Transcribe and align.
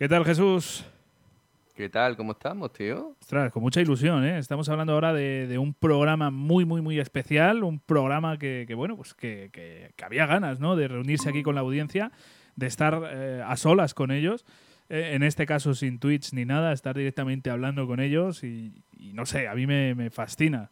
¿Qué 0.00 0.08
tal, 0.08 0.24
Jesús? 0.24 0.82
¿Qué 1.74 1.90
tal? 1.90 2.16
¿Cómo 2.16 2.32
estamos, 2.32 2.72
tío? 2.72 3.14
Ostras, 3.20 3.52
con 3.52 3.62
mucha 3.62 3.82
ilusión, 3.82 4.24
¿eh? 4.24 4.38
Estamos 4.38 4.66
hablando 4.70 4.94
ahora 4.94 5.12
de, 5.12 5.58
un 5.58 5.74
programa 5.74 6.30
muy, 6.30 6.64
muy, 6.64 6.80
muy 6.80 6.98
especial, 6.98 7.62
un 7.64 7.80
programa 7.80 8.38
que, 8.38 8.66
bueno, 8.74 8.96
pues 8.96 9.12
que, 9.12 9.92
había 10.02 10.24
ganas, 10.24 10.58
¿no? 10.58 10.74
De 10.74 10.88
reunirse 10.88 11.28
aquí 11.28 11.42
con 11.42 11.54
la 11.54 11.60
audiencia, 11.60 12.12
de 12.56 12.66
estar 12.66 12.98
eh, 13.12 13.44
a 13.46 13.58
solas 13.58 13.92
con 13.92 14.10
ellos, 14.10 14.46
eh, 14.88 15.10
en 15.12 15.22
este 15.22 15.44
caso 15.44 15.74
sin 15.74 15.98
tweets 15.98 16.32
ni 16.32 16.46
nada, 16.46 16.72
estar 16.72 16.96
directamente 16.96 17.50
hablando 17.50 17.86
con 17.86 18.00
ellos 18.00 18.42
y, 18.42 18.82
no 19.12 19.26
sé, 19.26 19.48
a 19.48 19.54
mí 19.54 19.66
me, 19.66 19.94
me 19.94 20.08
fascina. 20.08 20.70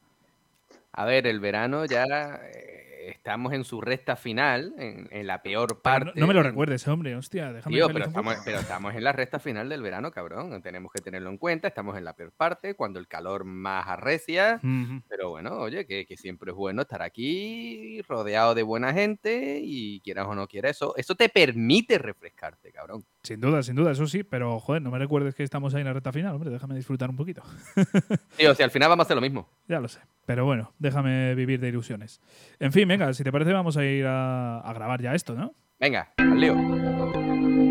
A 0.92 1.04
ver, 1.04 1.26
el 1.26 1.38
verano 1.38 1.84
ya 1.84 2.40
eh, 2.44 2.87
estamos 3.10 3.52
en 3.52 3.64
su 3.64 3.80
recta 3.80 4.16
final, 4.16 4.74
en, 4.78 5.26
la 5.26 5.42
peor 5.42 5.80
parte. 5.80 6.12
No, 6.14 6.26
me 6.26 6.34
lo 6.34 6.42
recuerdes, 6.42 6.86
hombre, 6.88 7.16
hostia, 7.16 7.52
déjame 7.52 7.76
Tío, 7.76 7.88
pero 7.88 8.06
estamos, 8.06 8.34
pero 8.44 8.58
estamos 8.58 8.94
en 8.94 9.04
la 9.04 9.12
recta 9.12 9.38
final 9.38 9.68
del 9.68 9.82
verano, 9.82 10.10
cabrón. 10.10 10.62
Tenemos 10.62 10.92
que 10.92 11.00
tenerlo 11.00 11.30
en 11.30 11.38
cuenta. 11.38 11.68
Estamos 11.68 11.96
en 11.96 12.04
la 12.04 12.14
peor 12.14 12.32
parte, 12.32 12.74
cuando 12.74 12.98
el 12.98 13.08
calor 13.08 13.44
más 13.44 13.86
arrecia. 13.86 14.60
Pero 15.08 15.30
bueno, 15.30 15.58
oye, 15.58 15.86
que, 15.86 16.06
siempre 16.16 16.50
es 16.50 16.56
bueno 16.56 16.82
estar 16.82 17.02
aquí 17.02 18.02
rodeado 18.02 18.54
de 18.54 18.62
buena 18.62 18.92
gente 18.92 19.60
y 19.62 20.00
quieras 20.00 20.26
o 20.26 20.34
no 20.34 20.48
quieras, 20.48 20.72
eso, 20.72 20.94
eso 20.96 21.14
te 21.14 21.28
permite 21.28 21.98
refrescarte, 21.98 22.72
cabrón. 22.72 23.04
Sin 23.28 23.42
duda, 23.42 23.62
sin 23.62 23.74
duda, 23.74 23.90
eso 23.90 24.06
sí, 24.06 24.22
pero 24.22 24.58
joder, 24.58 24.80
no 24.80 24.90
me 24.90 24.98
recuerdes 24.98 25.34
que 25.34 25.42
estamos 25.42 25.74
ahí 25.74 25.82
en 25.82 25.86
la 25.88 25.92
recta 25.92 26.14
final, 26.14 26.34
hombre, 26.34 26.48
déjame 26.48 26.74
disfrutar 26.74 27.10
un 27.10 27.16
poquito. 27.16 27.42
Tío, 28.38 28.54
si 28.54 28.62
al 28.62 28.70
final 28.70 28.88
vamos 28.88 29.04
a 29.04 29.06
hacer 29.06 29.16
lo 29.16 29.20
mismo. 29.20 29.50
Ya 29.68 29.80
lo 29.80 29.88
sé, 29.88 30.00
pero 30.24 30.46
bueno, 30.46 30.72
déjame 30.78 31.34
vivir 31.34 31.60
de 31.60 31.68
ilusiones. 31.68 32.22
En 32.58 32.72
fin, 32.72 32.88
venga, 32.88 33.12
si 33.12 33.22
te 33.24 33.30
parece 33.30 33.52
vamos 33.52 33.76
a 33.76 33.84
ir 33.84 34.06
a, 34.06 34.60
a 34.60 34.72
grabar 34.72 35.02
ya 35.02 35.14
esto, 35.14 35.34
¿no? 35.34 35.54
Venga, 35.78 36.14
al 36.16 36.40
lío. 36.40 37.67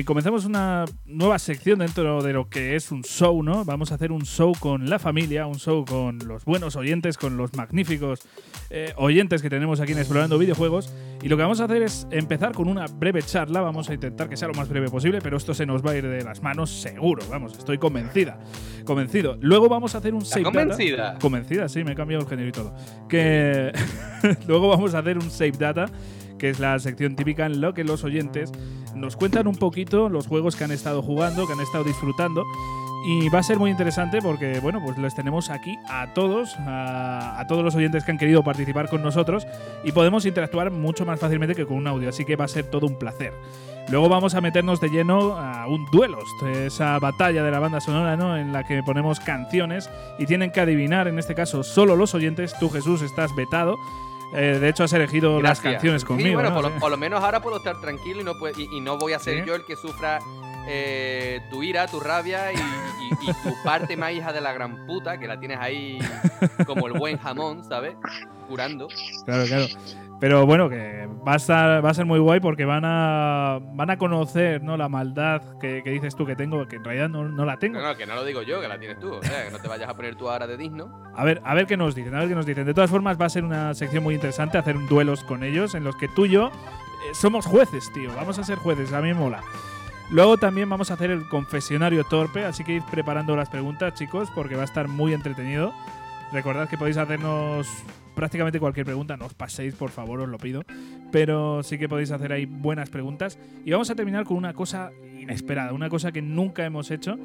Y 0.00 0.04
comenzamos 0.04 0.46
una 0.46 0.86
nueva 1.04 1.38
sección 1.38 1.80
dentro 1.80 2.22
de 2.22 2.32
lo 2.32 2.48
que 2.48 2.74
es 2.74 2.90
un 2.90 3.02
show, 3.02 3.42
¿no? 3.42 3.66
Vamos 3.66 3.92
a 3.92 3.96
hacer 3.96 4.12
un 4.12 4.22
show 4.22 4.54
con 4.58 4.88
la 4.88 4.98
familia, 4.98 5.46
un 5.46 5.58
show 5.58 5.84
con 5.84 6.18
los 6.26 6.46
buenos 6.46 6.74
oyentes, 6.74 7.18
con 7.18 7.36
los 7.36 7.54
magníficos 7.54 8.20
eh, 8.70 8.94
oyentes 8.96 9.42
que 9.42 9.50
tenemos 9.50 9.78
aquí 9.78 9.92
en 9.92 9.98
Explorando 9.98 10.38
Videojuegos. 10.38 10.90
Y 11.22 11.28
lo 11.28 11.36
que 11.36 11.42
vamos 11.42 11.60
a 11.60 11.64
hacer 11.64 11.82
es 11.82 12.06
empezar 12.10 12.52
con 12.52 12.68
una 12.68 12.86
breve 12.86 13.22
charla. 13.22 13.60
Vamos 13.60 13.90
a 13.90 13.94
intentar 13.94 14.30
que 14.30 14.38
sea 14.38 14.48
lo 14.48 14.54
más 14.54 14.70
breve 14.70 14.88
posible, 14.88 15.18
pero 15.20 15.36
esto 15.36 15.52
se 15.52 15.66
nos 15.66 15.84
va 15.84 15.90
a 15.90 15.96
ir 15.96 16.08
de 16.08 16.24
las 16.24 16.42
manos 16.42 16.70
seguro. 16.70 17.22
Vamos, 17.28 17.58
estoy 17.58 17.76
convencida. 17.76 18.38
Convencido. 18.86 19.36
Luego 19.42 19.68
vamos 19.68 19.94
a 19.94 19.98
hacer 19.98 20.14
un 20.14 20.24
save 20.24 20.44
convencida? 20.44 21.18
Convencida, 21.20 21.68
sí, 21.68 21.84
me 21.84 21.92
he 21.92 21.94
cambiado 21.94 22.22
el 22.22 22.28
género 22.30 22.48
y 22.48 22.52
todo. 22.52 22.74
Que 23.06 23.70
luego 24.48 24.68
vamos 24.68 24.94
a 24.94 25.00
hacer 25.00 25.18
un 25.18 25.30
save 25.30 25.52
data 25.58 25.90
que 26.40 26.50
es 26.50 26.58
la 26.58 26.78
sección 26.78 27.14
típica 27.14 27.46
en 27.46 27.60
la 27.60 27.74
que 27.74 27.84
los 27.84 28.02
oyentes 28.02 28.50
nos 28.94 29.14
cuentan 29.14 29.46
un 29.46 29.56
poquito 29.56 30.08
los 30.08 30.26
juegos 30.26 30.56
que 30.56 30.64
han 30.64 30.72
estado 30.72 31.02
jugando, 31.02 31.46
que 31.46 31.52
han 31.52 31.60
estado 31.60 31.84
disfrutando. 31.84 32.44
Y 33.06 33.28
va 33.30 33.38
a 33.38 33.42
ser 33.42 33.58
muy 33.58 33.70
interesante 33.70 34.20
porque, 34.20 34.58
bueno, 34.60 34.80
pues 34.84 34.98
les 34.98 35.14
tenemos 35.14 35.48
aquí 35.48 35.78
a 35.88 36.12
todos, 36.12 36.54
a, 36.58 37.42
todos 37.48 37.64
los 37.64 37.74
oyentes 37.74 38.04
que 38.04 38.10
han 38.10 38.18
querido 38.18 38.42
participar 38.42 38.90
con 38.90 39.02
nosotros 39.02 39.46
y 39.84 39.92
podemos 39.92 40.26
interactuar 40.26 40.70
mucho 40.70 41.06
más 41.06 41.18
fácilmente 41.18 41.54
que 41.54 41.64
con 41.64 41.78
un 41.78 41.86
audio, 41.86 42.10
así 42.10 42.24
que 42.24 42.36
va 42.36 42.44
a 42.44 42.48
ser 42.48 42.64
todo 42.66 42.86
un 42.86 42.98
placer. 42.98 43.32
Luego 43.90 44.08
vamos 44.08 44.34
a 44.34 44.40
meternos 44.42 44.80
de 44.80 44.90
lleno 44.90 45.36
a 45.36 45.66
un 45.66 45.86
duelo, 45.90 46.18
esa 46.64 46.98
batalla 46.98 47.42
de 47.42 47.50
la 47.50 47.58
banda 47.58 47.80
sonora, 47.80 48.16
¿no? 48.16 48.36
En 48.36 48.52
la 48.52 48.64
que 48.64 48.82
ponemos 48.82 49.18
canciones 49.18 49.88
y 50.18 50.26
tienen 50.26 50.52
que 50.52 50.60
adivinar, 50.60 51.08
en 51.08 51.18
este 51.18 51.34
caso, 51.34 51.62
solo 51.62 51.96
los 51.96 52.14
oyentes. 52.14 52.54
Tú, 52.60 52.68
Jesús, 52.68 53.00
estás 53.02 53.34
vetado. 53.34 53.78
Eh, 54.32 54.58
de 54.60 54.68
hecho, 54.68 54.84
has 54.84 54.92
elegido 54.92 55.40
las 55.40 55.60
canciones 55.60 56.04
conmigo. 56.04 56.28
Sí, 56.28 56.34
bueno, 56.34 56.54
por, 56.54 56.90
lo, 56.90 56.96
menos 56.96 57.22
ahora 57.22 57.40
puedo 57.40 57.56
estar 57.56 57.80
tranquilo 57.80 58.20
y 58.20 58.24
no, 58.24 58.34
y, 58.56 58.80
no 58.80 58.98
voy 58.98 59.12
a 59.12 59.18
ser 59.18 59.44
yo 59.44 59.54
el 59.54 59.64
que 59.64 59.76
sufra 59.76 60.20
eh, 60.68 61.40
tu 61.50 61.62
ira, 61.62 61.86
tu 61.86 62.00
rabia 62.00 62.52
y, 62.52 62.56
tu 63.42 63.54
parte 63.64 63.96
más 63.96 64.12
hija 64.12 64.32
de 64.32 64.40
la 64.40 64.52
gran 64.52 64.86
puta, 64.86 65.18
que 65.18 65.26
la 65.26 65.38
tienes 65.38 65.58
ahí 65.60 65.98
como 66.66 66.86
el 66.86 66.92
buen 66.92 67.18
jamón, 67.18 67.64
¿sabes? 67.64 67.94
Curando. 68.48 68.88
Claro, 69.24 69.44
claro. 69.46 69.66
Pero 70.20 70.44
bueno, 70.44 70.68
que 70.68 71.08
va 71.26 71.32
a, 71.32 71.36
estar, 71.36 71.84
va 71.84 71.90
a 71.90 71.94
ser 71.94 72.04
muy 72.04 72.18
guay 72.18 72.40
porque 72.40 72.66
van 72.66 72.84
a, 72.84 73.58
van 73.72 73.88
a 73.88 73.96
conocer 73.96 74.62
¿no? 74.62 74.76
la 74.76 74.88
maldad 74.88 75.58
que, 75.58 75.82
dices 75.82 76.14
tú 76.14 76.26
que 76.26 76.36
tengo, 76.36 76.68
que 76.68 76.76
en 76.76 76.84
realidad 76.84 77.08
no, 77.08 77.44
la 77.44 77.58
tengo. 77.58 77.80
No, 77.80 77.96
que 77.96 78.04
no 78.04 78.14
lo 78.14 78.24
digo 78.24 78.42
yo, 78.42 78.60
que 78.60 78.68
la 78.68 78.78
tienes 78.78 78.98
tú. 78.98 79.14
O 79.14 79.22
sea, 79.22 79.46
que 79.46 79.50
no 79.50 79.58
te 79.58 79.68
vayas 79.68 79.88
a 79.88 79.94
poner 79.94 80.16
tú 80.16 80.28
ahora 80.28 80.46
de 80.46 80.58
digno. 80.58 80.92
A 81.16 81.24
ver, 81.24 81.40
a 81.44 81.54
ver 81.54 81.66
qué 81.66 81.78
nos 81.78 81.94
dicen, 81.94 82.14
a 82.14 82.18
ver 82.18 82.28
qué 82.28 82.34
nos 82.34 82.44
dicen. 82.44 82.66
De 82.66 82.74
todas 82.74 82.90
formas, 82.90 83.18
va 83.18 83.26
a 83.26 83.30
ser 83.30 83.44
una 83.44 83.72
sección 83.72 84.04
muy 84.04 84.14
interesante 84.14 84.58
hacer 84.58 84.76
duelos 84.88 85.24
con 85.24 85.42
ellos 85.42 85.74
en 85.74 85.84
los 85.84 85.96
que 85.96 86.08
tú 86.08 86.26
y 86.26 86.30
yo 86.30 86.48
eh, 86.48 87.14
somos 87.14 87.46
jueces, 87.46 87.90
tío. 87.94 88.14
Vamos 88.14 88.38
a 88.38 88.44
ser 88.44 88.58
jueces, 88.58 88.92
a 88.92 89.00
mí 89.00 89.08
me 89.08 89.14
mola. 89.14 89.40
Luego 90.10 90.36
también 90.36 90.68
vamos 90.68 90.90
a 90.90 90.94
hacer 90.94 91.10
el 91.10 91.28
confesionario 91.28 92.04
torpe, 92.04 92.44
así 92.44 92.64
que 92.64 92.72
ir 92.72 92.82
preparando 92.90 93.36
las 93.36 93.48
preguntas, 93.48 93.94
chicos, 93.94 94.28
porque 94.34 94.56
va 94.56 94.62
a 94.62 94.64
estar 94.64 94.88
muy 94.88 95.14
entretenido. 95.14 95.72
Recordad 96.32 96.68
que 96.68 96.76
podéis 96.76 96.96
hacernos 96.96 97.68
prácticamente 98.14 98.58
cualquier 98.60 98.86
pregunta, 98.86 99.16
no 99.16 99.26
os 99.26 99.34
paséis, 99.34 99.74
por 99.74 99.90
favor, 99.90 100.20
os 100.20 100.28
lo 100.28 100.38
pido. 100.38 100.62
Pero 101.10 101.62
sí 101.62 101.78
que 101.78 101.88
podéis 101.88 102.10
hacer 102.10 102.32
ahí 102.32 102.46
buenas 102.46 102.90
preguntas. 102.90 103.38
Y 103.64 103.70
vamos 103.70 103.90
a 103.90 103.94
terminar 103.94 104.24
con 104.24 104.36
una 104.36 104.52
cosa 104.52 104.90
inesperada, 105.18 105.72
una 105.72 105.88
cosa 105.88 106.12
que 106.12 106.22
nunca 106.22 106.64
hemos 106.64 106.90
hecho 106.90 107.18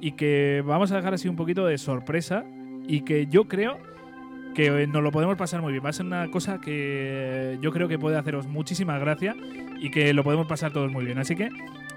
y 0.00 0.12
que 0.12 0.62
vamos 0.66 0.90
a 0.92 0.96
dejar 0.96 1.14
así 1.14 1.28
un 1.28 1.36
poquito 1.36 1.66
de 1.66 1.78
sorpresa 1.78 2.44
y 2.86 3.02
que 3.02 3.26
yo 3.26 3.44
creo 3.44 3.78
que 4.54 4.86
nos 4.86 5.02
lo 5.02 5.12
podemos 5.12 5.36
pasar 5.36 5.62
muy 5.62 5.72
bien. 5.72 5.84
Va 5.84 5.90
a 5.90 5.92
ser 5.92 6.06
una 6.06 6.30
cosa 6.30 6.60
que 6.60 7.58
yo 7.60 7.72
creo 7.72 7.88
que 7.88 7.98
puede 7.98 8.18
haceros 8.18 8.46
muchísima 8.46 8.98
gracia 8.98 9.34
y 9.80 9.90
que 9.90 10.12
lo 10.12 10.24
podemos 10.24 10.46
pasar 10.46 10.72
todos 10.72 10.90
muy 10.90 11.04
bien. 11.04 11.18
Así 11.18 11.36
que 11.36 11.48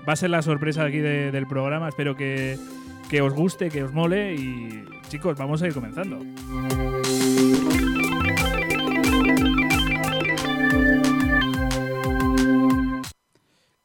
va 0.08 0.14
a 0.14 0.16
ser 0.16 0.30
la 0.30 0.42
sorpresa 0.42 0.86
aquí 0.86 1.00
del 1.00 1.48
programa. 1.48 1.90
Espero 1.90 2.16
que, 2.16 2.58
que 3.10 3.22
os 3.22 3.34
guste, 3.34 3.70
que 3.70 3.84
os 3.84 3.94
mole 3.94 4.36
y 4.36 4.86
chicos, 5.10 5.38
vamos 5.38 5.62
a 5.62 5.68
ir 5.68 5.74
comenzando. 5.74 6.20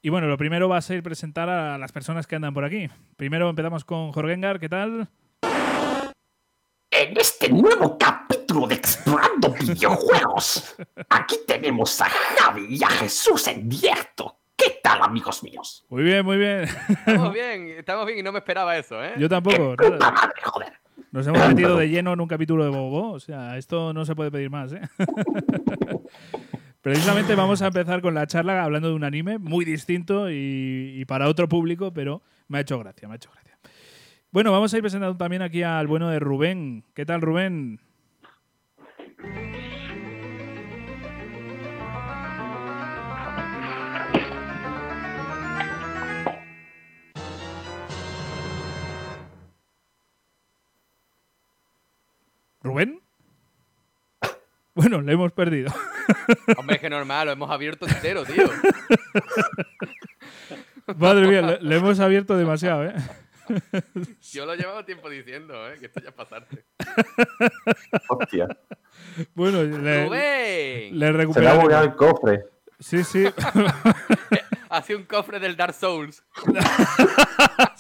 Y 0.02 0.08
bueno, 0.08 0.28
lo 0.28 0.38
primero 0.38 0.66
va 0.66 0.78
a 0.78 0.82
ser 0.82 1.02
presentar 1.02 1.50
a 1.50 1.76
las 1.76 1.92
personas 1.92 2.26
que 2.26 2.34
andan 2.34 2.54
por 2.54 2.64
aquí. 2.64 2.88
Primero 3.16 3.50
empezamos 3.50 3.84
con 3.84 4.12
Jorgengar, 4.12 4.58
¿qué 4.58 4.68
tal? 4.70 5.08
En 6.90 7.16
este 7.18 7.50
nuevo 7.50 7.98
capítulo 7.98 8.66
de 8.66 8.76
Explorando 8.76 9.52
Videojuegos, 9.60 10.76
aquí 11.10 11.36
tenemos 11.46 12.00
a 12.00 12.06
Javi 12.06 12.78
y 12.78 12.82
a 12.82 12.88
Jesús 12.88 13.46
en 13.48 13.68
directo. 13.68 14.38
¿Qué 14.56 14.80
tal, 14.82 15.02
amigos 15.02 15.42
míos? 15.42 15.84
Muy 15.90 16.02
bien, 16.02 16.24
muy 16.24 16.38
bien. 16.38 16.62
Estamos 16.88 17.32
bien, 17.34 17.68
estamos 17.68 18.06
bien 18.06 18.18
y 18.20 18.22
no 18.22 18.32
me 18.32 18.38
esperaba 18.38 18.78
eso, 18.78 19.04
¿eh? 19.04 19.12
Yo 19.18 19.28
tampoco. 19.28 19.76
Puta 19.76 20.10
madre, 20.10 20.40
joder. 20.42 20.72
Nos 21.12 21.26
hemos 21.26 21.46
metido 21.46 21.76
de 21.76 21.88
lleno 21.88 22.14
en 22.14 22.20
un 22.20 22.28
capítulo 22.28 22.64
de 22.64 22.70
Bobo. 22.70 23.12
O 23.12 23.20
sea, 23.20 23.58
esto 23.58 23.92
no 23.92 24.06
se 24.06 24.14
puede 24.14 24.30
pedir 24.30 24.48
más, 24.48 24.72
¿eh? 24.72 24.80
Precisamente 26.82 27.34
vamos 27.34 27.60
a 27.60 27.66
empezar 27.66 28.00
con 28.00 28.14
la 28.14 28.26
charla 28.26 28.64
hablando 28.64 28.88
de 28.88 28.94
un 28.94 29.04
anime 29.04 29.36
muy 29.38 29.66
distinto 29.66 30.30
y, 30.30 31.04
para 31.06 31.28
otro 31.28 31.46
público, 31.46 31.92
pero 31.92 32.22
me 32.48 32.56
ha 32.56 32.60
hecho 32.62 32.78
gracia, 32.78 33.06
me 33.06 33.14
ha 33.14 33.16
hecho 33.16 33.30
gracia. 33.30 33.58
Bueno, 34.30 34.50
vamos 34.50 34.72
a 34.72 34.76
ir 34.78 34.82
presentando 34.82 35.16
también 35.18 35.42
aquí 35.42 35.62
al 35.62 35.86
bueno 35.86 36.08
de 36.08 36.18
Rubén. 36.18 36.84
¿Qué 36.94 37.04
tal, 37.04 37.20
Rubén? 37.20 37.80
¿Rubén? 52.62 53.02
Bueno, 54.80 55.02
le 55.02 55.12
hemos 55.12 55.30
perdido. 55.32 55.70
Hombre, 56.56 56.76
es 56.76 56.80
que 56.80 56.88
normal, 56.88 57.26
lo 57.26 57.32
hemos 57.32 57.50
abierto 57.50 57.86
entero, 57.86 58.24
tío. 58.24 58.48
Madre 60.96 61.28
mía, 61.28 61.58
le, 61.60 61.76
hemos 61.76 62.00
abierto 62.00 62.34
demasiado, 62.34 62.86
¿eh? 62.86 62.94
Yo 64.32 64.46
lo 64.46 64.54
llevaba 64.54 64.86
tiempo 64.86 65.10
diciendo, 65.10 65.70
¿eh? 65.70 65.76
Que 65.78 65.86
esto 65.86 66.00
ya 66.00 66.08
es 66.08 66.14
pasarte. 66.14 66.64
Hostia. 68.08 68.48
Bueno, 69.34 69.62
le, 69.64 70.90
le 70.90 71.12
recuperamos. 71.12 71.64
Se 71.64 71.68
le 71.68 71.74
ha 71.74 71.82
el 71.82 71.94
cofre. 71.94 72.44
Sí, 72.78 73.04
sí. 73.04 73.26
Hace 74.70 74.96
un 74.96 75.04
cofre 75.04 75.38
del 75.40 75.56
Dark 75.56 75.74
Souls. 75.74 76.24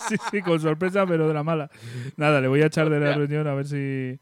sí, 0.06 0.16
sí, 0.30 0.42
con 0.42 0.60
sorpresa, 0.60 1.06
pero 1.06 1.26
de 1.28 1.32
la 1.32 1.42
mala. 1.42 1.70
Nada, 2.16 2.42
le 2.42 2.48
voy 2.48 2.60
a 2.60 2.66
echar 2.66 2.90
de 2.90 3.00
la 3.00 3.14
reunión 3.14 3.46
a 3.46 3.54
ver 3.54 3.66
si. 3.66 4.20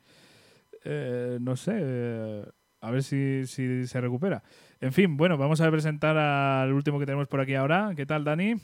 Eh, 0.85 1.39
no 1.41 1.57
sé. 1.57 1.73
Eh, 1.75 2.45
a 2.81 2.91
ver 2.91 3.03
si, 3.03 3.47
si 3.47 3.87
se 3.87 4.01
recupera. 4.01 4.43
En 4.81 4.93
fin, 4.93 5.17
bueno, 5.17 5.37
vamos 5.37 5.61
a 5.61 5.71
presentar 5.71 6.17
al 6.17 6.73
último 6.73 6.99
que 6.99 7.07
tenemos 7.07 7.29
por 7.29 7.41
aquí 7.41 7.55
ahora. 7.55 7.93
¿Qué 7.97 8.07
tal, 8.07 8.25
Dani? 8.25 8.57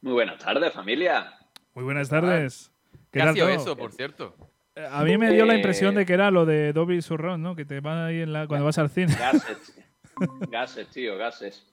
Muy 0.00 0.12
buenas 0.12 0.38
tardes, 0.38 0.72
familia. 0.72 1.34
Muy 1.74 1.84
buenas 1.84 2.08
tardes. 2.08 2.72
¿Qué, 3.10 3.20
ha 3.20 3.32
sido 3.32 3.48
eso, 3.48 3.76
por 3.76 3.92
cierto? 3.92 4.34
Eh, 4.78 4.88
a 4.88 5.02
mí 5.02 5.18
me 5.18 5.32
dio 5.32 5.44
la 5.44 5.56
impresión 5.56 5.96
de 5.96 6.06
que 6.06 6.12
era 6.12 6.30
lo 6.30 6.46
de 6.46 6.72
Dobby 6.72 7.02
Surround, 7.02 7.42
¿no? 7.42 7.56
Que 7.56 7.64
te 7.64 7.80
va 7.80 8.06
ahí 8.06 8.20
en 8.20 8.32
la, 8.32 8.46
cuando 8.46 8.64
vas 8.64 8.78
al 8.78 8.90
cine. 8.90 9.12
Gases. 9.18 9.74
Gases, 10.50 10.88
tío, 10.88 11.16
gases. 11.16 11.64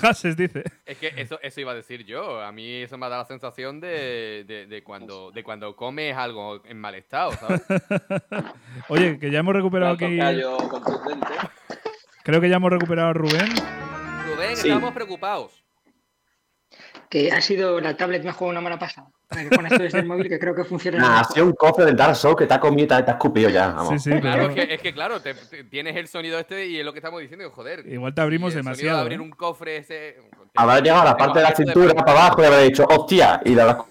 gases, 0.00 0.36
dice. 0.36 0.62
Es 0.86 0.98
que 0.98 1.12
eso, 1.16 1.40
eso 1.42 1.60
iba 1.60 1.72
a 1.72 1.74
decir 1.74 2.04
yo. 2.04 2.40
A 2.40 2.52
mí 2.52 2.82
eso 2.82 2.96
me 2.96 3.06
ha 3.06 3.08
dado 3.08 3.22
la 3.22 3.26
sensación 3.26 3.80
de, 3.80 4.44
de, 4.68 4.84
cuando, 4.84 5.32
de 5.32 5.42
cuando 5.42 5.74
comes 5.74 6.16
algo 6.16 6.62
en 6.64 6.78
mal 6.78 6.94
estado, 6.94 7.32
¿sabes? 7.32 7.60
Oye, 8.88 9.18
que 9.18 9.32
ya 9.32 9.40
hemos 9.40 9.52
recuperado 9.52 9.94
aquí. 9.94 10.16
Creo 12.22 12.40
que 12.40 12.48
ya 12.48 12.56
hemos 12.56 12.70
recuperado 12.70 13.08
a 13.08 13.12
Rubén. 13.14 13.50
Rubén, 14.28 14.52
estamos 14.52 14.94
preocupados 14.94 15.62
que 17.12 17.30
ha 17.30 17.42
sido 17.42 17.78
la 17.78 17.94
tablet 17.94 18.22
me 18.22 18.30
ha 18.30 18.32
jugado 18.32 18.52
una 18.52 18.60
mala 18.62 18.78
pasada. 18.78 19.08
Con 19.54 19.66
esto 19.66 19.82
desde 19.82 19.98
el 20.00 20.06
móvil 20.06 20.28
que 20.28 20.38
creo 20.38 20.54
que 20.54 20.64
funciona. 20.64 20.98
Nah, 20.98 21.20
ha 21.20 21.24
sido 21.24 21.46
un 21.46 21.52
cofre 21.52 21.84
del 21.84 21.96
Dark 21.96 22.16
Souls 22.16 22.36
que 22.36 22.46
te 22.46 22.54
ha 22.54 22.60
comido 22.60 22.84
y 22.84 22.88
te 22.88 22.94
ha 23.10 23.14
escupido 23.14 23.50
ya. 23.50 23.76
Sí, 23.90 23.98
sí, 23.98 24.20
claro, 24.20 24.50
es, 24.50 24.80
que, 24.80 24.92
claro, 24.92 25.20
tienes 25.70 25.96
el 25.96 26.08
sonido 26.08 26.38
este 26.38 26.66
y 26.66 26.78
es 26.78 26.84
lo 26.84 26.92
que 26.92 26.98
estamos 26.98 27.20
diciendo, 27.20 27.50
joder. 27.50 27.86
Igual 27.86 28.14
te 28.14 28.20
abrimos 28.20 28.54
demasiado. 28.54 28.98
De 28.98 29.02
abrir 29.02 29.20
un 29.20 29.30
cofre 29.30 29.78
ese. 29.78 30.16
Habrá 30.54 30.80
llegado 30.80 31.02
a 31.02 31.04
la 31.06 31.16
parte 31.16 31.38
de 31.38 31.44
la 31.44 31.54
cintura 31.54 31.94
para 31.94 32.12
abajo 32.12 32.42
y 32.42 32.44
habrá 32.44 32.58
dicho, 32.60 32.84
hostia, 32.88 33.40
y 33.44 33.54
le 33.54 33.62
habrá 33.62 33.84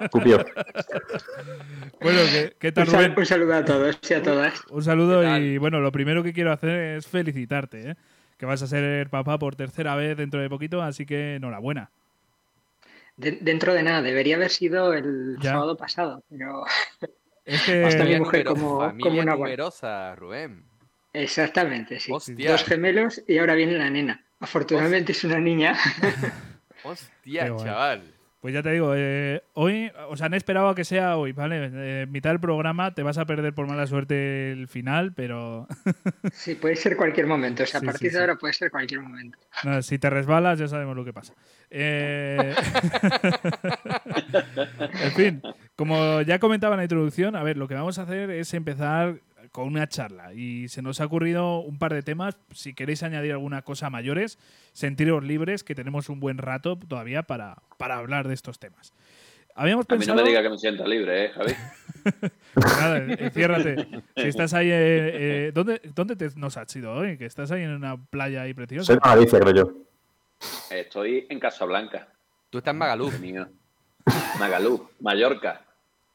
escupido. 0.00 0.38
bueno, 2.00 2.20
¿qué, 2.58 2.72
tal, 2.72 2.86
Rubén? 2.86 3.14
Un 3.16 3.26
saludo 3.26 3.54
a 3.54 3.64
todos 3.64 3.98
y 4.08 4.14
a 4.14 4.22
todas. 4.22 4.62
Un 4.70 4.82
saludo 4.82 5.38
y 5.38 5.58
bueno, 5.58 5.80
lo 5.80 5.92
primero 5.92 6.22
que 6.22 6.32
quiero 6.32 6.52
hacer 6.52 6.96
es 6.96 7.06
felicitarte, 7.06 7.90
¿eh? 7.90 7.94
que 8.36 8.46
vas 8.46 8.62
a 8.62 8.66
ser 8.66 9.08
papá 9.08 9.38
por 9.38 9.56
tercera 9.56 9.96
vez 9.96 10.16
dentro 10.16 10.40
de 10.40 10.48
poquito, 10.48 10.82
así 10.82 11.06
que 11.06 11.36
enhorabuena 11.36 11.90
dentro 13.18 13.74
de 13.74 13.82
nada, 13.82 14.00
debería 14.00 14.36
haber 14.36 14.50
sido 14.50 14.92
el 14.94 15.36
sábado 15.42 15.76
pasado, 15.76 16.22
pero 16.30 16.64
es 17.44 17.62
que 17.62 17.84
hasta 17.84 18.04
mi 18.04 18.18
mujer 18.18 18.44
como, 18.44 18.78
como 19.00 19.20
una 19.20 19.34
numerosa, 19.34 20.14
Rubén. 20.14 20.64
Exactamente, 21.12 21.98
sí. 21.98 22.12
Dos 22.12 22.64
gemelos 22.64 23.22
y 23.26 23.38
ahora 23.38 23.54
viene 23.54 23.72
la 23.72 23.90
nena. 23.90 24.24
Afortunadamente 24.40 25.12
es 25.12 25.24
una 25.24 25.40
niña. 25.40 25.76
Hostia, 26.84 27.56
chaval. 27.56 28.14
Pues 28.40 28.54
ya 28.54 28.62
te 28.62 28.70
digo, 28.70 28.92
eh, 28.94 29.42
hoy, 29.54 29.90
o 30.08 30.16
sea, 30.16 30.26
han 30.26 30.34
esperado 30.34 30.68
a 30.68 30.74
que 30.76 30.84
sea 30.84 31.16
hoy, 31.16 31.32
¿vale? 31.32 31.70
Eh, 31.74 32.06
mitad 32.08 32.30
del 32.30 32.38
programa 32.38 32.94
te 32.94 33.02
vas 33.02 33.18
a 33.18 33.26
perder 33.26 33.52
por 33.52 33.66
mala 33.66 33.88
suerte 33.88 34.52
el 34.52 34.68
final, 34.68 35.12
pero. 35.12 35.66
sí, 36.32 36.54
puede 36.54 36.76
ser 36.76 36.96
cualquier 36.96 37.26
momento. 37.26 37.64
O 37.64 37.66
sea, 37.66 37.80
a 37.80 37.82
partir 37.82 38.12
de 38.12 38.20
ahora 38.20 38.36
puede 38.36 38.54
ser 38.54 38.70
cualquier 38.70 39.00
momento. 39.00 39.36
si 39.82 39.98
te 39.98 40.08
resbalas, 40.08 40.60
ya 40.60 40.68
sabemos 40.68 40.94
lo 40.94 41.04
que 41.04 41.12
pasa. 41.12 41.34
Eh, 41.68 42.54
en 45.02 45.12
fin, 45.12 45.42
como 45.74 46.22
ya 46.22 46.38
comentaba 46.38 46.74
en 46.74 46.78
la 46.78 46.84
introducción, 46.84 47.34
a 47.34 47.42
ver, 47.42 47.56
lo 47.56 47.66
que 47.66 47.74
vamos 47.74 47.98
a 47.98 48.02
hacer 48.02 48.30
es 48.30 48.54
empezar 48.54 49.20
con 49.52 49.66
una 49.66 49.88
charla 49.88 50.32
y 50.34 50.68
se 50.68 50.82
nos 50.82 51.00
ha 51.00 51.06
ocurrido 51.06 51.60
un 51.60 51.78
par 51.78 51.94
de 51.94 52.02
temas. 52.02 52.36
Si 52.52 52.74
queréis 52.74 53.02
añadir 53.02 53.32
alguna 53.32 53.62
cosa 53.62 53.90
mayores, 53.90 54.38
sentiros 54.72 55.24
libres, 55.24 55.64
que 55.64 55.74
tenemos 55.74 56.08
un 56.08 56.20
buen 56.20 56.38
rato 56.38 56.78
todavía 56.78 57.22
para, 57.22 57.62
para 57.76 57.96
hablar 57.96 58.28
de 58.28 58.34
estos 58.34 58.58
temas. 58.58 58.92
Habíamos 59.54 59.86
a 59.88 59.96
mí 59.96 60.06
no 60.06 60.14
me 60.14 60.22
diga 60.22 60.40
que 60.40 60.50
me 60.50 60.56
sienta 60.56 60.86
libre, 60.86 61.24
¿eh, 61.24 61.28
Javi? 61.30 61.52
Nada, 62.54 62.98
enciérrate. 62.98 63.88
Si 64.16 64.28
estás 64.28 64.54
ahí. 64.54 64.70
Eh, 64.70 64.76
eh, 65.48 65.52
¿Dónde, 65.52 65.80
dónde 65.96 66.14
te 66.14 66.28
nos 66.36 66.56
has 66.56 66.74
ido 66.76 66.92
hoy? 66.92 67.18
Que 67.18 67.26
estás 67.26 67.50
ahí 67.50 67.62
en 67.62 67.70
una 67.70 67.96
playa 67.96 68.42
ahí 68.42 68.54
preciosa. 68.54 68.92
Soy 68.92 69.00
Galicia, 69.02 69.40
creo 69.40 69.54
yo. 69.54 69.72
Estoy 70.70 71.26
en 71.28 71.40
Casablanca. 71.40 72.06
Tú 72.50 72.58
estás 72.58 72.70
en 72.70 72.78
Magalú. 72.78 73.10
Magalú, 74.38 74.88
Mallorca. 75.00 75.64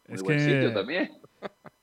Muy 0.08 0.22
buen 0.22 0.40
sitio 0.40 0.74
también. 0.74 1.12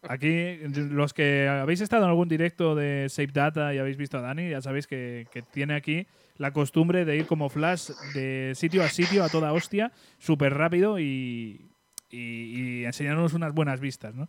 Aquí, 0.09 0.57
los 0.65 1.13
que 1.13 1.47
habéis 1.47 1.83
estado 1.83 2.05
en 2.05 2.09
algún 2.09 2.29
directo 2.29 2.75
de 2.75 3.09
Safe 3.11 3.31
Data 3.33 3.75
y 3.75 3.79
habéis 3.79 3.99
visto 3.99 4.17
a 4.17 4.23
Dani, 4.23 4.49
ya 4.49 4.63
sabéis 4.63 4.87
que, 4.87 5.27
tiene 5.53 5.75
aquí 5.75 6.07
la 6.37 6.53
costumbre 6.53 7.05
de 7.05 7.17
ir 7.17 7.27
como 7.27 7.51
flash 7.51 7.91
de 8.15 8.53
sitio 8.55 8.83
a 8.83 8.89
sitio 8.89 9.23
a 9.23 9.29
toda 9.29 9.53
hostia, 9.53 9.93
súper 10.19 10.55
rápido 10.55 10.99
y, 10.99 11.71
y, 12.11 12.85
enseñarnos 12.85 13.35
unas 13.35 13.53
buenas 13.53 13.81
vistas, 13.81 14.15
¿no? 14.15 14.29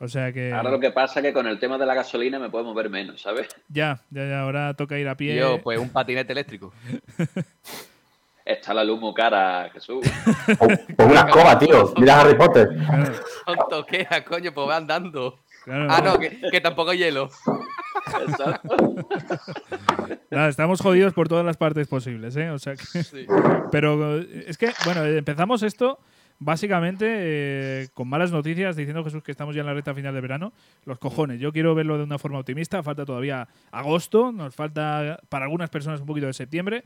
O 0.00 0.08
sea 0.08 0.32
que. 0.32 0.52
Ahora 0.52 0.72
lo 0.72 0.80
que 0.80 0.90
pasa 0.90 1.20
es 1.20 1.26
que 1.26 1.32
con 1.32 1.46
el 1.46 1.60
tema 1.60 1.78
de 1.78 1.86
la 1.86 1.94
gasolina 1.94 2.40
me 2.40 2.50
puedo 2.50 2.64
mover 2.64 2.90
menos, 2.90 3.22
¿sabes? 3.22 3.46
Ya, 3.68 4.00
ya, 4.10 4.26
ya 4.26 4.40
ahora 4.40 4.74
toca 4.74 4.98
ir 4.98 5.08
a 5.08 5.16
pie. 5.16 5.36
Yo, 5.36 5.62
pues 5.62 5.78
un 5.78 5.90
patinete 5.90 6.32
eléctrico. 6.32 6.72
Está 8.44 8.74
la 8.74 8.84
luz 8.84 9.00
muy 9.00 9.14
cara, 9.14 9.70
Jesús. 9.72 10.06
O, 10.98 11.04
una 11.04 11.20
escoba, 11.20 11.58
tío. 11.58 11.94
Mira 11.98 12.20
Harry 12.20 12.36
Potter. 12.36 12.68
Tonto, 13.46 13.86
¿qué? 13.86 14.06
coño? 14.28 14.52
Pues 14.52 14.68
va 14.68 14.76
andando. 14.76 15.38
ah, 15.66 16.02
no, 16.04 16.18
que, 16.18 16.60
tampoco 16.60 16.90
hay 16.90 16.98
hielo. 16.98 17.30
Exacto. 18.28 18.76
Nada, 20.30 20.48
estamos 20.48 20.82
jodidos 20.82 21.14
por 21.14 21.28
todas 21.28 21.44
las 21.44 21.56
partes 21.56 21.88
posibles, 21.88 22.36
¿eh? 22.36 22.50
O 22.50 22.58
sea 22.58 22.76
que... 22.76 22.84
sí. 22.84 23.26
Pero 23.72 24.18
es 24.18 24.58
que, 24.58 24.72
bueno, 24.84 25.04
empezamos 25.04 25.62
esto 25.62 25.98
básicamente 26.38 27.06
eh, 27.08 27.88
con 27.94 28.08
malas 28.08 28.30
noticias, 28.30 28.76
diciendo 28.76 29.04
Jesús 29.04 29.22
que 29.22 29.30
estamos 29.30 29.54
ya 29.54 29.60
en 29.60 29.66
la 29.66 29.74
recta 29.74 29.94
final 29.94 30.14
de 30.14 30.20
verano. 30.20 30.52
Los 30.84 30.98
cojones, 30.98 31.40
yo 31.40 31.52
quiero 31.52 31.74
verlo 31.74 31.96
de 31.96 32.04
una 32.04 32.18
forma 32.18 32.38
optimista. 32.38 32.82
Falta 32.82 33.06
todavía 33.06 33.48
agosto, 33.70 34.32
nos 34.32 34.54
falta 34.54 35.18
para 35.30 35.46
algunas 35.46 35.70
personas 35.70 36.00
un 36.00 36.06
poquito 36.06 36.26
de 36.26 36.34
septiembre. 36.34 36.84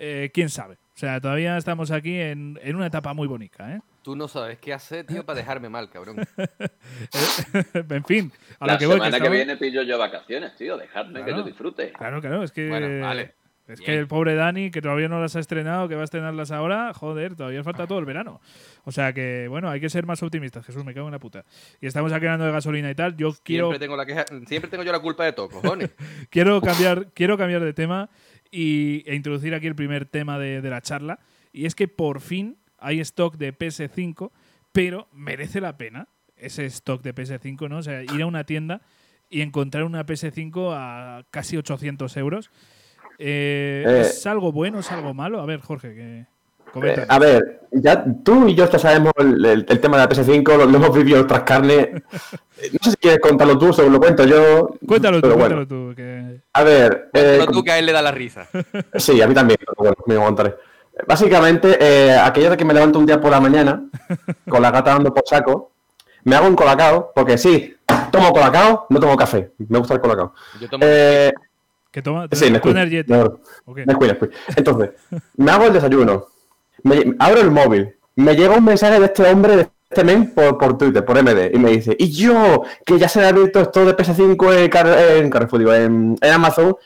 Eh, 0.00 0.30
quién 0.32 0.48
sabe. 0.48 0.74
O 0.74 0.98
sea, 0.98 1.20
todavía 1.20 1.56
estamos 1.56 1.90
aquí 1.90 2.18
en, 2.18 2.58
una 2.74 2.86
etapa 2.86 3.14
muy 3.14 3.26
bonita, 3.26 3.74
¿eh? 3.74 3.80
Tú 4.02 4.16
no 4.16 4.26
sabes 4.26 4.58
qué 4.58 4.72
hacer, 4.72 5.04
tío, 5.06 5.24
para 5.24 5.38
dejarme 5.38 5.68
mal, 5.68 5.90
cabrón. 5.90 6.16
en 7.90 8.04
fin, 8.04 8.32
a 8.58 8.66
la 8.66 8.78
que 8.78 8.86
semana 8.86 9.20
que, 9.20 9.28
viene 9.28 9.56
pillo 9.56 9.82
yo 9.82 9.98
vacaciones, 9.98 10.56
tío. 10.56 10.76
Dejadme 10.76 11.24
que 11.24 11.30
yo 11.30 11.42
disfrute. 11.42 11.92
Claro, 11.92 12.20
claro, 12.20 12.42
es 12.42 12.52
que... 12.52 13.00
vale. 13.00 13.34
Es 13.68 13.82
que 13.82 13.98
el 13.98 14.06
pobre 14.06 14.34
Dani, 14.34 14.70
que 14.70 14.80
todavía 14.80 15.08
no 15.08 15.20
las 15.20 15.36
ha 15.36 15.40
estrenado, 15.40 15.88
que 15.88 15.94
va 15.94 16.00
a 16.00 16.04
estrenarlas 16.04 16.50
ahora, 16.50 16.94
joder, 16.94 17.36
todavía 17.36 17.62
falta 17.62 17.86
todo 17.86 17.98
el 17.98 18.06
verano. 18.06 18.40
O 18.84 18.92
sea 18.92 19.12
que, 19.12 19.46
bueno, 19.48 19.68
hay 19.68 19.78
que 19.78 19.90
ser 19.90 20.06
más 20.06 20.22
optimistas, 20.22 20.64
Jesús, 20.64 20.86
me 20.86 20.94
cago 20.94 21.06
en 21.06 21.12
la 21.12 21.18
puta. 21.18 21.44
Y 21.78 21.86
estamos 21.86 22.10
aquí 22.12 22.24
hablando 22.24 22.46
de 22.46 22.52
gasolina 22.52 22.90
y 22.90 22.94
tal. 22.94 23.14
Yo 23.16 23.34
quiero. 23.42 23.66
Siempre 23.66 23.78
tengo, 23.78 23.96
la 23.98 24.06
queja... 24.06 24.24
Siempre 24.46 24.70
tengo 24.70 24.84
yo 24.84 24.92
la 24.92 25.00
culpa 25.00 25.26
de 25.26 25.34
todo, 25.34 25.50
cojones. 25.50 25.90
quiero, 26.30 26.62
cambiar, 26.62 27.08
quiero 27.12 27.36
cambiar 27.36 27.62
de 27.62 27.74
tema 27.74 28.08
y, 28.50 29.02
e 29.06 29.14
introducir 29.14 29.54
aquí 29.54 29.66
el 29.66 29.74
primer 29.74 30.06
tema 30.06 30.38
de, 30.38 30.62
la 30.62 30.80
charla. 30.80 31.20
Y 31.52 31.66
es 31.66 31.74
que 31.74 31.88
por 31.88 32.20
fin 32.20 32.58
hay 32.78 33.00
stock 33.00 33.36
de 33.36 33.56
PS5, 33.56 34.30
pero 34.72 35.08
merece 35.12 35.60
la 35.60 35.76
pena 35.76 36.08
ese 36.36 36.66
stock 36.66 37.02
de 37.02 37.14
PS5, 37.14 37.68
¿no? 37.68 37.78
O 37.78 37.82
sea, 37.82 38.02
ir 38.02 38.22
a 38.22 38.26
una 38.26 38.44
tienda 38.44 38.82
y 39.28 39.40
encontrar 39.40 39.84
una 39.84 40.06
PS5 40.06 40.72
a 40.72 41.26
casi 41.30 41.56
800 41.56 42.16
euros. 42.16 42.50
Eh, 43.18 43.84
eh, 43.86 44.00
¿Es 44.02 44.24
algo 44.26 44.52
bueno, 44.52 44.78
es 44.78 44.92
algo 44.92 45.14
malo? 45.14 45.40
A 45.40 45.46
ver, 45.46 45.60
Jorge, 45.60 45.94
que... 45.94 46.37
Eh, 46.82 47.06
a 47.08 47.18
ver, 47.18 47.60
ya 47.72 48.04
tú 48.22 48.48
y 48.48 48.54
yo 48.54 48.70
ya 48.70 48.78
sabemos 48.78 49.12
el, 49.18 49.66
tema 49.80 49.96
de 49.98 50.04
la 50.04 50.08
PS5, 50.08 50.56
lo, 50.56 50.64
hemos 50.64 50.94
vivido 50.94 51.26
tras 51.26 51.42
carne. 51.42 52.02
No 52.58 52.78
sé 52.82 52.90
si 52.90 52.96
quieres 52.96 53.20
contarlo 53.20 53.56
tú, 53.56 53.70
o 53.70 53.88
lo 53.88 54.00
cuento 54.00 54.24
yo. 54.24 54.74
Cuéntalo 54.84 55.22
tú, 55.22 55.32
cuéntalo 55.32 55.64
tú. 55.64 55.94
A 56.52 56.64
ver. 56.64 57.08
Eh, 57.12 57.46
tú 57.52 57.62
que 57.62 57.70
a 57.70 57.78
él 57.78 57.86
le 57.86 57.92
da 57.92 58.02
la 58.02 58.10
risa. 58.10 58.48
Sí, 58.96 59.22
a 59.22 59.28
mí 59.28 59.34
también, 59.34 59.60
bueno, 59.76 59.94
me 60.06 60.16
aguantaré. 60.16 60.56
Básicamente, 61.06 61.78
eh, 61.80 62.18
aquello 62.18 62.50
de 62.50 62.56
que 62.56 62.64
me 62.64 62.74
levanto 62.74 62.98
un 62.98 63.06
día 63.06 63.20
por 63.20 63.30
la 63.30 63.40
mañana, 63.40 63.84
con 64.48 64.60
la 64.60 64.72
gata 64.72 64.90
dando 64.90 65.14
por 65.14 65.22
saco, 65.24 65.70
me 66.24 66.34
hago 66.34 66.48
un 66.48 66.56
colacao, 66.56 67.12
porque 67.14 67.38
sí, 67.38 67.76
tomo 68.10 68.32
colacao, 68.32 68.86
no 68.90 68.98
tomo 68.98 69.16
café. 69.16 69.52
Me 69.68 69.78
gusta 69.78 69.94
el 69.94 70.00
colacao. 70.00 70.34
Yo 70.60 70.68
tomo. 70.68 70.84
Eh, 70.84 71.32
¿Qué 71.92 72.02
toma? 72.02 72.26
Sí, 72.32 72.50
Nesquik. 72.50 72.76
Entonces, 74.56 74.90
me 75.36 75.52
hago 75.52 75.66
el 75.66 75.72
desayuno 75.74 76.26
me, 76.82 77.14
abro 77.18 77.40
el 77.40 77.50
móvil, 77.50 77.96
me 78.16 78.34
llega 78.34 78.56
un 78.56 78.64
mensaje 78.64 78.98
de 78.98 79.06
este 79.06 79.22
hombre, 79.30 79.56
de 79.56 79.68
este 79.90 80.04
men, 80.04 80.34
por, 80.34 80.58
por 80.58 80.76
Twitter, 80.76 81.04
por 81.04 81.22
MD, 81.22 81.54
y 81.54 81.58
me 81.58 81.70
dice, 81.70 81.96
y 81.98 82.10
yo, 82.10 82.62
que 82.84 82.98
ya 82.98 83.08
se 83.08 83.24
ha 83.24 83.28
abierto 83.28 83.60
esto 83.60 83.84
de 83.84 83.96
PS5 83.96 85.20
en, 85.20 85.30
Carrefour, 85.30 85.58
digo, 85.58 85.72
en, 85.72 86.16
Amazon, 86.20 86.76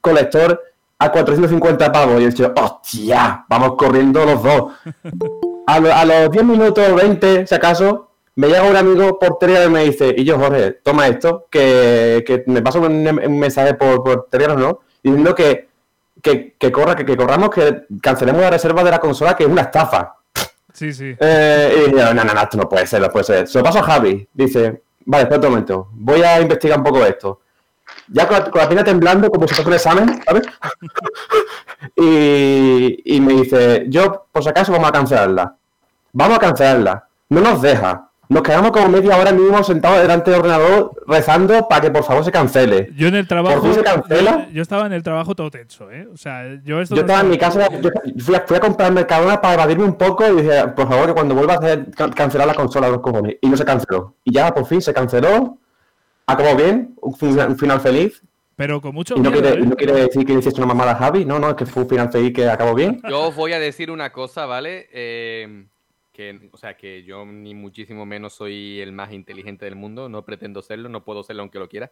colector 0.00 0.60
a 0.98 1.10
450 1.10 1.90
pavos. 1.90 2.20
Y 2.20 2.24
he 2.24 2.28
dicho, 2.28 2.52
hostia, 2.56 3.44
vamos 3.48 3.74
corriendo 3.76 4.24
los 4.24 4.42
dos. 4.42 4.72
A, 5.66 6.04
los 6.04 6.30
10 6.30 6.44
minutos 6.44 6.94
20, 6.94 7.46
si 7.46 7.54
acaso, 7.54 8.10
me 8.36 8.48
llega 8.48 8.62
un 8.62 8.76
amigo 8.76 9.18
por 9.18 9.38
Telegram 9.38 9.70
y 9.70 9.74
me 9.74 9.84
dice, 9.84 10.14
y 10.16 10.24
yo, 10.24 10.38
Jorge, 10.38 10.72
toma 10.82 11.08
esto, 11.08 11.46
que, 11.50 12.24
que 12.26 12.44
me 12.46 12.62
pasa 12.62 12.78
un, 12.78 13.02
mensaje 13.38 13.74
por, 13.74 14.02
por 14.02 14.26
Telegram, 14.30 14.58
¿no? 14.58 14.80
Diciendo 15.02 15.34
que, 15.34 15.71
que, 16.22 16.54
que 16.58 16.72
corra, 16.72 16.94
que, 16.94 17.04
que, 17.04 17.16
corramos, 17.16 17.50
que 17.50 17.84
cancelemos 18.00 18.40
la 18.40 18.50
reserva 18.50 18.84
de 18.84 18.90
la 18.90 19.00
consola, 19.00 19.36
que 19.36 19.42
es 19.44 19.50
una 19.50 19.62
estafa. 19.62 20.14
Sí, 20.72 20.92
sí. 20.92 21.14
Eh, 21.18 21.86
y 21.88 21.92
no, 21.92 22.14
no, 22.14 22.24
no, 22.24 22.40
esto 22.40 22.56
no 22.56 22.68
puede 22.68 22.86
ser, 22.86 23.02
no 23.02 23.10
puede 23.10 23.24
ser. 23.24 23.48
Se 23.48 23.58
lo 23.58 23.64
paso 23.64 23.80
a 23.80 23.82
Javi. 23.82 24.26
Dice, 24.32 24.82
vale, 25.04 25.24
espera 25.24 25.40
un 25.40 25.50
momento, 25.50 25.88
voy 25.92 26.22
a 26.22 26.40
investigar 26.40 26.78
un 26.78 26.84
poco 26.84 27.04
esto. 27.04 27.40
Ya 28.08 28.26
con 28.26 28.38
la, 28.38 28.68
con 28.68 28.84
temblando, 28.84 29.30
como 29.30 29.46
si 29.46 29.54
fuera 29.54 29.68
un 29.68 29.74
examen, 29.74 30.22
¿sabes? 30.24 30.46
y, 31.96 33.16
y 33.16 33.20
me 33.20 33.34
dice, 33.34 33.84
yo, 33.88 34.26
por 34.32 34.42
si 34.42 34.48
acaso, 34.48 34.72
vamos 34.72 34.88
a 34.88 34.92
cancelarla. 34.92 35.56
Vamos 36.12 36.36
a 36.36 36.40
cancelarla. 36.40 37.08
No 37.28 37.40
nos 37.40 37.60
deja 37.60 38.08
nos 38.32 38.42
quedamos 38.42 38.70
como 38.70 38.88
media 38.88 39.16
hora 39.18 39.30
mismo 39.30 39.62
sentados 39.62 40.00
delante 40.00 40.30
del 40.30 40.40
ordenador 40.40 40.92
rezando 41.06 41.68
para 41.68 41.82
que 41.82 41.90
por 41.90 42.02
favor 42.02 42.24
se 42.24 42.32
cancele. 42.32 42.90
Yo 42.96 43.08
en 43.08 43.16
el 43.16 43.28
trabajo. 43.28 43.72
se 43.74 43.82
cancela? 43.82 44.48
Yo, 44.52 44.62
estaba 44.62 44.86
en 44.86 44.94
el 44.94 45.02
trabajo 45.02 45.34
todo 45.34 45.50
tenso, 45.50 45.90
¿eh? 45.90 46.08
O 46.12 46.16
sea, 46.16 46.58
yo 46.64 46.80
esto. 46.80 46.94
Yo 46.94 47.02
estaba 47.02 47.20
en 47.20 47.28
mi 47.28 47.36
casa, 47.36 47.68
fui, 48.18 48.34
a, 48.34 48.60
comprar 48.60 48.90
Mercadona 48.90 49.40
para 49.40 49.54
evadirme 49.54 49.84
un 49.84 49.96
poco 49.96 50.26
y 50.26 50.42
dije, 50.42 50.66
por 50.68 50.88
favor, 50.88 51.08
que 51.08 51.12
cuando 51.12 51.34
vuelva 51.34 51.54
a 51.54 51.56
hacer, 51.58 51.90
cancelar 52.14 52.46
la 52.46 52.54
consola 52.54 52.88
los 52.88 53.00
cojones. 53.00 53.36
Y 53.42 53.48
no 53.48 53.56
se 53.56 53.66
canceló. 53.66 54.16
Y 54.24 54.32
ya 54.32 54.52
por 54.54 54.64
fin 54.66 54.80
se 54.80 54.94
canceló. 54.94 55.58
Acabó 56.26 56.56
bien, 56.56 56.94
un, 57.02 57.14
final 57.14 57.80
feliz. 57.80 58.22
Pero 58.56 58.80
con 58.80 58.94
mucho. 58.94 59.14
Y 59.14 59.20
no, 59.20 59.30
quiere, 59.30 59.50
¿eh? 59.50 59.66
no 59.66 59.76
quiere 59.76 59.92
decir 59.92 60.24
que 60.24 60.32
hiciste 60.32 60.60
una 60.60 60.72
mamada 60.72 60.94
Javi, 60.94 61.26
no, 61.26 61.38
no, 61.38 61.50
es 61.50 61.56
que 61.56 61.66
fue 61.66 61.82
un 61.82 61.88
final 61.90 62.10
feliz 62.10 62.32
que 62.32 62.48
acabó 62.48 62.74
bien. 62.74 63.02
Yo 63.08 63.28
os 63.28 63.36
voy 63.36 63.52
a 63.52 63.58
decir 63.58 63.90
una 63.90 64.10
cosa, 64.10 64.46
¿vale? 64.46 64.88
Eh 64.90 65.66
que, 66.12 66.48
o 66.52 66.56
sea, 66.56 66.76
que 66.76 67.02
yo 67.02 67.24
ni 67.24 67.54
muchísimo 67.54 68.06
menos 68.06 68.34
soy 68.34 68.80
el 68.80 68.92
más 68.92 69.12
inteligente 69.12 69.64
del 69.64 69.76
mundo, 69.76 70.08
no 70.08 70.24
pretendo 70.24 70.62
serlo, 70.62 70.88
no 70.88 71.04
puedo 71.04 71.22
serlo 71.22 71.42
aunque 71.42 71.58
lo 71.58 71.68
quiera, 71.68 71.90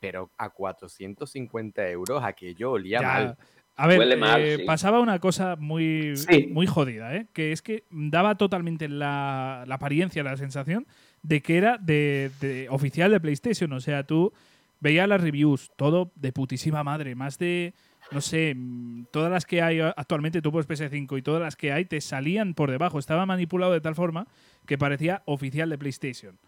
pero 0.00 0.30
a 0.36 0.50
450 0.50 1.88
euros 1.88 2.22
aquello 2.22 2.72
olía 2.72 3.00
mal. 3.00 3.38
A 3.78 3.86
ver, 3.86 4.18
eh, 4.38 4.64
pasaba 4.64 5.00
una 5.00 5.18
cosa 5.18 5.54
muy, 5.56 6.14
muy 6.50 6.66
jodida, 6.66 7.14
¿eh? 7.14 7.26
que 7.34 7.52
es 7.52 7.60
que 7.60 7.84
daba 7.90 8.36
totalmente 8.36 8.88
la, 8.88 9.64
apariencia, 9.68 10.22
la 10.22 10.38
sensación 10.38 10.86
de 11.22 11.42
que 11.42 11.58
era 11.58 11.76
de, 11.76 12.66
oficial 12.70 13.10
de 13.10 13.20
PlayStation. 13.20 13.70
O 13.74 13.80
sea, 13.80 14.04
tú 14.04 14.32
veías 14.80 15.06
las 15.06 15.20
reviews, 15.20 15.70
todo 15.76 16.10
de 16.14 16.32
putísima 16.32 16.82
madre, 16.84 17.14
más 17.14 17.38
de 17.38 17.74
no 18.10 18.20
sé, 18.20 18.54
mm, 18.54 19.06
todas 19.10 19.30
las 19.30 19.44
que 19.44 19.62
hay 19.62 19.80
actualmente, 19.80 20.42
tú 20.42 20.52
puedes 20.52 20.68
PS5 20.68 21.18
y 21.18 21.22
todas 21.22 21.42
las 21.42 21.56
que 21.56 21.72
hay 21.72 21.84
te 21.84 22.00
salían 22.00 22.54
por 22.54 22.70
debajo. 22.70 22.98
Estaba 22.98 23.26
manipulado 23.26 23.72
de 23.72 23.80
tal 23.80 23.94
forma 23.94 24.26
que 24.66 24.78
parecía 24.78 25.22
oficial 25.26 25.70
de 25.70 25.78
PlayStation. 25.78 26.38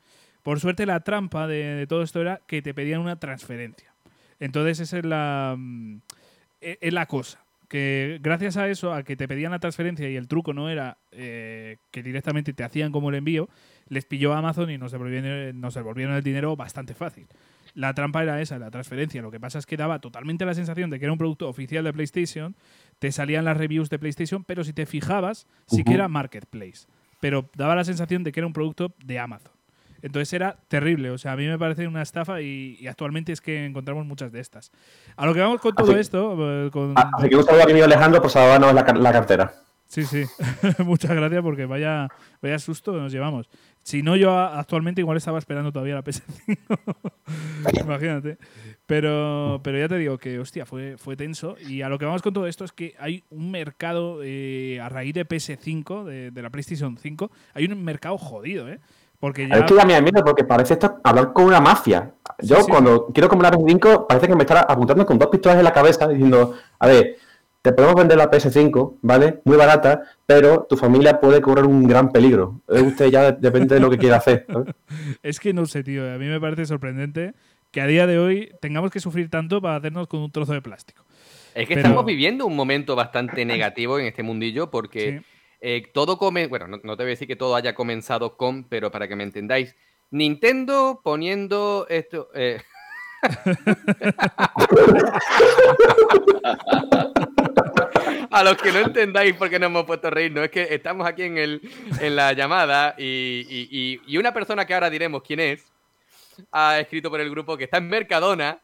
Por 0.43 0.61
suerte, 0.61 0.87
la 0.87 1.01
trampa 1.01 1.47
de, 1.47 1.87
todo 1.89 2.03
esto 2.03 2.21
era 2.21 2.41
que 2.47 2.63
te 2.63 2.75
pedían 2.75 3.01
una 3.01 3.19
transferencia. 3.19 3.93
Entonces, 4.41 4.81
esa 4.81 4.99
es 4.99 5.05
la, 5.05 5.57
mm, 5.59 6.01
e, 6.61 6.79
es 6.81 6.93
la 6.93 7.07
cosa. 7.07 7.45
Que 7.69 8.19
gracias 8.23 8.57
a 8.57 8.69
eso, 8.69 8.95
a 8.95 9.03
que 9.03 9.15
te 9.15 9.29
pedían 9.29 9.53
la 9.53 9.59
transferencia 9.59 10.09
y 10.09 10.17
el 10.17 10.27
truco 10.27 10.55
no 10.55 10.71
era 10.71 10.97
eh, 11.13 11.77
que 11.91 12.03
directamente 12.03 12.55
te 12.55 12.65
hacían 12.65 12.93
como 12.93 13.11
el 13.11 13.17
envío, 13.17 13.51
les 13.89 14.07
pilló 14.07 14.33
Amazon 14.33 14.71
y 14.71 14.79
nos 14.79 14.93
devolvieron, 14.93 15.61
nos 15.61 15.75
devolvieron 15.75 16.15
el 16.15 16.23
dinero 16.23 16.57
bastante 16.57 16.95
fácil 16.95 17.27
la 17.79 17.95
trampa 17.95 18.25
era 18.25 18.41
esa, 18.43 18.59
la 18.59 18.73
transferencia. 18.73 19.23
Lo 19.23 19.31
que 19.31 19.39
pasa 19.39 19.61
es 19.61 19.65
que 19.65 19.77
daba 19.77 20.01
totalmente 20.01 20.45
la 20.45 20.55
sensación 20.55 20.91
de 20.91 20.99
que 20.99 21.05
era 21.05 21.13
un 21.13 21.19
producto 21.19 21.49
oficial 21.49 21.85
de 21.85 21.93
PlayStation, 21.93 22.57
te 22.99 23.13
salían 23.13 23.45
las 23.45 23.57
reviews 23.57 23.89
de 23.89 24.01
PlayStation, 24.01 24.43
pero 24.43 24.65
si 24.65 24.73
te 24.73 24.85
fijabas, 24.85 25.47
sí 25.67 25.85
que 25.85 25.95
era 25.95 26.09
Marketplace. 26.09 26.89
Pero 27.21 27.49
daba 27.55 27.77
la 27.77 27.85
sensación 27.85 28.25
de 28.25 28.33
que 28.33 28.41
era 28.41 28.49
un 28.49 28.53
producto 28.53 28.93
de 29.05 29.21
Amazon. 29.21 29.53
Entonces 30.03 30.33
era 30.33 30.57
terrible, 30.67 31.11
o 31.11 31.19
sea, 31.19 31.33
a 31.33 31.37
mí 31.37 31.47
me 31.47 31.57
parece 31.57 31.87
una 31.87 32.03
estafa 32.03 32.41
y, 32.41 32.85
actualmente 32.89 33.31
es 33.33 33.41
que 33.41 33.65
encontramos 33.65 34.05
muchas 34.07 34.33
de 34.33 34.41
estas. 34.41 34.73
A 35.17 35.25
lo 35.25 35.33
que 35.33 35.41
vamos 35.41 35.61
con 35.61 35.75
todo 35.75 35.97
esto... 35.97 36.67
Eh, 36.67 36.71
con... 36.73 36.95
Así 36.97 37.29
que 37.29 37.37
un 37.37 37.45
saludo 37.45 37.63
a 37.63 37.67
mi 37.67 37.81
Alejandro, 37.81 38.21
pues 38.21 38.35
no 38.35 38.69
es 38.69 38.75
la, 38.75 38.83
la 38.83 39.13
cartera. 39.13 39.53
Sí, 39.89 40.05
sí. 40.05 40.25
Muchas 40.85 41.13
gracias 41.13 41.43
porque 41.43 41.65
vaya, 41.65 42.09
vaya 42.43 42.59
susto 42.59 42.93
que 42.93 42.99
nos 42.99 43.11
llevamos. 43.11 43.49
Si 43.89 44.03
no, 44.03 44.17
yo 44.17 44.39
actualmente 44.39 45.01
igual 45.01 45.17
estaba 45.17 45.39
esperando 45.39 45.73
todavía 45.73 45.95
la 45.95 46.05
PS5. 46.05 46.59
Imagínate. 47.85 48.37
Pero, 48.85 49.63
pero 49.65 49.79
ya 49.79 49.89
te 49.89 49.97
digo 49.97 50.19
que, 50.19 50.39
hostia, 50.39 50.67
fue, 50.67 50.99
fue 50.99 51.17
tenso. 51.17 51.57
Y 51.67 51.81
a 51.81 51.89
lo 51.89 51.99
que 51.99 52.05
vamos 52.05 52.21
con 52.21 52.35
todo 52.35 52.47
esto 52.47 52.67
es 52.67 52.73
que 52.73 52.95
hay 52.99 53.25
un 53.31 53.51
mercado, 53.51 54.21
eh, 54.23 54.79
a 54.79 54.91
raíz 54.91 55.15
de 55.15 55.27
PS5, 55.27 56.05
de, 56.05 56.43
la 56.43 56.51
PlayStation 56.51 56.99
5, 56.99 57.31
hay 57.55 57.65
un 57.65 57.83
mercado 57.83 58.19
jodido, 58.19 58.69
¿eh? 58.69 58.79
Porque 59.21 59.49
ya... 59.49 59.55
Es 59.55 59.65
que 59.65 59.87
me 59.87 60.03
miedo 60.03 60.23
porque 60.23 60.45
parece 60.45 60.75
esto 60.75 61.01
hablar 61.03 61.33
con 61.33 61.47
una 61.47 61.63
mafia. 61.63 62.13
Yo 62.41 62.59
cuando 62.67 63.07
quiero 63.07 63.31
comprar 63.31 63.55
la 63.55 63.59
PS5 63.59 64.07
parece 64.07 64.29
que 64.29 64.37
me 64.37 64.43
está 64.43 64.61
apuntando 64.61 65.07
con 65.07 65.19
dos 65.19 65.29
pistolas 65.29 65.57
en 65.57 65.65
la 65.65 65.73
cabeza 65.73 66.07
diciendo, 66.09 66.57
a 66.79 66.87
ver, 66.87 67.17
te 67.63 67.73
podemos 67.73 67.97
vender 67.97 68.17
la 68.17 68.31
PS5, 68.31 68.99
¿vale? 69.03 69.41
Muy 69.45 69.57
barata, 69.57 70.03
pero 70.27 70.67
tu 70.69 70.77
familia 70.77 71.21
puede 71.21 71.41
correr 71.41 71.67
un 71.67 71.87
gran 71.87 72.11
peligro. 72.11 72.61
Usted 72.69 73.11
ya 73.11 73.33
depende 73.33 73.75
de 73.75 73.81
lo 73.81 73.91
que 73.91 73.99
quiera 73.99 74.17
hacer. 74.17 74.47
es 75.23 75.41
que 75.41 75.53
no 75.53 75.67
sé, 75.67 75.83
tío. 75.83 76.13
A 76.13 76.19
mí 76.19 76.27
me 76.27 76.41
parece 76.41 76.67
sorprendente 76.67 77.35
que 77.71 77.81
a 77.81 77.87
día 77.87 78.07
de 78.07 78.19
hoy 78.19 78.53
tengamos 78.61 78.91
que 78.91 79.01
sufrir 79.01 79.29
tanto 79.29 79.61
para 79.61 79.77
hacernos 79.77 80.07
con 80.07 80.21
un 80.21 80.31
trozo 80.31 80.53
de 80.53 80.63
plástico. 80.63 81.05
Es 81.55 81.67
que 81.67 81.75
estamos 81.75 82.05
viviendo 82.05 82.47
un 82.47 82.55
momento 82.55 82.95
bastante 82.95 83.45
negativo 83.45 83.99
en 83.99 84.07
este 84.07 84.23
mundillo 84.23 84.71
porque 84.71 85.23
eh, 85.61 85.83
todo 85.93 86.17
come. 86.17 86.47
Bueno, 86.47 86.69
no, 86.69 86.79
te 86.79 87.03
voy 87.03 87.07
a 87.07 87.07
decir 87.07 87.27
que 87.27 87.37
todo 87.37 87.57
haya 87.57 87.75
comenzado 87.75 88.37
con, 88.37 88.65
pero 88.65 88.93
para 88.93 89.09
que 89.09 89.17
me 89.17 89.25
entendáis, 89.25 89.75
Nintendo 90.11 91.01
poniendo 91.03 91.87
esto. 91.89 92.29
Eh, 92.35 92.61
a 98.31 98.45
los 98.45 98.57
que 98.57 98.73
no 98.73 98.79
entendáis 98.81 99.35
por 99.35 99.51
qué 99.51 99.59
no 99.59 99.67
hemos 99.67 99.85
puesto 99.85 100.09
a 100.09 100.11
reír, 100.11 100.33
no 100.33 100.43
es 100.43 100.51
que 100.51 100.75
estamos 100.75 101.07
aquí 101.07 101.23
en, 101.23 101.39
el, 101.39 101.61
en 102.01 102.17
la 102.17 102.33
llamada 102.33 102.95
y, 102.99 104.19
una 104.19 104.33
persona 104.33 104.67
que 104.67 104.75
ahora 104.75 104.91
diremos 104.91 105.23
quién 105.23 105.41
es 105.41 105.65
ha 106.53 106.79
escrito 106.79 107.11
por 107.11 107.21
el 107.21 107.31
grupo 107.31 107.57
que 107.57 107.65
está 107.65 107.79
en 107.79 107.89
Mercadona. 107.89 108.61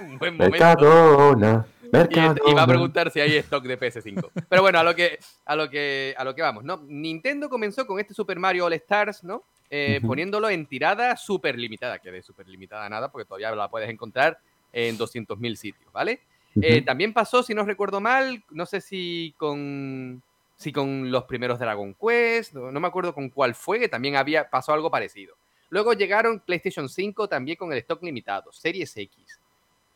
un 0.00 0.18
buen 0.18 0.36
momento. 0.36 0.58
Mercadona. 0.58 1.66
Y, 1.92 2.54
va 2.54 2.62
a 2.62 2.66
preguntar 2.66 3.10
si 3.10 3.20
hay 3.20 3.36
stock 3.36 3.64
de 3.64 3.78
PS5. 3.78 4.30
Pero 4.48 4.62
bueno, 4.62 4.78
a 4.78 4.82
lo 4.82 4.94
que, 4.94 5.18
a 5.44 5.54
lo 5.54 5.68
que, 5.68 6.14
a 6.16 6.24
lo 6.24 6.34
que 6.34 6.40
vamos, 6.40 6.64
¿no? 6.64 6.82
Nintendo 6.86 7.50
comenzó 7.50 7.86
con 7.86 8.00
este 8.00 8.14
Super 8.14 8.38
Mario 8.38 8.64
All 8.64 8.72
Stars, 8.72 9.22
¿no? 9.24 9.44
Eh, 9.68 10.00
poniéndolo 10.06 10.48
en 10.48 10.66
tirada 10.66 11.16
súper 11.18 11.58
limitada, 11.58 11.98
que 11.98 12.10
de 12.10 12.22
súper 12.22 12.48
limitada 12.48 12.88
nada, 12.88 13.10
porque 13.10 13.26
todavía 13.26 13.50
la 13.54 13.68
puedes 13.68 13.90
encontrar 13.90 14.38
en 14.72 14.96
200.000 14.96 15.56
sitios, 15.56 15.92
¿vale? 15.92 16.20
Eh, 16.60 16.82
también 16.82 17.12
pasó, 17.12 17.42
si 17.42 17.54
no 17.54 17.64
recuerdo 17.64 18.00
mal, 18.00 18.44
no 18.50 18.66
sé 18.66 18.80
si 18.80 19.34
con, 19.38 20.22
si 20.56 20.72
con 20.72 21.10
los 21.10 21.24
primeros 21.24 21.58
Dragon 21.58 21.94
Quest, 21.94 22.54
no, 22.54 22.78
me 22.78 22.88
acuerdo 22.88 23.14
con 23.14 23.30
cuál 23.30 23.54
fue, 23.54 23.78
que 23.78 23.88
también 23.88 24.16
había 24.16 24.50
pasó 24.50 24.72
algo 24.72 24.90
parecido. 24.90 25.36
Luego 25.70 25.94
llegaron 25.94 26.40
PlayStation 26.40 26.88
5 26.88 27.28
también 27.28 27.56
con 27.56 27.72
el 27.72 27.78
stock 27.78 28.02
limitado, 28.02 28.52
Series 28.52 28.94
X. 28.94 29.40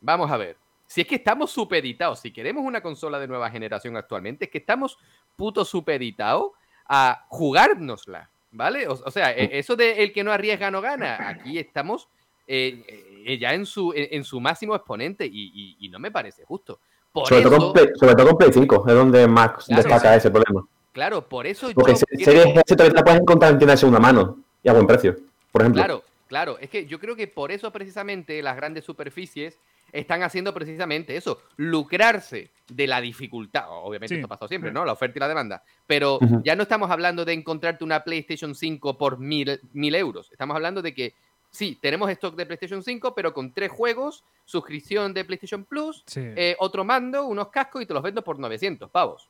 Vamos 0.01 0.31
a 0.31 0.37
ver. 0.37 0.57
Si 0.87 1.01
es 1.01 1.07
que 1.07 1.15
estamos 1.15 1.51
supeditados, 1.51 2.21
si 2.21 2.31
queremos 2.31 2.63
una 2.63 2.81
consola 2.81 3.19
de 3.19 3.27
nueva 3.27 3.51
generación 3.51 3.95
actualmente, 3.97 4.45
es 4.45 4.51
que 4.51 4.57
estamos 4.57 4.97
puto 5.35 5.65
supeditados 5.65 6.51
a 6.87 7.25
jugárnosla, 7.27 8.31
¿vale? 8.51 8.87
O, 8.87 9.11
sea, 9.11 9.31
e, 9.33 9.59
eso 9.59 9.75
de 9.75 10.01
el 10.03 10.13
que 10.13 10.23
no 10.23 10.31
arriesga 10.31 10.71
no 10.71 10.81
gana, 10.81 11.27
aquí 11.27 11.59
estamos 11.59 12.09
eh, 12.47 13.37
ya 13.39 13.53
en 13.53 13.65
su, 13.65 13.93
en, 13.95 14.23
su 14.23 14.39
máximo 14.39 14.75
exponente 14.75 15.25
y, 15.25 15.87
no 15.91 15.99
me 15.99 16.11
parece 16.11 16.45
justo. 16.45 16.79
sobre, 17.13 17.41
todo 17.41 17.57
con 17.57 17.73
Play, 17.73 17.87
sobre, 17.95 18.15
todo 18.15 18.27
con 18.27 18.37
Play, 18.37 18.53
5, 18.53 18.85
es 18.87 18.93
donde 18.93 19.27
más 19.27 19.67
destaca 19.67 20.15
ese 20.15 20.31
problema. 20.31 20.65
Claro, 20.93 21.27
por 21.27 21.45
eso 21.45 21.69
Porque 21.75 21.93
yo 21.93 22.25
Series 22.25 22.47
S 22.55 22.75
todavía 22.75 22.95
la 22.95 23.03
puedes 23.03 23.21
encontrar 23.21 23.51
en 23.51 23.59
tienda 23.59 23.73
de 23.73 23.77
segunda 23.77 23.99
mano 23.99 24.39
y 24.63 24.69
a 24.69 24.73
buen 24.73 24.87
precio, 24.87 25.15
por 25.51 25.61
ejemplo. 25.61 25.79
Claro, 25.79 26.03
claro, 26.27 26.57
es 26.59 26.69
que 26.69 26.87
yo 26.87 26.99
creo 26.99 27.15
que 27.15 27.27
por 27.27 27.51
eso 27.51 27.71
precisamente 27.71 28.41
las 28.41 28.55
grandes 28.55 28.83
superficies 28.83 29.59
están 29.91 30.23
haciendo 30.23 30.53
precisamente 30.53 31.15
eso, 31.15 31.39
lucrarse 31.55 32.51
de 32.67 32.87
la 32.87 32.99
dificultad. 32.99 33.65
Obviamente 33.69 34.15
esto 34.15 34.25
ha 34.25 34.29
pasado 34.29 34.47
siempre, 34.47 34.71
¿no? 34.71 34.85
La 34.85 34.93
oferta 34.93 35.17
y 35.17 35.21
la 35.21 35.27
demanda. 35.27 35.63
Pero 35.85 36.19
ya 36.43 36.55
no 36.55 36.63
estamos 36.63 36.91
hablando 36.91 37.25
de 37.25 37.33
encontrarte 37.33 37.83
una 37.83 38.03
PlayStation 38.03 38.55
5 38.55 38.97
por 38.97 39.19
mil, 39.19 39.59
mil 39.73 39.95
euros. 39.95 40.29
Estamos 40.31 40.55
hablando 40.55 40.81
de 40.81 40.93
que 40.93 41.13
sí, 41.57 41.77
tenemos 41.81 42.09
stock 42.11 42.35
de 42.35 42.45
PlayStation 42.45 42.83
5, 42.83 43.15
pero 43.15 43.33
con 43.33 43.51
tres 43.51 43.71
juegos, 43.71 44.23
suscripción 44.45 45.13
de 45.13 45.25
PlayStation 45.25 45.65
Plus, 45.65 46.03
eh, 46.15 46.55
otro 46.59 46.85
mando, 46.85 47.25
unos 47.25 47.49
cascos 47.49 47.81
y 47.81 47.85
te 47.87 47.93
los 47.95 48.03
vendo 48.03 48.23
por 48.23 48.37
900 48.37 48.91
pavos. 48.91 49.27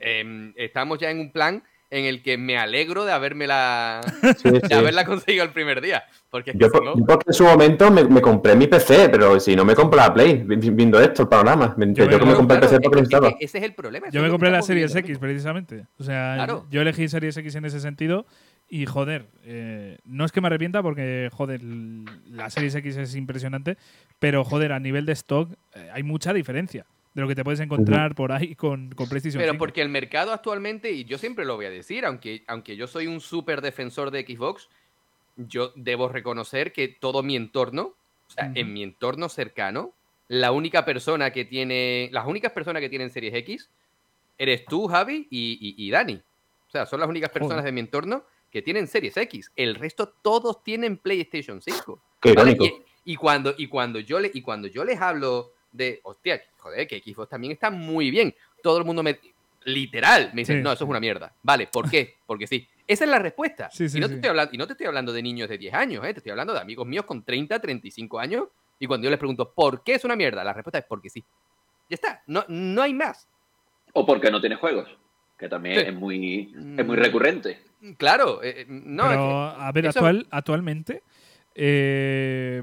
Em, 0.00 0.52
estamos 0.56 0.98
ya 0.98 1.10
en 1.10 1.20
un 1.20 1.30
plan 1.30 1.62
en 1.90 2.04
el 2.04 2.22
que 2.22 2.38
me 2.38 2.56
alegro 2.56 3.04
de 3.04 3.12
haberme 3.12 3.46
la 3.46 4.00
de 4.68 4.74
haberla 4.74 5.04
conseguido 5.04 5.44
el 5.44 5.50
primer 5.50 5.80
día. 5.80 6.04
Porque 6.30 6.52
yo, 6.54 6.68
porque 7.06 7.24
en 7.26 7.34
su 7.34 7.44
momento 7.44 7.90
me, 7.90 8.20
compré 8.20 8.54
mi 8.54 8.68
PC, 8.68 9.08
pero 9.08 9.40
si 9.40 9.56
no 9.56 9.64
me 9.64 9.74
compro 9.74 9.98
la 9.98 10.14
Play, 10.14 10.44
viendo 10.44 11.00
esto, 11.00 11.22
el 11.22 11.28
panorama. 11.28 11.74
Yo, 11.76 12.08
yo 12.08 12.24
me, 12.24 12.34
compré 12.34 12.56
el 12.56 12.60
PC 12.60 12.80
porque 12.80 13.00
necesitaba. 13.00 13.34
Ese 13.40 13.58
es 13.58 13.64
el 13.64 13.74
problema. 13.74 14.08
Yo 14.10 14.22
me 14.22 14.30
compré 14.30 14.50
la 14.50 14.62
Series 14.62 14.94
X, 14.94 15.18
precisamente. 15.18 15.86
O 15.98 16.04
sea, 16.04 16.46
yo 16.70 16.80
elegí 16.80 17.08
Series 17.08 17.36
X 17.36 17.54
en 17.56 17.64
ese 17.64 17.80
sentido. 17.80 18.26
Y 18.72 18.86
joder, 18.86 19.26
eh, 19.42 19.98
no 20.04 20.24
es 20.24 20.30
que 20.30 20.40
me 20.40 20.46
arrepienta 20.46 20.80
porque, 20.80 21.28
joder, 21.32 21.60
la 21.64 22.48
Series 22.50 22.72
X 22.76 22.96
es 22.98 23.16
impresionante, 23.16 23.76
pero 24.20 24.44
joder, 24.44 24.70
a 24.70 24.78
nivel 24.78 25.06
de 25.06 25.12
stock 25.12 25.52
eh, 25.74 25.90
hay 25.92 26.04
mucha 26.04 26.32
diferencia 26.32 26.86
de 27.12 27.20
lo 27.20 27.26
que 27.26 27.34
te 27.34 27.42
puedes 27.42 27.58
encontrar 27.58 28.14
por 28.14 28.30
ahí 28.30 28.54
con, 28.54 28.92
con 28.92 29.08
PlayStation 29.08 29.42
Pero 29.42 29.58
porque 29.58 29.82
el 29.82 29.88
mercado 29.88 30.32
actualmente, 30.32 30.92
y 30.92 31.04
yo 31.04 31.18
siempre 31.18 31.44
lo 31.44 31.56
voy 31.56 31.66
a 31.66 31.70
decir, 31.70 32.04
aunque, 32.04 32.44
aunque 32.46 32.76
yo 32.76 32.86
soy 32.86 33.08
un 33.08 33.20
súper 33.20 33.60
defensor 33.60 34.12
de 34.12 34.22
Xbox, 34.22 34.68
yo 35.34 35.72
debo 35.74 36.08
reconocer 36.08 36.72
que 36.72 36.86
todo 36.86 37.24
mi 37.24 37.34
entorno, 37.34 37.96
o 38.28 38.30
sea, 38.30 38.52
en 38.54 38.72
mi 38.72 38.84
entorno 38.84 39.28
cercano, 39.28 39.92
la 40.28 40.52
única 40.52 40.84
persona 40.84 41.32
que 41.32 41.44
tiene, 41.44 42.08
las 42.12 42.24
únicas 42.24 42.52
personas 42.52 42.80
que 42.80 42.88
tienen 42.88 43.10
Series 43.10 43.34
X, 43.34 43.68
eres 44.38 44.64
tú, 44.64 44.86
Javi, 44.86 45.26
y, 45.28 45.90
Dani. 45.90 46.14
O 46.14 46.70
sea, 46.70 46.86
son 46.86 47.00
las 47.00 47.08
únicas 47.08 47.30
personas 47.30 47.64
de 47.64 47.72
mi 47.72 47.80
entorno 47.80 48.24
que 48.50 48.62
tienen 48.62 48.86
Series 48.86 49.16
X. 49.16 49.52
El 49.56 49.74
resto 49.74 50.08
todos 50.22 50.62
tienen 50.62 50.98
PlayStation 50.98 51.62
5. 51.62 52.02
Qué 52.20 52.34
y, 53.04 53.16
cuando, 53.16 53.54
y, 53.56 53.66
cuando 53.68 54.00
yo 54.00 54.20
le, 54.20 54.30
y 54.32 54.42
cuando 54.42 54.68
yo 54.68 54.84
les 54.84 55.00
hablo 55.00 55.52
de, 55.72 56.00
hostia, 56.02 56.42
joder, 56.58 56.86
que 56.86 57.00
Xbox 57.00 57.30
también 57.30 57.52
está 57.52 57.70
muy 57.70 58.10
bien. 58.10 58.34
Todo 58.62 58.78
el 58.78 58.84
mundo 58.84 59.02
me, 59.02 59.18
literal, 59.64 60.30
me 60.34 60.42
dice, 60.42 60.56
no, 60.56 60.72
eso 60.72 60.84
es 60.84 60.90
una 60.90 61.00
mierda. 61.00 61.34
Vale, 61.42 61.66
¿por 61.66 61.90
qué? 61.90 62.16
Porque 62.26 62.46
sí. 62.46 62.66
Esa 62.86 63.04
es 63.04 63.10
la 63.10 63.18
respuesta. 63.18 63.70
y, 63.78 64.00
no 64.00 64.08
te 64.08 64.14
estoy 64.16 64.30
hablando, 64.30 64.54
y 64.54 64.58
no 64.58 64.66
te 64.66 64.72
estoy 64.72 64.86
hablando 64.86 65.12
de 65.12 65.22
niños 65.22 65.48
de 65.48 65.58
10 65.58 65.74
años, 65.74 66.04
¿eh? 66.04 66.12
te 66.12 66.18
estoy 66.18 66.30
hablando 66.30 66.52
de 66.52 66.60
amigos 66.60 66.86
míos 66.86 67.04
con 67.04 67.22
30, 67.22 67.60
35 67.60 68.18
años. 68.18 68.48
Y 68.80 68.86
cuando 68.86 69.04
yo 69.04 69.10
les 69.10 69.18
pregunto, 69.18 69.52
¿por 69.52 69.84
qué 69.84 69.94
es 69.94 70.04
una 70.04 70.16
mierda? 70.16 70.42
La 70.42 70.52
respuesta 70.52 70.78
es 70.78 70.84
porque 70.86 71.08
sí. 71.08 71.22
Ya 71.88 71.94
está, 71.94 72.22
no, 72.26 72.44
no 72.48 72.82
hay 72.82 72.94
más. 72.94 73.28
O 73.92 74.06
porque 74.06 74.30
no 74.30 74.40
tiene 74.40 74.56
juegos, 74.56 74.88
que 75.40 75.48
también 75.48 75.78
es, 75.78 75.94
muy, 75.94 76.52
es 76.76 76.86
muy 76.86 76.96
mm. 76.96 77.00
recurrente. 77.00 77.58
Claro, 77.96 78.42
eh, 78.42 78.56
eh, 78.58 78.66
no. 78.68 79.08
Pero, 79.08 79.42
a 79.46 79.72
ver, 79.72 79.86
actual, 79.86 80.26
actualmente 80.30 81.02
eh, 81.54 82.62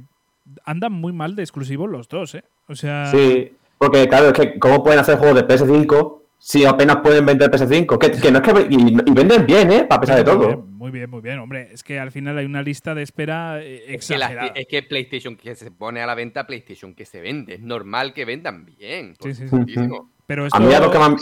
andan 0.63 0.93
muy 0.93 1.12
mal 1.12 1.36
de 1.36 1.41
exclusivos 1.41 1.89
los 1.89 2.07
dos, 2.07 2.36
¿eh? 2.36 2.43
O 2.67 2.75
sea. 2.75 3.07
Sí, 3.07 3.51
porque 3.79 4.07
claro, 4.07 4.27
es 4.27 4.34
que 4.34 4.60
¿cómo 4.60 4.84
pueden 4.84 5.00
hacer 5.00 5.17
juegos 5.17 5.36
de 5.38 5.48
PS5 5.48 6.22
si 6.38 6.65
apenas 6.65 6.98
pueden 6.98 7.25
vender 7.25 7.50
PS5? 7.50 7.98
Que, 7.98 8.31
no 8.31 8.38
es 8.38 8.43
que. 8.43 8.67
Y, 8.69 8.96
venden 9.12 9.48
bien, 9.48 9.72
¿eh? 9.72 9.88
A 9.89 10.00
pesar 10.00 10.17
de 10.17 10.24
todo. 10.24 10.57
muy 10.57 10.91
bien, 10.91 11.10
muy 11.10 11.22
bien, 11.22 11.39
hombre. 11.39 11.69
Es 11.72 11.81
que 11.84 12.00
al 12.00 12.12
final 12.12 12.38
hay 12.38 12.46
una 12.46 12.62
lista 12.62 12.93
de 12.93 13.01
espera 13.01 13.60
exagerada. 13.63 14.51
Es 14.53 14.67
que, 14.67 14.84
PlayStation 14.84 15.36
que 15.36 15.55
se 15.55 15.72
pone 15.72 16.00
a 16.01 16.05
la 16.05 16.13
venta, 16.13 16.46
PlayStation 16.46 16.93
que 16.93 17.07
se 17.07 17.22
vende. 17.22 17.55
Es 17.55 17.62
normal 17.62 18.13
que 18.13 18.24
vendan 18.24 18.65
bien. 18.65 19.15
Sí, 19.19 19.34
sí, 19.34 19.48
sí. 19.48 19.89
Pero 20.27 20.46
a, 20.51 20.60
mí 20.60 20.74
a, 20.74 20.79
los 20.81 20.91
que 20.91 21.00
me 21.00 21.05
han, 21.05 21.15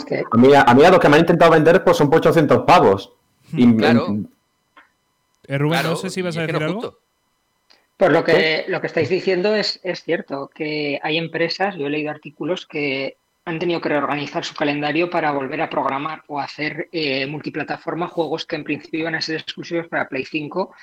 a, 0.66 0.74
mí, 0.74 0.82
los 0.82 0.98
que 0.98 1.08
me 1.08 1.14
han 1.14 1.20
intentado 1.20 1.52
vender 1.52 1.84
pues 1.84 1.96
son 1.96 2.10
por 2.10 2.18
800 2.18 2.64
pavos. 2.66 3.12
Y, 3.52 3.76
claro. 3.76 4.18
Eh, 5.46 5.58
Rubén, 5.58 5.84
no 5.84 5.94
sé 5.94 6.10
si 6.10 6.22
vas 6.22 6.36
a 6.36 6.40
decir 6.40 6.56
algo. 6.56 6.98
Pues 7.96 8.10
lo 8.10 8.24
que, 8.24 8.64
lo 8.68 8.80
que 8.80 8.88
estáis 8.88 9.08
diciendo 9.08 9.54
es, 9.54 9.80
es 9.82 10.02
cierto, 10.02 10.50
que 10.52 11.00
hay 11.02 11.16
empresas, 11.16 11.76
yo 11.76 11.86
he 11.86 11.90
leído 11.90 12.10
artículos 12.10 12.66
que 12.66 13.16
han 13.46 13.60
tenido 13.60 13.80
que 13.80 13.88
reorganizar 13.88 14.44
su 14.44 14.54
calendario 14.54 15.08
para 15.08 15.30
volver 15.30 15.62
a 15.62 15.70
programar 15.70 16.24
o 16.26 16.40
hacer 16.40 16.88
eh, 16.90 17.26
multiplataforma 17.26 18.08
juegos 18.08 18.44
que 18.44 18.56
en 18.56 18.64
principio 18.64 19.00
iban 19.00 19.14
a 19.14 19.22
ser 19.22 19.36
exclusivos 19.36 19.86
para 19.86 20.08
Play 20.08 20.24
5 20.24 20.74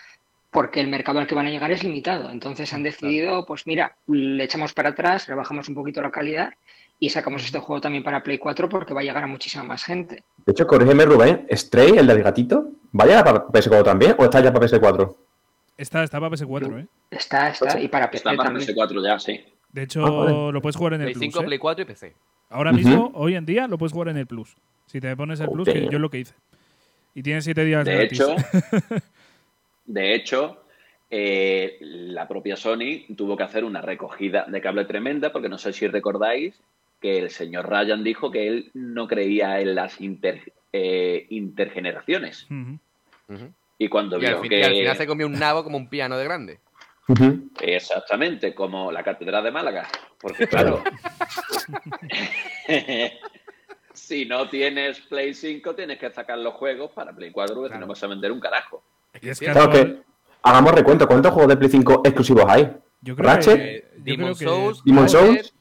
porque 0.49 0.79
el 0.79 0.87
mercado 0.87 1.19
al 1.19 1.27
que 1.27 1.35
van 1.35 1.47
a 1.47 1.49
llegar 1.49 1.71
es 1.71 1.83
limitado. 1.83 2.29
Entonces 2.29 2.71
han 2.73 2.83
decidido, 2.83 3.45
pues 3.45 3.67
mira, 3.67 3.97
le 4.07 4.45
echamos 4.45 4.73
para 4.73 4.89
atrás, 4.89 5.27
rebajamos 5.27 5.67
un 5.67 5.75
poquito 5.75 6.01
la 6.01 6.11
calidad 6.11 6.53
y 6.99 7.09
sacamos 7.09 7.43
este 7.43 7.59
juego 7.59 7.81
también 7.81 8.03
para 8.03 8.23
Play 8.23 8.37
4 8.37 8.69
porque 8.69 8.93
va 8.93 9.01
a 9.01 9.03
llegar 9.03 9.23
a 9.23 9.27
muchísima 9.27 9.63
más 9.63 9.83
gente. 9.83 10.23
De 10.45 10.51
hecho, 10.51 10.65
corrígeme 10.67 11.05
Rubén, 11.05 11.47
Stray, 11.51 11.97
el 11.97 12.07
del 12.07 12.23
gatito, 12.23 12.71
¿va 12.97 13.03
a 13.03 13.07
llegar 13.07 13.23
para 13.25 13.47
PS4 13.47 13.83
también 13.83 14.15
o 14.17 14.23
está 14.23 14.39
ya 14.41 14.53
para 14.53 14.65
PS4? 14.65 15.15
Está, 15.77 16.03
está 16.03 16.19
para 16.19 16.35
PS4, 16.35 16.81
¿eh? 16.81 16.87
Está, 17.09 17.49
está, 17.49 17.79
y 17.79 17.87
para 17.87 18.09
PC 18.09 18.29
Está 18.29 18.43
para 18.43 18.51
PS4 18.51 19.03
ya, 19.03 19.19
sí. 19.19 19.43
De 19.71 19.83
hecho, 19.83 20.05
ah, 20.05 20.51
lo 20.51 20.61
puedes 20.61 20.75
jugar 20.75 20.93
en 20.93 21.01
el 21.01 21.13
Play 21.13 21.29
Plus. 21.29 21.33
5, 21.33 21.45
Play 21.45 21.57
4 21.57 21.81
y 21.81 21.85
PC. 21.85 22.13
Ahora 22.49 22.71
mismo, 22.71 23.11
hoy 23.15 23.35
en 23.35 23.45
día, 23.45 23.67
lo 23.67 23.77
puedes 23.77 23.91
jugar 23.91 24.09
en 24.09 24.17
el 24.17 24.27
Plus. 24.27 24.55
Si 24.85 25.01
te 25.01 25.15
pones 25.15 25.39
el 25.39 25.49
Plus, 25.49 25.67
que 25.67 25.81
yo 25.85 25.93
es 25.93 25.99
lo 25.99 26.09
que 26.09 26.19
hice. 26.19 26.35
Y 27.15 27.23
tienes 27.23 27.43
7 27.43 27.65
días 27.65 27.85
de 27.85 28.03
hecho. 28.03 28.35
de 29.85 30.15
hecho, 30.15 30.63
eh, 31.09 31.77
la 31.81 32.27
propia 32.27 32.55
Sony 32.55 33.05
tuvo 33.15 33.35
que 33.35 33.43
hacer 33.43 33.63
una 33.63 33.81
recogida 33.81 34.45
de 34.47 34.61
cable 34.61 34.85
tremenda, 34.85 35.31
porque 35.31 35.49
no 35.49 35.57
sé 35.57 35.73
si 35.73 35.87
recordáis 35.87 36.61
que 37.03 37.19
el 37.19 37.31
señor 37.31 37.69
Ryan 37.69 38.01
dijo 38.01 38.31
que 38.31 38.47
él 38.47 38.71
no 38.73 39.09
creía 39.09 39.59
en 39.59 39.75
las 39.75 39.97
eh, 40.71 41.27
intergeneraciones. 41.29 42.47
Y 43.77 43.89
cuando 43.89 44.17
vio 44.17 44.39
al, 44.39 44.47
que... 44.47 44.59
y 44.61 44.63
al 44.63 44.71
final 44.71 44.95
se 44.95 45.05
comió 45.05 45.27
un 45.27 45.37
nabo 45.37 45.65
como 45.65 45.75
un 45.75 45.89
piano 45.89 46.17
de 46.17 46.23
grande. 46.23 46.59
Exactamente, 47.59 48.55
como 48.55 48.89
la 48.89 49.03
Catedral 49.03 49.43
de 49.43 49.51
Málaga. 49.51 49.89
Porque 50.17 50.47
claro, 50.47 50.81
si 53.93 54.23
no 54.23 54.47
tienes 54.47 55.01
Play 55.01 55.33
5, 55.33 55.75
tienes 55.75 55.99
que 55.99 56.09
sacar 56.09 56.37
los 56.37 56.53
juegos 56.53 56.91
para 56.91 57.11
Play 57.11 57.31
4 57.31 57.53
porque 57.53 57.73
tenemos 57.73 57.99
que 57.99 58.07
vender 58.07 58.31
un 58.31 58.39
carajo. 58.39 58.81
Es 59.11 59.41
que 59.41 59.49
hagamos 60.41 60.73
recuento, 60.73 61.05
¿cuántos 61.05 61.33
juegos 61.33 61.49
de 61.49 61.57
Play 61.57 61.69
5 61.69 62.01
exclusivos 62.05 62.45
hay? 62.47 62.73
Yo 63.01 63.13
creo 63.13 63.29
Ratchet, 63.29 63.57
que, 63.57 63.85
Demon, 63.97 64.33
Souls, 64.35 64.81
Demon 64.85 65.09
Souls, 65.09 65.53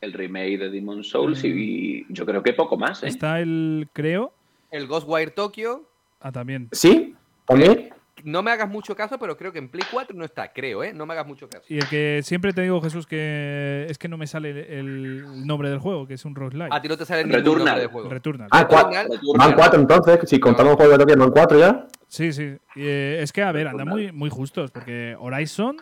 el 0.00 0.12
remake 0.12 0.58
de 0.58 0.70
Demon 0.70 1.04
Souls 1.04 1.44
y 1.44 2.06
yo 2.08 2.24
creo 2.26 2.42
que 2.42 2.52
poco 2.52 2.76
más. 2.76 3.02
¿eh? 3.02 3.08
Está 3.08 3.40
el, 3.40 3.88
creo... 3.92 4.32
El 4.70 4.86
Ghostwire 4.86 5.30
Tokyo. 5.30 5.82
Ah, 6.20 6.30
también. 6.30 6.68
¿Sí? 6.72 7.14
¿También? 7.46 7.90
no 8.24 8.42
me 8.42 8.50
hagas 8.50 8.68
mucho 8.68 8.94
caso, 8.96 9.18
pero 9.18 9.36
creo 9.36 9.52
que 9.52 9.58
en 9.58 9.68
Play 9.68 9.84
4 9.90 10.16
no 10.16 10.24
está, 10.24 10.52
creo, 10.52 10.82
¿eh? 10.82 10.92
No 10.92 11.06
me 11.06 11.14
hagas 11.14 11.26
mucho 11.26 11.48
caso. 11.48 11.64
Y 11.68 11.78
el 11.78 11.88
que 11.88 12.20
siempre 12.22 12.52
te 12.52 12.62
digo, 12.62 12.80
Jesús, 12.80 13.06
que 13.06 13.86
es 13.88 13.98
que 13.98 14.08
no 14.08 14.16
me 14.16 14.26
sale 14.26 14.78
el 14.78 15.46
nombre 15.46 15.70
del 15.70 15.78
juego, 15.78 16.06
que 16.06 16.14
es 16.14 16.24
un 16.24 16.34
roguelike. 16.34 16.72
A 16.72 16.80
ti 16.80 16.88
no 16.88 16.96
te 16.96 17.04
sale 17.04 17.22
el 17.22 17.28
nombre 17.28 17.80
del 17.80 17.88
juego. 17.88 18.08
Returnal. 18.08 18.48
Ah, 18.50 18.68
Van 19.36 19.54
4 19.54 19.80
entonces, 19.80 20.20
si 20.24 20.40
contamos 20.40 20.72
el 20.72 20.76
juego 20.76 20.92
de 20.92 20.98
Tokyo, 20.98 21.16
van 21.16 21.30
4 21.30 21.58
ya. 21.58 21.86
Sí, 22.06 22.32
sí. 22.32 22.56
Eh, 22.76 23.20
es 23.22 23.32
que, 23.32 23.42
a 23.42 23.52
ver, 23.52 23.68
andan 23.68 23.88
muy, 23.88 24.12
muy 24.12 24.30
justos, 24.30 24.70
porque 24.70 25.16
Horizon, 25.18 25.76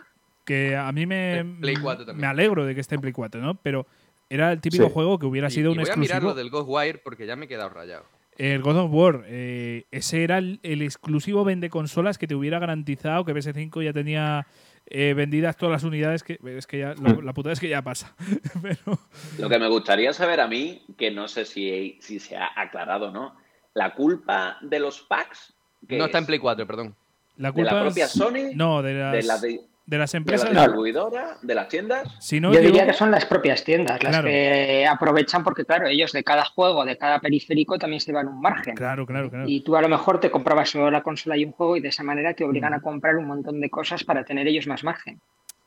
que 0.45 0.75
a 0.75 0.91
mí 0.91 1.05
me, 1.05 1.43
me 1.43 2.27
alegro 2.27 2.65
de 2.65 2.75
que 2.75 2.81
esté 2.81 2.95
en 2.95 3.01
Play 3.01 3.13
4, 3.13 3.41
¿no? 3.41 3.55
Pero 3.55 3.87
era 4.29 4.51
el 4.51 4.61
típico 4.61 4.89
juego 4.89 5.19
que 5.19 5.25
hubiera 5.25 5.49
sido 5.49 5.71
un 5.71 5.79
exclusivo. 5.79 6.01
Voy 6.01 6.11
a 6.11 6.19
mirar 6.19 6.23
lo 6.23 6.33
del 6.33 6.49
Ghostwire 6.49 6.99
porque 7.03 7.25
ya 7.25 7.35
me 7.35 7.45
he 7.45 7.47
quedado 7.47 7.69
rayado. 7.69 8.05
El 8.37 8.61
God 8.61 8.77
of 8.77 8.91
War, 8.93 9.23
eh, 9.27 9.85
ese 9.89 10.23
era 10.23 10.37
el, 10.37 10.59
exclusivo 10.61 11.43
vende 11.43 11.69
consolas 11.71 12.19
que 12.19 12.27
te 12.27 12.35
hubiera 12.35 12.59
garantizado 12.59 13.25
que 13.25 13.33
PS5 13.33 13.83
ya 13.83 13.93
tenía 13.93 14.45
eh, 14.85 15.13
vendidas 15.15 15.57
todas 15.57 15.71
las 15.71 15.83
unidades. 15.83 16.23
Que 16.23 16.39
es 16.45 16.67
que 16.67 16.79
ya, 16.79 16.93
hmm. 16.93 17.23
la 17.23 17.33
puta 17.33 17.51
es 17.51 17.59
que 17.59 17.69
ya 17.69 17.81
pasa. 17.81 18.15
Lo 19.39 19.49
que 19.49 19.59
me 19.59 19.67
gustaría 19.67 20.13
saber 20.13 20.39
a 20.39 20.47
mí, 20.47 20.83
que 20.97 21.09
no 21.09 21.27
sé 21.27 21.45
si, 21.45 21.97
si 21.99 22.19
se 22.19 22.37
ha 22.37 22.51
aclarado 22.55 23.07
o 23.07 23.11
no, 23.11 23.35
la 23.73 23.95
culpa 23.95 24.57
de 24.61 24.79
los 24.79 25.01
packs. 25.01 25.53
No 25.87 26.05
está 26.05 26.19
en 26.19 26.25
Play 26.27 26.39
4, 26.39 26.67
perdón. 26.67 26.95
La 27.37 27.51
culpa 27.51 27.69
¿De 27.69 27.75
la 27.75 27.81
propia 27.85 28.07
Sony? 28.07 28.53
No, 28.53 28.83
de 28.83 28.93
las 29.23 29.41
de 29.41 29.61
las 29.89 30.13
empresas. 30.13 30.49
¿De 30.49 30.55
la 30.55 30.63
distribuidora? 30.63 31.37
¿De 31.41 31.55
las 31.55 31.69
tiendas? 31.69 32.29
Yo 32.29 32.51
diría 32.51 32.85
que 32.85 32.93
son 32.93 33.09
las 33.09 33.25
propias 33.25 33.63
tiendas 33.63 34.03
las 34.03 34.21
que 34.21 34.85
aprovechan 34.85 35.43
porque, 35.43 35.63
claro, 35.63 35.87
ellos 35.87 36.11
de 36.11 36.23
cada 36.23 36.43
juego, 36.43 36.83
de 36.83 36.97
cada 36.97 37.19
periférico 37.19 37.79
también 37.79 38.01
se 38.01 38.11
van 38.11 38.27
un 38.27 38.41
margen. 38.41 38.75
Claro, 38.75 39.05
claro, 39.05 39.29
claro. 39.29 39.45
Y 39.47 39.61
tú 39.61 39.77
a 39.77 39.81
lo 39.81 39.87
mejor 39.87 40.19
te 40.19 40.29
comprabas 40.29 40.69
solo 40.69 40.91
la 40.91 41.03
consola 41.03 41.37
y 41.37 41.45
un 41.45 41.53
juego 41.53 41.77
y 41.77 41.79
de 41.79 41.87
esa 41.89 42.03
manera 42.03 42.33
te 42.33 42.43
obligan 42.43 42.73
a 42.73 42.79
mm. 42.79 42.81
comprar 42.81 43.15
un 43.15 43.27
montón 43.27 43.61
de 43.61 43.69
cosas 43.69 44.03
para 44.03 44.25
tener 44.25 44.47
ellos 44.47 44.67
más 44.67 44.83
margen. 44.83 45.21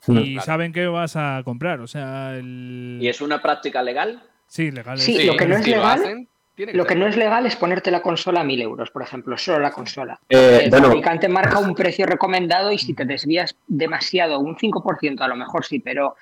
Y 0.07 0.37
saben 0.39 0.71
qué 0.71 0.87
vas 0.87 1.15
a 1.15 1.41
comprar, 1.43 1.79
o 1.79 1.87
sea... 1.87 2.39
¿Y 2.41 3.07
es 3.07 3.21
una 3.21 3.41
práctica 3.41 3.83
legal? 3.83 4.21
Sí, 4.47 4.71
legal. 4.71 4.97
Sí, 4.97 5.23
lo 5.23 5.37
que 5.37 5.45
no 5.45 5.55
es 5.55 5.67
legal 5.67 6.27
lo 6.73 6.85
que 6.85 6.95
no 6.95 7.07
es 7.07 7.17
legal 7.17 7.45
es 7.45 7.55
ponerte 7.55 7.91
la 7.91 8.01
consola 8.01 8.41
a 8.41 8.43
1000 8.43 8.61
euros, 8.61 8.91
por 8.91 9.01
ejemplo, 9.01 9.37
solo 9.37 9.59
la 9.59 9.71
consola. 9.71 10.19
Eh, 10.29 10.61
el 10.65 10.71
fabricante 10.71 11.27
marca 11.27 11.59
un 11.59 11.75
precio 11.75 12.05
recomendado 12.05 12.71
y 12.71 12.77
si 12.77 12.93
te 12.93 13.05
desvías 13.05 13.55
demasiado, 13.67 14.39
un 14.39 14.55
5% 14.55 15.21
a 15.21 15.27
lo 15.27 15.35
mejor 15.35 15.65
sí, 15.65 15.79
pero 15.79 16.15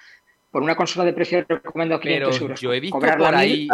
por 0.51 0.63
una 0.63 0.75
consola 0.75 1.05
de 1.05 1.13
precio 1.13 1.45
recomendado 1.47 1.99
500 2.01 2.41
euros. 2.41 2.61
Yo 2.61 2.73
he 2.73 2.79
visto 2.79 2.99
por 2.99 3.35
ahí. 3.35 3.67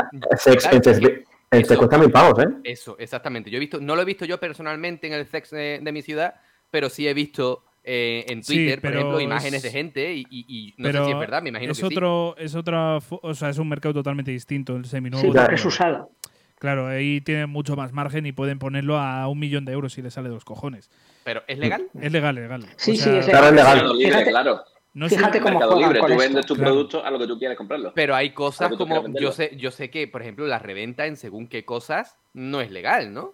te 1.49 1.78
cuesta 1.78 1.97
mil 1.97 2.12
pavos, 2.12 2.43
¿eh? 2.43 2.47
Eso, 2.63 2.97
exactamente. 2.99 3.49
Yo 3.49 3.58
he 3.58 3.60
visto, 3.60 3.80
no 3.80 3.95
lo 3.95 4.01
he 4.01 4.06
visto 4.06 4.25
yo 4.25 4.39
personalmente 4.39 5.08
en 5.08 5.13
el 5.13 5.25
sex 5.25 5.51
de, 5.51 5.91
mi 5.91 6.01
ciudad, 6.01 6.36
pero 6.71 6.89
sí 6.89 7.08
he 7.08 7.13
visto 7.13 7.63
eh, 7.84 8.25
en 8.28 8.41
Twitter, 8.41 8.82
por 8.82 8.93
ejemplo, 8.93 9.21
imágenes 9.21 9.62
de 9.62 9.71
gente 9.71 10.13
y, 10.13 10.73
no 10.78 10.91
sé 10.91 11.06
si 11.06 11.12
es 11.12 11.19
verdad, 11.19 11.41
me 11.41 11.49
imagino 11.49 11.71
es 11.71 11.80
que 11.80 11.86
otro, 11.86 12.36
sí. 12.38 12.45
Es 12.45 12.56
otra, 12.56 12.97
o 12.97 13.34
sea, 13.34 13.49
es 13.49 13.58
un 13.58 13.69
mercado 13.69 13.93
totalmente 13.93 14.32
distinto, 14.32 14.75
el 14.75 14.86
seminuevo. 14.86 15.32
Sí, 15.32 15.39
es 15.54 15.65
usado. 15.65 16.10
Claro, 16.59 16.87
ahí 16.87 17.21
tienen 17.21 17.49
mucho 17.49 17.75
más 17.75 17.91
margen 17.91 18.25
y 18.25 18.31
pueden 18.31 18.59
ponerlo 18.59 18.97
a 18.97 19.27
un 19.27 19.39
millón 19.39 19.65
de 19.65 19.73
euros 19.73 19.93
si 19.93 20.01
le 20.01 20.09
sale 20.09 20.29
de 20.29 20.35
los 20.35 20.45
cojones. 20.45 20.89
¿Pero 21.23 21.43
es 21.47 21.57
legal? 21.57 21.87
Es 21.99 22.11
legal, 22.11 22.35
legal. 22.35 22.65
Sí, 22.77 22.95
sí, 22.95 23.09
es 23.09 23.27
legal. 23.27 23.97
Libre, 23.97 24.23
claro. 24.25 24.63
No 24.93 25.09
Fíjate 25.09 25.41
cómo 25.41 25.59
Mercado 25.59 25.77
Libre, 25.77 25.99
tú 25.99 26.17
vendes 26.17 26.45
tu 26.45 26.55
producto 26.55 27.03
a 27.03 27.11
lo 27.11 27.19
que 27.19 27.27
tú 27.27 27.37
quieres 27.37 27.57
comprarlo. 27.57 27.91
Pero 27.93 28.15
hay 28.15 28.29
cosas 28.29 28.73
como, 28.77 29.05
yo 29.19 29.33
sé, 29.33 29.51
yo 29.57 29.69
sé 29.69 29.89
que, 29.89 30.07
por 30.07 30.21
ejemplo, 30.21 30.47
la 30.47 30.57
reventa 30.57 31.05
en 31.05 31.17
según 31.17 31.49
qué 31.49 31.65
cosas 31.65 32.17
no 32.33 32.61
es 32.61 32.71
legal, 32.71 33.13
¿no? 33.13 33.33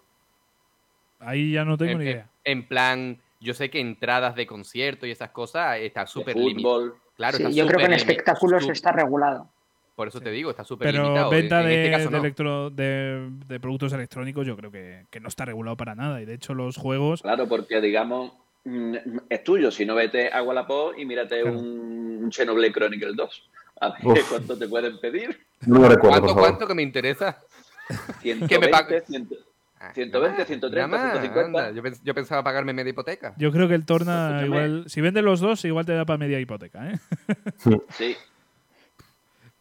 Ahí 1.19 1.51
ya 1.51 1.63
no 1.63 1.77
tengo 1.77 1.99
ni 1.99 2.05
idea. 2.05 2.31
En 2.43 2.67
plan, 2.67 3.21
yo 3.39 3.53
sé 3.53 3.69
que 3.69 3.79
entradas 3.79 4.33
de 4.33 4.47
concierto 4.47 5.05
y 5.05 5.11
esas 5.11 5.29
cosas 5.29 5.77
está 5.77 6.07
súper 6.07 6.35
limitado. 6.35 6.95
Claro, 7.15 7.37
yo 7.37 7.67
creo 7.67 7.77
que 7.77 7.85
en 7.85 7.93
espectáculos 7.93 8.67
está 8.67 8.91
regulado. 8.91 9.47
Por 10.01 10.07
eso 10.07 10.19
te 10.19 10.31
digo, 10.31 10.49
está 10.49 10.63
súper 10.63 10.91
limitado. 10.91 11.29
Pero 11.29 11.29
venta 11.29 11.61
de, 11.61 11.93
este 11.93 12.17
electro, 12.17 12.71
de, 12.71 13.59
productos 13.61 13.93
electrónicos 13.93 14.47
yo 14.47 14.57
creo 14.57 14.71
que, 14.71 15.05
no 15.21 15.27
está 15.27 15.45
regulado 15.45 15.77
para 15.77 15.93
nada. 15.93 16.19
Y 16.23 16.25
de 16.25 16.33
hecho 16.33 16.55
los 16.55 16.75
juegos... 16.75 17.21
Claro, 17.21 17.47
porque 17.47 17.79
digamos, 17.79 18.33
mm, 18.63 18.95
es 19.29 19.43
tuyo. 19.43 19.69
Si 19.69 19.85
no, 19.85 19.93
vete 19.93 20.33
a 20.33 20.41
Wallapop 20.41 20.97
y 20.97 21.05
mírate 21.05 21.43
un 21.43 22.31
Xenoblade 22.31 22.73
Chronicle 22.73 23.11
2. 23.13 23.49
A 23.81 23.89
ver 23.89 24.23
cuánto 24.27 24.57
te 24.57 24.67
pueden 24.67 24.99
pedir. 24.99 25.39
No 25.67 25.87
recuerdo, 25.87 26.21
¿Cuánto, 26.21 26.33
¿Cuánto 26.33 26.67
que 26.67 26.73
me 26.73 26.81
interesa? 26.81 27.37
120, 28.23 28.57
me 28.57 29.01
120, 29.93 30.45
130, 30.45 31.11
150. 31.11 31.71
Yo, 32.03 32.15
pensaba 32.15 32.43
pagarme 32.43 32.73
media 32.73 32.89
hipoteca. 32.89 33.35
Yo 33.37 33.51
creo 33.51 33.67
que 33.67 33.75
el 33.75 33.85
Torna, 33.85 34.41
igual, 34.43 34.85
si 34.87 34.99
vende 34.99 35.21
los 35.21 35.41
dos, 35.41 35.63
igual 35.63 35.85
te 35.85 35.93
da 35.93 36.05
para 36.05 36.17
media 36.17 36.39
hipoteca, 36.39 36.89
¿eh? 36.89 36.99
Sí. 37.91 38.17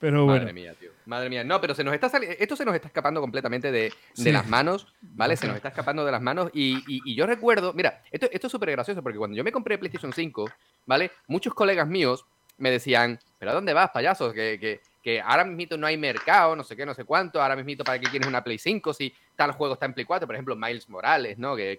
Pero 0.01 0.25
bueno. 0.25 0.41
Madre 0.41 0.53
mía, 0.55 0.75
tío. 0.81 0.91
Madre 1.05 1.29
mía. 1.29 1.45
No, 1.45 1.61
pero 1.61 1.75
se 1.75 1.85
nos 1.85 1.93
está 1.93 2.11
esto 2.39 2.57
se 2.57 2.65
nos 2.65 2.75
está 2.75 2.89
escapando 2.89 3.21
completamente 3.21 3.71
de, 3.71 3.93
las 4.17 4.49
manos, 4.49 4.87
¿vale? 5.03 5.37
Se 5.37 5.47
nos 5.47 5.57
está 5.57 5.69
escapando 5.69 6.07
de 6.07 6.13
las 6.13 6.23
manos. 6.23 6.51
Y, 6.55 7.15
yo 7.15 7.27
recuerdo, 7.27 7.75
mira, 7.75 8.03
esto, 8.11 8.27
esto 8.33 8.47
es 8.47 8.51
súper 8.51 8.71
gracioso 8.71 9.03
porque 9.03 9.19
cuando 9.19 9.37
yo 9.37 9.45
me 9.45 9.53
compré 9.53 9.77
PlayStation 9.77 10.13
5, 10.13 10.51
¿vale? 10.87 11.11
Muchos 11.27 11.53
colegas 11.53 11.87
míos 11.87 12.25
me 12.57 12.71
decían, 12.71 13.21
¿pero 13.39 13.51
a 13.51 13.55
dónde 13.55 13.75
vas, 13.75 13.91
payaso? 13.91 14.33
Que, 14.33 14.59
que, 14.59 14.81
que 15.03 15.21
ahora 15.21 15.45
mismo 15.45 15.77
no 15.77 15.87
hay 15.87 15.97
mercado, 15.97 16.55
no 16.55 16.63
sé 16.63 16.77
qué, 16.77 16.85
no 16.85 16.95
sé 16.95 17.05
cuánto, 17.05 17.41
ahora 17.41 17.57
mismo 17.57 17.85
para 17.85 17.99
qué 17.99 18.09
tienes 18.09 18.29
una 18.29 18.45
Play 18.45 18.59
5 18.59 18.93
si 18.93 19.13
tal 19.35 19.53
juego 19.53 19.75
está 19.75 19.87
en 19.87 19.95
Play 19.95 20.05
4, 20.05 20.27
por 20.27 20.35
ejemplo, 20.35 20.55
Miles 20.55 20.89
Morales, 20.89 21.39
¿no? 21.39 21.57
Que, 21.57 21.77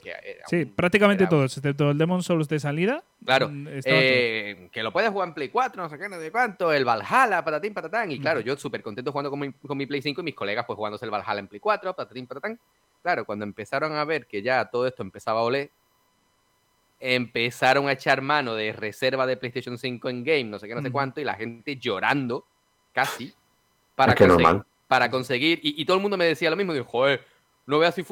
sí, 0.47 0.65
prácticamente 0.65 1.27
todos, 1.27 1.55
excepto 1.57 1.91
el 1.91 1.97
Demon 1.97 2.23
Souls 2.23 2.47
de 2.47 2.59
salida. 2.59 3.03
Claro, 3.23 3.49
mm, 3.49 3.67
eh, 3.85 4.69
que 4.71 4.81
lo 4.81 4.91
puedes 4.91 5.11
jugar 5.11 5.27
en 5.27 5.33
Play 5.35 5.49
4, 5.49 5.83
no 5.83 5.89
sé 5.89 5.99
qué, 5.99 6.09
no 6.09 6.19
sé 6.19 6.31
cuánto, 6.31 6.73
el 6.73 6.83
Valhalla, 6.83 7.43
patatín, 7.43 7.73
patatán, 7.73 8.11
y 8.11 8.19
claro, 8.19 8.39
yo 8.39 8.57
súper 8.57 8.81
contento 8.81 9.11
jugando 9.11 9.29
con 9.29 9.39
mi, 9.39 9.51
con 9.51 9.77
mi, 9.77 9.85
Play 9.85 10.01
5 10.01 10.21
y 10.21 10.23
mis 10.23 10.35
colegas 10.35 10.65
pues 10.65 10.75
jugándose 10.75 11.05
el 11.05 11.11
Valhalla 11.11 11.39
en 11.39 11.47
Play 11.47 11.59
4, 11.59 11.93
patatín, 11.93 12.25
patatán. 12.25 12.59
Claro, 13.03 13.25
cuando 13.25 13.45
empezaron 13.45 13.93
a 13.93 14.05
ver 14.05 14.25
que 14.25 14.41
ya 14.41 14.65
todo 14.65 14.87
esto 14.87 15.03
empezaba 15.03 15.39
a 15.39 15.43
oler, 15.43 15.71
empezaron 16.99 17.87
a 17.89 17.93
echar 17.93 18.21
mano 18.21 18.53
de 18.53 18.73
reserva 18.73 19.25
de 19.25 19.35
PlayStation 19.35 19.77
5 19.77 20.09
en 20.09 20.23
game, 20.23 20.43
no 20.45 20.59
sé 20.59 20.67
qué, 20.67 20.75
no 20.75 20.81
sé 20.81 20.91
cuánto, 20.91 21.19
y 21.19 21.23
la 21.23 21.33
gente 21.33 21.77
llorando, 21.77 22.45
casi, 22.93 23.33
para, 23.95 24.15
conseguir, 24.15 24.61
para 24.87 25.11
conseguir. 25.11 25.59
Y, 25.63 25.85
todo 25.85 25.97
el 25.97 26.01
mundo 26.01 26.17
me 26.17 26.25
decía 26.25 26.49
lo 26.49 26.55
mismo, 26.55 26.73
dijo, 26.73 26.85
joder, 26.85 27.25
no 27.65 27.79
veas 27.79 27.95
si 27.95 28.05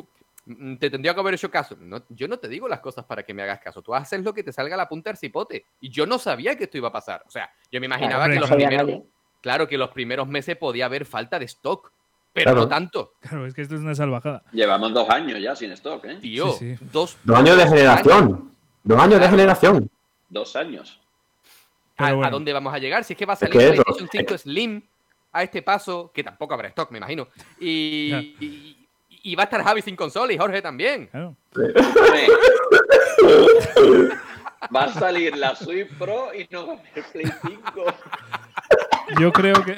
mm, 0.46 0.76
te 0.76 0.90
tendría 0.90 1.14
que 1.14 1.20
haber 1.20 1.34
hecho 1.34 1.50
caso. 1.52 1.76
No, 1.80 2.04
yo 2.10 2.28
no 2.28 2.38
te 2.38 2.48
digo 2.48 2.68
las 2.68 2.80
cosas 2.80 3.06
para 3.06 3.24
que 3.24 3.34
me 3.34 3.44
hagas 3.44 3.60
caso. 3.60 3.82
Tú 3.82 3.94
haces 3.94 4.24
lo 4.24 4.34
que 4.34 4.44
te 4.44 4.54
salga 4.54 4.76
a 4.76 4.78
la 4.78 4.90
punta 4.90 5.10
del 5.10 5.18
cipote. 5.18 5.66
Y 5.80 5.90
yo 5.90 6.06
no 6.06 6.20
sabía 6.20 6.56
que 6.56 6.66
esto 6.66 6.78
iba 6.78 6.90
a 6.90 6.94
pasar. 6.94 7.24
O 7.28 7.32
sea, 7.32 7.52
yo 7.72 7.80
me 7.80 7.86
imaginaba 7.86 8.30
que 8.30 8.40
los 8.40 8.50
primeros. 8.50 9.04
Claro 9.42 9.68
que 9.68 9.78
los 9.78 9.90
primeros 9.92 10.28
meses 10.28 10.58
podía 10.58 10.86
haber 10.86 11.06
falta 11.06 11.40
de 11.40 11.46
stock. 11.46 11.92
Pero 12.34 12.54
no 12.54 12.68
tanto. 12.68 13.14
Claro, 13.22 13.48
es 13.48 13.54
que 13.54 13.64
esto 13.64 13.76
es 13.76 13.82
una 13.82 13.96
salvajada. 13.96 14.44
Llevamos 14.52 14.94
dos 14.94 15.10
años 15.10 15.42
ya 15.42 15.56
sin 15.56 15.72
stock, 15.72 16.06
¿eh? 16.06 16.18
Tío, 16.22 16.56
Dos, 16.92 17.18
dos 17.24 17.38
años 17.38 17.58
de 17.58 17.68
generación. 17.68 18.52
Dos 18.84 19.00
años 19.00 19.20
de 19.20 19.30
generación. 19.30 19.90
Dos 20.30 20.56
años. 20.56 21.00
¿A, 22.00 22.30
dónde 22.30 22.54
vamos 22.54 22.74
a 22.74 22.78
llegar? 22.78 23.04
Si 23.04 23.14
es 23.14 23.20
que 23.20 23.26
va 23.26 23.34
a 23.34 23.36
salir 23.36 23.54
PlayStation 23.54 24.08
5 24.10 24.38
Slim 24.38 24.82
a 25.32 25.44
este 25.44 25.62
paso, 25.62 26.12
que 26.14 26.24
tampoco 26.24 26.54
habrá 26.54 26.70
stock, 26.70 26.90
me 26.92 26.98
imagino. 26.98 27.28
Y, 27.60 28.88
y, 29.10 29.36
va 29.36 29.44
a 29.44 29.46
estar 29.46 29.62
Javi 29.64 29.82
sin 29.82 29.96
consola 29.96 30.32
y 30.32 30.38
Jorge 30.38 30.62
también. 30.62 31.10
va 34.74 34.84
a 34.84 34.94
salir 34.94 35.36
la 35.38 35.56
Switch 35.56 35.90
Pro 35.98 36.34
y 36.34 36.48
no 36.50 36.68
va 36.68 36.74
a 36.74 36.78
haber 36.78 37.04
Play 37.12 37.26
5. 37.42 37.84
Yo 39.20 39.32
creo 39.34 39.64
que. 39.64 39.76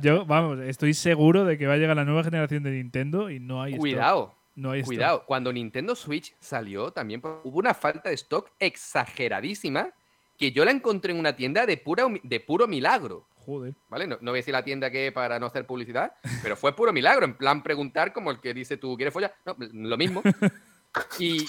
Yo, 0.00 0.24
vamos, 0.24 0.60
estoy 0.60 0.94
seguro 0.94 1.44
de 1.44 1.58
que 1.58 1.66
va 1.66 1.74
a 1.74 1.78
llegar 1.78 1.96
la 1.96 2.04
nueva 2.04 2.22
generación 2.22 2.62
de 2.62 2.70
Nintendo 2.70 3.30
y 3.30 3.40
no 3.40 3.62
hay 3.62 3.76
Cuidado. 3.76 4.34
No 4.54 4.70
hay 4.70 4.82
Cuidado, 4.82 5.24
cuando 5.26 5.52
Nintendo 5.52 5.94
Switch 5.94 6.34
salió 6.40 6.90
también 6.90 7.20
hubo 7.22 7.58
una 7.58 7.74
falta 7.74 8.08
de 8.08 8.14
stock 8.14 8.50
exageradísima 8.58 9.90
que 10.36 10.52
yo 10.52 10.64
la 10.64 10.70
encontré 10.70 11.12
en 11.12 11.18
una 11.18 11.36
tienda 11.36 11.66
de, 11.66 11.76
pura, 11.76 12.06
de 12.22 12.40
puro 12.40 12.66
milagro. 12.66 13.26
Joder. 13.34 13.74
¿Vale? 13.88 14.06
No, 14.06 14.18
no 14.20 14.32
voy 14.32 14.38
a 14.38 14.40
decir 14.40 14.52
la 14.52 14.64
tienda 14.64 14.90
que 14.90 15.12
para 15.12 15.38
no 15.38 15.46
hacer 15.46 15.66
publicidad, 15.66 16.14
pero 16.42 16.56
fue 16.56 16.74
puro 16.74 16.92
milagro. 16.92 17.24
En 17.24 17.36
plan, 17.36 17.62
preguntar 17.62 18.12
como 18.12 18.30
el 18.30 18.40
que 18.40 18.52
dice 18.52 18.76
tú 18.76 18.96
quieres 18.96 19.14
follar. 19.14 19.34
No, 19.44 19.56
lo 19.58 19.96
mismo. 19.96 20.22
Y, 21.18 21.46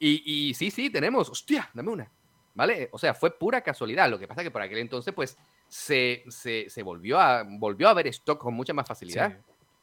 y, 0.00 0.48
y, 0.48 0.54
sí, 0.54 0.70
sí, 0.70 0.90
tenemos. 0.90 1.28
Hostia, 1.28 1.70
dame 1.74 1.90
una. 1.90 2.10
¿Vale? 2.54 2.88
O 2.92 2.98
sea, 2.98 3.14
fue 3.14 3.36
pura 3.36 3.60
casualidad. 3.60 4.10
Lo 4.10 4.18
que 4.18 4.26
pasa 4.26 4.40
es 4.40 4.46
que 4.46 4.50
por 4.50 4.62
aquel 4.62 4.78
entonces, 4.78 5.14
pues, 5.14 5.38
se, 5.68 6.24
se, 6.28 6.68
se 6.68 6.82
volvió, 6.82 7.18
a, 7.18 7.44
volvió 7.44 7.88
a 7.88 7.90
haber 7.92 8.08
stock 8.08 8.40
con 8.40 8.54
mucha 8.54 8.72
más 8.72 8.86
facilidad. 8.86 9.38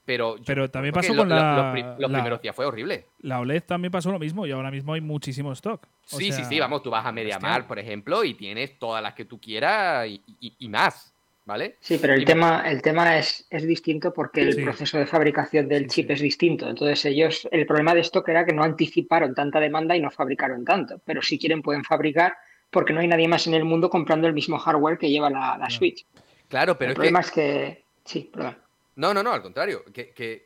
Pero, 0.05 0.35
pero 0.45 0.69
también 0.69 0.93
pasó 0.93 1.15
con 1.15 1.29
la, 1.29 1.95
los, 1.97 2.11
primeros 2.11 2.41
días 2.41 2.55
fue 2.55 2.65
horrible. 2.65 3.05
La 3.19 3.39
OLED 3.39 3.63
también 3.63 3.91
pasó 3.91 4.11
lo 4.11 4.19
mismo 4.19 4.47
y 4.47 4.51
ahora 4.51 4.71
mismo 4.71 4.93
hay 4.93 5.01
muchísimo 5.01 5.51
stock. 5.53 5.87
sí, 6.05 6.31
sí, 6.31 6.43
sí, 6.43 6.59
vamos, 6.59 6.81
tú 6.81 6.89
vas 6.89 7.05
a 7.05 7.11
Mediamar, 7.11 7.67
por 7.67 7.77
ejemplo, 7.77 8.23
y 8.23 8.33
tienes 8.33 8.79
todas 8.79 9.03
las 9.03 9.13
que 9.13 9.25
tú 9.25 9.39
quieras 9.39 10.07
y, 10.07 10.69
más, 10.69 11.13
¿vale? 11.45 11.77
Sí, 11.79 11.99
pero 12.01 12.13
el 12.13 12.25
tema, 12.25 12.63
el 12.65 12.81
tema 12.81 13.17
es, 13.17 13.45
es 13.49 13.63
distinto 13.67 14.11
porque 14.11 14.41
el 14.41 14.63
proceso 14.63 14.97
de 14.97 15.05
fabricación 15.05 15.67
del 15.67 15.87
chip 15.87 16.09
es 16.09 16.21
distinto. 16.21 16.67
Entonces 16.67 17.05
ellos, 17.05 17.47
el 17.51 17.67
problema 17.67 17.93
de 17.93 18.01
stock 18.01 18.27
era 18.29 18.43
que 18.43 18.53
no 18.53 18.63
anticiparon 18.63 19.35
tanta 19.35 19.59
demanda 19.59 19.95
y 19.95 20.01
no 20.01 20.09
fabricaron 20.09 20.65
tanto. 20.65 20.99
Pero 21.05 21.21
si 21.21 21.37
quieren 21.37 21.61
pueden 21.61 21.83
fabricar 21.83 22.33
porque 22.71 22.93
no 22.93 23.01
hay 23.01 23.07
nadie 23.07 23.27
más 23.27 23.45
en 23.45 23.53
el 23.53 23.65
mundo 23.65 23.89
comprando 23.89 24.27
el 24.27 24.33
mismo 24.33 24.57
hardware 24.57 24.97
que 24.97 25.09
lleva 25.09 25.29
la, 25.29 25.69
Switch. 25.69 26.05
Claro, 26.47 26.77
pero 26.77 26.91
el 26.91 26.95
problema 26.95 27.19
es 27.19 27.31
que... 27.31 27.83
Sí, 28.03 28.29
perdón. 28.33 28.57
No, 29.01 29.15
no, 29.15 29.23
no, 29.23 29.33
al 29.33 29.41
contrario. 29.41 29.83
Que, 29.91 30.45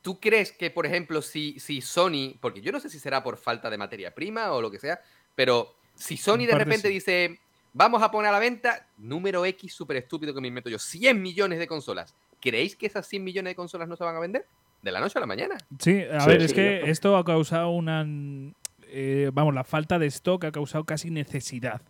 ¿Tú 0.00 0.18
crees 0.18 0.50
que, 0.50 0.70
por 0.70 0.86
ejemplo, 0.86 1.20
si, 1.20 1.60
si 1.60 1.82
Sony, 1.82 2.34
porque 2.40 2.62
yo 2.62 2.72
no 2.72 2.80
sé 2.80 2.88
si 2.88 2.98
será 2.98 3.22
por 3.22 3.36
falta 3.36 3.68
de 3.68 3.76
materia 3.76 4.14
prima 4.14 4.50
o 4.52 4.62
lo 4.62 4.70
que 4.70 4.78
sea, 4.78 4.98
pero 5.34 5.74
si 5.94 6.16
Sony 6.16 6.46
de 6.46 6.54
repente 6.54 6.88
dice, 6.88 7.38
vamos 7.74 8.02
a 8.02 8.10
poner 8.10 8.30
a 8.30 8.32
la 8.32 8.38
venta, 8.38 8.88
número 8.96 9.44
X 9.44 9.74
súper 9.74 9.98
estúpido 9.98 10.32
que 10.32 10.40
me 10.40 10.48
invento 10.48 10.70
yo, 10.70 10.78
100 10.78 11.20
millones 11.20 11.58
de 11.58 11.66
consolas, 11.66 12.14
¿creéis 12.40 12.76
que 12.76 12.86
esas 12.86 13.06
100 13.06 13.22
millones 13.22 13.50
de 13.50 13.56
consolas 13.56 13.88
no 13.88 13.96
se 13.96 14.04
van 14.04 14.16
a 14.16 14.20
vender? 14.20 14.46
De 14.80 14.90
la 14.90 15.00
noche 15.00 15.18
a 15.18 15.20
la 15.20 15.26
mañana. 15.26 15.58
Sí, 15.78 16.02
a 16.10 16.24
ver, 16.24 16.40
es 16.40 16.54
que 16.54 16.88
esto 16.88 17.14
ha 17.18 17.24
causado 17.24 17.70
una... 17.70 18.06
Eh, 18.88 19.30
vamos, 19.34 19.52
la 19.52 19.64
falta 19.64 19.98
de 19.98 20.06
stock 20.06 20.44
ha 20.44 20.52
causado 20.52 20.84
casi 20.84 21.10
necesidad. 21.10 21.82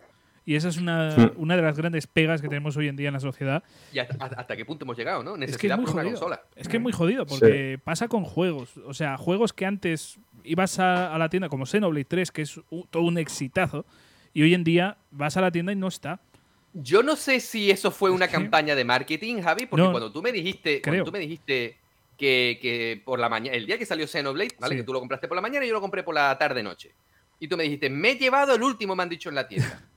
Y 0.49 0.55
esa 0.55 0.69
es 0.69 0.77
una, 0.77 1.33
una, 1.37 1.57
de 1.57 1.63
las 1.63 1.77
grandes 1.77 2.07
pegas 2.07 2.41
que 2.41 2.47
tenemos 2.49 2.77
hoy 2.77 2.87
en 2.87 2.95
día 2.95 3.09
en 3.09 3.15
la 3.15 3.21
sociedad. 3.21 3.65
¿Y 3.93 3.99
hasta, 3.99 4.57
qué 4.57 4.65
punto 4.65 4.85
hemos 4.85 4.97
llegado, 4.97 5.25
no? 5.25 5.37
Necesidad 5.37 5.57
es 5.57 5.61
que 5.61 5.67
es 5.67 5.77
muy 5.77 5.87
jodido. 5.87 6.21
consola. 6.21 6.43
Es 6.55 6.69
que 6.69 6.77
es 6.77 6.83
muy 6.83 6.93
jodido, 6.93 7.27
porque 7.27 7.81
pasa 7.83 8.07
con 8.07 8.23
juegos. 8.23 8.77
O 8.87 8.95
sea, 8.95 9.17
juegos 9.17 9.53
que 9.53 9.67
antes 9.67 10.21
ibas 10.45 10.79
a, 10.79 11.19
la 11.19 11.29
tienda, 11.29 11.49
como 11.49 11.67
Xenoblade 11.67 12.05
3, 12.05 12.31
que 12.31 12.43
es 12.43 12.61
todo 12.91 13.03
un 13.03 13.19
exitazo, 13.19 13.85
y 14.33 14.43
hoy 14.43 14.55
en 14.55 14.63
día 14.63 14.99
vas 15.11 15.37
a 15.37 15.41
la 15.41 15.51
tienda 15.51 15.73
y 15.73 15.77
no 15.77 15.89
está. 15.89 16.21
Yo 16.75 17.03
no 17.03 17.17
sé 17.17 17.41
si 17.41 17.73
eso 17.73 17.91
fue 17.91 18.11
una 18.11 18.29
campaña 18.29 18.77
de 18.77 18.85
marketing, 18.85 19.43
Javi, 19.43 19.67
porque 19.67 19.91
cuando 19.91 20.13
tú 20.13 20.23
me 20.23 20.31
dijiste, 20.31 20.81
cuando 20.81 21.03
tú 21.03 21.11
me 21.11 21.19
dijiste 21.19 21.77
que, 22.17 22.61
que, 22.63 23.03
por 23.05 23.19
la 23.19 23.29
mañana, 23.29 23.57
el 23.57 23.67
día 23.67 23.79
que 23.79 23.87
salió 23.87 24.07
Xenoblade, 24.07 24.55
¿vale? 24.61 24.77
Que 24.77 24.85
tú 24.85 24.93
lo 24.93 25.01
compraste 25.01 25.27
por 25.27 25.35
la 25.35 25.43
mañana 25.43 25.65
y 25.65 25.69
yo 25.69 25.75
lo 25.75 25.81
compré 25.81 26.05
por 26.05 26.15
la 26.15 26.39
tarde 26.39 26.63
noche. 26.63 26.95
Y 27.41 27.49
tú 27.49 27.57
me 27.57 27.65
dijiste, 27.65 27.91
me 27.91 28.13
he 28.13 28.17
llevado 28.17 28.55
el 28.55 28.63
último, 28.63 28.95
me 28.95 29.03
han 29.03 29.09
dicho 29.09 29.29
en 29.29 29.35
la 29.35 29.49
tienda. 29.49 29.83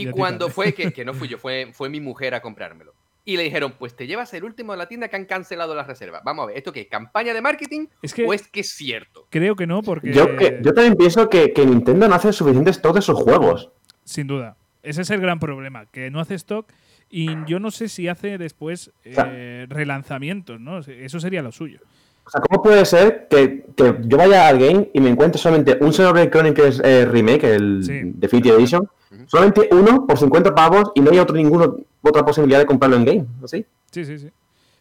Y, 0.00 0.10
cuando 0.10 0.48
fue, 0.48 0.72
que, 0.94 1.04
no 1.04 1.14
fui 1.14 1.28
yo, 1.28 1.38
fue, 1.38 1.70
fue 1.72 1.88
mi 1.88 2.00
mujer 2.00 2.34
a 2.34 2.40
comprármelo. 2.40 2.94
Y 3.24 3.36
le 3.36 3.42
dijeron, 3.42 3.74
pues 3.76 3.96
te 3.96 4.06
llevas 4.06 4.32
el 4.34 4.44
último 4.44 4.72
de 4.72 4.78
la 4.78 4.86
tienda 4.86 5.08
que 5.08 5.16
han 5.16 5.24
cancelado 5.24 5.74
la 5.74 5.82
reserva. 5.82 6.22
Vamos 6.24 6.44
a 6.44 6.46
ver, 6.46 6.58
¿esto 6.58 6.72
qué 6.72 6.82
es? 6.82 6.86
¿Campaña 6.88 7.34
de 7.34 7.42
marketing 7.42 7.86
es 8.00 8.14
que, 8.14 8.24
o 8.24 8.32
es 8.32 8.46
que 8.46 8.60
es 8.60 8.70
cierto? 8.70 9.26
Creo 9.30 9.56
que 9.56 9.66
no, 9.66 9.82
porque... 9.82 10.12
Yo, 10.12 10.28
yo 10.38 10.72
también 10.72 10.94
pienso 10.96 11.28
que, 11.28 11.52
Nintendo 11.56 12.06
no 12.06 12.14
hace 12.14 12.32
suficiente 12.32 12.70
stock 12.70 12.94
de 12.94 13.02
sus 13.02 13.16
juegos. 13.16 13.72
Sin 14.04 14.28
duda. 14.28 14.56
Ese 14.84 15.02
es 15.02 15.10
el 15.10 15.20
gran 15.20 15.40
problema, 15.40 15.86
que 15.86 16.08
no 16.10 16.20
hace 16.20 16.36
stock 16.36 16.70
y 17.10 17.28
yo 17.46 17.58
no 17.58 17.70
sé 17.70 17.88
si 17.88 18.08
hace 18.08 18.38
después 18.38 18.92
eh, 19.04 19.66
relanzamientos, 19.68 20.60
¿no? 20.60 20.78
Eso 20.78 21.18
sería 21.18 21.42
lo 21.42 21.50
suyo. 21.50 21.80
O 22.26 22.30
sea, 22.30 22.40
¿cómo 22.40 22.60
puede 22.60 22.84
ser 22.84 23.28
que, 23.28 23.64
yo 23.76 24.16
vaya 24.16 24.48
al 24.48 24.58
game 24.58 24.90
y 24.92 25.00
me 25.00 25.10
encuentre 25.10 25.40
solamente 25.40 25.78
un 25.80 25.92
Xenoblade 25.92 26.30
Chronicles 26.30 26.80
eh, 26.84 27.04
Remake, 27.04 27.44
el 27.44 28.18
Definitive 28.18 28.56
Edition, 28.56 28.88
solamente 29.26 29.68
uno 29.70 30.06
por 30.06 30.18
50 30.18 30.54
pavos 30.54 30.90
y 30.96 31.00
no 31.00 31.12
hay 31.12 31.18
otro, 31.18 31.36
ninguna 31.36 31.70
otra 32.02 32.24
posibilidad 32.24 32.58
de 32.58 32.66
comprarlo 32.66 32.96
en 32.96 33.04
game? 33.04 33.26
¿Así? 33.44 33.64
Sí, 33.92 34.04
sí, 34.04 34.18
sí. 34.18 34.30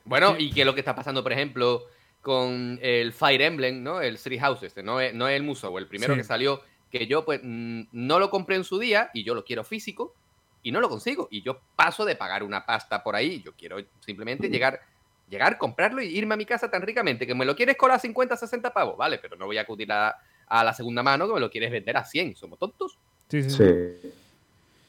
Bueno, 0.05 0.35
y 0.37 0.51
qué 0.51 0.61
es 0.61 0.65
lo 0.65 0.73
que 0.73 0.79
está 0.79 0.95
pasando, 0.95 1.21
por 1.21 1.33
ejemplo, 1.33 1.83
con 2.21 2.79
el 2.81 3.13
Fire 3.13 3.41
Emblem, 3.43 3.83
¿no? 3.83 4.01
El 4.01 4.17
Three 4.17 4.39
Houses, 4.39 4.75
no 4.83 4.99
es, 4.99 5.13
no 5.13 5.27
es 5.27 5.35
el 5.35 5.43
Musou, 5.43 5.77
el 5.77 5.87
primero 5.87 6.15
que 6.15 6.23
salió, 6.23 6.61
que 6.91 7.05
yo 7.05 7.25
pues 7.25 7.41
mm, 7.43 7.83
no 7.91 8.17
lo 8.17 8.31
compré 8.31 8.55
en 8.55 8.63
su 8.63 8.79
día 8.79 9.11
y 9.13 9.23
yo 9.23 9.35
lo 9.35 9.45
quiero 9.45 9.63
físico 9.63 10.15
y 10.63 10.71
no 10.71 10.81
lo 10.81 10.89
consigo. 10.89 11.27
Y 11.29 11.43
yo 11.43 11.59
paso 11.75 12.05
de 12.05 12.15
pagar 12.15 12.41
una 12.41 12.65
pasta 12.65 13.03
por 13.03 13.15
ahí, 13.15 13.43
yo 13.43 13.53
quiero 13.53 13.77
simplemente 13.99 14.49
llegar, 14.49 14.81
llegar, 15.29 15.57
comprarlo 15.57 16.01
y 16.01 16.07
irme 16.07 16.33
a 16.33 16.37
mi 16.37 16.45
casa 16.45 16.69
tan 16.69 16.81
ricamente 16.81 17.25
que 17.25 17.35
me 17.35 17.45
lo 17.45 17.55
quieres 17.55 17.77
colar 17.77 17.97
a 17.97 17.99
50, 17.99 18.37
60 18.37 18.73
pavos, 18.73 18.97
vale, 18.97 19.19
pero 19.19 19.35
no 19.35 19.45
voy 19.45 19.57
a 19.57 19.61
acudir 19.61 19.91
a, 19.91 20.15
a 20.47 20.63
la 20.63 20.73
segunda 20.73 21.03
mano 21.03 21.27
que 21.27 21.33
me 21.33 21.39
lo 21.39 21.49
quieres 21.49 21.71
vender 21.71 21.97
a 21.97 22.05
100, 22.05 22.35
somos 22.35 22.59
tontos. 22.59 22.97
Sí, 23.29 23.49
sí. 23.49 23.63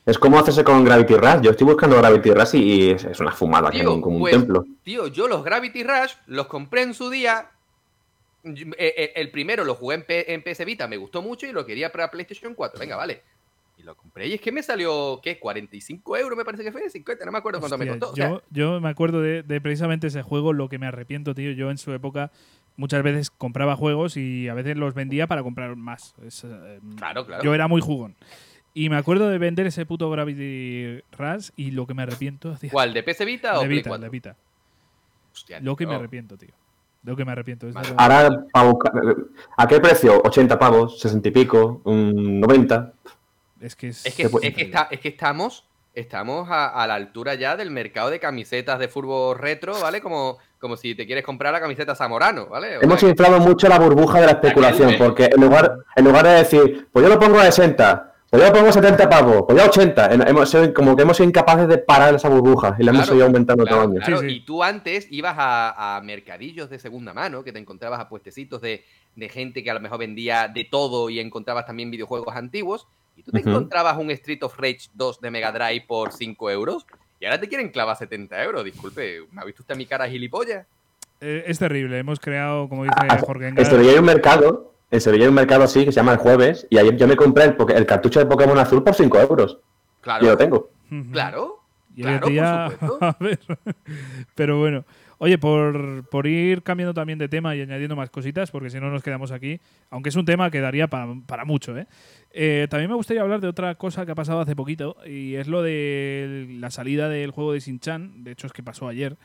Es 0.07 0.19
como 0.19 0.39
hacerse 0.39 0.63
con 0.63 0.85
Gravity 0.85 1.15
Rush. 1.15 1.41
Yo 1.43 1.51
estoy 1.51 1.67
buscando 1.67 1.97
Gravity 1.97 2.31
Rush 2.31 2.55
y 2.55 2.91
es 2.91 3.19
una 3.19 3.33
fumada, 3.33 3.71
tío, 3.71 4.01
como 4.01 4.17
un 4.17 4.21
pues, 4.21 4.33
templo. 4.33 4.65
Tío, 4.85 5.09
yo 5.09 5.27
los 5.27 5.43
Gravity 5.43 5.83
Rush 5.83 6.13
los 6.27 6.47
compré 6.47 6.83
en 6.83 6.95
su 6.95 7.11
día. 7.11 7.51
Eh, 8.45 8.65
eh, 8.79 9.13
el 9.17 9.33
primero 9.33 9.65
lo 9.65 9.75
jugué 9.75 10.05
en, 10.09 10.43
PS 10.43 10.65
Vita, 10.65 10.87
me 10.87 10.97
gustó 10.97 11.23
mucho 11.23 11.45
y 11.47 11.53
lo 11.53 11.67
quería 11.67 11.91
para 11.91 12.09
PlayStation 12.09 12.55
4. 12.55 12.79
Venga, 12.79 12.95
vale. 12.95 13.25
Y 13.79 13.83
lo 13.83 13.95
compré 13.95 14.27
y 14.29 14.33
es 14.33 14.41
que 14.41 14.53
me 14.53 14.63
salió, 14.63 15.21
¿qué? 15.23 15.39
45 15.39 16.17
euros 16.17 16.37
me 16.37 16.45
parece 16.45 16.65
que 16.65 16.73
fue, 16.73 16.89
50, 16.89 17.25
no 17.27 17.33
me 17.33 17.39
acuerdo 17.39 17.61
cuánto 17.61 17.77
me 17.77 17.87
costó. 17.87 18.15
Yo, 18.15 18.43
yo 18.51 18.81
me 18.81 18.89
acuerdo 18.89 19.21
de, 19.21 19.61
precisamente 19.61 20.07
ese 20.07 20.23
juego, 20.23 20.55
lo 20.55 20.69
que 20.69 20.79
me 20.79 20.87
arrepiento, 20.87 21.35
tío. 21.35 21.53
Yo 21.53 21.71
en 21.71 21.77
su 21.77 21.93
época 21.93 22.31
muchas 22.77 23.03
veces 23.03 23.31
compraba 23.31 23.77
juegos 23.77 24.17
y 24.17 24.49
a 24.49 24.55
veces 24.55 24.79
los 24.79 24.95
vendía 24.95 25.27
para 25.27 25.43
comprar 25.43 25.77
más. 25.77 26.15
Eh, 26.23 26.81
claro, 26.97 27.27
claro. 27.27 27.43
Yo 27.43 27.55
era 27.55 27.69
muy 27.69 27.83
jugón. 27.83 28.17
Y 28.73 28.91
me 28.91 28.97
acuerdo 28.97 29.29
de 29.29 29.39
vender 29.39 29.67
ese 29.67 29.87
puto 29.87 30.11
Gravity 30.11 31.03
Rush 31.13 31.51
y 31.57 31.71
lo 31.71 31.87
que 31.87 31.95
me 31.95 32.03
arrepiento. 32.03 32.57
¿Cuál? 32.71 32.93
¿De 32.93 33.03
PC 33.03 33.25
Vita 33.25 33.59
o 33.59 33.63
de 33.63 33.69
Vita? 33.69 33.99
De 33.99 34.09
Vita. 34.09 34.37
Hostia, 35.33 35.61
lo 35.61 35.77
que 35.77 35.87
me 35.87 35.95
arrepiento, 35.95 36.37
tío. 36.37 36.51
Lo 37.03 37.15
que 37.15 37.25
me 37.25 37.33
arrepiento. 37.33 37.69
Ahora, 37.97 38.47
¿a 39.57 39.69
qué 39.69 39.81
precio? 39.81 40.23
¿80 40.23 40.59
pavos? 40.59 41.03
¿60 41.03 41.27
y 41.27 41.31
pico? 41.31 41.81
¿90? 41.85 42.93
Es 43.61 43.77
que, 43.77 43.89
es, 43.89 44.05
es, 44.05 44.15
que, 44.15 44.23
es, 44.25 44.55
que 44.55 44.63
está, 44.63 44.89
es 44.91 45.01
que 45.01 45.09
estamos, 45.09 45.65
estamos 45.95 46.49
a, 46.51 46.87
la 46.87 46.95
altura 46.95 47.35
ya 47.35 47.57
del 47.57 47.71
mercado 47.71 48.11
de 48.11 48.21
camisetas 48.21 48.79
de 48.79 48.89
fútbol 48.89 49.39
retro, 49.39 49.81
¿vale? 49.81 50.01
Como, 50.01 50.39
como 50.59 50.77
si 50.77 50.95
te 50.95 51.07
quieres 51.07 51.25
comprar 51.25 51.53
la 51.53 51.61
camiseta 51.61 51.95
Zamorano, 51.95 52.47
¿vale? 52.47 52.79
Hemos 52.83 53.03
inflado 53.03 53.41
mucho 53.41 53.69
la 53.69 53.79
burbuja 53.79 54.21
de 54.21 54.27
la 54.27 54.33
especulación, 54.33 54.95
porque 54.99 55.31
en 55.35 55.41
lugar, 55.41 55.79
en 55.95 56.05
lugar 56.05 56.27
de 56.27 56.33
decir, 56.33 56.89
pues 56.93 57.03
yo 57.03 57.09
lo 57.09 57.19
pongo 57.19 57.39
a 57.39 57.45
60 57.45 58.13
pues 58.37 58.43
ya 58.43 58.53
pongo 58.53 58.73
70 58.73 59.09
pavos, 59.09 59.45
pues 59.47 59.57
ya 59.57 59.67
80. 59.67 60.13
Hemos, 60.29 60.57
como 60.75 60.97
que 60.97 61.03
hemos 61.03 61.17
sido 61.17 61.29
incapaces 61.29 61.69
de 61.69 61.79
parar 61.79 62.15
esa 62.15 62.29
burbuja 62.29 62.77
y 62.79 62.83
la 62.83 62.91
hemos 62.91 63.09
ido 63.09 63.25
aumentando 63.25 63.65
todo 63.65 63.85
el 63.85 64.03
año. 64.03 64.23
Y 64.29 64.41
tú 64.41 64.63
antes 64.65 65.07
ibas 65.11 65.37
a, 65.39 66.01
mercadillos 66.05 66.69
de 66.69 66.79
segunda 66.79 67.15
mano, 67.15 67.45
que 67.45 67.53
te 67.53 67.59
encontrabas 67.59 68.01
a 68.01 68.09
puestecitos 68.09 68.61
de, 68.61 68.85
gente 69.31 69.63
que 69.63 69.71
a 69.71 69.75
lo 69.75 69.81
mejor 69.81 69.99
vendía 69.99 70.49
de 70.49 70.65
todo 70.65 71.09
y 71.09 71.21
encontrabas 71.21 71.67
también 71.67 71.91
videojuegos 71.91 72.35
antiguos. 72.37 72.89
Y 73.17 73.23
tú 73.23 73.33
te 73.33 73.39
encontrabas 73.39 73.97
un 73.97 74.11
Street 74.11 74.43
of 74.43 74.57
Rage 74.59 74.89
2 74.95 75.21
de 75.21 75.31
Mega 75.31 75.53
Drive 75.53 75.85
por 75.87 76.13
5 76.13 76.51
euros. 76.51 76.87
Y 77.19 77.25
ahora 77.25 77.41
te 77.41 77.49
quieren 77.49 77.71
clavar 77.71 77.97
70 77.97 78.45
euros. 78.45 78.65
Disculpe, 78.65 79.23
¿me 79.33 79.41
ha 79.41 79.45
visto 79.45 79.63
usted 79.63 79.77
mi 79.77 79.87
cara 79.87 80.09
gilipollas? 80.09 80.67
Eh, 81.21 81.45
es 81.47 81.59
terrible. 81.59 81.99
Hemos 81.99 82.21
creado, 82.21 82.69
como 82.69 82.85
dice 82.85 82.95
Jorge 83.25 83.55
Esto 83.57 83.79
hay 83.79 83.95
un 83.97 84.05
mercado 84.05 84.77
en 84.91 85.01
Sevilla 85.01 85.25
hay 85.25 85.29
un 85.29 85.35
mercado 85.35 85.65
así 85.65 85.85
que 85.85 85.93
se 85.93 85.97
llama 85.97 86.13
el 86.13 86.19
jueves 86.19 86.67
y 86.71 86.79
ayer 86.79 86.97
yo 86.97 87.09
me 87.09 87.17
compré 87.17 87.45
el, 87.45 87.87
cartucho 87.87 88.21
de 88.21 88.27
Pokémon 88.27 88.59
azul 88.59 88.85
por 88.85 88.95
5 88.95 89.21
euros. 89.21 89.59
Claro. 90.01 90.25
Y 90.25 90.29
lo 90.29 90.37
tengo. 90.37 90.71
Claro. 91.13 91.63
a 93.01 93.17
ver. 93.19 93.41
Pero 94.35 94.59
bueno. 94.59 94.85
Oye, 95.19 95.39
por, 95.39 96.27
ir 96.27 96.63
cambiando 96.63 96.93
también 96.93 97.19
de 97.19 97.29
tema 97.29 97.57
y 97.57 97.63
añadiendo 97.63 97.97
más 97.97 98.11
cositas, 98.11 98.51
porque 98.51 98.71
si 98.71 98.79
no 98.79 98.91
nos 98.91 99.03
quedamos 99.03 99.33
aquí, 99.33 99.61
aunque 99.91 100.11
es 100.11 100.17
un 100.17 100.25
tema 100.25 100.51
que 100.51 100.61
daría 100.61 100.89
para, 100.89 101.45
mucho, 101.45 101.77
¿eh? 101.77 101.87
¿eh? 102.33 102.67
También 102.69 102.91
me 102.91 102.97
gustaría 102.97 103.23
hablar 103.23 103.41
de 103.41 103.49
otra 103.49 103.77
cosa 103.77 104.05
que 104.05 104.13
ha 104.13 104.15
pasado 104.15 104.41
hace 104.41 104.55
poquito, 104.55 104.97
y 105.07 105.35
es 105.37 105.49
lo 105.49 105.63
de 105.63 106.47
la 106.61 106.71
salida 106.71 107.09
del 107.09 107.31
juego 107.31 107.53
de 107.53 107.61
Shin-Chan, 107.61 108.25
de 108.25 108.33
hecho 108.33 108.47
es 108.47 108.53
que 108.53 108.63
pasó 108.63 108.89
ayer, 108.89 109.17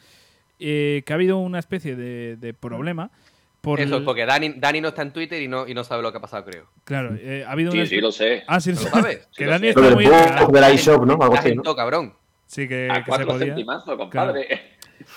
eh, 0.59 1.03
que 1.05 1.13
ha 1.13 1.15
habido 1.15 1.37
una 1.39 1.59
especie 1.59 1.95
de, 1.95 2.37
de 2.37 2.53
problema 2.53 3.11
eso, 3.77 3.97
es 3.97 4.03
porque 4.03 4.25
Dani, 4.25 4.53
Dani, 4.57 4.81
no 4.81 4.87
está 4.87 5.03
en 5.03 5.13
Twitter 5.13 5.41
y 5.41 5.47
no, 5.47 5.67
y 5.67 5.73
no 5.73 5.83
sabe 5.83 6.01
lo 6.01 6.11
que 6.11 6.17
ha 6.17 6.21
pasado, 6.21 6.43
creo. 6.45 6.65
Claro, 6.83 7.15
eh, 7.19 7.45
ha 7.47 7.51
habido 7.51 7.71
Sí, 7.71 7.85
sí, 7.85 8.01
lo 8.01 8.11
sé. 8.11 8.43
Ah, 8.47 8.59
sí, 8.59 8.71
lo 8.71 8.77
sabes. 8.77 9.27
que 9.35 9.45
Dani 9.45 9.67
está 9.67 9.81
muy 9.91 10.05
del 10.05 10.73
iShop, 10.73 11.05
¿no? 11.05 11.13
Algo 11.21 11.35
así, 11.35 11.53
¿no? 11.53 11.75
cabrón. 11.75 12.13
Sí, 12.47 12.67
que, 12.67 12.89
a 12.91 13.03
que 13.03 13.11
se 13.11 13.25
podía. 13.25 13.55
compadre. 13.85 14.70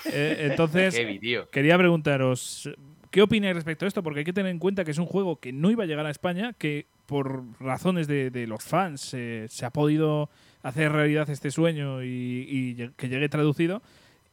Eh, 0.05 0.47
entonces, 0.49 0.95
quería 1.51 1.77
preguntaros, 1.77 2.69
¿qué 3.11 3.21
opináis 3.21 3.55
respecto 3.55 3.85
a 3.85 3.87
esto? 3.87 4.03
Porque 4.03 4.19
hay 4.19 4.25
que 4.25 4.33
tener 4.33 4.51
en 4.51 4.59
cuenta 4.59 4.83
que 4.83 4.91
es 4.91 4.97
un 4.97 5.05
juego 5.05 5.39
que 5.39 5.51
no 5.53 5.71
iba 5.71 5.83
a 5.83 5.87
llegar 5.87 6.05
a 6.05 6.11
España, 6.11 6.53
que 6.57 6.87
por 7.05 7.43
razones 7.59 8.07
de, 8.07 8.31
de 8.31 8.47
los 8.47 8.63
fans 8.63 9.01
se 9.01 9.65
ha 9.65 9.69
podido 9.69 10.29
hacer 10.63 10.91
realidad 10.91 11.29
este 11.29 11.51
sueño 11.51 12.03
y, 12.03 12.07
y 12.49 12.89
que 12.97 13.09
llegue 13.09 13.29
traducido. 13.29 13.81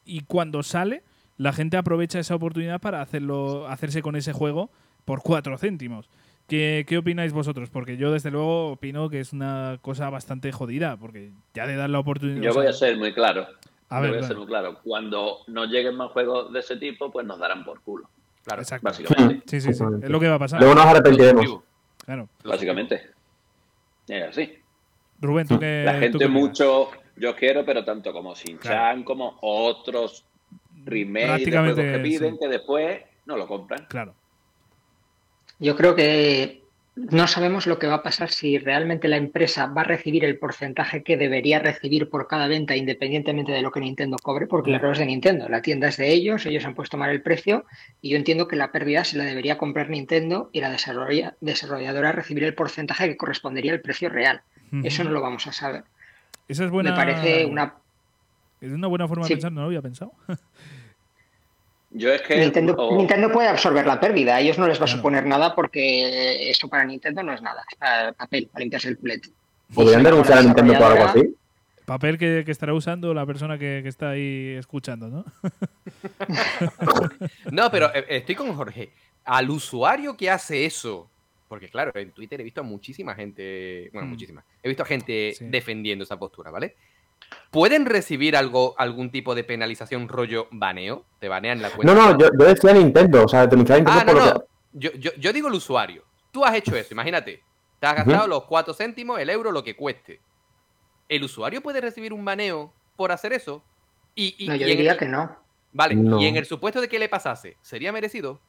Y 0.05 0.21
cuando 0.21 0.63
sale 0.63 1.03
la 1.37 1.53
gente 1.53 1.77
aprovecha 1.77 2.19
esa 2.19 2.35
oportunidad 2.35 2.79
para 2.79 3.01
hacerlo, 3.01 3.67
hacerse 3.67 4.01
con 4.01 4.15
ese 4.15 4.33
juego 4.33 4.69
por 5.05 5.21
cuatro 5.21 5.57
céntimos. 5.57 6.09
¿Qué, 6.47 6.85
¿Qué, 6.87 6.97
opináis 6.97 7.33
vosotros? 7.33 7.69
Porque 7.69 7.97
yo, 7.97 8.11
desde 8.11 8.29
luego, 8.29 8.71
opino 8.71 9.09
que 9.09 9.19
es 9.19 9.33
una 9.33 9.79
cosa 9.81 10.09
bastante 10.09 10.51
jodida, 10.51 10.97
porque 10.97 11.31
ya 11.53 11.65
de 11.65 11.75
dar 11.75 11.89
la 11.89 11.99
oportunidad. 11.99 12.41
Yo 12.41 12.53
voy 12.53 12.67
a 12.67 12.73
ser 12.73 12.97
muy 12.97 13.13
claro. 13.13 13.47
A 13.93 13.99
ver, 13.99 14.11
voy 14.11 14.19
a 14.19 14.23
ser 14.23 14.37
muy 14.37 14.47
claro. 14.47 14.79
Cuando 14.83 15.39
no 15.47 15.65
lleguen 15.65 15.95
más 15.95 16.11
juegos 16.11 16.51
de 16.51 16.61
ese 16.61 16.77
tipo, 16.77 17.11
pues 17.11 17.27
nos 17.27 17.37
darán 17.37 17.63
por 17.63 17.81
culo. 17.81 18.09
Claro, 18.43 18.61
Exacto. 18.63 18.85
básicamente. 18.85 19.43
Sí, 19.45 19.61
sí, 19.61 19.73
sí. 19.73 19.83
Es 20.01 20.09
lo 20.09 20.19
que 20.19 20.27
va 20.27 20.35
a 20.35 20.39
pasar. 20.39 20.59
Luego 20.59 20.75
nos 20.75 20.85
arrepentiremos. 20.85 21.61
Claro. 22.03 22.27
Básicamente. 22.43 23.11
Es 24.07 24.23
así. 24.29 24.57
Rubén, 25.21 25.47
¿tú 25.47 25.59
qué 25.59 25.83
La 25.85 25.99
gente 25.99 26.27
mucho, 26.27 26.89
yo 27.15 27.35
quiero, 27.35 27.63
pero 27.63 27.85
tanto 27.85 28.11
como 28.11 28.35
Sinchan 28.35 29.03
como 29.03 29.37
otros 29.41 30.25
remake 30.85 31.45
de 31.45 31.75
que 31.75 31.99
piden 31.99 32.37
que 32.37 32.47
después 32.47 32.99
no 33.25 33.37
lo 33.37 33.47
compran. 33.47 33.85
Claro. 33.85 34.15
Yo 35.59 35.75
creo 35.75 35.95
que 35.95 36.62
no 36.95 37.27
sabemos 37.27 37.65
lo 37.65 37.79
que 37.79 37.87
va 37.87 37.95
a 37.95 38.03
pasar 38.03 38.29
si 38.29 38.59
realmente 38.59 39.07
la 39.07 39.17
empresa 39.17 39.65
va 39.65 39.81
a 39.81 39.85
recibir 39.85 40.23
el 40.25 40.37
porcentaje 40.37 41.01
que 41.01 41.17
debería 41.17 41.57
recibir 41.57 42.07
por 42.07 42.27
cada 42.27 42.47
venta, 42.47 42.75
independientemente 42.75 43.51
de 43.51 43.63
lo 43.63 43.71
que 43.71 43.79
Nintendo 43.79 44.17
cobre, 44.21 44.45
porque 44.45 44.69
el 44.69 44.75
error 44.75 44.93
es 44.93 44.99
de 44.99 45.07
Nintendo. 45.07 45.49
La 45.49 45.63
tienda 45.63 45.87
es 45.87 45.97
de 45.97 46.11
ellos, 46.11 46.45
ellos 46.45 46.65
han 46.65 46.75
puesto 46.75 46.97
mal 46.97 47.09
el 47.09 47.23
precio 47.23 47.65
y 48.01 48.09
yo 48.11 48.17
entiendo 48.17 48.47
que 48.47 48.55
la 48.55 48.71
pérdida 48.71 49.03
se 49.03 49.17
la 49.17 49.23
debería 49.23 49.57
comprar 49.57 49.89
Nintendo 49.89 50.51
y 50.53 50.61
la 50.61 50.69
desarrolladora 50.69 52.11
recibir 52.11 52.43
el 52.43 52.53
porcentaje 52.53 53.07
que 53.07 53.17
correspondería 53.17 53.73
al 53.73 53.81
precio 53.81 54.09
real. 54.09 54.41
Eso 54.83 55.03
no 55.03 55.11
lo 55.11 55.21
vamos 55.21 55.45
a 55.47 55.51
saber. 55.51 55.83
Eso 56.47 56.63
es 56.65 56.71
buena. 56.71 56.91
Me 56.91 56.95
parece 56.95 57.45
una. 57.45 57.75
Es 58.59 58.71
una 58.71 58.87
buena 58.87 59.07
forma 59.07 59.25
de 59.25 59.29
pensar, 59.29 59.51
no 59.51 59.61
lo 59.61 59.67
había 59.67 59.81
pensado. 59.81 60.13
Yo 61.93 62.11
es 62.11 62.21
que. 62.21 62.37
Nintendo, 62.37 63.31
puede 63.31 63.47
absorber 63.47 63.85
la 63.85 63.99
pérdida. 63.99 64.35
A 64.35 64.41
ellos 64.41 64.57
no 64.57 64.67
les 64.67 64.79
va 64.79 64.85
a 64.85 64.87
suponer 64.87 65.25
nada 65.25 65.55
porque 65.55 66.49
eso 66.49 66.67
para 66.67 66.85
Nintendo 66.85 67.23
no 67.23 67.33
es 67.33 67.41
nada. 67.41 67.63
Es 67.71 68.15
papel 68.15 68.49
para 68.51 68.61
limpiarse 68.61 68.89
el 68.89 68.97
culete. 68.97 69.29
¿Podrían 69.73 70.03
denunciar 70.03 70.39
a 70.39 70.41
Nintendo 70.41 70.73
por 70.73 70.83
algo 70.83 71.05
así? 71.05 71.35
Papel 71.85 72.17
que, 72.17 72.45
estará 72.47 72.73
usando 72.73 73.13
la 73.13 73.25
persona 73.25 73.57
que, 73.57 73.85
está 73.85 74.11
ahí 74.11 74.55
escuchando, 74.57 75.09
¿no? 75.09 75.25
no, 77.51 77.69
pero 77.69 77.93
eh, 77.93 78.05
estoy 78.09 78.35
con 78.35 78.53
Jorge. 78.55 78.89
Al 79.25 79.49
usuario 79.49 80.15
que 80.15 80.29
hace 80.29 80.65
eso, 80.65 81.09
porque 81.47 81.67
claro, 81.67 81.91
en 81.95 82.11
Twitter 82.11 82.39
he 82.39 82.43
visto 82.43 82.61
a 82.61 82.63
muchísima 82.63 83.15
gente, 83.15 83.89
bueno, 83.91 84.07
mm. 84.07 84.11
muchísima, 84.11 84.43
he 84.61 84.69
visto 84.69 84.83
a 84.83 84.85
gente 84.85 85.35
defendiendo 85.41 86.03
esa 86.03 86.17
postura, 86.17 86.51
¿vale? 86.51 86.75
¿Pueden 87.51 87.85
recibir 87.85 88.35
algo, 88.35 88.73
algún 88.77 89.11
tipo 89.11 89.35
de 89.35 89.43
penalización 89.43 90.07
rollo 90.07 90.47
baneo? 90.51 91.05
¿Te 91.19 91.27
banean 91.27 91.61
la 91.61 91.69
cuenta? 91.69 91.93
No, 91.93 92.13
no, 92.13 92.17
yo, 92.17 92.29
decía 92.29 92.73
Nintendo, 92.73 93.23
o 93.25 93.27
sea, 93.27 93.45
denunciar 93.45 93.79
Nintendo 93.79 94.11
ah, 94.11 94.13
no, 94.13 94.33
no. 94.33 94.43
Yo, 94.73 94.89
yo, 94.91 95.31
digo 95.31 95.49
el 95.49 95.53
usuario. 95.53 96.03
Tú 96.31 96.43
has 96.43 96.55
hecho 96.55 96.75
eso, 96.75 96.93
imagínate. 96.93 97.43
Te 97.79 97.87
has 97.87 97.95
gastado 97.95 98.27
los 98.27 98.45
4 98.45 98.73
céntimos, 98.73 99.19
el 99.19 99.29
euro, 99.29 99.51
lo 99.51 99.63
que 99.63 99.75
cueste. 99.75 100.19
¿El 101.07 101.23
usuario 101.23 101.61
puede 101.61 101.79
recibir 101.79 102.11
un 102.11 102.25
baneo 102.25 102.73
por 102.95 103.11
hacer 103.11 103.33
eso? 103.33 103.63
Y, 104.15 104.47
no, 104.47 104.55
yo 104.55 104.65
diría 104.65 104.97
que 104.97 105.05
no. 105.05 105.37
Vale, 105.73 105.95
y 105.95 106.25
en 106.25 106.35
el 106.37 106.45
supuesto 106.45 106.81
de 106.81 106.87
que 106.87 106.97
le 106.97 107.09
pasase, 107.09 107.57
¿sería 107.61 107.91
merecido? 107.91 108.39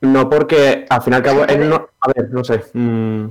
No, 0.00 0.30
porque 0.30 0.86
al 0.88 1.02
final 1.02 1.22
cabo, 1.22 1.44
él 1.44 1.68
no, 1.68 1.90
a 2.00 2.12
ver, 2.14 2.30
no 2.30 2.42
sé. 2.42 2.64
Mm, 2.72 3.26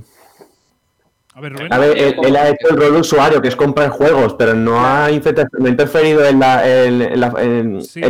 a 1.32 1.40
ver, 1.40 1.52
Rubén, 1.52 1.72
él, 1.72 2.36
ha 2.36 2.48
hecho 2.48 2.70
el 2.70 2.76
rol 2.76 2.92
de 2.94 3.00
usuario, 3.00 3.40
que 3.40 3.48
es 3.48 3.54
comprar 3.54 3.90
juegos, 3.90 4.34
pero 4.34 4.52
no, 4.54 4.84
ha, 4.84 5.12
interferido 5.12 6.26
en 6.26 6.40
la, 6.40 6.84
en, 6.84 7.20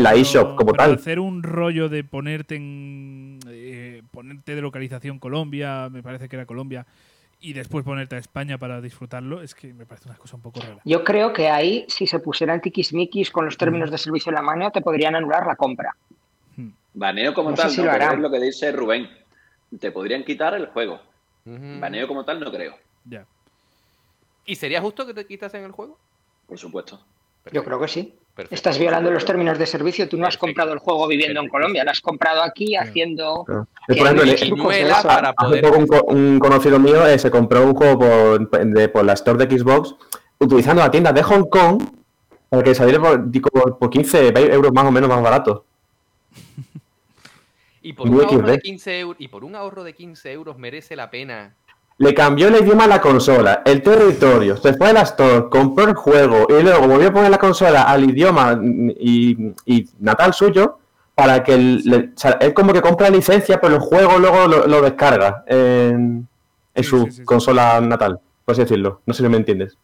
la, 0.02 0.14
eShop 0.14 0.56
como 0.56 0.72
tal. 0.72 0.94
Hacer 0.94 1.20
un 1.20 1.42
rollo 1.42 1.90
de 1.90 2.02
ponerte 2.02 2.56
en. 2.56 3.38
Eh, 3.48 4.02
ponerte 4.10 4.54
de 4.54 4.62
localización 4.62 5.18
Colombia, 5.18 5.90
me 5.90 6.02
parece 6.02 6.30
que 6.30 6.36
era 6.36 6.46
Colombia, 6.46 6.86
y 7.40 7.52
después 7.52 7.84
ponerte 7.84 8.16
a 8.16 8.18
España 8.18 8.56
para 8.56 8.80
disfrutarlo, 8.80 9.42
es 9.42 9.54
que 9.54 9.74
me 9.74 9.84
parece 9.84 10.08
una 10.08 10.16
cosa 10.16 10.36
un 10.36 10.42
poco 10.42 10.60
rara. 10.60 10.80
Yo 10.86 11.04
creo 11.04 11.34
que 11.34 11.50
ahí, 11.50 11.84
si 11.88 12.06
se 12.06 12.20
pusieran 12.20 12.62
tiquismiquis 12.62 13.30
con 13.30 13.44
los 13.44 13.58
términos 13.58 13.90
de 13.90 13.98
servicio 13.98 14.30
en 14.30 14.36
la 14.36 14.42
mano, 14.42 14.70
te 14.70 14.80
podrían 14.80 15.14
anular 15.14 15.46
la 15.46 15.56
compra. 15.56 15.94
Hmm. 16.56 16.70
Baneo 16.94 17.34
como 17.34 17.52
tal, 17.52 17.70
no, 17.76 17.84
lo, 17.84 18.16
lo 18.16 18.30
que 18.30 18.40
dice 18.40 18.72
Rubén. 18.72 19.10
Te 19.78 19.92
podrían 19.92 20.24
quitar 20.24 20.54
el 20.54 20.66
juego. 20.66 21.00
Baneo 21.44 22.08
como 22.08 22.24
tal, 22.24 22.40
no 22.40 22.50
creo. 22.50 22.76
Ya. 23.04 23.26
¿Y 24.46 24.56
sería 24.56 24.80
justo 24.80 25.06
que 25.06 25.14
te 25.14 25.26
quitasen 25.26 25.64
el 25.64 25.72
juego? 25.72 25.98
Por 26.46 26.58
supuesto. 26.58 27.00
Yo 27.52 27.64
creo 27.64 27.80
que 27.80 27.88
sí. 27.88 28.14
Estás 28.50 28.78
violando 28.78 29.10
los 29.10 29.24
términos 29.24 29.58
de 29.58 29.66
servicio. 29.66 30.08
Tú 30.08 30.16
no 30.16 30.26
has 30.26 30.38
comprado 30.38 30.72
el 30.72 30.78
juego 30.78 31.06
viviendo 31.06 31.40
en 31.40 31.48
Colombia, 31.48 31.84
lo 31.84 31.90
has 31.90 32.00
comprado 32.00 32.42
aquí 32.42 32.74
haciendo. 32.76 33.44
Por 33.44 33.66
ejemplo, 33.88 34.68
para 35.02 35.32
poder... 35.34 35.64
un, 36.06 36.38
conocido 36.38 36.78
mío 36.78 37.06
eh, 37.06 37.18
se 37.18 37.30
compró 37.30 37.64
un 37.64 37.74
juego 37.74 37.98
por, 37.98 38.50
por, 38.92 39.04
la 39.04 39.12
store 39.14 39.44
de 39.44 39.58
Xbox 39.58 39.94
utilizando 40.38 40.82
la 40.82 40.90
tienda 40.90 41.12
de 41.12 41.22
Hong 41.22 41.48
Kong 41.50 41.82
para 42.48 42.62
que 42.62 42.74
saliera 42.74 43.00
por, 43.00 43.78
por 43.78 43.90
15 43.90 44.28
euros 44.52 44.72
más 44.72 44.86
o 44.86 44.90
menos 44.90 45.08
más 45.08 45.22
barato. 45.22 45.64
y, 47.82 47.92
por 47.92 48.08
un 48.08 48.20
ahorro 48.20 48.46
de 48.46 48.58
15 48.58 49.00
euros, 49.00 49.16
y 49.20 49.28
por 49.28 49.44
un 49.44 49.54
ahorro 49.54 49.84
de 49.84 49.94
15 49.94 50.32
euros 50.32 50.58
merece 50.58 50.96
la 50.96 51.10
pena 51.10 51.54
le 52.00 52.14
cambió 52.14 52.48
el 52.48 52.56
idioma 52.64 52.84
a 52.84 52.88
la 52.88 53.00
consola, 53.00 53.60
el 53.62 53.82
territorio, 53.82 54.56
se 54.56 54.72
fue 54.72 54.88
a 54.88 54.94
la 54.94 55.02
store, 55.02 55.50
compró 55.50 55.84
el 55.84 55.94
juego 55.94 56.46
y 56.48 56.62
luego 56.62 56.88
volvió 56.88 57.08
a 57.08 57.12
poner 57.12 57.30
la 57.30 57.36
consola 57.36 57.82
al 57.82 58.08
idioma 58.08 58.58
y, 58.98 59.36
natal 59.98 60.32
suyo 60.32 60.78
para 61.14 61.44
que 61.44 61.52
él, 61.52 62.14
como 62.54 62.72
que 62.72 62.80
compra 62.80 63.10
la 63.10 63.16
licencia, 63.16 63.60
pero 63.60 63.74
el 63.74 63.80
juego 63.80 64.18
luego 64.18 64.48
lo, 64.48 64.80
descarga 64.80 65.44
en, 65.46 66.26
su 66.82 67.06
consola 67.26 67.78
natal, 67.82 68.18
por 68.46 68.54
así 68.54 68.62
decirlo. 68.62 69.02
No 69.04 69.12
sé 69.12 69.22
si 69.22 69.28
me 69.28 69.36
entiendes. 69.36 69.76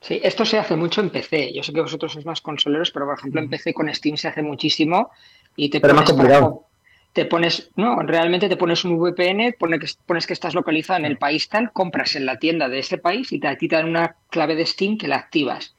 Sí, 0.00 0.20
esto 0.22 0.44
se 0.44 0.58
hace 0.58 0.76
mucho 0.76 1.00
en 1.00 1.10
PC. 1.10 1.52
Yo 1.52 1.64
sé 1.64 1.72
que 1.72 1.80
vosotros 1.80 2.12
sois 2.12 2.24
más 2.24 2.40
consoleros, 2.40 2.92
pero 2.92 3.06
por 3.06 3.18
ejemplo 3.18 3.40
en 3.40 3.50
PC 3.50 3.74
con 3.74 3.92
Steam 3.92 4.16
se 4.16 4.28
hace 4.28 4.42
muchísimo 4.42 5.10
y 5.56 5.70
te 5.70 5.80
pero 5.80 5.94
más 5.94 6.08
complicado 6.08 6.67
te 7.12 7.24
pones, 7.24 7.70
no, 7.76 8.00
realmente 8.02 8.48
te 8.48 8.56
pones 8.56 8.84
un 8.84 8.98
VPN, 8.98 9.54
pones 9.58 9.80
que, 9.80 10.02
pones 10.06 10.26
que 10.26 10.32
estás 10.32 10.54
localizado 10.54 10.98
en 10.98 11.06
el 11.06 11.18
país 11.18 11.48
tal, 11.48 11.72
compras 11.72 12.14
en 12.16 12.26
la 12.26 12.38
tienda 12.38 12.68
de 12.68 12.78
ese 12.78 12.98
país 12.98 13.32
y 13.32 13.40
te 13.40 13.56
quitan 13.56 13.88
una 13.88 14.16
clave 14.30 14.54
de 14.54 14.66
Steam 14.66 14.98
que 14.98 15.08
la 15.08 15.16
activas. 15.16 15.74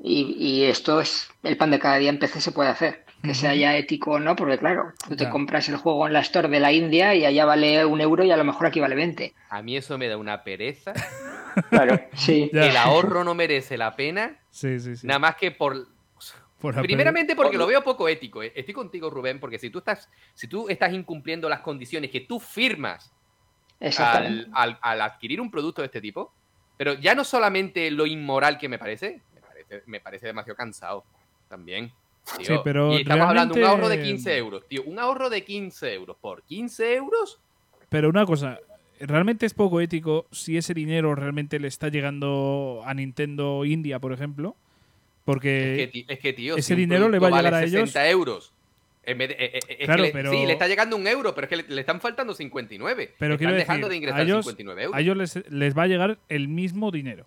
Y, 0.00 0.62
esto 0.62 1.00
es 1.00 1.28
el 1.42 1.56
pan 1.56 1.72
de 1.72 1.80
cada 1.80 1.98
día 1.98 2.10
en 2.10 2.20
PC 2.20 2.40
se 2.40 2.52
puede 2.52 2.68
hacer, 2.68 3.04
que 3.20 3.34
sea 3.34 3.56
ya 3.56 3.76
ético 3.76 4.12
o 4.12 4.18
no, 4.20 4.36
porque 4.36 4.56
claro, 4.56 4.92
tú 5.08 5.16
te 5.16 5.28
compras 5.28 5.68
el 5.68 5.76
juego 5.76 6.06
en 6.06 6.12
la 6.12 6.20
store 6.20 6.48
de 6.48 6.60
la 6.60 6.72
India 6.72 7.16
y 7.16 7.24
allá 7.24 7.44
vale 7.44 7.84
un 7.84 8.00
euro 8.00 8.22
y 8.22 8.30
a 8.30 8.36
lo 8.36 8.44
mejor 8.44 8.68
aquí 8.68 8.78
vale 8.78 8.94
20. 8.94 9.34
A 9.48 9.62
mí 9.62 9.76
eso 9.76 9.98
me 9.98 10.06
da 10.06 10.16
una 10.16 10.44
pereza. 10.44 10.92
claro, 11.70 12.00
sí. 12.14 12.48
El 12.52 12.76
ahorro 12.76 13.24
no 13.24 13.34
merece 13.34 13.76
la 13.76 13.96
pena. 13.96 14.36
Sí, 14.50 14.78
sí, 14.78 14.94
sí. 14.94 15.04
Nada 15.04 15.18
más 15.18 15.34
que 15.34 15.50
por 15.50 15.88
Primeramente 16.58 17.36
porque 17.36 17.56
lo 17.56 17.66
veo 17.66 17.84
poco 17.84 18.08
ético. 18.08 18.42
Eh. 18.42 18.52
Estoy 18.54 18.74
contigo, 18.74 19.10
Rubén, 19.10 19.38
porque 19.38 19.58
si 19.58 19.70
tú 19.70 19.78
estás, 19.78 20.10
si 20.34 20.48
tú 20.48 20.68
estás 20.68 20.92
incumpliendo 20.92 21.48
las 21.48 21.60
condiciones 21.60 22.10
que 22.10 22.20
tú 22.20 22.40
firmas 22.40 23.12
al, 23.80 24.78
adquirir 24.82 25.40
un 25.40 25.50
producto 25.50 25.82
de 25.82 25.86
este 25.86 26.00
tipo, 26.00 26.32
pero 26.76 26.94
ya 26.94 27.14
no 27.14 27.22
solamente 27.22 27.90
lo 27.90 28.06
inmoral 28.06 28.58
que 28.58 28.68
me 28.68 28.78
parece, 28.78 29.22
me 29.86 30.00
parece, 30.00 30.26
demasiado 30.26 30.56
cansado 30.56 31.04
también. 31.48 31.92
Sí, 32.42 32.54
pero 32.64 32.92
y 32.92 33.02
estamos 33.02 33.28
hablando 33.28 33.54
de 33.54 33.60
un 33.60 33.66
ahorro 33.66 33.88
de 33.88 34.02
15 34.02 34.36
euros, 34.36 34.68
tío. 34.68 34.82
Un 34.84 34.98
ahorro 34.98 35.30
de 35.30 35.44
15 35.44 35.94
euros 35.94 36.16
por 36.20 36.42
15 36.42 36.94
euros. 36.94 37.40
Pero 37.88 38.08
una 38.08 38.26
cosa, 38.26 38.58
realmente 39.00 39.46
es 39.46 39.54
poco 39.54 39.80
ético 39.80 40.26
si 40.32 40.58
ese 40.58 40.74
dinero 40.74 41.14
realmente 41.14 41.60
le 41.60 41.68
está 41.68 41.88
llegando 41.88 42.82
a 42.84 42.92
Nintendo 42.94 43.64
India, 43.64 44.00
por 44.00 44.12
ejemplo 44.12 44.56
porque 45.28 45.90
es 46.08 46.18
que, 46.20 46.32
tío, 46.32 46.56
ese 46.56 46.74
dinero 46.74 47.10
le 47.10 47.18
va 47.18 47.28
a 47.28 47.30
llegar 47.30 47.52
a 47.52 47.62
ellos. 47.62 47.90
60 47.90 48.08
euros. 48.08 48.54
Sí, 49.04 50.46
le 50.46 50.52
está 50.52 50.66
llegando 50.66 50.96
un 50.96 51.06
euro, 51.06 51.34
pero 51.34 51.44
es 51.44 51.50
que 51.50 51.70
le, 51.70 51.80
están 51.82 52.00
faltando 52.00 52.32
59. 52.32 53.14
Pero 53.18 53.34
están 53.34 53.54
dejando 53.54 53.90
de 53.90 53.96
ingresar 53.96 54.20
a 54.20 54.22
ellos, 54.22 54.46
59 54.46 54.82
euros. 54.84 54.96
A 54.96 55.00
ellos 55.02 55.44
les, 55.50 55.76
va 55.76 55.82
a 55.82 55.86
llegar 55.86 56.16
el 56.30 56.48
mismo 56.48 56.90
dinero. 56.90 57.26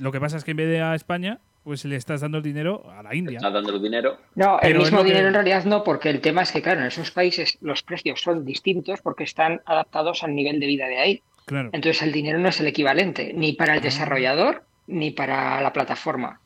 Lo 0.00 0.10
que 0.10 0.18
pasa 0.18 0.36
es 0.36 0.42
que 0.42 0.50
en 0.50 0.56
vez 0.56 0.68
de 0.68 0.82
a 0.82 0.96
España, 0.96 1.38
pues 1.62 1.84
le 1.84 1.94
estás 1.94 2.22
dando 2.22 2.38
el 2.38 2.42
dinero 2.42 2.82
a 2.90 3.04
la 3.04 3.14
India. 3.14 3.36
Estás 3.36 3.52
dando 3.52 3.76
el 3.76 3.80
dinero. 3.80 4.18
No, 4.34 4.58
el 4.58 4.76
mismo 4.76 5.04
dinero 5.04 5.28
en 5.28 5.34
realidad 5.34 5.64
no, 5.64 5.84
porque 5.84 6.10
el 6.10 6.20
tema 6.20 6.42
es 6.42 6.50
que, 6.50 6.60
claro, 6.60 6.80
en 6.80 6.88
esos 6.88 7.12
países 7.12 7.56
los 7.60 7.84
precios 7.84 8.20
son 8.20 8.44
distintos 8.44 9.00
porque 9.00 9.22
están 9.22 9.60
adaptados 9.64 10.24
al 10.24 10.34
nivel 10.34 10.58
de 10.58 10.66
vida 10.66 10.88
de 10.88 10.98
ahí. 10.98 11.22
Claro. 11.44 11.70
Entonces 11.72 12.02
el 12.02 12.10
dinero 12.10 12.40
no 12.40 12.48
es 12.48 12.58
el 12.58 12.66
equivalente, 12.66 13.32
ni 13.32 13.52
para 13.52 13.74
el 13.74 13.78
ah. 13.78 13.82
desarrollador 13.82 14.64
ni 14.88 15.12
para 15.12 15.60
la 15.60 15.72
plataforma. 15.72 16.40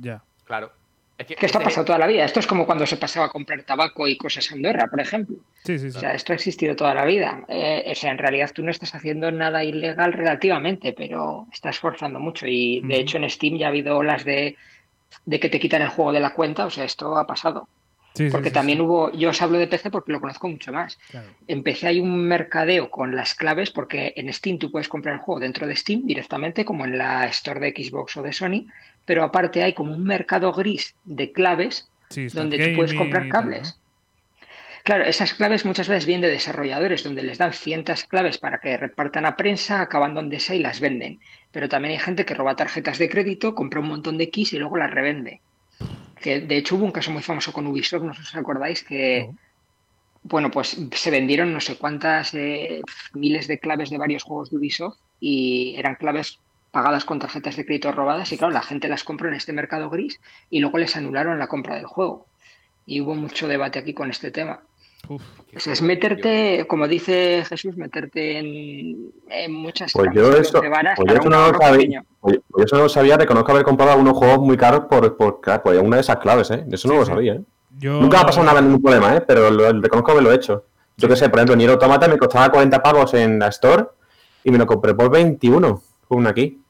Claro. 0.00 0.22
Ya. 0.22 0.44
Claro. 0.44 0.72
Es 1.18 1.26
que, 1.26 1.46
esto 1.46 1.58
ha 1.58 1.62
pasado 1.62 1.84
toda 1.84 1.98
la 1.98 2.06
vida. 2.06 2.24
Esto 2.24 2.38
es 2.38 2.46
como 2.46 2.64
cuando 2.64 2.86
se 2.86 2.96
pasaba 2.96 3.26
a 3.26 3.28
comprar 3.28 3.64
tabaco 3.64 4.06
y 4.06 4.16
cosas 4.16 4.48
en 4.52 4.58
Andorra, 4.58 4.86
por 4.86 5.00
ejemplo. 5.00 5.36
Sí, 5.64 5.76
sí, 5.78 5.90
sí. 5.90 5.96
O 5.96 6.00
sea, 6.00 6.14
esto 6.14 6.32
ha 6.32 6.36
existido 6.36 6.76
toda 6.76 6.94
la 6.94 7.04
vida. 7.04 7.44
Eh, 7.48 7.90
o 7.90 7.94
sea, 7.96 8.12
en 8.12 8.18
realidad 8.18 8.52
tú 8.54 8.62
no 8.62 8.70
estás 8.70 8.94
haciendo 8.94 9.32
nada 9.32 9.64
ilegal 9.64 10.12
relativamente, 10.12 10.92
pero 10.92 11.48
estás 11.52 11.80
forzando 11.80 12.20
mucho. 12.20 12.46
Y 12.46 12.82
de 12.82 13.00
hecho 13.00 13.18
en 13.18 13.28
Steam 13.28 13.58
ya 13.58 13.66
ha 13.66 13.70
habido 13.70 13.96
olas 13.96 14.24
de, 14.24 14.56
de 15.26 15.40
que 15.40 15.48
te 15.48 15.58
quitan 15.58 15.82
el 15.82 15.88
juego 15.88 16.12
de 16.12 16.20
la 16.20 16.34
cuenta. 16.34 16.66
O 16.66 16.70
sea, 16.70 16.84
esto 16.84 17.16
ha 17.16 17.26
pasado 17.26 17.68
porque 18.32 18.50
también 18.50 18.80
hubo, 18.80 19.12
yo 19.12 19.30
os 19.30 19.42
hablo 19.42 19.58
de 19.58 19.66
PC 19.66 19.90
porque 19.90 20.12
lo 20.12 20.20
conozco 20.20 20.48
mucho 20.48 20.72
más. 20.72 20.98
En 21.46 21.62
PC 21.62 21.86
hay 21.86 22.00
un 22.00 22.26
mercadeo 22.26 22.90
con 22.90 23.14
las 23.14 23.34
claves 23.34 23.70
porque 23.70 24.12
en 24.16 24.32
Steam 24.32 24.58
tú 24.58 24.70
puedes 24.70 24.88
comprar 24.88 25.14
el 25.14 25.20
juego 25.20 25.40
dentro 25.40 25.66
de 25.66 25.76
Steam 25.76 26.04
directamente, 26.04 26.64
como 26.64 26.84
en 26.84 26.98
la 26.98 27.26
store 27.26 27.60
de 27.60 27.70
Xbox 27.70 28.16
o 28.16 28.22
de 28.22 28.32
Sony, 28.32 28.66
pero 29.08 29.24
aparte 29.24 29.62
hay 29.62 29.72
como 29.72 29.94
un 29.94 30.04
mercado 30.04 30.52
gris 30.52 30.94
de 31.04 31.32
claves 31.32 31.88
donde 32.34 32.58
tú 32.58 32.76
puedes 32.76 32.92
comprar 32.92 33.28
cables. 33.28 33.80
Claro, 34.84 35.04
esas 35.04 35.32
claves 35.32 35.64
muchas 35.64 35.88
veces 35.88 36.04
vienen 36.04 36.22
de 36.22 36.30
desarrolladores 36.30 37.04
donde 37.04 37.22
les 37.22 37.38
dan 37.38 37.54
cientos 37.54 38.04
claves 38.04 38.36
para 38.36 38.58
que 38.58 38.76
repartan 38.76 39.24
a 39.24 39.34
prensa, 39.34 39.80
acaban 39.80 40.14
donde 40.14 40.40
sea 40.40 40.56
y 40.56 40.60
las 40.60 40.80
venden. 40.80 41.20
Pero 41.52 41.70
también 41.70 41.92
hay 41.92 41.98
gente 41.98 42.26
que 42.26 42.34
roba 42.34 42.54
tarjetas 42.54 42.98
de 42.98 43.08
crédito, 43.08 43.54
compra 43.54 43.80
un 43.80 43.88
montón 43.88 44.18
de 44.18 44.28
keys 44.28 44.52
y 44.52 44.58
luego 44.58 44.76
las 44.76 44.90
revende 44.90 45.40
que 46.20 46.40
de 46.40 46.56
hecho 46.56 46.76
hubo 46.76 46.84
un 46.84 46.90
caso 46.90 47.10
muy 47.10 47.22
famoso 47.22 47.52
con 47.52 47.66
Ubisoft, 47.66 48.02
no 48.02 48.12
sé 48.12 48.22
si 48.22 48.28
os 48.28 48.36
acordáis, 48.36 48.82
que, 48.82 49.30
bueno, 50.24 50.50
pues 50.50 50.76
se 50.92 51.10
vendieron 51.10 51.52
no 51.52 51.60
sé 51.60 51.76
cuántas 51.76 52.34
eh, 52.34 52.82
miles 53.14 53.46
de 53.46 53.58
claves 53.58 53.88
de 53.90 53.98
varios 53.98 54.24
juegos 54.24 54.50
de 54.50 54.56
Ubisoft 54.56 54.98
y 55.20 55.76
eran 55.76 55.94
claves 55.94 56.40
pagadas 56.70 57.04
con 57.04 57.18
tarjetas 57.18 57.56
de 57.56 57.64
crédito 57.64 57.92
robadas 57.92 58.32
y 58.32 58.38
claro, 58.38 58.52
la 58.52 58.62
gente 58.62 58.88
las 58.88 59.04
compró 59.04 59.28
en 59.28 59.34
este 59.34 59.52
mercado 59.52 59.90
gris 59.90 60.20
y 60.50 60.60
luego 60.60 60.78
les 60.78 60.96
anularon 60.96 61.38
la 61.38 61.46
compra 61.46 61.76
del 61.76 61.86
juego. 61.86 62.26
Y 62.86 63.00
hubo 63.00 63.14
mucho 63.14 63.48
debate 63.48 63.78
aquí 63.78 63.94
con 63.94 64.10
este 64.10 64.30
tema 64.30 64.62
es 65.54 65.82
meterte, 65.82 66.66
como 66.68 66.86
dice 66.86 67.44
Jesús, 67.48 67.76
meterte 67.76 68.38
en, 68.38 69.52
muchas 69.52 69.92
pues 69.92 70.10
yo 70.12 70.32
eso, 70.32 70.60
pues 70.96 71.14
yo 71.14 71.30
no 71.30 71.50
lo 71.50 71.58
sabía, 71.58 72.04
pues 72.20 72.38
yo 72.56 72.64
eso 72.64 72.76
no 72.76 72.82
lo 72.82 72.88
sabía, 72.88 73.16
reconozco 73.16 73.52
haber 73.52 73.64
comprado 73.64 73.92
algunos 73.92 74.16
juegos 74.16 74.40
muy 74.40 74.56
caros 74.56 74.84
por, 74.90 75.16
por, 75.16 75.40
una 75.82 75.96
de 75.96 76.00
esas 76.00 76.18
claves, 76.18 76.50
¿eh? 76.50 76.64
Eso 76.70 76.88
no 76.88 76.96
lo 76.96 77.06
sabía, 77.06 77.34
¿eh? 77.34 77.40
Nunca 77.80 78.18
me 78.18 78.22
ha 78.22 78.26
pasado 78.26 78.44
nada, 78.44 78.60
ningún 78.60 78.82
problema, 78.82 79.16
¿eh? 79.16 79.20
Pero 79.20 79.50
lo, 79.50 79.72
reconozco 79.80 80.10
haberlo 80.10 80.32
hecho. 80.32 80.64
Yo 80.96 81.08
que 81.08 81.16
sé, 81.16 81.28
por 81.28 81.38
ejemplo, 81.38 81.56
Nier 81.56 81.70
Automata 81.70 82.08
me 82.08 82.18
costaba 82.18 82.50
40 82.50 82.82
pavos 82.82 83.14
en 83.14 83.38
la 83.38 83.48
Store 83.48 83.86
y 84.42 84.50
me 84.50 84.58
lo 84.58 84.66
compré 84.66 84.94
por 84.94 85.10
21, 85.10 85.68
con 85.68 85.80
una 86.08 86.30
aquí. 86.30 86.60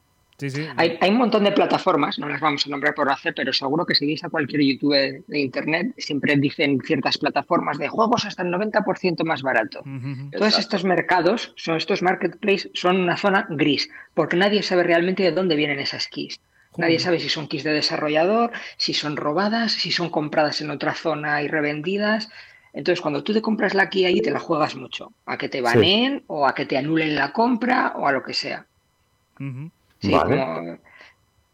Hay, 0.77 1.09
un 1.09 1.17
montón 1.17 1.43
de 1.43 1.51
plataformas, 1.51 2.17
no 2.17 2.29
las 2.29 2.39
vamos 2.39 2.65
a 2.65 2.69
nombrar 2.69 2.93
por 2.93 3.11
hacer, 3.11 3.33
pero 3.35 3.51
seguro 3.51 3.85
que 3.85 3.93
si 3.93 4.05
veis 4.05 4.23
a 4.23 4.29
cualquier 4.29 4.61
youtuber 4.61 5.21
de 5.27 5.39
internet, 5.39 5.93
siempre 5.97 6.35
dicen 6.37 6.79
ciertas 6.81 7.17
plataformas 7.17 7.77
de 7.77 7.89
juegos 7.89 8.23
hasta 8.25 8.43
el 8.43 8.49
90% 8.49 9.23
más 9.25 9.41
barato. 9.41 9.83
Todos 10.31 10.57
estos 10.57 10.85
mercados, 10.85 11.53
son 11.57 11.75
estos 11.75 12.01
marketplaces, 12.01 12.71
son 12.73 13.01
una 13.01 13.17
zona 13.17 13.47
gris, 13.49 13.89
porque 14.13 14.37
nadie 14.37 14.63
sabe 14.63 14.83
realmente 14.83 15.23
de 15.23 15.33
dónde 15.33 15.57
vienen 15.57 15.79
esas 15.79 16.07
keys. 16.07 16.39
Nadie 16.77 16.99
sabe 16.99 17.19
si 17.19 17.27
son 17.27 17.47
keys 17.47 17.63
de 17.63 17.73
desarrollador, 17.73 18.51
si 18.77 18.93
son 18.93 19.17
robadas, 19.17 19.73
si 19.73 19.91
son 19.91 20.09
compradas 20.09 20.61
en 20.61 20.69
otra 20.69 20.93
zona 20.93 21.41
y 21.41 21.49
revendidas. 21.49 22.29
Entonces, 22.71 23.01
cuando 23.01 23.23
tú 23.23 23.33
te 23.33 23.41
compras 23.41 23.73
la 23.73 23.89
key 23.89 24.05
ahí, 24.05 24.21
te 24.21 24.31
la 24.31 24.39
juegas 24.39 24.75
mucho. 24.75 25.11
A 25.25 25.37
que 25.37 25.49
te 25.49 25.59
baneen 25.59 26.23
o 26.27 26.47
a 26.47 26.53
que 26.53 26.65
te 26.65 26.77
anulen 26.77 27.15
la 27.15 27.33
compra 27.33 27.93
o 27.97 28.07
a 28.07 28.11
lo 28.13 28.23
que 28.23 28.33
sea. 28.33 28.68
Vale. 30.03 30.79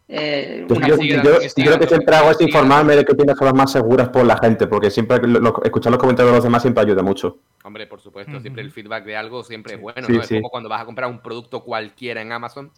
Eh, 0.08 0.67
yo, 0.69 0.76
creo 0.76 1.80
que 1.80 1.88
siempre 1.88 2.15
hago 2.15 2.30
es 2.30 2.39
informarme 2.39 2.95
de 2.95 3.03
qué 3.03 3.16
tiendas 3.16 3.38
son 3.38 3.45
las 3.45 3.55
más 3.55 3.72
seguras 3.72 4.09
por 4.09 4.24
la 4.24 4.38
gente, 4.38 4.68
porque 4.68 4.91
siempre 4.91 5.20
escuchar 5.64 5.91
los 5.91 5.99
comentarios 5.99 6.32
de 6.32 6.38
los 6.38 6.43
demás 6.43 6.62
siempre 6.62 6.84
ayuda 6.84 7.01
mucho. 7.01 7.39
Hombre, 7.64 7.88
por 7.88 7.99
supuesto, 7.99 8.39
siempre 8.39 8.62
el 8.62 8.72
feedback 8.72 9.03
de 9.05 9.18
algo 9.18 9.43
siempre 9.43 9.76
es 9.76 9.82
bueno, 9.82 10.07
¿no? 10.07 10.22
Es 10.22 10.30
como 10.30 10.49
cuando 10.49 10.70
vas 10.70 10.82
a 10.82 10.86
comprar 10.86 11.09
un 11.09 11.22
producto 11.22 11.64
cualquiera 11.64 12.22
en 12.22 12.32
Amazon, 12.32 12.72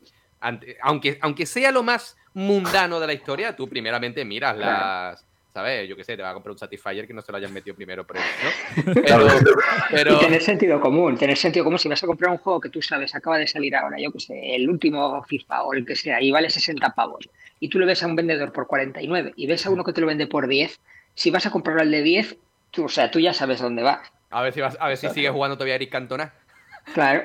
aunque, 0.82 1.18
aunque 1.22 1.46
sea 1.46 1.72
lo 1.72 1.84
más 1.84 2.16
mundano 2.34 3.00
de 3.00 3.08
la 3.08 3.14
historia, 3.14 3.56
tú 3.56 3.68
primeramente 3.68 4.24
miras 4.24 4.58
las, 4.58 5.26
¿sabes? 5.58 5.90
Yo 5.90 5.96
qué 5.96 6.04
sé, 6.04 6.16
te 6.16 6.22
va 6.22 6.30
a 6.30 6.34
comprar 6.36 6.52
un 6.52 6.60
Satisfyer 6.60 7.08
que 7.08 7.16
no 7.16 7.24
se 7.24 7.32
lo 7.32 7.40
hayan 7.40 7.52
metido 7.52 7.76
primero 7.76 8.06
por 8.06 8.16
¿no? 8.18 8.94
Pero, 9.92 10.16
Y 10.16 10.20
tener 10.20 10.40
sentido 10.44 10.80
común, 10.80 11.18
tener 11.18 11.36
sentido 11.36 11.64
común. 11.64 11.80
Si 11.80 11.90
vas 11.90 12.04
a 12.04 12.06
comprar 12.06 12.30
un 12.30 12.38
juego 12.38 12.62
que 12.62 12.70
tú 12.70 12.80
sabes, 12.80 13.16
acaba 13.16 13.40
de 13.40 13.48
salir 13.48 13.76
ahora, 13.76 13.98
yo 14.00 14.12
qué 14.12 14.20
sé, 14.20 14.56
el 14.56 14.70
último 14.70 15.24
FIFA 15.24 15.64
o 15.64 15.74
el 15.74 15.84
que 15.84 15.96
sea, 15.96 16.22
y 16.22 16.30
vale 16.30 16.52
60 16.52 16.94
pavos, 16.94 17.28
y 17.60 17.70
tú 17.70 17.80
le 17.80 17.88
ves 17.88 18.04
a 18.04 18.06
un 18.06 18.16
vendedor 18.16 18.52
por 18.52 18.68
49 18.68 19.34
y 19.36 19.48
ves 19.48 19.66
a 19.66 19.72
uno 19.72 19.84
que 19.84 19.94
te 19.94 20.02
lo 20.02 20.06
vende 20.06 20.28
por 20.28 20.48
10, 20.48 20.80
si 21.16 21.32
vas 21.32 21.48
a 21.48 21.50
comprar 21.50 21.82
el 21.82 21.90
de 21.90 22.04
10, 22.04 22.38
tú, 22.70 22.84
o 22.84 22.90
sea, 22.90 23.10
tú 23.10 23.20
ya 23.20 23.34
sabes 23.34 23.60
dónde 23.60 23.82
vas. 23.82 24.12
A 24.30 24.44
ver 24.44 24.54
si, 24.54 24.62
vas, 24.62 24.78
a 24.80 24.88
ver 24.88 24.98
si 24.98 25.10
sigues 25.10 25.32
jugando 25.32 25.58
todavía 25.58 25.74
Eric 25.74 25.90
Cantona. 25.90 26.36
Claro. 26.94 27.24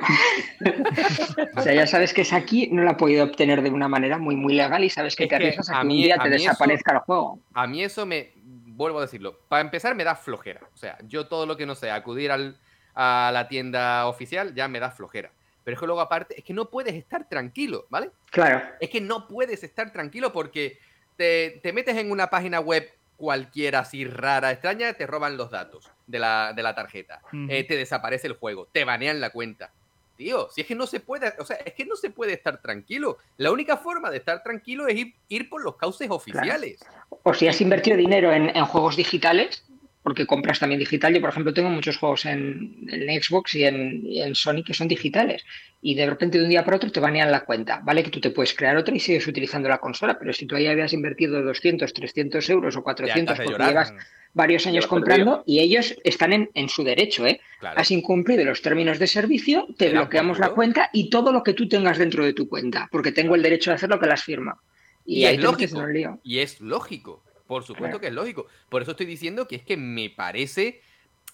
o 1.57 1.63
sea, 1.63 1.75
ya 1.75 1.87
sabes 1.87 2.13
que 2.13 2.23
es 2.23 2.33
aquí, 2.33 2.69
no 2.71 2.83
la 2.83 2.93
ha 2.93 2.97
podido 2.97 3.25
obtener 3.25 3.63
de 3.63 3.71
una 3.71 3.89
manera 3.89 4.19
muy, 4.19 4.37
muy 4.37 4.55
legal 4.55 4.85
y 4.85 4.91
sabes 4.91 5.17
que 5.17 5.27
te 5.27 5.37
arriesgas 5.37 5.71
a 5.71 5.81
que 5.81 5.87
un 5.87 5.89
día 5.89 6.19
te 6.19 6.29
desaparezca 6.29 6.93
el 6.93 6.99
juego. 6.99 7.41
A 7.55 7.67
mí 7.67 7.83
eso 7.83 8.05
me, 8.07 8.33
vuelvo 8.35 8.99
a 8.99 9.03
decirlo, 9.03 9.39
para 9.49 9.63
empezar 9.63 9.95
me 9.95 10.05
da 10.05 10.15
flojera. 10.15 10.61
O 10.75 10.77
sea, 10.77 10.99
yo 11.07 11.27
todo 11.27 11.47
lo 11.47 11.57
que 11.57 11.67
no 11.67 11.75
sé, 11.75 11.91
acudir 11.91 12.31
a 12.33 13.31
la 13.33 13.49
tienda 13.49 14.07
oficial 14.07 14.55
ya 14.55 14.69
me 14.69 14.81
da 14.81 14.91
flojera. 14.91 15.31
Pero 15.65 15.77
es 15.77 15.81
que 15.81 15.87
luego 15.87 16.01
aparte, 16.01 16.39
es 16.39 16.45
que 16.45 16.53
no 16.53 16.71
puedes 16.71 16.95
estar 16.95 17.29
tranquilo, 17.29 17.87
¿vale? 17.89 18.11
Claro. 18.31 18.63
Es 18.81 18.91
que 18.91 19.01
no 19.01 19.29
puedes 19.29 19.63
estar 19.63 19.93
tranquilo 19.93 20.33
porque 20.33 20.79
te, 21.17 21.61
te 21.63 21.73
metes 21.73 21.97
en 21.97 22.11
una 22.11 22.31
página 22.31 22.59
web 22.59 22.91
cualquiera 23.17 23.81
así 23.81 24.05
rara, 24.05 24.51
extraña, 24.51 24.95
te 24.95 25.07
roban 25.07 25.37
los 25.37 25.53
datos 25.53 25.89
de 26.13 26.19
la, 26.19 26.53
de 26.55 26.63
la 26.63 26.75
tarjeta, 26.75 27.21
eh, 27.49 27.65
te 27.65 27.77
desaparece 27.77 28.29
el 28.29 28.35
juego, 28.35 28.69
te 28.71 28.85
banean 28.85 29.21
la 29.21 29.31
cuenta. 29.31 29.73
Tío, 30.17 30.49
si 30.51 30.61
es 30.61 30.67
que 30.67 30.75
no 30.75 30.87
se 30.87 31.01
puede, 31.01 31.33
o 31.39 31.45
sea, 31.45 31.57
es 31.57 31.73
que 31.73 31.87
no 31.87 31.97
se 31.97 32.11
puede 32.11 32.35
estar 32.35 32.61
tranquilo. 32.61 33.17
La 33.39 33.51
única 33.51 33.79
forma 33.79 34.11
de 34.11 34.19
estar 34.19 34.43
tranquilo 34.43 34.87
es 34.87 34.95
ir, 34.95 35.15
ir 35.29 35.49
por 35.49 35.65
los 35.65 35.77
cauces 35.77 36.11
oficiales. 36.11 36.85
O 37.23 37.33
si 37.33 37.49
has 37.49 37.61
invertido 37.63 37.97
dinero 37.97 38.31
en, 38.31 38.55
en 38.55 38.65
juegos 38.67 38.97
digitales, 38.97 39.65
porque 40.03 40.27
compras 40.27 40.59
también 40.59 40.81
digital. 40.81 41.15
Yo, 41.15 41.21
por 41.21 41.31
ejemplo, 41.31 41.55
tengo 41.55 41.71
muchos 41.71 41.97
juegos 41.97 42.27
en, 42.27 42.87
Xbox 42.89 43.55
y 43.55 43.65
en, 43.65 44.35
Sony 44.35 44.65
que 44.65 44.75
son 44.75 44.89
digitales. 44.89 45.45
Y 45.81 45.95
de 45.95 46.07
repente 46.07 46.39
de 46.39 46.45
un 46.45 46.51
día 46.51 46.65
para 46.65 46.77
otro 46.77 46.91
te 46.91 47.01
banean 47.01 47.31
la 47.31 47.45
cuenta. 47.45 47.81
Vale 47.85 48.03
que 48.03 48.11
tú 48.11 48.21
te 48.21 48.31
puedes 48.31 48.55
crear 48.55 48.77
otra 48.77 48.95
y 48.95 49.01
sigues 49.01 49.27
utilizando 49.27 49.69
la 49.69 49.79
consola, 49.79 50.19
pero 50.19 50.33
si 50.33 50.47
tú 50.47 50.57
ahí 50.57 50.67
habías 50.67 50.93
invertido 50.93 51.43
200, 51.43 51.93
300 51.93 52.51
euros 52.51 52.77
o 52.77 52.83
400 52.83 53.37
porque 53.37 53.65
llevas 53.65 53.95
varios 54.35 54.67
años 54.67 54.87
comprando 54.87 55.43
y 55.47 55.61
ellos 55.61 55.95
están 56.05 56.49
en, 56.53 56.69
su 56.69 56.85
derecho, 56.85 57.27
¿eh? 57.27 57.41
Has 57.61 57.91
incumplido 57.91 58.45
los 58.45 58.63
términos 58.63 58.99
de 58.99 59.07
servicio, 59.07 59.67
te 59.77 59.91
bloqueamos 59.91 60.39
la 60.39 60.51
cuenta 60.51 60.91
y 60.93 61.11
todo 61.11 61.33
lo 61.33 61.43
que 61.43 61.53
tú 61.53 61.69
tengas 61.69 61.99
dentro 61.99 62.25
de 62.25 62.33
tu 62.33 62.49
cuenta, 62.49 62.89
porque 62.91 63.13
tengo 63.13 63.35
el 63.35 63.43
derecho 63.43 63.71
de 63.71 63.77
hacer 63.77 63.91
lo 63.91 64.01
que 64.01 64.07
las 64.07 64.23
firma. 64.23 64.61
Y, 65.05 65.25
ahí 65.25 65.35
es 65.37 65.43
lógico. 65.43 66.21
Y 66.23 66.39
es 66.39 66.61
lógico. 66.61 67.23
Por 67.53 67.65
supuesto 67.65 68.01
que 68.01 68.07
es 68.07 68.15
lógico. 68.15 68.47
Por 68.71 68.81
eso 68.81 68.93
estoy 68.93 69.05
diciendo 69.05 69.47
que 69.47 69.57
es 69.57 69.63
que 69.63 69.77
me 69.77 70.09
parece, 70.09 70.81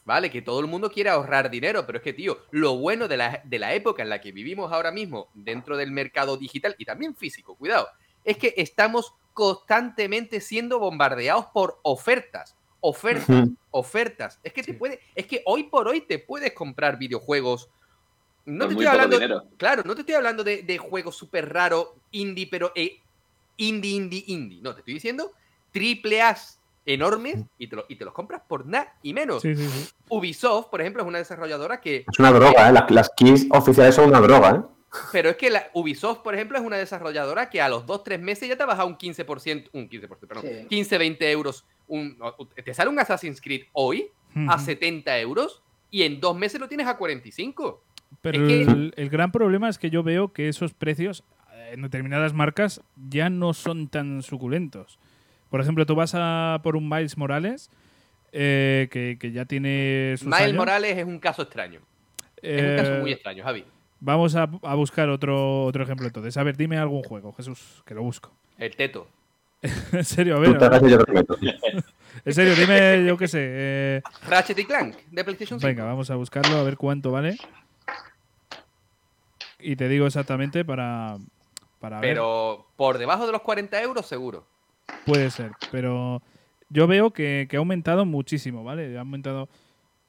¿vale? 0.04 0.30
Que 0.30 0.42
todo 0.42 0.58
el 0.58 0.66
mundo 0.66 0.90
quiere 0.90 1.10
ahorrar 1.10 1.48
dinero, 1.48 1.86
pero 1.86 1.98
es 1.98 2.02
que, 2.02 2.12
tío, 2.12 2.40
lo 2.50 2.76
bueno 2.76 3.06
de 3.06 3.16
la, 3.16 3.40
de 3.44 3.58
la 3.60 3.72
época 3.72 4.02
en 4.02 4.08
la 4.08 4.20
que 4.20 4.32
vivimos 4.32 4.72
ahora 4.72 4.90
mismo 4.90 5.28
dentro 5.32 5.76
del 5.76 5.92
mercado 5.92 6.36
digital 6.36 6.74
y 6.76 6.84
también 6.84 7.14
físico, 7.14 7.54
cuidado, 7.54 7.86
es 8.24 8.36
que 8.36 8.52
estamos 8.56 9.14
constantemente 9.32 10.40
siendo 10.40 10.80
bombardeados 10.80 11.46
por 11.54 11.78
ofertas. 11.84 12.56
Ofertas, 12.80 13.48
ofertas. 13.70 14.40
Es 14.42 14.52
que 14.52 14.64
te 14.64 14.74
puede, 14.74 14.98
es 15.14 15.24
que 15.24 15.42
hoy 15.46 15.64
por 15.64 15.86
hoy 15.86 16.00
te 16.00 16.18
puedes 16.18 16.52
comprar 16.52 16.98
videojuegos. 16.98 17.68
No 18.44 18.66
te 18.66 18.72
estoy 18.72 18.86
hablando, 18.86 19.48
claro, 19.56 19.84
no 19.84 19.94
te 19.94 20.00
estoy 20.00 20.16
hablando 20.16 20.42
de, 20.42 20.78
juegos 20.78 21.14
súper 21.14 21.52
raros, 21.52 21.90
indie, 22.10 22.48
pero 22.50 22.72
eh, 22.74 23.00
indie, 23.56 23.92
indie, 23.92 24.24
indie. 24.26 24.60
No, 24.60 24.74
te 24.74 24.80
estoy 24.80 24.94
diciendo 24.94 25.32
triple 25.72 26.22
A 26.22 26.36
enormes 26.88 27.44
y 27.58 27.66
te, 27.66 27.76
y 27.88 27.96
te, 27.96 28.04
los 28.04 28.14
compras 28.14 28.42
por 28.48 28.66
nada 28.66 28.94
y 29.02 29.12
menos. 29.12 29.42
Ubisoft, 30.08 30.68
por 30.68 30.80
ejemplo, 30.80 31.02
es 31.02 31.08
una 31.08 31.18
desarrolladora 31.18 31.80
que... 31.80 32.04
Es 32.10 32.18
una 32.18 32.32
droga, 32.32 32.70
¿eh? 32.70 32.84
Las, 32.88 33.10
keys 33.14 33.46
oficiales 33.50 33.94
son 33.94 34.08
una 34.08 34.20
droga, 34.20 34.56
¿eh? 34.56 34.62
Pero 35.12 35.28
es 35.28 35.36
que 35.36 35.50
la 35.50 35.68
Ubisoft, 35.74 36.20
por 36.20 36.34
ejemplo, 36.34 36.56
es 36.56 36.64
una 36.64 36.76
desarrolladora 36.76 37.50
que 37.50 37.60
a 37.60 37.68
los 37.68 37.84
2-3 37.84 38.20
meses 38.20 38.48
ya 38.48 38.56
te 38.56 38.62
ha 38.62 38.66
bajado 38.66 38.88
un 38.88 38.96
15%, 38.96 39.68
un 39.72 39.88
15%, 39.88 40.08
perdón, 40.26 40.44
15-20 40.44 41.16
euros. 41.24 41.66
te 42.64 42.72
sale 42.72 42.88
un 42.88 42.98
Assassin's 42.98 43.40
Creed 43.42 43.64
hoy 43.74 44.08
a 44.48 44.58
70 44.58 45.18
euros 45.18 45.62
y 45.90 46.04
en 46.04 46.20
dos 46.20 46.36
meses 46.36 46.58
lo 46.58 46.68
tienes 46.68 46.86
a 46.86 46.96
45. 46.96 47.84
Pero 48.22 48.48
el, 48.48 48.94
el, 48.96 49.10
gran 49.10 49.30
problema 49.30 49.68
es 49.68 49.76
que 49.76 49.90
yo 49.90 50.02
veo 50.02 50.32
que 50.32 50.48
esos 50.48 50.72
precios 50.72 51.22
en 51.70 51.82
determinadas 51.82 52.32
marcas 52.32 52.80
ya 53.10 53.28
no 53.28 53.52
son 53.52 53.88
tan 53.88 54.22
suculentos. 54.22 54.98
Por 55.50 55.60
ejemplo, 55.60 55.86
tú 55.86 55.94
vas 55.94 56.12
a 56.14 56.60
por 56.62 56.76
un 56.76 56.88
Miles 56.88 57.16
Morales, 57.16 57.70
eh, 58.32 58.88
que, 58.90 59.32
ya 59.32 59.44
tiene 59.44 60.14
sus 60.18 60.28
Miles 60.28 60.54
Morales 60.54 60.96
es 60.96 61.04
un 61.04 61.18
caso 61.18 61.42
extraño. 61.42 61.80
es 62.42 62.62
un 62.62 62.76
caso 62.76 63.00
muy 63.00 63.10
eh, 63.10 63.14
extraño, 63.14 63.44
Javi. 63.44 63.64
Vamos 64.00 64.36
a, 64.36 64.46
buscar 64.46 65.08
otro, 65.08 65.64
otro 65.64 65.82
ejemplo 65.82 66.06
entonces. 66.06 66.36
A 66.36 66.42
ver, 66.42 66.56
dime 66.56 66.78
algún 66.78 67.02
juego, 67.02 67.32
Jesús, 67.32 67.82
que 67.84 67.94
lo 67.94 68.02
busco. 68.02 68.32
El 68.56 68.76
Teto. 68.76 69.08
en 69.92 70.04
serio, 70.04 70.36
a 70.36 70.38
ver. 70.38 70.50
en 72.24 72.32
serio, 72.32 72.54
dime, 72.54 73.04
yo 73.04 73.16
qué 73.16 73.26
sé. 73.26 73.40
Eh... 73.42 74.02
Ratchet 74.28 74.58
y 74.58 74.64
Clank, 74.64 74.96
de 75.10 75.24
PlayStation 75.24 75.58
5. 75.58 75.66
Venga, 75.66 75.84
vamos 75.84 76.10
a 76.10 76.14
buscarlo, 76.14 76.56
a 76.58 76.62
ver 76.62 76.76
cuánto 76.76 77.10
vale. 77.10 77.36
Y 79.58 79.74
te 79.74 79.88
digo 79.88 80.06
exactamente 80.06 80.64
para, 80.64 81.16
para 81.80 82.00
Pero 82.00 82.66
por 82.76 82.98
debajo 82.98 83.26
de 83.26 83.32
los 83.32 83.42
40 83.42 83.82
euros, 83.82 84.06
seguro. 84.06 84.46
Puede 85.04 85.30
ser, 85.30 85.52
pero 85.70 86.22
yo 86.68 86.86
veo 86.86 87.12
que, 87.12 87.48
ha 87.52 87.56
aumentado 87.56 88.04
muchísimo, 88.04 88.64
¿vale? 88.64 88.96
Ha 88.96 89.00
aumentado. 89.00 89.48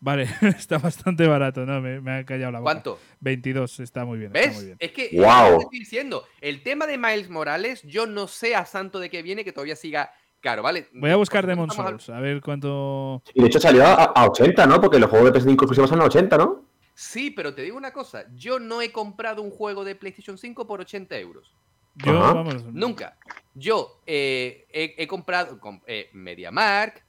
Vale, 0.01 0.23
está 0.57 0.77
bastante 0.77 1.27
barato, 1.27 1.65
¿no? 1.65 1.81
Me, 1.81 2.11
ha 2.11 2.25
callado 2.25 2.51
la 2.51 2.59
boca. 2.59 2.71
¿Cuánto? 2.71 2.99
22, 3.19 3.81
está 3.81 4.05
muy 4.05 4.17
bien. 4.17 4.31
¿Ves? 4.31 4.73
Es 4.79 4.91
que 4.91 5.09
wow. 5.13 5.61
estoy 5.61 5.79
diciendo. 5.79 6.23
El 6.41 6.63
tema 6.63 6.87
de 6.87 6.97
Miles 6.97 7.29
Morales, 7.29 7.83
yo 7.83 8.05
no 8.05 8.27
sé 8.27 8.55
a 8.55 8.65
santo 8.65 8.99
de 8.99 9.09
qué 9.09 9.21
viene 9.21 9.43
que 9.43 9.51
todavía 9.51 9.75
siga 9.75 10.11
caro, 10.39 10.63
¿vale? 10.63 10.87
Voy 10.93 11.11
a 11.11 11.15
buscar 11.15 11.45
Demon 11.45 11.69
Souls, 11.69 12.09
a... 12.09 12.19
ver 12.19 12.41
cuánto. 12.41 13.21
Y 13.33 13.41
de 13.41 13.47
hecho 13.47 13.59
salió 13.59 13.85
a, 13.85 14.27
80, 14.27 14.65
¿no? 14.67 14.79
Porque 14.79 14.99
los 14.99 15.09
juegos 15.09 15.31
de 15.31 15.39
PS5 15.39 15.51
exclusivos 15.53 15.89
son 15.89 16.01
a 16.01 16.05
80, 16.05 16.37
¿no? 16.37 16.65
Sí, 16.93 17.31
pero 17.31 17.53
te 17.53 17.61
digo 17.61 17.77
una 17.77 17.93
cosa. 17.93 18.25
Yo 18.35 18.59
no 18.59 18.81
he 18.81 18.91
comprado 18.91 19.41
un 19.41 19.51
juego 19.51 19.83
de 19.85 19.95
PlayStation 19.95 20.37
5 20.37 20.67
por 20.67 20.81
80 20.81 21.17
euros. 21.19 21.55
Yo, 21.95 22.19
vamos. 22.19 22.63
Nunca. 22.65 23.17
Yo 23.53 24.01
eh, 24.05 24.67
he, 24.71 25.07
comprado 25.07 25.59
con, 25.59 25.81
eh, 25.85 26.09
MediaMark, 26.13 27.03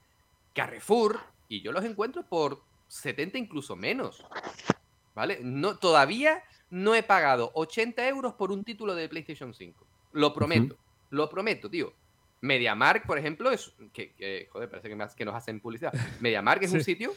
Carrefour, 0.54 1.20
y 1.48 1.60
yo 1.62 1.70
los 1.72 1.84
encuentro 1.84 2.24
por 2.24 2.62
70 2.88 3.38
incluso 3.38 3.76
menos. 3.76 4.24
¿Vale? 5.14 5.38
No, 5.42 5.76
todavía 5.76 6.42
no 6.70 6.94
he 6.94 7.02
pagado 7.02 7.50
80 7.54 8.06
euros 8.08 8.34
por 8.34 8.50
un 8.52 8.64
título 8.64 8.94
de 8.94 9.08
PlayStation 9.08 9.54
5. 9.54 9.86
Lo 10.12 10.32
prometo. 10.32 10.76
Lo 11.10 11.28
prometo, 11.28 11.68
tío. 11.68 11.92
MediaMark, 12.40 13.06
por 13.06 13.18
ejemplo, 13.18 13.50
es. 13.50 13.72
Que, 13.92 14.48
joder, 14.50 14.70
parece 14.70 14.88
que, 14.88 14.96
que, 15.16 15.24
nos 15.24 15.34
hacen 15.34 15.60
publicidad. 15.60 15.92
MediaMark 16.20 16.62
es 16.62 16.72
un 16.72 16.82
sitio 16.82 17.12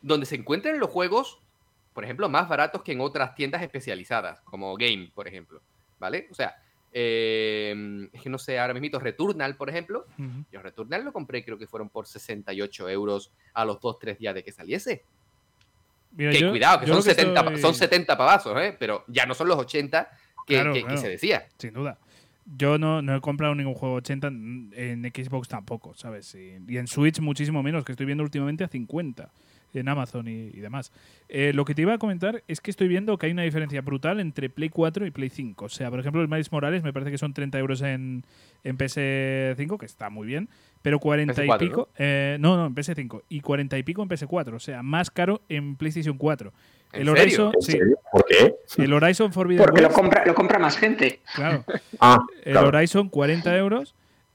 donde 0.00 0.26
se 0.26 0.36
encuentran 0.36 0.78
los 0.80 0.90
juegos, 0.90 1.38
por 1.92 2.04
ejemplo, 2.04 2.28
más 2.28 2.48
baratos 2.48 2.82
que 2.82 2.92
en 2.92 3.00
otras 3.00 3.34
tiendas 3.34 3.62
especializadas, 3.62 4.40
como 4.42 4.74
Game, 4.76 5.10
por 5.14 5.28
ejemplo. 5.28 5.60
¿Vale? 5.98 6.26
O 6.30 6.34
sea, 6.34 6.56
eh, 6.92 8.08
es 8.12 8.20
que 8.20 8.28
no 8.28 8.38
sé, 8.38 8.58
ahora 8.58 8.74
mismo 8.74 8.98
Returnal, 8.98 9.56
por 9.56 9.70
ejemplo. 9.70 10.06
Yo 10.50 10.62
Returnal 10.62 11.04
lo 11.04 11.12
compré, 11.12 11.44
creo 11.44 11.58
que 11.58 11.66
fueron 11.66 11.88
por 11.88 12.06
68 12.06 12.88
euros 12.90 13.32
a 13.54 13.64
los 13.64 13.78
2-3 13.78 14.18
días 14.18 14.34
de 14.34 14.44
que 14.44 14.52
saliese. 14.52 15.04
que 16.16 16.50
cuidado, 16.50 16.80
que 16.80 16.86
son, 16.86 17.02
70, 17.02 17.58
son 17.58 17.74
70 17.74 18.16
pavazos, 18.16 18.60
¿eh? 18.60 18.76
pero 18.78 19.04
ya 19.08 19.26
no 19.26 19.34
son 19.34 19.48
los 19.48 19.58
80 19.58 20.10
que, 20.46 20.96
se 20.96 21.08
decía. 21.08 21.46
Sin 21.58 21.72
duda. 21.72 21.98
Yo 22.44 22.76
no, 22.76 23.00
no, 23.02 23.16
he 23.16 23.20
comprado 23.20 23.54
ningún 23.54 23.74
juego 23.74 23.94
80 23.96 24.26
en 24.26 25.12
Xbox 25.14 25.48
tampoco, 25.48 25.94
¿sabes? 25.94 26.34
y 26.34 26.76
en 26.76 26.86
Switch 26.88 27.20
muchísimo 27.20 27.62
menos, 27.62 27.84
que 27.84 27.92
estoy 27.92 28.04
viendo 28.04 28.24
últimamente 28.24 28.64
a 28.64 28.68
50 28.68 29.30
en 29.74 29.88
Amazon 29.88 30.28
y, 30.28 30.50
demás. 30.50 30.92
Eh, 31.28 31.52
lo 31.54 31.64
que 31.64 31.74
te 31.74 31.82
iba 31.82 31.94
a 31.94 31.98
comentar 31.98 32.42
es 32.48 32.60
que 32.60 32.70
estoy 32.70 32.88
viendo 32.88 33.16
que 33.18 33.26
hay 33.26 33.32
una 33.32 33.42
diferencia 33.42 33.80
brutal 33.80 34.20
entre 34.20 34.50
Play 34.50 34.68
4 34.68 35.06
y 35.06 35.10
Play 35.10 35.30
5. 35.30 35.64
O 35.64 35.68
sea, 35.68 35.90
por 35.90 36.00
ejemplo, 36.00 36.20
el 36.20 36.28
Miles 36.28 36.52
Morales 36.52 36.82
me 36.82 36.92
parece 36.92 37.10
que 37.10 37.18
son 37.18 37.32
30 37.32 37.58
euros 37.58 37.82
en, 37.82 38.24
en 38.64 38.78
PS5, 38.78 39.78
que 39.78 39.86
está 39.86 40.10
muy 40.10 40.26
bien, 40.26 40.48
pero 40.82 40.98
40 40.98 41.44
y 41.44 41.48
pico. 41.58 41.88
¿no? 41.88 41.88
Eh, 41.98 42.36
¿no? 42.40 42.56
no, 42.56 42.66
en 42.66 42.74
PS5. 42.74 43.22
Y 43.28 43.40
40 43.40 43.78
y 43.78 43.82
pico 43.82 44.02
en 44.02 44.08
PS4. 44.08 44.54
O 44.54 44.60
sea, 44.60 44.82
más 44.82 45.10
caro 45.10 45.42
en 45.48 45.76
PlayStation 45.76 46.16
4. 46.16 46.52
el 46.92 47.08
Horizon, 47.08 47.52
Sí. 47.60 47.78
¿Por 48.10 48.24
qué? 48.26 48.54
El 48.76 48.92
Horizon 48.92 49.32
Forbidden 49.32 49.64
Porque 49.64 49.82
lo 49.82 49.90
compra, 49.90 50.24
lo 50.26 50.34
compra 50.34 50.58
más 50.58 50.76
gente. 50.76 51.20
Claro. 51.34 51.64
ah, 52.00 52.18
el 52.44 52.56
Horizon, 52.56 53.08
40 53.08 53.56
euros 53.56 53.94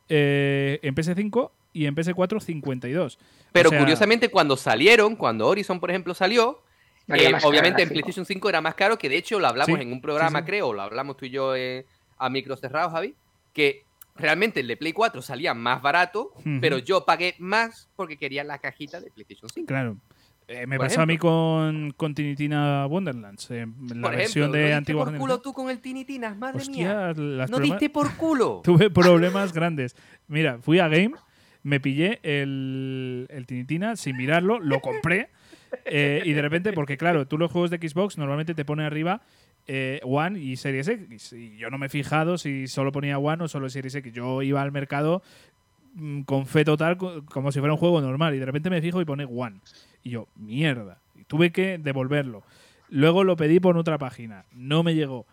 eh, 0.10 0.80
en 0.82 0.96
PS5 0.96 1.52
y 1.78 1.86
en 1.86 1.96
PS4 1.96 2.40
52. 2.40 3.20
Pero 3.52 3.70
curiosamente 3.70 4.30
cuando 4.30 4.58
salieron, 4.58 5.16
cuando 5.16 5.48
Horizon 5.48 5.80
por 5.80 5.92
ejemplo 5.92 6.16
salió, 6.16 6.64
eh, 7.08 7.32
obviamente 7.44 7.84
en 7.84 7.90
PlayStation 7.90 8.26
5 8.26 8.50
era 8.50 8.62
más 8.62 8.74
caro, 8.74 8.98
que 8.98 9.08
de 9.08 9.18
hecho 9.18 9.40
lo 9.40 9.48
hablamos 9.48 9.80
en 9.80 9.92
un 9.92 10.02
programa 10.02 10.44
creo, 10.44 10.74
lo 10.74 10.82
hablamos 10.82 11.18
tú 11.18 11.26
y 11.26 11.30
yo 11.30 11.56
eh, 11.56 11.86
a 12.18 12.30
micro 12.32 12.58
cerrados, 12.58 12.94
Javi, 12.94 13.14
que 13.54 13.84
realmente 14.16 14.62
el 14.62 14.68
de 14.68 14.76
Play 14.76 14.92
4 14.92 15.22
salía 15.22 15.54
más 15.54 15.84
barato, 15.84 16.34
pero 16.60 16.80
yo 16.80 17.06
pagué 17.06 17.36
más 17.38 17.90
porque 17.96 18.18
quería 18.18 18.44
la 18.44 18.58
cajita 18.58 19.00
de 19.00 19.12
PlayStation 19.12 19.50
5. 19.54 19.68
Claro. 19.68 19.98
Eh, 20.50 20.66
me 20.66 20.80
pasó 20.80 21.02
a 21.02 21.06
mí 21.06 21.18
con, 21.18 21.92
con 21.98 22.16
Tinitina 22.16 22.86
Wonderlands, 22.88 23.52
eh, 23.52 23.68
la 23.94 24.10
versión 24.10 24.50
de 24.54 24.74
antigua 24.74 25.04
por 25.04 25.18
culo 25.18 25.42
tú 25.42 25.52
con 25.52 25.70
el 25.70 25.82
Tinitina, 25.82 26.36
madre 26.36 26.64
mía. 26.70 27.14
Las 27.14 27.52
no 27.52 27.60
diste 27.60 27.90
por 27.90 28.16
culo. 28.16 28.62
Tuve 28.64 28.90
problemas 28.90 29.52
grandes. 29.52 29.94
Mira, 30.28 30.60
fui 30.62 30.80
a 30.80 30.88
Game, 30.88 31.16
me 31.68 31.80
pillé 31.80 32.20
el, 32.24 33.28
el 33.30 33.46
Tinitina 33.46 33.96
sin 33.96 34.16
mirarlo, 34.18 34.60
lo 34.60 34.80
compré. 34.80 35.30
Eh, 35.84 36.22
y 36.24 36.32
de 36.32 36.42
repente, 36.42 36.72
porque 36.72 36.96
claro, 36.96 37.28
tú 37.28 37.38
los 37.38 37.52
juegos 37.52 37.70
de 37.70 37.78
Xbox 37.78 38.18
normalmente 38.18 38.54
te 38.54 38.64
pone 38.64 38.86
arriba 38.86 39.22
One 40.02 40.40
y 40.40 40.56
Series 40.56 40.88
X. 40.88 41.34
Y 41.34 41.58
yo 41.58 41.70
no 41.70 41.78
me 41.78 41.88
he 41.88 41.90
fijado 41.90 42.38
si 42.38 42.68
solo 42.68 42.94
ponía 42.94 43.20
One 43.20 43.44
o 43.44 43.48
solo 43.50 43.70
Series 43.70 43.94
X. 43.96 44.14
Yo 44.14 44.42
iba 44.44 44.62
al 44.62 44.72
mercado 44.72 45.22
mm, 45.96 46.22
con 46.22 46.46
fe 46.46 46.64
total, 46.64 46.96
como 46.98 47.52
si 47.52 47.60
fuera 47.60 47.74
un 47.74 47.80
juego 47.80 48.00
normal. 48.00 48.34
Y 48.34 48.40
de 48.40 48.46
repente 48.46 48.70
me 48.70 48.82
fijo 48.82 49.02
y 49.02 49.06
pone 49.06 49.26
One. 49.26 49.60
Y 50.04 50.12
yo, 50.12 50.30
mierda. 50.38 51.02
Y 51.16 51.26
tuve 51.26 51.52
que 51.52 51.78
devolverlo. 51.78 52.44
Luego 52.90 53.26
lo 53.26 53.36
pedí 53.36 53.60
por 53.60 53.78
otra 53.78 53.98
página. 53.98 54.46
No 54.54 54.84
me 54.84 54.96
llegó. 54.96 55.26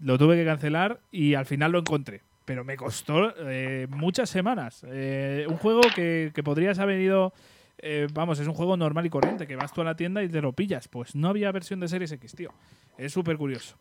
Lo 0.00 0.16
tuve 0.16 0.36
que 0.36 0.46
cancelar 0.46 1.00
y 1.10 1.34
al 1.34 1.44
final 1.44 1.72
lo 1.72 1.78
encontré. 1.80 2.22
Pero 2.44 2.64
me 2.64 2.76
costó 2.76 3.32
eh, 3.38 3.86
muchas 3.90 4.28
semanas. 4.28 4.84
Eh, 4.88 5.46
un 5.48 5.56
juego 5.56 5.80
que, 5.94 6.32
que, 6.34 6.42
podrías 6.42 6.78
haber 6.78 7.00
ido. 7.00 7.32
Eh, 7.78 8.08
vamos, 8.12 8.38
es 8.38 8.46
un 8.46 8.54
juego 8.54 8.76
normal 8.76 9.06
y 9.06 9.10
corriente, 9.10 9.46
que 9.46 9.56
vas 9.56 9.72
tú 9.72 9.80
a 9.80 9.84
la 9.84 9.96
tienda 9.96 10.22
y 10.22 10.28
te 10.28 10.40
lo 10.40 10.52
pillas. 10.52 10.88
Pues 10.88 11.14
no 11.14 11.28
había 11.28 11.52
versión 11.52 11.80
de 11.80 11.88
Series 11.88 12.12
X, 12.12 12.34
tío. 12.34 12.50
Es 12.98 13.12
súper 13.12 13.36
curioso. 13.36 13.76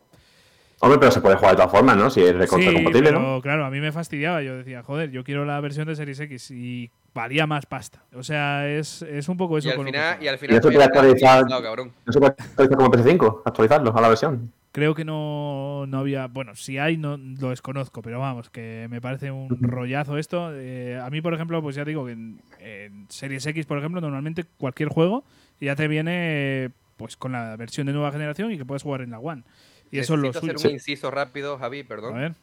Hombre, 0.84 0.98
pero 0.98 1.12
se 1.12 1.22
puede 1.22 1.36
jugar 1.36 1.52
de 1.52 1.58
todas 1.58 1.72
formas, 1.72 1.96
¿no? 1.96 2.10
Si 2.10 2.22
es 2.22 2.34
recontra 2.34 2.74
compatible, 2.74 3.12
pero, 3.12 3.40
claro, 3.42 3.66
a 3.66 3.70
mí 3.70 3.80
me 3.80 3.92
fastidiaba. 3.92 4.42
Yo 4.42 4.58
decía, 4.58 4.82
joder, 4.82 5.12
yo 5.12 5.24
quiero 5.24 5.46
la 5.46 5.60
versión 5.62 5.88
de 5.88 5.96
Series 5.96 6.20
X 6.20 6.50
y 6.50 6.90
valía 7.14 7.46
más 7.46 7.68
pasta. 7.68 8.04
O 8.16 8.24
sea, 8.24 8.68
es, 8.68 9.04
es 9.04 9.30
un 9.30 9.38
poco 9.38 9.60
eso. 9.60 9.70
Y 9.70 9.72
al 9.72 9.86
final, 9.86 10.24
y 10.24 10.28
al 10.28 10.38
final 10.40 10.58
eso 10.58 10.70
puede 10.70 10.84
actualizar, 10.84 11.48
no, 11.48 11.62
cabrón. 11.62 11.92
Eso 12.08 12.20
puede 12.20 12.34
actualizar 12.36 12.78
como 12.78 12.92
PS5, 12.92 13.42
actualizarlo 13.46 13.96
a 13.96 14.02
la 14.02 14.10
versión. 14.10 14.52
Creo 14.72 14.96
que 14.96 15.04
no, 15.04 15.86
no 15.88 16.00
había. 16.00 16.28
Bueno, 16.28 16.56
si 16.56 16.78
hay, 16.78 16.96
no 16.96 17.18
lo 17.18 17.50
desconozco, 17.50 18.02
pero 18.02 18.20
vamos, 18.20 18.50
que 18.50 18.88
me 18.90 19.02
parece 19.02 19.30
un 19.30 19.50
rollazo 19.62 20.18
esto. 20.18 20.52
Eh, 20.54 20.98
a 20.98 21.10
mí, 21.10 21.22
por 21.22 21.34
ejemplo, 21.34 21.62
pues 21.62 21.76
ya 21.76 21.84
digo 21.84 22.06
que 22.06 22.14
en, 22.14 22.42
en, 22.60 23.06
Series 23.10 23.46
X, 23.46 23.66
por 23.66 23.78
ejemplo, 23.78 24.00
normalmente 24.00 24.46
cualquier 24.58 24.88
juego 24.88 25.26
ya 25.60 25.76
te 25.76 25.90
viene 25.90 26.72
pues 26.96 27.18
con 27.18 27.34
la 27.34 27.58
versión 27.58 27.88
de 27.88 27.94
nueva 27.94 28.12
generación 28.12 28.52
y 28.52 28.58
que 28.58 28.66
puedes 28.66 28.84
jugar 28.84 29.02
en 29.02 29.12
la 29.12 29.20
One. 29.20 29.44
Y 29.92 30.00
eso 30.00 30.14
es 30.14 30.22
lo 30.22 30.32
suyo. 30.32 30.54
hacer 30.56 30.68
un 30.68 30.74
inciso 30.76 31.12
rápido, 31.12 31.58
Javi, 31.58 31.84
perdón. 31.84 32.16
A 32.16 32.20
ver. 32.20 32.36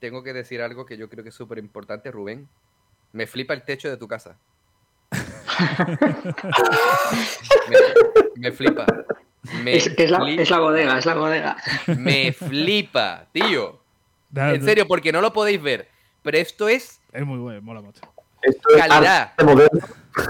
Tengo 0.00 0.22
que 0.22 0.34
decir 0.34 0.60
algo 0.60 0.84
que 0.84 0.96
yo 0.96 1.08
creo 1.08 1.24
que 1.24 1.30
es 1.30 1.34
súper 1.34 1.58
importante, 1.58 2.10
Rubén. 2.10 2.48
Me 3.12 3.26
flipa 3.26 3.54
el 3.54 3.62
techo 3.62 3.88
de 3.88 3.96
tu 3.96 4.06
casa. 4.06 4.36
me, 8.36 8.52
flipa. 8.52 8.84
Es, 9.66 10.10
la, 10.10 10.18
bodega, 10.58 10.98
es 10.98 11.06
la 11.06 11.14
bodega. 11.14 11.56
Me 11.98 12.32
flipa, 12.32 13.26
tío. 13.32 13.80
en 14.34 14.62
serio, 14.62 14.86
porque 14.86 15.12
no 15.12 15.20
lo 15.20 15.32
podéis 15.32 15.62
ver. 15.62 15.88
Pero 16.22 16.38
esto 16.38 16.68
es. 16.68 17.00
Es 17.12 17.24
muy 17.24 17.38
bueno, 17.38 17.62
mola 17.62 17.80
mucho. 17.80 18.00
calidad. 18.76 19.32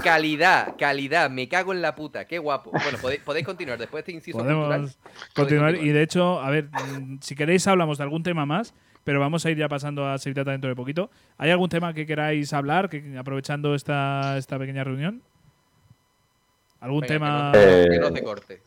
Calidad, 0.03 0.75
calidad. 0.77 1.29
Me 1.29 1.49
cago 1.49 1.73
en 1.73 1.81
la 1.81 1.95
puta. 1.95 2.25
Qué 2.25 2.37
guapo. 2.37 2.71
Bueno, 2.71 2.97
podéis, 3.23 3.45
continuar. 3.45 3.79
Después 3.79 4.05
de 4.05 4.11
este 4.11 4.11
inciso 4.11 4.37
Podemos 4.37 4.97
continuar. 5.33 5.75
Y 5.75 5.89
de 5.89 6.03
hecho, 6.03 6.39
a 6.39 6.49
ver, 6.49 6.69
si 7.21 7.35
queréis 7.35 7.67
hablamos 7.67 7.97
de 7.97 8.03
algún 8.03 8.23
tema 8.23 8.45
más 8.45 8.73
pero 9.03 9.19
vamos 9.19 9.43
a 9.43 9.49
ir 9.49 9.57
ya 9.57 9.67
pasando 9.67 10.07
a 10.07 10.19
Sevitata 10.19 10.51
dentro 10.51 10.69
de 10.69 10.75
poquito. 10.75 11.09
¿Hay 11.39 11.49
algún 11.49 11.67
tema 11.67 11.95
que 11.95 12.05
queráis 12.05 12.53
hablar, 12.53 12.89
que, 12.89 13.17
aprovechando 13.17 13.73
esta, 13.73 14.37
esta 14.37 14.59
pequeña 14.59 14.83
reunión? 14.83 15.23
¿Algún 16.79 17.03
tema? 17.03 17.51
Que 17.53 17.97
no, 17.99 18.11
te 18.13 18.23
corte. 18.23 18.61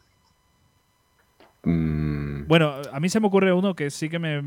Mm. 1.65 2.47
Bueno, 2.47 2.75
a 2.93 3.01
mí 3.01 3.09
se 3.09 3.21
me 3.21 3.27
ocurre 3.27 3.53
uno 3.53 3.75
que 3.75 3.91
sí 3.91 4.09
que 4.09 4.19
me. 4.19 4.43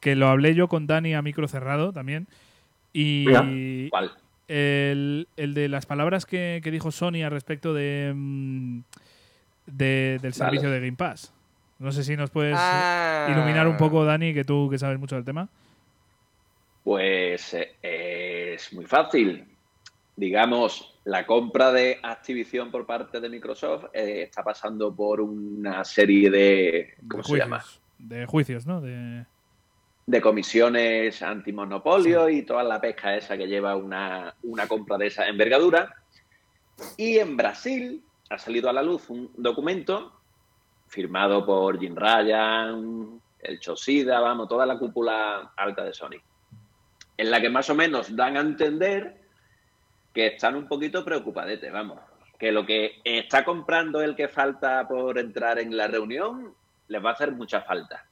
que 0.00 0.16
lo 0.16 0.28
hablé 0.28 0.54
yo 0.54 0.68
con 0.68 0.86
Dani 0.86 1.14
a 1.14 1.22
micro 1.22 1.48
cerrado 1.48 1.92
también. 1.92 2.26
Y. 2.92 3.88
¿Cuál? 3.90 4.12
El, 4.48 5.26
de 5.36 5.68
las 5.68 5.86
palabras 5.86 6.24
que, 6.24 6.60
dijo 6.64 6.92
Sony 6.92 7.24
al 7.24 7.32
respecto 7.32 7.74
de, 7.74 8.12
mm, 8.14 8.80
del 9.66 10.32
servicio 10.32 10.70
de 10.70 10.78
Game 10.78 10.96
Pass. 10.96 11.32
No 11.78 11.90
sé 11.90 12.04
si 12.04 12.16
nos 12.16 12.30
puedes 12.30 12.56
ah. 12.56 13.26
iluminar 13.28 13.66
un 13.66 13.76
poco, 13.76 14.04
Dani, 14.04 14.32
que 14.32 14.44
tú 14.44 14.68
que 14.70 14.78
sabes 14.78 14.98
mucho 14.98 15.16
del 15.16 15.24
tema. 15.24 15.48
Pues 16.84 17.54
eh, 17.54 18.54
es 18.54 18.72
muy 18.72 18.86
fácil. 18.86 19.44
Digamos, 20.16 20.98
la 21.04 21.26
compra 21.26 21.72
de 21.72 22.00
Activision 22.02 22.70
por 22.70 22.86
parte 22.86 23.20
de 23.20 23.28
Microsoft 23.28 23.84
eh, 23.92 24.22
está 24.22 24.42
pasando 24.42 24.94
por 24.94 25.20
una 25.20 25.84
serie 25.84 26.30
de. 26.30 26.94
¿Cómo 27.08 27.22
se 27.22 27.36
llama? 27.36 27.62
De 27.98 28.26
juicios, 28.26 28.66
¿no? 28.66 28.80
De, 28.80 29.24
de 30.06 30.20
comisiones 30.20 31.20
antimonopolio 31.22 32.28
y 32.28 32.42
toda 32.42 32.62
la 32.62 32.80
pesca 32.80 33.16
esa 33.16 33.36
que 33.36 33.46
lleva 33.46 33.76
una, 33.76 34.34
una 34.44 34.66
compra 34.66 34.96
de 34.96 35.08
esa 35.08 35.26
envergadura. 35.26 35.94
Y 36.96 37.18
en 37.18 37.36
Brasil 37.36 38.02
ha 38.30 38.38
salido 38.38 38.70
a 38.70 38.72
la 38.72 38.82
luz 38.82 39.10
un 39.10 39.30
documento 39.36 40.20
firmado 40.86 41.44
por 41.44 41.78
Jim 41.78 41.96
Ryan, 41.96 43.20
el 43.40 43.60
Chosida, 43.60 44.20
vamos, 44.20 44.48
toda 44.48 44.64
la 44.64 44.78
cúpula 44.78 45.52
alta 45.56 45.84
de 45.84 45.92
Sony, 45.92 46.20
en 47.16 47.30
la 47.30 47.40
que 47.40 47.50
más 47.50 47.68
o 47.70 47.74
menos 47.74 48.14
dan 48.14 48.36
a 48.36 48.40
entender 48.40 49.25
que 50.16 50.28
están 50.28 50.56
un 50.56 50.66
poquito 50.66 51.04
preocupadetes, 51.04 51.70
vamos, 51.70 51.98
que 52.38 52.50
lo 52.50 52.64
que 52.64 53.02
está 53.04 53.44
comprando 53.44 54.00
el 54.00 54.16
que 54.16 54.28
falta 54.28 54.88
por 54.88 55.18
entrar 55.18 55.58
en 55.58 55.76
la 55.76 55.88
reunión 55.88 56.54
les 56.88 57.04
va 57.04 57.10
a 57.10 57.12
hacer 57.12 57.32
mucha 57.32 57.60
falta. 57.60 58.06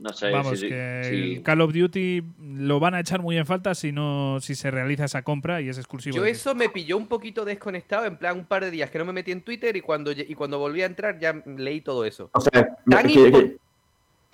No 0.00 0.12
sé 0.12 0.32
Vamos, 0.32 0.60
que 0.60 1.40
Call 1.44 1.60
of 1.60 1.72
Duty 1.72 2.24
lo 2.40 2.80
van 2.80 2.94
a 2.94 3.00
echar 3.00 3.22
muy 3.22 3.36
en 3.36 3.46
falta 3.46 3.76
si 3.76 3.92
no 3.92 4.40
si 4.40 4.56
se 4.56 4.72
realiza 4.72 5.04
esa 5.04 5.22
compra 5.22 5.60
y 5.60 5.68
es 5.68 5.78
exclusivo. 5.78 6.16
Yo 6.16 6.24
eso 6.24 6.52
me 6.56 6.68
pilló 6.68 6.96
un 6.96 7.06
poquito 7.06 7.44
desconectado, 7.44 8.06
en 8.06 8.16
plan 8.16 8.36
un 8.36 8.46
par 8.46 8.64
de 8.64 8.72
días 8.72 8.90
que 8.90 8.98
no 8.98 9.04
me 9.04 9.12
metí 9.12 9.30
en 9.30 9.42
Twitter 9.42 9.76
y 9.76 9.82
cuando, 9.82 10.10
y 10.10 10.34
cuando 10.34 10.58
volví 10.58 10.82
a 10.82 10.86
entrar 10.86 11.20
ya 11.20 11.40
leí 11.46 11.80
todo 11.80 12.04
eso. 12.04 12.28
O 12.32 12.40
sea, 12.40 12.76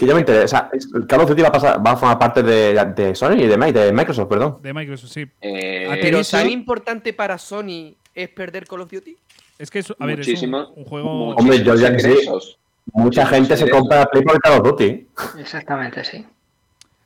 que, 0.00 0.06
ya 0.06 0.14
me 0.14 0.20
interesa. 0.20 0.70
Call 1.06 1.20
of 1.20 1.28
Duty 1.28 1.42
va 1.42 1.48
a, 1.48 1.52
pasar, 1.52 1.86
va 1.86 1.90
a 1.92 1.96
formar 1.96 2.18
parte 2.18 2.42
de, 2.42 3.14
Sony 3.14 3.34
y 3.34 3.46
de, 3.46 3.92
Microsoft, 3.92 4.28
perdón. 4.28 4.58
De 4.62 4.72
Microsoft, 4.72 5.10
sí. 5.10 5.26
Eh, 5.42 5.98
pero 6.00 6.22
tan 6.24 6.48
importante 6.48 7.12
para 7.12 7.36
Sony 7.36 7.94
es 8.14 8.28
perder 8.30 8.66
Call 8.66 8.80
of 8.80 8.90
Duty. 8.90 9.16
Es 9.58 9.70
que, 9.70 9.84
a 9.98 10.06
ver, 10.06 10.20
es 10.20 10.42
un, 10.42 10.84
juego... 10.86 11.34
Hombre, 11.34 11.62
yo 11.62 11.74
ya 11.74 11.92
que 11.92 12.00
sí. 12.00 12.14
Mucha 12.94 13.26
gente 13.26 13.56
se 13.56 13.68
compra 13.68 14.06
Play 14.06 14.24
por 14.24 14.40
Call 14.40 14.60
of 14.60 14.66
Duty. 14.66 15.06
Exactamente, 15.38 16.02
sí. 16.02 16.24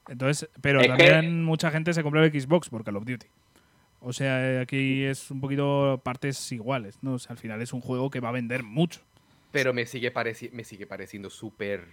Entonces, 0.08 0.48
pero 0.60 0.80
también 0.84 1.42
mucha 1.44 1.70
gente 1.70 1.92
se 1.92 2.02
compra 2.02 2.24
el 2.24 2.40
Xbox 2.40 2.68
por 2.68 2.84
Call 2.84 2.96
of 2.96 3.04
Duty. 3.04 3.26
O 4.00 4.12
sea, 4.12 4.60
aquí 4.60 5.02
es 5.02 5.30
un 5.32 5.40
poquito 5.40 6.00
partes 6.04 6.52
iguales, 6.52 6.98
¿no? 7.02 7.14
O 7.14 7.18
sea, 7.18 7.32
al 7.32 7.38
final 7.38 7.60
es 7.60 7.72
un 7.72 7.80
juego 7.80 8.10
que 8.10 8.20
va 8.20 8.28
a 8.28 8.32
vender 8.32 8.62
mucho. 8.62 9.00
Pero 9.50 9.72
me 9.72 9.86
sigue, 9.86 10.12
me 10.52 10.64
sigue 10.64 10.86
pareciendo 10.86 11.30
súper 11.30 11.86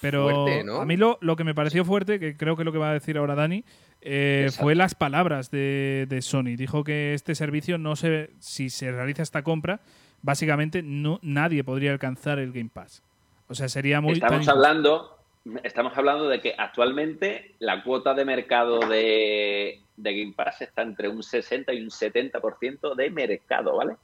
pero 0.00 0.30
fuerte, 0.30 0.64
¿no? 0.64 0.80
a 0.80 0.84
mí 0.84 0.96
lo, 0.96 1.18
lo, 1.20 1.36
que 1.36 1.44
me 1.44 1.54
pareció 1.54 1.84
fuerte, 1.84 2.20
que 2.20 2.36
creo 2.36 2.56
que 2.56 2.62
es 2.62 2.66
lo 2.66 2.72
que 2.72 2.78
va 2.78 2.90
a 2.90 2.94
decir 2.94 3.18
ahora 3.18 3.34
Dani, 3.34 3.64
eh, 4.00 4.48
fue 4.56 4.74
las 4.74 4.94
palabras 4.94 5.50
de, 5.50 6.06
de, 6.08 6.22
Sony. 6.22 6.56
Dijo 6.56 6.84
que 6.84 7.14
este 7.14 7.34
servicio 7.34 7.78
no 7.78 7.96
se, 7.96 8.30
si 8.38 8.70
se 8.70 8.92
realiza 8.92 9.22
esta 9.22 9.42
compra, 9.42 9.80
básicamente 10.22 10.82
no, 10.82 11.18
nadie 11.22 11.64
podría 11.64 11.92
alcanzar 11.92 12.38
el 12.38 12.52
Game 12.52 12.70
Pass. 12.72 13.02
O 13.48 13.54
sea, 13.54 13.68
sería 13.68 14.00
muy... 14.00 14.14
Estamos 14.14 14.46
hablando, 14.48 15.18
estamos 15.64 15.96
hablando 15.96 16.28
de 16.28 16.40
que 16.40 16.54
actualmente 16.56 17.54
la 17.58 17.82
cuota 17.82 18.14
de 18.14 18.24
mercado 18.24 18.78
de, 18.80 19.80
Game 19.96 20.34
Pass 20.36 20.62
está 20.62 20.82
entre 20.82 21.08
un 21.08 21.22
60 21.22 21.72
y 21.72 21.82
un 21.82 21.90
70% 21.90 22.94
de 22.94 23.10
mercado, 23.10 23.76
¿vale? 23.76 23.96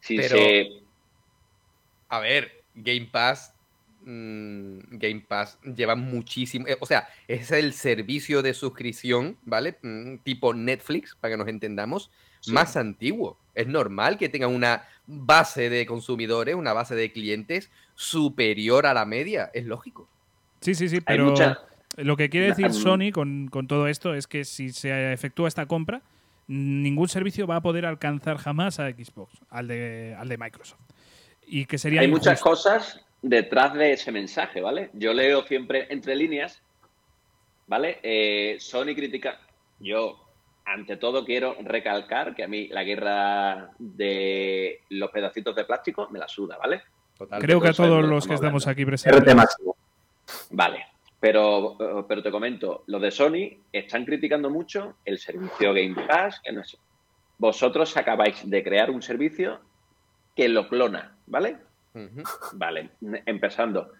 Si 0.00 0.16
Pero, 0.16 0.36
A 2.08 2.20
ver, 2.20 2.62
Game 2.74 3.08
Pass 3.10 3.54
mm, 4.04 4.78
Game 4.98 5.24
Pass 5.26 5.58
lleva 5.62 5.94
muchísimo, 5.94 6.66
eh, 6.66 6.76
o 6.80 6.86
sea, 6.86 7.08
es 7.28 7.50
el 7.50 7.72
servicio 7.72 8.42
de 8.42 8.54
suscripción, 8.54 9.36
¿vale? 9.44 9.76
Mm, 9.82 10.16
tipo 10.18 10.54
Netflix, 10.54 11.16
para 11.20 11.32
que 11.34 11.38
nos 11.38 11.48
entendamos, 11.48 12.10
más 12.48 12.76
antiguo. 12.76 13.36
Es 13.54 13.66
normal 13.66 14.16
que 14.16 14.28
tenga 14.28 14.46
una 14.46 14.84
base 15.06 15.68
de 15.70 15.86
consumidores, 15.86 16.54
una 16.54 16.72
base 16.72 16.94
de 16.94 17.12
clientes 17.12 17.70
superior 17.94 18.86
a 18.86 18.94
la 18.94 19.04
media. 19.04 19.50
Es 19.52 19.66
lógico. 19.66 20.08
Sí, 20.60 20.74
sí, 20.74 20.88
sí, 20.88 21.00
pero 21.00 21.34
lo 21.96 22.16
que 22.16 22.30
quiere 22.30 22.46
decir 22.46 22.72
Sony 22.72 23.10
con, 23.12 23.50
todo 23.66 23.88
esto 23.88 24.14
es 24.14 24.26
que 24.26 24.44
si 24.44 24.70
se 24.70 25.12
efectúa 25.12 25.48
esta 25.48 25.66
compra, 25.66 26.02
ningún 26.46 27.08
servicio 27.08 27.46
va 27.46 27.56
a 27.56 27.60
poder 27.60 27.86
alcanzar 27.86 28.38
jamás 28.38 28.78
a 28.78 28.88
Xbox, 28.90 29.32
al 29.50 29.68
de, 29.68 30.16
al 30.18 30.28
de 30.28 30.38
Microsoft. 30.38 30.80
Y 31.46 31.66
que 31.66 31.78
sería 31.78 32.02
Hay 32.02 32.08
muchas 32.08 32.40
cosas 32.40 33.04
detrás 33.22 33.74
de 33.74 33.92
ese 33.92 34.12
mensaje, 34.12 34.60
¿vale? 34.60 34.90
Yo 34.94 35.12
leo 35.12 35.42
siempre 35.42 35.86
entre 35.90 36.16
líneas 36.16 36.62
¿vale? 37.70 38.00
Eh, 38.02 38.56
Sony 38.58 38.96
critica. 38.96 39.38
Yo, 39.78 40.18
ante 40.64 40.96
todo, 40.96 41.24
quiero 41.24 41.56
recalcar 41.62 42.34
que 42.34 42.42
a 42.42 42.48
mí 42.48 42.66
la 42.66 42.82
guerra 42.82 43.70
de 43.78 44.80
los 44.90 45.10
pedacitos 45.12 45.54
de 45.54 45.64
plástico 45.64 46.08
me 46.10 46.18
la 46.18 46.26
suda, 46.26 46.58
¿vale? 46.58 46.82
Creo 47.38 47.60
que 47.60 47.68
a 47.68 47.72
todos 47.72 48.04
los 48.04 48.26
que 48.26 48.34
estamos 48.34 48.66
aquí 48.66 48.84
presentes. 48.84 49.36
Vale, 50.50 50.84
pero, 51.20 52.04
pero 52.08 52.22
te 52.22 52.30
comento, 52.30 52.82
los 52.86 53.00
de 53.00 53.10
Sony 53.12 53.62
están 53.72 54.04
criticando 54.04 54.50
mucho 54.50 54.96
el 55.04 55.18
servicio 55.18 55.72
Game 55.72 55.94
Pass, 56.06 56.40
que 56.42 56.52
no 56.52 56.62
es... 56.62 56.76
Vosotros 57.38 57.96
acabáis 57.96 58.48
de 58.50 58.64
crear 58.64 58.90
un 58.90 59.00
servicio 59.00 59.60
que 60.34 60.48
lo 60.48 60.68
clona, 60.68 61.16
¿vale? 61.26 61.56
Vale, 62.52 62.90
empezando. 63.26 63.92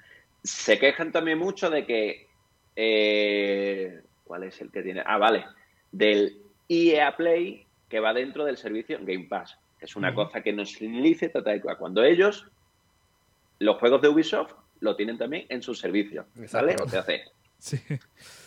Se 0.42 0.78
quejan 0.78 1.12
también 1.12 1.38
mucho 1.38 1.70
de 1.70 1.84
que... 1.84 2.26
Eh, 2.76 4.00
¿Cuál 4.24 4.44
es 4.44 4.60
el 4.60 4.70
que 4.70 4.82
tiene? 4.82 5.02
Ah, 5.04 5.18
vale. 5.18 5.44
Del 5.90 6.40
EA 6.68 7.16
Play 7.16 7.66
que 7.88 8.00
va 8.00 8.14
dentro 8.14 8.44
del 8.44 8.56
servicio 8.56 8.98
Game 9.00 9.26
Pass. 9.28 9.58
Es 9.80 9.96
una 9.96 10.14
cosa 10.14 10.42
que 10.42 10.52
no 10.52 10.62
es 10.62 10.80
lícita 10.80 11.42
cuando 11.78 12.04
ellos, 12.04 12.46
los 13.58 13.76
juegos 13.78 14.02
de 14.02 14.08
Ubisoft, 14.08 14.52
lo 14.80 14.94
tienen 14.94 15.18
también 15.18 15.46
en 15.48 15.62
su 15.62 15.74
servicio. 15.74 16.26
¿Vale? 16.52 16.76
O 16.82 16.88
sea, 16.88 17.00
hace. 17.00 17.24
Sí. 17.60 17.78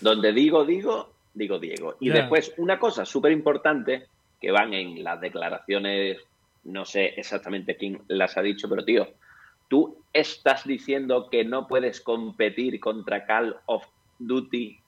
Donde 0.02 0.34
digo, 0.34 0.66
digo, 0.66 1.14
digo 1.36 1.60
Diego. 1.60 1.98
Y 2.00 2.10
después, 2.10 2.52
una 2.58 2.80
cosa 2.80 3.06
súper 3.06 3.32
importante 3.32 4.08
que 4.42 4.50
van 4.50 4.74
en 4.74 5.04
las 5.04 5.22
declaraciones, 5.22 6.18
no 6.64 6.84
sé 6.84 7.14
exactamente 7.16 7.78
quién 7.78 8.02
las 8.08 8.38
ha 8.38 8.42
dicho, 8.42 8.68
pero 8.68 8.84
tío, 8.84 9.08
tú 9.68 9.98
estás 10.14 10.66
diciendo 10.66 11.30
que 11.30 11.44
no 11.44 11.68
puedes 11.68 12.02
competir 12.02 12.80
contra 12.80 13.26
Call 13.26 13.56
of 13.66 13.86
Duty 14.20 14.80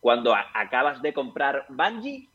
cuando 0.00 0.34
acabas 0.34 1.00
de 1.00 1.12
comprar 1.12 1.64
Bungie. 1.68 2.28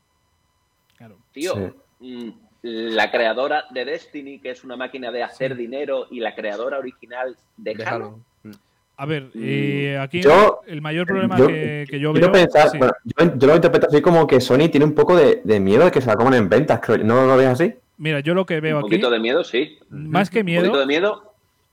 Claro. 0.96 1.18
Tío, 1.32 1.74
mm, 2.00 2.30
la 2.62 3.10
creadora 3.10 3.66
de 3.70 3.84
Destiny, 3.84 4.40
que 4.40 4.50
es 4.50 4.64
una 4.64 4.76
máquina 4.76 5.10
de 5.12 5.22
hacer 5.22 5.54
dinero, 5.54 6.06
y 6.10 6.20
la 6.20 6.34
creadora 6.34 6.78
original 6.78 7.36
de 7.56 7.76
Halo. 7.84 8.20
A 9.00 9.06
ver, 9.06 9.30
eh, 9.36 9.96
mm. 9.96 10.02
aquí 10.02 10.20
el 10.66 10.82
mayor 10.82 11.06
problema 11.06 11.36
que, 11.36 11.86
yo 12.00 12.12
veo. 12.12 12.32
Pensar, 12.32 12.72
yo, 13.04 13.46
lo 13.46 13.54
interpreto 13.54 13.86
así 13.86 14.02
como 14.02 14.26
que 14.26 14.40
Sony 14.40 14.68
tiene 14.70 14.84
un 14.84 14.94
poco 14.94 15.14
de, 15.14 15.60
miedo 15.60 15.84
de 15.84 15.92
que 15.92 16.00
se 16.00 16.08
la 16.08 16.16
coman 16.16 16.34
en 16.34 16.48
ventas, 16.48 16.80
¿No 17.04 17.26
lo 17.26 17.36
ves 17.36 17.46
así? 17.46 17.74
Mira, 17.96 18.18
yo 18.20 18.34
lo 18.34 18.44
que 18.44 18.60
veo 18.60 18.78
aquí. 18.78 18.86
Un 18.86 18.90
poquito 18.90 19.10
de 19.10 19.20
miedo, 19.20 19.44
sí. 19.44 19.78
Más 19.88 20.30
que 20.30 20.42
miedo. 20.42 20.62
Un 20.62 20.66
poquito 20.68 20.80
de 20.80 20.86
miedo, 20.86 21.27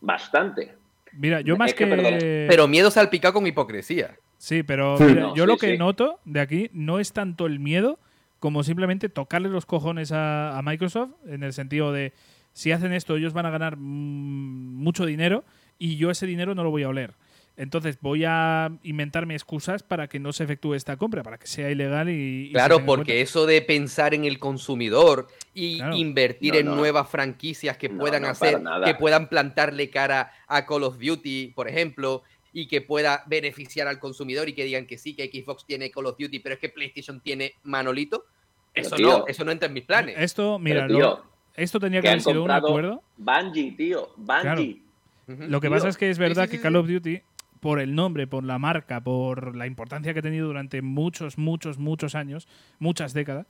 bastante. 0.05 0.73
Mira, 1.13 1.41
yo 1.41 1.57
más 1.57 1.73
que. 1.73 2.45
Pero 2.49 2.67
miedo 2.67 2.91
salpicado 2.91 3.35
con 3.35 3.47
hipocresía. 3.47 4.15
Sí, 4.37 4.63
pero 4.63 4.97
yo 5.33 5.45
lo 5.45 5.57
que 5.57 5.77
noto 5.77 6.19
de 6.25 6.39
aquí 6.39 6.69
no 6.73 6.99
es 6.99 7.13
tanto 7.13 7.45
el 7.45 7.59
miedo 7.59 7.99
como 8.39 8.63
simplemente 8.63 9.09
tocarle 9.09 9.49
los 9.49 9.65
cojones 9.65 10.11
a, 10.11 10.57
a 10.57 10.61
Microsoft 10.61 11.11
en 11.25 11.41
el 11.41 11.53
sentido 11.53 11.91
de 11.91 12.13
si 12.53 12.71
hacen 12.71 12.93
esto 12.93 13.15
ellos 13.15 13.33
van 13.33 13.45
a 13.45 13.49
ganar 13.49 13.75
mm, 13.77 14.75
mucho 14.75 15.05
dinero 15.05 15.43
y 15.79 15.97
yo 15.97 16.11
ese 16.11 16.25
dinero 16.25 16.53
no 16.53 16.63
lo 16.63 16.69
voy 16.69 16.83
a 16.83 16.89
oler. 16.89 17.13
Entonces 17.57 17.97
voy 18.01 18.25
a 18.25 18.69
inventarme 18.83 19.33
excusas 19.33 19.81
para 19.81 20.07
que 20.07 20.19
no 20.19 20.33
se 20.33 20.43
efectúe 20.43 20.73
esta 20.73 20.97
compra, 20.97 21.23
para 21.23 21.37
que 21.37 21.47
sea 21.47 21.71
ilegal 21.71 22.09
y... 22.09 22.51
claro, 22.51 22.85
porque 22.85 23.21
eso 23.21 23.45
de 23.45 23.61
pensar 23.61 24.13
en 24.13 24.25
el 24.25 24.39
consumidor 24.39 25.27
y 25.53 25.81
invertir 25.93 26.57
en 26.57 26.65
nuevas 26.65 27.09
franquicias 27.09 27.77
que 27.77 27.89
puedan 27.89 28.25
hacer, 28.25 28.61
que 28.83 28.95
puedan 28.95 29.29
plantarle 29.29 29.89
cara 29.89 30.33
a 30.47 30.65
Call 30.65 30.83
of 30.83 30.99
Duty, 30.99 31.53
por 31.55 31.69
ejemplo, 31.69 32.23
y 32.51 32.67
que 32.67 32.81
pueda 32.81 33.23
beneficiar 33.25 33.87
al 33.87 33.99
consumidor 33.99 34.49
y 34.49 34.53
que 34.53 34.65
digan 34.65 34.85
que 34.85 34.97
sí, 34.97 35.13
que 35.13 35.29
Xbox 35.29 35.65
tiene 35.65 35.91
Call 35.91 36.07
of 36.07 36.17
Duty, 36.17 36.39
pero 36.39 36.55
es 36.55 36.59
que 36.59 36.69
PlayStation 36.69 37.21
tiene 37.21 37.53
Manolito, 37.63 38.25
eso 38.73 38.97
no, 38.97 39.25
eso 39.27 39.45
no 39.45 39.51
entra 39.51 39.67
en 39.67 39.73
mis 39.73 39.83
planes. 39.83 40.15
Esto, 40.17 40.59
mira, 40.59 40.87
esto 41.55 41.79
tenía 41.79 42.01
que, 42.01 42.09
haber 42.09 42.21
sido 42.21 42.43
un 42.43 42.51
acuerdo. 42.51 43.01
Bungie, 43.15 43.71
tío, 43.71 44.09
Bungie. 44.17 44.81
Lo 45.27 45.61
que 45.61 45.69
pasa 45.69 45.87
es 45.87 45.97
que 45.97 46.09
es 46.09 46.17
verdad 46.17 46.49
que 46.49 46.59
Call 46.59 46.75
of 46.75 46.87
Duty, 46.87 47.21
por 47.65 47.79
el 47.79 47.95
nombre, 47.95 48.27
por 48.27 48.43
la 48.43 48.59
marca, 48.59 49.01
por 49.01 49.55
la 49.55 49.65
importancia 49.65 50.13
que 50.13 50.19
ha 50.19 50.21
tenido 50.21 50.45
durante 50.45 50.83
muchos, 50.83 51.39
muchos, 51.39 51.79
muchos 51.79 52.13
años, 52.13 52.47
muchas 52.77 53.15
décadas, 53.15 53.47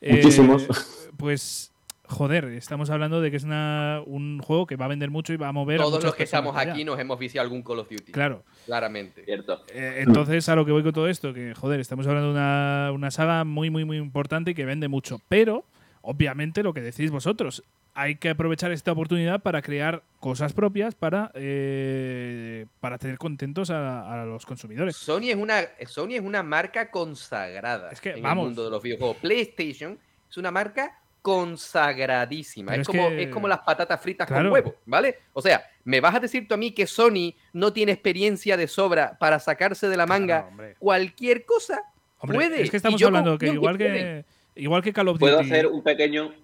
Muchísimos. 0.00 0.62
Eh, 0.62 1.10
pues 1.16 1.72
joder, 2.04 2.44
estamos 2.44 2.90
hablando 2.90 3.20
de 3.20 3.32
que 3.32 3.38
es 3.38 3.42
un 3.42 4.40
juego 4.40 4.68
que 4.68 4.76
va 4.76 4.84
a 4.84 4.88
vender 4.88 5.10
mucho 5.10 5.32
y 5.32 5.36
va 5.36 5.48
a 5.48 5.52
mover. 5.52 5.80
Todos 5.80 6.04
los 6.04 6.14
que 6.14 6.22
estamos 6.22 6.56
aquí 6.56 6.84
nos 6.84 7.00
hemos 7.00 7.18
visto 7.18 7.40
algún 7.40 7.64
Call 7.64 7.80
of 7.80 7.90
Duty. 7.90 8.12
Claro. 8.12 8.44
Claramente. 8.66 9.24
Cierto. 9.24 9.64
Eh, 9.74 9.96
entonces, 10.06 10.48
a 10.48 10.54
lo 10.54 10.64
que 10.64 10.70
voy 10.70 10.84
con 10.84 10.92
todo 10.92 11.08
esto, 11.08 11.34
que 11.34 11.52
joder, 11.56 11.80
estamos 11.80 12.06
hablando 12.06 12.28
de 12.28 12.34
una, 12.34 12.92
una 12.94 13.10
saga 13.10 13.42
muy, 13.42 13.70
muy, 13.70 13.84
muy 13.84 13.96
importante 13.96 14.52
y 14.52 14.54
que 14.54 14.64
vende 14.64 14.86
mucho. 14.86 15.20
Pero, 15.28 15.64
obviamente, 16.06 16.62
lo 16.62 16.72
que 16.72 16.80
decís 16.80 17.10
vosotros, 17.10 17.64
hay 17.94 18.16
que 18.16 18.30
aprovechar 18.30 18.72
esta 18.72 18.92
oportunidad 18.92 19.40
para 19.42 19.62
crear 19.62 20.02
cosas 20.20 20.52
propias 20.52 20.94
para, 20.94 21.32
eh, 21.34 22.66
para 22.80 22.98
tener 22.98 23.18
contentos 23.18 23.70
a, 23.70 24.24
los 24.26 24.44
consumidores. 24.44 24.96
Sony 24.96 25.30
es 25.30 25.36
una 25.36 25.62
Sony 25.86 26.12
es 26.12 26.20
una 26.20 26.42
marca 26.42 26.90
consagrada 26.90 27.90
es 27.90 28.00
que, 28.00 28.10
en 28.10 28.22
vamos. 28.22 28.42
el 28.42 28.48
mundo 28.48 28.64
de 28.64 28.70
los 28.70 28.82
videojuegos. 28.82 29.16
PlayStation 29.16 29.98
es 30.28 30.36
una 30.36 30.50
marca 30.50 30.98
consagradísima. 31.22 32.76
Es, 32.76 32.86
como, 32.86 33.08
es 33.08 33.28
como 33.28 33.48
las 33.48 33.60
patatas 33.60 34.00
fritas 34.00 34.28
con 34.28 34.46
huevo, 34.46 34.76
¿vale? 34.84 35.18
O 35.32 35.42
sea, 35.42 35.64
¿me 35.82 36.00
vas 36.00 36.14
a 36.14 36.20
decir 36.20 36.46
tú 36.46 36.54
a 36.54 36.56
mí 36.56 36.70
que 36.72 36.86
Sony 36.86 37.34
no 37.52 37.72
tiene 37.72 37.92
experiencia 37.92 38.56
de 38.56 38.68
sobra 38.68 39.18
para 39.18 39.40
sacarse 39.40 39.88
de 39.88 39.96
la 39.96 40.06
manga 40.06 40.50
cualquier 40.78 41.44
cosa? 41.44 41.82
puede. 42.20 42.62
Es 42.62 42.70
que 42.70 42.76
estamos 42.76 43.02
hablando 43.02 43.38
que 43.38 43.48
igual 43.48 43.78
que, 43.78 44.24
igual 44.56 44.82
que 44.82 44.92
Call 44.92 45.08
of 45.08 45.18
Duty. 45.18 45.30
¿Puedo 45.30 45.40
hacer 45.40 45.66
un 45.66 45.82
pequeño 45.82 46.34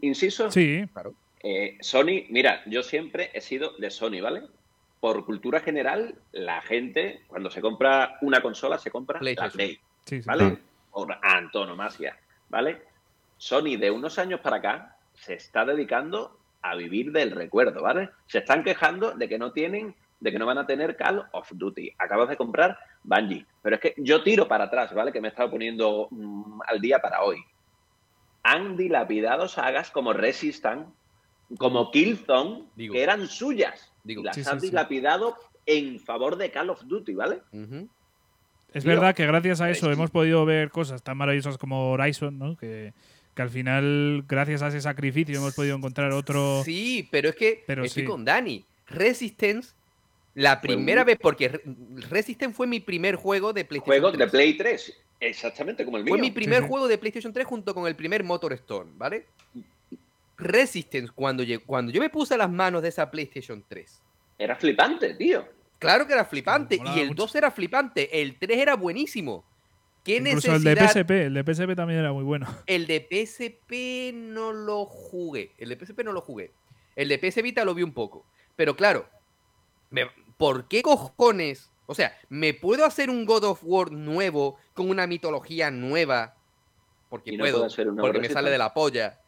inciso? 0.00 0.50
Sí. 0.50 0.84
Claro. 0.92 1.14
Eh, 1.42 1.78
Sony, 1.80 2.26
mira, 2.28 2.62
yo 2.66 2.82
siempre 2.82 3.30
he 3.32 3.40
sido 3.40 3.72
de 3.78 3.90
Sony, 3.90 4.20
¿vale? 4.20 4.42
Por 5.00 5.24
cultura 5.24 5.60
general, 5.60 6.14
la 6.32 6.60
gente, 6.60 7.22
cuando 7.28 7.50
se 7.50 7.62
compra 7.62 8.18
una 8.20 8.42
consola, 8.42 8.78
se 8.78 8.90
compra 8.90 9.20
la 9.22 9.50
Play, 9.50 9.78
¿vale? 10.26 10.58
Por 10.90 11.16
antonomasia, 11.22 12.18
¿vale? 12.50 12.82
Sony 13.38 13.76
de 13.78 13.90
unos 13.90 14.18
años 14.18 14.40
para 14.40 14.56
acá 14.56 14.96
se 15.14 15.34
está 15.34 15.64
dedicando 15.64 16.36
a 16.60 16.74
vivir 16.74 17.10
del 17.10 17.30
recuerdo, 17.30 17.80
¿vale? 17.80 18.10
Se 18.26 18.38
están 18.38 18.62
quejando 18.62 19.12
de 19.12 19.28
que 19.28 19.38
no 19.38 19.52
tienen, 19.52 19.94
de 20.20 20.30
que 20.30 20.38
no 20.38 20.46
van 20.46 20.58
a 20.58 20.66
tener 20.66 20.96
Call 20.96 21.26
of 21.32 21.50
Duty. 21.52 21.92
Acabas 21.98 22.28
de 22.28 22.36
comprar 22.36 22.78
Bungie. 23.02 23.46
Pero 23.62 23.76
es 23.76 23.82
que 23.82 23.94
yo 23.96 24.22
tiro 24.22 24.46
para 24.46 24.64
atrás, 24.64 24.94
¿vale? 24.94 25.12
Que 25.12 25.20
me 25.20 25.28
he 25.28 25.30
estado 25.30 25.50
poniendo 25.50 26.08
mm, 26.10 26.60
al 26.66 26.80
día 26.80 26.98
para 27.00 27.22
hoy 27.22 27.44
han 28.42 28.76
dilapidado 28.76 29.48
sagas 29.48 29.90
como 29.90 30.12
Resistance, 30.12 30.90
como 31.58 31.90
Killzone, 31.90 32.64
que 32.76 33.02
eran 33.02 33.26
suyas. 33.26 33.92
Digo, 34.04 34.22
las 34.22 34.46
han 34.46 34.60
dilapidado 34.60 35.36
en 35.66 36.00
favor 36.00 36.36
de 36.36 36.50
Call 36.50 36.70
of 36.70 36.82
Duty, 36.84 37.14
¿vale? 37.14 37.40
Es 38.72 38.84
verdad 38.84 39.14
que 39.14 39.26
gracias 39.26 39.60
a 39.60 39.70
eso 39.70 39.90
hemos 39.90 40.10
podido 40.10 40.44
ver 40.44 40.70
cosas 40.70 41.02
tan 41.02 41.16
maravillosas 41.16 41.58
como 41.58 41.90
Horizon, 41.90 42.38
¿no? 42.38 42.56
Que, 42.56 42.94
que, 43.34 43.42
al 43.42 43.50
final, 43.50 44.24
gracias 44.26 44.62
a 44.62 44.68
ese 44.68 44.80
sacrificio, 44.80 45.36
hemos 45.36 45.54
podido 45.54 45.76
encontrar 45.76 46.12
otro. 46.12 46.62
Sí, 46.64 47.08
pero 47.10 47.30
es 47.30 47.34
que 47.34 47.62
pero 47.66 47.84
estoy 47.84 48.04
con 48.04 48.24
Dani. 48.24 48.64
Resistance, 48.86 49.74
la 50.34 50.60
primera 50.60 51.04
vez, 51.04 51.18
porque 51.20 51.60
Resistance 52.08 52.54
fue 52.54 52.66
mi 52.66 52.80
primer 52.80 53.16
juego 53.16 53.52
de 53.52 53.64
PlayStation 53.64 54.00
Juego 54.02 54.16
de 54.16 54.26
Play 54.28 54.56
3. 54.56 54.96
Exactamente 55.20 55.84
como 55.84 55.98
el 55.98 56.04
mío. 56.04 56.12
Fue 56.14 56.20
mi 56.20 56.30
primer 56.30 56.62
juego 56.62 56.88
de 56.88 56.96
PlayStation 56.96 57.32
3 57.32 57.46
junto 57.46 57.74
con 57.74 57.86
el 57.86 57.94
primer 57.94 58.24
Motor 58.24 58.52
Storm, 58.54 58.96
¿vale? 58.96 59.26
Resistance, 60.38 61.10
cuando 61.14 61.42
yo, 61.42 61.62
cuando 61.64 61.92
yo 61.92 62.00
me 62.00 62.08
puse 62.08 62.34
a 62.34 62.38
las 62.38 62.50
manos 62.50 62.82
de 62.82 62.88
esa 62.88 63.10
PlayStation 63.10 63.62
3. 63.68 64.02
Era 64.38 64.56
flipante, 64.56 65.14
tío. 65.14 65.46
Claro 65.78 66.06
que 66.06 66.12
era 66.12 66.24
flipante. 66.24 66.80
y 66.94 67.00
el 67.00 67.14
2 67.14 67.34
era 67.34 67.50
flipante. 67.50 68.20
El 68.20 68.38
3 68.38 68.58
era 68.58 68.76
buenísimo. 68.76 69.44
¿Qué 70.04 70.16
Incluso 70.16 70.54
el 70.54 70.64
de 70.64 70.76
PSP, 70.76 71.10
el 71.10 71.34
de 71.34 71.42
PSP 71.42 71.74
también 71.76 72.00
era 72.00 72.12
muy 72.12 72.24
bueno. 72.24 72.46
El 72.66 72.86
de 72.86 73.06
PSP 73.06 74.14
no 74.14 74.52
lo 74.52 74.86
jugué. 74.86 75.52
El 75.58 75.68
de 75.68 75.76
PSP 75.76 76.04
no 76.04 76.12
lo 76.12 76.22
jugué. 76.22 76.52
El 76.96 77.08
de 77.08 77.18
PS 77.18 77.42
Vita 77.42 77.64
lo 77.64 77.74
vi 77.74 77.82
un 77.82 77.92
poco. 77.92 78.24
Pero 78.56 78.76
claro, 78.76 79.08
¿por 80.36 80.68
qué 80.68 80.82
cojones 80.82 81.70
o 81.90 81.94
sea, 81.96 82.16
¿me 82.28 82.54
puedo 82.54 82.84
hacer 82.84 83.10
un 83.10 83.26
God 83.26 83.42
of 83.42 83.62
War 83.64 83.90
nuevo 83.90 84.58
con 84.74 84.88
una 84.90 85.08
mitología 85.08 85.72
nueva? 85.72 86.36
Porque 87.08 87.36
puedo, 87.36 87.66
porque 87.98 88.20
me 88.20 88.28
sale 88.28 88.48
de 88.48 88.58
la 88.58 88.72
polla. 88.72 89.18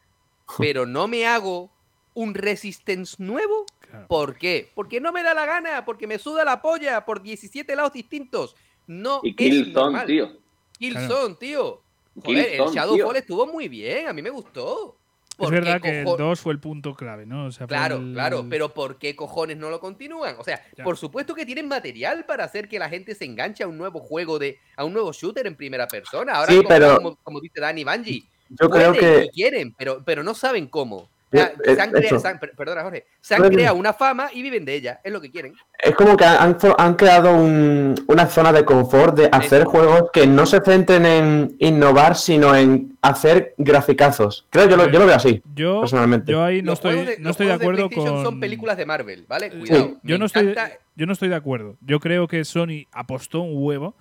Pero 0.58 0.86
no 0.86 1.08
me 1.08 1.26
hago 1.26 1.72
un 2.14 2.34
Resistance 2.34 3.16
nuevo. 3.18 3.66
¿Por 4.06 4.38
qué? 4.38 4.70
Porque 4.76 5.00
no 5.00 5.10
me 5.10 5.24
da 5.24 5.34
la 5.34 5.44
gana, 5.44 5.84
porque 5.84 6.06
me 6.06 6.20
suda 6.20 6.44
la 6.44 6.62
polla 6.62 7.04
por 7.04 7.20
17 7.20 7.74
lados 7.74 7.94
distintos. 7.94 8.54
No 8.86 9.18
y 9.24 9.34
Killzone, 9.34 10.06
tío. 10.06 10.38
Killzone, 10.78 11.34
tío. 11.34 11.82
Joder, 12.14 12.60
el 12.60 12.68
Shadowfall 12.68 13.16
estuvo 13.16 13.44
muy 13.44 13.66
bien, 13.66 14.06
a 14.06 14.12
mí 14.12 14.22
me 14.22 14.30
gustó. 14.30 14.96
Es 15.44 15.50
verdad 15.50 15.80
que 15.80 16.00
el 16.00 16.04
2 16.04 16.40
fue 16.40 16.52
el 16.52 16.58
punto 16.58 16.94
clave, 16.94 17.26
¿no? 17.26 17.48
claro, 17.66 18.00
claro, 18.12 18.46
pero 18.48 18.72
¿por 18.72 18.98
qué 18.98 19.16
cojones 19.16 19.56
no 19.56 19.70
lo 19.70 19.80
continúan? 19.80 20.36
O 20.38 20.44
sea, 20.44 20.62
por 20.82 20.96
supuesto 20.96 21.34
que 21.34 21.46
tienen 21.46 21.68
material 21.68 22.24
para 22.24 22.44
hacer 22.44 22.68
que 22.68 22.78
la 22.78 22.88
gente 22.88 23.14
se 23.14 23.24
enganche 23.24 23.62
a 23.64 23.68
un 23.68 23.78
nuevo 23.78 24.00
juego 24.00 24.38
de, 24.38 24.58
a 24.76 24.84
un 24.84 24.92
nuevo 24.92 25.12
shooter 25.12 25.46
en 25.46 25.56
primera 25.56 25.88
persona. 25.88 26.34
Ahora, 26.34 26.52
sí, 26.52 26.62
pero... 26.66 27.16
como, 27.22 27.40
dice 27.40 27.60
Dani 27.60 27.84
Bungie, 27.84 28.24
yo 28.48 28.68
creo 28.68 28.92
que 28.92 29.28
quieren, 29.32 29.74
pero, 29.76 30.02
pero 30.04 30.22
no 30.22 30.34
saben 30.34 30.66
cómo. 30.66 31.08
Se 31.32 32.28
han, 32.28 32.40
perdona, 32.56 32.82
Jorge, 32.82 33.06
se 33.20 33.34
han 33.34 33.48
creado 33.48 33.76
una 33.76 33.92
fama 33.92 34.28
y 34.32 34.42
viven 34.42 34.64
de 34.64 34.74
ella, 34.74 35.00
es 35.02 35.12
lo 35.12 35.20
que 35.20 35.30
quieren. 35.30 35.54
Es 35.78 35.94
como 35.94 36.16
que 36.16 36.24
han, 36.24 36.56
han 36.78 36.94
creado 36.94 37.34
una 37.34 38.26
zona 38.26 38.52
de 38.52 38.64
confort 38.64 39.16
de 39.16 39.28
hacer 39.32 39.64
juegos 39.64 40.10
que 40.12 40.26
no 40.26 40.46
se 40.46 40.60
centren 40.60 41.06
en 41.06 41.56
innovar, 41.58 42.16
sino 42.16 42.54
en 42.54 42.96
hacer 43.02 43.54
graficazos. 43.56 44.46
Creo 44.50 44.68
yo 44.68 44.76
lo, 44.76 44.90
yo 44.90 44.98
lo 44.98 45.06
veo 45.06 45.16
así, 45.16 45.42
yo, 45.54 45.80
personalmente. 45.80 46.32
Yo 46.32 46.44
ahí 46.44 46.62
no 46.62 46.74
estoy, 46.74 47.04
de, 47.04 47.18
no 47.18 47.30
estoy 47.30 47.46
de 47.46 47.54
acuerdo 47.54 47.90
con. 47.90 48.22
Son 48.22 48.40
películas 48.40 48.76
de 48.76 48.86
Marvel, 48.86 49.24
¿vale? 49.28 49.50
Cuidado. 49.50 49.96
yo, 50.02 50.18
no 50.18 50.26
estoy, 50.26 50.54
yo 50.96 51.06
no 51.06 51.12
estoy 51.12 51.28
de 51.28 51.36
acuerdo. 51.36 51.76
Yo 51.80 52.00
creo 52.00 52.28
que 52.28 52.44
Sony 52.44 52.86
apostó 52.92 53.40
un 53.40 53.52
huevo, 53.54 53.94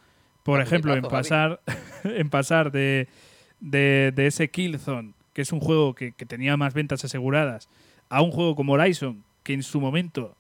por 0.43 0.61
ejemplo, 0.61 0.93
en 0.93 1.03
pasar, 1.03 1.61
en 2.03 2.29
pasar 2.29 2.71
de 2.71 3.07
de, 3.61 4.13
ese 4.27 4.49
Killzone, 4.49 5.13
que 5.33 5.41
es 5.41 5.51
un 5.51 5.59
juego 5.59 5.95
que, 5.95 6.11
tenía 6.11 6.57
más 6.57 6.73
ventas 6.73 7.03
aseguradas, 7.03 7.69
a 8.09 8.21
un 8.21 8.31
juego 8.31 8.55
como 8.55 8.73
Horizon, 8.73 9.23
que 9.43 9.53
en 9.53 9.63
su 9.63 9.79
momento 9.79 10.35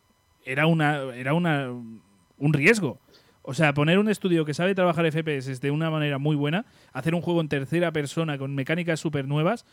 era, 0.45 0.65
una, 0.65 1.01
era 1.15 1.33
una, 1.33 1.69
un 1.69 2.53
riesgo. 2.53 2.99
O 3.43 3.53
sea, 3.53 3.73
poner 3.73 3.97
un 3.97 4.09
estudio 4.09 4.45
que 4.45 4.53
sabe 4.53 4.75
trabajar 4.75 5.09
FPS 5.11 5.61
de 5.61 5.71
una 5.71 5.89
manera 5.89 6.17
muy 6.17 6.35
buena, 6.35 6.65
hacer 6.93 7.15
un 7.15 7.21
juego 7.21 7.41
en 7.41 7.49
tercera 7.49 7.91
persona 7.91 8.37
con 8.37 8.53
mecánicas 8.53 8.99
súper 8.99 9.27
nuevas, 9.27 9.65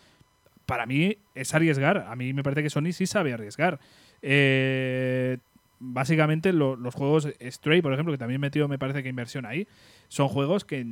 para 0.65 0.87
mí 0.87 1.19
es 1.35 1.55
arriesgar. 1.55 2.07
A 2.09 2.17
mí 2.17 2.33
me 2.33 2.43
parece 2.43 2.63
que 2.63 2.71
Sony 2.71 2.93
sí 2.93 3.07
sabe 3.07 3.33
arriesgar. 3.33 3.79
Eh, 4.23 5.39
básicamente 5.81 6.53
los 6.53 6.95
juegos 6.95 7.29
Stray, 7.41 7.83
por 7.83 7.93
ejemplo, 7.93 8.13
que 8.13 8.19
también 8.19 8.41
metió 8.41 8.69
me 8.69 8.79
parece 8.79 9.03
que 9.03 9.09
inversión 9.09 9.47
ahí, 9.47 9.67
son 10.09 10.29
juegos 10.29 10.65
que, 10.65 10.87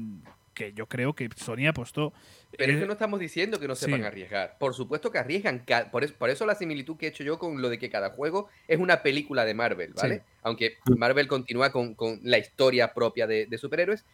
que 0.57 0.72
yo 0.72 0.86
creo 0.86 1.12
que 1.12 1.28
Sony 1.36 1.68
apostó. 1.68 2.14
Pero 2.57 2.72
es 2.72 2.78
que 2.78 2.84
eh, 2.84 2.86
no 2.86 2.94
estamos 2.94 3.20
diciendo 3.20 3.61
que 3.61 3.68
no 3.68 3.76
sepan 3.76 4.04
arriesgar. 4.04 4.57
Por 4.59 4.74
supuesto 4.74 5.12
que 5.12 5.18
arriesgan. 5.18 5.64
Por 5.92 6.02
eso, 6.02 6.14
por 6.18 6.30
eso 6.30 6.46
la 6.46 6.54
similitud 6.54 6.96
que 6.96 7.07
he 7.07 7.09
hecho 7.11 7.22
yo 7.22 7.38
con 7.38 7.61
lo 7.61 7.68
de 7.68 7.78
que 7.78 7.90
cada 7.90 8.11
juego 8.11 8.48
es 8.66 8.80
una 8.80 9.02
película 9.02 9.44
de 9.44 9.52
Marvel, 9.52 9.92
¿vale? 9.92 10.22
Aunque 10.42 10.78
Marvel 10.96 11.28
continúa 11.28 11.70
con, 11.70 11.94
la 12.22 12.38
historia 12.38 12.94
propia 12.94 13.26
de, 13.26 13.59
superhéroes. 13.59 14.04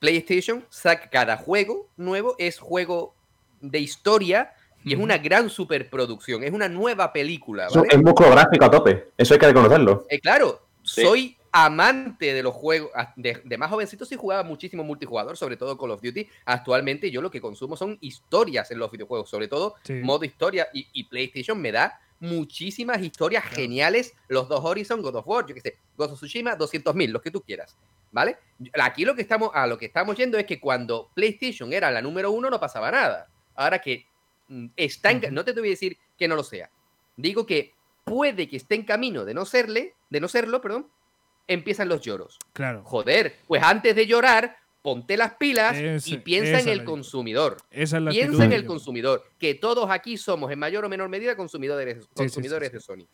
PlayStation 0.00 0.66
saca 0.68 1.08
cada 1.08 1.36
juego 1.36 1.88
nuevo, 1.96 2.34
es 2.38 2.58
juego 2.58 3.14
de 3.60 3.78
historia 3.78 4.52
y 4.84 4.92
es 4.92 4.98
una 4.98 5.16
gran 5.16 5.48
superproducción, 5.48 6.42
es 6.42 6.50
una 6.50 6.68
nueva 6.68 7.12
película. 7.12 7.68
¿vale? 7.72 7.88
Es 7.90 8.02
músculo 8.02 8.30
gráfico 8.32 8.64
a 8.64 8.70
tope, 8.70 9.12
eso 9.16 9.32
hay 9.32 9.40
que 9.40 9.46
reconocerlo. 9.46 10.04
Eh, 10.10 10.20
claro, 10.20 10.66
soy 10.82 11.38
amante 11.56 12.34
de 12.34 12.42
los 12.42 12.52
juegos, 12.52 12.90
ah, 12.96 13.14
de, 13.14 13.40
más 13.56 13.70
jovencito 13.70 14.04
sí 14.04 14.16
jugaba 14.16 14.42
muchísimo 14.42 14.82
multijugador, 14.82 15.36
sobre 15.36 15.56
todo 15.56 15.78
Call 15.78 15.92
of 15.92 16.02
Duty. 16.02 16.26
Actualmente 16.46 17.12
yo 17.12 17.22
lo 17.22 17.30
que 17.30 17.40
consumo 17.40 17.76
son 17.76 17.96
historias 18.00 18.72
en 18.72 18.80
los 18.80 18.90
videojuegos, 18.90 19.30
sobre 19.30 19.46
todo 19.46 19.76
modo 20.02 20.24
historia 20.24 20.66
y, 20.72 21.04
PlayStation 21.04 21.60
me 21.60 21.70
da 21.70 22.00
muchísimas 22.18 23.00
historias 23.00 23.44
geniales, 23.44 24.14
los 24.26 24.48
dos 24.48 24.64
Horizon, 24.64 25.00
God 25.00 25.14
of 25.14 25.28
War, 25.28 25.46
yo 25.46 25.54
qué 25.54 25.60
sé, 25.60 25.78
God 25.96 26.10
of 26.10 26.18
Tsushima, 26.18 26.58
200.000, 26.58 27.10
los 27.10 27.22
que 27.22 27.30
tú 27.30 27.40
quieras, 27.40 27.78
¿vale? 28.10 28.36
Aquí 28.82 29.04
lo 29.04 29.14
que 29.14 29.22
estamos, 29.22 29.50
a 29.54 29.68
lo 29.68 29.78
que 29.78 29.86
estamos 29.86 30.16
yendo 30.16 30.36
es 30.38 30.46
que 30.46 30.58
cuando 30.58 31.12
PlayStation 31.14 31.72
era 31.72 31.88
la 31.92 32.02
número 32.02 32.32
uno 32.32 32.50
no 32.50 32.58
pasaba 32.58 32.90
nada. 32.90 33.28
Ahora 33.54 33.78
que 33.78 34.08
mm, 34.48 34.66
está 34.74 35.12
en, 35.12 35.32
no 35.32 35.44
te 35.44 35.52
voy 35.52 35.68
a 35.68 35.70
decir 35.70 35.98
que 36.18 36.26
no 36.26 36.34
lo 36.34 36.42
sea, 36.42 36.68
digo 37.16 37.46
que 37.46 37.74
puede 38.02 38.48
que 38.48 38.56
esté 38.56 38.74
en 38.74 38.84
camino 38.84 39.24
de 39.24 39.34
no 39.34 39.44
serle, 39.44 39.94
de 40.10 40.20
no 40.20 40.26
serlo, 40.26 40.60
perdón, 40.60 40.88
empiezan 41.46 41.88
los 41.88 42.00
lloros. 42.00 42.38
Claro. 42.52 42.82
Joder, 42.84 43.36
pues 43.46 43.62
antes 43.62 43.94
de 43.94 44.06
llorar, 44.06 44.56
ponte 44.82 45.16
las 45.16 45.34
pilas 45.34 45.76
y 46.06 46.18
piensa 46.18 46.60
en 46.60 46.68
el 46.68 46.84
consumidor. 46.84 47.56
Esa 47.70 47.96
es 47.96 48.02
la 48.02 48.10
piensa 48.10 48.44
en 48.44 48.52
el 48.52 48.66
consumidor, 48.66 49.24
que 49.38 49.54
todos 49.54 49.90
aquí 49.90 50.16
somos 50.16 50.50
en 50.50 50.58
mayor 50.58 50.84
o 50.84 50.88
menor 50.88 51.08
medida 51.08 51.36
consumidores, 51.36 52.06
consumidores 52.14 52.72
de 52.72 52.80
Sony. 52.80 53.06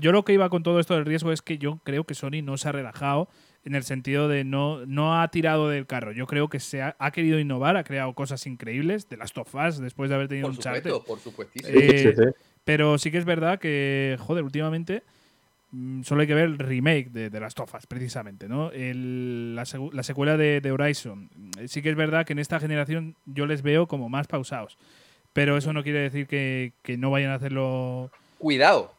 Yo 0.00 0.12
lo 0.12 0.24
que 0.24 0.32
iba 0.32 0.48
con 0.50 0.62
todo 0.62 0.80
esto 0.80 0.94
del 0.94 1.04
riesgo 1.04 1.32
es 1.32 1.42
que 1.42 1.58
yo 1.58 1.80
creo 1.84 2.04
que 2.04 2.14
Sony 2.14 2.42
no 2.42 2.56
se 2.56 2.68
ha 2.68 2.72
relajado 2.72 3.28
en 3.64 3.74
el 3.74 3.82
sentido 3.82 4.28
de 4.28 4.44
no, 4.44 4.84
no 4.86 5.20
ha 5.20 5.28
tirado 5.28 5.68
del 5.68 5.86
carro. 5.86 6.12
Yo 6.12 6.26
creo 6.26 6.48
que 6.48 6.60
se 6.60 6.82
ha, 6.82 7.10
querido 7.12 7.38
innovar, 7.38 7.76
ha 7.76 7.84
creado 7.84 8.12
cosas 8.14 8.46
increíbles 8.46 9.08
de 9.08 9.16
las 9.16 9.36
of 9.36 9.54
Us 9.54 9.78
después 9.78 10.10
de 10.10 10.16
haber 10.16 10.28
tenido 10.28 10.48
un 10.48 10.58
chat. 10.58 10.82
Por 11.06 11.18
supuesto, 11.18 11.52
eh, 11.66 12.32
pero 12.64 12.98
sí 12.98 13.10
que 13.10 13.18
es 13.18 13.24
verdad 13.24 13.58
que, 13.58 14.16
joder, 14.20 14.44
últimamente 14.44 15.02
solo 16.02 16.20
hay 16.20 16.26
que 16.26 16.34
ver 16.34 16.44
el 16.44 16.58
remake 16.58 17.10
de, 17.10 17.30
de 17.30 17.40
las 17.40 17.54
tofas, 17.54 17.86
precisamente, 17.86 18.48
¿no? 18.48 18.70
la, 18.74 19.64
secuela 20.02 20.36
de, 20.36 20.72
Horizon. 20.72 21.30
Eh, 21.58 21.68
sí 21.68 21.82
que 21.82 21.90
es 21.90 21.96
verdad 21.96 22.26
que 22.26 22.32
en 22.32 22.38
esta 22.38 22.60
generación 22.60 23.16
yo 23.26 23.46
les 23.46 23.62
veo 23.62 23.86
como 23.86 24.08
más 24.08 24.26
pausados. 24.26 24.78
Pero 25.32 25.56
eso 25.56 25.72
no 25.72 25.82
quiere 25.82 26.00
decir 26.00 26.26
que, 26.26 26.72
no 26.96 27.10
vayan 27.10 27.30
a 27.30 27.34
hacerlo. 27.34 28.10
Cuidado, 28.38 28.94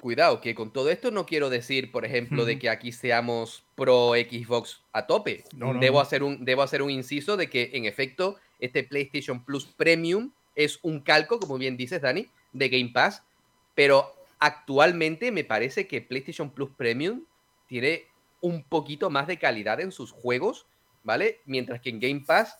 cuidado, 0.00 0.40
que 0.40 0.54
con 0.54 0.72
todo 0.72 0.90
esto 0.90 1.10
no 1.10 1.26
quiero 1.26 1.50
decir, 1.50 1.92
por 1.92 2.04
ejemplo, 2.06 2.44
de 2.46 2.58
que 2.58 2.70
aquí 2.70 2.92
seamos 2.92 3.62
pro 3.74 4.12
Xbox 4.14 4.80
a 4.92 5.06
tope. 5.06 5.44
debo, 5.80 6.00
Hacer 6.00 6.22
un, 6.22 6.44
debo 6.44 6.62
hacer 6.62 6.80
un 6.80 6.90
inciso 6.90 7.36
de 7.36 7.50
que, 7.50 7.70
en 7.74 7.84
efecto, 7.84 8.36
este 8.58 8.84
PlayStation 8.84 9.44
Plus 9.44 9.66
Premium 9.66 10.30
es 10.54 10.78
un 10.82 11.00
calco, 11.00 11.38
como 11.38 11.58
bien 11.58 11.76
dices, 11.76 12.00
Dani, 12.00 12.26
de 12.54 12.68
Game 12.70 12.90
Pass. 12.94 13.22
Pero 13.74 14.15
actualmente 14.38 15.32
me 15.32 15.44
parece 15.44 15.86
que 15.86 16.00
PlayStation 16.00 16.50
Plus 16.50 16.70
Premium 16.70 17.24
tiene 17.66 18.04
un 18.40 18.62
poquito 18.62 19.10
más 19.10 19.26
de 19.26 19.38
calidad 19.38 19.80
en 19.80 19.92
sus 19.92 20.12
juegos, 20.12 20.66
¿vale? 21.02 21.40
Mientras 21.46 21.80
que 21.80 21.90
en 21.90 22.00
Game 22.00 22.24
Pass 22.26 22.58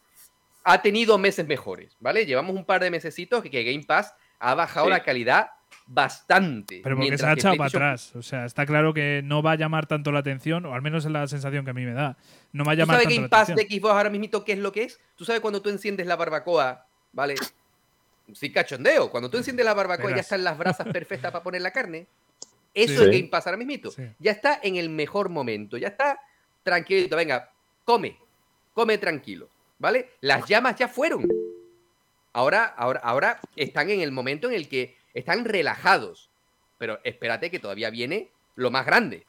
ha 0.64 0.82
tenido 0.82 1.16
meses 1.18 1.46
mejores, 1.46 1.96
¿vale? 2.00 2.26
Llevamos 2.26 2.56
un 2.56 2.64
par 2.64 2.82
de 2.82 2.90
mesecitos 2.90 3.42
que, 3.42 3.62
Game 3.62 3.84
Pass 3.84 4.14
ha 4.38 4.54
bajado 4.54 4.88
la 4.88 5.02
calidad 5.02 5.50
bastante. 5.86 6.80
Pero 6.82 6.96
porque 6.96 7.16
se 7.16 7.26
ha 7.26 7.32
echado 7.34 7.56
para 7.56 7.68
atrás. 7.68 8.16
O 8.16 8.22
sea, 8.22 8.44
está 8.44 8.66
claro 8.66 8.92
que 8.92 9.20
no 9.24 9.42
va 9.42 9.52
a 9.52 9.56
llamar 9.56 9.86
tanto 9.86 10.10
la 10.10 10.18
atención, 10.20 10.66
o 10.66 10.74
al 10.74 10.82
menos 10.82 11.04
es 11.04 11.12
la 11.12 11.26
sensación 11.28 11.64
que 11.64 11.70
a 11.70 11.74
mí 11.74 11.84
me 11.84 11.92
da. 11.92 12.16
No 12.52 12.64
va 12.64 12.72
a 12.72 12.74
llamar 12.74 12.96
¿Tú 12.96 13.02
sabes 13.04 13.16
Game 13.16 13.28
Pass 13.28 13.54
de 13.54 13.62
Xbox 13.62 13.92
ahora 13.92 14.10
mismo 14.10 14.44
qué 14.44 14.52
es 14.52 14.58
lo 14.58 14.72
que 14.72 14.84
es? 14.84 15.00
¿Tú 15.14 15.24
sabes 15.24 15.40
cuando 15.40 15.62
tú 15.62 15.68
enciendes 15.68 16.06
la 16.06 16.16
barbacoa, 16.16 16.86
¿vale? 17.12 17.36
Sí 18.32 18.52
cachondeo. 18.52 19.10
Cuando 19.10 19.30
tú 19.30 19.36
enciendes 19.36 19.64
la 19.64 19.74
barbacoa 19.74 20.10
ya 20.10 20.20
están 20.20 20.44
las 20.44 20.58
brasas 20.58 20.88
perfectas 20.88 21.32
para 21.32 21.42
poner 21.42 21.62
la 21.62 21.70
carne. 21.70 22.06
Eso 22.74 23.04
es 23.04 23.10
Game 23.10 23.28
Pass 23.28 23.46
ahora 23.46 23.56
mismito. 23.56 23.90
Ya 24.18 24.32
está 24.32 24.60
en 24.62 24.76
el 24.76 24.90
mejor 24.90 25.30
momento. 25.30 25.78
Ya 25.78 25.88
está 25.88 26.20
tranquilito. 26.62 27.16
Venga, 27.16 27.50
come. 27.84 28.18
Come 28.74 28.98
tranquilo. 28.98 29.48
¿Vale? 29.78 30.10
Las 30.20 30.46
llamas 30.46 30.76
ya 30.76 30.88
fueron. 30.88 31.26
Ahora, 32.32 32.64
ahora, 32.64 33.00
ahora 33.00 33.40
están 33.56 33.88
en 33.90 34.00
el 34.00 34.12
momento 34.12 34.48
en 34.48 34.54
el 34.54 34.68
que 34.68 34.96
están 35.14 35.46
relajados. 35.46 36.30
Pero 36.76 37.00
espérate 37.02 37.50
que 37.50 37.58
todavía 37.58 37.88
viene 37.88 38.30
lo 38.56 38.70
más 38.70 38.84
grande. 38.84 39.24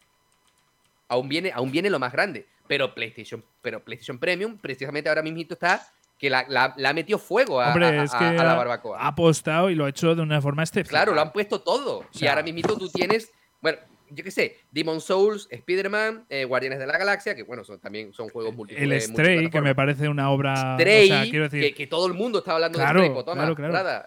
Aún 1.07 1.29
viene, 1.29 1.51
aún 1.53 1.71
viene 1.71 1.89
lo 1.89 1.99
más 1.99 2.11
grande. 2.11 2.47
Pero 2.67 2.93
PlayStation, 2.93 3.45
pero 3.61 3.81
PlayStation 3.81 4.19
Premium, 4.19 4.57
precisamente 4.57 5.07
ahora 5.07 5.21
mismo 5.21 5.39
está 5.39 5.87
que 6.17 6.29
la, 6.29 6.45
la, 6.47 6.89
ha 6.89 6.93
metido 6.93 7.19
fuego 7.19 7.61
a, 7.61 7.77
la 7.77 8.55
barbacoa. 8.55 8.99
Ha 8.99 9.07
apostado 9.07 9.69
y 9.69 9.75
lo 9.75 9.85
ha 9.85 9.89
hecho 9.89 10.15
de 10.15 10.21
una 10.21 10.41
forma 10.41 10.63
excepcional. 10.63 11.03
Claro, 11.03 11.15
lo 11.15 11.21
han 11.21 11.31
puesto 11.31 11.61
todo. 11.61 12.05
y 12.13 12.25
ahora 12.25 12.43
mismo 12.43 12.75
tú 12.75 12.89
tienes, 12.89 13.31
bueno, 13.61 13.77
yo 14.09 14.23
qué 14.23 14.31
sé, 14.31 14.57
Demon 14.71 15.01
Souls, 15.01 15.47
Spider-Man, 15.51 16.25
eh, 16.29 16.45
Guardianes 16.45 16.79
de 16.79 16.87
la 16.87 16.97
Galaxia, 16.97 17.35
que 17.35 17.43
bueno, 17.43 17.63
son, 17.63 17.79
también 17.79 18.13
son 18.13 18.29
juegos 18.29 18.55
múltiples. 18.55 18.83
El 18.83 19.01
Stray, 19.01 19.49
que 19.49 19.61
me 19.61 19.75
parece 19.75 20.07
una 20.07 20.31
obra. 20.31 20.75
Stray, 20.79 21.73
que, 21.73 21.87
todo 21.87 22.07
el 22.07 22.13
mundo 22.13 22.39
está 22.39 22.53
hablando 22.53 22.79
de 22.79 22.85
Stray. 22.85 23.09
Pues 23.09 23.23
claro, 23.25 23.55
claro. 23.55 24.05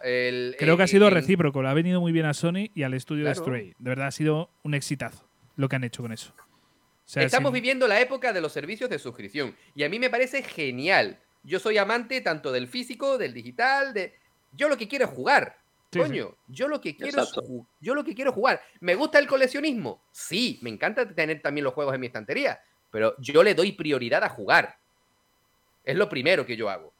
Creo 0.58 0.76
que 0.76 0.82
ha 0.82 0.88
sido 0.88 1.11
recíproco, 1.11 1.62
le 1.62 1.68
ha 1.68 1.74
venido 1.74 2.00
muy 2.00 2.12
bien 2.12 2.26
a 2.26 2.34
Sony 2.34 2.70
y 2.74 2.82
al 2.82 2.94
estudio 2.94 3.26
de 3.26 3.34
Stray. 3.34 3.74
De 3.78 3.90
verdad 3.90 4.08
ha 4.08 4.12
sido 4.12 4.50
un 4.62 4.74
exitazo 4.74 5.28
lo 5.56 5.68
que 5.68 5.76
han 5.76 5.84
hecho 5.84 6.02
con 6.02 6.12
eso. 6.12 6.32
Estamos 7.14 7.52
viviendo 7.52 7.88
la 7.88 8.00
época 8.00 8.32
de 8.32 8.40
los 8.40 8.52
servicios 8.52 8.88
de 8.88 8.98
suscripción 8.98 9.54
y 9.74 9.82
a 9.82 9.88
mí 9.88 9.98
me 9.98 10.11
parece 10.11 10.42
genial 10.42 11.18
yo 11.43 11.59
soy 11.59 11.78
amante 11.78 12.20
tanto 12.20 12.53
del 12.53 12.68
físico, 12.68 13.18
del 13.18 13.32
digital, 13.32 13.95
de... 13.95 14.14
Yo 14.53 14.68
lo 14.68 14.76
que 14.76 14.88
quiero 14.88 15.05
es 15.05 15.11
jugar. 15.12 15.57
Coño, 15.93 16.36
yo 16.47 16.68
lo 16.68 16.80
que 16.80 16.97
quiero 16.97 17.22
es 17.22 17.32
yo 17.80 17.95
lo 17.95 18.05
que 18.05 18.14
quiero 18.14 18.32
jugar. 18.32 18.61
¿Me 18.80 18.95
gusta 18.95 19.18
el 19.18 19.26
coleccionismo? 19.26 20.03
Sí, 20.12 20.59
me 20.62 20.70
encanta 20.70 21.09
tener 21.09 21.43
también 21.43 21.64
los 21.64 21.74
juegos 21.74 21.95
en 21.95 22.01
mi 22.01 22.07
estantería, 22.07 22.61
pero 22.91 23.14
yo 23.18 23.43
le 23.43 23.55
doy 23.55 23.72
prioridad 23.72 24.22
a 24.22 24.28
jugar. 24.28 24.78
Es 25.84 25.97
lo 25.97 26.09
primero 26.09 26.47
que 26.47 26.57
yo 26.57 26.70
hago. 26.70 26.93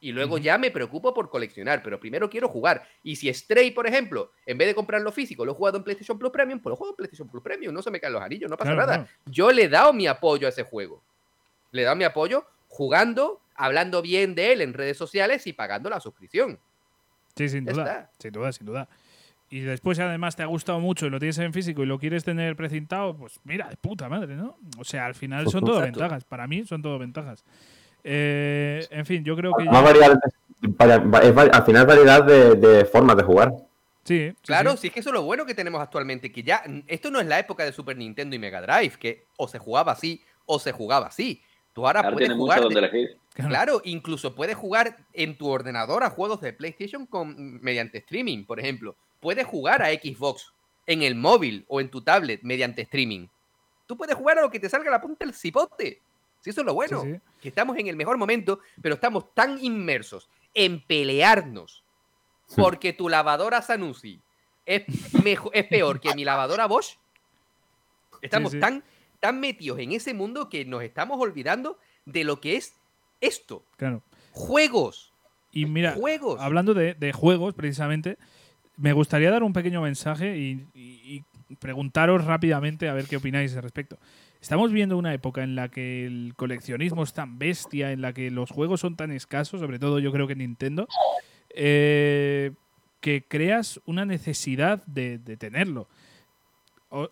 Y 0.00 0.12
luego 0.12 0.38
ya 0.38 0.56
me 0.58 0.70
preocupo 0.70 1.12
por 1.12 1.28
coleccionar, 1.28 1.82
pero 1.82 1.98
primero 1.98 2.30
quiero 2.30 2.48
jugar. 2.48 2.88
Y 3.02 3.16
si 3.16 3.32
Stray, 3.34 3.72
por 3.72 3.86
ejemplo, 3.86 4.30
en 4.46 4.56
vez 4.56 4.68
de 4.68 4.74
comprarlo 4.74 5.10
físico, 5.10 5.44
lo 5.44 5.52
he 5.52 5.54
jugado 5.54 5.76
en 5.76 5.84
PlayStation 5.84 6.18
Plus 6.18 6.30
Premium, 6.30 6.60
pues 6.60 6.70
lo 6.70 6.76
juego 6.76 6.92
en 6.92 6.96
PlayStation 6.96 7.28
Plus 7.28 7.42
Premium, 7.42 7.74
no 7.74 7.82
se 7.82 7.90
me 7.90 8.00
caen 8.00 8.12
los 8.12 8.22
anillos, 8.22 8.48
no 8.48 8.56
pasa 8.56 8.74
nada. 8.74 9.08
Yo 9.26 9.50
le 9.50 9.64
he 9.64 9.68
dado 9.68 9.92
mi 9.92 10.06
apoyo 10.06 10.46
a 10.46 10.50
ese 10.50 10.62
juego. 10.62 11.02
Le 11.72 11.82
he 11.82 11.84
dado 11.84 11.96
mi 11.96 12.04
apoyo 12.04 12.46
jugando 12.68 13.42
hablando 13.58 14.00
bien 14.00 14.34
de 14.34 14.52
él 14.52 14.62
en 14.62 14.72
redes 14.72 14.96
sociales 14.96 15.46
y 15.46 15.52
pagando 15.52 15.90
la 15.90 16.00
suscripción. 16.00 16.58
Sí, 17.36 17.48
sin 17.48 17.66
duda. 17.66 18.10
Sin 18.18 18.32
duda, 18.32 18.52
sin 18.52 18.66
duda. 18.66 18.88
Y 19.50 19.60
después 19.60 19.98
además 19.98 20.36
te 20.36 20.42
ha 20.42 20.46
gustado 20.46 20.78
mucho 20.78 21.06
y 21.06 21.10
lo 21.10 21.18
tienes 21.18 21.38
en 21.38 21.52
físico 21.52 21.82
y 21.82 21.86
lo 21.86 21.98
quieres 21.98 22.22
tener 22.22 22.54
precintado, 22.54 23.16
pues 23.16 23.40
mira, 23.44 23.68
de 23.68 23.76
puta 23.76 24.08
madre, 24.08 24.36
¿no? 24.36 24.58
O 24.78 24.84
sea, 24.84 25.06
al 25.06 25.14
final 25.14 25.48
son 25.48 25.64
todo 25.64 25.80
ventajas. 25.80 26.24
Para 26.24 26.46
mí 26.46 26.64
son 26.64 26.82
todo 26.82 26.98
ventajas. 26.98 27.44
Eh, 28.04 28.86
en 28.90 29.06
fin, 29.06 29.24
yo 29.24 29.34
creo 29.36 29.52
que... 29.54 29.64
Ya... 29.64 29.70
al 29.70 31.64
final 31.64 31.86
variedad 31.86 32.24
de, 32.24 32.84
formas 32.84 33.16
de 33.16 33.22
jugar. 33.22 33.52
Sí, 34.04 34.32
claro, 34.42 34.76
sí. 34.76 34.86
es 34.86 34.92
que 34.92 35.00
eso 35.00 35.10
es 35.10 35.14
lo 35.14 35.22
bueno 35.22 35.44
que 35.44 35.54
tenemos 35.54 35.80
actualmente, 35.82 36.32
que 36.32 36.42
ya 36.42 36.62
esto 36.86 37.10
no 37.10 37.20
es 37.20 37.26
la 37.26 37.38
época 37.38 37.64
de 37.64 37.72
Super 37.72 37.96
Nintendo 37.96 38.36
y 38.36 38.38
Mega 38.38 38.62
Drive, 38.62 38.96
que 38.98 39.26
o 39.36 39.48
se 39.48 39.58
jugaba 39.58 39.92
así 39.92 40.22
o 40.46 40.58
se 40.58 40.72
jugaba 40.72 41.08
así. 41.08 41.42
Tú 41.72 41.86
ahora 41.86 42.10
puedes 42.10 42.32
jugar. 42.32 42.60
Claro, 43.46 43.80
incluso 43.84 44.34
puedes 44.34 44.56
jugar 44.56 44.98
en 45.12 45.38
tu 45.38 45.48
ordenador 45.48 46.02
a 46.02 46.10
juegos 46.10 46.40
de 46.40 46.52
PlayStation 46.52 47.06
con, 47.06 47.60
mediante 47.60 47.98
streaming, 47.98 48.44
por 48.44 48.58
ejemplo. 48.58 48.96
Puedes 49.20 49.46
jugar 49.46 49.82
a 49.82 49.90
Xbox 49.90 50.52
en 50.86 51.02
el 51.02 51.14
móvil 51.14 51.64
o 51.68 51.80
en 51.80 51.90
tu 51.90 52.00
tablet 52.00 52.40
mediante 52.42 52.82
streaming. 52.82 53.28
Tú 53.86 53.96
puedes 53.96 54.16
jugar 54.16 54.38
a 54.38 54.42
lo 54.42 54.50
que 54.50 54.58
te 54.58 54.68
salga 54.68 54.90
la 54.90 55.00
punta 55.00 55.24
del 55.24 55.34
cipote. 55.34 56.00
Si 56.40 56.50
eso 56.50 56.60
es 56.60 56.66
lo 56.66 56.74
bueno, 56.74 57.04
que 57.40 57.48
estamos 57.48 57.76
en 57.78 57.86
el 57.86 57.96
mejor 57.96 58.16
momento, 58.16 58.60
pero 58.82 58.94
estamos 58.94 59.32
tan 59.34 59.62
inmersos 59.64 60.28
en 60.54 60.80
pelearnos 60.80 61.84
porque 62.56 62.92
tu 62.92 63.08
lavadora 63.08 63.62
Sanusi 63.62 64.20
es, 64.66 64.84
mejor, 65.24 65.52
es 65.54 65.64
peor 65.66 66.00
que 66.00 66.14
mi 66.14 66.24
lavadora 66.24 66.66
Bosch. 66.66 66.96
Estamos 68.20 68.58
tan 68.58 68.82
tan 69.20 69.40
metidos 69.40 69.78
en 69.78 69.92
ese 69.92 70.14
mundo 70.14 70.48
que 70.48 70.64
nos 70.64 70.82
estamos 70.82 71.20
olvidando 71.20 71.78
de 72.04 72.24
lo 72.24 72.40
que 72.40 72.56
es 72.56 72.74
esto. 73.20 73.64
Claro. 73.76 74.02
Juegos. 74.32 75.12
Y 75.52 75.66
mira, 75.66 75.92
juegos. 75.92 76.40
hablando 76.40 76.74
de, 76.74 77.12
juegos, 77.12 77.54
precisamente, 77.54 78.18
me 78.76 78.92
gustaría 78.92 79.30
dar 79.30 79.42
un 79.42 79.52
pequeño 79.52 79.80
mensaje 79.82 80.36
y, 80.36 81.24
preguntaros 81.60 82.26
rápidamente 82.26 82.90
a 82.90 82.92
ver 82.92 83.06
qué 83.06 83.16
opináis 83.16 83.56
al 83.56 83.62
respecto. 83.62 83.98
Estamos 84.40 84.70
viendo 84.70 84.98
una 84.98 85.14
época 85.14 85.42
en 85.42 85.56
la 85.56 85.70
que 85.70 86.04
el 86.04 86.34
coleccionismo 86.36 87.02
es 87.02 87.14
tan 87.14 87.38
bestia, 87.38 87.90
en 87.90 88.02
la 88.02 88.12
que 88.12 88.30
los 88.30 88.50
juegos 88.50 88.80
son 88.80 88.96
tan 88.96 89.10
escasos, 89.10 89.60
sobre 89.60 89.78
todo 89.78 89.98
yo 89.98 90.12
creo 90.12 90.26
que 90.26 90.36
Nintendo, 90.36 90.86
eh, 91.54 92.52
que 93.00 93.24
creas 93.26 93.80
una 93.86 94.04
necesidad 94.04 94.84
de 94.86 95.18
tenerlo. 95.38 95.88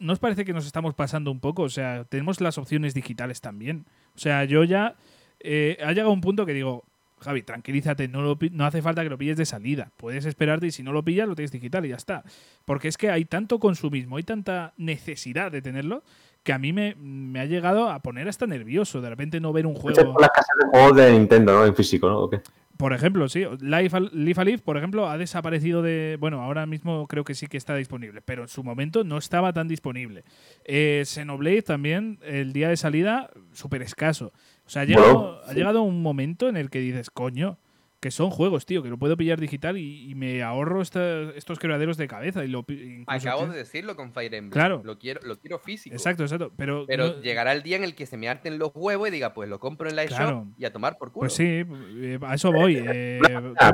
¿No 0.01 0.13
os 0.13 0.19
parece 0.19 0.45
que 0.45 0.55
nos 0.55 0.65
estamos 0.65 0.95
pasando 0.95 1.31
un 1.31 1.41
poco? 1.41 1.63
O 1.63 1.69
sea, 1.69 2.05
tenemos 2.05 2.41
las 2.41 2.57
opciones 2.57 2.95
digitales 2.95 3.41
también. 3.41 3.85
O 4.15 4.19
sea, 4.19 4.45
yo 4.45 4.65
ya 4.65 4.97
eh, 5.41 5.79
ha 5.85 5.93
llegado 5.93 6.13
un 6.13 6.21
punto 6.21 6.47
que 6.47 6.53
digo, 6.53 6.85
Javi, 7.21 7.43
tranquilízate, 7.43 8.09
no, 8.09 8.23
lo, 8.23 8.39
no 8.53 8.67
hace 8.67 8.83
falta 8.83 9.03
que 9.03 9.09
lo 9.09 9.19
pilles 9.19 9.37
de 9.37 9.47
salida. 9.47 9.91
Puedes 9.97 10.27
esperarte 10.27 10.67
y 10.67 10.71
si 10.71 10.83
no 10.83 10.93
lo 10.93 11.03
pillas, 11.03 11.29
lo 11.29 11.35
tienes 11.35 11.53
digital 11.53 11.87
y 11.87 11.91
ya 11.91 11.97
está. 11.97 12.25
Porque 12.65 12.89
es 12.89 12.99
que 12.99 13.11
hay 13.11 13.25
tanto 13.25 13.59
consumismo, 13.59 14.17
hay 14.17 14.23
tanta 14.23 14.75
necesidad 14.77 15.51
de 15.51 15.63
tenerlo, 15.63 16.03
que 16.43 16.53
a 16.53 16.59
mí 16.59 16.73
me, 16.73 16.95
me 16.95 17.41
ha 17.41 17.47
llegado 17.47 17.89
a 17.89 18.01
poner 18.01 18.29
hasta 18.29 18.47
nervioso. 18.47 19.01
De 19.01 19.09
repente 19.09 19.41
no 19.41 19.53
ver 19.53 19.67
un 19.67 19.75
juego. 19.75 20.17
las 20.21 20.31
casas 20.31 20.57
de 20.63 20.69
juegos 20.71 20.97
de 20.97 21.13
Nintendo, 21.13 21.53
¿no? 21.55 21.67
En 21.67 21.75
físico, 21.75 22.09
¿no? 22.09 22.31
Por 22.77 22.93
ejemplo, 22.93 23.29
sí. 23.29 23.45
Life, 23.61 23.99
Live 24.13 24.45
Live, 24.45 24.59
por 24.59 24.77
ejemplo, 24.77 25.09
ha 25.09 25.17
desaparecido 25.17 25.83
de. 25.83 26.19
Bueno, 26.21 26.43
ahora 26.43 26.67
mismo 26.67 27.07
creo 27.07 27.25
que 27.25 27.35
sí 27.35 27.47
que 27.47 27.57
está 27.57 27.75
disponible, 27.75 28.21
pero 28.23 28.43
en 28.43 28.49
su 28.49 28.63
momento 28.63 29.03
no 29.03 29.17
estaba 29.17 29.53
tan 29.53 29.67
disponible. 29.67 30.25
Eh, 30.65 31.03
Xenoblade 31.07 31.63
también, 31.63 32.19
el 32.23 32.53
día 32.53 32.69
de 32.69 32.77
salida, 32.77 33.31
súper 33.53 33.83
escaso. 33.83 34.33
O 34.67 34.71
sea, 34.71 34.83
ha 34.83 34.85
llegado, 34.85 35.41
ha 35.47 35.53
llegado 35.53 35.83
un 35.83 36.03
momento 36.03 36.49
en 36.49 36.57
el 36.57 36.71
que 36.71 36.81
dices, 36.81 37.11
coño, 37.11 37.59
que 38.01 38.11
son 38.11 38.31
juegos, 38.31 38.67
tío, 38.67 38.83
que 38.83 38.89
lo 38.89 38.99
puedo 38.99 39.17
pillar 39.17 39.41
digital 39.41 39.79
y, 39.79 40.15
me 40.15 40.43
ahorro 40.43 40.83
estos 40.83 41.59
quebraderos 41.59 41.97
de 41.97 42.09
cabeza. 42.09 42.45
Y 42.45 42.49
lo, 42.49 42.65
Acabo 43.07 43.47
de 43.47 43.57
decirlo 43.57 43.97
con 43.97 44.13
Fire 44.13 44.35
Emblem. 44.35 44.53
Claro. 44.53 44.83
Lo 44.85 44.99
quiero, 44.99 45.21
lo 45.25 45.39
quiero 45.39 45.59
físico. 45.59 45.95
Exacto, 45.95 46.23
exacto. 46.23 46.53
Pero, 46.57 46.85
pero 46.87 47.21
llegará 47.21 47.53
el 47.53 47.63
día 47.63 47.77
en 47.77 47.85
el 47.85 47.95
que 47.95 48.07
se 48.07 48.17
me 48.17 48.29
harten 48.29 48.59
los 48.59 48.73
huevos 48.75 49.09
y 49.09 49.11
diga, 49.11 49.35
pues 49.35 49.49
lo 49.49 49.59
compro 49.59 49.89
en 49.89 49.97
la 49.97 50.07
claro. 50.07 50.47
y 50.59 50.65
a 50.65 50.73
tomar 50.73 50.99
por 50.99 51.11
culo. 51.11 51.23
Pues 51.23 51.33
sí, 51.33 51.65
eh, 51.97 52.19
a 52.23 52.35
eso 52.35 52.53
voy. 52.53 52.77
Eh, 52.79 53.21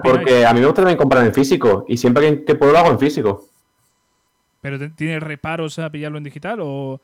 porque 0.03 0.47
a 0.47 0.53
mí 0.53 0.61
me 0.61 0.67
gusta 0.67 0.83
también 0.83 0.99
comprar 0.99 1.27
en 1.27 1.35
físico 1.35 1.85
y 1.89 1.97
siempre 1.97 2.45
que 2.45 2.55
puedo 2.55 2.73
lo 2.73 2.79
hago 2.79 2.91
en 2.91 2.99
físico. 2.99 3.49
¿Pero 4.61 4.79
tienes 4.95 5.23
reparos 5.23 5.79
a 5.79 5.91
pillarlo 5.91 6.19
en 6.19 6.25
digital 6.25 6.61
o...? 6.61 7.01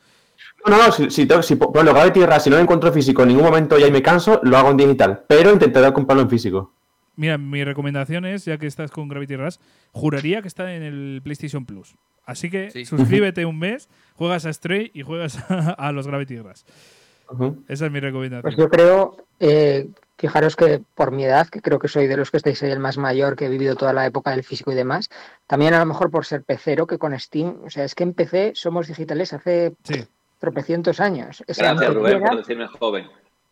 No, 0.66 0.76
no, 0.76 0.93
si, 0.93 1.11
si, 1.11 1.28
si, 1.43 1.57
por 1.57 1.84
lo 1.84 1.95
de 1.95 2.11
tierra, 2.11 2.41
si 2.41 2.51
no 2.51 2.57
lo 2.57 2.62
encuentro 2.62 2.93
físico 2.93 3.22
en 3.22 3.28
ningún 3.28 3.45
momento 3.45 3.78
y 3.78 3.82
ahí 3.82 3.91
me 3.91 4.03
canso, 4.03 4.41
lo 4.43 4.57
hago 4.57 4.70
en 4.70 4.76
digital. 4.76 5.24
Pero 5.26 5.53
intentaré 5.53 5.93
comprarlo 5.93 6.22
en 6.22 6.30
físico. 6.30 6.72
Mira, 7.16 7.36
mi 7.36 7.64
recomendación 7.64 8.24
es, 8.26 8.45
ya 8.45 8.59
que 8.59 8.68
estás 8.68 8.93
con 8.93 9.09
Gravity 9.09 9.36
Rush, 9.36 9.57
juraría 9.93 10.41
que 10.41 10.49
está 10.49 10.72
en 10.74 10.82
el 10.82 11.20
PlayStation 11.22 11.66
Plus. 11.66 11.97
Así 12.24 12.51
que 12.51 12.70
suscríbete 12.84 13.45
un 13.45 13.59
mes, 13.59 13.89
juegas 14.14 14.47
a 14.47 14.53
Stray 14.53 14.91
y 14.95 15.03
juegas 15.03 15.39
a, 15.49 15.91
los 15.93 16.07
Gravity 16.07 16.39
Rush. 16.39 16.62
Esa 17.68 17.86
es 17.86 17.93
mi 17.93 18.01
recomendación. 18.01 18.43
Pues 18.43 18.57
yo 18.57 18.68
creo, 18.68 19.16
eh, 19.41 19.89
fijaros 20.16 20.57
que 20.57 20.80
por 20.95 21.11
mi 21.11 21.24
edad, 21.24 21.49
que 21.49 21.61
creo 21.61 21.78
que 21.78 21.89
soy 21.89 22.07
de 22.07 22.16
los 22.16 22.30
que 22.30 22.36
estáis 22.36 22.62
ahí 22.62 22.70
el 22.70 22.78
más 22.78 22.99
mayor, 22.99 23.36
que 23.36 23.47
he 23.47 23.49
vivido 23.49 23.74
toda 23.74 23.93
la 23.93 24.07
época 24.07 24.30
del 24.30 24.45
físico 24.45 24.72
y 24.72 24.74
demás, 24.74 25.11
también 25.47 25.74
a 25.74 25.78
lo 25.78 25.86
mejor 25.86 26.11
por 26.11 26.24
ser 26.24 26.43
pecero 26.45 26.86
que 26.86 26.99
con 26.99 27.18
Steam, 27.18 27.61
o 27.64 27.70
sea, 27.70 27.84
es 27.84 27.95
que 27.95 28.05
en 28.05 28.14
PC 28.14 28.53
somos 28.55 28.86
digitales 28.86 29.32
hace 29.32 29.74
tropecientos 30.39 31.01
años. 31.01 31.43
Gracias, 31.47 31.95
Rubén, 31.95 32.20
por 32.20 32.36
decirme 32.36 32.66
joven. 32.68 33.07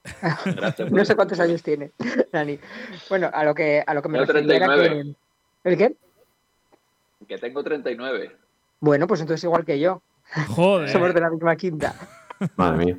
no 0.91 1.05
sé 1.05 1.17
cuántos 1.17 1.41
años 1.41 1.63
tiene, 1.63 1.91
Dani. 2.33 2.59
Bueno, 3.09 3.31
a 3.33 3.45
lo 3.45 3.55
que, 3.55 3.83
a 3.85 3.95
lo 3.95 4.03
que 4.03 4.09
me 4.09 4.25
refería 4.25 4.57
era 4.57 4.75
que... 4.77 5.15
¿El 5.65 5.77
qué? 5.77 5.97
Que 7.27 7.39
tengo 7.39 7.63
39. 7.63 8.37
Bueno, 8.81 9.07
pues 9.07 9.21
entonces 9.21 9.43
igual 9.45 9.65
que 9.65 9.81
yo. 9.81 10.03
Joder. 10.49 10.89
Somos 10.89 11.13
de 11.13 11.21
la 11.21 11.31
misma 11.31 11.57
quinta. 11.57 11.95
Madre 12.57 12.85
mía. 12.85 12.99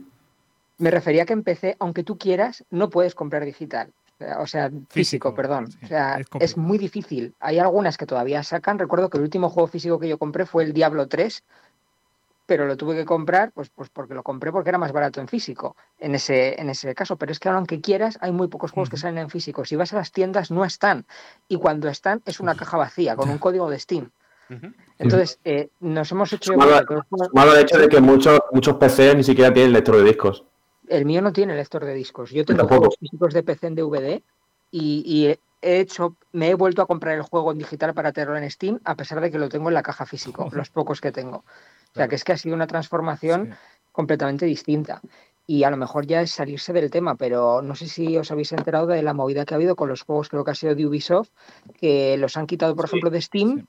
Me 0.79 0.91
refería 0.91 1.25
que 1.25 1.33
en 1.33 1.43
PC, 1.43 1.77
aunque 1.79 2.03
tú 2.03 2.17
quieras, 2.17 2.65
no 2.69 2.89
puedes 2.89 3.15
comprar 3.15 3.45
digital. 3.45 3.91
O 4.39 4.47
sea, 4.47 4.71
físico, 4.89 5.33
perdón. 5.35 5.69
o 5.83 5.87
sea, 5.87 6.17
es, 6.19 6.27
es, 6.39 6.57
muy 6.57 6.79
difícil. 6.79 7.35
Hay 7.39 7.59
algunas 7.59 7.97
que 7.97 8.07
todavía 8.07 8.41
sacan. 8.41 8.79
Recuerdo 8.79 9.09
que 9.09 9.17
el 9.17 9.23
último 9.23 9.49
juego 9.49 9.67
físico 9.67 9.99
que 9.99 10.09
yo 10.09 10.17
compré 10.17 10.45
fue 10.45 10.63
el 10.63 10.73
Diablo 10.73 11.07
3, 11.07 11.43
pero 12.47 12.65
lo 12.65 12.75
tuve 12.77 12.95
que 12.95 13.05
comprar 13.05 13.51
pues, 13.51 13.69
pues 13.69 13.89
porque 13.89 14.15
lo 14.15 14.23
compré 14.23 14.51
porque 14.51 14.69
era 14.69 14.79
más 14.79 14.91
barato 14.91 15.21
en 15.21 15.27
físico 15.27 15.75
en 15.99 16.15
ese, 16.15 16.59
en 16.59 16.69
ese 16.69 16.95
caso. 16.95 17.17
Pero 17.17 17.31
es 17.31 17.39
que 17.39 17.49
aunque 17.49 17.81
quieras, 17.81 18.17
hay 18.21 18.31
muy 18.31 18.47
pocos 18.47 18.71
juegos 18.71 18.89
que 18.89 18.97
salen 18.97 19.19
en 19.19 19.29
físico. 19.29 19.65
Si 19.65 19.75
vas 19.75 19.93
a 19.93 19.97
las 19.97 20.11
tiendas, 20.11 20.49
no 20.49 20.65
están. 20.65 21.05
Y 21.47 21.57
cuando 21.57 21.89
están, 21.89 22.23
es 22.25 22.39
una 22.39 22.55
caja 22.55 22.77
vacía 22.77 23.15
con 23.15 23.29
un 23.29 23.37
código 23.37 23.69
de 23.69 23.77
Steam. 23.77 24.09
Entonces, 24.97 25.39
eh, 25.43 25.69
nos 25.81 26.11
hemos 26.11 26.31
hecho. 26.33 26.53
Malo, 26.55 27.53
el 27.53 27.59
hecho 27.59 27.77
de 27.77 27.89
que 27.89 27.99
muchos, 27.99 28.39
muchos 28.51 28.75
PC 28.77 29.13
ni 29.15 29.23
siquiera 29.23 29.53
tienen 29.53 29.73
lector 29.73 29.97
de 29.97 30.03
discos. 30.03 30.43
El 30.87 31.05
mío 31.05 31.21
no 31.21 31.33
tiene 31.33 31.53
lector 31.55 31.83
de 31.83 31.93
discos. 31.93 32.31
Yo 32.31 32.45
tengo 32.45 32.65
juegos 32.65 32.95
físicos 32.97 33.33
de 33.33 33.43
PC 33.43 33.67
en 33.67 33.75
DVD 33.75 34.21
y, 34.71 35.37
he 35.61 35.79
hecho, 35.79 36.15
me 36.31 36.49
he 36.49 36.53
vuelto 36.53 36.81
a 36.81 36.85
comprar 36.85 37.15
el 37.15 37.23
juego 37.23 37.51
en 37.51 37.57
digital 37.57 37.93
para 37.93 38.11
tenerlo 38.13 38.37
en 38.37 38.49
Steam, 38.49 38.79
a 38.85 38.95
pesar 38.95 39.19
de 39.19 39.31
que 39.31 39.39
lo 39.39 39.49
tengo 39.49 39.67
en 39.69 39.73
la 39.73 39.83
caja 39.83 40.05
físico, 40.05 40.49
los 40.53 40.69
pocos 40.69 41.01
que 41.01 41.11
tengo. 41.11 41.43
O 41.97 41.99
sea, 41.99 42.07
que 42.07 42.15
es 42.15 42.23
que 42.23 42.33
ha 42.33 42.37
sido 42.37 42.53
una 42.53 42.67
transformación 42.67 43.55
completamente 43.91 44.45
distinta. 44.45 45.01
Y 45.47 45.63
a 45.63 45.71
lo 45.71 45.77
mejor 45.77 46.05
ya 46.05 46.21
es 46.21 46.29
salirse 46.29 46.73
del 46.73 46.91
tema, 46.91 47.15
pero 47.15 47.63
no 47.63 47.73
sé 47.73 47.87
si 47.87 48.15
os 48.17 48.29
habéis 48.31 48.51
enterado 48.51 48.85
de 48.85 49.01
la 49.01 49.15
movida 49.15 49.45
que 49.45 49.55
ha 49.55 49.57
habido 49.57 49.75
con 49.75 49.89
los 49.89 50.03
juegos, 50.03 50.29
creo 50.29 50.43
que 50.43 50.51
ha 50.51 50.55
sido 50.55 50.75
de 50.75 50.85
Ubisoft, 50.85 51.29
que 51.79 52.17
los 52.17 52.37
han 52.37 52.45
quitado, 52.45 52.75
por 52.75 52.85
ejemplo, 52.85 53.09
de 53.09 53.19
Steam. 53.19 53.65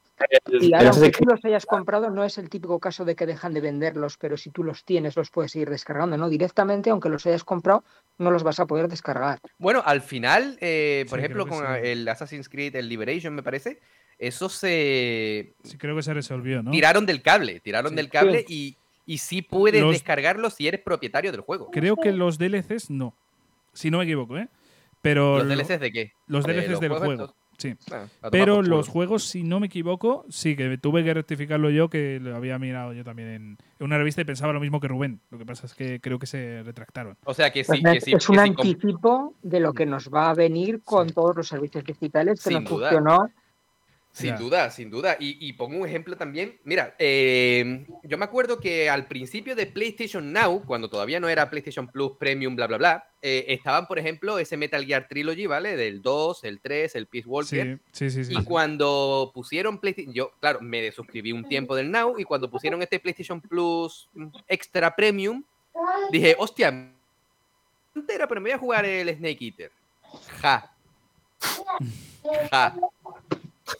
y 0.61 0.75
ahora, 0.75 0.91
aunque 0.91 1.11
tú 1.13 1.25
los 1.25 1.43
hayas 1.43 1.65
comprado, 1.65 2.11
no 2.11 2.23
es 2.25 2.37
el 2.37 2.51
típico 2.51 2.79
caso 2.81 3.07
de 3.07 3.17
que 3.17 3.25
dejan 3.25 3.55
de 3.55 3.63
venderlos, 3.63 4.19
pero 4.19 4.37
si 4.37 4.51
tú 4.51 4.63
los 4.63 4.85
tienes, 4.85 5.17
los 5.17 5.31
puedes 5.31 5.53
seguir 5.53 5.71
descargando, 5.71 6.19
¿no? 6.19 6.29
Directamente, 6.29 6.91
aunque 6.91 7.09
los 7.09 7.25
hayas 7.27 7.45
comprado, 7.45 7.83
no 8.19 8.31
los 8.31 8.43
vas 8.43 8.61
a 8.61 8.67
poder 8.67 8.89
descargar. 8.89 9.39
Bueno, 9.57 9.81
al 9.87 10.03
final, 10.03 10.59
eh, 10.61 11.07
por 11.09 11.21
ejemplo, 11.21 11.47
con 11.47 11.65
el 11.65 12.07
Assassin's 12.09 12.51
Creed, 12.51 12.77
el 12.77 12.89
Liberation, 12.91 13.35
me 13.35 13.43
parece, 13.43 13.81
eso 14.19 14.49
se... 14.49 15.55
Sí, 15.63 15.79
creo 15.79 15.97
que 15.97 16.03
se 16.03 16.13
resolvió, 16.13 16.63
¿no? 16.63 16.71
Tiraron 16.71 17.07
del 17.07 17.23
cable, 17.23 17.61
tiraron 17.61 17.95
del 17.95 18.09
cable 18.09 18.45
y, 18.49 18.77
y 19.07 19.19
sí 19.19 19.43
puedes 19.43 19.83
descargarlo 19.89 20.51
si 20.51 20.67
eres 20.67 20.81
propietario 20.81 21.33
del 21.33 21.41
juego. 21.41 21.71
Creo 21.71 21.97
que 21.97 22.13
los 22.13 22.39
DLCs 22.39 22.91
no, 22.91 23.15
si 23.73 23.91
no 23.91 23.99
me 23.99 24.05
equivoco, 24.05 24.37
¿eh? 24.37 24.49
Pero 25.01 25.39
¿Los 25.39 25.49
DLCs 25.49 25.81
de 25.81 25.93
qué? 25.93 26.13
Los 26.27 26.45
DLCs 26.45 26.81
del 26.81 26.93
juego. 26.93 27.35
Sí. 27.59 27.75
Pero 28.31 28.63
los 28.63 28.89
juegos, 28.89 29.25
si 29.25 29.43
no 29.43 29.59
me 29.59 29.67
equivoco, 29.67 30.25
sí, 30.29 30.55
que 30.55 30.79
tuve 30.79 31.03
que 31.03 31.13
rectificarlo 31.13 31.71
yo, 31.71 31.91
que 31.91 32.21
lo 32.21 32.37
había 32.37 32.57
mirado 32.59 32.93
yo 32.93 33.03
también 33.03 33.29
en, 33.29 33.59
una 33.81 33.99
revista 33.99 34.21
y 34.21 34.25
pensaba 34.25 34.53
lo 34.53 34.61
mismo 34.61 34.79
que 34.79 34.87
Rubén. 34.87 35.21
Lo 35.31 35.39
que 35.39 35.45
pasa 35.45 35.67
es 35.67 35.75
que 35.75 36.01
creo 36.01 36.21
que 36.21 36.27
se 36.27 36.63
retractaron. 36.63 37.17
O 37.25 37.35
sea 37.35 37.51
que 37.51 37.65
sí. 37.65 37.81
Pues 37.83 38.05
que 38.05 38.13
es 38.13 38.29
un 38.29 38.39
anticipo 38.39 39.35
de 39.43 39.59
lo 39.59 39.73
que 39.73 39.87
nos 39.87 40.09
va 40.09 40.31
a 40.31 40.35
venir 40.35 40.83
con 40.85 41.11
todos 41.11 41.37
los 41.37 41.49
servicios 41.49 41.83
digitales 41.83 42.43
que 42.43 42.61
nos 42.61 42.69
funcionó 42.69 43.29
Sin 44.19 44.37
duda, 44.37 44.71
sin 44.71 44.91
duda. 44.91 45.17
Y, 45.19 45.53
pongo 45.53 45.79
un 45.79 45.87
ejemplo 45.87 46.17
también. 46.17 46.59
Mira, 46.65 46.95
eh, 46.99 47.87
yo 48.03 48.19
me 48.19 48.25
acuerdo 48.25 48.59
que 48.59 48.91
al 48.91 49.07
principio 49.07 49.55
de 49.55 49.67
PlayStation 49.67 50.33
Now, 50.33 50.65
cuando 50.65 50.89
todavía 50.91 51.21
no 51.21 51.29
era 51.29 51.51
PlayStation 51.51 51.89
Plus 51.89 52.13
Premium, 52.19 52.57
bla, 52.57 52.67
bla, 52.67 52.79
bla, 52.79 53.11
eh, 53.23 53.47
estaban, 53.49 53.87
por 53.87 53.99
ejemplo, 53.99 54.39
ese 54.39 54.57
Metal 54.57 54.85
Gear 54.85 55.09
Trilogy, 55.09 55.47
¿vale? 55.47 55.77
Del 55.77 56.03
2, 56.03 56.45
el 56.45 56.61
3, 56.61 56.95
el 56.97 57.07
Peace 57.07 57.29
Walker. 57.29 57.81
Sí, 57.93 58.11
sí, 58.11 58.25
sí. 58.25 58.35
y 58.37 58.45
cuando 58.45 59.31
pusieron 59.35 59.79
PlayStation, 59.79 60.15
yo, 60.15 60.33
claro, 60.41 60.61
me 60.61 60.83
desuscribí 60.83 61.33
un 61.33 61.49
tiempo 61.49 61.75
del 61.77 61.91
Now 61.91 62.19
y 62.19 62.25
cuando 62.25 62.51
pusieron 62.51 62.83
este 62.83 63.01
PlayStation 63.01 63.41
Plus 63.41 64.09
Extra 64.47 64.95
Premium, 64.95 65.45
dije, 66.11 66.35
hostia, 66.39 66.93
entera, 67.95 68.27
pero 68.27 68.41
me 68.41 68.51
voy 68.51 68.57
a 68.57 68.59
jugar 68.59 68.85
el 68.85 69.09
Snake 69.17 69.45
Eater. 69.45 69.73
Ja. 70.41 70.73
Ja. 72.51 72.75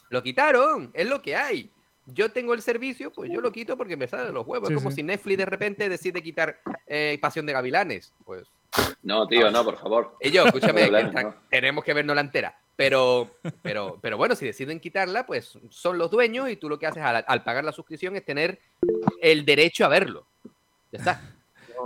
Lo 0.09 0.23
quitaron, 0.23 0.91
es 0.93 1.07
lo 1.07 1.21
que 1.21 1.35
hay. 1.35 1.71
Yo 2.05 2.31
tengo 2.31 2.53
el 2.53 2.61
servicio, 2.61 3.11
pues 3.11 3.31
yo 3.31 3.39
lo 3.41 3.51
quito 3.51 3.77
porque 3.77 3.95
me 3.95 4.07
sale 4.07 4.25
de 4.25 4.31
los 4.31 4.47
huevos. 4.47 4.69
es 4.69 4.75
como 4.75 4.91
si 4.91 5.03
Netflix 5.03 5.37
de 5.37 5.45
repente 5.45 5.89
decide 5.89 6.23
quitar 6.23 6.59
eh, 6.87 7.17
Pasión 7.21 7.45
de 7.45 7.53
Gavilanes. 7.53 8.13
Pues. 8.25 8.47
No, 9.03 9.27
tío, 9.27 9.49
no, 9.51 9.63
por 9.63 9.77
favor. 9.77 10.15
Y 10.21 10.31
yo, 10.31 10.45
escúchame, 10.45 10.89
tenemos 11.49 11.83
que 11.83 11.93
vernos 11.93 12.15
la 12.15 12.21
entera. 12.21 12.57
Pero, 12.75 13.29
pero, 13.61 13.99
pero 14.01 14.17
bueno, 14.17 14.35
si 14.35 14.45
deciden 14.45 14.79
quitarla, 14.79 15.25
pues 15.25 15.59
son 15.69 15.97
los 15.97 16.09
dueños 16.09 16.49
y 16.49 16.55
tú 16.55 16.69
lo 16.69 16.79
que 16.79 16.87
haces 16.87 17.03
al, 17.03 17.43
pagar 17.43 17.65
la 17.65 17.73
suscripción 17.73 18.15
es 18.15 18.23
tener 18.23 18.59
el 19.21 19.43
derecho 19.45 19.85
a 19.85 19.89
verlo. 19.89 20.25
Ya 20.91 20.99
está. 20.99 21.21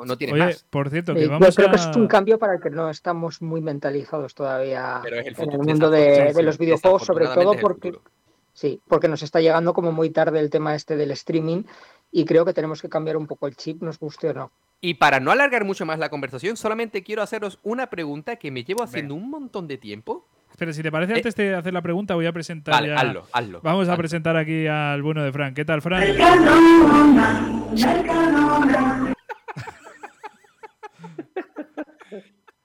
No, 0.05 0.17
tiene 0.17 0.33
Oye, 0.33 0.55
por 0.69 0.89
cierto, 0.89 1.13
que 1.13 1.27
vamos 1.27 1.47
yo 1.49 1.55
creo 1.55 1.69
que 1.69 1.75
es 1.75 1.95
un 1.95 2.07
cambio 2.07 2.37
para 2.39 2.55
el 2.55 2.61
que 2.61 2.69
no 2.69 2.89
estamos 2.89 3.41
muy 3.41 3.61
mentalizados 3.61 4.33
todavía 4.33 5.01
en 5.05 5.51
el 5.51 5.59
mundo 5.59 5.89
de, 5.89 6.33
los 6.43 6.57
videojuegos, 6.57 7.03
sobre 7.03 7.27
todo 7.27 7.53
porque 7.59 7.93
sí, 8.53 8.81
porque 8.87 9.07
nos 9.07 9.23
está 9.23 9.41
llegando 9.41 9.73
como 9.73 9.91
muy 9.91 10.09
tarde 10.09 10.39
el 10.39 10.49
tema 10.49 10.75
este 10.75 10.95
del 10.95 11.11
streaming 11.11 11.63
y 12.11 12.25
creo 12.25 12.45
que 12.45 12.53
tenemos 12.53 12.81
que 12.81 12.89
cambiar 12.89 13.17
un 13.17 13.27
poco 13.27 13.47
el 13.47 13.55
chip, 13.55 13.81
nos 13.81 13.99
guste 13.99 14.29
o 14.29 14.33
no. 14.33 14.51
Y 14.79 14.95
para 14.95 15.19
no 15.21 15.31
alargar 15.31 15.63
mucho 15.63 15.85
más 15.85 15.97
la 15.97 16.09
conversación, 16.09 16.57
solamente 16.57 17.03
quiero 17.03 17.21
haceros 17.21 17.57
una 17.63 17.87
pregunta 17.87 18.35
que 18.35 18.51
me 18.51 18.65
llevo 18.65 18.83
haciendo 18.83 19.15
un 19.15 19.29
montón 19.29 19.65
de 19.67 19.77
tiempo. 19.77 20.27
Pero 20.57 20.73
si 20.73 20.83
te 20.83 20.91
parece, 20.91 21.13
eh, 21.13 21.15
antes 21.15 21.35
de 21.35 21.55
hacer 21.55 21.73
la 21.73 21.81
pregunta, 21.81 22.15
voy 22.15 22.25
a 22.25 22.33
presentar. 22.33 22.73
Vale, 22.73 22.93
hazlo, 22.93 23.25
hazlo. 23.31 23.61
Vamos 23.61 23.89
a 23.89 23.97
presentar 23.97 24.35
aquí 24.37 24.67
al 24.67 25.01
bueno 25.01 25.23
de 25.23 25.31
Frank. 25.31 25.55
¿Qué 25.55 25.65
tal, 25.65 25.81
Frank? 25.81 26.03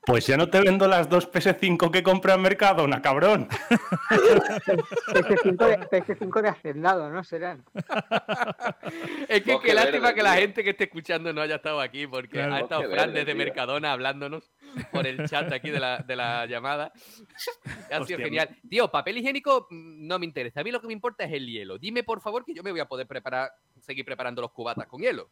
Pues 0.09 0.27
ya 0.27 0.39
no 0.39 0.49
te 0.49 0.59
vendo 0.63 0.89
las 0.89 1.07
dos 1.11 1.31
PS5 1.31 1.91
que 1.91 2.03
compré 2.03 2.33
en 2.33 2.41
Mercadona, 2.41 3.03
cabrón. 3.03 3.47
PS5 5.07 5.67
de, 5.67 5.81
PS5 5.81 6.41
de 6.41 6.49
hacendado, 6.49 7.11
¿no? 7.11 7.23
Serán. 7.23 7.63
es 9.29 9.43
que 9.43 9.61
qué 9.61 9.75
lástima 9.75 10.15
que 10.15 10.23
la 10.23 10.37
gente 10.37 10.65
que 10.65 10.71
esté 10.71 10.85
escuchando 10.85 11.31
no 11.35 11.43
haya 11.43 11.57
estado 11.57 11.83
aquí, 11.83 12.07
porque 12.07 12.41
ha 12.41 12.61
estado 12.61 12.91
Fran 12.91 13.13
desde 13.13 13.35
Mercadona 13.35 13.93
hablándonos 13.93 14.51
por 14.93 15.07
el 15.07 15.29
chat 15.29 15.53
aquí 15.53 15.69
de 15.69 15.79
la, 15.79 15.99
de 15.99 16.17
la 16.17 16.47
llamada. 16.47 16.91
ha 17.93 18.03
sido 18.07 18.19
genial. 18.19 18.49
Tío, 18.67 18.91
papel 18.91 19.19
higiénico 19.19 19.67
mm, 19.69 20.07
no 20.07 20.19
me 20.19 20.25
interesa. 20.25 20.63
A 20.63 20.65
mí 20.65 20.71
lo 20.71 20.81
que 20.81 20.87
me 20.87 20.95
importa 20.95 21.25
es 21.25 21.33
el 21.35 21.47
hielo. 21.47 21.77
Dime, 21.77 22.03
por 22.03 22.23
favor, 22.23 22.47
que 22.47 22.55
yo 22.55 22.63
me 22.63 22.71
voy 22.71 22.81
a 22.81 22.89
poder 22.89 23.07
preparar, 23.07 23.53
seguir 23.83 24.07
preparando 24.07 24.41
los 24.41 24.53
cubatas 24.53 24.87
con 24.87 25.03
hielo. 25.03 25.29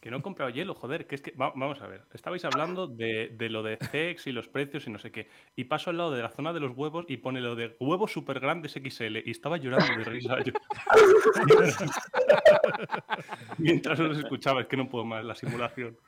Que 0.00 0.10
no 0.10 0.16
he 0.16 0.22
comprado 0.22 0.50
hielo, 0.50 0.74
joder, 0.74 1.06
que 1.06 1.14
es 1.14 1.20
que. 1.20 1.34
vamos 1.36 1.82
a 1.82 1.86
ver. 1.86 2.06
Estabais 2.14 2.42
hablando 2.46 2.86
de, 2.86 3.36
lo 3.50 3.62
de 3.62 3.76
CEX 3.76 4.28
y 4.28 4.32
los 4.32 4.48
precios 4.48 4.86
y 4.86 4.90
no 4.90 4.98
sé 4.98 5.12
qué. 5.12 5.28
Y 5.56 5.64
paso 5.64 5.90
al 5.90 5.98
lado 5.98 6.12
de 6.12 6.22
la 6.22 6.30
zona 6.30 6.54
de 6.54 6.60
los 6.60 6.74
huevos 6.74 7.04
y 7.06 7.18
pone 7.18 7.42
lo 7.42 7.54
de 7.54 7.76
huevos 7.78 8.10
super 8.10 8.40
grandes 8.40 8.72
XL. 8.72 9.18
Y 9.26 9.30
estaba 9.30 9.58
llorando 9.58 9.98
de 9.98 10.04
risa 10.04 10.40
yo. 10.44 10.54
Mientras 13.58 14.00
os 14.00 14.16
escuchaba, 14.16 14.62
es 14.62 14.68
que 14.68 14.78
no 14.78 14.88
puedo 14.88 15.04
más 15.04 15.22
la 15.22 15.34
simulación. 15.34 15.98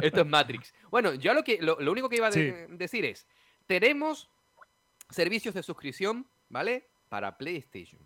Esto 0.00 0.22
es 0.22 0.26
Matrix. 0.26 0.72
Bueno, 0.90 1.12
yo 1.12 1.34
lo, 1.34 1.44
que, 1.44 1.58
lo, 1.60 1.76
único 1.92 2.08
que 2.08 2.16
iba 2.16 2.28
a 2.28 2.30
decir 2.30 3.04
es: 3.04 3.28
tenemos 3.66 4.30
servicios 5.10 5.54
de 5.54 5.62
suscripción, 5.62 6.26
¿vale? 6.48 6.88
Para 7.10 7.36
PlayStation, 7.36 8.00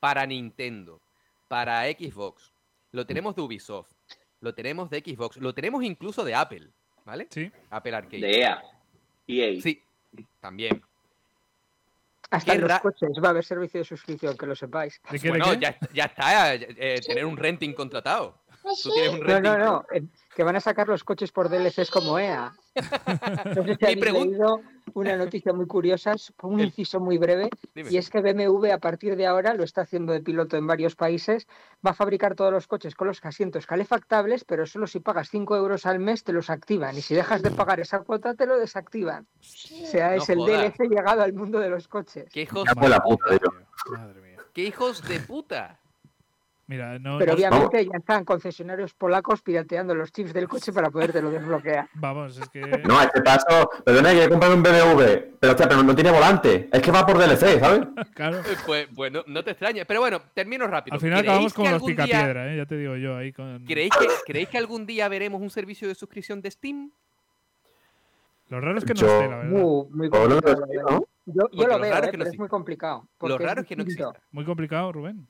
para 0.00 0.24
Nintendo, 0.24 1.02
para 1.46 1.82
Xbox. 1.90 2.54
Lo 2.92 3.04
tenemos 3.04 3.36
de 3.36 3.42
Ubisoft 3.42 3.92
lo 4.46 4.54
tenemos 4.54 4.88
de 4.90 5.00
Xbox, 5.00 5.38
lo 5.38 5.52
tenemos 5.52 5.82
incluso 5.82 6.24
de 6.24 6.34
Apple, 6.34 6.68
¿vale? 7.04 7.26
Sí. 7.30 7.50
Apple 7.70 7.96
Arcade. 7.96 8.20
De 8.20 8.38
EA. 8.38 8.62
EA. 9.26 9.60
Sí, 9.60 9.82
también. 10.40 10.80
Hasta 12.30 12.54
en 12.54 12.60
los 12.60 12.78
coches 12.80 13.10
va 13.22 13.28
a 13.28 13.30
haber 13.30 13.44
servicio 13.44 13.80
de 13.80 13.84
suscripción, 13.84 14.36
que 14.36 14.46
lo 14.46 14.54
sepáis. 14.54 15.00
bueno, 15.28 15.54
Ya, 15.54 15.76
ya, 15.92 16.04
está, 16.04 16.54
eh, 16.54 17.00
tener 17.04 17.24
un 17.24 17.36
renting 17.36 17.72
contratado. 17.72 18.38
No, 19.26 19.40
no, 19.40 19.58
no. 19.58 19.86
Que 20.36 20.44
van 20.44 20.54
a 20.54 20.60
sacar 20.60 20.86
los 20.86 21.02
coches 21.02 21.32
por 21.32 21.48
DLCs 21.48 21.90
como 21.90 22.18
EA. 22.18 22.52
No 23.56 23.64
sé 23.64 23.76
si 23.80 23.94
leído 23.94 24.60
una 24.92 25.16
noticia 25.16 25.54
muy 25.54 25.66
curiosa, 25.66 26.14
un 26.42 26.60
inciso 26.60 27.00
muy 27.00 27.16
breve, 27.16 27.48
y 27.74 27.96
es 27.96 28.10
que 28.10 28.20
BMW 28.20 28.70
a 28.70 28.76
partir 28.76 29.16
de 29.16 29.26
ahora 29.26 29.54
lo 29.54 29.64
está 29.64 29.80
haciendo 29.80 30.12
de 30.12 30.20
piloto 30.20 30.58
en 30.58 30.66
varios 30.66 30.94
países, 30.94 31.48
va 31.84 31.92
a 31.92 31.94
fabricar 31.94 32.34
todos 32.34 32.52
los 32.52 32.66
coches 32.66 32.94
con 32.94 33.08
los 33.08 33.24
asientos 33.24 33.66
calefactables, 33.66 34.44
pero 34.44 34.66
solo 34.66 34.86
si 34.86 35.00
pagas 35.00 35.30
5 35.30 35.56
euros 35.56 35.86
al 35.86 36.00
mes 36.00 36.22
te 36.22 36.34
los 36.34 36.50
activan, 36.50 36.98
y 36.98 37.00
si 37.00 37.14
dejas 37.14 37.40
de 37.40 37.50
pagar 37.50 37.80
esa 37.80 38.00
cuota 38.00 38.34
te 38.34 38.44
lo 38.44 38.58
desactivan. 38.58 39.26
O 39.40 39.86
sea, 39.86 40.14
es 40.16 40.28
el 40.28 40.40
DLC 40.40 40.86
llegado 40.86 41.22
al 41.22 41.32
mundo 41.32 41.60
de 41.60 41.70
los 41.70 41.88
coches. 41.88 42.28
¿Qué 42.30 42.42
hijos 42.42 42.64
de 42.64 42.74
puta? 42.74 43.02
¿Qué 44.52 44.64
hijos 44.64 45.02
de 45.08 45.18
puta? 45.20 45.80
Pero 46.68 47.34
obviamente 47.34 47.84
ya 47.84 47.98
están 47.98 48.24
concesionarios 48.24 48.92
polacos 48.94 49.40
pirateando 49.40 49.94
los 49.94 50.10
chips 50.10 50.32
del 50.32 50.48
coche 50.48 50.72
para 50.72 50.90
podértelo 50.90 51.30
desbloquear. 51.30 51.88
Vamos, 51.94 52.38
es 52.38 52.48
que. 52.48 52.60
No, 52.60 53.00
este 53.00 53.22
paso, 53.22 53.70
perdona, 53.84 54.12
que 54.12 54.28
comprar 54.28 54.52
un 54.52 54.62
BMW, 54.64 55.02
pero 55.38 55.52
hostia, 55.52 55.68
pero 55.68 55.84
no 55.84 55.94
tiene 55.94 56.10
volante. 56.10 56.68
Es 56.72 56.82
que 56.82 56.90
va 56.90 57.06
por 57.06 57.18
DLC, 57.18 57.60
¿sabes? 57.60 57.86
claro. 58.14 58.40
Pues 58.66 58.92
bueno, 58.92 59.22
no 59.28 59.44
te 59.44 59.52
extrañes. 59.52 59.84
Pero 59.86 60.00
bueno, 60.00 60.20
termino 60.34 60.66
rápido. 60.66 60.94
Al 60.94 61.00
final 61.00 61.20
acabamos 61.20 61.54
con 61.54 61.70
los 61.70 61.82
picapiedra, 61.82 62.52
¿eh? 62.52 62.56
ya 62.56 62.66
te 62.66 62.76
digo 62.76 62.96
yo 62.96 63.16
ahí. 63.16 63.32
Con... 63.32 63.64
¿Creéis, 63.64 63.92
que, 63.96 64.06
¿Creéis 64.26 64.48
que 64.48 64.58
algún 64.58 64.86
día 64.86 65.08
veremos 65.08 65.40
un 65.40 65.50
servicio 65.50 65.86
de 65.86 65.94
suscripción 65.94 66.40
de 66.40 66.50
Steam? 66.50 66.90
Lo 68.48 68.60
raro 68.60 68.78
es 68.78 68.84
que 68.84 68.94
no 68.94 69.06
esté, 69.06 69.28
la 69.28 69.36
verdad. 69.36 69.50
Muy, 69.90 70.10
complicado. 70.10 71.08
Yo, 71.26 71.48
lo 71.52 71.78
veo, 71.78 71.96
eh, 71.96 72.08
pero 72.10 72.24
es 72.24 72.38
muy 72.38 72.48
complicado. 72.48 73.08
Lo 73.20 73.38
raro 73.38 73.60
es 73.60 73.66
que 73.68 73.76
no 73.76 73.84
exista. 73.84 74.12
Muy 74.32 74.44
complicado, 74.44 74.90
Rubén 74.90 75.28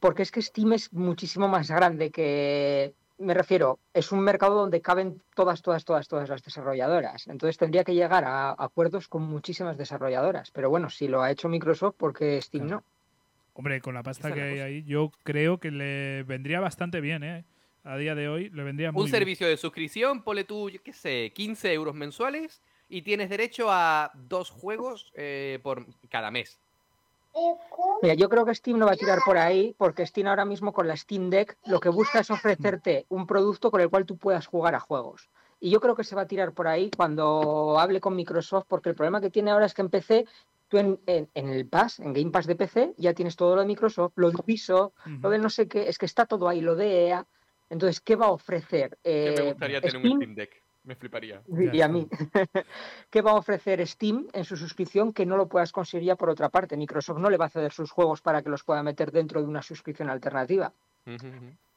porque 0.00 0.22
es 0.22 0.30
que 0.30 0.42
Steam 0.42 0.72
es 0.72 0.92
muchísimo 0.92 1.48
más 1.48 1.70
grande 1.70 2.10
que, 2.10 2.92
me 3.18 3.34
refiero, 3.34 3.78
es 3.92 4.12
un 4.12 4.20
mercado 4.20 4.54
donde 4.54 4.80
caben 4.80 5.20
todas, 5.34 5.60
todas, 5.60 5.84
todas, 5.84 6.06
todas 6.06 6.28
las 6.28 6.42
desarrolladoras. 6.42 7.26
Entonces 7.26 7.58
tendría 7.58 7.84
que 7.84 7.94
llegar 7.94 8.24
a 8.24 8.54
acuerdos 8.56 9.08
con 9.08 9.22
muchísimas 9.22 9.76
desarrolladoras. 9.76 10.50
Pero 10.52 10.70
bueno, 10.70 10.88
si 10.88 11.08
lo 11.08 11.22
ha 11.22 11.30
hecho 11.30 11.48
Microsoft, 11.48 11.96
porque 11.98 12.40
Steam 12.40 12.68
no? 12.68 12.84
Hombre, 13.54 13.80
con 13.80 13.94
la 13.94 14.04
pasta 14.04 14.32
que 14.32 14.40
hay 14.40 14.60
ahí, 14.60 14.84
yo 14.84 15.10
creo 15.24 15.58
que 15.58 15.72
le 15.72 16.22
vendría 16.22 16.60
bastante 16.60 17.00
bien, 17.00 17.24
¿eh? 17.24 17.44
A 17.82 17.96
día 17.96 18.14
de 18.14 18.28
hoy 18.28 18.50
le 18.50 18.62
vendría 18.62 18.92
muy 18.92 19.02
Un 19.02 19.08
servicio 19.08 19.48
de 19.48 19.56
suscripción, 19.56 20.22
pone 20.22 20.44
tú, 20.44 20.70
yo 20.70 20.80
qué 20.82 20.92
sé, 20.92 21.32
15 21.34 21.72
euros 21.72 21.94
mensuales 21.94 22.60
y 22.88 23.02
tienes 23.02 23.30
derecho 23.30 23.66
a 23.70 24.12
dos 24.14 24.50
juegos 24.50 25.10
eh, 25.14 25.58
por 25.62 25.86
cada 26.08 26.30
mes. 26.30 26.60
Mira, 28.02 28.14
yo 28.14 28.28
creo 28.28 28.44
que 28.44 28.54
Steam 28.54 28.78
no 28.78 28.86
va 28.86 28.92
a 28.92 28.96
tirar 28.96 29.18
por 29.24 29.38
ahí, 29.38 29.74
porque 29.76 30.06
Steam 30.06 30.28
ahora 30.28 30.44
mismo 30.44 30.72
con 30.72 30.86
la 30.86 30.96
Steam 30.96 31.30
Deck 31.30 31.56
lo 31.66 31.80
que 31.80 31.88
busca 31.88 32.20
es 32.20 32.30
ofrecerte 32.30 33.06
un 33.08 33.26
producto 33.26 33.70
con 33.70 33.80
el 33.80 33.90
cual 33.90 34.06
tú 34.06 34.16
puedas 34.16 34.46
jugar 34.46 34.74
a 34.74 34.80
juegos. 34.80 35.28
Y 35.60 35.70
yo 35.70 35.80
creo 35.80 35.96
que 35.96 36.04
se 36.04 36.14
va 36.14 36.22
a 36.22 36.26
tirar 36.26 36.52
por 36.52 36.68
ahí 36.68 36.90
cuando 36.96 37.78
hable 37.78 38.00
con 38.00 38.14
Microsoft, 38.14 38.66
porque 38.68 38.90
el 38.90 38.94
problema 38.94 39.20
que 39.20 39.30
tiene 39.30 39.50
ahora 39.50 39.66
es 39.66 39.74
que 39.74 39.82
en 39.82 39.90
PC, 39.90 40.26
tú 40.68 40.78
en, 40.78 41.00
el 41.34 41.66
Pass, 41.66 41.98
en 41.98 42.12
Game 42.12 42.30
Pass 42.30 42.46
de 42.46 42.54
PC, 42.54 42.94
ya 42.96 43.14
tienes 43.14 43.34
todo 43.34 43.56
lo 43.56 43.62
de 43.62 43.66
Microsoft, 43.66 44.12
lo 44.16 44.30
de 44.30 44.36
Ubisoft, 44.36 44.92
lo 45.20 45.30
de 45.30 45.38
no 45.38 45.50
sé 45.50 45.66
qué, 45.66 45.88
es 45.88 45.98
que 45.98 46.06
está 46.06 46.26
todo 46.26 46.48
ahí, 46.48 46.60
lo 46.60 46.76
de 46.76 47.08
EA. 47.08 47.26
Entonces, 47.70 48.00
¿qué 48.00 48.14
va 48.14 48.26
a 48.26 48.30
ofrecer? 48.30 48.98
me 49.04 49.10
eh, 49.10 49.42
gustaría 49.42 49.80
tener 49.80 49.96
un 49.96 50.16
Steam 50.16 50.34
Deck. 50.34 50.62
Me 50.88 50.94
fliparía. 50.94 51.42
Y 51.70 51.82
a 51.82 51.88
mí. 51.88 52.08
¿Qué 53.10 53.20
va 53.20 53.32
a 53.32 53.34
ofrecer 53.34 53.86
Steam 53.86 54.26
en 54.32 54.44
su 54.46 54.56
suscripción 54.56 55.12
que 55.12 55.26
no 55.26 55.36
lo 55.36 55.46
puedas 55.46 55.70
conseguir 55.70 56.06
ya 56.06 56.16
por 56.16 56.30
otra 56.30 56.48
parte? 56.48 56.78
Microsoft 56.78 57.18
no 57.18 57.28
le 57.28 57.36
va 57.36 57.44
a 57.44 57.50
ceder 57.50 57.72
sus 57.72 57.90
juegos 57.90 58.22
para 58.22 58.40
que 58.40 58.48
los 58.48 58.64
pueda 58.64 58.82
meter 58.82 59.12
dentro 59.12 59.42
de 59.42 59.48
una 59.48 59.60
suscripción 59.60 60.08
alternativa. 60.08 60.72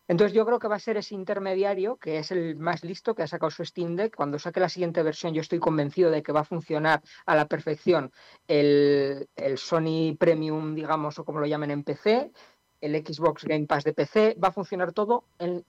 Entonces 0.08 0.34
yo 0.34 0.46
creo 0.46 0.60
que 0.60 0.70
va 0.70 0.78
a 0.78 0.80
ser 0.80 0.96
ese 0.96 1.14
intermediario 1.14 1.98
que 1.98 2.20
es 2.20 2.32
el 2.32 2.56
más 2.56 2.86
listo 2.86 3.14
que 3.14 3.24
ha 3.24 3.28
sacado 3.28 3.52
su 3.52 3.66
Steam 3.66 3.98
Deck. 3.98 4.16
Cuando 4.16 4.40
saque 4.40 4.62
la 4.62 4.70
siguiente 4.70 5.04
versión 5.04 5.34
yo 5.34 5.42
estoy 5.42 5.60
convencido 5.60 6.10
de 6.10 6.24
que 6.24 6.32
va 6.32 6.40
a 6.40 6.46
funcionar 6.46 7.02
a 7.26 7.36
la 7.36 7.48
perfección 7.50 8.14
el, 8.48 9.28
Sony 9.58 10.16
Premium, 10.18 10.74
digamos, 10.74 11.20
o 11.20 11.26
como 11.26 11.42
lo 11.42 11.48
llamen 11.48 11.72
en 11.72 11.84
PC, 11.84 12.32
el 12.80 12.96
Xbox 13.06 13.44
Game 13.44 13.68
Pass 13.68 13.84
de 13.84 13.92
PC, 13.92 14.38
va 14.42 14.48
a 14.48 14.54
funcionar 14.54 14.94
todo 14.94 15.26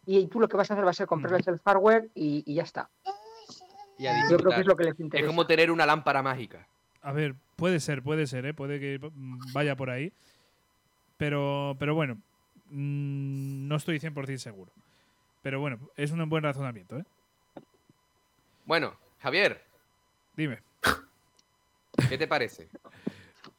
y 0.07 0.29
tú 0.29 0.39
lo 0.39 0.47
que 0.47 0.57
vas 0.57 0.71
a 0.71 0.75
hacer 0.75 0.87
va 0.87 0.91
a 0.91 0.95
ser 0.95 1.09
comprarles 1.09 1.49
el 1.49 1.59
hardware 1.59 2.09
y 2.15 2.55
ya 2.55 2.63
está. 2.63 2.89
Yo 4.31 4.37
creo 4.37 4.53
que 4.55 4.61
es 4.61 4.67
lo 4.67 4.77
que 4.77 4.85
les 4.85 5.01
interesa. 5.01 5.25
Es 5.25 5.31
como 5.31 5.47
tener 5.47 5.71
una 5.71 5.87
lámpara 5.87 6.23
mágica. 6.23 6.67
A 7.03 7.13
ver, 7.13 7.35
puede 7.57 7.81
ser, 7.81 8.03
puede 8.03 8.27
ser, 8.27 8.47
¿eh? 8.47 8.55
puede 8.55 8.79
que 8.79 9.01
vaya 9.53 9.77
por 9.77 9.91
ahí. 9.91 10.13
pero, 11.17 11.77
pero 11.79 11.95
bueno, 11.95 12.15
mm, 12.71 13.69
no 13.69 13.77
estoy 13.77 13.99
100% 13.99 14.37
seguro. 14.39 14.73
Pero 15.43 15.61
bueno, 15.61 15.79
es 15.97 16.13
un 16.13 16.29
buen 16.29 16.45
razonamiento, 16.45 16.99
¿eh? 16.99 17.05
Bueno, 18.65 18.97
Javier. 19.19 19.63
Dime. 20.37 20.61
¿Qué 22.09 22.17
te 22.17 22.27
parece? 22.27 22.69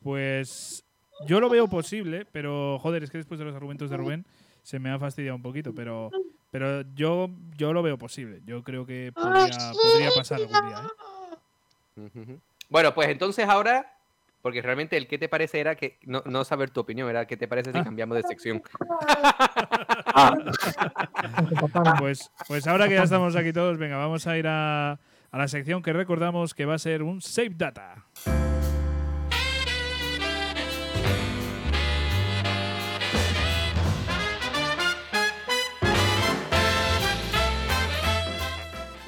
Pues 0.02 0.86
yo 1.28 1.40
lo 1.40 1.50
veo 1.50 1.68
posible, 1.68 2.26
pero 2.32 2.80
joder, 2.80 3.04
es 3.04 3.12
que 3.12 3.18
después 3.18 3.40
de 3.40 3.46
los 3.46 3.56
argumentos 3.56 3.90
de 3.90 3.98
Rubén 3.98 4.26
se 4.62 4.80
me 4.80 4.90
ha 4.90 5.00
fastidiado 5.00 5.36
un 5.36 5.42
poquito, 5.42 5.74
pero, 5.74 6.10
pero 6.54 6.84
yo, 6.94 7.32
yo 7.58 7.74
lo 7.74 7.82
veo 7.82 7.98
posible. 7.98 8.42
Yo 8.46 8.62
creo 8.62 8.86
que 8.86 9.12
podría, 9.12 10.12
pasar 10.16 10.40
algún 10.40 10.68
día. 10.68 10.84
¿eh? 11.98 12.38
Bueno, 12.70 12.94
pues 12.94 13.10
entonces 13.10 13.50
ahora, 13.50 13.92
porque 14.44 14.62
realmente 14.62 14.96
el 14.96 15.08
qué 15.08 15.18
te 15.18 15.28
parece 15.28 15.60
era 15.60 15.74
que 15.74 15.98
no, 16.04 16.44
saber 16.44 16.70
tu 16.70 16.82
opinión, 16.82 17.10
era 17.10 17.26
qué 17.26 17.38
te 17.38 17.48
parece 17.48 17.72
si 17.72 17.80
ah. 17.80 17.84
cambiamos 17.84 18.18
de 18.18 18.22
sección. 18.22 18.62
pues, 21.98 22.32
pues 22.48 22.68
ahora 22.68 22.88
que 22.88 22.94
ya 22.94 23.04
estamos 23.04 23.36
aquí 23.36 23.52
todos, 23.52 23.80
venga, 23.80 23.98
vamos 23.98 24.28
a 24.28 24.38
ir 24.38 24.46
a, 24.46 24.92
a 24.92 25.38
la 25.40 25.48
sección 25.48 25.82
que 25.82 25.92
recordamos 25.92 26.54
que 26.54 26.66
va 26.66 26.76
a 26.76 26.80
ser 26.80 27.02
un 27.02 27.20
Save 27.20 27.54
Data. 27.56 28.06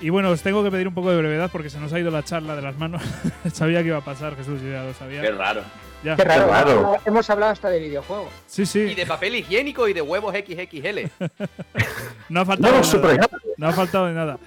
Y 0.06 0.12
bueno, 0.12 0.30
os 0.30 0.44
tengo 0.44 0.64
que 0.64 0.70
pedir 0.70 0.88
un 0.88 0.94
poco 0.94 1.10
de 1.10 1.18
brevedad 1.18 1.50
porque 1.52 1.68
se 1.68 1.80
nos 1.80 1.92
ha 1.92 2.00
ido 2.00 2.12
la 2.12 2.22
charla 2.22 2.56
de 2.56 2.62
las 2.62 2.78
manos. 2.78 3.02
sabía 3.52 3.82
que 3.82 3.88
iba 3.88 3.98
a 3.98 4.06
pasar, 4.06 4.36
Jesús, 4.36 4.62
ya 4.62 4.84
lo 4.84 4.94
sabía. 4.94 5.20
Qué 5.20 5.32
raro. 5.32 5.64
Qué 6.04 6.24
raro. 6.24 6.98
Hemos 7.06 7.28
hablado 7.32 7.54
hasta 7.54 7.70
de 7.70 7.80
videojuegos. 7.80 8.32
Sí, 8.46 8.68
sí. 8.68 8.82
Y 8.82 8.94
de 8.94 9.08
papel 9.08 9.38
higiénico 9.38 9.88
y 9.88 9.94
de 9.94 10.04
huevos 10.04 10.36
XXL. 10.36 11.10
no 12.30 12.40
ha 12.40 12.46
faltado 12.46 13.02
de 13.02 13.18
nada. 13.18 13.30
No 13.58 13.68
ha 13.68 13.74
faltado 13.74 14.06
de 14.06 14.14
nada. 14.14 14.38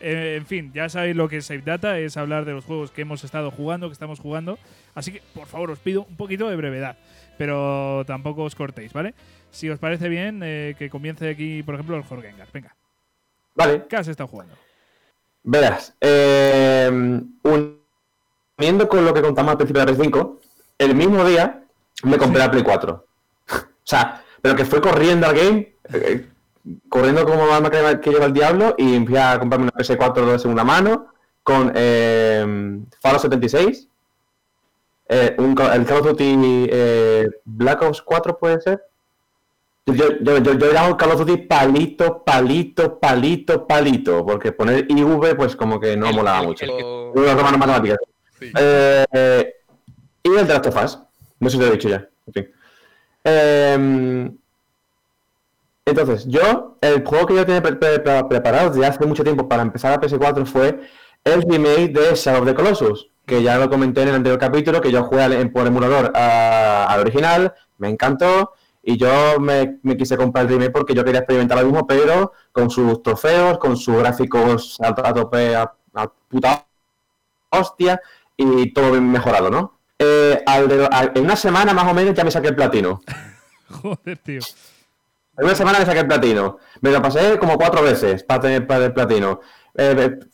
Eh, 0.00 0.34
en 0.36 0.44
fin, 0.44 0.70
ya 0.74 0.90
sabéis 0.90 1.16
lo 1.16 1.30
que 1.30 1.38
es 1.38 1.46
Save 1.46 1.62
Data, 1.64 1.98
es 1.98 2.18
hablar 2.18 2.44
de 2.44 2.52
los 2.52 2.66
juegos 2.66 2.90
que 2.90 3.00
hemos 3.00 3.24
estado 3.24 3.50
jugando, 3.50 3.88
que 3.88 3.94
estamos 3.94 4.20
jugando. 4.20 4.58
Así 4.94 5.12
que, 5.12 5.22
por 5.32 5.46
favor, 5.46 5.70
os 5.70 5.78
pido 5.78 6.04
un 6.06 6.18
poquito 6.18 6.46
de 6.50 6.56
brevedad, 6.56 6.98
pero 7.38 8.04
tampoco 8.06 8.42
os 8.42 8.54
cortéis, 8.54 8.92
¿vale? 8.92 9.14
Si 9.50 9.70
os 9.70 9.78
parece 9.78 10.10
bien, 10.10 10.42
eh, 10.44 10.74
que 10.78 10.90
comience 10.90 11.26
aquí, 11.30 11.62
por 11.62 11.72
ejemplo, 11.72 11.96
el 11.96 12.02
Jorgengar. 12.02 12.48
Venga. 12.52 12.76
Vale. 13.54 13.84
¿Qué 13.88 13.96
has 13.96 14.08
estado 14.08 14.28
jugando? 14.28 14.65
Verás, 15.48 15.94
eh, 16.00 16.90
uniendo 18.58 18.88
con 18.88 19.04
lo 19.04 19.14
que 19.14 19.22
contamos 19.22 19.52
al 19.52 19.56
principio 19.58 19.84
de 19.84 19.92
la 19.92 19.96
PS5, 19.96 20.38
el 20.78 20.94
mismo 20.96 21.24
día 21.24 21.62
me 22.02 22.18
compré 22.18 22.40
la 22.40 22.50
Play 22.50 22.64
4. 22.64 23.06
o 23.52 23.56
sea, 23.84 24.24
pero 24.42 24.56
que 24.56 24.64
fue 24.64 24.80
corriendo 24.80 25.28
al 25.28 25.36
game, 25.36 25.76
eh, 25.92 26.28
corriendo 26.88 27.24
como 27.24 27.54
alma 27.54 27.70
que 27.70 28.10
lleva 28.10 28.24
el 28.24 28.32
diablo, 28.32 28.74
y 28.76 28.96
empecé 28.96 29.20
a 29.20 29.38
comprarme 29.38 29.70
una 29.72 29.84
PS4 29.84 30.32
de 30.32 30.38
segunda 30.40 30.64
mano 30.64 31.12
con 31.44 31.70
eh, 31.76 32.80
Fallout 33.00 33.22
76, 33.22 33.88
eh, 35.08 35.36
un, 35.38 35.50
el 35.50 35.86
Call 35.86 35.98
of 35.98 36.06
Duty 36.08 36.68
eh, 36.72 37.30
Black 37.44 37.82
Ops 37.82 38.02
4 38.02 38.36
puede 38.36 38.60
ser, 38.60 38.82
yo, 39.86 40.18
yo, 40.20 40.38
yo, 40.38 40.52
yo 40.54 40.72
llamo 40.72 40.96
Call 40.96 41.12
of 41.12 41.24
Duty 41.24 41.46
palito, 41.46 42.24
palito, 42.24 42.98
palito, 42.98 43.66
palito, 43.66 44.26
porque 44.26 44.52
poner 44.52 44.86
IV 44.88 45.36
pues 45.36 45.54
como 45.54 45.78
que 45.78 45.96
no 45.96 46.12
molaba 46.12 46.42
mucho. 46.42 46.64
El, 46.64 46.72
eh, 48.58 49.54
y 50.22 50.28
el 50.28 50.46
de 50.46 50.52
Last 50.52 50.66
of 50.66 50.84
Us. 50.84 50.98
No 51.38 51.48
sé 51.48 51.56
si 51.56 51.62
lo 51.62 51.68
he 51.68 51.72
dicho 51.72 51.88
ya. 51.88 52.08
En 52.26 52.32
fin. 52.32 52.50
Eh, 53.24 54.30
entonces, 55.88 56.26
yo, 56.26 56.78
el 56.80 57.04
juego 57.04 57.26
que 57.26 57.36
yo 57.36 57.46
tenía 57.46 57.62
preparado 57.62 58.70
desde 58.70 58.84
hace 58.84 59.06
mucho 59.06 59.22
tiempo 59.22 59.48
para 59.48 59.62
empezar 59.62 59.92
a 59.92 60.00
PS4 60.00 60.44
fue 60.44 60.80
el 61.22 61.42
remake 61.42 61.92
de 61.92 62.14
Shadow 62.16 62.42
of 62.42 62.48
the 62.48 62.54
Colossus, 62.54 63.10
que 63.24 63.40
ya 63.40 63.56
lo 63.56 63.70
comenté 63.70 64.02
en 64.02 64.08
el 64.08 64.14
anterior 64.16 64.40
capítulo, 64.40 64.80
que 64.80 64.90
yo 64.90 65.04
jugué 65.04 65.46
por 65.50 65.64
emulador 65.64 66.10
al 66.16 66.98
original, 66.98 67.54
me 67.78 67.88
encantó, 67.88 68.54
y 68.88 68.96
yo 68.96 69.40
me, 69.40 69.80
quise 69.98 70.16
comprar 70.16 70.44
el 70.44 70.52
remake 70.52 70.70
porque 70.70 70.94
yo 70.94 71.04
quería 71.04 71.18
experimentar 71.18 71.58
lo 71.58 71.64
mismo, 71.64 71.88
pero 71.88 72.32
con 72.52 72.70
sus 72.70 73.02
trofeos, 73.02 73.58
con 73.58 73.76
sus 73.76 73.96
gráficos 73.98 74.78
a, 74.80 74.94
tope, 74.94 75.56
a, 75.56 75.72
puta 76.28 76.64
hostia, 77.50 78.00
y 78.36 78.72
todo 78.72 78.92
bien 78.92 79.10
mejorado, 79.10 79.50
¿no? 79.50 79.80
Eh, 79.98 80.40
en 80.46 81.24
una 81.24 81.34
semana 81.34 81.74
más 81.74 81.90
o 81.90 81.94
menos 81.94 82.14
ya 82.14 82.22
me 82.22 82.30
saqué 82.30 82.48
el 82.48 82.54
platino. 82.54 83.00
Joder, 83.82 84.18
tío. 84.18 84.40
En 85.36 85.44
una 85.44 85.56
semana 85.56 85.80
me 85.80 85.84
saqué 85.84 86.00
el 86.00 86.06
platino. 86.06 86.58
Me 86.80 86.92
lo 86.92 87.02
pasé 87.02 87.40
como 87.40 87.58
cuatro 87.58 87.82
veces 87.82 88.22
para 88.22 88.40
tener 88.40 88.68
para 88.68 88.84
el 88.84 88.92
platino. 88.92 89.40
Eh, 89.74 89.96
eh, 89.98 90.26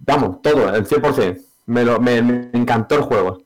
vamos, 0.00 0.42
todo, 0.42 0.74
el 0.74 0.84
100%. 0.84 1.40
Me, 1.66 1.84
lo, 1.84 2.00
me, 2.00 2.18
encantó 2.18 2.96
el 2.96 3.02
juego. 3.02 3.44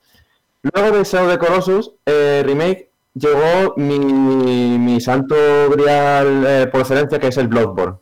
Luego 0.62 0.96
de 0.96 1.04
Shadow 1.04 1.28
de 1.28 1.38
Colossus, 1.38 1.92
Remake, 2.06 2.93
llegó 3.14 3.74
mi, 3.76 5.00
santo 5.00 5.34
grial 5.70 6.44
eh, 6.46 6.66
por 6.70 6.80
excelencia, 6.82 7.18
que 7.18 7.28
es 7.28 7.36
el 7.36 7.48
Bloodborne. 7.48 7.98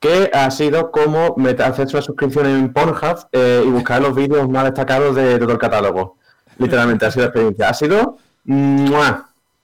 Que 0.00 0.30
ha 0.32 0.48
sido 0.52 0.92
como 0.92 1.34
hacer 1.58 1.88
una 1.92 2.02
suscripción 2.02 2.46
en 2.46 2.72
Pornhub 2.72 3.26
eh, 3.32 3.64
y 3.66 3.68
buscar 3.68 4.00
los 4.00 4.14
vídeos 4.14 4.48
más 4.48 4.64
destacados 4.64 5.16
de, 5.16 5.38
todo 5.38 5.50
el 5.50 5.58
catálogo. 5.58 6.18
Literalmente, 6.58 7.06
ha 7.06 7.10
sido 7.10 7.24
la 7.24 7.28
experiencia. 7.28 7.68
Ha 7.68 7.74
sido. 7.74 8.16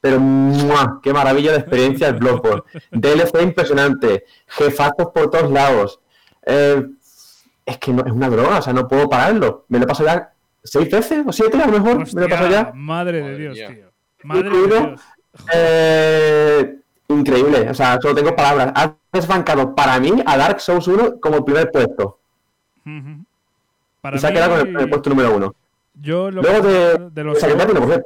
Pero 0.01 0.21
¡Qué 1.03 1.13
maravilla 1.13 1.53
de 1.53 1.59
experiencia 1.59 2.09
el 2.09 2.17
Bloodborne! 2.17 2.63
DLC 2.91 3.43
impresionante. 3.43 4.25
Jefazos 4.49 5.13
por 5.15 5.31
todos 5.31 5.51
lados. 5.51 6.01
Eh, 6.45 6.85
es 7.65 7.79
que 7.79 7.93
no, 7.93 8.05
es 8.05 8.13
una 8.13 8.29
droga, 8.29 8.59
o 8.59 8.63
sea, 8.63 8.73
no 8.73 8.89
puedo 8.89 9.09
pararlo. 9.09 9.65
Me 9.69 9.79
lo 9.79 9.87
paso 9.87 10.05
ya 10.05 10.33
seis 10.63 10.91
veces 10.91 11.25
o 11.27 11.33
siete 11.33 11.57
a 11.63 11.67
lo 11.67 11.79
mejor. 11.79 12.13
me 12.13 12.23
lo 12.23 12.29
paso 12.29 12.49
ya. 12.49 12.73
Madre 12.75 13.23
de 13.23 13.39
Dios, 13.39 13.55
tío. 13.55 13.84
Eh, 15.53 16.79
increíble, 17.09 17.69
o 17.69 17.75
sea, 17.75 18.01
solo 18.01 18.15
tengo 18.15 18.35
palabras. 18.35 18.73
Has 18.75 18.93
desbancado 19.13 19.75
para 19.75 19.99
mí 20.01 20.13
a 20.25 20.37
Dark 20.37 20.61
Souls 20.61 20.87
1 20.87 21.21
como 21.21 21.45
primer 21.45 21.71
puesto. 21.71 22.19
para 24.01 24.19
se 24.19 24.27
ha 24.27 24.33
quedado 24.33 24.61
con 24.61 24.81
el, 24.81 24.89
puesto 24.89 25.11
número 25.11 25.37
uno. 25.37 25.55
Yo 25.95 26.31
lo 26.31 26.43
Luego 26.43 26.67
de, 26.67 27.11
de 27.11 27.25
los 27.25 27.39
Souls, 27.39 28.03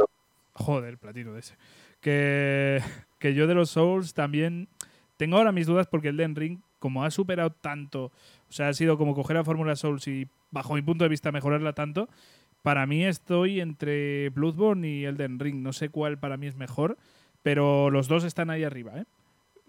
Joder, 0.52 0.98
platino 0.98 1.32
de 1.32 1.40
ese. 1.40 1.56
Que, 2.00 2.82
que 3.18 3.34
yo 3.34 3.46
de 3.46 3.54
los 3.54 3.70
Souls 3.70 4.12
también 4.12 4.68
tengo 5.16 5.36
ahora 5.36 5.52
mis 5.52 5.66
dudas 5.66 5.86
porque 5.86 6.08
el 6.08 6.16
Den 6.16 6.36
Ring, 6.36 6.60
como 6.78 7.04
ha 7.04 7.10
superado 7.10 7.50
tanto, 7.50 8.04
o 8.48 8.52
sea, 8.52 8.68
ha 8.68 8.74
sido 8.74 8.98
como 8.98 9.14
coger 9.14 9.36
a 9.36 9.44
Fórmula 9.44 9.76
Souls 9.76 10.06
y, 10.08 10.28
bajo 10.50 10.74
mi 10.74 10.82
punto 10.82 11.04
de 11.04 11.08
vista, 11.08 11.32
mejorarla 11.32 11.72
tanto, 11.72 12.08
para 12.68 12.84
mí 12.84 13.02
estoy 13.02 13.62
entre 13.62 14.28
Bloodborne 14.28 14.86
y 14.86 15.06
Elden 15.06 15.38
Ring. 15.38 15.62
No 15.62 15.72
sé 15.72 15.88
cuál 15.88 16.18
para 16.18 16.36
mí 16.36 16.48
es 16.48 16.54
mejor, 16.54 16.98
pero 17.42 17.88
los 17.88 18.08
dos 18.08 18.24
están 18.24 18.50
ahí 18.50 18.62
arriba, 18.62 18.92
¿eh? 18.98 19.04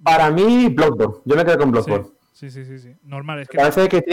Para 0.04 0.30
mí, 0.32 0.68
Bloodborne. 0.68 1.22
Yo 1.24 1.38
me 1.38 1.46
quedo 1.46 1.60
con 1.60 1.72
Bloodborne. 1.72 2.08
Sí, 2.34 2.50
sí, 2.50 2.66
sí, 2.66 2.78
sí. 2.78 2.94
Normal. 3.04 3.40
Es 3.40 3.48
que 3.48 3.56
Parece 3.56 3.88
que 3.88 4.04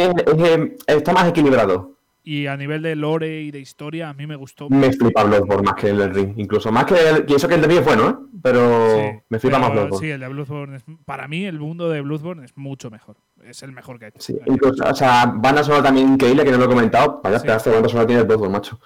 está 0.86 1.12
más 1.12 1.28
equilibrado. 1.28 1.95
Y 2.28 2.48
a 2.48 2.56
nivel 2.56 2.82
de 2.82 2.96
lore 2.96 3.40
y 3.40 3.52
de 3.52 3.60
historia, 3.60 4.08
a 4.08 4.12
mí 4.12 4.26
me 4.26 4.34
gustó. 4.34 4.68
Me 4.68 4.92
flipa 4.92 5.22
Bloodborne 5.22 5.62
más 5.62 5.74
que 5.76 5.90
el 5.90 6.12
Ring, 6.12 6.34
incluso. 6.36 6.72
Más 6.72 6.84
que 6.84 6.94
el. 6.94 7.24
Y 7.28 7.34
eso 7.34 7.46
que 7.46 7.54
el 7.54 7.60
de 7.60 7.68
Ring 7.68 7.78
es 7.78 7.84
bueno, 7.84 8.08
¿eh? 8.10 8.14
Pero 8.42 9.22
me 9.28 9.38
flipa 9.38 9.60
más 9.60 9.70
Bloodborne. 9.70 9.98
Sí, 9.98 10.10
el 10.10 10.18
de 10.18 10.26
Bloodborne. 10.26 10.76
Es, 10.78 10.82
para 11.04 11.28
mí, 11.28 11.44
el 11.44 11.60
mundo 11.60 11.88
de 11.88 12.00
Bloodborne 12.00 12.44
es 12.44 12.56
mucho 12.56 12.90
mejor. 12.90 13.14
Es 13.44 13.62
el 13.62 13.70
mejor 13.70 14.00
que 14.00 14.06
ha 14.06 14.08
hecho. 14.08 14.18
Sí, 14.18 14.36
incluso, 14.46 14.84
o 14.84 14.94
sea, 14.96 15.32
banda 15.36 15.62
sonora 15.62 15.84
también 15.84 16.14
increíble, 16.14 16.42
que 16.42 16.50
no 16.50 16.58
lo 16.58 16.64
he 16.64 16.68
comentado. 16.68 17.20
Vaya 17.22 17.38
sí. 17.38 17.46
pedazo 17.46 17.70
de 17.70 17.76
banda 17.76 17.88
sonora 17.90 18.06
tiene 18.08 18.22
el 18.22 18.26
Bloodborne, 18.26 18.52
macho. 18.54 18.80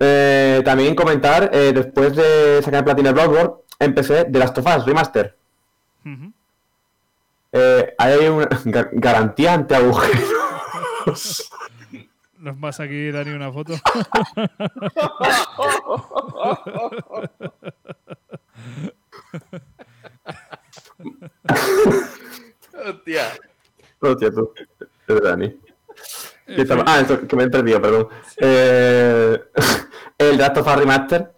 Eh, 0.00 0.62
también 0.64 0.94
comentar, 0.94 1.50
eh, 1.52 1.72
después 1.74 2.16
de 2.16 2.62
sacar 2.62 2.86
Platina 2.86 3.12
Bloodborne, 3.12 3.50
empecé 3.78 4.24
The 4.24 4.38
Last 4.38 4.56
of 4.56 4.66
Us 4.66 4.86
Remaster. 4.86 5.36
eh, 7.52 7.94
hay 7.98 8.28
una 8.28 8.48
garantía 8.92 9.52
ante 9.52 9.74
agujeros. 9.74 11.50
Nos 12.38 12.56
pasa 12.58 12.84
aquí, 12.84 13.10
Dani, 13.10 13.30
una 13.32 13.52
foto. 13.52 13.74
Hostia. 22.86 23.24
Hostia, 24.00 24.30
tú. 24.30 24.52
Es 25.08 25.20
Dani. 25.20 25.56
Ah, 26.86 27.00
esto, 27.00 27.26
que 27.26 27.36
me 27.36 27.44
he 27.44 27.50
perdido, 27.50 27.82
perdón. 27.82 28.08
Eh, 28.36 29.38
el 30.18 30.38
Last 30.38 30.56
of 30.58 30.76
Remaster, 30.76 31.32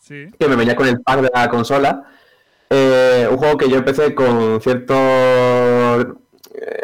sí. 0.00 0.30
que 0.38 0.48
me 0.48 0.56
venía 0.56 0.74
con 0.74 0.88
el 0.88 1.00
pack 1.00 1.20
de 1.20 1.30
la 1.32 1.48
consola. 1.48 2.10
Eh, 2.70 3.28
un 3.30 3.36
juego 3.36 3.58
que 3.58 3.68
yo 3.68 3.76
empecé 3.76 4.14
con 4.14 4.60
cierto 4.62 4.94
eh, 4.94 6.06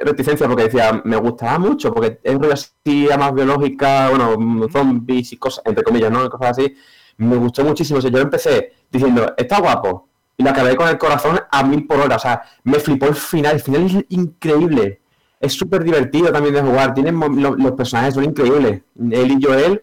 reticencia 0.03 0.47
porque 0.47 0.65
decía, 0.65 1.01
me 1.05 1.17
gustaba 1.17 1.59
mucho, 1.59 1.93
porque 1.93 2.21
es 2.23 2.35
una 2.35 2.55
así 2.55 3.09
más 3.19 3.35
biológica, 3.35 4.11
bueno, 4.11 4.69
zombies 4.71 5.33
y 5.33 5.37
cosas, 5.37 5.63
entre 5.67 5.85
comillas, 5.85 6.11
¿no? 6.11 6.29
Cosas 6.29 6.51
así. 6.59 6.75
Me 7.19 7.37
gustó 7.37 7.65
muchísimo. 7.65 7.99
O 7.99 8.03
sea, 8.03 8.11
yo 8.11 8.19
empecé 8.19 8.73
diciendo, 8.91 9.35
está 9.37 9.61
guapo, 9.61 10.09
y 10.39 10.45
la 10.45 10.53
acabé 10.53 10.77
con 10.77 10.89
el 10.89 10.97
corazón 10.97 11.41
a 11.51 11.65
mil 11.65 11.85
por 11.87 11.99
hora. 11.99 12.17
O 12.17 12.19
sea, 12.19 12.43
me 12.63 12.79
flipó 12.79 13.07
el 13.07 13.17
final. 13.17 13.57
El 13.57 13.61
final 13.61 13.87
es 13.87 14.05
increíble. 14.11 15.01
Es 15.41 15.53
súper 15.53 15.83
divertido 15.83 16.31
también 16.33 16.55
de 16.55 16.63
jugar. 16.63 16.95
Tienen 16.95 17.19
los, 17.19 17.73
personajes 17.73 18.15
son 18.15 18.25
increíbles. 18.25 18.83
Él 18.97 19.33
y 19.33 19.43
Joel, 19.43 19.83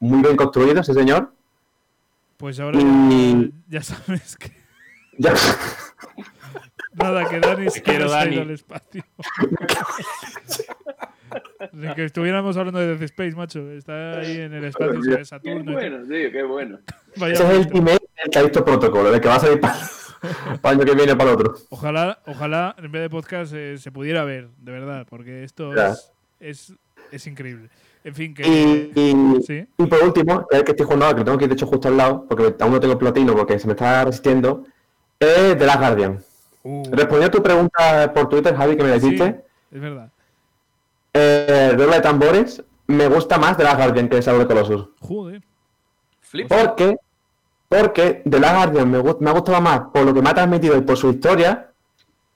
muy 0.00 0.22
bien 0.22 0.36
construidos, 0.36 0.88
ese 0.88 0.98
señor. 0.98 1.32
Pues 2.36 2.58
ahora 2.58 2.80
ya, 3.68 3.82
sabes 3.82 4.36
que. 4.36 4.52
Ya. 5.18 5.34
Nada, 6.94 7.28
que 7.28 7.40
Dani 7.40 7.70
se 7.70 7.82
quiero 7.82 8.10
Dani. 8.10 8.38
al 8.38 8.50
espacio. 8.50 9.02
De 11.72 11.94
que 11.94 12.04
estuviéramos 12.04 12.56
hablando 12.56 12.80
de 12.80 12.88
Death 12.88 13.02
Space, 13.02 13.34
macho. 13.34 13.70
Está 13.70 14.18
ahí 14.18 14.40
en 14.40 14.52
el 14.52 14.64
espacio 14.64 15.00
de 15.00 15.24
Saturno. 15.24 15.64
Qué 15.64 15.72
bueno, 15.72 16.08
tío, 16.08 16.32
qué 16.32 16.42
bueno. 16.42 16.78
Ese 17.14 17.32
es 17.32 17.66
el 17.66 17.76
email 17.76 17.98
que 18.30 18.38
ha 18.38 18.42
visto 18.42 18.64
protocolo, 18.64 19.10
de 19.10 19.20
que 19.20 19.28
va 19.28 19.36
a 19.36 19.40
salir 19.40 19.60
para, 19.60 19.74
el 20.52 20.60
año 20.62 20.84
que 20.84 20.94
viene 20.94 21.16
para 21.16 21.30
el 21.30 21.36
otro. 21.36 21.54
Ojalá, 21.70 22.18
ojalá 22.26 22.74
en 22.78 22.92
vez 22.92 23.02
de 23.02 23.10
podcast 23.10 23.52
eh, 23.54 23.78
se 23.78 23.90
pudiera 23.90 24.24
ver, 24.24 24.48
de 24.58 24.72
verdad, 24.72 25.06
porque 25.08 25.44
esto 25.44 25.72
es, 26.40 26.74
es, 27.10 27.26
increíble. 27.26 27.70
En 28.04 28.14
fin, 28.14 28.34
que. 28.34 28.42
Y, 28.46 28.92
y, 29.78 29.86
por 29.86 30.02
último, 30.02 30.46
el 30.50 30.64
que 30.64 30.72
estoy 30.72 30.84
jugando 30.84 31.06
ahora, 31.06 31.16
que 31.16 31.20
lo 31.20 31.24
tengo 31.24 31.38
que 31.38 31.44
ir 31.44 31.50
de 31.50 31.54
hecho 31.54 31.66
justo 31.66 31.88
al 31.88 31.96
lado, 31.96 32.26
porque 32.28 32.54
aún 32.62 32.72
no 32.72 32.80
tengo 32.80 32.98
platino, 32.98 33.34
porque 33.34 33.58
se 33.58 33.66
me 33.66 33.72
está 33.72 34.04
resistiendo, 34.04 34.64
es 35.18 35.56
The 35.56 35.66
Last 35.66 35.78
Guardian. 35.78 36.31
Uh. 36.64 36.82
Respondiendo 36.90 37.26
a 37.26 37.30
tu 37.30 37.42
pregunta 37.42 38.12
por 38.14 38.28
Twitter, 38.28 38.54
Javi, 38.54 38.76
que 38.76 38.84
me 38.84 38.92
dijiste. 38.98 39.44
es 39.70 39.80
verdad. 39.80 40.10
Eh, 41.14 41.74
de 41.76 42.00
tambores, 42.00 42.62
me 42.86 43.06
gusta 43.08 43.38
más 43.38 43.56
de 43.58 43.64
la 43.64 43.74
Guardian 43.74 44.08
que 44.08 44.16
de 44.16 44.22
Shadow 44.22 44.40
de 44.40 44.46
Colossus. 44.46 44.88
Joder. 45.00 45.42
Porque, 46.48 46.96
porque 47.68 48.22
de 48.24 48.40
la 48.40 48.54
Guardian 48.54 48.90
me, 48.90 49.02
me, 49.02 49.30
ha 49.30 49.32
gustado 49.32 49.60
más 49.60 49.80
por 49.92 50.04
lo 50.04 50.14
que 50.14 50.22
me 50.22 50.30
ha 50.30 50.34
transmitido 50.34 50.76
y 50.76 50.80
por 50.80 50.96
su 50.96 51.10
historia, 51.10 51.70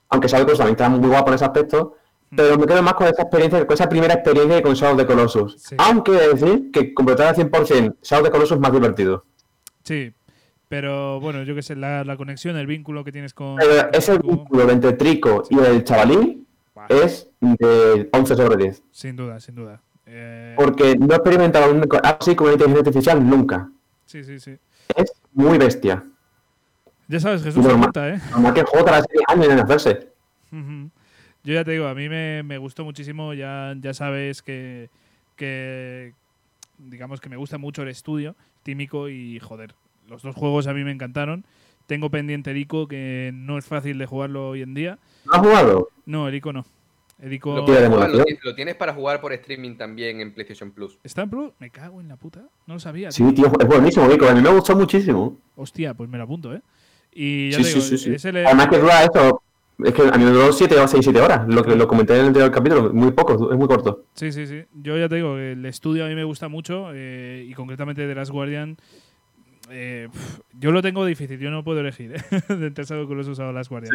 aunque 0.09 0.27
Shadow 0.27 0.45
de 0.45 0.45
Colossus 0.45 0.59
también 0.59 0.75
está 0.75 0.89
muy 0.89 1.09
guapo 1.09 1.29
en 1.29 1.35
ese 1.35 1.45
aspecto, 1.45 1.95
hmm. 2.29 2.35
pero 2.35 2.57
me 2.57 2.67
quedo 2.67 2.83
más 2.83 2.93
con 2.93 3.07
esa 3.07 3.23
experiencia, 3.23 3.65
con 3.65 3.73
esa 3.73 3.89
primera 3.89 4.13
experiencia 4.13 4.61
con 4.61 4.73
Shadow 4.75 4.97
de 4.97 5.05
Colossus. 5.07 5.73
Aunque 5.77 6.11
decir 6.11 6.69
que 6.71 6.93
completar 6.93 7.27
al 7.27 7.35
100% 7.35 7.95
Shadow 8.03 8.25
de 8.25 8.31
Colossus 8.31 8.57
es 8.57 8.61
más 8.61 8.71
divertido. 8.71 9.25
Sí, 9.83 10.13
pero 10.67 11.19
bueno, 11.19 11.43
yo 11.43 11.55
qué 11.55 11.61
sé, 11.61 11.75
la, 11.75 12.15
conexión, 12.17 12.57
el 12.57 12.67
vínculo 12.67 13.03
que 13.03 13.11
tienes 13.11 13.33
con. 13.33 13.57
ese 13.93 14.17
vínculo 14.17 14.69
entre 14.69 14.93
Trico 14.93 15.43
y 15.49 15.59
el 15.59 15.83
chavalín 15.83 16.45
es 16.89 17.29
de 17.39 18.09
11 18.11 18.35
sobre 18.35 18.57
10. 18.57 18.83
Sin 18.91 19.15
duda, 19.15 19.39
sin 19.39 19.55
duda. 19.55 19.81
Eh, 20.05 20.53
Porque 20.57 20.95
no 20.97 21.07
he 21.11 21.15
experimentado 21.15 21.73
así 22.03 22.35
con 22.35 22.51
inteligencia 22.51 22.87
artificial 22.87 23.29
nunca. 23.29 23.69
Sí, 24.05 24.23
sí, 24.23 24.39
sí. 24.39 24.57
Es 24.95 25.11
muy 25.33 25.57
bestia. 25.57 26.03
Ya 27.07 27.19
sabes, 27.19 27.43
Jesús 27.43 27.65
se 27.65 27.73
cuenta, 27.73 28.09
¿eh? 28.09 28.21
Normal 28.31 28.53
que 28.53 28.63
juego 28.63 28.85
tras 28.85 29.05
años 29.27 29.47
en 29.47 29.59
hacerse. 29.59 30.09
Yo 30.51 31.53
ya 31.53 31.63
te 31.63 31.71
digo, 31.71 31.87
a 31.87 31.95
mí 31.95 32.09
me, 32.09 32.43
me 32.43 32.57
gustó 32.57 32.83
muchísimo. 32.83 33.33
Ya, 33.33 33.73
ya 33.79 33.93
sabes 33.93 34.41
que, 34.41 34.89
que, 35.37 36.13
digamos 36.77 37.21
que 37.21 37.29
me 37.29 37.37
gusta 37.37 37.57
mucho 37.57 37.83
el 37.83 37.89
estudio 37.89 38.35
tímico 38.63 39.07
y 39.07 39.39
joder, 39.39 39.73
los 40.07 40.21
dos 40.21 40.35
juegos 40.35 40.67
a 40.67 40.73
mí 40.73 40.83
me 40.83 40.91
encantaron. 40.91 41.45
Tengo 41.85 42.09
pendiente 42.09 42.51
Erico, 42.51 42.87
que 42.87 43.31
no 43.33 43.57
es 43.57 43.65
fácil 43.65 43.97
de 43.97 44.05
jugarlo 44.05 44.49
hoy 44.49 44.61
en 44.61 44.73
día. 44.73 44.99
¿No 45.25 45.33
has 45.33 45.39
jugado? 45.39 45.89
No, 46.05 46.27
Erico 46.27 46.51
no. 46.51 46.65
Erico... 47.19 47.55
Lo, 47.55 48.55
tienes 48.55 48.75
para 48.75 48.93
jugar 48.93 49.21
por 49.21 49.33
streaming 49.33 49.75
también 49.75 50.21
en 50.21 50.33
PlayStation 50.33 50.71
Plus. 50.71 50.99
¿Está 51.03 51.23
en 51.23 51.29
Plus? 51.29 51.51
Me 51.59 51.69
cago 51.69 51.99
en 52.01 52.07
la 52.07 52.17
puta. 52.17 52.41
No 52.67 52.75
lo 52.75 52.79
sabía. 52.79 53.11
Sí, 53.11 53.23
tío, 53.33 53.51
es 53.59 53.67
buenísimo, 53.67 54.05
Erico. 54.05 54.27
A 54.27 54.35
mí 54.35 54.41
me 54.41 54.49
gustó 54.49 54.75
muchísimo. 54.75 55.37
Hostia, 55.55 55.93
pues 55.93 56.09
me 56.09 56.17
lo 56.17 56.25
apunto, 56.25 56.53
¿eh? 56.53 56.61
Y 57.11 57.51
ya 57.51 57.63
sí, 57.63 57.81
sí, 57.81 57.97
sí, 57.97 58.27
Además 58.27 58.67
que 58.67 58.77
dura 58.77 59.03
esto. 59.03 59.41
Es 59.83 59.93
que 59.93 60.01
a 60.01 60.17
mí 60.17 60.25
me 60.25 60.31
duró 60.31 60.51
7 60.51 60.77
o 60.79 60.87
6, 60.87 61.03
7 61.03 61.21
horas. 61.21 61.47
Lo 61.47 61.63
que 61.63 61.75
lo 61.75 61.87
comenté 61.87 62.13
en 62.13 62.21
el 62.21 62.25
anterior 62.27 62.51
capítulo. 62.51 62.93
Muy 62.93 63.11
poco, 63.11 63.51
es 63.51 63.57
muy 63.57 63.67
corto. 63.67 64.05
Sí, 64.13 64.31
sí, 64.31 64.45
sí. 64.45 64.63
Yo 64.73 64.97
ya 64.97 65.07
te 65.07 65.15
digo, 65.15 65.37
el 65.37 65.65
estudio 65.65 66.05
a 66.05 66.07
mí 66.09 66.15
me 66.15 66.23
gusta 66.23 66.47
mucho. 66.47 66.89
Eh, 66.93 67.45
y 67.47 67.53
concretamente 67.53 68.05
de 68.05 68.13
Last 68.13 68.31
Guardian 68.31 68.77
eh, 69.69 70.07
yo 70.53 70.71
lo 70.71 70.81
tengo 70.81 71.05
difícil, 71.05 71.39
yo 71.39 71.51
no 71.51 71.63
puedo 71.63 71.79
elegir 71.79 72.15
¿eh? 72.15 72.41
de 72.53 72.69
los 73.15 73.27
he 73.27 73.31
usado 73.31 73.51
las 73.51 73.69
guardias. 73.69 73.93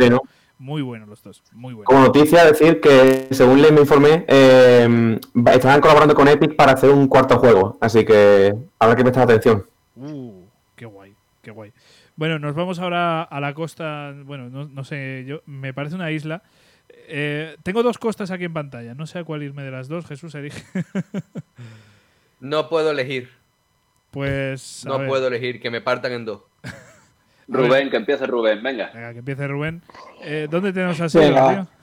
Muy 0.59 0.83
buenos 0.83 1.09
los 1.09 1.23
dos, 1.23 1.43
muy 1.53 1.75
buenos. 1.75 1.87
Como 1.87 2.07
noticia, 2.07 2.45
decir 2.45 2.81
que 2.81 3.29
según 3.31 3.63
le 3.63 3.73
me 3.73 3.81
informé, 3.81 4.25
eh, 4.29 5.19
estarán 5.53 5.81
colaborando 5.81 6.15
con 6.15 6.29
Epic 6.29 6.55
para 6.57 6.73
hacer 6.73 6.91
un 6.91 7.09
cuarto 7.09 7.39
juego, 7.39 7.79
así 7.81 8.05
que 8.05 8.55
habrá 8.79 8.97
que 8.97 9.03
prestar 9.03 9.25
atención. 9.25 9.67
Uh, 9.97 10.45
qué 10.77 10.87
guay, 10.87 11.15
qué 11.43 11.51
guay. 11.51 11.73
Bueno, 12.17 12.39
nos 12.39 12.55
vamos 12.55 12.79
ahora 12.79 13.23
a 13.23 13.41
la 13.41 13.55
costa, 13.55 14.15
bueno, 14.25 14.49
no, 14.51 14.85
sé, 14.85 15.25
yo 15.27 15.43
me 15.47 15.73
parece 15.73 15.95
una 15.95 16.11
isla. 16.11 16.43
Eh, 17.09 17.57
tengo 17.63 17.83
dos 17.83 17.99
costas 17.99 18.31
aquí 18.31 18.45
en 18.45 18.53
pantalla, 18.53 18.95
no 18.95 19.07
sé 19.07 19.19
a 19.19 19.25
cuál 19.25 19.43
irme 19.43 19.63
de 19.63 19.71
las 19.71 19.89
dos, 19.89 20.07
Jesús 20.07 20.35
elige. 20.35 20.63
no 22.41 22.69
puedo 22.69 22.91
elegir. 22.91 23.42
Pues. 24.13 24.85
No 24.87 25.05
puedo 25.07 25.27
elegir, 25.27 25.61
que 25.61 25.71
me 25.71 25.81
partan 25.81 26.13
en 26.13 26.25
dos. 26.25 26.43
Rubén, 27.49 27.91
que 27.91 27.97
empiece 27.97 28.27
Rubén, 28.27 28.63
venga. 28.63 28.91
Venga, 28.95 29.13
que 29.13 29.19
empiece 29.19 29.49
Rubén. 29.49 29.83
Eh, 30.23 30.47
¿Dónde 30.49 30.73
tenemos 30.73 31.01
a 31.01 31.09
tío? 31.09 31.67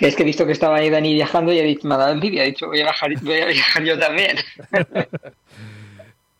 Es 0.00 0.16
que 0.16 0.22
he 0.22 0.26
visto 0.26 0.46
que 0.46 0.52
estaba 0.52 0.76
ahí 0.76 0.90
Dani 0.90 1.14
viajando 1.14 1.52
y 1.52 1.58
he 1.58 1.62
dicho, 1.62 1.86
me 1.86 1.94
ha 1.94 1.98
dado 1.98 2.12
envidia, 2.12 2.42
he 2.42 2.46
dicho, 2.46 2.66
voy 2.66 2.80
a 2.80 2.84
viajar, 2.84 3.10
voy 3.22 3.40
a 3.40 3.46
viajar 3.46 3.84
yo 3.84 3.98
también. 3.98 4.36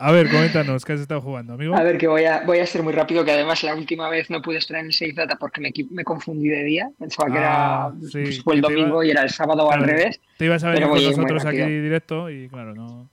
A 0.01 0.13
ver, 0.13 0.29
coméntanos, 0.29 0.85
¿qué 0.85 0.93
has 0.93 1.01
estado 1.01 1.19
jugando, 1.19 1.53
amigo? 1.53 1.75
A 1.75 1.83
ver, 1.83 1.97
que 1.97 2.07
voy 2.07 2.23
a, 2.23 2.41
voy 2.45 2.59
a 2.59 2.65
ser 2.65 2.83
muy 2.83 2.93
rápido, 2.93 3.25
que 3.25 3.31
además 3.31 3.63
la 3.63 3.75
última 3.75 4.09
vez 4.09 4.29
no 4.29 4.41
pude 4.41 4.57
estar 4.57 4.77
en 4.77 4.85
el 4.85 4.93
6 4.93 5.13
Data 5.13 5.35
porque 5.35 5.59
me, 5.59 5.73
me 5.91 6.05
confundí 6.05 6.47
de 6.47 6.63
día. 6.63 6.89
Pensaba 6.97 7.29
que 7.29 7.37
era 7.37 7.83
ah, 7.83 7.93
pues, 7.99 8.41
fue 8.41 8.55
el 8.55 8.61
domingo 8.61 9.03
y 9.03 9.11
era 9.11 9.23
el 9.23 9.29
sábado 9.29 9.65
o 9.65 9.71
al 9.71 9.83
revés. 9.83 10.21
Te 10.37 10.45
ibas 10.45 10.63
a 10.63 10.69
ver 10.69 10.87
con 10.87 11.03
nosotros 11.03 11.45
aquí 11.45 11.57
directo 11.57 12.29
y 12.29 12.47
claro, 12.47 12.73
no. 12.73 13.09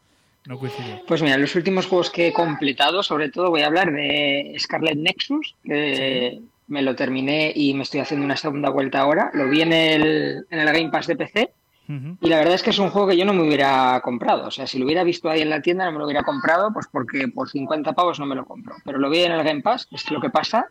Pues 1.06 1.22
mira, 1.22 1.36
los 1.38 1.54
últimos 1.54 1.86
juegos 1.86 2.10
que 2.10 2.28
he 2.28 2.32
completado, 2.32 3.02
sobre 3.02 3.30
todo 3.30 3.50
voy 3.50 3.62
a 3.62 3.66
hablar 3.66 3.92
de 3.92 4.54
Scarlet 4.58 4.96
Nexus, 4.96 5.54
que 5.64 6.40
me 6.68 6.82
lo 6.82 6.96
terminé 6.96 7.52
y 7.54 7.74
me 7.74 7.82
estoy 7.82 8.00
haciendo 8.00 8.24
una 8.24 8.36
segunda 8.36 8.70
vuelta 8.70 9.00
ahora. 9.00 9.30
Lo 9.34 9.48
vi 9.48 9.62
en 9.62 9.72
el, 9.72 10.46
en 10.50 10.58
el 10.58 10.66
Game 10.66 10.90
Pass 10.90 11.06
de 11.06 11.16
PC 11.16 11.52
y 11.88 12.28
la 12.28 12.38
verdad 12.38 12.54
es 12.54 12.62
que 12.64 12.70
es 12.70 12.78
un 12.80 12.90
juego 12.90 13.08
que 13.08 13.16
yo 13.16 13.24
no 13.24 13.32
me 13.32 13.42
hubiera 13.42 14.00
comprado. 14.02 14.48
O 14.48 14.50
sea, 14.50 14.66
si 14.66 14.78
lo 14.78 14.86
hubiera 14.86 15.04
visto 15.04 15.30
ahí 15.30 15.42
en 15.42 15.50
la 15.50 15.62
tienda 15.62 15.84
no 15.84 15.92
me 15.92 15.98
lo 15.98 16.04
hubiera 16.04 16.24
comprado, 16.24 16.72
pues 16.72 16.86
porque 16.90 17.28
por 17.28 17.48
50 17.48 17.92
pavos 17.92 18.18
no 18.18 18.26
me 18.26 18.34
lo 18.34 18.44
compro. 18.44 18.74
Pero 18.84 18.98
lo 18.98 19.08
vi 19.08 19.20
en 19.20 19.32
el 19.32 19.44
Game 19.44 19.62
Pass, 19.62 19.86
es 19.92 20.10
lo 20.10 20.20
que 20.20 20.30
pasa. 20.30 20.66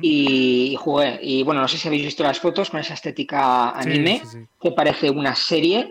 y, 0.00 0.76
jugué. 0.80 1.18
Y 1.22 1.42
bueno, 1.42 1.60
no 1.60 1.68
sé 1.68 1.76
si 1.76 1.88
habéis 1.88 2.04
visto 2.04 2.22
las 2.22 2.40
fotos 2.40 2.70
con 2.70 2.80
esa 2.80 2.94
estética 2.94 3.70
anime, 3.70 4.22
que 4.60 4.72
parece 4.72 5.10
una 5.10 5.34
serie 5.34 5.90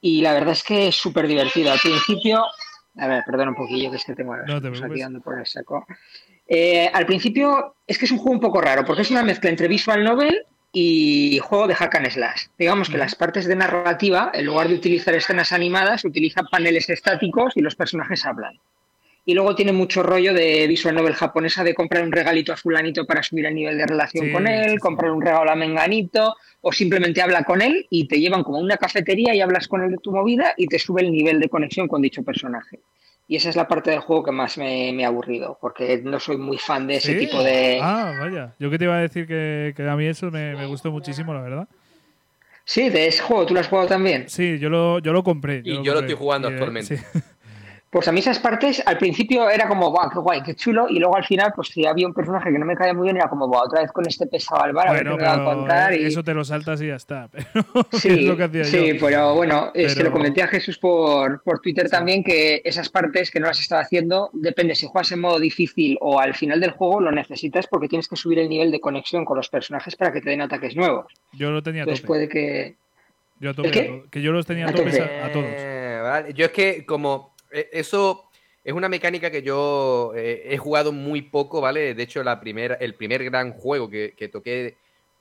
y 0.00 0.20
la 0.20 0.32
verdad 0.32 0.52
es 0.52 0.62
que 0.62 0.88
es 0.88 0.96
súper 0.96 1.26
divertido. 1.26 1.72
Al 1.72 1.78
principio, 1.78 2.44
a 2.96 3.06
ver, 3.06 3.24
perdón 3.24 3.48
un 3.48 3.54
poquillo 3.54 3.90
que 3.90 3.96
es 3.96 4.04
que 4.04 4.14
tengo 4.14 4.36
no 4.36 4.56
aquí 4.56 5.00
dando 5.00 5.20
por 5.20 5.38
el 5.38 5.46
saco. 5.46 5.86
Eh, 6.46 6.90
al 6.92 7.04
principio 7.04 7.76
es 7.86 7.98
que 7.98 8.06
es 8.06 8.10
un 8.10 8.18
juego 8.18 8.32
un 8.32 8.40
poco 8.40 8.60
raro, 8.60 8.84
porque 8.84 9.02
es 9.02 9.10
una 9.10 9.22
mezcla 9.22 9.50
entre 9.50 9.68
visual 9.68 10.02
novel 10.02 10.46
y 10.72 11.38
juego 11.42 11.66
de 11.66 11.74
hack 11.74 11.94
and 11.96 12.10
slash. 12.10 12.46
Digamos 12.58 12.88
que 12.88 12.98
las 12.98 13.14
partes 13.14 13.46
de 13.46 13.56
narrativa, 13.56 14.30
en 14.32 14.46
lugar 14.46 14.68
de 14.68 14.74
utilizar 14.74 15.14
escenas 15.14 15.52
animadas, 15.52 16.04
utilizan 16.04 16.46
paneles 16.46 16.88
estáticos 16.88 17.56
y 17.56 17.60
los 17.60 17.74
personajes 17.74 18.24
hablan. 18.24 18.58
Y 19.28 19.34
luego 19.34 19.54
tiene 19.54 19.72
mucho 19.72 20.02
rollo 20.02 20.32
de 20.32 20.66
visual 20.66 20.94
novel 20.94 21.12
japonesa 21.12 21.62
de 21.62 21.74
comprar 21.74 22.02
un 22.02 22.10
regalito 22.10 22.50
a 22.50 22.56
fulanito 22.56 23.04
para 23.04 23.22
subir 23.22 23.44
el 23.44 23.54
nivel 23.54 23.76
de 23.76 23.84
relación 23.84 24.32
con 24.32 24.46
él, 24.46 24.80
comprar 24.80 25.10
un 25.10 25.20
regalo 25.20 25.50
a 25.50 25.54
menganito, 25.54 26.34
o 26.62 26.72
simplemente 26.72 27.20
habla 27.20 27.44
con 27.44 27.60
él 27.60 27.86
y 27.90 28.08
te 28.08 28.18
llevan 28.18 28.42
como 28.42 28.56
a 28.56 28.62
una 28.62 28.78
cafetería 28.78 29.34
y 29.34 29.42
hablas 29.42 29.68
con 29.68 29.82
él 29.82 29.90
de 29.90 29.98
tu 29.98 30.12
movida 30.12 30.54
y 30.56 30.66
te 30.66 30.78
sube 30.78 31.02
el 31.02 31.12
nivel 31.12 31.40
de 31.40 31.50
conexión 31.50 31.88
con 31.88 32.00
dicho 32.00 32.22
personaje. 32.22 32.80
Y 33.26 33.36
esa 33.36 33.50
es 33.50 33.56
la 33.56 33.68
parte 33.68 33.90
del 33.90 34.00
juego 34.00 34.24
que 34.24 34.32
más 34.32 34.56
me, 34.56 35.04
ha 35.04 35.08
aburrido, 35.08 35.58
porque 35.60 36.00
no 36.02 36.18
soy 36.20 36.38
muy 36.38 36.56
fan 36.56 36.86
de 36.86 36.96
ese 36.96 37.14
tipo 37.16 37.42
de... 37.42 37.80
Ah, 37.82 38.14
vaya. 38.18 38.54
Yo 38.58 38.70
que 38.70 38.78
te 38.78 38.84
iba 38.84 38.96
a 38.96 39.00
decir 39.02 39.26
que, 39.26 39.74
a 39.86 39.94
mí 39.94 40.06
eso 40.06 40.30
me, 40.30 40.64
gustó 40.64 40.90
muchísimo, 40.90 41.34
la 41.34 41.42
verdad. 41.42 41.68
Sí, 42.64 42.88
de 42.88 43.08
ese 43.08 43.22
juego, 43.22 43.44
¿tú 43.44 43.52
lo 43.52 43.60
has 43.60 43.68
jugado 43.68 43.88
también? 43.88 44.26
Sí, 44.26 44.58
yo 44.58 44.70
lo, 44.70 45.00
yo 45.00 45.12
lo 45.12 45.22
compré. 45.22 45.60
y 45.62 45.82
yo 45.82 45.92
lo 45.92 46.00
estoy 46.00 46.16
jugando 46.16 46.48
actualmente. 46.48 46.98
Pues 47.90 48.06
a 48.06 48.12
mí 48.12 48.20
esas 48.20 48.38
partes 48.38 48.82
al 48.84 48.98
principio 48.98 49.48
era 49.48 49.66
como, 49.66 49.90
guau, 49.90 50.10
qué 50.10 50.18
guay, 50.18 50.42
qué 50.42 50.54
chulo, 50.54 50.88
y 50.90 50.98
luego 50.98 51.16
al 51.16 51.24
final, 51.24 51.52
pues 51.56 51.68
si 51.68 51.86
había 51.86 52.06
un 52.06 52.12
personaje 52.12 52.52
que 52.52 52.58
no 52.58 52.66
me 52.66 52.76
caía 52.76 52.92
muy 52.92 53.04
bien, 53.04 53.16
era 53.16 53.28
como, 53.28 53.48
guau, 53.48 53.64
otra 53.64 53.80
vez 53.80 53.92
con 53.92 54.06
este 54.06 54.26
pesado 54.26 54.62
al 54.62 54.74
bar, 54.74 54.88
a 54.88 54.92
ver 54.92 55.04
qué 55.04 55.10
me 55.10 55.22
va 55.22 55.34
a 55.34 55.44
contar. 55.44 55.94
Y... 55.94 56.04
Eso 56.04 56.22
te 56.22 56.34
lo 56.34 56.44
saltas 56.44 56.82
y 56.82 56.88
ya 56.88 56.96
está. 56.96 57.30
sí, 57.92 58.30
sí 58.64 58.98
pero 59.00 59.34
bueno, 59.34 59.70
es 59.72 59.94
que 59.94 60.04
lo 60.04 60.12
comenté 60.12 60.42
a 60.42 60.48
Jesús 60.48 60.78
por, 60.78 61.42
por 61.42 61.60
Twitter 61.60 61.88
también, 61.88 62.22
que 62.22 62.60
esas 62.62 62.90
partes 62.90 63.30
que 63.30 63.40
no 63.40 63.46
las 63.46 63.58
estaba 63.58 63.80
haciendo, 63.80 64.28
depende 64.34 64.74
si 64.74 64.86
juegas 64.86 65.10
en 65.12 65.20
modo 65.20 65.38
difícil 65.38 65.96
o 66.02 66.20
al 66.20 66.34
final 66.34 66.60
del 66.60 66.72
juego, 66.72 67.00
lo 67.00 67.10
necesitas 67.10 67.66
porque 67.68 67.88
tienes 67.88 68.06
que 68.06 68.16
subir 68.16 68.38
el 68.38 68.50
nivel 68.50 68.70
de 68.70 68.80
conexión 68.80 69.24
con 69.24 69.38
los 69.38 69.48
personajes 69.48 69.96
para 69.96 70.12
que 70.12 70.20
te 70.20 70.28
den 70.28 70.42
ataques 70.42 70.76
nuevos. 70.76 71.06
Yo 71.32 71.50
lo 71.50 71.62
tenía 71.62 71.82
Entonces 71.82 72.04
puede 72.04 72.28
que... 72.28 72.76
Yo 73.40 73.50
a 73.50 73.54
tope, 73.54 74.02
que 74.10 74.20
yo 74.20 74.32
los 74.32 74.46
tenía 74.46 74.66
a, 74.66 74.72
tope 74.72 75.00
a, 75.00 75.30
todos. 75.30 75.46
Eh, 75.46 76.32
yo 76.34 76.46
es 76.46 76.50
que 76.50 76.84
como 76.84 77.36
eso, 77.50 78.28
es 78.64 78.72
una 78.72 78.88
mecánica 78.88 79.30
que 79.30 79.42
yo 79.42 80.12
eh, 80.14 80.42
he 80.50 80.58
jugado 80.58 80.92
muy 80.92 81.22
poco, 81.22 81.60
¿vale? 81.60 81.94
De 81.94 82.02
hecho, 82.02 82.22
la 82.22 82.40
primera, 82.40 82.74
el 82.76 82.94
primer 82.94 83.24
gran 83.24 83.52
juego 83.52 83.88
que, 83.88 84.14
que 84.16 84.28
toqué 84.28 84.76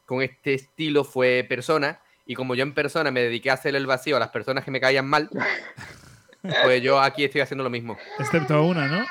con 0.06 0.22
este 0.22 0.54
estilo 0.56 1.04
fue 1.04 1.46
Persona. 1.48 2.00
Y 2.28 2.36
como 2.36 2.56
yo 2.56 2.64
en 2.64 2.74
persona 2.74 3.10
me 3.10 3.22
dediqué 3.22 3.50
a 3.50 3.54
hacer 3.54 3.74
el 3.76 3.88
vacío 3.88 4.18
a 4.18 4.20
las 4.20 4.30
personas 4.30 4.66
que 4.66 4.70
me 4.70 4.82
caían 4.82 5.08
mal, 5.08 5.30
pues 6.64 6.82
yo 6.82 7.00
aquí 7.00 7.24
estoy 7.24 7.40
haciendo 7.40 7.64
lo 7.64 7.70
mismo. 7.70 7.98
Excepto 8.20 8.56
a 8.56 8.62
una, 8.62 8.88
¿no? 8.88 9.06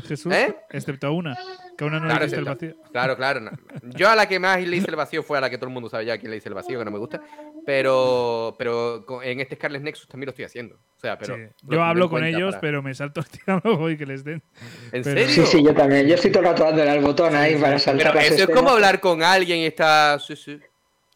Jesús. 0.08 0.32
¿Eh? 0.32 0.56
Excepto 0.70 1.06
a 1.06 1.10
una. 1.10 1.38
Que 1.76 1.84
a 1.84 1.86
una 1.86 2.00
no 2.00 2.06
Claro, 2.06 2.18
le 2.18 2.26
hiciste 2.26 2.40
el 2.40 2.44
vacío. 2.44 2.74
Claro, 2.90 3.16
claro. 3.16 3.40
no. 3.40 3.52
Yo 3.94 4.08
a 4.08 4.16
la 4.16 4.26
que 4.26 4.40
más 4.40 4.60
le 4.60 4.76
hice 4.76 4.90
el 4.90 4.96
vacío 4.96 5.22
fue 5.22 5.38
a 5.38 5.40
la 5.40 5.50
que 5.50 5.56
todo 5.56 5.68
el 5.68 5.74
mundo 5.74 5.88
sabe 5.88 6.06
ya 6.06 6.14
a 6.14 6.18
quién 6.18 6.32
le 6.32 6.38
hice 6.38 6.48
el 6.48 6.56
vacío, 6.56 6.80
que 6.80 6.84
no 6.84 6.90
me 6.90 6.98
gusta. 6.98 7.22
Pero, 7.68 8.54
pero 8.56 9.04
en 9.22 9.40
este 9.40 9.56
Scarlet 9.56 9.82
Nexus 9.82 10.08
también 10.08 10.24
lo 10.28 10.30
estoy 10.30 10.46
haciendo. 10.46 10.76
O 10.76 11.00
sea, 11.00 11.18
pero. 11.18 11.36
Sí. 11.36 11.42
Yo 11.64 11.82
hablo 11.84 12.08
con 12.08 12.24
ellos, 12.24 12.52
para- 12.54 12.60
pero 12.62 12.82
me 12.82 12.94
salto 12.94 13.20
el 13.46 13.60
diálogo 13.62 13.90
y 13.90 13.98
que 13.98 14.06
les 14.06 14.24
den. 14.24 14.42
¿En 14.90 15.02
pero- 15.02 15.20
serio? 15.20 15.26
Sí, 15.28 15.44
sí, 15.44 15.62
yo 15.62 15.74
también. 15.74 16.06
Yo 16.08 16.14
estoy 16.14 16.30
todo 16.32 16.44
el 16.44 16.48
rato 16.48 16.64
dándole 16.64 16.88
al 16.88 17.00
botón 17.00 17.36
ahí 17.36 17.56
para 17.56 17.78
saltar 17.78 18.12
Pero 18.14 18.24
las 18.24 18.30
eso 18.32 18.44
es 18.50 18.56
como 18.56 18.70
hablar 18.70 19.00
con 19.00 19.22
alguien 19.22 19.58
y 19.58 19.66
está. 19.66 20.18
Sí, 20.18 20.34
sí. 20.34 20.58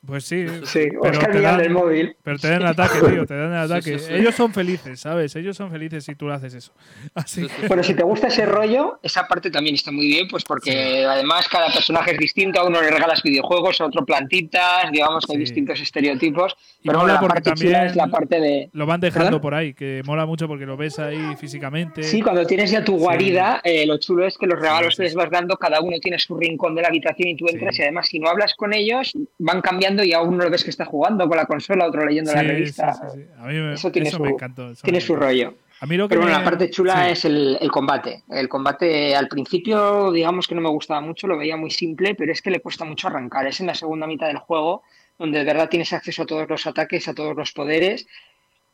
Pues 0.04 0.24
sí. 0.24 0.44
Sí, 0.64 0.88
o 0.98 1.02
pero 1.02 1.18
te 1.20 1.40
dan- 1.40 1.60
el 1.60 1.70
móvil. 1.70 2.16
Pero 2.24 2.36
te 2.36 2.48
dan 2.48 2.62
el 2.62 2.66
ataque, 2.66 2.98
tío, 3.08 3.24
te 3.24 3.34
dan 3.36 3.52
el 3.54 3.66
Sí, 3.68 3.72
ataque. 3.72 3.98
sí, 4.00 4.04
sí. 4.08 4.14
Ellos 4.14 4.34
son 4.34 4.52
felices, 4.52 4.98
¿sabes? 5.00 5.36
Ellos 5.36 5.56
son 5.56 5.70
felices 5.70 6.04
si 6.04 6.16
tú 6.16 6.28
haces 6.28 6.54
eso. 6.54 6.72
Así 7.14 7.46
que, 7.46 7.68
Bueno, 7.68 7.84
si 7.84 7.94
te 7.94 8.02
gusta 8.02 8.26
ese 8.26 8.44
rollo, 8.44 8.98
esa 9.02 9.28
parte 9.28 9.48
también 9.50 9.76
está 9.76 9.92
muy 9.92 10.08
bien, 10.08 10.26
pues 10.28 10.42
porque 10.44 11.04
además 11.04 11.46
cada 11.48 11.72
personaje 11.72 12.12
es 12.12 12.18
distinto, 12.18 12.58
a 12.60 12.66
uno 12.66 12.82
le 12.82 12.90
regalas 12.90 13.22
videojuegos, 13.22 13.80
a 13.80 13.86
otro 13.86 14.04
plantitas, 14.04 14.90
digamos 14.90 15.24
que 15.24 15.32
hay 15.34 15.36
Sí. 15.38 15.40
distintos 15.44 15.80
estereotipos. 15.80 16.56
Y 16.82 16.88
Pero 16.88 16.98
mola 16.98 17.12
bueno, 17.12 17.14
la 17.14 17.20
porque 17.20 17.34
parte 17.50 17.60
chula 17.60 17.72
también 17.72 17.90
es 17.90 17.96
la 17.96 18.06
parte 18.08 18.40
de... 18.40 18.70
lo 18.72 18.86
van 18.86 19.00
dejando 19.00 19.26
¿Perdón? 19.26 19.40
por 19.40 19.54
ahí, 19.54 19.72
que 19.72 20.02
mola 20.04 20.26
mucho 20.26 20.48
porque 20.48 20.66
lo 20.66 20.76
ves 20.76 20.98
ahí 20.98 21.36
físicamente. 21.38 22.02
Sí, 22.02 22.22
cuando 22.22 22.44
tienes 22.44 22.72
ya 22.72 22.82
tu 22.82 22.96
guarida, 22.98 23.60
eh, 23.62 23.86
lo 23.86 23.98
chulo 23.98 24.26
es 24.26 24.36
que 24.36 24.46
los 24.48 24.58
regalos 24.58 24.94
Sí, 24.94 24.96
que 24.96 25.02
les 25.04 25.12
sí, 25.12 25.16
vas 25.18 25.30
dando, 25.30 25.56
cada 25.58 25.80
uno 25.80 25.96
tiene 26.00 26.18
su 26.18 26.36
rincón 26.36 26.74
de 26.74 26.82
la 26.82 26.88
habitación 26.88 27.28
y 27.28 27.36
tú 27.36 27.46
entras 27.48 27.76
Sí. 27.76 27.82
y 27.82 27.84
además 27.84 28.08
si 28.08 28.18
no 28.18 28.28
hablas 28.28 28.54
con 28.54 28.74
ellos, 28.74 29.12
van 29.38 29.60
cambiando 29.60 29.91
y 30.04 30.12
a 30.12 30.20
uno 30.22 30.44
lo 30.44 30.50
ves 30.50 30.62
que 30.64 30.70
está 30.70 30.84
jugando 30.84 31.26
con 31.28 31.36
la 31.36 31.46
consola, 31.46 31.86
otro 31.86 32.04
leyendo 32.06 32.32
la 32.32 32.42
revista. 32.42 32.94
sí, 32.94 33.00
sí, 33.12 33.18
sí. 33.18 33.26
A 33.38 33.46
mí 33.46 33.54
me, 33.54 33.74
Eso 33.74 33.90
tiene 33.90 34.10
su- 34.10 34.22
me 34.22 34.30
encantó. 34.30 34.70
eso 34.70 34.82
Tiene 34.84 34.98
me 34.98 35.04
su 35.04 35.16
rollo. 35.16 35.54
A 35.80 35.86
mí 35.86 35.96
lo 35.96 36.04
que 36.06 36.10
Pero 36.10 36.20
bueno, 36.22 36.36
me- 36.38 36.44
la 36.44 36.48
parte 36.48 36.70
chula 36.70 37.10
es 37.10 37.24
el, 37.24 37.58
el 37.60 37.70
combate. 37.72 38.22
El 38.30 38.48
combate 38.48 39.16
al 39.16 39.26
principio, 39.26 40.12
digamos 40.12 40.46
que 40.46 40.54
no 40.54 40.60
me 40.60 40.68
gustaba 40.68 41.00
mucho, 41.00 41.26
lo 41.26 41.36
veía 41.36 41.56
muy 41.56 41.70
simple, 41.72 42.14
pero 42.14 42.30
es 42.30 42.40
que 42.40 42.50
le 42.50 42.60
cuesta 42.60 42.84
mucho 42.84 43.08
arrancar. 43.08 43.46
Es 43.48 43.60
en 43.60 43.66
la 43.66 43.74
segunda 43.74 44.06
mitad 44.06 44.28
del 44.28 44.38
juego 44.38 44.82
donde 45.18 45.40
de 45.40 45.44
verdad 45.44 45.68
tienes 45.68 45.92
acceso 45.92 46.22
a 46.22 46.26
todos 46.26 46.48
los 46.48 46.66
ataques, 46.66 47.08
a 47.08 47.14
todos 47.14 47.36
los 47.36 47.52
poderes. 47.52 48.06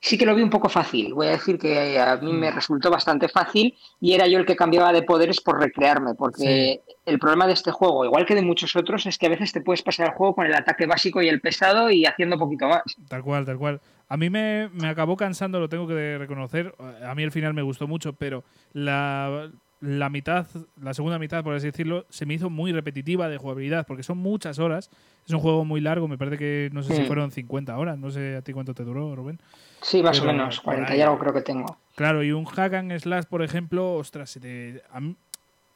Sí 0.00 0.16
que 0.16 0.24
lo 0.26 0.34
vi 0.34 0.42
un 0.42 0.50
poco 0.50 0.68
fácil. 0.68 1.12
Voy 1.12 1.26
a 1.26 1.30
decir 1.30 1.58
que 1.58 1.98
a 1.98 2.16
mí 2.18 2.32
Mm. 2.32 2.38
me 2.38 2.50
resultó 2.52 2.88
bastante 2.90 3.28
fácil 3.28 3.74
y 4.00 4.12
era 4.14 4.28
yo 4.28 4.38
el 4.38 4.46
que 4.46 4.54
cambiaba 4.54 4.92
de 4.92 5.02
poderes 5.02 5.40
por 5.40 5.58
recrearme, 5.60 6.14
porque 6.14 6.82
el 7.04 7.18
problema 7.18 7.46
de 7.48 7.54
este 7.54 7.72
juego, 7.72 8.04
igual 8.04 8.24
que 8.24 8.36
de 8.36 8.42
muchos 8.42 8.76
otros, 8.76 9.06
es 9.06 9.18
que 9.18 9.26
a 9.26 9.30
veces 9.30 9.50
te 9.52 9.60
puedes 9.60 9.82
pasar 9.82 10.06
el 10.06 10.12
juego 10.14 10.36
con 10.36 10.46
el 10.46 10.54
ataque 10.54 10.86
básico 10.86 11.20
y 11.20 11.28
el 11.28 11.40
pesado 11.40 11.90
y 11.90 12.06
haciendo 12.06 12.38
poquito 12.38 12.68
más. 12.68 12.82
Tal 13.08 13.22
cual, 13.24 13.44
tal 13.44 13.58
cual. 13.58 13.80
A 14.08 14.16
mí 14.16 14.30
me, 14.30 14.68
me 14.72 14.88
acabó 14.88 15.16
cansando, 15.16 15.58
lo 15.58 15.68
tengo 15.68 15.86
que 15.88 16.16
reconocer. 16.16 16.74
A 17.04 17.14
mí 17.16 17.24
el 17.24 17.32
final 17.32 17.52
me 17.52 17.62
gustó 17.62 17.88
mucho, 17.88 18.12
pero 18.12 18.44
la, 18.72 19.50
la 19.80 20.08
mitad, 20.10 20.46
la 20.80 20.92
segunda 20.92 21.18
mitad, 21.18 21.44
por 21.44 21.54
así 21.54 21.66
decirlo, 21.66 22.04
se 22.08 22.26
me 22.26 22.34
hizo 22.34 22.50
muy 22.50 22.72
repetitiva 22.72 23.28
de 23.28 23.38
jugabilidad, 23.38 23.86
porque 23.86 24.02
son 24.02 24.18
muchas 24.18 24.58
horas. 24.58 24.90
Es 25.26 25.32
un 25.32 25.40
juego 25.40 25.64
muy 25.64 25.80
largo, 25.80 26.08
me 26.08 26.18
parece 26.18 26.36
que 26.38 26.70
no 26.72 26.82
sé 26.82 26.94
si 26.96 27.02
Mm. 27.02 27.06
fueron 27.06 27.30
50 27.30 27.76
horas, 27.78 27.98
no 27.98 28.10
sé 28.10 28.36
a 28.36 28.42
ti 28.42 28.52
cuánto 28.52 28.74
te 28.74 28.82
duró, 28.82 29.14
Rubén. 29.14 29.38
Sí, 29.82 30.02
más 30.02 30.18
Pero 30.18 30.30
o 30.30 30.32
menos, 30.34 30.56
por 30.56 30.64
40 30.74 30.92
ahí. 30.94 30.98
y 30.98 31.02
algo 31.02 31.18
creo 31.18 31.32
que 31.32 31.42
tengo. 31.42 31.78
Claro, 31.94 32.22
y 32.24 32.32
un 32.32 32.44
hack 32.44 32.74
and 32.74 32.98
slash, 32.98 33.24
por 33.26 33.42
ejemplo, 33.42 33.94
ostras, 33.94 34.30
se 34.30 34.40
te- 34.40 34.82
a 34.90 35.00
mí- 35.00 35.14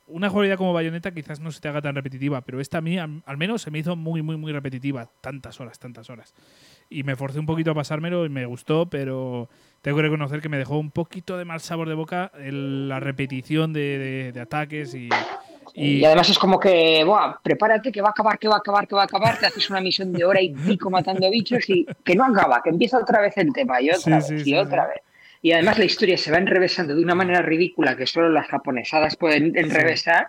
una 0.09 0.29
jugabilidad 0.29 0.59
como 0.59 0.73
Bayonetta 0.73 1.12
quizás 1.12 1.39
no 1.41 1.53
se 1.53 1.61
te 1.61 1.69
haga 1.69 1.81
tan 1.81 1.95
repetitiva, 1.95 2.41
pero 2.41 2.61
esta 2.61 2.79
a 2.79 2.81
mí 2.81 2.99
al 2.99 3.37
menos 3.37 3.62
se 3.62 3.70
me 3.70 3.79
hizo 3.79 3.95
muy, 3.95 4.20
muy, 4.20 4.37
muy 4.37 4.53
repetitiva. 4.53 5.09
Tantas 5.20 5.61
horas, 5.61 5.79
tantas 5.79 6.11
horas. 6.11 6.35
Y 6.93 7.05
me 7.05 7.16
forcé 7.16 7.39
un 7.39 7.47
poquito 7.47 7.70
a 7.70 7.74
pasármelo 7.74 8.27
y 8.27 8.28
me 8.28 8.44
gustó, 8.47 8.86
pero 8.86 9.48
tengo 9.81 9.97
que 9.97 10.02
reconocer 10.02 10.40
que 10.40 10.48
me 10.48 10.59
dejó 10.59 10.78
un 10.78 10.90
poquito 10.90 11.39
de 11.39 11.44
mal 11.44 11.60
sabor 11.60 11.89
de 11.89 11.94
boca 11.94 12.31
el- 12.39 12.89
la 12.89 13.01
repetición 13.01 13.73
de, 13.73 13.98
de- 13.98 14.32
de 14.32 14.40
ataques 14.40 14.94
y, 14.94 15.09
y- 15.74 16.01
Y 16.01 16.05
además 16.05 16.28
es 16.28 16.39
como 16.39 16.60
que, 16.60 17.02
Buah, 17.05 17.36
prepárate 17.43 17.90
que 17.90 18.02
va 18.02 18.09
a 18.09 18.10
acabar, 18.10 18.39
que 18.39 18.47
va 18.48 18.56
a 18.56 18.59
acabar, 18.59 18.86
que 18.86 18.94
va 18.94 19.02
a 19.02 19.05
acabar, 19.05 19.39
te 19.39 19.47
haces 19.47 19.70
una 19.70 19.81
misión 19.81 20.12
de 20.12 20.24
hora 20.24 20.40
y 20.43 20.51
pico 20.51 20.90
matando 20.90 21.31
bichos 21.31 21.69
y 21.70 21.86
que 22.05 22.14
no 22.14 22.24
acaba, 22.27 22.60
que 22.62 22.70
empieza 22.70 22.98
otra 22.98 23.20
vez 23.23 23.36
el 23.39 23.52
tema 23.52 23.81
y 23.81 23.89
otra 23.90 24.20
Sí, 24.20 24.32
vez 24.35 24.43
sí, 24.44 24.51
y 24.51 24.52
sí, 24.52 24.55
otra 24.55 24.86
vez. 24.89 24.98
Y 25.44 25.51
además 25.52 25.78
la 25.78 25.85
historia 25.86 26.16
se 26.16 26.31
va 26.31 26.39
enrevesando 26.39 26.94
de 26.94 27.02
una 27.02 27.16
manera 27.16 27.43
ridícula 27.43 27.97
que 27.97 28.06
solo 28.06 28.28
las 28.28 28.47
japonesadas 28.47 29.16
pueden 29.16 29.56
enrevesar. 29.56 30.28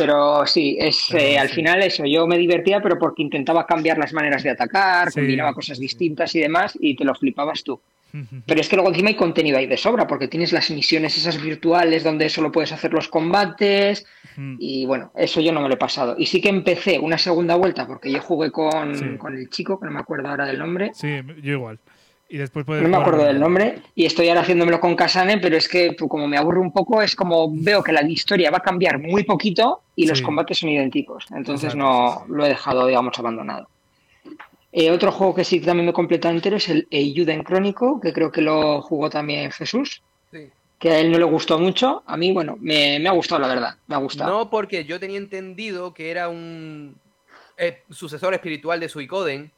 Pero 0.00 0.46
sí, 0.46 0.76
es 0.80 1.12
eh, 1.14 1.38
al 1.38 1.48
final 1.48 1.82
eso, 1.82 2.04
yo 2.06 2.26
me 2.26 2.38
divertía, 2.38 2.80
pero 2.80 2.98
porque 2.98 3.22
intentaba 3.22 3.66
cambiar 3.66 3.98
las 3.98 4.12
maneras 4.12 4.42
de 4.42 4.50
atacar, 4.50 5.10
Sí, 5.10 5.20
combinaba 5.20 5.52
cosas 5.54 5.78
distintas 5.78 6.34
y 6.34 6.40
demás, 6.40 6.76
y 6.80 6.96
te 6.96 7.04
lo 7.04 7.14
flipabas 7.14 7.62
tú. 7.62 7.80
Pero 8.44 8.60
es 8.60 8.68
que 8.68 8.74
luego 8.74 8.90
encima 8.90 9.10
hay 9.10 9.14
contenido 9.14 9.56
ahí 9.56 9.66
de 9.66 9.76
sobra, 9.76 10.06
porque 10.08 10.26
tienes 10.26 10.52
las 10.52 10.68
misiones 10.70 11.16
esas 11.16 11.40
virtuales 11.40 12.02
donde 12.02 12.28
solo 12.28 12.50
puedes 12.50 12.72
hacer 12.72 12.92
los 12.92 13.06
combates, 13.08 14.04
Mm. 14.36 14.56
y 14.58 14.86
bueno, 14.86 15.12
eso 15.16 15.40
yo 15.40 15.52
no 15.52 15.60
me 15.60 15.68
lo 15.68 15.74
he 15.74 15.78
pasado. 15.78 16.14
Y 16.18 16.26
sí 16.26 16.40
que 16.40 16.48
empecé 16.48 16.98
una 16.98 17.18
segunda 17.18 17.54
vuelta, 17.56 17.86
porque 17.86 18.10
yo 18.10 18.20
jugué 18.20 18.50
con, 18.50 18.96
Sí. 18.96 19.04
con 19.18 19.36
el 19.36 19.48
chico, 19.50 19.78
que 19.78 19.86
no 19.86 19.92
me 19.92 20.00
acuerdo 20.00 20.28
ahora 20.28 20.46
del 20.46 20.58
nombre. 20.58 20.90
Sí, 20.94 21.08
yo 21.42 21.52
igual. 21.54 21.78
Y 22.32 22.38
después 22.38 22.64
puedes 22.64 22.82
No 22.84 22.88
me 22.88 22.94
jugar- 22.96 23.08
acuerdo 23.08 23.26
del 23.26 23.40
nombre 23.40 23.82
y 23.96 24.06
estoy 24.06 24.28
ahora 24.28 24.42
haciéndomelo 24.42 24.78
con 24.78 24.94
Kasane, 24.94 25.38
pero 25.38 25.56
es 25.56 25.68
que 25.68 25.92
pues, 25.98 26.08
como 26.08 26.28
me 26.28 26.38
aburre 26.38 26.60
un 26.60 26.72
poco, 26.72 27.02
es 27.02 27.16
como 27.16 27.50
veo 27.52 27.82
que 27.82 27.92
la 27.92 28.02
historia 28.08 28.52
va 28.52 28.58
a 28.58 28.62
cambiar 28.62 28.98
muy 29.00 29.24
poquito 29.24 29.82
y 29.96 30.06
los 30.06 30.18
Sí. 30.18 30.24
combates 30.24 30.58
son 30.60 30.70
idénticos. 30.70 31.26
Entonces 31.34 31.74
Exacto, 31.74 32.24
no 32.28 32.34
lo 32.34 32.46
he 32.46 32.48
dejado, 32.50 32.86
digamos, 32.86 33.18
abandonado. 33.18 33.68
Eh, 34.72 34.92
otro 34.92 35.10
juego 35.10 35.34
que 35.34 35.42
sí 35.42 35.58
que 35.58 35.66
también 35.66 35.86
me 35.86 35.92
completa 35.92 36.30
entero 36.30 36.56
es 36.56 36.68
el 36.68 36.86
Eiyuden 36.92 37.42
Crónico, 37.42 38.00
que 38.00 38.12
creo 38.12 38.30
que 38.30 38.42
lo 38.42 38.80
jugó 38.82 39.10
también 39.10 39.50
Jesús, 39.50 40.00
Sí. 40.30 40.48
que 40.78 40.90
a 40.92 41.00
él 41.00 41.10
no 41.10 41.18
le 41.18 41.24
gustó 41.24 41.58
mucho. 41.58 42.04
A 42.06 42.16
mí, 42.16 42.30
bueno, 42.32 42.56
me, 42.60 43.00
me 43.00 43.08
ha 43.08 43.12
gustado, 43.12 43.40
la 43.40 43.48
verdad. 43.48 43.74
Me 43.88 43.96
ha 43.96 43.98
gustado. 43.98 44.30
No, 44.30 44.48
porque 44.50 44.84
yo 44.84 45.00
tenía 45.00 45.18
entendido 45.18 45.92
que 45.92 46.12
era 46.12 46.28
un 46.28 46.94
eh, 47.58 47.82
sucesor 47.90 48.32
espiritual 48.34 48.78
de 48.78 48.88
Suicoden. 48.88 49.50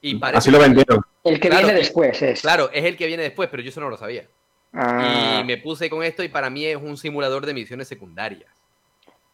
Y 0.00 0.14
parece 0.16 0.38
Así 0.38 0.50
lo 0.50 0.58
vendieron. 0.58 1.00
el 1.24 1.38
que 1.40 1.48
claro, 1.48 1.66
viene 1.66 1.80
después 1.80 2.22
es. 2.22 2.40
Claro, 2.40 2.70
es 2.72 2.84
el 2.84 2.96
que 2.96 3.06
viene 3.06 3.22
después, 3.22 3.48
pero 3.50 3.62
yo 3.62 3.68
eso 3.68 3.80
no 3.80 3.90
lo 3.90 3.96
sabía. 3.96 4.26
Ah, 4.72 5.40
Y 5.42 5.44
me 5.44 5.56
puse 5.58 5.90
con 5.90 6.02
esto 6.02 6.22
y 6.22 6.28
para 6.28 6.48
mí 6.48 6.64
es 6.64 6.76
un 6.76 6.96
simulador 6.96 7.44
de 7.44 7.54
misiones 7.54 7.88
secundarias. 7.88 8.50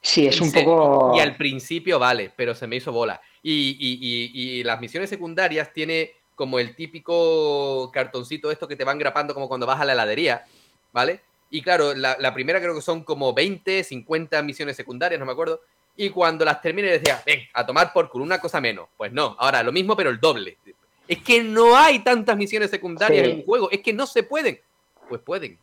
sí, 0.01 0.27
es 0.27 0.39
Y 0.39 0.43
un 0.45 0.51
se- 0.51 0.63
poco. 0.63 1.15
Y 1.17 1.21
al 1.21 1.37
principio 1.37 1.99
vale, 1.99 2.33
pero 2.37 2.55
se 2.55 2.67
me 2.67 2.77
hizo 2.77 2.93
bola. 2.93 3.21
Y, 3.43 3.77
y- 3.79 3.99
y- 4.01 4.59
y 4.61 4.65
las 4.65 4.81
misiones 4.81 5.11
secundarias 5.11 5.73
tiene 5.73 6.13
como 6.37 6.59
el 6.59 6.75
típico 6.77 7.91
cartoncito 7.93 8.51
esto 8.51 8.69
que 8.69 8.77
te 8.77 8.85
van 8.85 8.99
grapando 8.99 9.35
como 9.35 9.49
cuando 9.49 9.67
vas 9.67 9.81
a 9.81 9.85
la 9.85 9.93
heladería, 9.95 10.45
¿vale? 10.93 11.21
Y 11.51 11.63
claro, 11.63 11.95
la, 11.95 12.17
la 12.21 12.35
primera 12.35 12.61
creo 12.61 12.75
que 12.75 12.83
son 12.83 13.03
como 13.05 13.33
20, 13.33 13.83
50 13.85 14.43
misiones 14.43 14.77
secundarias, 14.77 15.19
no 15.19 15.27
me 15.27 15.33
acuerdo. 15.33 15.61
Y 15.97 16.11
cuando 16.11 16.45
las 16.45 16.61
terminé 16.61 16.89
decía, 16.89 17.23
ven, 17.25 17.41
a 17.55 17.65
tomar 17.65 17.93
por 17.93 18.09
culo, 18.11 18.25
una 18.25 18.39
cosa 18.41 18.61
menos. 18.61 18.89
Pues 18.97 19.13
no, 19.13 19.37
ahora 19.39 19.63
lo 19.63 19.73
mismo 19.73 19.97
pero 19.97 20.11
el 20.11 20.21
doble. 20.21 20.59
Es 21.09 21.19
que 21.19 21.43
no 21.43 21.77
hay 21.77 22.01
tantas 22.01 22.37
misiones 22.37 22.71
secundarias 22.71 23.25
Sí. 23.25 23.31
en 23.33 23.37
un 23.39 23.45
juego, 23.45 23.71
es 23.71 23.81
que 23.81 23.93
no 23.93 24.07
se 24.07 24.23
pueden. 24.23 24.61
Pues 25.09 25.21
pueden. 25.23 25.59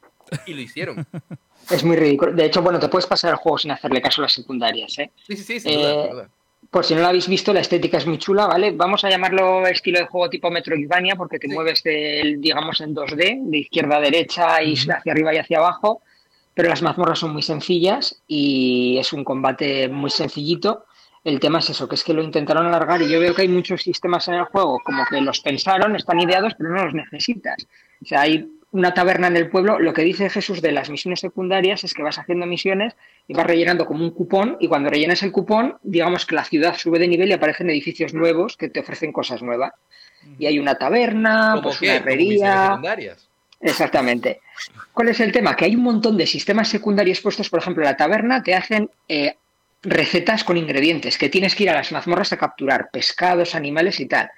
Y 0.45 0.53
lo 0.53 0.61
hicieron. 0.61 1.05
Es 1.71 1.81
muy 1.81 1.95
ridículo. 1.95 2.33
De 2.33 2.43
hecho, 2.43 2.61
bueno, 2.61 2.77
te 2.77 2.89
puedes 2.89 3.07
pasar 3.07 3.31
el 3.31 3.37
juego 3.37 3.57
sin 3.57 3.71
hacerle 3.71 4.01
caso 4.01 4.19
a 4.21 4.23
las 4.23 4.33
secundarias, 4.33 4.99
¿eh? 4.99 5.11
Sí, 5.25 5.37
sí, 5.37 5.43
sí, 5.43 5.59
sin 5.61 5.73
duda, 5.79 5.91
Eh, 5.93 6.01
sin 6.03 6.11
duda. 6.11 6.29
Por 6.69 6.83
si 6.83 6.93
no 6.93 6.99
lo 7.01 7.07
habéis 7.07 7.27
visto, 7.29 7.53
la 7.53 7.61
estética 7.61 7.97
es 7.99 8.05
muy 8.05 8.17
chula, 8.17 8.47
¿vale? 8.47 8.71
Vamos 8.71 9.01
a 9.05 9.09
llamarlo 9.09 9.65
estilo 9.67 9.99
de 9.99 10.05
juego 10.07 10.29
tipo 10.29 10.51
Metroidvania 10.51 11.15
porque 11.15 11.39
te 11.39 11.47
Sí. 11.47 11.53
mueves, 11.53 11.81
digamos, 11.83 12.81
en 12.81 12.93
2D, 12.93 13.37
de 13.43 13.57
izquierda 13.59 13.95
a 13.95 14.01
derecha 14.01 14.61
y 14.61 14.73
hacia 14.73 15.11
arriba 15.13 15.33
y 15.33 15.37
hacia 15.37 15.59
abajo, 15.59 16.01
pero 16.53 16.69
las 16.69 16.81
mazmorras 16.81 17.19
son 17.19 17.33
muy 17.33 17.41
sencillas 17.41 18.21
y 18.27 18.97
es 18.99 19.13
un 19.13 19.23
combate 19.23 19.87
muy 19.89 20.09
sencillito. 20.09 20.85
El 21.23 21.39
tema 21.39 21.59
es 21.59 21.69
eso, 21.69 21.87
que 21.87 21.95
es 21.95 22.03
que 22.03 22.13
lo 22.13 22.21
intentaron 22.21 22.65
alargar 22.65 23.01
y 23.01 23.09
yo 23.09 23.19
veo 23.19 23.33
que 23.33 23.43
hay 23.43 23.47
muchos 23.47 23.81
sistemas 23.81 24.27
en 24.27 24.35
el 24.35 24.43
juego, 24.43 24.79
como 24.83 25.05
que 25.09 25.21
los 25.21 25.39
pensaron, 25.39 25.95
están 25.95 26.19
ideados, 26.19 26.53
pero 26.57 26.71
no 26.71 26.83
los 26.83 26.93
necesitas. 26.93 27.65
O 28.01 28.05
sea, 28.05 28.21
hay 28.21 28.49
una 28.71 28.93
taberna 28.93 29.27
en 29.27 29.37
el 29.37 29.49
pueblo. 29.49 29.79
Lo 29.79 29.93
que 29.93 30.01
dice 30.01 30.29
Jesús 30.29 30.61
de 30.61 30.71
las 30.73 30.89
misiones 30.89 31.21
secundarias 31.21 31.83
es 31.83 31.93
que 31.93 32.03
vas 32.03 32.17
haciendo 32.19 32.45
misiones 32.45 32.95
y 33.27 33.33
vas 33.35 33.45
rellenando 33.47 33.85
como 33.85 34.03
un 34.03 34.11
cupón 34.11 34.57
y 34.59 34.67
cuando 34.67 34.89
rellenas 34.89 35.23
el 35.23 35.31
cupón, 35.31 35.77
digamos 35.83 36.25
que 36.25 36.35
la 36.35 36.43
ciudad 36.43 36.75
sube 36.75 36.99
de 36.99 37.07
nivel 37.07 37.29
y 37.29 37.33
aparecen 37.33 37.69
edificios 37.69 38.13
nuevos 38.13 38.57
que 38.57 38.69
te 38.69 38.81
ofrecen 38.81 39.13
cosas 39.13 39.41
nuevas. 39.41 39.71
Y 40.39 40.45
hay 40.47 40.59
una 40.59 40.75
taberna, 40.75 41.51
¿Cómo 41.51 41.63
pues 41.63 41.79
qué? 41.79 41.85
una 41.91 41.99
¿Como 41.99 42.15
misiones 42.15 42.41
herrería. 42.41 42.63
secundarias? 42.67 43.29
Exactamente. 43.63 44.41
¿Cuál 44.91 45.09
es 45.09 45.19
el 45.19 45.31
tema? 45.31 45.55
Que 45.55 45.65
hay 45.65 45.75
un 45.75 45.83
montón 45.83 46.17
de 46.17 46.27
sistemas 46.27 46.67
secundarios 46.67 47.21
puestos, 47.21 47.49
por 47.49 47.59
ejemplo, 47.59 47.83
en 47.83 47.89
la 47.89 47.97
taberna 47.97 48.43
te 48.43 48.53
hacen 48.53 48.89
eh, 49.07 49.37
recetas 49.81 50.43
con 50.43 50.57
ingredientes 50.57 51.17
que 51.17 51.29
tienes 51.29 51.55
que 51.55 51.63
ir 51.63 51.69
a 51.69 51.73
las 51.73 51.91
mazmorras 51.91 52.33
a 52.33 52.37
capturar, 52.37 52.89
pescados, 52.91 53.55
animales 53.55 53.99
y 53.99 54.05
tal. 54.05 54.29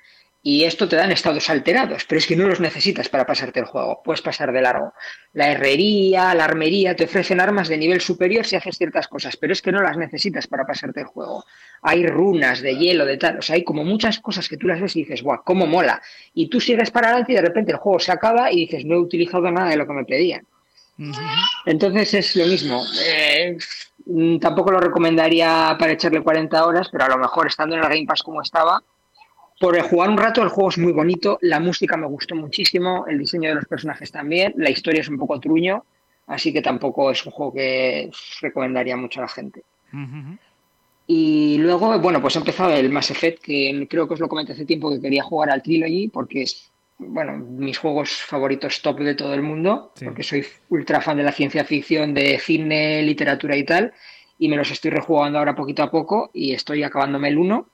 Y 0.47 0.63
esto 0.65 0.87
te 0.87 0.95
dan 0.95 1.11
estados 1.11 1.49
alterados, 1.49 2.05
pero 2.05 2.19
es 2.19 2.27
que 2.27 2.35
no 2.35 2.47
los 2.47 2.59
necesitas 2.59 3.09
para 3.09 3.25
pasarte 3.25 3.59
el 3.59 3.65
juego. 3.65 4.03
Puedes 4.03 4.21
pasar 4.21 4.51
de 4.51 4.61
largo. 4.61 4.93
La 5.33 5.51
herrería, 5.51 6.35
la 6.35 6.45
armería, 6.45 6.95
te 6.95 7.05
ofrecen 7.05 7.41
armas 7.41 7.67
de 7.67 7.79
nivel 7.79 7.99
superior 7.99 8.45
si 8.45 8.55
haces 8.55 8.77
ciertas 8.77 9.07
cosas, 9.07 9.37
pero 9.37 9.53
es 9.53 9.63
que 9.63 9.71
no 9.71 9.81
las 9.81 9.97
necesitas 9.97 10.45
para 10.45 10.63
pasarte 10.63 10.99
el 10.99 11.07
juego. 11.07 11.45
Hay 11.81 12.05
runas 12.05 12.61
de 12.61 12.77
hielo, 12.77 13.07
de 13.07 13.17
tal. 13.17 13.39
O 13.39 13.41
sea, 13.41 13.55
hay 13.55 13.63
como 13.63 13.83
muchas 13.83 14.19
cosas 14.19 14.47
que 14.47 14.55
tú 14.55 14.67
las 14.67 14.79
ves 14.79 14.95
y 14.95 14.99
dices, 14.99 15.23
¡guau! 15.23 15.41
¡Cómo 15.43 15.65
mola! 15.65 15.99
Y 16.35 16.47
tú 16.47 16.61
sigues 16.61 16.91
para 16.91 17.07
adelante 17.07 17.31
y 17.31 17.35
de 17.37 17.41
repente 17.41 17.71
el 17.71 17.79
juego 17.79 17.97
se 17.97 18.11
acaba 18.11 18.51
y 18.51 18.67
dices, 18.67 18.85
no 18.85 18.93
he 18.93 18.99
utilizado 18.99 19.49
nada 19.49 19.71
de 19.71 19.77
lo 19.77 19.87
que 19.87 19.93
me 19.93 20.05
pedían. 20.05 20.45
Entonces 21.65 22.13
es 22.13 22.35
lo 22.35 22.45
mismo. 22.45 22.83
Eh, 23.03 23.57
mm, 24.05 24.37
tampoco 24.37 24.69
lo 24.69 24.79
recomendaría 24.79 25.75
para 25.79 25.93
echarle 25.93 26.21
40 26.21 26.67
horas, 26.67 26.89
pero 26.91 27.05
a 27.05 27.09
lo 27.09 27.17
mejor 27.17 27.47
estando 27.47 27.75
en 27.75 27.81
el 27.81 27.89
Game 27.89 28.05
Pass 28.05 28.21
como 28.21 28.43
estaba, 28.43 28.83
por 29.59 29.79
jugar 29.81 30.09
un 30.09 30.17
rato 30.17 30.41
el 30.43 30.49
juego 30.49 30.69
es 30.69 30.77
muy 30.77 30.91
bonito, 30.91 31.37
la 31.41 31.59
música 31.59 31.97
me 31.97 32.07
gustó 32.07 32.35
muchísimo, 32.35 33.05
el 33.07 33.19
diseño 33.19 33.49
de 33.49 33.55
los 33.55 33.65
personajes 33.65 34.11
también, 34.11 34.53
la 34.57 34.69
historia 34.69 35.01
es 35.01 35.09
un 35.09 35.17
poco 35.17 35.39
truño, 35.39 35.85
así 36.27 36.51
que 36.51 36.61
tampoco 36.61 37.11
es 37.11 37.25
un 37.25 37.31
juego 37.31 37.53
que 37.53 38.09
recomendaría 38.41 38.97
mucho 38.97 39.19
a 39.19 39.23
la 39.23 39.29
gente. 39.29 39.63
Y 41.07 41.57
luego, 41.59 41.99
bueno, 41.99 42.21
pues 42.21 42.35
he 42.35 42.39
empezado 42.39 42.71
el 42.71 42.89
Mass 42.89 43.11
Effect, 43.11 43.43
que 43.43 43.87
creo 43.89 44.07
que 44.07 44.15
os 44.15 44.19
lo 44.19 44.27
comenté 44.27 44.53
hace 44.53 44.65
tiempo 44.65 44.89
que 44.89 44.99
quería 44.99 45.23
jugar 45.23 45.51
al 45.51 45.61
Trilogy, 45.61 46.09
porque 46.09 46.41
es 46.41 46.71
bueno, 46.97 47.37
mis 47.37 47.77
juegos 47.77 48.09
favoritos 48.09 48.81
top 48.81 48.99
de 48.99 49.15
todo 49.15 49.33
el 49.33 49.41
mundo, 49.41 49.91
porque 50.03 50.23
soy 50.23 50.45
ultra 50.69 51.01
fan 51.01 51.17
de 51.17 51.23
la 51.23 51.31
ciencia 51.31 51.65
ficción, 51.65 52.13
de 52.13 52.39
cine, 52.39 53.01
literatura 53.03 53.57
y 53.57 53.65
tal, 53.65 53.93
y 54.39 54.47
me 54.47 54.55
los 54.55 54.71
estoy 54.71 54.91
rejugando 54.91 55.39
ahora 55.39 55.55
poquito 55.55 55.83
a 55.83 55.91
poco 55.91 56.29
y 56.33 56.53
estoy 56.53 56.83
acabándome 56.83 57.29
el 57.29 57.37
1, 57.37 57.67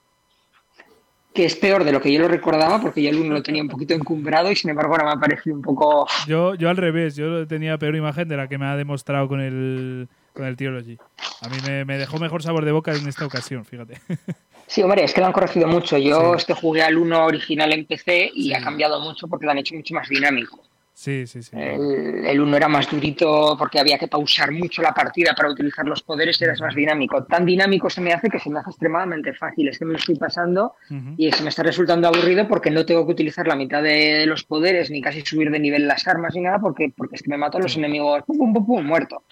que 1.33 1.45
es 1.45 1.55
peor 1.55 1.83
de 1.83 1.91
lo 1.91 2.01
que 2.01 2.11
yo 2.11 2.19
lo 2.19 2.27
recordaba, 2.27 2.81
porque 2.81 3.01
yo 3.01 3.09
el 3.09 3.17
1 3.17 3.33
lo 3.33 3.43
tenía 3.43 3.61
un 3.61 3.69
poquito 3.69 3.93
encumbrado 3.93 4.51
y 4.51 4.55
sin 4.55 4.69
embargo 4.69 4.93
ahora 4.93 5.05
me 5.05 5.11
ha 5.11 5.15
parecido 5.15 5.55
un 5.55 5.61
poco... 5.61 6.07
Yo, 6.27 6.55
yo 6.55 6.69
al 6.69 6.77
revés, 6.77 7.15
yo 7.15 7.47
tenía 7.47 7.77
peor 7.77 7.95
imagen 7.95 8.27
de 8.27 8.37
la 8.37 8.47
que 8.47 8.57
me 8.57 8.65
ha 8.65 8.75
demostrado 8.75 9.27
con 9.27 9.39
el, 9.39 10.07
con 10.33 10.45
el 10.45 10.55
Theology. 10.57 10.97
A 11.41 11.49
mí 11.49 11.55
me, 11.65 11.85
me 11.85 11.97
dejó 11.97 12.19
mejor 12.19 12.43
sabor 12.43 12.65
de 12.65 12.71
boca 12.71 12.93
en 12.93 13.07
esta 13.07 13.25
ocasión, 13.25 13.65
fíjate. 13.65 13.99
Sí, 14.71 14.81
hombre, 14.81 15.03
es 15.03 15.13
que 15.13 15.19
lo 15.19 15.27
han 15.27 15.33
corregido 15.33 15.67
mucho. 15.67 15.97
Yo 15.97 16.33
es 16.33 16.45
que 16.45 16.53
jugué 16.53 16.81
al 16.81 16.95
1 16.95 17.25
original 17.25 17.73
en 17.73 17.85
PC 17.85 18.31
y 18.33 18.53
ha 18.53 18.61
cambiado 18.61 19.01
mucho 19.01 19.27
porque 19.27 19.43
lo 19.45 19.51
han 19.51 19.57
hecho 19.57 19.75
mucho 19.75 19.93
más 19.93 20.07
dinámico. 20.07 20.63
Sí, 21.01 21.25
sí, 21.25 21.41
sí. 21.41 21.57
El, 21.57 22.39
1 22.39 22.57
era 22.57 22.67
más 22.67 22.87
durito 22.87 23.55
porque 23.57 23.79
había 23.79 23.97
que 23.97 24.07
pausar 24.07 24.51
mucho 24.51 24.83
la 24.83 24.93
partida 24.93 25.33
para 25.35 25.49
utilizar 25.49 25.83
los 25.87 26.03
poderes 26.03 26.39
y 26.39 26.43
era 26.43 26.53
más 26.59 26.75
dinámico. 26.75 27.23
Tan 27.23 27.43
dinámico 27.43 27.89
se 27.89 28.01
me 28.01 28.13
hace 28.13 28.29
que 28.29 28.37
se 28.37 28.51
me 28.51 28.59
hace 28.59 28.69
extremadamente 28.69 29.33
fácil. 29.33 29.67
Es 29.67 29.79
que 29.79 29.85
me 29.85 29.93
lo 29.93 29.97
estoy 29.97 30.17
pasando 30.17 30.75
y 31.17 31.31
se 31.31 31.41
me 31.41 31.49
está 31.49 31.63
resultando 31.63 32.07
aburrido 32.07 32.47
porque 32.47 32.69
no 32.69 32.85
tengo 32.85 33.03
que 33.07 33.13
utilizar 33.13 33.47
la 33.47 33.55
mitad 33.55 33.81
de 33.81 34.27
los 34.27 34.43
poderes 34.43 34.91
ni 34.91 35.01
casi 35.01 35.21
subir 35.21 35.49
de 35.49 35.57
nivel 35.57 35.87
las 35.87 36.07
armas 36.07 36.35
ni 36.35 36.41
nada 36.41 36.59
porque, 36.59 36.93
porque 36.95 37.15
es 37.15 37.23
que 37.23 37.31
me 37.31 37.37
mato 37.37 37.57
a 37.57 37.61
los 37.61 37.75
enemigos 37.75 38.21
pum, 38.27 38.37
pum, 38.37 38.53
pum, 38.53 38.65
pum, 38.67 38.85
muerto. 38.85 39.23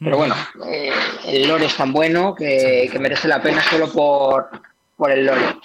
Pero 0.00 0.16
bueno, 0.16 0.34
eh, 0.66 0.92
el 1.26 1.46
lore 1.46 1.66
es 1.66 1.76
tan 1.76 1.92
bueno 1.92 2.34
que, 2.34 2.90
merece 2.98 3.28
la 3.28 3.42
pena 3.42 3.60
solo 3.60 3.92
por, 3.92 4.48
por, 4.96 5.10
el 5.10 5.26
lore. 5.26 5.56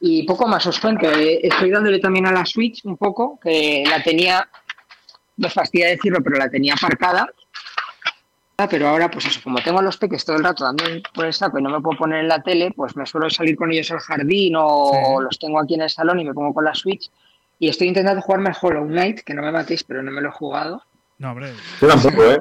Y 0.00 0.22
poco 0.24 0.46
más 0.48 0.66
os 0.66 0.80
cuento. 0.80 1.10
Eh, 1.10 1.40
estoy 1.42 1.70
dándole 1.70 1.98
también 1.98 2.26
a 2.26 2.32
la 2.32 2.46
Switch 2.46 2.84
un 2.84 2.96
poco, 2.96 3.38
que 3.42 3.84
la 3.86 4.02
tenía, 4.02 4.48
me 5.36 5.50
fastidia 5.50 5.88
decirlo, 5.88 6.20
pero 6.22 6.36
la 6.36 6.48
tenía 6.48 6.74
aparcada. 6.74 7.28
Pero 8.68 8.88
ahora, 8.88 9.10
pues 9.10 9.26
eso, 9.26 9.40
como 9.42 9.58
tengo 9.60 9.80
los 9.80 9.96
peques 9.96 10.24
todo 10.24 10.36
el 10.36 10.44
rato 10.44 10.64
dando 10.64 10.84
por 11.14 11.24
el 11.24 11.32
saco 11.32 11.58
y 11.58 11.62
no 11.62 11.70
me 11.70 11.80
puedo 11.80 11.98
poner 11.98 12.20
en 12.20 12.28
la 12.28 12.42
tele, 12.42 12.72
pues 12.76 12.94
me 12.94 13.06
suelo 13.06 13.30
salir 13.30 13.56
con 13.56 13.72
ellos 13.72 13.90
al 13.90 14.00
jardín 14.00 14.54
o 14.56 15.20
los 15.20 15.38
tengo 15.38 15.60
aquí 15.60 15.74
en 15.74 15.82
el 15.82 15.90
salón 15.90 16.20
y 16.20 16.24
me 16.24 16.34
pongo 16.34 16.52
con 16.52 16.64
la 16.64 16.74
Switch. 16.74 17.10
Y 17.58 17.68
estoy 17.68 17.88
intentando 17.88 18.22
jugarme 18.22 18.50
el 18.50 18.56
Hollow 18.60 18.86
Knight, 18.86 19.20
que 19.20 19.34
no 19.34 19.42
me 19.42 19.52
matéis, 19.52 19.84
pero 19.84 20.02
no 20.02 20.10
me 20.10 20.20
lo 20.20 20.28
he 20.28 20.32
jugado. 20.32 20.82
No, 21.18 21.32
hombre. 21.32 21.52
Yo 21.80 21.88
tampoco, 21.88 22.24
¿eh? 22.24 22.40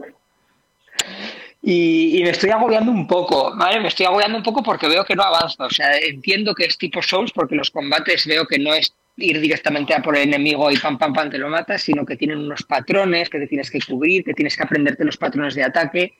Y, 1.62 2.22
me 2.24 2.30
estoy 2.30 2.52
agobiando 2.52 2.92
un 2.92 3.06
poco, 3.06 3.54
¿vale? 3.56 3.80
Me 3.82 3.90
estoy 3.90 4.06
agobiando 4.06 4.38
un 4.38 4.44
poco 4.44 4.64
porque 4.64 4.88
veo 4.88 5.04
que 5.04 5.16
no 5.16 5.24
avanza. 5.24 5.66
O 5.66 5.70
sea, 5.70 5.98
entiendo 5.98 6.56
que 6.56 6.66
es 6.66 6.78
tipo 6.78 7.02
Souls 7.02 7.32
porque 7.32 7.56
los 7.56 7.70
combates 7.70 8.26
veo 8.26 8.48
que 8.48 8.60
no 8.60 8.74
es 8.74 8.94
ir 9.18 9.40
directamente 9.42 9.94
a 9.94 10.02
por 10.02 10.16
el 10.16 10.24
enemigo 10.24 10.72
y 10.72 10.78
pam, 10.78 10.98
pam, 10.98 11.14
pam, 11.14 11.30
te 11.30 11.38
lo 11.38 11.50
matas, 11.50 11.82
sino 11.82 12.06
que 12.06 12.16
tienen 12.16 12.38
unos 12.38 12.64
patrones 12.64 13.30
que 13.30 13.40
te 13.40 13.48
tienes 13.48 13.70
que 13.70 13.80
cubrir, 13.82 14.24
que 14.24 14.34
tienes 14.34 14.56
que 14.56 14.64
aprenderte 14.64 15.04
los 15.04 15.18
patrones 15.18 15.56
de 15.56 15.64
ataque. 15.64 16.14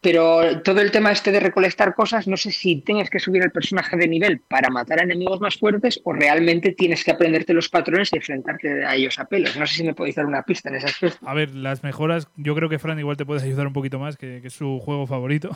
Pero 0.00 0.62
todo 0.62 0.80
el 0.80 0.92
tema 0.92 1.10
este 1.10 1.32
de 1.32 1.40
recolectar 1.40 1.94
cosas, 1.94 2.28
no 2.28 2.36
sé 2.36 2.52
si 2.52 2.76
tienes 2.82 3.10
que 3.10 3.18
subir 3.18 3.42
el 3.42 3.50
personaje 3.50 3.96
de 3.96 4.06
nivel 4.06 4.40
para 4.40 4.70
matar 4.70 5.00
a 5.00 5.02
enemigos 5.02 5.40
más 5.40 5.56
fuertes 5.56 6.00
o 6.04 6.12
realmente 6.12 6.72
tienes 6.72 7.02
que 7.02 7.10
aprenderte 7.10 7.52
los 7.52 7.68
patrones 7.68 8.12
y 8.12 8.16
enfrentarte 8.16 8.84
a 8.84 8.94
ellos 8.94 9.18
a 9.18 9.24
pelos. 9.24 9.56
No 9.56 9.66
sé 9.66 9.74
si 9.74 9.84
me 9.84 9.94
podéis 9.94 10.14
dar 10.14 10.26
una 10.26 10.42
pista 10.42 10.68
en 10.68 10.76
ese 10.76 10.86
aspecto. 10.86 11.28
A 11.28 11.34
ver, 11.34 11.52
las 11.52 11.82
mejoras, 11.82 12.28
yo 12.36 12.54
creo 12.54 12.68
que 12.68 12.78
Fran 12.78 12.98
igual 13.00 13.16
te 13.16 13.26
puede 13.26 13.42
ayudar 13.42 13.66
un 13.66 13.72
poquito 13.72 13.98
más, 13.98 14.16
que, 14.16 14.40
es 14.44 14.52
su 14.52 14.78
juego 14.78 15.08
favorito. 15.08 15.50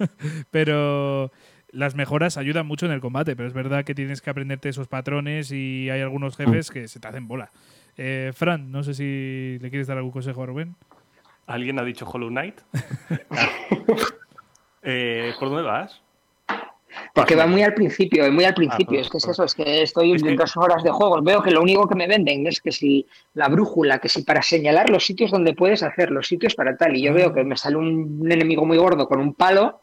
pero 0.50 1.30
las 1.70 1.94
mejoras 1.94 2.36
ayudan 2.36 2.66
mucho 2.66 2.86
en 2.86 2.92
el 2.92 3.00
combate, 3.00 3.36
pero 3.36 3.46
es 3.46 3.54
verdad 3.54 3.84
que 3.84 3.94
tienes 3.94 4.20
que 4.20 4.30
aprenderte 4.30 4.68
esos 4.68 4.88
patrones 4.88 5.52
y 5.52 5.88
hay 5.90 6.00
algunos 6.00 6.36
jefes 6.36 6.70
que 6.70 6.88
se 6.88 6.98
te 6.98 7.06
hacen 7.06 7.28
bola. 7.28 7.52
Eh, 7.96 8.32
Fran, 8.34 8.72
no 8.72 8.82
sé 8.82 8.94
si 8.94 9.58
le 9.60 9.70
quieres 9.70 9.86
dar 9.86 9.98
algún 9.98 10.12
consejo 10.12 10.42
a 10.42 10.46
Rubén. 10.46 10.74
¿Alguien 11.46 11.78
ha 11.78 11.84
dicho 11.84 12.08
Hollow 12.08 12.28
Knight? 12.28 12.60
Eh, 14.86 15.32
¿Por 15.38 15.48
dónde 15.48 15.62
vas? 15.62 16.02
Porque 17.14 17.34
va 17.34 17.46
muy 17.46 17.62
al 17.62 17.72
principio, 17.72 18.30
muy 18.30 18.44
al 18.44 18.52
principio. 18.52 18.98
Ah, 18.98 19.00
es 19.00 19.08
que 19.08 19.16
es 19.16 19.26
eso, 19.26 19.44
es 19.44 19.54
que 19.54 19.82
estoy 19.82 20.12
en 20.12 20.36
dos 20.36 20.56
horas 20.58 20.82
de 20.82 20.90
juegos. 20.90 21.24
Veo 21.24 21.42
que 21.42 21.50
lo 21.50 21.62
único 21.62 21.88
que 21.88 21.94
me 21.94 22.06
venden 22.06 22.46
es 22.46 22.60
que 22.60 22.70
si 22.70 23.06
la 23.32 23.48
brújula, 23.48 23.98
que 23.98 24.10
si 24.10 24.22
para 24.22 24.42
señalar 24.42 24.90
los 24.90 25.06
sitios 25.06 25.30
donde 25.30 25.54
puedes 25.54 25.82
hacer, 25.82 26.10
los 26.10 26.26
sitios 26.26 26.54
para 26.54 26.76
tal. 26.76 26.96
Y 26.96 27.02
yo 27.02 27.14
veo 27.14 27.32
que 27.32 27.44
me 27.44 27.56
sale 27.56 27.76
un 27.76 28.30
enemigo 28.30 28.66
muy 28.66 28.76
gordo 28.76 29.08
con 29.08 29.20
un 29.20 29.32
palo 29.32 29.80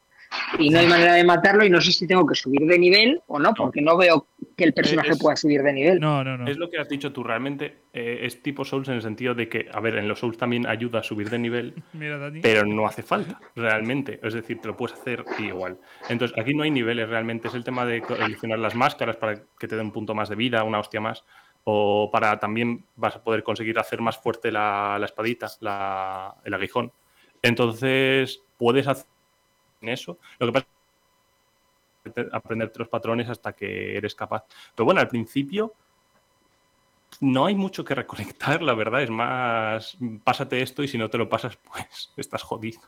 y 0.59 0.69
no 0.69 0.79
hay 0.79 0.87
manera 0.87 1.13
de 1.13 1.23
matarlo 1.23 1.65
y 1.65 1.69
no 1.69 1.81
sé 1.81 1.91
si 1.91 2.07
tengo 2.07 2.25
que 2.25 2.35
subir 2.35 2.65
de 2.67 2.79
nivel 2.79 3.21
o 3.27 3.39
no, 3.39 3.53
porque 3.53 3.81
no 3.81 3.97
veo 3.97 4.27
que 4.61 4.67
el 4.67 4.73
personaje 4.73 5.15
pueda 5.15 5.35
subir 5.35 5.63
de 5.63 5.73
nivel. 5.73 5.99
No, 5.99 6.23
no, 6.23 6.37
no. 6.37 6.47
Es 6.47 6.57
lo 6.57 6.69
que 6.69 6.77
has 6.77 6.87
dicho 6.87 7.11
tú, 7.11 7.23
realmente 7.23 7.77
eh, 7.93 8.19
es 8.21 8.43
tipo 8.43 8.63
Souls 8.63 8.87
en 8.89 8.95
el 8.95 9.01
sentido 9.01 9.33
de 9.33 9.49
que, 9.49 9.67
a 9.73 9.79
ver, 9.79 9.97
en 9.97 10.07
los 10.07 10.19
Souls 10.19 10.37
también 10.37 10.67
ayuda 10.67 10.99
a 10.99 11.03
subir 11.03 11.31
de 11.31 11.39
nivel, 11.39 11.73
pero 12.41 12.63
no 12.65 12.85
hace 12.85 13.01
falta, 13.01 13.39
realmente. 13.55 14.19
Es 14.21 14.35
decir, 14.35 14.61
te 14.61 14.67
lo 14.67 14.77
puedes 14.77 14.99
hacer 14.99 15.25
igual. 15.39 15.79
Entonces, 16.09 16.37
aquí 16.37 16.53
no 16.53 16.61
hay 16.63 16.69
niveles 16.69 17.09
realmente, 17.09 17.47
es 17.47 17.55
el 17.55 17.63
tema 17.63 17.85
de 17.85 18.03
seleccionar 18.05 18.59
las 18.59 18.75
máscaras 18.75 19.17
para 19.17 19.41
que 19.57 19.67
te 19.67 19.75
den 19.75 19.87
un 19.87 19.91
punto 19.91 20.13
más 20.13 20.29
de 20.29 20.35
vida, 20.35 20.63
una 20.63 20.79
hostia 20.79 21.01
más, 21.01 21.25
o 21.63 22.09
para 22.11 22.39
también 22.39 22.85
vas 22.95 23.15
a 23.15 23.23
poder 23.23 23.41
conseguir 23.41 23.79
hacer 23.79 23.99
más 23.99 24.17
fuerte 24.19 24.51
la, 24.51 25.01
espadita, 25.03 25.47
el 26.45 26.53
aguijón. 26.53 26.91
Entonces, 27.41 28.43
puedes 28.57 28.87
hacer 28.87 29.07
en 29.81 29.89
eso. 29.89 30.19
Lo 30.37 30.45
que 30.45 30.53
pasa 30.53 30.67
es 30.67 30.80
aprenderte 32.31 32.79
los 32.79 32.87
patrones 32.87 33.29
hasta 33.29 33.53
que 33.53 33.97
eres 33.97 34.15
capaz. 34.15 34.45
Pero 34.75 34.85
bueno, 34.85 35.01
al 35.01 35.07
principio 35.07 35.73
no 37.19 37.45
hay 37.45 37.55
mucho 37.55 37.83
que 37.83 37.95
recolectar, 37.95 38.61
la 38.61 38.73
verdad. 38.73 39.03
Es 39.03 39.09
más, 39.09 39.97
pásate 40.23 40.61
esto 40.61 40.83
y 40.83 40.87
si 40.87 40.97
no 40.97 41.09
te 41.09 41.17
lo 41.17 41.29
pasas, 41.29 41.57
pues 41.57 42.11
estás 42.17 42.43
jodido. 42.43 42.81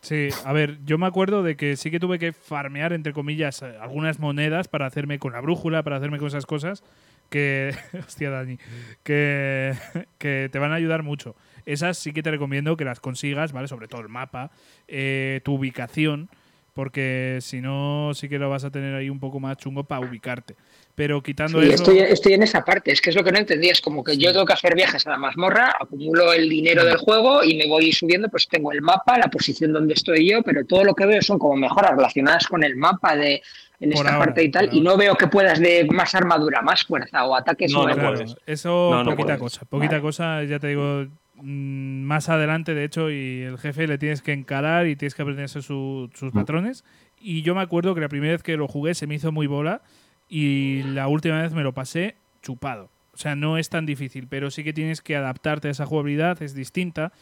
Sí, 0.00 0.28
a 0.44 0.52
ver, 0.52 0.84
yo 0.84 0.98
me 0.98 1.06
acuerdo 1.06 1.42
de 1.42 1.56
que 1.56 1.76
sí 1.76 1.90
que 1.90 1.98
tuve 1.98 2.18
que 2.18 2.34
farmear, 2.34 2.92
entre 2.92 3.14
comillas, 3.14 3.62
algunas 3.62 4.18
monedas 4.18 4.68
para 4.68 4.84
hacerme 4.84 5.18
con 5.18 5.32
la 5.32 5.40
brújula, 5.40 5.82
para 5.82 5.96
hacerme 5.96 6.18
con 6.18 6.28
esas 6.28 6.44
cosas 6.44 6.84
que, 7.30 7.74
hostia 8.06 8.28
Dani, 8.28 8.58
que, 9.02 9.72
que 10.18 10.50
te 10.52 10.58
van 10.58 10.72
a 10.72 10.74
ayudar 10.74 11.02
mucho. 11.02 11.36
Esas 11.64 11.96
sí 11.96 12.12
que 12.12 12.22
te 12.22 12.30
recomiendo 12.30 12.76
que 12.76 12.84
las 12.84 13.00
consigas, 13.00 13.52
¿vale? 13.52 13.66
Sobre 13.66 13.88
todo 13.88 14.02
el 14.02 14.10
mapa, 14.10 14.50
eh, 14.88 15.40
tu 15.42 15.54
ubicación, 15.54 16.28
porque 16.74 17.38
si 17.40 17.60
no, 17.60 18.10
sí 18.14 18.28
que 18.28 18.38
lo 18.38 18.50
vas 18.50 18.64
a 18.64 18.70
tener 18.70 18.94
ahí 18.94 19.08
un 19.08 19.20
poco 19.20 19.40
más 19.40 19.56
chungo 19.56 19.84
para 19.84 20.04
ubicarte. 20.06 20.56
Pero 20.96 21.22
quitando 21.22 21.60
eso. 21.62 21.74
Estoy, 21.74 21.98
estoy, 22.00 22.34
en 22.34 22.42
esa 22.42 22.64
parte, 22.64 22.92
es 22.92 23.00
que 23.00 23.10
es 23.10 23.16
lo 23.16 23.24
que 23.24 23.32
no 23.32 23.38
entendía. 23.38 23.72
Es 23.72 23.80
como 23.80 24.04
que 24.04 24.16
yo 24.16 24.32
tengo 24.32 24.44
que 24.44 24.52
hacer 24.52 24.74
viajes 24.74 25.06
a 25.06 25.10
la 25.10 25.16
mazmorra, 25.16 25.74
acumulo 25.80 26.32
el 26.32 26.48
dinero 26.48 26.84
del 26.84 26.96
juego 26.96 27.42
y 27.42 27.56
me 27.56 27.66
voy 27.66 27.92
subiendo, 27.92 28.28
pues 28.28 28.48
tengo 28.48 28.72
el 28.72 28.82
mapa, 28.82 29.18
la 29.18 29.28
posición 29.28 29.72
donde 29.72 29.94
estoy 29.94 30.30
yo, 30.30 30.42
pero 30.42 30.64
todo 30.66 30.84
lo 30.84 30.94
que 30.94 31.06
veo 31.06 31.22
son 31.22 31.38
como 31.38 31.56
mejoras 31.56 31.92
relacionadas 31.92 32.46
con 32.46 32.62
el 32.62 32.76
mapa 32.76 33.16
de 33.16 33.42
en 33.80 33.92
esta 33.92 34.18
parte 34.18 34.42
y 34.42 34.50
tal, 34.50 34.70
y 34.72 34.80
no 34.80 34.96
veo 34.96 35.16
que 35.16 35.26
puedas 35.26 35.58
de 35.58 35.86
más 35.90 36.14
armadura, 36.14 36.62
más 36.62 36.84
fuerza 36.84 37.24
o 37.24 37.34
ataques. 37.34 37.72
No, 37.72 37.86
no, 37.86 38.14
Eso, 38.46 39.02
poquita 39.04 39.38
cosa. 39.38 39.64
Poquita 39.64 40.00
cosa, 40.00 40.44
ya 40.44 40.58
te 40.58 40.68
digo, 40.68 41.04
mm, 41.04 41.23
más 41.42 42.28
adelante, 42.28 42.74
de 42.74 42.84
hecho, 42.84 43.10
y 43.10 43.42
el 43.42 43.58
jefe 43.58 43.86
le 43.86 43.98
tienes 43.98 44.22
que 44.22 44.32
encarar 44.32 44.86
y 44.86 44.96
tienes 44.96 45.14
que 45.14 45.22
aprenderse 45.22 45.62
sus 45.62 46.10
mm. 46.20 46.30
patrones. 46.30 46.84
Y 47.18 47.42
yo 47.42 47.54
me 47.54 47.62
acuerdo 47.62 47.94
que 47.94 48.00
la 48.00 48.08
primera 48.08 48.32
vez 48.32 48.42
que 48.42 48.56
lo 48.56 48.68
jugué 48.68 48.94
se 48.94 49.06
me 49.06 49.14
hizo 49.14 49.32
muy 49.32 49.46
bola 49.46 49.82
y 50.28 50.82
la 50.82 51.08
última 51.08 51.42
vez 51.42 51.52
me 51.52 51.62
lo 51.62 51.72
pasé 51.72 52.16
chupado. 52.42 52.90
O 53.12 53.16
sea, 53.16 53.36
no 53.36 53.58
es 53.58 53.68
tan 53.68 53.86
difícil, 53.86 54.26
pero 54.28 54.50
sí 54.50 54.64
que 54.64 54.72
tienes 54.72 55.00
que 55.00 55.16
adaptarte 55.16 55.68
a 55.68 55.70
esa 55.70 55.86
jugabilidad, 55.86 56.42
es 56.42 56.54
distinta. 56.54 57.12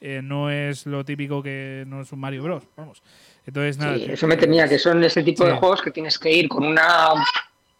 Eh, 0.00 0.20
no 0.22 0.50
es 0.50 0.86
lo 0.86 1.04
típico 1.04 1.42
que 1.42 1.84
no 1.86 2.00
es 2.00 2.10
un 2.12 2.18
Mario 2.18 2.42
Bros. 2.42 2.64
Vamos. 2.76 3.02
Entonces, 3.46 3.78
nada. 3.78 3.94
eso 3.96 4.26
me 4.26 4.36
temía, 4.36 4.66
que 4.66 4.78
son 4.78 5.02
ese 5.04 5.22
tipo 5.22 5.44
de 5.44 5.52
juegos 5.52 5.80
que 5.80 5.92
tienes 5.92 6.18
que 6.18 6.32
ir 6.32 6.48
con 6.48 6.64
una 6.64 7.14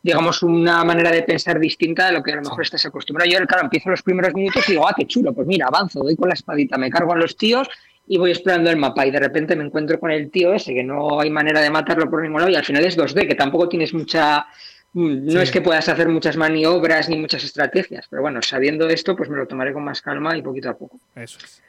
digamos, 0.02 0.42
una 0.42 0.84
manera 0.84 1.10
de 1.10 1.22
pensar 1.22 1.60
distinta 1.60 2.06
de 2.06 2.12
lo 2.12 2.22
que 2.22 2.32
a 2.32 2.36
lo 2.36 2.42
mejor 2.42 2.62
estás 2.62 2.84
acostumbrado. 2.84 3.30
Yo, 3.30 3.38
claro, 3.46 3.64
empiezo 3.64 3.90
los 3.90 4.02
primeros 4.02 4.34
minutos 4.34 4.68
y 4.68 4.72
digo, 4.72 4.86
ah, 4.86 4.94
qué 4.96 5.06
chulo, 5.06 5.32
pues 5.32 5.46
mira, 5.46 5.66
avanzo, 5.66 6.00
doy 6.00 6.16
con 6.16 6.28
la 6.28 6.34
espadita, 6.34 6.76
me 6.76 6.90
cargo 6.90 7.12
a 7.12 7.16
los 7.16 7.36
tíos 7.36 7.68
y 8.06 8.18
voy 8.18 8.32
explorando 8.32 8.68
el 8.68 8.76
mapa 8.76 9.06
y 9.06 9.12
de 9.12 9.20
repente 9.20 9.54
me 9.54 9.64
encuentro 9.64 10.00
con 10.00 10.10
el 10.10 10.30
tío 10.30 10.52
ese 10.52 10.74
que 10.74 10.82
no 10.82 11.20
hay 11.20 11.30
manera 11.30 11.60
de 11.60 11.70
matarlo 11.70 12.10
por 12.10 12.22
ningún 12.22 12.40
lado 12.40 12.50
y 12.50 12.56
al 12.56 12.64
final 12.64 12.84
es 12.84 12.98
2D, 12.98 13.28
que 13.28 13.34
tampoco 13.34 13.68
tienes 13.68 13.94
mucha... 13.94 14.46
Mm, 14.94 15.32
no 15.32 15.40
es 15.40 15.50
que 15.50 15.62
puedas 15.62 15.88
hacer 15.88 16.08
muchas 16.08 16.36
maniobras 16.36 17.08
ni 17.08 17.16
muchas 17.16 17.44
estrategias, 17.44 18.06
pero 18.10 18.22
bueno, 18.22 18.42
sabiendo 18.42 18.88
esto, 18.88 19.16
pues 19.16 19.30
me 19.30 19.36
lo 19.36 19.46
tomaré 19.46 19.72
con 19.72 19.84
más 19.84 20.02
calma 20.02 20.36
y 20.36 20.42
poquito 20.42 20.68
a 20.68 20.76
poco. 20.76 20.98
Eso 21.14 21.38
es. 21.42 21.62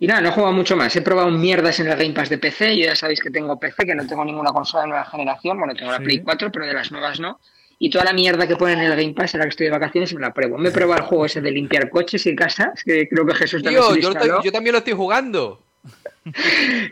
Y 0.00 0.06
nada, 0.06 0.22
no 0.22 0.30
he 0.30 0.32
jugado 0.32 0.54
mucho 0.54 0.76
más. 0.76 0.96
He 0.96 1.02
probado 1.02 1.30
mierdas 1.30 1.78
en 1.78 1.86
el 1.86 1.96
Game 1.96 2.14
Pass 2.14 2.30
de 2.30 2.38
PC. 2.38 2.74
Yo 2.74 2.86
ya 2.86 2.96
sabéis 2.96 3.20
que 3.20 3.30
tengo 3.30 3.60
PC, 3.60 3.84
que 3.84 3.94
no 3.94 4.06
tengo 4.06 4.24
ninguna 4.24 4.50
consola 4.50 4.84
de 4.84 4.88
nueva 4.88 5.04
generación. 5.04 5.58
Bueno, 5.58 5.74
tengo 5.74 5.92
la 5.92 5.98
Play 5.98 6.20
4, 6.20 6.50
pero 6.50 6.66
de 6.66 6.72
las 6.72 6.90
nuevas 6.90 7.20
no. 7.20 7.38
Y 7.82 7.88
toda 7.88 8.04
la 8.04 8.12
mierda 8.12 8.46
que 8.46 8.56
ponen 8.56 8.78
en 8.78 8.92
el 8.92 8.96
Game 8.96 9.14
Pass, 9.14 9.34
ahora 9.34 9.46
que 9.46 9.50
estoy 9.50 9.64
de 9.64 9.72
vacaciones, 9.72 10.12
me 10.12 10.20
la 10.20 10.34
pruebo. 10.34 10.58
Me 10.58 10.68
he 10.68 10.72
probado 10.72 11.00
el 11.00 11.06
juego 11.06 11.24
ese 11.24 11.40
de 11.40 11.50
limpiar 11.50 11.88
coches 11.88 12.26
y 12.26 12.36
casas, 12.36 12.84
que 12.84 13.08
creo 13.08 13.24
que 13.24 13.34
Jesús 13.34 13.62
también 13.62 13.82
Tío, 13.82 14.12
yo, 14.12 14.42
yo 14.42 14.52
también 14.52 14.72
lo 14.72 14.78
estoy 14.80 14.92
jugando. 14.92 15.64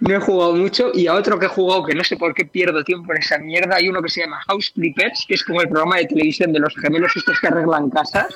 No 0.00 0.14
he 0.14 0.20
jugado 0.20 0.54
mucho 0.54 0.90
y 0.94 1.06
a 1.06 1.14
otro 1.14 1.38
que 1.38 1.46
he 1.46 1.48
jugado 1.48 1.84
que 1.84 1.94
no 1.94 2.02
sé 2.02 2.16
por 2.16 2.34
qué 2.34 2.46
pierdo 2.46 2.82
tiempo 2.82 3.12
en 3.12 3.18
esa 3.18 3.38
mierda 3.38 3.76
hay 3.76 3.88
uno 3.88 4.02
que 4.02 4.08
se 4.08 4.22
llama 4.22 4.40
House 4.46 4.72
Flippers 4.74 5.26
que 5.28 5.34
es 5.34 5.44
como 5.44 5.60
el 5.60 5.68
programa 5.68 5.98
de 5.98 6.06
televisión 6.06 6.52
de 6.52 6.60
los 6.60 6.74
gemelos 6.76 7.14
estos 7.14 7.38
que 7.38 7.46
arreglan 7.46 7.90
casas 7.90 8.34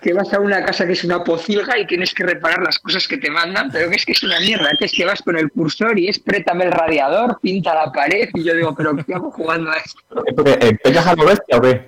que 0.00 0.12
vas 0.12 0.32
a 0.32 0.40
una 0.40 0.64
casa 0.64 0.86
que 0.86 0.92
es 0.92 1.04
una 1.04 1.22
pocilga 1.22 1.78
y 1.78 1.86
tienes 1.86 2.14
que 2.14 2.24
reparar 2.24 2.62
las 2.62 2.78
cosas 2.78 3.06
que 3.06 3.18
te 3.18 3.30
mandan 3.30 3.70
pero 3.70 3.90
que 3.90 3.96
es 3.96 4.06
que 4.06 4.12
es 4.12 4.22
una 4.22 4.40
mierda 4.40 4.70
que 4.78 4.86
es 4.86 4.92
que 4.92 5.04
vas 5.04 5.20
con 5.22 5.36
el 5.36 5.50
cursor 5.50 5.98
y 5.98 6.08
es 6.08 6.18
prétame 6.18 6.64
el 6.64 6.72
radiador 6.72 7.38
pinta 7.40 7.74
la 7.74 7.92
pared 7.92 8.30
y 8.32 8.42
yo 8.42 8.54
digo 8.54 8.74
pero 8.74 8.96
¿qué 8.96 9.14
hago 9.14 9.30
jugando 9.30 9.70
a 9.70 9.76
esto? 9.76 10.24
¿Empeñas 10.60 11.06
a 11.06 11.14
lo 11.14 11.26
bestia 11.26 11.58
o 11.58 11.60
qué? 11.60 11.86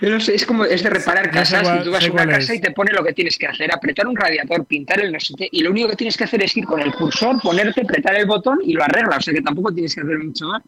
No 0.00 0.20
sé, 0.20 0.34
es 0.34 0.46
como 0.46 0.64
es 0.64 0.82
de 0.82 0.90
reparar 0.90 1.30
casas 1.30 1.80
y 1.80 1.84
tú 1.84 1.90
vas 1.90 2.06
a 2.06 2.12
una 2.12 2.26
casa 2.26 2.54
y 2.54 2.60
te 2.60 2.70
pone 2.70 2.92
lo 2.92 3.04
que 3.04 3.12
tienes 3.12 3.38
que 3.38 3.46
hacer, 3.46 3.72
apretar 3.72 4.06
un 4.06 4.16
radiador, 4.16 4.64
pintar 4.64 5.00
el 5.00 5.12
no 5.12 5.20
sé 5.20 5.34
qué, 5.36 5.48
y 5.50 5.62
lo 5.62 5.70
único 5.70 5.88
que 5.88 5.96
tienes 5.96 6.16
que 6.16 6.24
hacer 6.24 6.42
es 6.42 6.56
ir 6.56 6.64
con 6.64 6.80
el 6.80 6.92
cursor, 6.92 7.40
ponerte, 7.40 7.82
apretar 7.82 8.16
el 8.16 8.26
botón 8.26 8.58
y 8.62 8.72
lo 8.72 8.82
arregla, 8.82 9.16
o 9.16 9.20
sea 9.20 9.34
que 9.34 9.42
tampoco 9.42 9.72
tienes 9.72 9.94
que 9.94 10.00
hacer 10.00 10.18
mucho 10.18 10.46
más. 10.46 10.62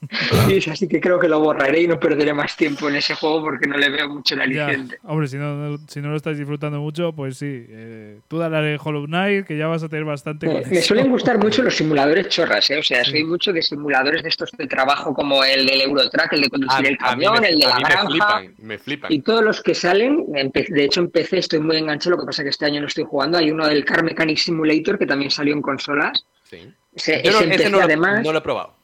así 0.70 0.86
que 0.86 1.00
creo 1.00 1.18
que 1.18 1.28
lo 1.28 1.40
borraré 1.40 1.82
y 1.82 1.88
no 1.88 1.98
perderé 1.98 2.32
más 2.32 2.56
tiempo 2.56 2.88
en 2.88 2.96
ese 2.96 3.14
juego 3.14 3.42
porque 3.42 3.66
no 3.66 3.76
le 3.76 3.90
veo 3.90 4.08
mucho 4.08 4.36
la 4.36 4.44
aliciente. 4.44 4.98
Hombre, 5.02 5.28
si 5.28 5.36
no, 5.36 5.78
si 5.88 6.00
no 6.00 6.10
lo 6.10 6.16
estás 6.16 6.38
disfrutando 6.38 6.80
mucho, 6.80 7.12
pues 7.12 7.38
sí. 7.38 7.66
Eh, 7.68 8.20
tú 8.28 8.38
dale 8.38 8.74
a 8.74 8.80
Hollow 8.82 9.06
Knight, 9.06 9.46
que 9.46 9.56
ya 9.56 9.66
vas 9.66 9.82
a 9.82 9.88
tener 9.88 10.04
bastante. 10.04 10.46
me 10.46 10.82
suelen 10.82 11.10
gustar 11.10 11.38
mucho 11.38 11.62
los 11.62 11.74
simuladores 11.74 12.28
chorras, 12.28 12.70
¿eh? 12.70 12.78
o 12.78 12.82
sea, 12.82 13.04
soy 13.04 13.24
mucho 13.24 13.52
de 13.52 13.62
simuladores 13.62 14.22
de 14.22 14.28
estos 14.28 14.50
de 14.52 14.66
trabajo 14.66 15.12
como 15.14 15.42
el 15.44 15.66
del 15.66 15.80
Eurotrack, 15.82 16.32
el 16.34 16.42
de 16.42 16.50
conducir 16.50 16.86
el 16.86 16.96
camión, 16.96 17.44
el 17.44 17.58
de 17.58 17.66
la 17.66 17.78
granja. 17.78 18.27
Me 18.58 18.78
flipan, 18.78 19.12
Y 19.12 19.22
todos 19.22 19.42
los 19.42 19.62
que 19.62 19.74
salen, 19.74 20.26
de 20.28 20.84
hecho 20.84 21.00
en 21.00 21.10
PC 21.10 21.38
estoy 21.38 21.60
muy 21.60 21.76
enganchado, 21.76 22.16
lo 22.16 22.22
que 22.22 22.26
pasa 22.26 22.42
es 22.42 22.46
que 22.46 22.50
este 22.50 22.66
año 22.66 22.80
no 22.80 22.86
estoy 22.86 23.04
jugando. 23.04 23.38
Hay 23.38 23.50
uno 23.50 23.66
del 23.66 23.84
Car 23.84 24.02
Mechanic 24.02 24.38
Simulator 24.38 24.98
que 24.98 25.06
también 25.06 25.30
salió 25.30 25.54
en 25.54 25.62
consolas. 25.62 26.24
Sí. 26.44 26.72
Ese, 26.94 27.70
no, 27.70 27.80
además, 27.80 28.24
no 28.24 28.32
lo 28.32 28.38
he 28.38 28.42
probado 28.42 28.78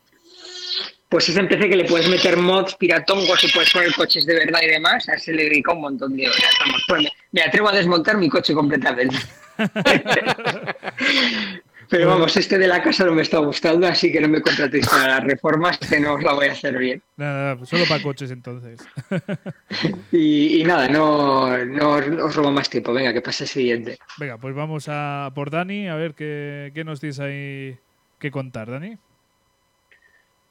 pues 1.15 1.29
es 1.29 1.37
en 1.37 1.47
PC 1.47 1.69
que 1.69 1.77
le 1.77 1.85
puedes 1.85 2.09
meter 2.09 2.37
mods 2.37 2.75
piratongos 2.75 3.45
y 3.45 3.53
puedes 3.53 3.71
poner 3.71 3.95
coches 3.95 4.27
de 4.27 4.35
verdad 4.35 4.59
y 4.63 4.67
demás, 4.67 5.09
a 5.09 5.13
ese 5.13 5.33
le 5.33 5.45
dedica 5.45 5.73
un 5.73 5.83
montón 5.83 6.17
de 6.17 6.27
horas. 6.27 6.43
Pues 6.89 7.07
me, 7.31 7.41
atrevo 7.41 7.69
a 7.69 7.73
desmontar 7.73 8.17
mi 8.17 8.29
coche 8.29 8.53
completamente. 8.53 9.17
Pero 11.95 12.09
vamos, 12.09 12.37
este 12.37 12.59
de 12.59 12.67
la 12.67 12.83
casa 12.83 13.05
no 13.05 13.13
me 13.13 13.23
está 13.23 13.39
gustando, 13.39 13.87
así 13.87 14.11
que 14.11 14.21
no 14.21 14.27
me 14.27 14.43
contratéis 14.43 14.89
para 14.89 15.07
las 15.07 15.23
reformas, 15.23 15.79
que 15.79 16.01
no 16.01 16.15
os 16.15 16.25
la 16.25 16.33
voy 16.33 16.49
a 16.49 16.53
hacer 16.53 16.77
bien. 16.77 17.01
Nada, 17.17 17.57
pues 17.57 17.71
solo 17.71 17.85
para 17.89 18.03
coches 18.03 18.33
entonces. 18.33 18.81
y, 20.11 20.65
nada, 20.65 20.89
no, 20.89 21.57
no, 21.65 21.91
os 21.93 22.35
robo 22.35 22.51
más 22.51 22.69
tiempo. 22.69 22.93
Venga, 22.93 23.13
que 23.13 23.23
pase 23.23 23.45
el 23.45 23.49
siguiente. 23.49 23.99
Venga, 24.19 24.39
pues 24.39 24.57
vamos 24.57 24.87
a 24.89 25.31
por 25.37 25.51
Dani, 25.51 25.87
a 25.87 25.95
ver 25.95 26.15
qué, 26.15 26.73
qué 26.75 26.83
nos 26.83 26.99
tienes 26.99 27.21
ahí 27.21 27.79
que 28.19 28.33
contar, 28.33 28.73
Dani. 28.73 28.99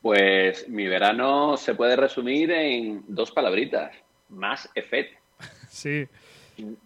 Pues 0.02 0.70
mi 0.70 0.88
verano 0.88 1.58
se 1.58 1.76
puede 1.76 1.98
resumir 1.98 2.52
en 2.52 3.04
dos 3.10 3.32
palabritas. 3.32 3.92
Más 4.30 4.70
efecto. 4.76 5.20
Sí. 5.70 6.08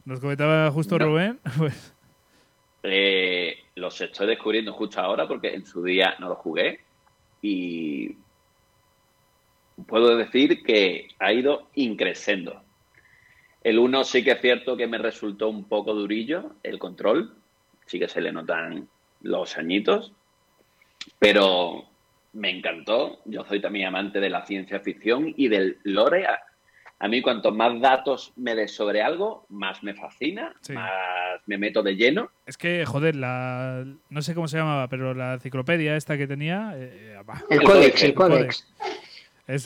Nos 0.04 0.20
comentaba 0.20 0.72
justo 0.72 0.98
Rubén. 0.98 1.40
Pues. 1.60 1.94
Eh, 2.84 3.58
los 3.76 4.00
estoy 4.00 4.28
descubriendo 4.28 4.74
justo 4.74 5.02
ahora 5.02 5.28
porque 5.28 5.54
en 5.54 5.66
su 5.66 5.84
día 5.84 6.16
no 6.20 6.30
lo 6.30 6.36
jugué. 6.36 6.82
Y 7.42 8.16
puedo 9.86 10.16
decir 10.16 10.64
que 10.64 11.10
ha 11.20 11.34
ido 11.34 11.70
increciendo. 11.76 12.62
El 13.64 13.80
uno 13.80 14.04
sí 14.04 14.24
que 14.24 14.32
es 14.32 14.42
cierto 14.42 14.78
que 14.78 14.88
me 14.88 14.98
resultó 14.98 15.50
un 15.50 15.66
poco 15.66 15.94
durillo 15.94 16.56
el 16.64 16.80
control. 16.80 17.36
Sí 17.86 18.00
que 18.00 18.08
se 18.08 18.22
le 18.22 18.32
notan 18.32 18.88
los 19.22 19.58
añitos. 19.58 20.14
Pero 21.20 21.86
me 22.34 22.50
encantó. 22.50 23.20
Yo 23.26 23.44
soy 23.46 23.62
también 23.62 23.88
amante 23.88 24.20
de 24.20 24.30
la 24.30 24.46
ciencia 24.46 24.80
ficción 24.80 25.34
y 25.36 25.48
del 25.48 25.80
lore. 25.84 26.26
A, 27.00 27.08
mí 27.08 27.22
cuanto 27.22 27.52
más 27.52 27.80
datos 27.80 28.34
me 28.36 28.56
des 28.56 28.74
sobre 28.74 29.02
algo, 29.02 29.46
más 29.50 29.84
me 29.84 29.94
fascina, 29.94 30.56
más 30.74 31.42
me 31.46 31.58
meto 31.58 31.84
de 31.84 31.96
lleno. 31.96 32.32
Es 32.46 32.58
que, 32.58 32.86
joder, 32.86 33.16
la 33.16 33.86
no 34.10 34.22
sé 34.22 34.34
cómo 34.34 34.48
se 34.48 34.58
llamaba, 34.58 34.88
pero 34.88 35.14
la 35.14 35.36
enciclopedia 35.36 35.96
esta 35.96 36.18
que 36.18 36.28
tenía... 36.28 36.74
Eh, 36.76 37.18
el, 37.50 37.64
códex, 37.64 38.04
el 38.04 38.14
códex. 38.14 38.68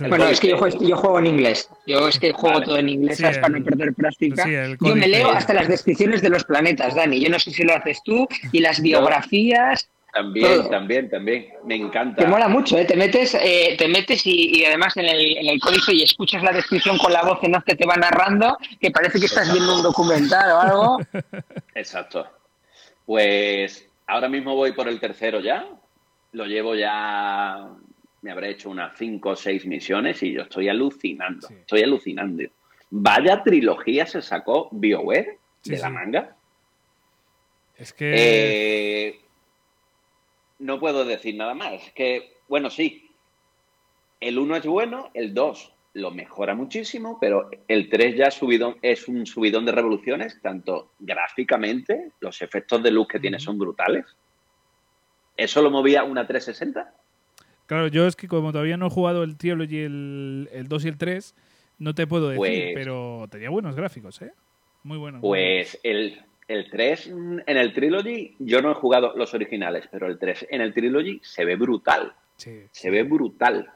bueno, 0.10 0.28
es 0.28 0.40
que 0.40 0.50
yo 0.50 0.58
juego, 0.98 1.20
en 1.20 1.28
inglés. 1.28 1.70
Yo 1.86 2.08
es 2.08 2.20
que 2.20 2.32
juego 2.34 2.62
todo 2.62 2.78
en 2.78 2.90
inglés 2.90 3.22
para 3.22 3.50
no 3.50 3.64
perder 3.64 3.94
práctica. 3.94 4.46
yo 4.80 4.96
me 4.96 5.08
leo 5.08 5.32
hasta 5.32 5.54
las 5.54 5.68
descripciones 5.68 6.22
de 6.22 6.30
los 6.30 6.44
planetas, 6.44 6.96
Dani. 6.96 7.20
Yo 7.20 7.30
no 7.30 7.40
sé 7.40 7.52
si 7.52 7.64
lo 7.64 7.76
haces 7.76 8.02
tú. 8.04 8.28
Y 8.52 8.60
las 8.60 8.82
biografías. 8.82 9.91
También, 10.14 10.70
también, 10.70 11.10
también. 11.10 11.48
Me 11.64 11.76
encanta. 11.76 12.24
Te 12.24 12.28
mola 12.28 12.50
mucho, 12.50 12.78
¿eh? 12.78 12.86
Te 12.86 12.98
metes, 12.98 13.34
eh, 13.36 13.76
te 13.78 13.88
metes 13.88 14.22
y, 14.26 14.66
además 14.66 14.98
en 14.98 15.06
el, 15.06 15.38
en 15.38 15.48
el 15.48 15.60
códice 15.60 15.94
y 15.94 16.04
escuchas 16.04 16.44
la 16.44 16.52
descripción 16.52 16.98
con 16.98 17.14
la 17.14 17.24
voz 17.24 17.40
en 17.44 17.54
que 17.66 17.76
te 17.76 17.86
va 17.86 17.96
narrando, 17.96 18.58
que 18.80 18.92
parece 18.92 19.20
que 19.20 19.28
estás 19.28 19.52
viendo 19.52 19.76
un 19.76 19.84
documental 19.84 20.52
o 20.52 20.60
algo. 20.60 21.00
Exacto. 21.76 22.28
Pues 23.06 23.88
ahora 24.08 24.28
mismo 24.28 24.56
voy 24.56 24.74
por 24.74 24.88
el 24.90 25.00
tercero 25.00 25.40
ya. 25.40 25.66
Lo 26.34 26.46
llevo 26.46 26.76
ya. 26.76 27.70
Me 28.22 28.32
habré 28.32 28.52
hecho 28.52 28.70
unas 28.70 28.98
cinco 28.98 29.30
o 29.30 29.36
seis 29.36 29.66
misiones 29.66 30.22
y 30.24 30.34
yo 30.34 30.44
estoy 30.44 30.68
alucinando. 30.68 31.48
Estoy 31.50 31.84
alucinando. 31.84 32.44
Vaya 32.90 33.42
trilogía 33.44 34.06
se 34.06 34.22
sacó 34.22 34.68
BioWare 34.72 35.38
de 35.64 35.78
la 35.78 35.90
manga. 35.90 36.36
Es 37.78 37.94
que. 37.94 38.14
Eh, 38.14 39.20
no 40.62 40.80
puedo 40.80 41.04
decir 41.04 41.36
nada 41.36 41.54
más. 41.54 41.92
Que, 41.96 42.38
bueno, 42.48 42.70
sí, 42.70 43.10
el 44.20 44.40
1 44.40 44.56
es 44.58 44.66
bueno, 44.66 45.10
el 45.14 45.34
2 45.34 45.74
lo 45.94 46.12
mejora 46.12 46.56
muchísimo, 46.56 47.18
pero 47.20 47.50
el 47.68 47.90
3 47.90 48.16
ya 48.16 48.32
subido, 48.32 48.78
es 48.82 49.08
un 49.10 49.26
subidón 49.26 49.66
de 49.66 49.74
revoluciones, 49.74 50.40
tanto 50.42 50.92
gráficamente, 51.00 52.12
los 52.22 52.42
efectos 52.42 52.82
de 52.82 52.92
luz 52.92 53.08
que 53.08 53.20
tiene 53.20 53.40
son 53.40 53.58
brutales. 53.58 54.06
¿Eso 55.36 55.62
lo 55.62 55.70
movía 55.70 56.04
una 56.04 56.26
360? 56.26 56.94
Claro, 57.66 57.88
yo 57.88 58.06
es 58.06 58.16
que 58.16 58.28
como 58.28 58.52
todavía 58.52 58.78
no 58.78 58.88
he 58.88 58.90
jugado 58.90 59.24
el 59.24 59.38
Trilogy, 59.38 59.80
el, 59.80 60.50
el 60.54 60.68
2 60.68 60.86
y 60.86 60.88
el 60.88 60.98
3, 60.98 61.36
no 61.80 61.96
te 61.96 62.08
puedo 62.08 62.30
decir, 62.30 62.40
pues 62.40 62.72
pero 62.76 63.28
tenía 63.30 63.50
buenos 63.50 63.76
gráficos, 63.76 64.22
¿eh? 64.22 64.32
Muy 64.84 64.98
buenos. 64.98 65.22
Pues 65.22 65.80
el, 65.84 66.24
el 66.52 66.70
3 66.70 67.08
en 67.08 67.58
el 67.58 67.74
Trilogy, 67.74 68.36
yo 68.40 68.62
no 68.62 68.72
he 68.72 68.76
jugado 68.76 69.14
los 69.16 69.34
originales, 69.34 69.88
pero 69.92 70.08
el 70.08 70.20
3 70.20 70.48
en 70.50 70.62
el 70.62 70.74
Trilogy 70.74 71.20
se 71.24 71.46
ve 71.46 71.56
brutal. 71.56 72.14
se 72.36 72.90
ve 72.90 73.04
brutal. 73.04 73.72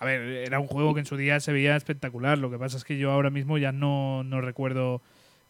A 0.00 0.06
ver, 0.06 0.22
era 0.22 0.58
un 0.58 0.66
juego 0.66 0.94
que 0.94 1.00
en 1.00 1.06
su 1.06 1.18
día 1.18 1.40
se 1.40 1.52
veía 1.52 1.76
espectacular. 1.76 2.38
Lo 2.38 2.50
que 2.50 2.58
pasa 2.58 2.78
es 2.78 2.84
que 2.84 2.96
yo 2.96 3.10
ahora 3.10 3.28
mismo 3.28 3.58
ya 3.58 3.70
no, 3.70 4.24
recuerdo. 4.40 5.02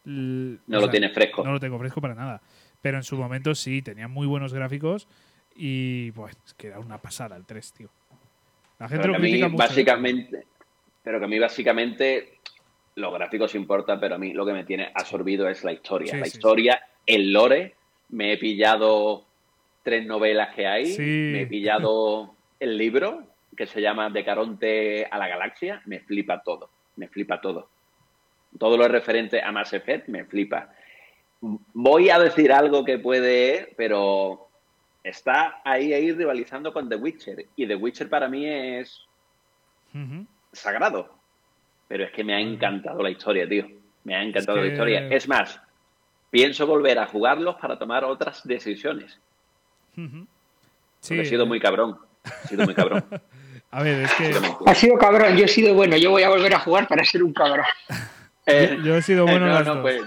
no 0.05 0.59
lo 0.67 0.91
tiene 0.91 1.11
fresco. 1.11 1.45
No 1.45 1.53
lo 1.53 1.61
tengo 1.61 1.79
fresco 1.79 2.01
para 2.01 2.17
nada. 2.17 2.43
Pero 2.83 2.97
en 2.97 3.05
su 3.05 3.17
momento 3.17 3.55
sí, 3.55 3.81
tenía 3.81 4.09
muy 4.09 4.27
buenos 4.27 4.53
gráficos 4.53 5.07
y 5.55 6.11
pues 6.13 6.37
es 6.45 6.55
que 6.55 6.67
era 6.67 6.81
una 6.81 6.99
pasada 6.99 7.37
el 7.37 7.45
3, 7.45 7.73
tío. 7.73 7.89
La 8.81 8.89
gente 8.89 9.07
lo 9.07 9.15
critica 9.15 9.49
mucho. 9.49 9.63
¿eh? 9.63 9.67
Básicamente, 9.69 10.47
pero 11.05 11.21
que 11.21 11.27
a 11.27 11.29
mí 11.29 11.39
básicamente 11.39 12.40
los 12.97 13.13
gráficos 13.13 13.55
importan, 13.55 14.01
pero 14.01 14.17
a 14.17 14.19
mí 14.19 14.33
lo 14.33 14.45
que 14.45 14.53
me 14.53 14.65
tiene 14.65 14.91
absorbido 14.95 15.49
es 15.49 15.65
la 15.65 15.73
historia. 15.73 16.17
la 16.17 16.27
historia, 16.27 16.83
el 17.07 17.33
lore. 17.33 17.75
Me 18.11 18.33
he 18.33 18.39
pillado 18.39 19.25
tres 19.83 20.05
novelas 20.07 20.55
que 20.55 20.67
hay. 20.67 20.99
Me 20.99 21.43
he 21.43 21.47
pillado 21.47 22.35
el 22.59 22.77
libro 22.77 23.25
que 23.57 23.67
se 23.67 23.81
llama 23.81 24.11
De 24.11 24.25
Caronte 24.25 25.07
a 25.11 25.19
la 25.19 25.29
Galaxia. 25.29 25.83
Me 25.87 26.01
flipa 26.01 26.43
todo. 26.43 26.71
Me 26.97 27.09
flipa 27.09 27.41
todo. 27.41 27.69
Todo 28.59 28.77
lo 28.77 28.89
referente 28.89 29.41
a 29.41 29.53
Mass 29.53 29.73
Effect 29.73 30.09
me 30.09 30.25
flipa. 30.25 30.73
Voy 31.41 32.11
a 32.11 32.19
decir 32.19 32.53
algo 32.53 32.85
que 32.85 32.99
puede, 32.99 33.73
pero 33.77 34.49
está 35.05 35.61
ahí, 35.65 35.93
ahí 35.93 36.13
rivalizando 36.13 36.73
con 36.73 36.89
The 36.89 36.97
Witcher. 36.97 37.47
Y 37.55 37.67
The 37.67 37.77
Witcher 37.77 38.09
para 38.09 38.29
mí 38.29 38.47
es 38.47 39.07
sagrado. 40.53 41.20
Pero 41.91 42.05
es 42.05 42.13
que 42.13 42.23
me 42.23 42.35
ha 42.35 42.39
encantado 42.39 43.03
la 43.03 43.11
historia, 43.11 43.49
tío. 43.49 43.67
Me 44.05 44.15
ha 44.15 44.23
encantado 44.23 44.59
la 44.59 44.67
historia. 44.69 45.09
Es 45.09 45.27
más, 45.27 45.61
pienso 46.31 46.65
volver 46.65 47.01
a 47.01 47.07
jugarlos 47.09 47.57
para 47.57 47.81
tomar 47.81 48.05
otras 48.05 48.47
decisiones. 48.47 49.19
sí. 51.01 51.19
He 51.19 51.25
sido 51.25 51.47
muy 51.47 51.59
cabrón. 51.59 51.99
He 52.45 52.47
sido 52.47 52.65
muy 52.65 52.75
cabrón. 52.75 53.05
a 53.73 53.83
ver, 53.83 54.05
es 54.05 54.15
que. 54.15 54.33
Ha 54.67 54.75
sido 54.77 54.99
cabrón, 54.99 55.37
yo 55.37 55.47
he 55.47 55.49
sido 55.49 55.75
bueno. 55.75 55.97
Yo 55.97 56.13
voy 56.13 56.23
a 56.23 56.29
volver 56.29 56.55
a 56.55 56.61
jugar 56.61 56.87
para 56.87 57.05
ser 57.05 57.25
un 57.25 57.33
cabrón. 57.33 57.67
yo, 58.85 58.95
he 58.95 59.03
sido 59.03 59.27
bueno 59.27 59.47
las 59.47 59.67
dos. 59.67 59.79
Pues, 59.79 60.01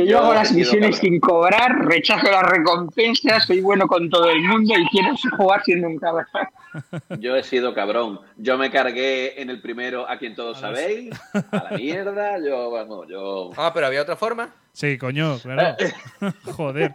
que 0.00 0.10
yo, 0.10 0.18
hago 0.18 0.34
las 0.34 0.52
misiones 0.52 0.98
sin 0.98 1.20
cobrar, 1.20 1.84
rechazo 1.86 2.30
las 2.30 2.42
recompensas, 2.42 3.46
soy 3.46 3.60
bueno 3.60 3.86
con 3.86 4.08
todo 4.08 4.30
el 4.30 4.40
mundo 4.42 4.74
y 4.76 4.86
quiero 4.88 5.14
jugar 5.36 5.62
siendo 5.64 5.88
un 5.88 5.98
cabrón. 5.98 6.26
Yo 7.20 7.36
he 7.36 7.42
sido 7.42 7.74
cabrón. 7.74 8.20
Yo 8.36 8.56
me 8.56 8.70
cargué 8.70 9.40
en 9.40 9.50
el 9.50 9.60
primero 9.60 10.08
a 10.08 10.18
quien 10.18 10.34
todos 10.34 10.60
sabéis, 10.60 11.10
a 11.32 11.70
la 11.70 11.76
mierda, 11.76 12.38
yo, 12.38 12.70
vamos, 12.70 13.08
yo... 13.08 13.50
Ah, 13.56 13.72
pero 13.74 13.86
había 13.86 14.02
otra 14.02 14.16
forma. 14.16 14.54
Sí, 14.72 14.96
coño, 14.96 15.38
claro. 15.38 15.76
Joder. 16.44 16.94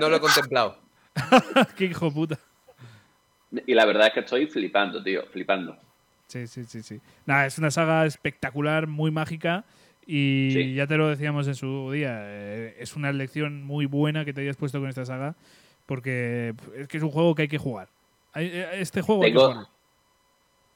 No 0.00 0.08
lo 0.08 0.16
he 0.16 0.20
contemplado. 0.20 0.78
Qué 1.76 1.86
hijo 1.86 2.12
puta. 2.12 2.38
Y 3.66 3.74
la 3.74 3.86
verdad 3.86 4.08
es 4.08 4.14
que 4.14 4.20
estoy 4.20 4.46
flipando, 4.46 5.02
tío, 5.02 5.24
flipando. 5.30 5.76
Sí, 6.26 6.46
sí, 6.46 6.64
sí, 6.64 6.82
sí. 6.82 7.00
Nada, 7.24 7.46
es 7.46 7.56
una 7.58 7.70
saga 7.70 8.04
espectacular, 8.04 8.86
muy 8.86 9.10
mágica. 9.10 9.64
Y 10.10 10.72
ya 10.72 10.86
te 10.86 10.96
lo 10.96 11.10
decíamos 11.10 11.46
en 11.48 11.54
su 11.54 11.92
día, 11.92 12.22
eh, 12.22 12.76
es 12.78 12.96
una 12.96 13.12
lección 13.12 13.62
muy 13.62 13.84
buena 13.84 14.24
que 14.24 14.32
te 14.32 14.40
hayas 14.40 14.56
puesto 14.56 14.80
con 14.80 14.88
esta 14.88 15.04
saga, 15.04 15.36
porque 15.84 16.54
es 16.74 16.88
que 16.88 16.96
es 16.96 17.02
un 17.02 17.10
juego 17.10 17.34
que 17.34 17.42
hay 17.42 17.48
que 17.48 17.58
jugar. 17.58 17.90
Eh, 18.34 18.70
este 18.76 19.02
juego 19.02 19.20
tengo, 19.20 19.68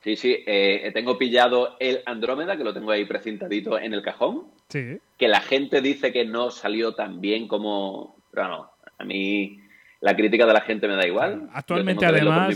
Sí, 0.01 0.17
sí, 0.17 0.37
eh, 0.47 0.91
tengo 0.93 1.17
pillado 1.17 1.77
el 1.81 2.03
Andrómeda, 2.05 2.59
que 2.59 2.65
lo 2.65 2.75
tengo 2.75 2.91
ahí 2.91 3.07
precintadito 3.07 3.79
en 3.79 3.95
el 3.95 4.03
cajón. 4.03 4.49
Sí. 4.69 4.99
Que 5.17 5.29
la 5.29 5.41
gente 5.41 5.81
dice 5.81 6.13
que 6.13 6.27
no 6.27 6.51
salió 6.51 6.95
tan 6.95 7.23
bien 7.23 7.49
como... 7.49 8.17
Pero 8.33 8.49
no, 8.49 8.71
a 8.99 9.05
mí 9.05 9.61
la 10.03 10.15
crítica 10.15 10.45
de 10.45 10.53
la 10.53 10.61
gente 10.61 10.89
me 10.89 10.97
da 10.97 11.07
igual. 11.07 11.49
Actualmente, 11.55 12.05
además, 12.05 12.55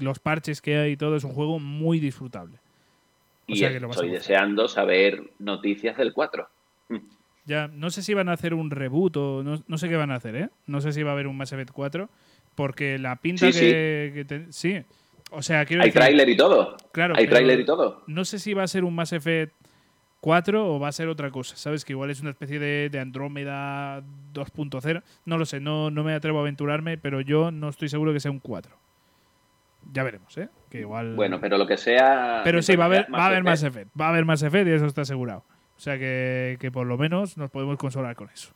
los 0.00 0.18
parches 0.18 0.60
que 0.60 0.76
hay 0.76 0.92
y 0.92 0.96
todo 0.96 1.14
es 1.14 1.22
un 1.22 1.34
juego 1.34 1.60
muy 1.60 2.00
disfrutable 2.00 2.61
y 3.46 3.64
estoy 3.64 4.10
deseando 4.10 4.68
saber 4.68 5.30
noticias 5.38 5.96
del 5.96 6.12
4. 6.12 6.48
Mm. 6.88 6.96
Ya, 7.44 7.66
no 7.66 7.90
sé 7.90 8.02
si 8.02 8.14
van 8.14 8.28
a 8.28 8.34
hacer 8.34 8.54
un 8.54 8.70
reboot 8.70 9.16
o 9.16 9.42
no, 9.42 9.76
sé 9.76 9.88
qué 9.88 9.96
van 9.96 10.12
a 10.12 10.14
hacer, 10.14 10.36
¿eh? 10.36 10.50
No 10.68 10.80
sé 10.80 10.92
si 10.92 11.02
va 11.02 11.10
a 11.10 11.14
haber 11.14 11.26
un 11.26 11.36
Mass 11.36 11.52
Effect 11.52 11.72
4, 11.72 12.08
porque 12.54 13.00
la 13.00 13.16
pinta 13.16 13.50
que... 13.50 14.46
Sí. 14.50 14.80
O 15.32 15.42
sea, 15.42 15.64
quiero 15.64 15.82
Hay 15.82 15.90
tráiler 15.90 16.28
y 16.28 16.36
todo. 16.36 16.76
Claro. 16.92 17.14
Hay 17.16 17.26
tráiler 17.26 17.58
y 17.58 17.64
todo. 17.64 18.04
No 18.06 18.24
sé 18.24 18.38
si 18.38 18.54
va 18.54 18.62
a 18.62 18.68
ser 18.68 18.84
un 18.84 18.94
Mass 18.94 19.12
Effect 19.12 19.52
4 20.20 20.72
o 20.72 20.78
va 20.78 20.86
a 20.86 20.92
ser 20.92 21.08
otra 21.08 21.32
cosa, 21.32 21.56
¿sabes? 21.56 21.84
Que 21.84 21.94
igual 21.94 22.10
es 22.10 22.20
una 22.20 22.30
especie 22.30 22.60
de, 22.60 22.88
de 22.88 23.00
Andrómeda 23.00 24.04
2.0. 24.32 25.02
No 25.24 25.36
lo 25.36 25.44
sé, 25.44 25.58
no, 25.58 25.90
no 25.90 26.04
me 26.04 26.14
atrevo 26.14 26.38
a 26.38 26.42
aventurarme, 26.42 26.96
pero 26.96 27.20
yo 27.22 27.50
no 27.50 27.70
estoy 27.70 27.88
seguro 27.88 28.12
que 28.12 28.20
sea 28.20 28.30
un 28.30 28.38
4 28.38 28.78
ya 29.90 30.02
veremos, 30.02 30.36
¿eh? 30.38 30.48
Que 30.72 30.80
igual... 30.80 31.14
Bueno, 31.16 31.38
pero 31.38 31.58
lo 31.58 31.66
que 31.66 31.76
sea... 31.76 32.40
Pero 32.44 32.62
sí, 32.62 32.76
va 32.76 32.84
a 32.84 32.86
haber, 32.86 33.14
va 33.14 33.24
a 33.24 33.26
haber 33.26 33.44
más 33.44 33.62
efect. 33.62 33.90
Va 34.00 34.06
a 34.06 34.08
haber 34.08 34.24
más 34.24 34.42
efect 34.42 34.66
y 34.66 34.70
eso 34.70 34.86
está 34.86 35.02
asegurado. 35.02 35.44
O 35.76 35.80
sea 35.80 35.98
que, 35.98 36.70
por 36.72 36.86
lo 36.86 36.96
menos 36.96 37.36
nos 37.36 37.50
podemos 37.50 37.76
consolar 37.76 38.16
con 38.16 38.30
eso. 38.30 38.54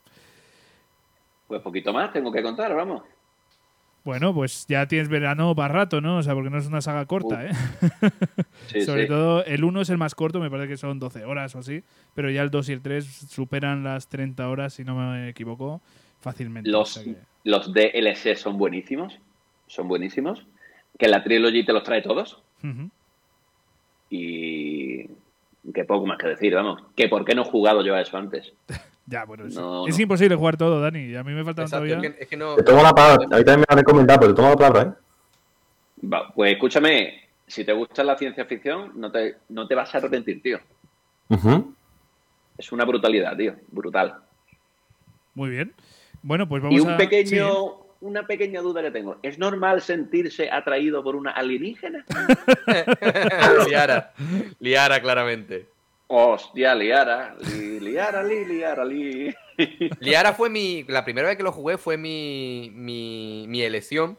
Pues 1.45 1.61
poquito 1.61 1.93
más 1.93 2.11
tengo 2.11 2.31
que 2.31 2.41
contar, 2.41 2.73
vamos. 2.73 3.03
Bueno, 4.03 4.33
pues 4.33 4.65
ya 4.67 4.87
tienes 4.87 5.09
verano 5.09 5.53
para 5.53 5.71
rato, 5.71 6.01
¿no? 6.01 6.17
O 6.17 6.23
sea, 6.23 6.33
porque 6.33 6.49
no 6.49 6.57
es 6.57 6.65
una 6.65 6.81
saga 6.81 7.05
corta, 7.05 7.45
¿eh? 7.45 7.51
Sí, 8.65 8.81
Sobre 8.81 9.05
todo 9.05 9.45
el 9.45 9.63
1 9.63 9.81
es 9.81 9.89
el 9.91 9.99
más 9.99 10.15
corto, 10.15 10.39
me 10.39 10.49
parece 10.49 10.69
que 10.69 10.77
son 10.77 10.97
12 10.97 11.23
horas 11.23 11.53
o 11.53 11.59
así, 11.59 11.83
pero 12.15 12.31
ya 12.31 12.41
el 12.41 12.49
2 12.49 12.69
y 12.69 12.73
el 12.73 12.81
3 12.81 13.05
superan 13.05 13.83
las 13.83 14.07
30 14.07 14.49
horas, 14.49 14.73
si 14.73 14.83
no 14.83 14.95
me 14.95 15.29
equivoco, 15.29 15.81
fácilmente. 16.19 16.67
Los, 16.67 16.99
los 17.43 17.71
DLC 17.71 18.35
son 18.35 18.57
buenísimos, 18.57 19.19
son 19.67 19.87
buenísimos 19.87 20.47
que 20.97 21.07
la 21.07 21.23
Trilogy 21.23 21.65
te 21.65 21.73
los 21.73 21.83
trae 21.83 22.01
todos. 22.01 22.41
Y 24.09 25.05
que 25.73 25.85
poco 25.85 26.05
más 26.05 26.17
que 26.17 26.29
decir, 26.29 26.55
vamos. 26.55 26.81
Que 26.95 27.07
por 27.07 27.25
qué 27.25 27.35
no 27.35 27.43
he 27.43 27.45
jugado 27.45 27.83
yo 27.83 27.95
a 27.95 28.01
eso 28.01 28.17
antes. 28.17 28.53
ya, 29.05 29.25
bueno, 29.25 29.45
es, 29.45 29.99
imposible 29.99 30.35
jugar 30.35 30.57
todo, 30.57 30.81
Dani. 30.81 31.15
A 31.15 31.23
mí 31.23 31.33
me 31.33 31.43
falta 31.43 31.65
todavía. 31.65 31.99
Es 32.19 32.27
que, 32.27 32.37
no... 32.37 32.55
Te 32.55 32.63
tomo 32.63 32.81
la 32.81 32.93
palabra. 32.93 33.25
A 33.31 33.37
mí 33.37 33.43
también 33.43 33.65
me 33.69 33.79
han 33.79 33.83
comentado, 33.83 34.19
pero 34.19 34.33
te 34.33 34.35
tomo 34.35 34.49
la 34.49 34.55
palabra, 34.55 34.81
¿eh? 34.83 35.03
pues 36.35 36.53
escúchame, 36.53 37.21
si 37.47 37.65
te 37.65 37.73
gusta 37.73 38.03
la 38.03 38.15
ciencia 38.15 38.45
ficción, 38.45 38.91
no 38.95 39.11
te, 39.11 39.37
no 39.49 39.67
te 39.67 39.73
vas 39.73 39.93
a 39.93 39.97
arrepentir, 39.97 40.41
tío. 40.43 40.59
Es 42.57 42.71
una 42.71 42.85
brutalidad, 42.85 43.35
tío. 43.35 43.55
Brutal. 43.71 44.15
Muy 45.33 45.49
bien. 45.49 45.73
Bueno, 46.21 46.47
pues 46.47 46.61
vamos 46.61 46.79
a... 46.79 46.83
Y 46.83 46.91
un 46.91 46.97
pequeño 46.97 47.86
una 48.01 48.27
pequeña 48.27 48.61
duda 48.61 48.81
que 48.81 48.91
tengo. 48.91 49.17
¿Es 49.23 49.39
normal 49.39 49.81
sentirse 49.81 50.51
atraído 50.51 51.03
por 51.03 51.15
una 51.15 51.31
alienígena? 51.31 52.05
Liara. 53.67 54.13
Liara, 54.59 55.01
claramente. 55.01 55.67
Hostia, 56.07 56.73
Liara. 56.73 57.35
Liara, 57.39 58.23
li, 58.23 58.45
Liara, 58.45 58.85
li. 58.85 59.35
Liara 59.99 60.33
fue 60.33 60.49
mi. 60.49 60.83
La 60.87 61.03
primera 61.03 61.27
vez 61.27 61.37
que 61.37 61.43
lo 61.43 61.51
jugué 61.51 61.77
fue 61.77 61.97
mi, 61.97 62.71
mi, 62.73 63.61
elección. 63.61 64.17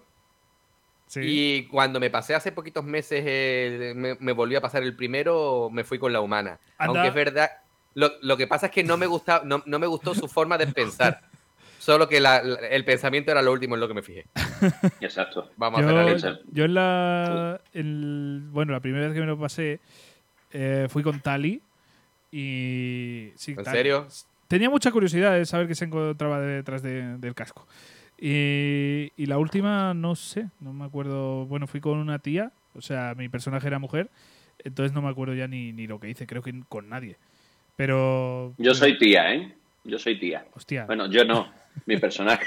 Y 1.16 1.64
cuando 1.68 2.00
me 2.00 2.10
pasé 2.10 2.34
hace 2.34 2.52
poquitos 2.52 2.84
meses, 2.84 3.96
me, 3.96 4.32
volvió 4.32 4.58
a 4.58 4.60
pasar 4.60 4.82
el 4.82 4.94
primero, 4.94 5.70
me 5.72 5.84
fui 5.84 5.98
con 5.98 6.12
la 6.12 6.20
humana. 6.20 6.60
Aunque 6.76 7.08
es 7.08 7.14
verdad. 7.14 7.50
Lo, 7.94 8.36
que 8.36 8.46
pasa 8.46 8.66
es 8.66 8.72
que 8.72 8.84
no 8.84 8.96
me, 8.96 9.06
gusta, 9.06 9.40
no, 9.44 9.62
no 9.64 9.78
me 9.78 9.86
gustó 9.86 10.14
su 10.14 10.28
forma 10.28 10.58
de 10.58 10.66
pensar. 10.66 11.22
Solo 11.88 12.06
que 12.06 12.18
el 12.18 12.84
pensamiento 12.84 13.30
era 13.30 13.40
lo 13.40 13.50
último 13.50 13.74
en 13.74 13.80
lo 13.80 13.88
que 13.88 13.94
me 13.94 14.02
fijé. 14.02 14.26
Exacto. 15.00 15.50
Vamos 15.56 15.80
a 15.80 16.02
hacer 16.02 16.42
Yo 16.52 16.66
en 16.66 16.74
la. 16.74 17.62
bueno, 17.72 18.72
la 18.74 18.80
primera 18.80 19.06
vez 19.06 19.14
que 19.14 19.20
me 19.20 19.26
lo 19.26 19.38
pasé 19.38 19.80
eh, 20.52 20.86
fui 20.90 21.02
con 21.02 21.20
Tali. 21.20 21.62
Y. 22.30 23.30
¿En 23.46 23.64
serio? 23.64 24.06
Tenía 24.48 24.68
mucha 24.68 24.90
curiosidad 24.92 25.32
de 25.32 25.46
saber 25.46 25.66
qué 25.66 25.74
se 25.74 25.86
encontraba 25.86 26.42
detrás 26.42 26.82
del 26.82 27.34
casco. 27.34 27.66
Y, 28.18 29.10
y, 29.16 29.24
la 29.24 29.38
última, 29.38 29.94
no 29.94 30.14
sé, 30.14 30.44
no 30.60 30.74
me 30.74 30.84
acuerdo. 30.84 31.46
Bueno, 31.46 31.66
fui 31.66 31.80
con 31.80 31.96
una 31.96 32.18
tía, 32.18 32.52
o 32.74 32.82
sea, 32.82 33.14
mi 33.16 33.30
personaje 33.30 33.66
era 33.66 33.78
mujer, 33.78 34.10
entonces 34.62 34.92
no 34.92 35.00
me 35.00 35.08
acuerdo 35.08 35.32
ya 35.32 35.48
ni, 35.48 35.72
ni 35.72 35.86
lo 35.86 35.98
que 35.98 36.10
hice, 36.10 36.26
creo 36.26 36.42
que 36.42 36.52
con 36.68 36.90
nadie. 36.90 37.16
Pero. 37.76 38.52
Yo 38.58 38.74
soy 38.74 38.98
tía, 38.98 39.32
¿eh? 39.32 39.54
Yo 39.84 39.98
soy 39.98 40.20
tía. 40.20 40.44
Hostia. 40.52 40.84
Bueno, 40.84 41.06
yo 41.06 41.24
no 41.24 41.56
mi 41.86 41.96
personaje. 41.96 42.46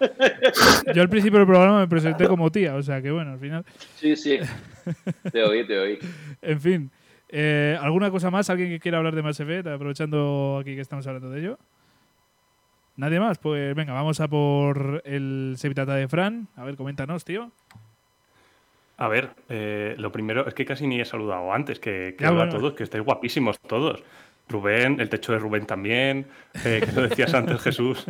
Yo 0.94 1.02
al 1.02 1.08
principio 1.08 1.38
del 1.38 1.46
programa 1.46 1.80
me 1.80 1.88
presenté 1.88 2.26
como 2.26 2.50
tía, 2.50 2.74
o 2.74 2.82
sea 2.82 3.00
que 3.02 3.10
bueno, 3.10 3.32
al 3.32 3.38
final. 3.38 3.64
Sí, 3.96 4.16
sí. 4.16 4.38
Te 5.32 5.42
oí, 5.42 5.66
te 5.66 5.78
oí. 5.78 5.98
en 6.42 6.60
fin. 6.60 6.90
Eh, 7.28 7.76
¿Alguna 7.80 8.10
cosa 8.10 8.30
más? 8.30 8.48
¿Alguien 8.50 8.68
que 8.68 8.80
quiera 8.80 8.98
hablar 8.98 9.14
de 9.14 9.22
Mass 9.22 9.40
Effect? 9.40 9.66
Aprovechando 9.66 10.58
aquí 10.60 10.74
que 10.74 10.80
estamos 10.80 11.06
hablando 11.06 11.30
de 11.30 11.40
ello. 11.40 11.58
¿Nadie 12.96 13.20
más? 13.20 13.38
Pues 13.38 13.74
venga, 13.74 13.92
vamos 13.92 14.20
a 14.20 14.28
por 14.28 15.02
el 15.04 15.54
Sevitata 15.58 15.94
de 15.94 16.08
Fran. 16.08 16.48
A 16.56 16.64
ver, 16.64 16.76
coméntanos, 16.76 17.24
tío. 17.24 17.50
A 18.98 19.08
ver, 19.08 19.30
eh, 19.50 19.94
lo 19.98 20.10
primero 20.10 20.46
es 20.48 20.54
que 20.54 20.64
casi 20.64 20.86
ni 20.86 20.98
he 21.00 21.04
saludado 21.04 21.52
antes, 21.52 21.78
que, 21.78 22.14
que 22.16 22.24
a 22.24 22.48
todos, 22.48 22.72
que 22.72 22.84
estáis 22.84 23.04
guapísimos 23.04 23.60
todos. 23.60 24.02
Rubén, 24.48 25.00
el 25.00 25.08
techo 25.08 25.32
de 25.32 25.38
Rubén 25.38 25.66
también, 25.66 26.26
eh, 26.64 26.82
que 26.84 26.92
lo 26.92 27.08
decías 27.08 27.34
antes, 27.34 27.60
Jesús. 27.60 28.06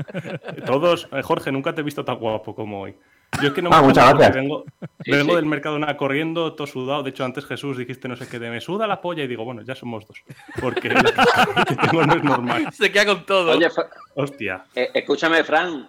Todos, 0.66 1.08
eh, 1.12 1.22
Jorge, 1.22 1.50
nunca 1.50 1.74
te 1.74 1.80
he 1.80 1.84
visto 1.84 2.04
tan 2.04 2.16
guapo 2.16 2.54
como 2.54 2.82
hoy. 2.82 2.94
Yo 3.42 3.48
es 3.48 3.54
que 3.54 3.60
no 3.60 3.70
ah, 3.72 3.82
muchas 3.82 4.08
gracias. 4.10 4.34
vengo, 4.34 4.64
vengo 5.04 5.36
del 5.36 5.46
mercado 5.46 5.78
nada 5.78 5.96
corriendo, 5.96 6.54
todo 6.54 6.66
sudado. 6.66 7.02
De 7.02 7.10
hecho, 7.10 7.24
antes 7.24 7.44
Jesús 7.44 7.76
dijiste 7.76 8.06
no 8.06 8.16
sé 8.16 8.28
qué 8.28 8.38
de 8.38 8.50
me 8.50 8.60
suda 8.60 8.86
la 8.86 9.00
polla 9.00 9.24
y 9.24 9.26
digo, 9.26 9.44
bueno, 9.44 9.62
ya 9.62 9.74
somos 9.74 10.06
dos. 10.06 10.22
Porque 10.60 10.90
lo 10.90 11.02
que 11.64 11.76
tengo 11.76 12.06
no 12.06 12.14
es 12.14 12.22
normal. 12.22 12.72
Se 12.72 12.92
queda 12.92 13.06
con 13.06 13.26
todo. 13.26 13.52
Oye, 13.52 13.68
Hostia. 14.14 14.64
Eh, 14.74 14.90
escúchame, 14.94 15.42
Fran, 15.42 15.88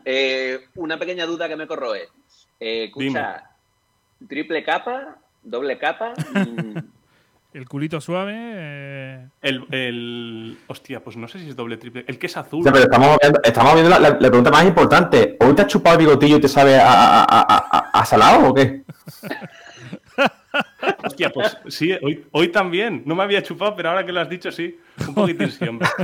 una 0.76 0.98
pequeña 0.98 1.26
duda 1.26 1.48
que 1.48 1.56
me 1.56 1.68
corroe. 1.68 2.10
escucha, 2.60 3.44
triple 4.28 4.64
capa, 4.64 5.18
doble 5.44 5.78
capa. 5.78 6.14
El 7.54 7.68
culito 7.68 8.02
suave. 8.02 8.34
Eh. 8.36 9.28
El, 9.42 9.66
el, 9.72 10.58
Hostia, 10.68 11.04
pues 11.04 11.18
no 11.18 11.28
sé 11.28 11.40
si 11.40 11.50
es 11.50 11.56
doble 11.56 11.78
triple. 11.78 12.06
El 12.08 12.20
que 12.20 12.28
es 12.28 12.38
azul. 12.38 12.62
pero 12.64 12.78
estamos 12.78 13.18
viendo, 13.22 13.40
estamos 13.44 13.74
viendo 13.74 14.00
la, 14.00 14.20
pregunta 14.20 14.52
más 14.52 14.66
importante. 14.66 15.38
¿Hoy 15.40 15.56
te 15.56 15.62
has 15.62 15.68
chupado 15.68 15.98
el 15.98 16.06
bigotillo 16.06 16.38
y 16.38 16.42
te 16.42 16.48
sabe 16.48 16.78
a, 16.80 18.04
salado 18.06 18.50
o 18.50 18.54
qué? 18.54 18.84
Hostia, 21.04 21.32
pues 21.32 21.58
sí, 21.68 21.92
hoy, 22.02 22.26
hoy 22.32 22.50
también. 22.50 23.04
No 23.06 23.16
me 23.16 23.24
había 23.24 23.42
chupado, 23.42 23.76
pero 23.76 23.90
ahora 23.90 24.06
que 24.06 24.12
lo 24.12 24.20
has 24.20 24.30
dicho, 24.30 24.52
sí. 24.52 24.80
Un 25.08 25.14
poquitín 25.14 25.52
siempre. 25.52 25.88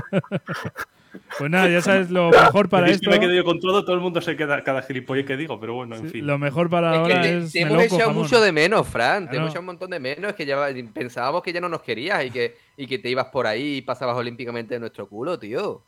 Pues 1.38 1.49
nada, 1.49 1.68
ya 1.69 1.81
sabes 1.81 2.10
lo 2.10 2.30
mejor 2.31 2.69
para 2.69 2.90
esto. 2.90 3.10
me 3.10 3.19
quedo 3.19 3.34
yo 3.34 3.44
con 3.44 3.60
todo, 3.60 3.84
todo 3.84 3.95
el 3.95 4.02
mundo 4.02 4.22
se 4.22 4.35
queda 4.35 4.64
cada 4.64 4.81
gilipollas 4.81 5.26
que 5.26 5.38
digo, 5.38 5.60
pero 5.60 5.76
bueno, 5.76 5.95
en 5.95 6.10
fin. 6.10 6.26
Lo 6.26 6.38
mejor 6.38 6.69
para 6.69 6.91
ahora 6.91 7.26
es. 7.27 7.52
Te, 7.52 7.61
hemos 7.61 7.84
echado 7.84 8.11
mucho 8.11 8.41
de 8.41 8.52
menos, 8.52 8.88
Fran. 8.88 9.30
Te 9.30 9.38
hemos 9.38 9.49
echado 9.49 9.61
un 9.61 9.68
montón 9.68 9.91
de 9.91 9.99
menos. 9.99 10.31
Es 10.31 10.35
que 10.35 10.45
ya 10.45 10.57
pensábamos 10.94 11.44
que 11.44 11.53
ya 11.53 11.61
no 11.61 11.69
nos 11.69 11.81
querías 11.81 12.26
y 12.26 12.31
que, 12.31 12.57
y 12.77 12.88
que 12.88 12.99
te 12.99 13.10
ibas 13.10 13.27
por 13.27 13.48
ahí 13.48 13.77
y 13.77 13.81
pasabas 13.81 14.15
olímpicamente 14.18 14.73
de 14.73 14.80
nuestro 14.80 15.07
culo, 15.07 15.38
tío. 15.38 15.84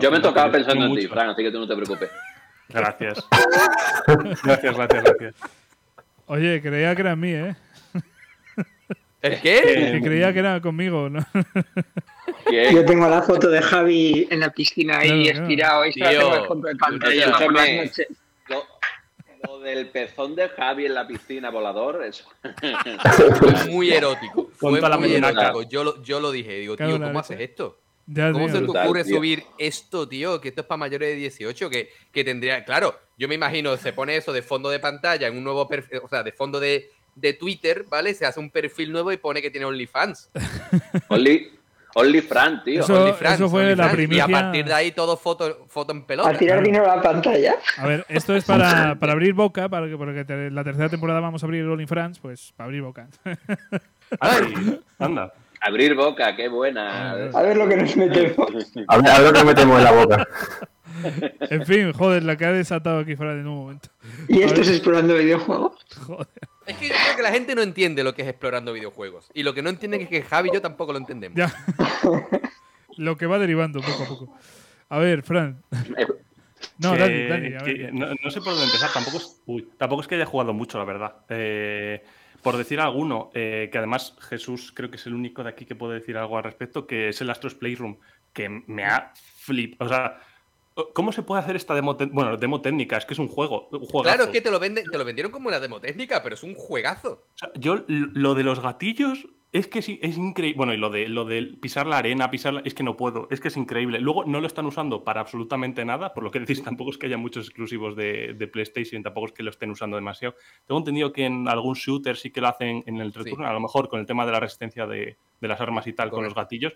yo 0.00 0.10
me 0.10 0.20
tocaba 0.20 0.50
pensando 0.50 0.86
en 0.86 0.94
ti, 0.96 1.06
Fran, 1.06 1.30
así 1.30 1.42
que 1.42 1.50
tú 1.50 1.60
no 1.60 1.68
te 1.68 1.76
preocupes. 1.76 2.10
Gracias. 2.68 3.28
gracias, 4.44 4.76
gracias, 4.76 5.04
gracias. 5.04 5.34
Oye, 6.26 6.62
creía 6.62 6.94
que 6.94 7.00
era 7.02 7.16
mí, 7.16 7.30
¿eh? 7.32 7.54
¿El 9.20 9.40
qué? 9.40 9.90
Que 9.92 10.00
creía 10.02 10.32
que 10.32 10.40
era 10.40 10.60
conmigo, 10.60 11.08
¿no? 11.08 11.24
Yo 12.50 12.84
tengo 12.84 13.08
la 13.08 13.22
foto 13.22 13.48
de 13.50 13.62
Javi 13.62 14.26
en 14.30 14.40
la 14.40 14.50
piscina 14.50 14.98
ahí 14.98 15.28
estirado. 15.28 15.82
Ahí 15.82 15.92
tengo 15.92 16.34
el 16.34 16.46
fondo 16.46 16.68
de 16.68 16.76
pantalla. 16.76 17.38
Lo, 18.48 18.64
lo, 19.48 19.60
del 19.60 19.88
pezón 19.90 20.34
de 20.34 20.48
Javi 20.48 20.86
en 20.86 20.94
la 20.94 21.06
piscina 21.06 21.50
volador, 21.50 22.02
eso. 22.04 22.24
Fue 23.38 23.66
muy 23.70 23.92
erótico. 23.92 24.50
Fue 24.56 24.70
muy 24.70 25.14
erótico. 25.14 25.62
Yo 25.62 25.84
lo, 25.84 26.02
yo 26.02 26.20
lo 26.20 26.30
dije. 26.30 26.58
Digo, 26.58 26.76
tío, 26.76 27.00
¿cómo 27.00 27.18
haces 27.18 27.40
esto? 27.40 27.78
¿Cómo 28.14 28.48
se 28.48 28.60
te 28.60 28.64
ocurre 28.64 29.04
subir 29.04 29.44
esto, 29.58 30.08
tío? 30.08 30.40
Que 30.40 30.48
esto 30.48 30.62
es 30.62 30.66
para 30.66 30.78
mayores 30.78 31.10
de 31.10 31.14
18, 31.16 31.70
que, 31.70 31.90
que 32.12 32.24
tendría... 32.24 32.64
Claro, 32.64 32.98
yo 33.16 33.28
me 33.28 33.34
imagino, 33.34 33.76
se 33.76 33.92
pone 33.92 34.16
eso 34.16 34.32
de 34.32 34.42
fondo 34.42 34.68
de 34.70 34.80
pantalla 34.80 35.28
en 35.28 35.36
un 35.36 35.44
nuevo 35.44 35.68
perfil, 35.68 36.00
o 36.02 36.08
sea, 36.08 36.22
de 36.22 36.32
fondo 36.32 36.58
de, 36.58 36.90
de 37.14 37.32
Twitter, 37.32 37.84
¿vale? 37.88 38.14
Se 38.14 38.26
hace 38.26 38.40
un 38.40 38.50
perfil 38.50 38.92
nuevo 38.92 39.12
y 39.12 39.16
pone 39.16 39.40
que 39.40 39.50
tiene 39.50 39.66
OnlyFans. 39.66 40.30
Only, 41.08 41.52
OnlyFans, 41.94 42.64
tío. 42.64 42.80
Eso, 42.80 43.02
OnlyFans, 43.02 43.34
eso 43.34 43.48
fue 43.48 43.76
la 43.76 43.90
primicia. 43.90 44.26
Y 44.28 44.32
a 44.32 44.40
partir 44.40 44.64
de 44.64 44.74
ahí 44.74 44.92
todo 44.92 45.16
foto, 45.16 45.66
foto 45.68 45.92
en 45.92 46.04
pelota. 46.04 46.30
A 46.30 46.38
tirar 46.38 46.62
dinero 46.62 46.90
a 46.90 46.96
la 46.96 47.02
pantalla. 47.02 47.56
A 47.78 47.86
ver, 47.86 48.04
esto 48.08 48.34
es 48.34 48.44
para, 48.44 48.94
para 48.98 49.12
abrir 49.12 49.34
boca, 49.34 49.68
para 49.68 49.88
que, 49.88 49.96
porque 49.96 50.24
la 50.50 50.64
tercera 50.64 50.88
temporada 50.88 51.20
vamos 51.20 51.42
a 51.42 51.46
abrir 51.46 51.64
OnlyFans, 51.64 52.18
pues 52.18 52.52
para 52.56 52.66
abrir 52.66 52.82
boca. 52.82 53.08
Ay, 54.20 54.80
anda. 54.98 55.32
Abrir 55.60 55.94
boca, 55.94 56.34
qué 56.34 56.48
buena. 56.48 57.12
A 57.12 57.42
ver 57.42 57.56
lo 57.56 57.68
que 57.68 57.76
nos 57.76 57.96
metemos. 57.96 58.48
A 58.88 58.96
ver, 58.96 59.10
a 59.10 59.20
ver 59.20 59.32
lo 59.32 59.38
que 59.38 59.44
metemos 59.44 59.78
en 59.78 59.84
la 59.84 59.92
boca. 59.92 60.28
En 61.40 61.66
fin, 61.66 61.92
joder, 61.92 62.22
la 62.24 62.36
que 62.36 62.44
ha 62.44 62.52
desatado 62.52 63.00
aquí 63.00 63.16
fuera 63.16 63.32
en 63.32 63.46
un 63.46 63.56
momento. 63.56 63.88
¿Y 64.28 64.42
esto 64.42 64.60
es 64.60 64.68
explorando 64.68 65.14
videojuegos? 65.14 65.74
Joder. 66.06 66.26
Es 66.66 66.76
que 66.76 66.88
yo 66.88 66.94
creo 66.94 67.16
que 67.16 67.22
la 67.22 67.32
gente 67.32 67.54
no 67.54 67.62
entiende 67.62 68.04
lo 68.04 68.14
que 68.14 68.22
es 68.22 68.28
explorando 68.28 68.72
videojuegos. 68.72 69.30
Y 69.34 69.42
lo 69.42 69.54
que 69.54 69.62
no 69.62 69.70
entienden 69.70 70.02
es 70.02 70.08
que 70.08 70.22
Javi 70.22 70.50
y 70.50 70.54
yo 70.54 70.62
tampoco 70.62 70.92
lo 70.92 70.98
entendemos. 70.98 71.36
Ya. 71.36 71.52
lo 72.96 73.16
que 73.16 73.26
va 73.26 73.38
derivando 73.38 73.80
poco 73.80 74.02
a 74.02 74.06
poco. 74.06 74.36
A 74.88 74.98
ver, 74.98 75.22
Fran. 75.22 75.62
No, 76.78 76.96
Dani, 76.96 77.26
Dani, 77.26 77.54
a 77.54 77.62
ver. 77.62 77.94
No, 77.94 78.06
no, 78.22 78.30
sé 78.30 78.40
por 78.40 78.52
dónde 78.52 78.64
empezar. 78.64 78.90
Tampoco 78.92 79.16
es, 79.16 79.40
uy, 79.46 79.68
tampoco 79.76 80.02
es 80.02 80.08
que 80.08 80.14
haya 80.16 80.26
jugado 80.26 80.52
mucho, 80.52 80.78
la 80.78 80.84
verdad. 80.84 81.16
Eh, 81.28 82.04
por 82.42 82.56
decir 82.56 82.80
alguno, 82.80 83.30
eh, 83.34 83.68
que 83.70 83.78
además 83.78 84.14
Jesús 84.28 84.72
creo 84.74 84.90
que 84.90 84.96
es 84.96 85.06
el 85.06 85.14
único 85.14 85.42
de 85.42 85.50
aquí 85.50 85.64
que 85.64 85.74
puede 85.74 85.94
decir 85.94 86.16
algo 86.16 86.36
al 86.36 86.44
respecto, 86.44 86.86
que 86.86 87.08
es 87.08 87.20
el 87.20 87.30
Astros 87.30 87.54
Playroom, 87.54 87.96
que 88.32 88.48
me 88.48 88.84
ha 88.84 89.12
flipado. 89.14 89.86
O 89.86 89.88
sea, 89.88 90.20
¿Cómo 90.94 91.12
se 91.12 91.22
puede 91.22 91.42
hacer 91.42 91.56
esta 91.56 91.74
demo, 91.74 91.96
bueno, 92.12 92.36
demo 92.36 92.60
técnica? 92.60 92.96
Es 92.96 93.04
que 93.04 93.14
es 93.14 93.18
un 93.18 93.28
juego. 93.28 93.68
Un 93.70 94.02
claro, 94.02 94.24
es 94.24 94.30
que 94.30 94.40
te 94.40 94.50
lo, 94.50 94.58
venden, 94.58 94.84
te 94.90 94.98
lo 94.98 95.04
vendieron 95.04 95.30
como 95.30 95.48
una 95.48 95.60
demo 95.60 95.80
técnica, 95.80 96.22
pero 96.22 96.34
es 96.34 96.42
un 96.42 96.54
juegazo. 96.54 97.26
yo, 97.54 97.84
lo 97.86 98.34
de 98.34 98.42
los 98.42 98.60
gatillos 98.60 99.26
es 99.52 99.66
que 99.66 99.82
sí, 99.82 100.00
es 100.02 100.16
increíble. 100.16 100.56
Bueno, 100.56 100.72
y 100.72 100.78
lo 100.78 100.88
de, 100.88 101.08
lo 101.08 101.26
de 101.26 101.42
pisar 101.60 101.86
la 101.86 101.98
arena, 101.98 102.30
pisar 102.30 102.62
es 102.64 102.72
que 102.72 102.82
no 102.82 102.96
puedo. 102.96 103.28
Es 103.30 103.38
que 103.38 103.48
es 103.48 103.56
increíble. 103.58 104.00
Luego 104.00 104.24
no 104.24 104.40
lo 104.40 104.46
están 104.46 104.64
usando 104.64 105.04
para 105.04 105.20
absolutamente 105.20 105.84
nada, 105.84 106.14
por 106.14 106.24
lo 106.24 106.30
que 106.30 106.40
decís, 106.40 106.62
tampoco 106.62 106.90
es 106.90 106.96
que 106.96 107.06
haya 107.06 107.18
muchos 107.18 107.46
exclusivos 107.46 107.94
de, 107.94 108.48
PlayStation, 108.50 109.02
tampoco 109.02 109.26
es 109.26 109.32
que 109.32 109.42
lo 109.42 109.50
estén 109.50 109.70
usando 109.70 109.96
demasiado. 109.96 110.34
Tengo 110.66 110.78
entendido 110.78 111.12
que 111.12 111.26
en 111.26 111.48
algún 111.48 111.74
shooter 111.74 112.16
sí 112.16 112.30
que 112.30 112.40
lo 112.40 112.48
hacen 112.48 112.82
en 112.86 112.98
el 112.98 113.12
return, 113.12 113.44
a 113.44 113.52
lo 113.52 113.60
mejor 113.60 113.88
con 113.88 114.00
el 114.00 114.06
tema 114.06 114.24
de 114.24 114.32
la 114.32 114.40
resistencia 114.40 114.86
de, 114.86 115.18
las 115.40 115.60
armas 115.60 115.86
y 115.86 115.92
tal, 115.92 116.10
con 116.10 116.24
los 116.24 116.34
gatillos 116.34 116.74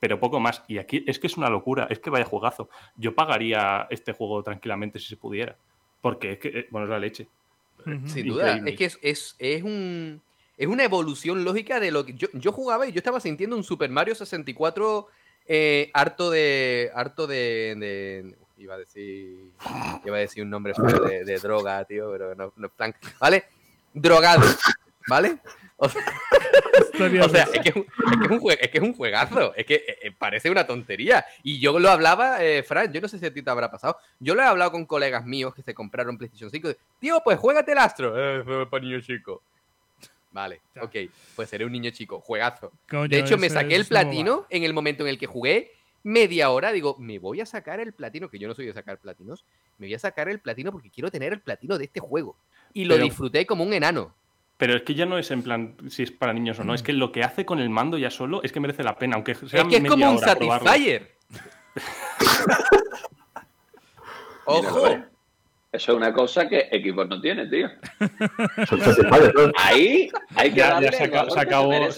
pero 0.00 0.20
poco 0.20 0.40
más. 0.40 0.62
Y 0.68 0.78
aquí 0.78 1.04
es 1.06 1.18
que 1.18 1.26
es 1.26 1.36
una 1.36 1.50
locura, 1.50 1.86
es 1.90 1.98
que 1.98 2.10
vaya 2.10 2.24
juegazo. 2.24 2.68
Yo 2.96 3.14
pagaría 3.14 3.86
este 3.90 4.12
juego 4.12 4.42
tranquilamente 4.42 4.98
si 4.98 5.06
se 5.06 5.16
pudiera, 5.16 5.56
porque 6.00 6.32
es 6.32 6.38
que, 6.38 6.48
eh, 6.48 6.68
bueno, 6.70 6.86
es 6.86 6.90
la 6.90 6.98
leche. 6.98 7.28
Sin 8.06 8.28
duda, 8.28 8.60
es 8.66 8.76
que 8.76 8.84
es, 8.84 8.98
es, 9.02 9.36
es, 9.38 9.62
un, 9.62 10.20
es 10.56 10.66
una 10.66 10.84
evolución 10.84 11.44
lógica 11.44 11.80
de 11.80 11.90
lo 11.90 12.04
que 12.04 12.14
yo, 12.14 12.28
yo, 12.34 12.52
jugaba 12.52 12.86
y 12.86 12.92
yo 12.92 12.98
estaba 12.98 13.20
sintiendo 13.20 13.56
un 13.56 13.62
Super 13.62 13.88
Mario 13.88 14.14
64 14.14 15.06
eh, 15.46 15.90
harto 15.94 16.30
de... 16.30 16.90
harto 16.94 17.26
de, 17.26 17.74
de 17.78 18.34
iba 18.58 18.74
a 18.74 18.78
decir 18.78 19.52
iba 20.04 20.16
a 20.16 20.20
decir 20.20 20.42
un 20.42 20.50
nombre 20.50 20.74
de, 21.08 21.24
de, 21.24 21.38
droga, 21.38 21.84
tío, 21.84 22.10
pero 22.10 22.34
no, 22.34 22.52
no 22.56 22.66
es 22.66 22.72
plan, 22.72 22.94
¿vale? 23.20 23.44
Drogado, 23.94 24.44
¿vale? 25.06 25.38
O 27.22 27.28
sea, 27.28 27.44
es 27.52 27.60
que 27.60 27.68
es, 27.68 27.76
un, 28.82 28.92
juegazo, 28.92 29.54
es 29.54 29.64
que 29.64 29.74
eh, 29.74 29.98
eh, 30.02 30.12
parece 30.16 30.50
una 30.50 30.66
tontería. 30.66 31.24
Y 31.42 31.60
yo 31.60 31.78
lo 31.78 31.88
hablaba, 31.90 32.42
eh, 32.42 32.62
Fran, 32.62 32.92
yo 32.92 33.00
no 33.00 33.08
sé 33.08 33.18
si 33.18 33.26
a 33.26 33.32
ti 33.32 33.42
te 33.42 33.50
habrá 33.50 33.70
pasado, 33.70 33.96
yo 34.18 34.34
lo 34.34 34.42
he 34.42 34.44
hablado 34.44 34.72
con 34.72 34.84
colegas 34.84 35.24
míos 35.24 35.54
que 35.54 35.62
se 35.62 35.74
compraron 35.74 36.18
PlayStation 36.18 36.50
5. 36.50 36.70
Tío, 36.98 37.20
pues 37.22 37.38
juégate 37.38 37.72
el 37.72 37.78
Astro. 37.78 38.14
Eh, 38.16 38.66
para 38.66 38.82
niño 38.82 39.00
chico. 39.00 39.42
Vale, 40.32 40.60
ok, 40.80 40.94
pues 41.36 41.48
seré 41.48 41.64
un 41.64 41.72
niño 41.72 41.90
chico, 41.90 42.20
juegazo. 42.20 42.72
de 43.08 43.18
hecho, 43.18 43.38
me 43.38 43.48
saqué 43.48 43.76
el 43.76 43.86
platino 43.86 44.46
en 44.50 44.64
el 44.64 44.74
momento 44.74 45.04
en 45.04 45.10
el 45.10 45.18
que 45.18 45.26
jugué 45.26 45.72
media 46.02 46.50
hora. 46.50 46.72
Digo, 46.72 46.96
me 46.98 47.18
voy 47.18 47.40
a 47.40 47.46
sacar 47.46 47.80
el 47.80 47.92
platino, 47.92 48.28
que 48.28 48.38
yo 48.38 48.48
no 48.48 48.54
soy 48.54 48.66
de 48.66 48.72
sacar 48.72 48.98
platinos. 48.98 49.44
Me 49.78 49.86
voy 49.86 49.94
a 49.94 49.98
sacar 49.98 50.28
el 50.28 50.40
platino 50.40 50.72
porque 50.72 50.90
quiero 50.90 51.10
tener 51.10 51.32
el 51.32 51.40
platino 51.40 51.78
de 51.78 51.84
este 51.84 52.00
juego. 52.00 52.36
Y 52.72 52.84
lo 52.84 52.98
disfruté 52.98 53.46
como 53.46 53.64
un 53.64 53.72
enano. 53.72 54.14
Pero 54.58 54.74
es 54.74 54.82
que 54.82 54.94
ya 54.94 55.06
no 55.06 55.18
es 55.18 55.30
en 55.30 55.44
plan 55.44 55.76
si 55.88 56.02
es 56.02 56.10
para 56.10 56.32
niños 56.32 56.58
o 56.58 56.64
no, 56.64 56.74
es 56.74 56.82
que 56.82 56.92
lo 56.92 57.12
que 57.12 57.22
hace 57.22 57.46
con 57.46 57.60
el 57.60 57.70
mando 57.70 57.96
ya 57.96 58.10
solo 58.10 58.42
es 58.42 58.50
que 58.50 58.58
merece 58.58 58.82
la 58.82 58.98
pena, 58.98 59.14
aunque 59.14 59.36
sea 59.36 59.62
Es 59.62 59.68
que 59.68 59.76
es 59.76 59.84
como 59.84 60.10
un 60.10 60.18
Satisfyer. 60.18 61.16
¡Ojo! 64.46 64.88
Eso 65.70 65.92
es 65.92 65.96
una 65.96 66.12
cosa 66.12 66.48
que 66.48 66.68
Xbox 66.72 67.08
no 67.08 67.20
tiene, 67.20 67.46
tío. 67.46 67.70
Ahí 69.58 70.10
hay 70.34 70.52
que 70.52 70.60
darle 70.60 70.90
se, 70.90 71.04
acabó, 71.04 71.30
se, 71.30 71.40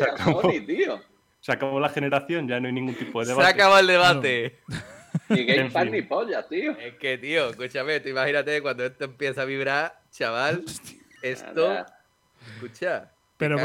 acabó, 0.04 0.42
tío. 0.66 1.00
se 1.40 1.52
acabó 1.52 1.80
la 1.80 1.88
generación, 1.88 2.46
ya 2.46 2.60
no 2.60 2.66
hay 2.66 2.74
ningún 2.74 2.96
tipo 2.96 3.20
de 3.20 3.28
debate. 3.28 3.46
Se 3.46 3.54
acabó 3.54 3.78
el 3.78 3.86
debate. 3.86 4.58
Ni 5.30 5.44
Game 5.44 5.70
Pass 5.70 5.86
ni 5.86 6.02
polla, 6.02 6.46
tío. 6.46 6.72
Es 6.72 6.96
que, 6.96 7.16
tío, 7.16 7.48
escúchame, 7.50 8.00
tú 8.00 8.10
imagínate 8.10 8.60
cuando 8.60 8.84
esto 8.84 9.04
empieza 9.04 9.42
a 9.42 9.44
vibrar, 9.46 9.98
chaval, 10.10 10.64
esto... 11.22 11.86
Escucha. 12.54 13.10
Pero 13.36 13.56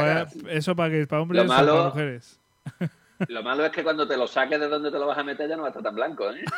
eso 0.48 0.74
para 0.74 0.90
que 0.90 1.06
para 1.06 1.22
hombres 1.22 1.44
o 1.44 1.48
para 1.48 1.72
mujeres. 1.84 2.40
Lo 3.28 3.42
malo 3.42 3.64
es 3.64 3.72
que 3.72 3.82
cuando 3.82 4.06
te 4.06 4.16
lo 4.16 4.26
saques 4.26 4.60
de 4.60 4.68
donde 4.68 4.90
te 4.90 4.98
lo 4.98 5.06
vas 5.06 5.16
a 5.16 5.22
meter 5.22 5.48
ya 5.48 5.56
no 5.56 5.62
va 5.62 5.68
a 5.68 5.70
estar 5.70 5.82
tan 5.82 5.94
blanco, 5.94 6.30
¿eh? 6.30 6.44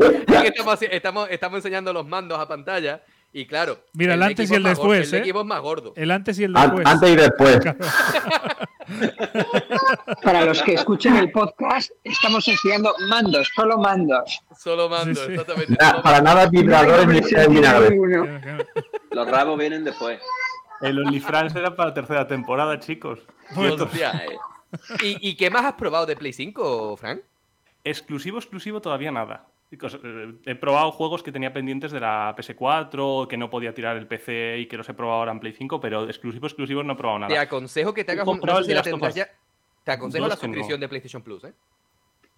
estamos, 0.90 1.28
estamos, 1.30 1.56
enseñando 1.58 1.92
los 1.92 2.06
mandos 2.06 2.38
a 2.38 2.46
pantalla 2.46 3.00
y 3.32 3.46
claro. 3.46 3.78
Mira, 3.92 4.14
el, 4.14 4.22
antes 4.22 4.50
y 4.50 4.54
el 4.54 4.62
después, 4.64 5.12
¿eh? 5.12 5.18
El 5.18 5.22
equipo 5.22 5.40
es 5.40 5.46
más 5.46 5.60
gordo. 5.60 5.92
El 5.96 6.10
antes 6.10 6.38
y 6.38 6.44
el 6.44 6.52
después. 6.52 6.86
Antes 6.86 7.10
y 7.10 7.16
después. 7.16 7.58
Para 10.22 10.44
los 10.44 10.60
que 10.62 10.74
escuchen 10.74 11.16
el 11.16 11.30
podcast, 11.30 11.92
estamos 12.02 12.46
enseñando 12.48 12.92
mandos, 13.08 13.48
solo 13.54 13.78
mandos. 13.78 14.40
Solo 14.58 14.88
mandos, 14.88 15.28
exactamente. 15.28 15.76
para 16.02 16.20
nada 16.20 16.46
vibradores 16.46 17.06
ni 17.06 17.20
Los 19.10 19.30
ramos 19.30 19.58
vienen 19.58 19.84
después. 19.84 20.20
El 20.80 20.98
OnlyFans 20.98 21.54
era 21.54 21.76
para 21.76 21.90
la 21.90 21.94
tercera 21.94 22.26
temporada, 22.26 22.80
chicos. 22.80 23.20
Eh. 23.56 23.76
¿Y, 25.02 25.30
¿Y 25.30 25.36
qué 25.36 25.50
más 25.50 25.64
has 25.64 25.74
probado 25.74 26.06
de 26.06 26.16
Play 26.16 26.32
5, 26.32 26.96
Frank? 26.96 27.20
Exclusivo, 27.84 28.38
exclusivo, 28.38 28.80
todavía 28.80 29.12
nada. 29.12 29.46
Eh, 29.72 30.34
he 30.46 30.54
probado 30.56 30.90
juegos 30.90 31.22
que 31.22 31.30
tenía 31.30 31.52
pendientes 31.52 31.92
de 31.92 32.00
la 32.00 32.34
PS4, 32.36 33.28
que 33.28 33.36
no 33.36 33.50
podía 33.50 33.72
tirar 33.72 33.96
el 33.96 34.06
PC 34.06 34.58
y 34.58 34.66
que 34.66 34.76
los 34.76 34.88
he 34.88 34.94
probado 34.94 35.20
ahora 35.20 35.32
en 35.32 35.40
Play 35.40 35.52
5, 35.52 35.80
pero 35.80 36.04
exclusivo, 36.06 36.46
exclusivo 36.46 36.82
no 36.82 36.94
he 36.94 36.96
probado 36.96 37.20
nada. 37.20 37.28
Te 37.32 37.38
aconsejo 37.38 37.94
que 37.94 38.04
te 38.04 38.12
hagas 38.12 38.26
un... 38.26 38.40
Te 38.40 39.92
aconsejo 39.92 40.26
la 40.26 40.36
suscripción 40.36 40.80
de 40.80 40.88
PlayStation 40.88 41.22
Plus, 41.22 41.44
¿eh? 41.44 41.54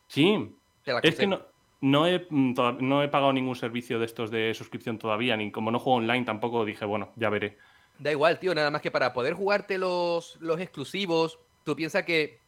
Sí. 0.06 0.54
Es 1.02 1.16
que 1.16 1.26
no, 1.26 1.40
no, 1.80 2.06
he, 2.06 2.26
mm, 2.28 2.54
no 2.80 3.02
he 3.02 3.08
pagado 3.08 3.32
ningún 3.32 3.56
servicio 3.56 3.98
de 3.98 4.04
estos 4.04 4.30
de 4.30 4.52
suscripción 4.54 4.98
todavía, 4.98 5.36
ni 5.36 5.50
como 5.50 5.70
no 5.70 5.78
juego 5.78 5.98
online 5.98 6.24
tampoco 6.24 6.64
dije, 6.64 6.84
bueno, 6.84 7.12
ya 7.16 7.30
veré. 7.30 7.58
Da 7.98 8.12
igual, 8.12 8.38
tío, 8.38 8.54
nada 8.54 8.70
más 8.70 8.82
que 8.82 8.90
para 8.90 9.12
poder 9.12 9.34
jugarte 9.34 9.78
los, 9.78 10.36
los 10.40 10.60
exclusivos, 10.60 11.38
tú 11.64 11.74
piensas 11.74 12.04
que 12.04 12.38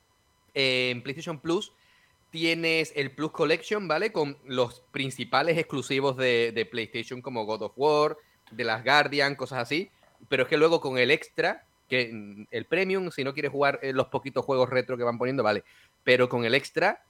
eh, 0.55 0.91
en 0.91 1.03
PlayStation 1.03 1.39
Plus 1.39 1.73
tienes 2.35 2.93
el 2.97 3.13
Plus 3.13 3.31
Collection, 3.31 3.87
¿vale? 3.87 4.11
Con 4.11 4.37
los 4.45 4.83
principales 4.91 5.57
exclusivos 5.57 6.17
de, 6.17 6.69
PlayStation 6.69 7.23
como 7.23 7.45
God 7.45 7.63
of 7.63 7.75
War, 7.77 8.17
de 8.51 8.65
las 8.65 8.83
Guardian, 8.83 9.37
cosas 9.37 9.61
así. 9.61 9.89
Pero 10.29 10.43
es 10.43 10.49
que 10.49 10.57
luego 10.57 10.81
con 10.81 10.99
el 10.99 11.13
extra, 11.13 11.65
que 11.89 12.11
mm, 12.13 12.47
el 12.51 12.65
Premium, 12.65 13.13
si 13.13 13.23
no 13.23 13.35
quieres 13.35 13.53
jugar 13.53 13.79
eh, 13.83 13.93
los 13.93 14.09
poquitos 14.09 14.45
juegos 14.45 14.69
retro 14.69 14.97
que 14.97 15.05
van 15.05 15.17
poniendo, 15.17 15.45
vale. 15.45 15.63
Pero 16.03 16.29
con 16.29 16.45
el 16.45 16.57
extra 16.57 17.05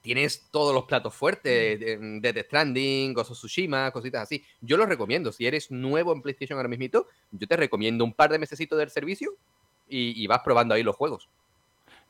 tienes 0.00 0.48
todos 0.50 0.72
los 0.72 0.84
platos 0.84 1.12
fuertes, 1.12 1.78
de, 1.78 2.32
The 2.32 2.42
Stranding, 2.44 3.12
Ghost 3.12 3.32
of 3.32 3.36
Tsushima, 3.36 3.90
cositas 3.90 4.22
así. 4.22 4.42
Yo 4.62 4.78
los 4.78 4.88
recomiendo. 4.88 5.32
Si 5.32 5.46
eres 5.46 5.70
nuevo 5.70 6.14
en 6.14 6.22
PlayStation 6.22 6.58
ahora 6.58 6.70
mismo, 6.70 7.04
yo 7.30 7.46
te 7.46 7.56
recomiendo 7.58 8.04
un 8.04 8.14
par 8.14 8.30
de 8.30 8.38
mesecitos 8.38 8.78
del 8.78 8.88
servicio 8.88 9.36
y, 9.86 10.22
y 10.22 10.26
vas 10.26 10.40
probando 10.42 10.74
ahí 10.74 10.82
los 10.82 10.96
juegos. 10.96 11.28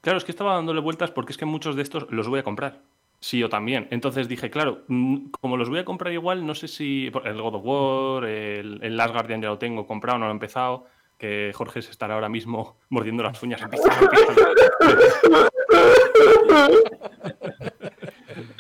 Claro, 0.07 0.19
es 0.19 0.25
que 0.25 0.31
estaba 0.31 0.55
dándole 0.55 0.81
vueltas 0.81 1.11
porque 1.11 1.33
es 1.33 1.37
que 1.37 1.47
muchos 1.47 1.75
de 1.75 1.83
estos 1.83 2.07
los 2.13 2.29
voy 2.29 2.39
a 2.39 2.45
comprar. 2.45 2.81
Sí, 3.19 3.41
yo 3.41 3.49
también. 3.49 3.89
Entonces 3.91 4.29
dije, 4.29 4.51
claro, 4.51 4.85
mm, 4.87 5.31
como 5.41 5.57
los 5.57 5.69
voy 5.69 5.81
a 5.81 5.85
comprar 5.85 6.13
igual, 6.13 6.47
no 6.47 6.55
sé 6.55 6.69
si 6.69 7.11
el 7.25 7.43
God 7.43 7.57
of 7.57 7.63
War, 7.65 8.25
el, 8.25 8.79
el 8.85 8.97
Last 8.97 9.13
Guardian 9.13 9.43
ya 9.43 9.49
lo 9.49 9.59
tengo 9.59 9.85
comprado, 9.85 10.21
no 10.21 10.27
lo 10.27 10.31
he 10.31 10.35
empezado, 10.35 10.87
que 11.19 11.51
Jorge 11.53 11.83
se 11.83 11.91
estará 11.91 12.15
ahora 12.15 12.29
mismo 12.29 12.77
mordiendo 12.89 13.25
las 13.25 13.43
uñas. 13.43 13.61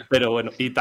Pero 0.08 0.32
bueno, 0.32 0.50
y 0.58 0.74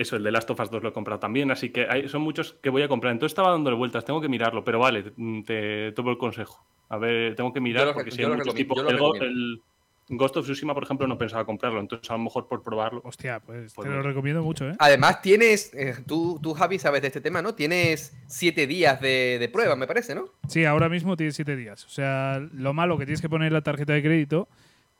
eso, 0.00 0.16
el 0.16 0.24
de 0.24 0.32
Last 0.32 0.50
of 0.50 0.58
Us 0.58 0.70
2 0.72 0.82
lo 0.82 0.88
he 0.88 0.92
comprado 0.92 1.20
también, 1.20 1.52
así 1.52 1.70
que 1.70 1.86
hay, 1.88 2.08
son 2.08 2.22
muchos 2.22 2.54
que 2.54 2.70
voy 2.70 2.82
a 2.82 2.88
comprar. 2.88 3.12
Entonces 3.12 3.34
estaba 3.34 3.52
dándole 3.52 3.76
vueltas, 3.76 4.04
tengo 4.04 4.20
que 4.20 4.28
mirarlo, 4.28 4.64
pero 4.64 4.80
vale, 4.80 5.12
te 5.46 5.92
tomo 5.92 6.10
el 6.10 6.18
consejo. 6.18 6.66
A 6.88 6.98
ver, 6.98 7.36
tengo 7.36 7.52
que 7.52 7.60
mirar 7.60 7.94
porque 7.94 8.10
si 8.10 8.24
hay 8.24 8.30
muchos 8.30 8.52
tipos. 8.52 8.84
El, 9.20 9.62
Ghost 10.08 10.36
of 10.36 10.44
Tsushima, 10.44 10.74
por 10.74 10.82
ejemplo, 10.82 11.06
no 11.06 11.16
pensaba 11.16 11.44
comprarlo, 11.44 11.80
entonces 11.80 12.10
a 12.10 12.14
lo 12.14 12.20
mejor 12.20 12.48
por 12.48 12.62
probarlo. 12.62 13.00
Hostia, 13.04 13.40
pues, 13.40 13.74
te 13.74 13.88
lo 13.88 14.02
recomiendo 14.02 14.42
mucho, 14.42 14.68
¿eh? 14.68 14.74
Además, 14.78 15.22
tienes, 15.22 15.72
eh, 15.74 15.94
tú, 16.06 16.38
tú, 16.42 16.54
Javi, 16.54 16.78
sabes 16.78 17.02
de 17.02 17.08
este 17.08 17.20
tema, 17.20 17.40
¿no? 17.42 17.54
Tienes 17.54 18.16
siete 18.26 18.66
días 18.66 19.00
de, 19.00 19.38
de 19.38 19.48
prueba, 19.48 19.76
me 19.76 19.86
parece, 19.86 20.14
¿no? 20.14 20.28
Sí, 20.48 20.64
ahora 20.64 20.88
mismo 20.88 21.16
tienes 21.16 21.36
siete 21.36 21.56
días. 21.56 21.84
O 21.84 21.88
sea, 21.88 22.40
lo 22.52 22.74
malo 22.74 22.98
que 22.98 23.06
tienes 23.06 23.20
que 23.20 23.28
poner 23.28 23.52
la 23.52 23.62
tarjeta 23.62 23.92
de 23.92 24.02
crédito, 24.02 24.48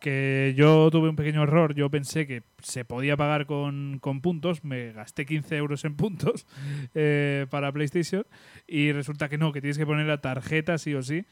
que 0.03 0.53
yo 0.57 0.91
tuve 0.91 1.09
un 1.09 1.17
pequeño 1.17 1.45
error, 1.45 1.75
yo 1.75 1.89
pensé 1.89 2.27
que 2.27 2.43
se 2.63 2.85
podía 2.85 3.17
pagar 3.17 3.47
con, 3.47 4.01
puntos, 4.21 4.65
me 4.65 4.93
gasté 4.93 5.25
15 5.25 5.57
euros 5.57 5.85
en 5.85 5.97
puntos 5.97 6.47
eh, 6.95 7.47
para 7.49 7.73
PlayStation 7.73 8.27
y 8.67 8.93
resulta 8.93 9.29
que 9.29 9.39
no, 9.39 9.53
que 9.53 9.61
tienes 9.61 9.79
que 9.79 9.87
poner 9.87 10.07
la 10.07 10.21
tarjeta 10.21 10.77
sí 10.77 10.95
o 10.95 11.03
sí. 11.03 11.25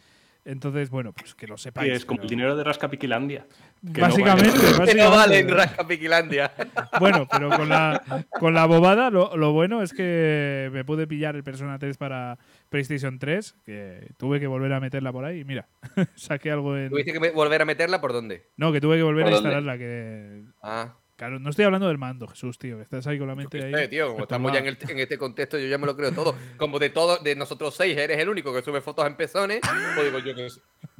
Entonces, 0.45 0.91
bueno, 0.91 1.13
pues 1.13 1.35
que 1.35 1.47
lo 1.47 1.59
sepáis. 1.59 1.93
es 1.93 2.05
como 2.05 2.23
el 2.23 2.29
dinero 2.29 2.57
de 2.57 2.65
Rascapiquilandia. 2.65 3.47
Básicamente, 3.83 4.49
no 4.51 4.79
básicamente. 4.79 4.95
no 4.97 5.11
vale 5.11 5.39
en 5.39 5.49
Rascapiquilandia. 5.49 6.53
Bueno, 6.99 7.27
pero 7.31 7.51
con 7.51 7.69
la, 7.69 8.27
con 8.39 8.55
la 8.55 8.67
bobada, 8.67 9.11
lo, 9.11 9.53
bueno 9.53 9.83
es 9.83 9.93
que 9.93 10.71
me 10.73 10.85
pude 10.85 11.07
pillar 11.07 11.37
el 11.37 11.45
Persona 11.45 11.79
3 11.79 11.97
para 11.99 12.39
PlayStation 12.69 13.19
3, 13.19 13.57
que 13.65 14.13
tuve 14.17 14.41
que 14.41 14.47
volver 14.47 14.73
a 14.73 14.81
meterla 14.81 15.13
por 15.13 15.25
ahí. 15.25 15.41
Y 15.41 15.45
mira, 15.45 15.69
saqué 16.15 16.51
algo 16.51 16.77
en. 16.77 16.91
¿Tuviste 16.91 17.13
que 17.13 17.31
volver 17.31 17.63
a 17.63 17.65
meterla 17.65 18.01
por 18.01 18.13
dónde? 18.13 18.49
No, 18.57 18.73
que 18.73 18.81
tuve 18.81 18.97
que 18.97 19.03
volver 19.03 19.27
a 19.27 19.31
instalarla. 19.33 19.79
Que... 19.79 20.45
Ah. 20.63 20.97
Claro, 21.21 21.39
no 21.39 21.51
estoy 21.51 21.67
hablando 21.67 21.87
del 21.87 21.99
mando, 21.99 22.27
Jesús, 22.29 22.59
tío, 22.59 22.81
estás 22.81 23.07
ahí 23.07 23.19
con 23.19 23.29
la 23.29 23.35
mente 23.35 23.63
ahí. 23.63 23.89
tío, 23.89 24.13
como 24.13 24.23
estamos 24.23 24.55
ya 24.55 24.61
en, 24.61 24.99
este 24.99 25.19
contexto, 25.19 25.59
yo 25.59 25.67
ya 25.67 25.77
me 25.77 25.85
lo 25.85 25.95
creo 25.95 26.13
todo. 26.13 26.35
Como 26.57 26.79
de 26.79 26.89
todos, 26.89 27.23
de 27.23 27.37
nosotros 27.37 27.75
seis, 27.77 27.95
eres 27.95 28.19
el 28.19 28.31
único 28.31 28.55
que 28.55 28.63
sube 28.63 28.81
fotos 28.81 29.07
en 29.07 29.17
pezones, 29.17 29.61
pues 29.95 30.07
digo, 30.07 30.19
yo 30.21 30.35
que, 30.35 30.49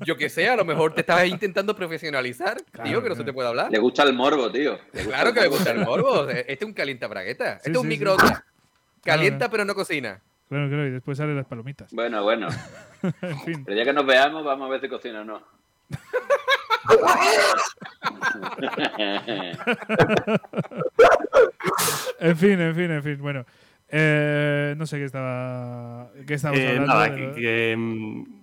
yo 0.05 0.19
que 0.19 0.29
sé, 0.29 0.47
a 0.51 0.57
lo 0.57 0.67
mejor 0.67 0.93
te 0.93 1.01
estás 1.01 1.27
intentando 1.27 1.75
profesionalizar, 1.75 2.61
tío, 2.85 3.03
que 3.03 3.09
no 3.09 3.15
se 3.15 3.25
te 3.25 3.33
puede 3.33 3.49
hablar. 3.49 3.73
Le 3.73 3.79
gusta 3.79 4.03
el 4.03 4.13
morbo, 4.13 4.53
tío. 4.53 4.79
claro 4.93 5.33
que 5.33 5.41
le 5.41 5.49
gusta 5.49 5.71
el 5.71 5.79
morbo. 5.79 6.29
Este 6.29 6.53
es 6.53 6.63
un 6.65 6.75
calienta 6.75 7.07
bragueta. 7.07 7.55
este 7.55 7.71
es 7.71 7.77
un 7.79 7.89
microondas. 7.89 8.45
Calienta 9.03 9.49
pero 9.49 9.65
no 9.65 9.75
cocina. 9.75 10.21
Claro, 10.51 10.69
claro, 10.69 10.87
y 10.87 10.91
después 10.91 11.17
salen 11.17 11.37
las 11.37 11.47
palomitas. 11.47 11.95
Bueno, 11.95 12.23
bueno. 12.23 12.49
en 13.23 13.41
fin. 13.41 13.65
Pero 13.65 13.75
ya 13.75 13.87
que 13.87 13.95
nos 13.95 14.05
veamos, 14.05 14.45
vamos 14.45 14.67
a 14.67 14.71
ver 14.71 14.83
si 14.83 14.89
cocina 14.91 15.23
o 15.23 15.25
no. 15.25 15.43
en 22.21 22.37
fin, 22.37 22.61
en 22.61 22.75
fin, 22.75 22.91
en 22.91 23.03
fin. 23.03 23.19
Bueno, 23.21 23.45
eh, 23.89 24.75
no 24.77 24.85
sé 24.87 24.99
qué 24.99 25.05
estaba. 25.05 26.11
¿Qué 26.27 26.35
estábamos 26.35 26.63
eh, 26.63 26.69
hablando? 26.69 26.95
Nada, 26.95 27.15
que, 27.15 27.33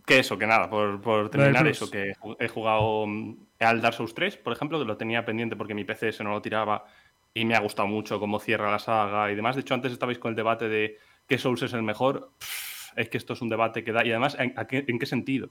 que, 0.06 0.20
eso, 0.20 0.38
que 0.38 0.48
nada, 0.48 0.70
por, 0.70 1.02
por 1.02 1.30
terminar 1.30 1.68
eso, 1.68 1.90
que 1.90 2.14
he 2.40 2.48
jugado 2.48 3.08
mm, 3.08 3.36
al 3.60 3.82
Dark 3.82 3.96
Souls 3.96 4.14
3, 4.14 4.38
por 4.38 4.54
ejemplo, 4.54 4.80
que 4.80 4.86
lo 4.86 4.98
tenía 4.98 5.26
pendiente 5.26 5.56
porque 5.56 5.74
mi 5.74 5.86
PC 5.86 6.12
se 6.12 6.24
no 6.24 6.30
lo 6.32 6.42
tiraba 6.42 6.86
y 7.34 7.46
me 7.46 7.56
ha 7.56 7.60
gustado 7.60 7.88
mucho 7.88 8.20
cómo 8.20 8.40
cierra 8.40 8.72
la 8.72 8.80
saga 8.80 9.32
y 9.32 9.36
demás. 9.36 9.56
De 9.56 9.62
hecho, 9.62 9.74
antes 9.74 9.92
estabais 9.92 10.20
con 10.20 10.32
el 10.32 10.36
debate 10.36 10.68
de 10.68 10.98
qué 11.28 11.38
Souls 11.38 11.62
es 11.62 11.74
el 11.74 11.84
mejor. 11.84 12.32
es 12.96 13.10
que 13.10 13.18
esto 13.18 13.34
es 13.34 13.42
un 13.42 13.50
debate 13.50 13.84
que 13.84 13.92
da. 13.92 14.06
Y 14.06 14.12
además, 14.12 14.38
¿en, 14.40 14.54
en 14.58 15.00
qué 15.00 15.06
sentido? 15.06 15.50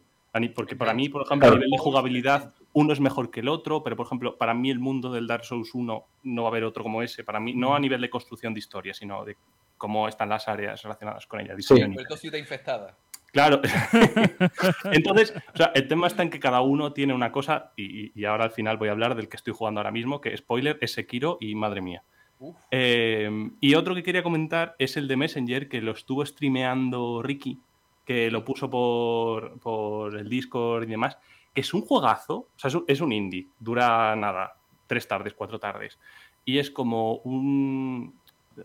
Porque 0.54 0.76
para 0.76 0.94
mí, 0.94 1.08
por 1.08 1.22
ejemplo, 1.22 1.48
a 1.48 1.52
nivel 1.52 1.70
de 1.70 1.78
jugabilidad, 1.78 2.54
uno 2.72 2.92
es 2.92 3.00
mejor 3.00 3.30
que 3.30 3.40
el 3.40 3.48
otro, 3.48 3.82
pero 3.82 3.96
por 3.96 4.06
ejemplo, 4.06 4.36
para 4.36 4.54
mí 4.54 4.70
el 4.70 4.78
mundo 4.78 5.12
del 5.12 5.26
Dark 5.26 5.44
Souls 5.44 5.74
1 5.74 6.04
no 6.24 6.42
va 6.42 6.48
a 6.48 6.50
haber 6.50 6.64
otro 6.64 6.82
como 6.82 7.02
ese. 7.02 7.24
Para 7.24 7.40
mí, 7.40 7.54
no 7.54 7.74
a 7.74 7.80
nivel 7.80 8.00
de 8.00 8.10
construcción 8.10 8.52
de 8.54 8.60
historia, 8.60 8.94
sino 8.94 9.24
de 9.24 9.36
cómo 9.78 10.08
están 10.08 10.28
las 10.28 10.48
áreas 10.48 10.82
relacionadas 10.82 11.26
con 11.26 11.40
ella. 11.40 11.54
Diseño 11.54 11.92
sí. 11.98 12.16
ciudad 12.18 12.38
infestada. 12.38 12.96
Claro. 13.32 13.60
Entonces, 14.92 15.34
o 15.52 15.56
sea, 15.56 15.72
el 15.74 15.88
tema 15.88 16.06
está 16.06 16.22
en 16.22 16.30
que 16.30 16.40
cada 16.40 16.62
uno 16.62 16.92
tiene 16.92 17.12
una 17.12 17.32
cosa, 17.32 17.72
y, 17.76 18.24
ahora 18.24 18.44
al 18.44 18.50
final 18.50 18.78
voy 18.78 18.88
a 18.88 18.92
hablar 18.92 19.14
del 19.14 19.28
que 19.28 19.36
estoy 19.36 19.52
jugando 19.52 19.80
ahora 19.80 19.90
mismo, 19.90 20.20
que 20.20 20.36
spoiler, 20.36 20.78
es 20.80 20.92
Sekiro 20.92 21.38
y 21.40 21.54
madre 21.54 21.82
mía. 21.82 22.02
Eh, 22.70 23.50
y 23.60 23.74
otro 23.74 23.94
que 23.94 24.02
quería 24.02 24.22
comentar 24.22 24.74
es 24.78 24.96
el 24.96 25.08
de 25.08 25.16
Messenger, 25.16 25.68
que 25.68 25.80
lo 25.80 25.92
estuvo 25.92 26.24
streameando 26.24 27.22
Ricky 27.22 27.60
que 28.06 28.30
lo 28.30 28.44
puso 28.44 28.70
por, 28.70 29.58
por 29.58 30.16
el 30.16 30.28
Discord 30.28 30.84
y 30.84 30.86
demás, 30.86 31.18
que 31.52 31.60
es 31.60 31.74
un 31.74 31.82
juegazo, 31.82 32.34
o 32.34 32.48
sea, 32.56 32.70
es 32.86 33.00
un, 33.00 33.12
indie, 33.12 33.48
dura 33.58 34.14
nada, 34.16 34.56
tres 34.86 35.08
tardes, 35.08 35.34
cuatro 35.34 35.58
tardes, 35.58 35.98
y 36.44 36.58
es 36.58 36.70
como 36.70 37.16
un... 37.16 38.14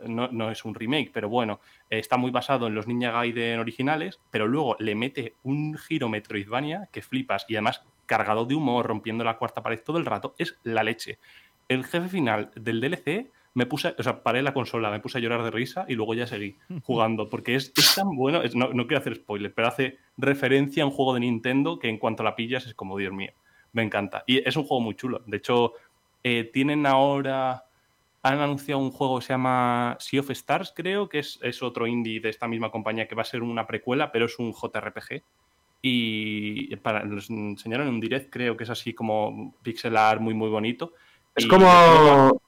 No, 0.08 0.30
no, 0.30 0.50
es 0.50 0.64
un 0.64 0.74
remake, 0.74 1.12
pero 1.12 1.28
bueno, 1.28 1.60
está 1.90 2.16
muy 2.16 2.32
basado 2.32 2.68
en 2.68 2.76
los 2.76 2.88
Ninja 2.88 3.12
Gaiden 3.12 3.60
originales, 3.60 4.22
pero 4.30 4.48
luego 4.48 4.78
le 4.80 4.96
mete 4.96 5.36
un 5.44 5.78
giro 5.78 6.08
Metroidvania 6.08 6.88
que 6.94 7.02
flipas 7.02 7.46
y 7.50 7.56
además 7.56 7.84
cargado 8.06 8.46
de 8.46 8.56
humor, 8.56 8.86
rompiendo 8.86 9.26
la 9.26 9.38
cuarta 9.38 9.62
pared 9.62 9.82
todo 9.84 9.98
el 9.98 10.06
rato, 10.06 10.34
es 10.38 10.58
la 10.64 10.84
leche. 10.84 11.20
El 11.68 11.84
jefe 11.84 12.08
final 12.08 12.52
del 12.56 12.80
DLC 12.80 13.32
me 13.54 13.66
puse, 13.66 13.94
o 13.98 14.04
sea, 14.04 14.24
paré 14.24 14.42
la 14.42 14.54
consola, 14.54 14.90
me 14.90 15.00
puse 15.00 15.18
a 15.18 15.22
llorar 15.22 15.44
de 15.44 15.52
risa 15.52 15.86
y 15.88 15.96
luego 15.96 16.14
ya 16.14 16.26
seguí 16.26 16.58
jugando, 16.84 17.30
porque 17.30 17.56
es, 17.56 17.74
tan 17.96 18.16
bueno, 18.16 18.42
no, 18.54 18.74
no, 18.74 18.88
quiero 18.88 19.00
hacer 19.00 19.16
spoiler, 19.16 19.54
pero 19.54 19.68
hace 19.68 19.98
referencia 20.18 20.84
a 20.84 20.86
un 20.86 20.92
juego 20.92 21.14
de 21.14 21.22
Nintendo 21.22 21.78
que 21.78 21.90
en 21.90 21.98
cuanto 21.98 22.24
la 22.24 22.36
pillas 22.36 22.66
es 22.66 22.74
como, 22.74 22.98
Dios 22.98 23.14
mío, 23.14 23.32
me 23.74 23.84
encanta. 23.84 24.24
Y 24.26 24.48
es 24.48 24.56
un 24.56 24.64
juego 24.64 24.82
muy 24.82 24.96
chulo. 24.96 25.22
De 25.26 25.38
hecho, 25.38 25.74
eh, 26.24 26.50
tienen 26.54 26.86
ahora, 26.86 27.66
han 28.24 28.40
anunciado 28.40 28.80
un 28.80 28.92
juego 28.92 29.20
que 29.20 29.26
se 29.26 29.34
llama 29.34 29.98
Sea 30.00 30.22
of 30.22 30.30
Stars, 30.32 30.74
creo, 30.74 31.10
que 31.10 31.20
es, 31.20 31.40
es 31.42 31.62
otro 31.62 31.88
indie 31.88 32.22
de 32.22 32.30
esta 32.30 32.48
misma 32.48 32.72
compañía 32.72 33.08
que 33.08 33.16
va 33.16 33.24
a 33.24 33.26
ser 33.26 33.44
una 33.44 33.68
precuela, 33.68 34.12
pero 34.12 34.26
es 34.26 34.40
un 34.40 34.54
JRPG. 34.54 35.24
Y 35.84 36.76
para, 36.78 37.04
nos 37.04 37.30
enseñaron 37.30 37.88
en 37.88 37.96
un 37.96 38.00
direct, 38.00 38.32
creo 38.32 38.56
que 38.56 38.64
es 38.64 38.70
así 38.70 38.94
como 38.94 39.56
pixel 39.64 39.98
art 39.98 40.22
muy, 40.22 40.36
muy 40.36 40.50
bonito. 40.50 40.94
Es 41.36 41.48
como 41.48 42.41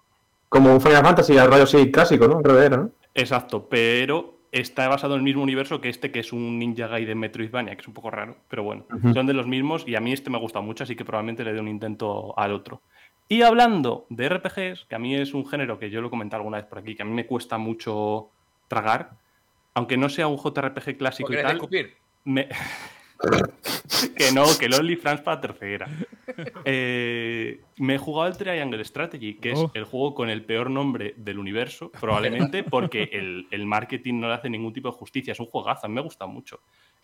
como 0.53 0.71
un 0.71 0.79
Final 0.79 1.03
Fantasy 1.03 1.35
al 1.35 1.49
rollo 1.49 1.65
sí 1.65 1.91
clásico, 1.91 2.27
¿no? 2.27 2.39
¿no? 2.39 2.91
Exacto, 3.15 3.67
pero 3.67 4.37
está 4.51 4.87
basado 4.87 5.15
en 5.15 5.21
el 5.21 5.23
mismo 5.23 5.41
universo 5.41 5.81
que 5.81 5.89
este, 5.89 6.11
que 6.11 6.19
es 6.19 6.31
un 6.31 6.59
Ninja 6.59 6.87
Gaiden 6.87 7.17
Metroidvania, 7.17 7.75
que 7.75 7.81
es 7.81 7.87
un 7.87 7.95
poco 7.95 8.11
raro, 8.11 8.37
pero 8.49 8.61
bueno, 8.61 8.85
son 9.15 9.25
de 9.25 9.33
los 9.33 9.47
mismos 9.47 9.83
y 9.87 9.95
a 9.95 9.99
mí 9.99 10.13
este 10.13 10.29
me 10.29 10.37
gusta 10.37 10.61
mucho, 10.61 10.83
así 10.83 10.95
que 10.95 11.03
probablemente 11.03 11.43
le 11.43 11.53
dé 11.53 11.59
un 11.59 11.67
intento 11.67 12.37
al 12.37 12.53
otro. 12.53 12.83
Y 13.27 13.41
hablando 13.41 14.05
de 14.09 14.29
RPGs, 14.29 14.85
que 14.87 14.93
a 14.95 14.99
mí 14.99 15.15
es 15.15 15.33
un 15.33 15.47
género 15.47 15.79
que 15.79 15.89
yo 15.89 16.01
lo 16.01 16.07
he 16.07 16.11
comentado 16.11 16.41
alguna 16.41 16.57
vez 16.57 16.67
por 16.67 16.77
aquí, 16.77 16.95
que 16.95 17.01
a 17.01 17.05
mí 17.05 17.13
me 17.13 17.25
cuesta 17.25 17.57
mucho 17.57 18.29
tragar, 18.67 19.13
aunque 19.73 19.97
no 19.97 20.07
sea 20.07 20.27
un 20.27 20.37
JRPG 20.37 20.97
clásico 20.97 21.33
y 21.33 21.37
tal, 21.37 21.59
me... 22.25 22.47
que 24.17 24.31
no, 24.31 24.45
que 24.59 24.65
el 24.65 24.73
OnlyFans 24.73 25.21
para 25.21 25.41
tercera. 25.41 25.87
Eh, 26.65 27.61
me 27.77 27.95
he 27.95 27.97
jugado 27.97 28.29
el 28.29 28.37
Triangle 28.37 28.83
Strategy, 28.83 29.35
que 29.35 29.51
es 29.51 29.59
oh. 29.59 29.71
el 29.73 29.83
juego 29.85 30.13
con 30.13 30.29
el 30.29 30.43
peor 30.43 30.69
nombre 30.69 31.13
del 31.17 31.39
universo, 31.39 31.91
probablemente 31.91 32.63
porque 32.63 33.09
el, 33.11 33.65
marketing 33.65 34.19
no 34.19 34.27
le 34.27 34.33
hace 34.33 34.49
ningún 34.49 34.73
tipo 34.73 34.89
de 34.89 34.95
justicia. 34.95 35.31
Es 35.31 35.39
un 35.39 35.47
juegazo, 35.47 35.87
me 35.89 36.01
gusta 36.01 36.25
mucho. 36.25 36.59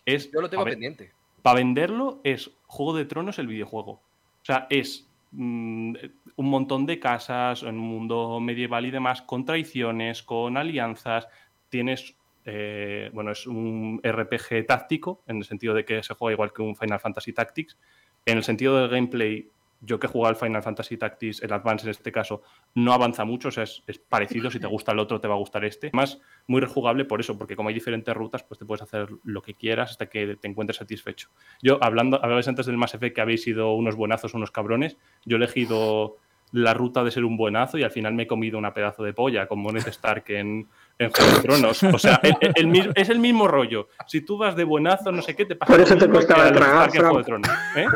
Es, 0.05 0.31
Yo 0.31 0.41
lo 0.41 0.49
tengo 0.49 0.63
pendiente. 0.63 1.11
Para 1.41 1.57
venderlo 1.57 2.19
es 2.23 2.51
Juego 2.67 2.95
de 2.95 3.05
Tronos 3.05 3.39
el 3.39 3.47
videojuego. 3.47 3.91
O 3.91 4.45
sea, 4.45 4.67
es 4.69 5.07
mm, 5.31 5.95
un 6.35 6.49
montón 6.49 6.85
de 6.85 6.99
casas 6.99 7.63
en 7.63 7.75
un 7.75 7.87
mundo 7.87 8.39
medieval 8.39 8.85
y 8.85 8.91
demás, 8.91 9.21
con 9.21 9.45
traiciones, 9.45 10.23
con 10.23 10.57
alianzas. 10.57 11.27
Tienes 11.69 12.15
eh, 12.51 13.11
bueno, 13.13 13.31
es 13.31 13.45
un 13.45 14.01
RPG 14.03 14.65
táctico, 14.65 15.23
en 15.27 15.37
el 15.37 15.43
sentido 15.43 15.75
de 15.75 15.85
que 15.85 16.01
se 16.01 16.15
juega 16.15 16.33
igual 16.33 16.51
que 16.51 16.63
un 16.63 16.75
Final 16.75 16.99
Fantasy 16.99 17.31
Tactics. 17.31 17.77
En 18.25 18.37
el 18.37 18.43
sentido 18.43 18.75
del 18.77 18.89
gameplay, 18.89 19.51
yo 19.81 19.99
que 19.99 20.07
he 20.07 20.09
jugado 20.09 20.29
al 20.29 20.35
Final 20.35 20.63
Fantasy 20.63 20.97
Tactics, 20.97 21.43
el 21.43 21.53
Advance 21.53 21.85
en 21.85 21.91
este 21.91 22.11
caso, 22.11 22.41
no 22.73 22.91
avanza 22.91 23.23
mucho, 23.23 23.49
o 23.49 23.51
sea, 23.51 23.63
es, 23.63 23.83
parecido, 24.09 24.49
si 24.49 24.59
te 24.59 24.65
gusta 24.65 24.93
el 24.93 24.99
otro 24.99 25.21
te 25.21 25.27
va 25.27 25.35
a 25.35 25.37
gustar 25.37 25.63
este. 25.63 25.87
Además, 25.87 26.19
muy 26.47 26.59
rejugable 26.59 27.05
por 27.05 27.19
eso, 27.19 27.37
porque 27.37 27.55
como 27.55 27.69
hay 27.69 27.75
diferentes 27.75 28.15
rutas, 28.15 28.43
pues 28.43 28.57
te 28.57 28.65
puedes 28.65 28.81
hacer 28.81 29.09
lo 29.23 29.43
que 29.43 29.53
quieras 29.53 29.91
hasta 29.91 30.07
que 30.07 30.35
te 30.35 30.47
encuentres 30.47 30.77
satisfecho. 30.77 31.29
Yo, 31.61 31.77
hablando, 31.83 32.17
hablabais 32.17 32.47
antes 32.47 32.65
del 32.65 32.77
Mass 32.77 32.95
Effect 32.95 33.15
que 33.15 33.21
habéis 33.21 33.43
sido 33.43 33.73
unos 33.75 33.95
buenazos, 33.95 34.33
unos 34.33 34.49
cabrones, 34.49 34.97
yo 35.23 35.37
he 35.37 35.39
elegido 35.39 36.17
la 36.51 36.73
ruta 36.73 37.03
de 37.03 37.11
ser 37.11 37.25
un 37.25 37.37
buenazo 37.37 37.77
y 37.77 37.83
al 37.83 37.91
final 37.91 38.13
me 38.13 38.23
he 38.23 38.27
comido 38.27 38.57
una 38.57 38.73
pedazo 38.73 39.03
de 39.03 39.13
polla 39.13 39.47
como 39.47 39.71
Ned 39.71 39.87
Stark 39.87 40.23
en, 40.29 40.67
en 40.97 41.11
Juego 41.11 41.31
de 41.31 41.41
Tronos. 41.41 41.83
O 41.83 41.99
sea, 41.99 42.19
es 42.23 43.09
el 43.09 43.19
mismo 43.19 43.47
rollo. 43.47 43.89
Si 44.07 44.21
tú 44.21 44.37
vas 44.37 44.55
de 44.55 44.63
buenazo, 44.63 45.11
no 45.11 45.21
sé 45.21 45.35
qué, 45.35 45.45
te 45.45 45.55
pasa. 45.55 45.71
Por 45.71 45.81
eso 45.81 45.97
te 45.97 46.09
costaba 46.09 46.51
tragar. 46.51 46.89
En 46.93 47.01
Juego 47.01 47.17
de 47.19 47.23
Tronos, 47.23 47.49
¿eh? 47.75 47.87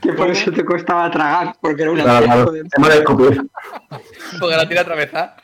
Que 0.00 0.12
por 0.12 0.28
eso 0.30 0.52
te 0.52 0.64
costaba 0.64 1.10
tragar, 1.10 1.56
porque 1.60 1.82
era 1.82 1.90
una. 1.90 2.02
Claro, 2.02 2.26
claro. 2.26 2.52
De... 2.52 2.64
porque 4.38 4.56
la 4.56 4.68
tira 4.68 4.82
atravesada. 4.82 5.36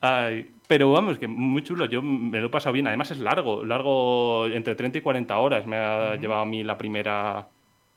Ay, 0.00 0.50
pero 0.66 0.92
vamos, 0.92 1.18
que 1.18 1.26
muy 1.26 1.62
chulo. 1.62 1.86
Yo 1.86 2.02
me 2.02 2.38
lo 2.38 2.48
he 2.48 2.50
pasado 2.50 2.74
bien. 2.74 2.86
Además 2.86 3.10
es 3.10 3.18
largo, 3.18 3.64
largo 3.64 4.46
entre 4.46 4.74
30 4.74 4.98
y 4.98 5.00
40 5.00 5.38
horas 5.38 5.66
me 5.66 5.76
ha 5.76 6.16
llevado 6.16 6.42
a 6.42 6.46
mí 6.46 6.62
la 6.64 6.76
primera 6.76 7.48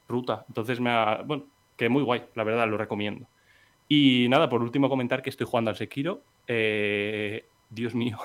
ruta. 0.07 0.45
Entonces 0.47 0.79
me 0.79 0.91
ha, 0.91 1.23
bueno, 1.25 1.43
que 1.79 1.87
muy 1.87 2.03
guay, 2.03 2.23
la 2.35 2.43
verdad, 2.43 2.67
lo 2.67 2.77
recomiendo. 2.77 3.25
Y 3.87 4.27
nada, 4.29 4.49
por 4.49 4.61
último 4.61 4.89
comentar 4.89 5.21
que 5.21 5.29
estoy 5.29 5.47
jugando 5.47 5.71
al 5.71 5.77
Sekiro. 5.77 6.21
Eh, 6.45 7.45
Dios 7.69 7.95
mío, 7.95 8.17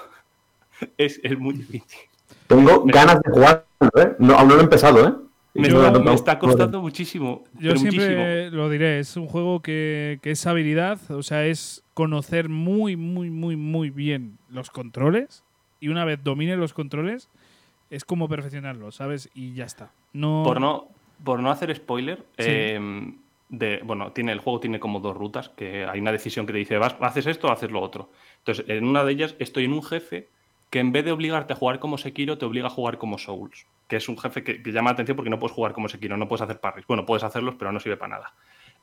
es, 0.98 1.20
muy 1.39 1.55
difícil. 1.55 2.01
Tengo 2.48 2.85
ganas 2.85 3.22
de 3.22 3.31
jugar, 3.31 3.64
¿eh? 3.97 4.16
No, 4.18 4.35
aún 4.35 4.48
no 4.48 4.55
lo 4.56 4.60
he 4.60 4.64
empezado, 4.64 5.06
¿eh? 5.06 5.12
Me, 5.55 5.68
está 6.12 6.36
costando 6.40 6.81
muchísimo. 6.81 7.44
Yo 7.60 7.76
siempre 7.76 8.51
lo 8.51 8.68
diré, 8.68 8.98
es 8.98 9.16
un 9.16 9.28
juego 9.28 9.62
que, 9.62 10.18
que, 10.20 10.32
es 10.32 10.44
habilidad, 10.48 10.98
o 11.12 11.22
sea, 11.22 11.47
es 11.47 11.85
conocer 11.94 12.48
muy, 12.48 12.97
muy, 12.97 13.31
muy, 13.31 13.55
muy 13.55 13.90
bien 13.90 14.36
los 14.51 14.70
controles 14.70 15.44
y 15.78 15.89
una 15.89 16.05
vez 16.05 16.18
domine 16.24 16.56
los 16.56 16.74
controles, 16.74 17.28
es 17.89 18.05
como 18.05 18.28
perfeccionarlos, 18.28 18.97
¿sabes? 18.97 19.31
Y 19.32 19.55
ya 19.55 19.64
está. 19.64 19.93
No... 20.12 20.43
Por, 20.44 20.60
no, 20.60 20.89
por 21.22 21.39
no 21.39 21.51
hacer 21.52 21.74
spoiler, 21.76 22.24
em, 22.36 23.18
de, 23.59 23.81
bueno, 23.85 24.12
tiene, 24.12 24.32
el 24.32 24.40
juego 24.40 24.60
tiene 24.60 24.81
como 24.81 25.01
dos 25.01 25.16
rutas, 25.16 25.48
que 25.51 25.85
hay 25.85 26.01
una 26.01 26.12
decisión 26.12 26.47
que 26.47 26.52
te 26.52 26.59
dice, 26.59 26.78
vas, 26.78 26.97
haces 27.01 27.26
esto 27.26 27.48
o 27.48 27.52
haces 27.52 27.70
lo 27.70 27.81
otro. 27.81 28.10
Entonces, 28.39 28.66
en 28.68 28.85
una 28.85 29.05
de 29.05 29.12
ellas 29.12 29.36
estoy 29.39 29.64
en 29.64 29.72
un 29.72 29.82
jefe 29.82 30.28
que 30.70 30.81
en 30.81 30.90
vez 30.90 31.05
de 31.05 31.12
obligarte 31.12 31.52
a 31.52 31.56
jugar 31.56 31.78
como 31.78 31.98
Sekiro, 31.98 32.36
te 32.36 32.44
obliga 32.44 32.66
a 32.66 32.70
jugar 32.70 32.98
como 32.98 33.16
Souls, 33.16 33.66
que 33.86 33.97
es 33.97 34.09
un 34.09 34.18
jefe 34.18 34.43
que, 34.43 34.60
llama 34.72 34.90
la 34.90 34.94
atención 34.94 35.16
porque 35.16 35.31
no 35.31 35.39
puedes 35.39 35.55
jugar 35.55 35.72
como 35.72 35.89
Sekiro, 35.89 36.16
no 36.16 36.26
puedes 36.26 36.43
hacer 36.43 36.59
parries. 36.59 36.86
Bueno, 36.86 37.06
puedes 37.06 37.22
hacerlos, 37.22 37.55
pero 37.56 37.70
no 37.70 37.78
sirve 37.78 37.97
para 37.97 38.16
nada. 38.16 38.35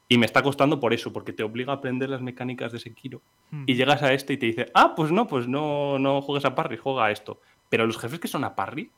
Y 0.07 0.17
me 0.17 0.25
está 0.25 0.41
costando 0.41 0.79
por 0.79 0.93
eso, 0.93 1.11
porque 1.11 1.33
te 1.33 1.43
obliga 1.43 1.73
a 1.73 1.75
aprender 1.75 2.09
las 2.09 2.21
mecánicas 2.21 2.71
de 2.71 2.79
Sekiro. 2.79 3.21
Hmm. 3.49 3.65
Y 3.67 3.75
llegas 3.75 4.01
a 4.03 4.13
este 4.13 4.33
y 4.33 4.37
te 4.37 4.45
dice, 4.45 4.71
ah, 4.73 4.93
pues 4.95 5.11
no, 5.11 5.27
pues 5.27 5.47
no, 5.47 5.99
no 5.99 6.21
juegues 6.21 6.45
a 6.45 6.55
parry, 6.55 6.77
juega 6.77 7.05
a 7.05 7.11
esto. 7.11 7.41
Pero 7.69 7.85
los 7.85 7.97
jefes 7.97 8.19
que 8.19 8.29
son 8.29 8.45
a 8.45 8.55
parry 8.55 8.89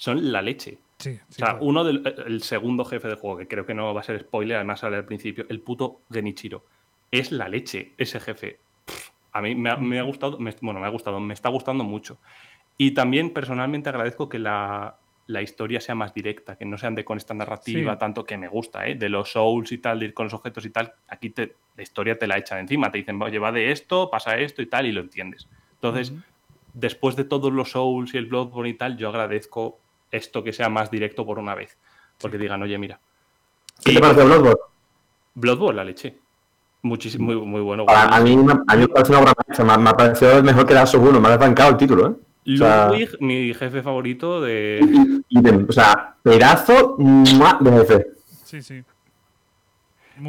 son 0.00 0.32
la 0.32 0.40
leche. 0.40 0.78
Sí, 0.96 1.18
o 1.28 1.32
sea, 1.32 1.58
uno 1.60 1.84
del 1.84 2.02
el 2.26 2.42
segundo 2.42 2.86
jefe 2.86 3.06
del 3.06 3.18
juego, 3.18 3.36
que 3.36 3.46
creo 3.46 3.66
que 3.66 3.74
no 3.74 3.92
va 3.92 4.00
a 4.00 4.04
ser 4.04 4.18
spoiler, 4.20 4.56
además 4.56 4.80
sale 4.80 4.96
al 4.96 5.04
principio, 5.04 5.44
el 5.50 5.60
puto 5.60 6.00
Genichiro. 6.10 6.64
Es 7.10 7.32
la 7.32 7.48
leche 7.48 7.92
ese 7.98 8.18
jefe. 8.18 8.60
a 9.32 9.42
mí 9.42 9.54
me 9.54 9.68
ha, 9.68 10.02
gustado, 10.02 10.38
bueno, 10.62 10.80
me 10.80 10.86
ha 10.86 10.88
gustado, 10.88 11.20
me 11.20 11.34
está 11.34 11.50
gustando 11.50 11.84
mucho. 11.84 12.18
Y 12.78 12.92
también 12.92 13.34
personalmente 13.34 13.90
agradezco 13.90 14.30
que 14.30 14.38
la, 14.38 14.96
historia 15.42 15.82
sea 15.82 15.94
más 15.94 16.14
directa, 16.14 16.56
que 16.56 16.64
no 16.64 16.78
sean 16.78 16.94
de 16.94 17.04
con 17.04 17.18
esta 17.18 17.34
narrativa 17.34 17.98
tanto 17.98 18.24
que 18.24 18.38
me 18.38 18.48
gusta, 18.48 18.88
¿eh? 18.88 18.94
de 18.94 19.10
los 19.10 19.32
souls 19.32 19.70
y 19.72 19.78
tal, 19.78 20.00
de 20.00 20.06
ir 20.06 20.14
con 20.14 20.24
los 20.24 20.34
objetos 20.34 20.64
y 20.64 20.70
tal. 20.70 20.94
Aquí 21.08 21.28
te, 21.28 21.56
la 21.76 21.82
historia 21.82 22.18
te 22.18 22.26
la 22.26 22.38
echan 22.38 22.60
encima, 22.60 22.90
te 22.90 22.96
dicen, 22.96 23.20
oye, 23.20 23.38
va 23.38 23.52
de 23.52 23.70
esto, 23.70 24.10
pasa 24.10 24.38
esto 24.38 24.62
y 24.62 24.66
tal, 24.66 24.86
y 24.86 24.92
lo 24.92 25.02
entiendes. 25.02 25.46
Entonces, 25.74 26.14
después 26.72 27.16
de 27.16 27.24
todos 27.24 27.52
los 27.52 27.72
souls 27.72 28.14
y 28.14 28.16
el 28.16 28.26
Bloodborne 28.26 28.70
y 28.70 28.74
tal, 28.74 28.96
yo 28.96 29.10
agradezco 29.10 29.78
esto 30.10 30.42
que 30.42 30.52
sea 30.52 30.68
más 30.68 30.90
directo 30.90 31.24
por 31.24 31.38
una 31.38 31.54
vez. 31.54 31.76
Porque 32.20 32.38
digan, 32.38 32.62
oye, 32.62 32.78
mira. 32.78 33.00
¿Qué 33.84 33.94
te 33.94 34.00
parece 34.00 34.24
Bloodborne? 34.24 34.60
Bloodborne, 35.34 35.76
la 35.76 35.84
leche. 35.84 36.16
Muchísimo, 36.82 37.26
muy, 37.26 37.36
muy 37.36 37.60
bueno. 37.60 37.84
A, 37.88 38.20
mí, 38.20 38.32
a 38.32 38.76
mí 38.76 38.82
me 38.82 38.88
parece 38.88 39.12
una 39.12 39.20
obra 39.20 39.32
maestra. 39.46 39.78
Me, 39.78 39.90
ha 39.90 39.96
parecido 39.96 40.42
mejor 40.42 40.66
que 40.66 40.74
Last 40.74 40.94
of 40.94 41.02
1. 41.02 41.20
Me 41.20 41.28
ha 41.28 41.34
arrancado 41.34 41.70
el 41.70 41.76
título, 41.76 42.08
¿eh? 42.08 42.14
Ludwig, 42.44 43.16
mi 43.20 43.52
jefe 43.54 43.82
favorito 43.82 44.40
de. 44.40 44.80
o 45.68 45.72
sea, 45.72 46.16
pedazo 46.22 46.96
de 46.98 47.70
jefe. 47.70 48.06
Sí, 48.44 48.62
sí. 48.62 48.82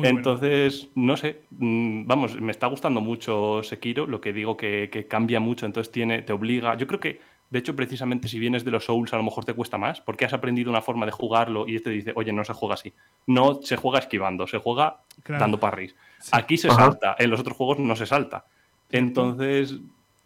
entonces, 0.03 0.89
no 0.93 1.17
sé, 1.17 1.41
mm, 1.51 2.05
vamos, 2.05 2.39
me 2.39 2.51
está 2.51 2.67
gustando 2.67 3.01
mucho 3.01 3.63
Sekiro, 3.63 4.05
lo 4.05 4.21
que 4.21 4.33
digo 4.33 4.55
que, 4.57 4.89
que, 4.91 5.07
cambia 5.07 5.39
mucho, 5.39 5.65
entonces 5.65 5.91
tiene, 5.91 6.21
te 6.21 6.33
obliga. 6.33 6.75
Yo 6.75 6.85
creo 6.85 6.99
que, 6.99 7.19
de 7.51 7.59
hecho, 7.59 7.75
precisamente 7.75 8.27
si 8.27 8.39
vienes 8.39 8.65
de 8.65 8.71
los 8.71 8.85
Souls, 8.85 9.13
a 9.13 9.17
lo 9.17 9.23
mejor 9.23 9.45
te 9.45 9.53
cuesta 9.53 9.77
más, 9.77 10.01
porque 10.01 10.25
has 10.25 10.33
aprendido 10.33 10.71
una 10.71 10.81
forma 10.81 11.05
de 11.05 11.11
jugarlo 11.11 11.67
y 11.67 11.75
este 11.75 11.91
dice, 11.91 12.13
oye, 12.15 12.33
no 12.33 12.43
se 12.43 12.53
juega 12.53 12.73
así. 12.73 12.91
No 13.27 13.61
se 13.61 13.75
juega 13.75 13.99
esquivando, 13.99 14.47
se 14.47 14.57
juega 14.57 15.01
dando 15.27 15.59
parries. 15.59 15.95
Aquí 16.31 16.57
se 16.57 16.69
salta, 16.69 17.15
en 17.19 17.29
los 17.29 17.39
otros 17.39 17.55
juegos 17.55 17.77
no 17.77 17.95
se 17.95 18.07
salta. 18.07 18.45
Entonces, 18.89 19.79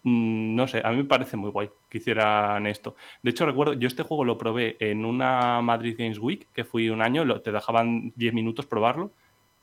Mm, 0.07 0.55
no 0.55 0.67
sé, 0.67 0.81
a 0.85 0.91
mí 0.91 0.97
me 0.97 1.05
parece 1.05 1.35
muy 1.35 1.49
guay 1.49 1.67
que 1.89 1.97
hicieran 1.97 2.67
esto. 2.67 2.95
De 3.23 3.31
hecho, 3.31 3.43
recuerdo, 3.47 3.73
yo 3.73 3.87
este 3.87 4.03
juego 4.03 4.23
lo 4.23 4.37
probé 4.37 4.77
en 4.79 5.03
una 5.03 5.61
Madrid 5.63 5.95
Games 5.97 6.19
Week, 6.19 6.47
que 6.53 6.63
fui 6.63 6.89
un 6.89 7.01
año, 7.01 7.41
te 7.41 7.51
dejaban 7.51 8.13
10 8.15 8.33
minutos 8.35 8.67
probarlo 8.67 9.11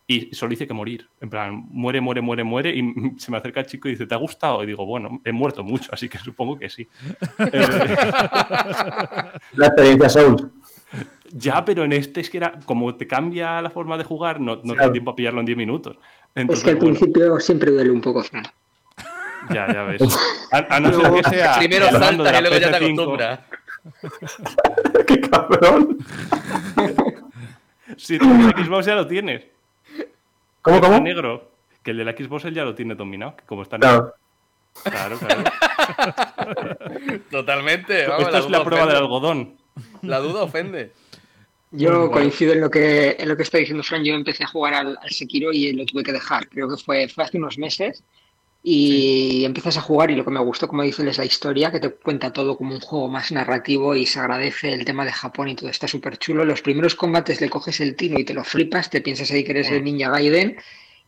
y 0.06 0.34
solo 0.34 0.52
hice 0.52 0.66
que 0.66 0.74
morir. 0.74 1.08
En 1.20 1.30
plan, 1.30 1.66
muere, 1.70 2.00
muere, 2.00 2.20
muere, 2.20 2.44
muere 2.44 2.74
y 2.74 2.94
se 3.18 3.30
me 3.30 3.38
acerca 3.38 3.60
el 3.60 3.66
chico 3.66 3.88
y 3.88 3.92
dice, 3.92 4.06
¿te 4.06 4.14
ha 4.14 4.18
gustado? 4.18 4.62
Y 4.62 4.66
digo, 4.66 4.86
bueno, 4.86 5.20
he 5.24 5.32
muerto 5.32 5.64
mucho, 5.64 5.90
así 5.92 6.08
que 6.08 6.18
supongo 6.18 6.58
que 6.58 6.68
sí. 6.68 6.86
la 7.38 9.32
experiencia 9.66 10.08
Soul. 10.08 10.52
Ya, 11.32 11.64
pero 11.64 11.84
en 11.84 11.92
este 11.92 12.20
es 12.20 12.28
que 12.28 12.36
era, 12.36 12.58
como 12.66 12.94
te 12.96 13.06
cambia 13.06 13.62
la 13.62 13.70
forma 13.70 13.96
de 13.96 14.04
jugar, 14.04 14.40
no, 14.40 14.60
no 14.62 14.74
te 14.74 14.80
da 14.80 14.92
tiempo 14.92 15.12
a 15.12 15.16
pillarlo 15.16 15.40
en 15.40 15.46
10 15.46 15.56
minutos. 15.56 15.96
es 16.34 16.62
que 16.62 16.70
al 16.70 16.78
principio 16.78 17.40
siempre 17.40 17.70
duele 17.70 17.90
un 17.90 18.02
poco. 18.02 18.22
Ya, 19.50 19.72
ya 19.72 19.82
ves. 19.84 20.02
A, 20.50 20.78
no 20.78 20.92
ser 20.92 21.12
que 21.12 21.30
sea. 21.30 21.58
Primero 21.58 21.90
salta 21.90 22.38
y 22.38 22.42
luego 22.42 22.58
ya 22.58 22.70
te 22.70 22.76
acostumbras. 22.76 23.40
¡Qué 25.06 25.20
cabrón! 25.22 25.98
Si 27.96 28.18
tú 28.18 28.30
el 28.30 28.64
Xbox 28.64 28.86
ya 28.86 28.94
lo 28.94 29.06
tienes. 29.06 29.51
¿Cómo, 30.62 30.80
cómo? 30.80 31.00
negro. 31.00 31.50
Que 31.82 31.90
el 31.90 31.98
de 31.98 32.04
la 32.04 32.12
Xbox 32.12 32.44
él 32.44 32.54
ya 32.54 32.64
lo 32.64 32.74
tiene 32.74 32.94
dominado. 32.94 33.36
como 33.46 33.62
está 33.62 33.76
negro. 33.76 34.14
Claro, 34.84 35.18
claro. 35.18 35.44
Totalmente. 37.30 38.06
Vamos, 38.06 38.26
Esta 38.26 38.38
es 38.38 38.50
la 38.50 38.64
prueba 38.64 38.86
del 38.86 38.96
algodón. 38.96 39.56
La 40.02 40.18
duda 40.20 40.42
ofende. 40.42 40.92
Yo 41.70 42.10
coincido 42.10 42.52
en 42.52 42.60
lo 42.60 42.70
que 42.70 43.16
en 43.18 43.28
lo 43.28 43.36
que 43.36 43.42
está 43.42 43.58
diciendo 43.58 43.82
Fran. 43.82 44.04
Yo 44.04 44.14
empecé 44.14 44.44
a 44.44 44.48
jugar 44.48 44.74
al, 44.74 44.98
al, 45.00 45.10
Sekiro 45.10 45.52
y 45.52 45.72
lo 45.72 45.84
tuve 45.86 46.02
que 46.02 46.12
dejar. 46.12 46.48
Creo 46.48 46.68
que 46.68 46.76
fue, 46.76 47.08
fue 47.08 47.24
hace 47.24 47.38
unos 47.38 47.58
meses. 47.58 48.04
Y 48.64 49.44
empiezas 49.44 49.76
a 49.76 49.80
jugar 49.80 50.12
y 50.12 50.14
lo 50.14 50.24
que 50.24 50.30
me 50.30 50.38
gustó, 50.38 50.68
como 50.68 50.82
dices, 50.82 51.04
es 51.04 51.18
la 51.18 51.24
historia, 51.24 51.72
que 51.72 51.80
te 51.80 51.90
cuenta 51.90 52.32
todo 52.32 52.56
como 52.56 52.74
un 52.74 52.80
juego 52.80 53.08
más 53.08 53.32
narrativo 53.32 53.96
y 53.96 54.06
se 54.06 54.20
agradece 54.20 54.72
el 54.72 54.84
tema 54.84 55.04
de 55.04 55.12
Japón 55.12 55.48
y 55.48 55.56
todo 55.56 55.68
está 55.68 55.88
súper 55.88 56.16
chulo. 56.18 56.44
Los 56.44 56.62
primeros 56.62 56.94
combates 56.94 57.40
le 57.40 57.50
coges 57.50 57.80
el 57.80 57.96
tiro 57.96 58.20
y 58.20 58.24
te 58.24 58.34
lo 58.34 58.44
flipas, 58.44 58.88
te 58.88 59.00
piensas 59.00 59.30
ahí 59.32 59.42
que 59.42 59.50
eres 59.50 59.70
el 59.70 59.82
Ninja 59.82 60.10
Gaiden 60.10 60.56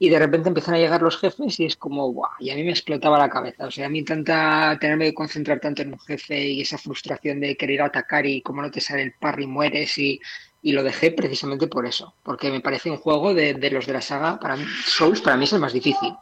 y 0.00 0.08
de 0.08 0.18
repente 0.18 0.48
empiezan 0.48 0.74
a 0.74 0.78
llegar 0.78 1.00
los 1.02 1.16
jefes 1.16 1.60
y 1.60 1.66
es 1.66 1.76
como, 1.76 2.10
guau, 2.10 2.32
y 2.40 2.50
a 2.50 2.56
mí 2.56 2.64
me 2.64 2.70
explotaba 2.70 3.18
la 3.18 3.30
cabeza. 3.30 3.66
O 3.66 3.70
sea, 3.70 3.86
a 3.86 3.88
mí 3.88 4.02
tanta, 4.02 4.76
tenerme 4.80 5.06
que 5.06 5.14
concentrar 5.14 5.60
tanto 5.60 5.82
en 5.82 5.92
un 5.92 6.00
jefe 6.00 6.48
y 6.48 6.60
esa 6.60 6.78
frustración 6.78 7.38
de 7.38 7.56
querer 7.56 7.82
atacar 7.82 8.26
y 8.26 8.42
como 8.42 8.62
no 8.62 8.70
te 8.72 8.80
sale 8.80 9.02
el 9.02 9.12
parry 9.12 9.46
mueres 9.46 9.96
y, 9.98 10.20
y 10.60 10.72
lo 10.72 10.82
dejé 10.82 11.12
precisamente 11.12 11.68
por 11.68 11.86
eso, 11.86 12.14
porque 12.24 12.50
me 12.50 12.60
parece 12.60 12.90
un 12.90 12.96
juego 12.96 13.32
de, 13.32 13.54
de 13.54 13.70
los 13.70 13.86
de 13.86 13.92
la 13.92 14.00
saga, 14.00 14.40
para 14.40 14.56
mí, 14.56 14.64
Souls 14.84 15.20
para 15.20 15.36
mí 15.36 15.44
es 15.44 15.52
el 15.52 15.60
más 15.60 15.72
difícil 15.72 16.12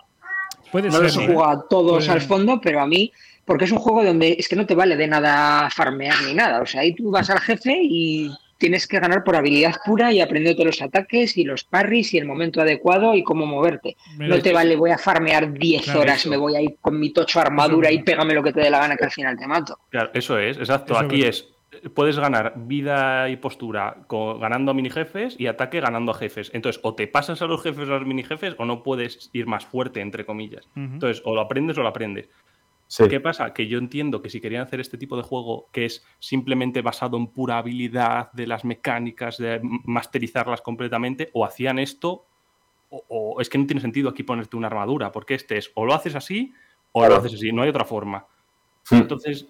no 0.73 1.01
los 1.01 1.17
he 1.17 1.27
jugado 1.27 1.67
todos 1.69 2.09
al 2.09 2.21
fondo, 2.21 2.61
pero 2.61 2.81
a 2.81 2.87
mí, 2.87 3.13
porque 3.45 3.65
es 3.65 3.73
un 3.73 3.79
juego 3.79 4.05
donde 4.05 4.37
es 4.39 4.49
que 4.49 4.57
no 4.57 4.67
te 4.67 4.75
vale 4.75 4.97
de 4.97 5.07
nada 5.07 5.69
farmear 5.71 6.17
ni 6.27 6.35
nada. 6.35 6.61
O 6.63 6.67
sea, 6.67 6.83
ahí 6.83 6.95
tú 6.95 7.11
vas 7.11 7.31
al 7.31 7.41
jefe 7.41 7.79
y 7.83 8.31
tienes 8.63 8.87
que 8.87 9.01
ganar 9.01 9.25
por 9.25 9.35
habilidad 9.35 9.75
pura 9.85 10.13
y 10.13 10.21
aprender 10.21 10.55
todos 10.55 10.67
los 10.67 10.83
ataques 10.83 11.37
y 11.37 11.43
los 11.43 11.65
parries 11.65 12.15
y 12.15 12.19
el 12.19 12.27
momento 12.27 12.61
adecuado 12.61 13.17
y 13.17 13.25
cómo 13.25 13.45
moverte. 13.45 13.97
no 14.19 14.41
te 14.41 14.53
vale, 14.53 14.77
voy 14.77 14.91
a 14.93 14.99
farmear 14.99 15.53
10 15.53 15.89
horas, 15.97 16.27
me 16.27 16.37
voy 16.37 16.55
a 16.55 16.61
ir 16.61 16.77
con 16.81 16.99
mi 16.99 17.11
tocho 17.13 17.41
armadura 17.41 17.91
y 17.91 18.05
pégame 18.05 18.35
lo 18.35 18.43
que 18.43 18.53
te 18.53 18.61
dé 18.61 18.71
la 18.71 18.79
gana 18.79 18.97
que 18.97 19.05
al 19.05 19.11
final 19.11 19.37
te 19.37 19.49
mato. 19.49 19.81
Claro, 19.91 20.11
eso 20.15 20.39
es, 20.39 20.59
exacto. 20.59 20.97
Aquí 20.97 21.25
es 21.25 21.52
puedes 21.91 22.19
ganar 22.19 22.55
vida 22.57 23.29
y 23.29 23.37
postura 23.37 24.07
ganando 24.09 24.71
a 24.71 24.75
mini 24.75 24.91
jefes 24.91 25.37
y 25.39 25.47
ataque 25.47 25.81
ganando 25.81 26.13
a 26.13 26.15
jefes. 26.15 26.51
Entonces, 26.55 26.81
o 26.85 26.95
te 26.95 27.07
pasas 27.07 27.43
a 27.43 27.47
los 27.47 27.63
jefes 27.63 27.89
a 27.89 27.99
los 27.99 28.07
mini 28.07 28.23
jefes 28.23 28.55
o 28.59 28.65
no 28.65 28.83
puedes 28.83 29.31
ir 29.33 29.47
más 29.47 29.65
fuerte, 29.65 30.01
entre 30.01 30.25
comillas. 30.25 30.69
Entonces, 30.77 31.23
o 31.25 31.35
lo 31.35 31.41
aprendes 31.41 31.79
o 31.79 31.83
lo 31.83 31.89
aprendes. 31.89 32.29
¿Qué 33.09 33.21
pasa? 33.21 33.55
Que 33.55 33.67
yo 33.67 33.79
entiendo 33.79 34.21
que 34.21 34.29
si 34.29 34.41
querían 34.41 34.63
hacer 34.63 34.81
este 34.81 34.99
tipo 34.99 35.17
de 35.17 35.23
juego 35.23 35.69
que 35.73 35.87
es 35.87 36.05
simplemente 36.19 36.83
basado 36.83 37.17
en 37.17 37.29
pura 37.29 37.59
habilidad 37.59 38.31
de 38.33 38.47
las 38.47 38.65
mecánicas, 38.65 39.39
de 39.39 39.61
masterizarlas 39.63 40.61
completamente, 40.61 41.31
o 41.33 41.45
hacían 41.45 41.79
esto, 41.79 42.27
o, 42.91 43.41
es 43.41 43.49
que 43.49 43.57
no 43.57 43.67
tiene 43.67 43.81
sentido 43.81 44.11
aquí 44.11 44.23
ponerte 44.23 44.57
una 44.57 44.67
armadura, 44.67 45.11
porque 45.11 45.35
este 45.35 45.57
es 45.57 45.73
o 45.75 45.87
lo 45.87 45.95
haces 45.95 46.15
así 46.15 46.53
o 46.93 47.07
lo 47.07 47.17
haces 47.17 47.35
así, 47.35 47.51
no 47.53 47.63
hay 47.63 47.71
otra 47.71 47.87
forma. 47.87 48.27
Hmm. 48.91 48.97
Entonces, 48.97 49.47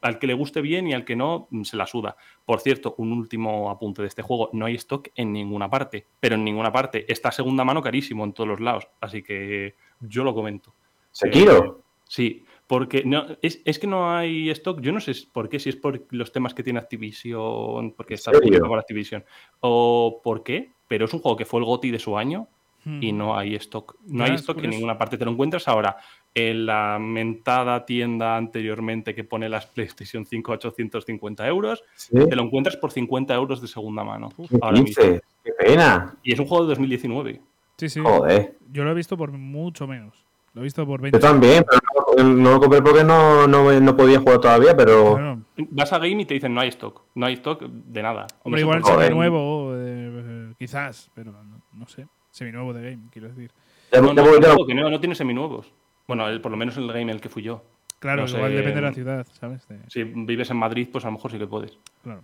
al 0.00 0.18
que 0.18 0.26
le 0.26 0.34
guste 0.34 0.60
bien 0.60 0.86
y 0.88 0.94
al 0.94 1.04
que 1.04 1.16
no, 1.16 1.48
se 1.62 1.76
la 1.76 1.86
suda. 1.86 2.16
Por 2.44 2.60
cierto, 2.60 2.94
un 2.98 3.12
último 3.12 3.70
apunte 3.70 4.02
de 4.02 4.08
este 4.08 4.22
juego, 4.22 4.50
no 4.52 4.66
hay 4.66 4.74
stock 4.74 5.08
en 5.14 5.32
ninguna 5.32 5.70
parte, 5.70 6.06
pero 6.20 6.34
en 6.34 6.44
ninguna 6.44 6.72
parte. 6.72 7.10
Está 7.10 7.30
segunda 7.30 7.64
mano 7.64 7.82
carísimo 7.82 8.24
en 8.24 8.32
todos 8.32 8.48
los 8.48 8.60
lados, 8.60 8.88
así 9.00 9.22
que 9.22 9.76
yo 10.00 10.24
lo 10.24 10.34
comento. 10.34 10.74
¿Sekiro? 11.12 11.64
Eh, 11.64 11.82
sí, 12.04 12.44
porque 12.66 13.04
no, 13.04 13.26
es, 13.42 13.62
es, 13.64 13.78
que 13.78 13.86
no 13.86 14.10
hay 14.10 14.50
stock, 14.50 14.80
yo 14.80 14.90
no 14.92 15.00
sé 15.00 15.12
por 15.32 15.48
qué, 15.48 15.60
si 15.60 15.68
es 15.68 15.76
por 15.76 16.04
los 16.10 16.32
temas 16.32 16.54
que 16.54 16.64
tiene 16.64 16.80
Activision, 16.80 17.92
porque 17.92 18.14
está 18.14 18.32
por 18.32 18.78
Activision, 18.78 19.24
o 19.60 20.20
por 20.22 20.42
qué, 20.42 20.72
pero 20.88 21.04
es 21.04 21.14
un 21.14 21.20
juego 21.20 21.36
que 21.36 21.44
fue 21.44 21.60
el 21.60 21.66
GOTI 21.66 21.90
de 21.92 21.98
su 21.98 22.18
año 22.18 22.48
y 22.84 23.12
hmm. 23.12 23.16
no 23.16 23.36
hay 23.36 23.54
stock. 23.56 23.96
No 24.06 24.24
hay 24.24 24.34
stock 24.34 24.62
en 24.62 24.70
ninguna 24.70 24.98
parte. 24.98 25.16
Te 25.16 25.24
lo 25.24 25.30
encuentras 25.30 25.68
ahora 25.68 25.96
en 26.34 26.66
la 26.66 26.98
mentada 26.98 27.86
tienda 27.86 28.36
anteriormente 28.36 29.14
que 29.14 29.24
pone 29.24 29.48
las 29.48 29.66
PlayStation 29.66 30.26
5 30.26 30.52
a 30.52 30.54
850 30.56 31.46
euros. 31.46 31.84
Te 32.10 32.34
lo 32.34 32.42
encuentras 32.42 32.76
por 32.76 32.90
50 32.90 33.34
euros 33.34 33.60
de 33.60 33.68
segunda 33.68 34.02
mano. 34.02 34.30
¿Qué, 34.36 35.20
¡Qué 35.44 35.52
pena! 35.52 36.16
Y 36.22 36.32
es 36.32 36.40
un 36.40 36.46
juego 36.46 36.64
de 36.64 36.70
2019. 36.70 37.40
Sí, 37.76 37.88
sí. 37.88 38.00
Joder. 38.00 38.56
Yo 38.72 38.84
lo 38.84 38.90
he 38.90 38.94
visto 38.94 39.16
por 39.16 39.30
mucho 39.32 39.86
menos. 39.86 40.24
Lo 40.54 40.60
he 40.60 40.64
visto 40.64 40.86
por 40.86 41.00
20. 41.00 41.18
Yo 41.18 41.20
también, 41.20 41.64
pero 41.68 42.24
no, 42.24 42.52
lo 42.52 42.60
compré 42.60 42.80
porque 42.80 43.02
no, 43.02 43.46
no, 43.46 43.96
podía 43.96 44.20
jugar 44.20 44.40
todavía, 44.40 44.76
pero... 44.76 45.40
Vas 45.56 45.92
a 45.92 45.98
Game 45.98 46.22
y 46.22 46.24
te 46.24 46.34
dicen 46.34 46.54
no 46.54 46.60
hay 46.60 46.68
stock. 46.68 47.02
No 47.14 47.26
hay 47.26 47.34
stock 47.34 47.62
de 47.62 48.02
nada. 48.02 48.26
Hombre, 48.42 48.60
igual 48.60 48.84
semi 48.84 49.08
nuevo, 49.10 49.72
eh, 49.74 50.52
quizás, 50.58 51.10
pero 51.14 51.32
no 51.72 51.88
sé 51.88 52.06
seminuevo 52.34 52.72
de 52.72 52.90
game, 52.90 53.02
quiero 53.12 53.28
decir. 53.28 53.50
no, 53.92 54.12
no, 54.12 54.66
que 54.66 54.74
no, 54.74 54.90
no 54.90 55.00
tiene 55.00 55.14
seminuevos. 55.14 55.72
Bueno, 56.06 56.24
por 56.42 56.50
lo 56.50 56.56
menos 56.56 56.76
en 56.76 56.84
el 56.84 56.88
game 56.88 57.02
en 57.02 57.10
el 57.10 57.20
que 57.20 57.28
fui 57.28 57.42
yo. 57.42 57.62
Claro, 57.98 58.26
igual 58.26 58.54
depende 58.54 58.74
de 58.74 58.82
la 58.82 58.92
ciudad, 58.92 59.26
¿sabes? 59.40 59.66
Si 59.88 60.04
vives 60.04 60.50
en 60.50 60.58
Madrid, 60.58 60.88
pues 60.92 61.04
a 61.04 61.08
lo 61.08 61.12
mejor 61.12 61.30
sí 61.30 61.38
que 61.38 61.46
puedes. 61.46 61.78
Claro. 62.02 62.22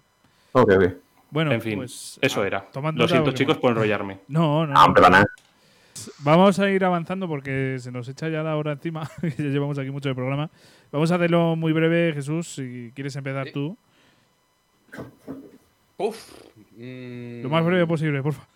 Ok, 0.52 0.70
ok. 0.76 0.84
Bueno, 1.30 1.52
en 1.52 1.62
fin, 1.62 1.76
pues, 1.78 2.18
eso 2.20 2.44
era. 2.44 2.68
Lo 2.94 3.08
siento, 3.08 3.32
chicos, 3.32 3.56
por 3.56 3.70
enrollarme. 3.70 4.18
No, 4.28 4.66
no. 4.66 4.74
No, 4.74 4.94
pero 4.94 5.08
nada. 5.08 5.26
Vamos 6.18 6.58
a 6.58 6.70
ir 6.70 6.84
avanzando 6.84 7.28
porque 7.28 7.76
se 7.78 7.90
nos 7.92 8.08
echa 8.08 8.28
ya 8.28 8.42
la 8.42 8.56
hora 8.56 8.72
encima. 8.72 9.08
ya 9.22 9.44
llevamos 9.44 9.78
aquí 9.78 9.90
mucho 9.90 10.08
de 10.08 10.14
programa. 10.14 10.50
Vamos 10.92 11.10
a 11.12 11.16
hacerlo 11.16 11.56
muy 11.56 11.72
breve, 11.72 12.12
Jesús, 12.12 12.48
si 12.48 12.92
quieres 12.94 13.14
empezar 13.16 13.50
tú. 13.52 13.76
Uf, 15.96 16.32
lo 16.82 17.50
más 17.50 17.64
breve 17.64 17.86
posible, 17.86 18.22
por 18.22 18.32
favor. 18.32 18.48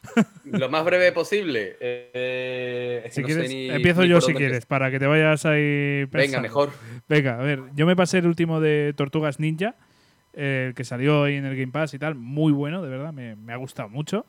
Lo 0.45 0.71
más 0.71 0.85
breve 0.85 1.13
posible. 1.13 1.77
Eh, 1.81 3.07
si 3.11 3.23
quieres, 3.23 3.51
empiezo 3.51 4.05
yo 4.05 4.21
si 4.21 4.33
quieres, 4.33 4.65
para 4.65 4.91
que 4.91 4.99
te 4.99 5.07
vayas 5.07 5.45
ahí. 5.45 6.05
Venga, 6.07 6.41
mejor. 6.41 6.71
Venga, 7.09 7.39
a 7.39 7.43
ver, 7.43 7.61
yo 7.75 7.87
me 7.87 7.97
pasé 7.97 8.19
el 8.19 8.27
último 8.27 8.61
de 8.61 8.95
Tortugas 8.97 9.41
Ninja, 9.41 9.75
el 10.33 10.75
que 10.75 10.85
salió 10.85 11.25
ahí 11.25 11.35
en 11.35 11.45
el 11.45 11.57
Game 11.57 11.73
Pass 11.73 11.93
y 11.93 11.99
tal, 11.99 12.15
muy 12.15 12.53
bueno, 12.53 12.83
de 12.83 12.89
verdad, 12.89 13.13
me, 13.13 13.53
ha 13.53 13.57
gustado 13.57 13.91
mucho. 13.91 14.25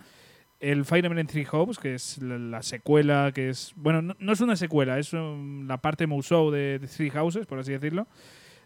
El 0.59 0.83
Fire 0.83 1.05
Emblem 1.05 1.27
Three 1.27 1.47
Hopes, 1.49 1.77
que 1.77 1.93
es 1.95 2.17
la, 2.21 2.63
secuela, 2.63 3.31
que 3.33 3.49
es. 3.49 3.71
Bueno, 3.75 4.15
no, 4.17 4.33
es 4.33 4.41
una 4.41 4.55
secuela, 4.57 4.99
es 4.99 5.13
la 5.13 5.77
parte 5.77 6.07
Musou 6.07 6.51
de, 6.51 6.81
Three 6.97 7.11
Houses, 7.11 7.45
por 7.45 7.59
así 7.59 7.71
decirlo. 7.71 8.07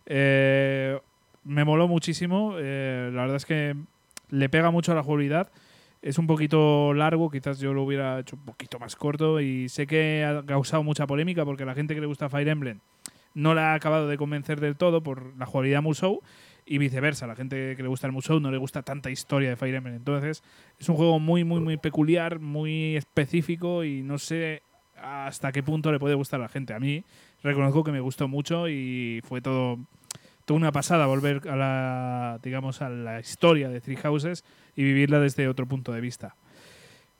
Eh, 0.06 0.98
me 1.44 1.66
moló 1.66 1.88
muchísimo. 1.88 2.56
Eh, 2.58 3.12
la 3.14 3.22
verdad 3.22 3.38
es 3.38 3.46
que 3.46 3.76
le 4.30 4.50
pega 4.50 4.72
mucho 4.72 4.92
a 4.92 4.96
la 4.96 5.04
jugabilidad. 5.04 5.52
Es 6.02 6.18
un 6.18 6.28
poquito 6.28 6.94
largo, 6.94 7.30
quizás 7.30 7.60
yo 7.60 7.74
lo 7.74 7.84
hubiera 7.84 8.20
hecho 8.20 8.38
un 8.38 8.46
poquito 8.46 8.80
más 8.80 8.96
corto 8.96 9.42
y 9.42 9.68
sé 9.68 9.86
que 9.86 10.24
ha 10.24 10.46
causado 10.46 10.82
mucha 10.82 11.06
polémica 11.06 11.44
porque 11.44 11.66
la 11.66 11.76
gente 11.76 11.94
que 11.94 12.02
le 12.02 12.08
gusta 12.08 12.30
Fire 12.30 12.48
Emblem 12.48 12.80
no 13.34 13.54
la 13.54 13.72
ha 13.72 13.74
acabado 13.76 14.08
de 14.08 14.18
convencer 14.18 14.60
del 14.60 14.76
todo 14.76 15.04
por 15.04 15.36
la 15.38 15.46
jugabilidad 15.46 15.82
Musou 15.82 16.22
y 16.66 16.78
viceversa, 16.78 17.28
la 17.28 17.36
gente 17.36 17.76
que 17.76 17.84
le 17.84 17.90
gusta 17.90 18.08
el 18.08 18.14
Musou 18.14 18.40
no 18.40 18.50
le 18.52 18.58
gusta 18.58 18.82
tanta 18.82 19.12
historia 19.12 19.50
de 19.50 19.56
Fire 19.56 19.76
Emblem. 19.76 19.96
Entonces, 19.96 20.44
es 20.80 20.88
un 20.88 20.96
juego 20.96 21.20
muy 21.20 21.44
muy 21.44 21.60
muy 21.60 21.78
peculiar, 21.78 22.40
muy 22.40 22.96
específico 22.96 23.84
y 23.84 24.02
no 24.02 24.18
sé 24.20 24.62
hasta 24.96 25.52
qué 25.52 25.64
punto 25.64 25.92
le 25.92 26.00
puede 26.00 26.16
gustar 26.16 26.40
a 26.40 26.44
la 26.44 26.50
gente. 26.50 26.74
A 26.74 26.80
mí 26.80 27.04
reconozco 27.44 27.84
que 27.84 27.92
me 27.92 28.00
gustó 28.00 28.28
mucho 28.28 28.70
y 28.70 29.22
fue 29.24 29.42
todo 29.42 29.80
una 30.56 30.72
pasada 30.72 31.06
volver 31.06 31.48
a 31.50 31.56
la, 31.56 32.40
digamos, 32.44 32.82
a 32.82 32.90
la 32.90 33.20
historia 33.20 33.70
de 33.70 33.82
Three 33.82 33.98
Houses 33.98 34.44
y 34.76 34.84
vivirla 34.84 35.20
desde 35.20 35.48
otro 35.48 35.68
punto 35.68 35.92
de 35.92 36.02
vista. 36.02 36.36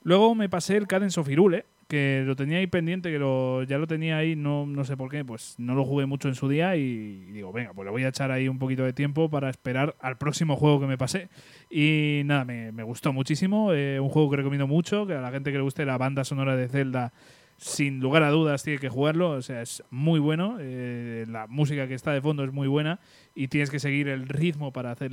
Luego 0.04 0.34
me 0.36 0.50
pasé 0.50 0.78
el 0.78 0.88
Cadence 0.88 1.20
of 1.20 1.30
Irule, 1.30 1.66
que 1.90 2.24
lo 2.24 2.36
tenía 2.36 2.60
ahí 2.60 2.68
pendiente, 2.68 3.12
que 3.12 3.18
lo, 3.18 3.64
ya 3.64 3.80
lo 3.80 3.88
tenía 3.88 4.18
ahí, 4.18 4.36
no, 4.36 4.68
no 4.68 4.86
sé 4.86 4.96
por 4.96 5.10
qué, 5.10 5.26
pues 5.26 5.56
no 5.58 5.74
lo 5.74 5.84
jugué 5.84 6.06
mucho 6.06 6.28
en 6.28 6.36
su 6.36 6.48
día 6.48 6.76
y, 6.76 7.32
digo, 7.32 7.52
venga, 7.52 7.74
pues 7.74 7.86
le 7.86 7.92
voy 7.92 8.04
a 8.04 8.10
echar 8.10 8.32
ahí 8.32 8.48
un 8.48 8.60
poquito 8.60 8.84
de 8.84 8.94
tiempo 8.94 9.28
para 9.30 9.50
esperar 9.50 9.96
al 10.00 10.18
próximo 10.18 10.56
juego 10.56 10.80
que 10.80 10.86
me 10.86 11.00
pasé. 11.00 11.30
Y 11.70 12.22
nada, 12.26 12.46
me, 12.46 12.84
gustó 12.84 13.12
muchísimo, 13.12 13.74
eh, 13.74 14.00
un 14.00 14.10
juego 14.10 14.30
que 14.30 14.38
recomiendo 14.38 14.68
mucho, 14.68 15.08
que 15.08 15.14
a 15.14 15.22
la 15.22 15.32
gente 15.32 15.52
que 15.52 15.58
le 15.58 15.64
guste 15.64 15.84
la 15.84 15.98
banda 15.98 16.24
sonora 16.24 16.56
de 16.56 16.70
Zelda 16.70 17.12
sin 17.60 18.00
lugar 18.00 18.24
a 18.24 18.30
dudas 18.30 18.64
tiene 18.64 18.80
que 18.80 18.90
jugarlo, 18.90 19.32
o 19.32 19.42
sea, 19.42 19.62
es 19.62 19.84
muy 19.90 20.20
bueno, 20.20 20.58
eh, 20.60 21.26
la 21.28 21.46
música 21.48 21.88
que 21.88 21.94
está 21.94 22.12
de 22.14 22.22
fondo 22.22 22.44
es 22.44 22.54
muy 22.54 22.68
buena 22.68 23.00
y 23.36 23.50
tienes 23.50 23.70
que 23.70 23.80
seguir 23.80 24.08
el 24.08 24.28
ritmo 24.30 24.72
para 24.72 24.92
hacer, 24.92 25.12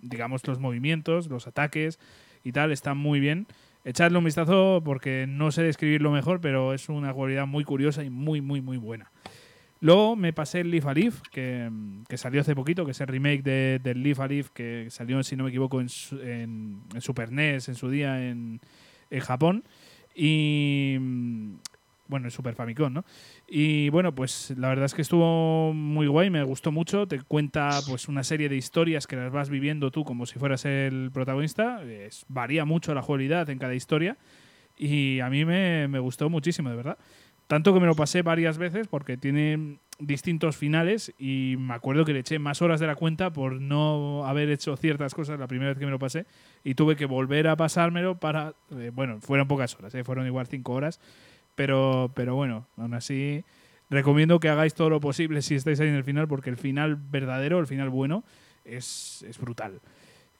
digamos, 0.00 0.46
los 0.46 0.58
movimientos, 0.58 1.28
los 1.28 1.46
ataques 1.46 1.98
y 2.42 2.52
tal, 2.52 2.72
está 2.72 2.94
muy 2.94 3.20
bien. 3.20 3.46
Echadle 3.84 4.18
un 4.18 4.24
vistazo 4.24 4.82
porque 4.84 5.26
no 5.28 5.52
sé 5.52 5.62
describirlo 5.62 6.10
mejor, 6.10 6.40
pero 6.40 6.72
es 6.72 6.88
una 6.88 7.12
jugabilidad 7.12 7.46
muy 7.46 7.64
curiosa 7.64 8.02
y 8.02 8.10
muy, 8.10 8.40
muy, 8.40 8.60
muy 8.60 8.78
buena. 8.78 9.10
Luego 9.80 10.16
me 10.16 10.32
pasé 10.32 10.60
el 10.60 10.70
Leaf 10.70 10.86
a 10.86 10.94
Leaf, 10.94 11.20
que, 11.30 11.70
salió 12.16 12.40
hace 12.40 12.54
poquito, 12.54 12.84
que 12.84 12.90
es 12.90 13.00
el 13.00 13.06
remake 13.06 13.42
de, 13.42 13.80
del 13.82 14.02
Leaf 14.02 14.20
a 14.20 14.26
Leaf, 14.26 14.50
que 14.50 14.88
salió, 14.90 15.22
si 15.22 15.36
no 15.36 15.44
me 15.44 15.50
equivoco, 15.50 15.80
en, 15.80 15.88
en 16.94 17.00
Super 17.00 17.30
NES 17.30 17.68
en 17.68 17.74
su 17.76 17.88
día 17.88 18.28
en, 18.28 18.60
en 19.10 19.20
Japón. 19.20 19.64
Y 20.20 20.98
bueno, 22.08 22.26
el 22.26 22.32
Super 22.32 22.56
Famicom, 22.56 22.92
¿no? 22.92 23.04
Y 23.46 23.88
bueno, 23.90 24.12
pues 24.12 24.52
la 24.56 24.68
verdad 24.68 24.86
es 24.86 24.94
que 24.94 25.02
estuvo 25.02 25.72
muy 25.72 26.08
guay, 26.08 26.28
me 26.28 26.42
gustó 26.42 26.72
mucho. 26.72 27.06
Te 27.06 27.20
cuenta 27.20 27.78
pues 27.86 28.08
una 28.08 28.24
serie 28.24 28.48
de 28.48 28.56
historias 28.56 29.06
que 29.06 29.14
las 29.14 29.30
vas 29.30 29.48
viviendo 29.48 29.92
tú 29.92 30.04
como 30.04 30.26
si 30.26 30.38
fueras 30.40 30.64
el 30.64 31.10
protagonista. 31.12 31.84
Es, 31.84 32.24
varía 32.28 32.64
mucho 32.64 32.94
la 32.94 33.02
jugabilidad 33.02 33.48
en 33.48 33.58
cada 33.58 33.74
historia. 33.74 34.16
Y 34.76 35.20
a 35.20 35.30
mí 35.30 35.44
me, 35.44 35.86
me 35.86 36.00
gustó 36.00 36.28
muchísimo, 36.28 36.70
de 36.70 36.76
verdad. 36.76 36.98
Tanto 37.48 37.72
que 37.72 37.80
me 37.80 37.86
lo 37.86 37.96
pasé 37.96 38.20
varias 38.20 38.58
veces 38.58 38.88
porque 38.88 39.16
tiene 39.16 39.78
distintos 39.98 40.56
finales 40.56 41.12
y 41.18 41.56
me 41.58 41.74
acuerdo 41.74 42.04
que 42.04 42.12
le 42.12 42.20
eché 42.20 42.38
más 42.38 42.62
horas 42.62 42.78
de 42.78 42.86
la 42.86 42.94
cuenta 42.94 43.32
por 43.32 43.60
no 43.60 44.26
haber 44.26 44.50
hecho 44.50 44.76
ciertas 44.76 45.14
cosas 45.14 45.40
la 45.40 45.48
primera 45.48 45.70
vez 45.70 45.78
que 45.78 45.86
me 45.86 45.90
lo 45.90 45.98
pasé 45.98 46.26
y 46.62 46.74
tuve 46.74 46.94
que 46.94 47.06
volver 47.06 47.48
a 47.48 47.56
pasármelo 47.56 48.16
para, 48.18 48.52
eh, 48.72 48.92
bueno, 48.94 49.18
fueron 49.20 49.48
pocas 49.48 49.74
horas, 49.76 49.94
eh, 49.94 50.04
fueron 50.04 50.26
igual 50.26 50.46
cinco 50.46 50.74
horas, 50.74 51.00
pero, 51.54 52.12
pero 52.14 52.34
bueno, 52.34 52.66
aún 52.76 52.92
así 52.92 53.42
recomiendo 53.88 54.40
que 54.40 54.50
hagáis 54.50 54.74
todo 54.74 54.90
lo 54.90 55.00
posible 55.00 55.40
si 55.40 55.54
estáis 55.54 55.80
ahí 55.80 55.88
en 55.88 55.94
el 55.94 56.04
final 56.04 56.28
porque 56.28 56.50
el 56.50 56.58
final 56.58 56.96
verdadero, 56.96 57.58
el 57.58 57.66
final 57.66 57.88
bueno, 57.88 58.24
es, 58.66 59.24
es 59.26 59.38
brutal. 59.38 59.80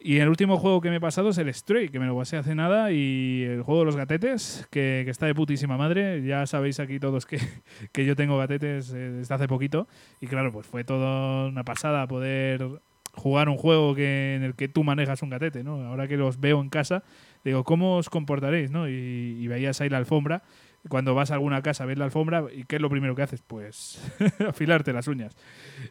Y 0.01 0.19
el 0.19 0.29
último 0.29 0.59
juego 0.59 0.81
que 0.81 0.91
me 0.91 0.97
he 0.97 1.01
pasado 1.01 1.31
es 1.31 1.39
el 1.39 1.53
Stray, 1.53 1.89
que 1.89 1.99
me 1.99 2.07
lo 2.07 2.16
pasé 2.16 2.37
hace 2.37 2.55
nada, 2.55 2.93
y 2.93 3.43
el 3.43 3.62
juego 3.62 3.81
de 3.81 3.87
los 3.87 3.97
gatetes, 3.97 4.66
que, 4.70 5.01
está 5.09 5.27
de 5.27 5.35
putísima 5.35 5.77
madre. 5.77 6.23
Ya 6.23 6.47
sabéis 6.47 6.79
aquí 6.79 7.01
todos 7.01 7.27
que, 7.27 7.41
que 7.93 8.07
yo 8.07 8.15
tengo 8.15 8.39
gatetes 8.39 8.93
eh, 8.93 9.11
desde 9.11 9.35
hace 9.35 9.49
poquito. 9.49 9.89
Y 10.20 10.29
claro, 10.29 10.53
pues 10.53 10.66
fue 10.66 10.85
toda 10.85 11.49
una 11.49 11.65
pasada 11.65 12.07
poder 12.07 12.81
jugar 13.15 13.49
un 13.49 13.57
juego 13.57 13.97
que, 13.97 14.37
en 14.37 14.45
el 14.45 14.55
que 14.55 14.69
tú 14.69 14.85
manejas 14.85 15.23
un 15.23 15.31
gatete, 15.31 15.65
¿no? 15.65 15.85
Ahora 15.85 16.07
que 16.07 16.16
los 16.16 16.39
veo 16.39 16.61
en 16.61 16.69
casa, 16.69 17.03
digo, 17.45 17.65
¿cómo 17.65 17.97
os 17.97 18.09
comportaréis, 18.09 18.70
no? 18.70 18.89
Y, 18.89 18.93
y 18.93 19.49
veías 19.49 19.81
ahí 19.81 19.89
la 19.89 19.99
alfombra 19.99 20.45
cuando 20.89 21.15
vas 21.15 21.31
a 21.31 21.35
alguna 21.35 21.63
casa, 21.63 21.85
ves 21.85 21.99
la 21.99 22.05
alfombra 22.05 22.45
y 22.55 22.65
¿qué 22.65 22.77
es 22.77 22.83
lo 22.83 22.89
primero 22.89 23.15
que 23.15 23.23
haces? 23.23 23.43
Pues 23.43 24.01
afilarte 24.49 24.93
las 24.93 25.09
uñas. 25.09 25.37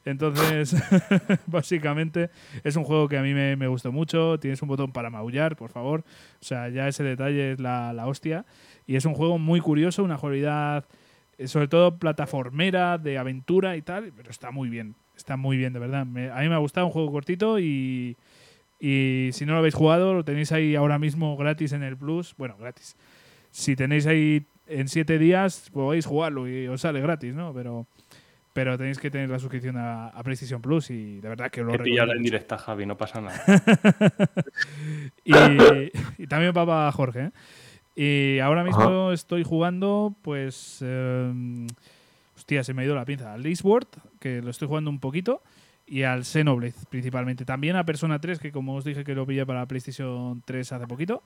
Entonces, 0.05 0.75
básicamente 1.47 2.29
es 2.63 2.75
un 2.75 2.83
juego 2.83 3.07
que 3.07 3.17
a 3.17 3.21
mí 3.21 3.33
me, 3.33 3.67
gustó 3.67 3.91
mucho. 3.91 4.39
Tienes 4.39 4.61
un 4.61 4.69
botón 4.69 4.91
para 4.91 5.09
maullar, 5.09 5.55
por 5.55 5.69
favor. 5.69 6.03
O 6.41 6.43
sea, 6.43 6.69
ya 6.69 6.87
ese 6.87 7.03
detalle 7.03 7.53
es 7.53 7.59
la, 7.59 7.93
hostia. 8.07 8.45
Y 8.85 8.95
es 8.95 9.05
un 9.05 9.13
juego 9.13 9.37
muy 9.37 9.59
curioso, 9.59 10.03
una 10.03 10.17
jugabilidad 10.17 10.85
eh, 11.37 11.47
sobre 11.47 11.67
todo 11.67 11.99
plataformera, 11.99 12.97
de 12.97 13.17
aventura 13.17 13.75
y 13.77 13.81
tal, 13.81 14.13
pero 14.15 14.31
está 14.31 14.51
muy 14.51 14.69
bien. 14.69 14.95
Está 15.15 15.35
muy 15.35 15.57
bien, 15.57 15.73
de 15.73 15.79
verdad. 15.79 16.01
a 16.01 16.05
mí 16.05 16.49
me 16.49 16.55
ha 16.55 16.59
gustado 16.59 16.85
un 16.85 16.91
juego 16.91 17.11
cortito 17.11 17.59
y, 17.59 18.17
y 18.79 19.29
si 19.33 19.45
no 19.45 19.53
lo 19.53 19.59
habéis 19.59 19.73
jugado, 19.73 20.13
lo 20.13 20.23
tenéis 20.23 20.51
ahí 20.51 20.75
ahora 20.75 20.99
mismo 20.99 21.35
gratis 21.35 21.73
en 21.73 21.83
el 21.83 21.97
Plus. 21.97 22.35
Bueno, 22.37 22.55
gratis. 22.57 22.95
Si 23.49 23.75
tenéis 23.75 24.05
ahí 24.05 24.45
en 24.67 24.87
siete 24.87 25.17
días 25.17 25.69
podéis 25.71 26.05
jugarlo 26.05 26.47
y 26.47 26.67
os 26.67 26.81
sale 26.81 27.01
gratis, 27.01 27.33
¿no? 27.33 27.53
Pero, 27.53 27.87
pero 28.53 28.77
tenéis 28.77 28.99
que 28.99 29.11
tener 29.11 29.29
la 29.29 29.39
suscripción 29.39 29.77
a, 29.77 30.07
a 30.07 30.23
PlayStation 30.23 30.61
Plus 30.61 30.89
y 30.89 31.19
de 31.19 31.29
verdad 31.29 31.49
que 31.49 31.61
lo 31.61 31.71
recomiendo. 31.71 32.13
en 32.13 32.23
directa, 32.23 32.57
Javi, 32.57 32.85
no 32.85 32.97
pasa 32.97 33.21
nada. 33.21 33.43
y, 35.23 36.27
también 36.27 36.53
va 36.55 36.65
para 36.65 36.91
Jorge. 36.91 37.25
¿eh? 37.25 37.31
Y 37.95 38.39
ahora 38.39 38.63
mismo 38.63 39.11
estoy 39.11 39.43
jugando, 39.43 40.15
pues. 40.21 40.81
Em, 40.81 41.67
hostia, 42.35 42.63
se 42.63 42.73
me 42.73 42.83
ha 42.83 42.85
ido 42.85 42.93
la 42.93 43.05
pinza. 43.05 43.35
Least 43.37 43.65
que 44.19 44.41
lo 44.41 44.51
estoy 44.51 44.67
jugando 44.67 44.91
un 44.91 44.99
poquito, 44.99 45.41
y 45.87 46.03
al 46.03 46.23
Xenoblade 46.23 46.75
principalmente. 46.89 47.43
También 47.43 47.75
a 47.75 47.85
Persona 47.85 48.19
3, 48.19 48.39
que 48.39 48.51
como 48.51 48.75
os 48.75 48.85
dije 48.85 49.03
que 49.03 49.15
lo 49.15 49.25
pillé 49.25 49.45
para 49.45 49.65
PlayStation 49.65 50.43
3 50.45 50.71
hace 50.73 50.87
poquito. 50.87 51.23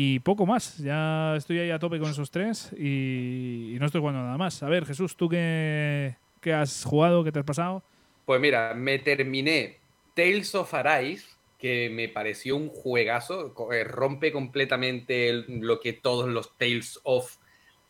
Y 0.00 0.20
poco 0.20 0.46
más, 0.46 0.78
ya 0.78 1.34
estoy 1.34 1.58
ahí 1.58 1.72
a 1.72 1.80
tope 1.80 1.98
con 1.98 2.08
esos 2.08 2.30
tres 2.30 2.72
y, 2.78 3.76
no 3.80 3.86
estoy 3.86 4.00
jugando 4.00 4.22
nada 4.22 4.38
más. 4.38 4.62
A 4.62 4.68
ver, 4.68 4.86
Jesús, 4.86 5.16
¿tú 5.16 5.28
qué, 5.28 6.14
qué 6.40 6.52
has 6.52 6.84
jugado? 6.84 7.24
¿Qué 7.24 7.32
te 7.32 7.40
has 7.40 7.44
pasado? 7.44 7.82
Pues 8.24 8.40
mira, 8.40 8.74
me 8.74 9.00
terminé 9.00 9.78
Tales 10.14 10.54
of 10.54 10.72
Arise, 10.72 11.26
que 11.58 11.90
me 11.90 12.08
pareció 12.08 12.54
un 12.54 12.68
juegazo, 12.68 13.52
eh, 13.72 13.82
rompe 13.82 14.30
completamente 14.30 15.32
lo 15.48 15.80
que 15.80 15.94
todos 15.94 16.28
los 16.28 16.56
Tales 16.56 17.00
of 17.02 17.34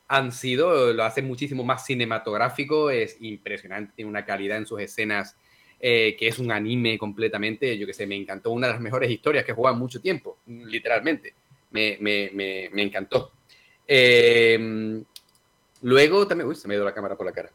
han 0.09 0.33
sido, 0.33 0.95
lo 0.95 1.05
hace 1.05 1.21
muchísimo 1.21 1.63
más 1.63 1.85
cinematográfico, 1.85 2.89
es 2.89 3.19
impresionante, 3.21 3.93
tiene 3.95 4.09
una 4.09 4.25
calidad 4.25 4.57
en 4.57 4.65
sus 4.65 4.81
escenas 4.81 5.37
eh, 5.79 6.17
que 6.19 6.29
es 6.29 6.39
un 6.39 6.53
anime 6.53 6.97
completamente, 6.97 7.77
yo 7.77 7.87
que 7.87 7.93
sé, 7.93 8.07
me 8.07 8.17
encantó, 8.17 8.51
una 8.51 8.69
de 8.69 8.73
las 8.73 8.81
mejores 8.81 9.11
historias 9.11 9.45
que 9.45 9.53
he 9.53 9.55
jugado 9.55 9.77
mucho 9.77 10.01
tiempo, 10.01 10.39
literalmente 10.47 11.35
me, 11.71 11.99
me, 12.01 12.31
me, 12.73 12.83
encantó. 12.83 13.33
Em, 13.87 15.03
luego 15.83 16.27
también, 16.27 16.49
uy, 16.49 16.55
se 16.55 16.69
me 16.69 16.75
dio 16.75 16.85
la 16.85 16.95
cámara 16.95 17.17
por 17.17 17.27
la 17.27 17.33
cara. 17.33 17.51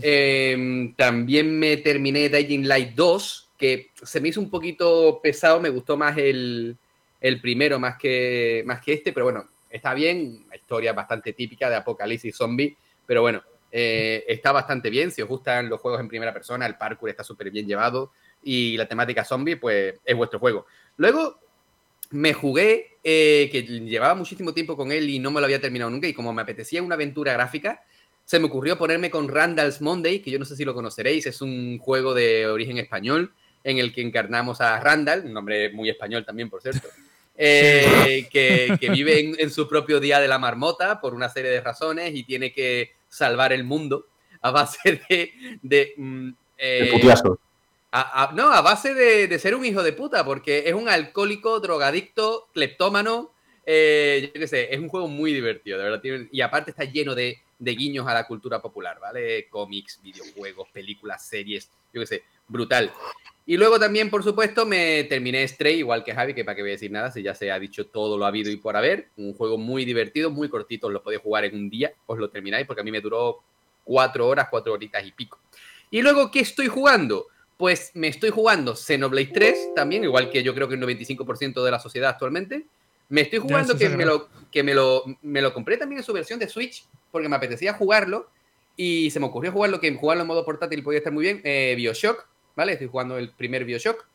Em, 0.00 0.94
también 0.94 1.58
me 1.58 1.78
terminé 1.78 2.28
Dying 2.28 2.66
Light 2.66 2.94
2, 2.94 3.50
que 3.56 3.90
se 4.02 4.20
me 4.20 4.28
hizo 4.28 4.40
un 4.40 4.50
poquito 4.50 5.20
pesado, 5.22 5.60
me 5.60 5.70
gustó 5.70 5.96
más 5.96 6.16
el, 6.18 6.76
el 7.20 7.40
primero 7.40 7.78
más 7.78 7.96
que, 7.96 8.62
más 8.66 8.80
que 8.80 8.92
este, 8.92 9.12
pero 9.12 9.24
bueno, 9.24 9.48
está 9.70 9.94
bien, 9.94 10.44
una 10.46 10.56
historia 10.56 10.92
bastante 10.92 11.32
típica 11.32 11.70
de 11.70 11.76
apocalipsis 11.76 12.36
zombie, 12.36 12.76
pero 13.06 13.22
bueno, 13.22 13.42
eh, 13.72 14.24
está 14.28 14.52
bastante 14.52 14.90
bien, 14.90 15.10
si 15.10 15.22
os 15.22 15.28
gustan 15.28 15.68
los 15.68 15.80
juegos 15.80 16.00
en 16.00 16.08
primera 16.08 16.32
persona, 16.32 16.66
el 16.66 16.76
parkour 16.76 17.10
está 17.10 17.24
súper 17.24 17.50
bien 17.50 17.66
llevado 17.66 18.12
y 18.42 18.76
la 18.76 18.86
temática 18.86 19.24
zombie, 19.24 19.56
pues 19.56 19.94
es 20.04 20.16
vuestro 20.16 20.38
juego. 20.38 20.66
Luego 20.96 21.40
me 22.10 22.32
jugué, 22.32 22.95
eh, 23.08 23.48
que 23.52 23.62
llevaba 23.62 24.16
muchísimo 24.16 24.52
tiempo 24.52 24.76
con 24.76 24.90
él 24.90 25.08
y 25.08 25.20
no 25.20 25.30
me 25.30 25.38
lo 25.38 25.44
había 25.44 25.60
terminado 25.60 25.92
nunca, 25.92 26.08
y 26.08 26.12
como 26.12 26.32
me 26.32 26.42
apetecía 26.42 26.82
una 26.82 26.96
aventura 26.96 27.34
gráfica, 27.34 27.84
se 28.24 28.40
me 28.40 28.46
ocurrió 28.46 28.76
ponerme 28.76 29.10
con 29.10 29.28
Randall's 29.28 29.80
Monday, 29.80 30.18
que 30.18 30.32
yo 30.32 30.40
no 30.40 30.44
sé 30.44 30.56
si 30.56 30.64
lo 30.64 30.74
conoceréis, 30.74 31.24
es 31.24 31.40
un 31.40 31.78
juego 31.78 32.14
de 32.14 32.48
origen 32.48 32.78
español 32.78 33.32
en 33.62 33.78
el 33.78 33.94
que 33.94 34.02
encarnamos 34.02 34.60
a 34.60 34.80
Randall, 34.80 35.24
un 35.24 35.34
nombre 35.34 35.70
muy 35.70 35.88
español 35.88 36.24
también, 36.26 36.50
por 36.50 36.62
cierto, 36.62 36.88
eh, 37.36 38.26
que, 38.28 38.76
vive 38.90 39.34
en, 39.38 39.50
su 39.52 39.68
propio 39.68 40.00
día 40.00 40.18
de 40.18 40.26
la 40.26 40.40
marmota 40.40 41.00
por 41.00 41.14
una 41.14 41.28
serie 41.28 41.52
de 41.52 41.60
razones 41.60 42.12
y 42.12 42.24
tiene 42.24 42.52
que 42.52 42.94
salvar 43.08 43.52
el 43.52 43.62
mundo 43.62 44.08
a 44.40 44.50
base 44.50 45.00
de... 45.08 45.32
de, 45.62 45.94
mm, 45.96 46.30
eh, 46.58 46.90
no, 48.34 48.52
a 48.52 48.60
base 48.62 48.94
de, 48.94 49.38
ser 49.38 49.54
un 49.54 49.64
hijo 49.64 49.82
de 49.82 49.92
puta, 49.92 50.24
porque 50.24 50.64
es 50.66 50.74
un 50.74 50.88
alcohólico, 50.88 51.60
drogadicto, 51.60 52.48
cleptómano. 52.52 53.32
Eh, 53.64 54.30
yo 54.34 54.40
qué 54.40 54.46
sé, 54.46 54.72
es 54.72 54.78
un 54.78 54.88
juego 54.88 55.08
muy 55.08 55.32
divertido, 55.32 55.78
de 55.78 55.84
verdad. 55.84 56.28
y 56.30 56.40
aparte 56.40 56.70
está 56.70 56.84
lleno 56.84 57.14
de, 57.14 57.38
guiños 57.58 58.06
a 58.06 58.14
la 58.14 58.26
cultura 58.26 58.60
popular, 58.60 58.98
¿vale? 59.00 59.48
Cómics, 59.48 60.00
videojuegos, 60.02 60.68
películas, 60.70 61.26
series, 61.26 61.70
yo 61.92 62.00
qué 62.00 62.06
sé, 62.06 62.22
brutal. 62.48 62.92
Y 63.48 63.56
luego 63.56 63.78
también, 63.78 64.10
por 64.10 64.24
supuesto, 64.24 64.66
me 64.66 65.04
terminé 65.04 65.46
Stray, 65.46 65.78
igual 65.78 66.02
que 66.02 66.12
Javi, 66.12 66.34
que 66.34 66.44
para 66.44 66.56
qué 66.56 66.62
voy 66.62 66.72
a 66.72 66.74
decir 66.74 66.90
nada, 66.90 67.12
si 67.12 67.22
ya 67.22 67.32
se 67.32 67.52
ha 67.52 67.60
dicho 67.60 67.86
todo 67.86 68.18
lo 68.18 68.26
habido 68.26 68.50
y 68.50 68.56
por 68.56 68.76
haber. 68.76 69.10
Un 69.16 69.34
juego 69.34 69.56
muy 69.56 69.84
divertido, 69.84 70.30
muy 70.30 70.48
cortito, 70.48 70.90
lo 70.90 71.00
podéis 71.00 71.22
jugar 71.22 71.44
en 71.44 71.54
un 71.54 71.70
día, 71.70 71.92
os 72.06 72.18
lo 72.18 72.28
termináis, 72.28 72.66
porque 72.66 72.80
a 72.80 72.84
mí 72.84 72.90
me 72.90 73.00
duró 73.00 73.42
cuatro 73.84 74.26
horas, 74.26 74.48
cuatro 74.50 74.72
horitas 74.72 75.06
y 75.06 75.12
pico. 75.12 75.38
Y 75.92 76.02
luego, 76.02 76.30
¿qué 76.32 76.40
estoy 76.40 76.66
jugando? 76.66 77.28
Pues 77.56 77.92
me 77.94 78.08
estoy 78.08 78.30
jugando 78.30 78.76
Xenoblade 78.76 79.30
3 79.32 79.74
también, 79.74 80.04
igual 80.04 80.30
que 80.30 80.42
yo 80.42 80.54
creo 80.54 80.68
que 80.68 80.74
el 80.74 80.80
95% 80.80 81.64
de 81.64 81.70
la 81.70 81.78
sociedad 81.78 82.10
actualmente. 82.10 82.66
Me 83.08 83.20
estoy 83.20 83.38
jugando 83.38 83.78
que, 83.78 83.88
me 83.88 84.04
lo, 84.04 84.28
que 84.50 84.62
me 84.62 84.74
lo, 84.74 85.04
me 85.22 85.40
lo 85.40 85.54
compré 85.54 85.76
también 85.76 86.00
en 86.00 86.04
su 86.04 86.12
versión 86.12 86.40
de 86.40 86.48
Switch, 86.48 86.84
porque 87.12 87.28
me 87.28 87.36
apetecía 87.36 87.72
jugarlo 87.72 88.28
y 88.76 89.10
se 89.10 89.20
me 89.20 89.26
ocurrió 89.26 89.52
jugarlo, 89.52 89.80
que 89.80 89.94
jugarlo 89.94 90.22
en 90.22 90.28
modo 90.28 90.44
portátil 90.44 90.82
podía 90.82 90.98
estar 90.98 91.12
muy 91.12 91.22
bien. 91.22 91.40
Eh, 91.44 91.74
Bioshock, 91.76 92.26
¿vale? 92.56 92.72
Estoy 92.72 92.88
jugando 92.88 93.16
el 93.16 93.30
primer 93.30 93.64
Bioshock. 93.64 94.06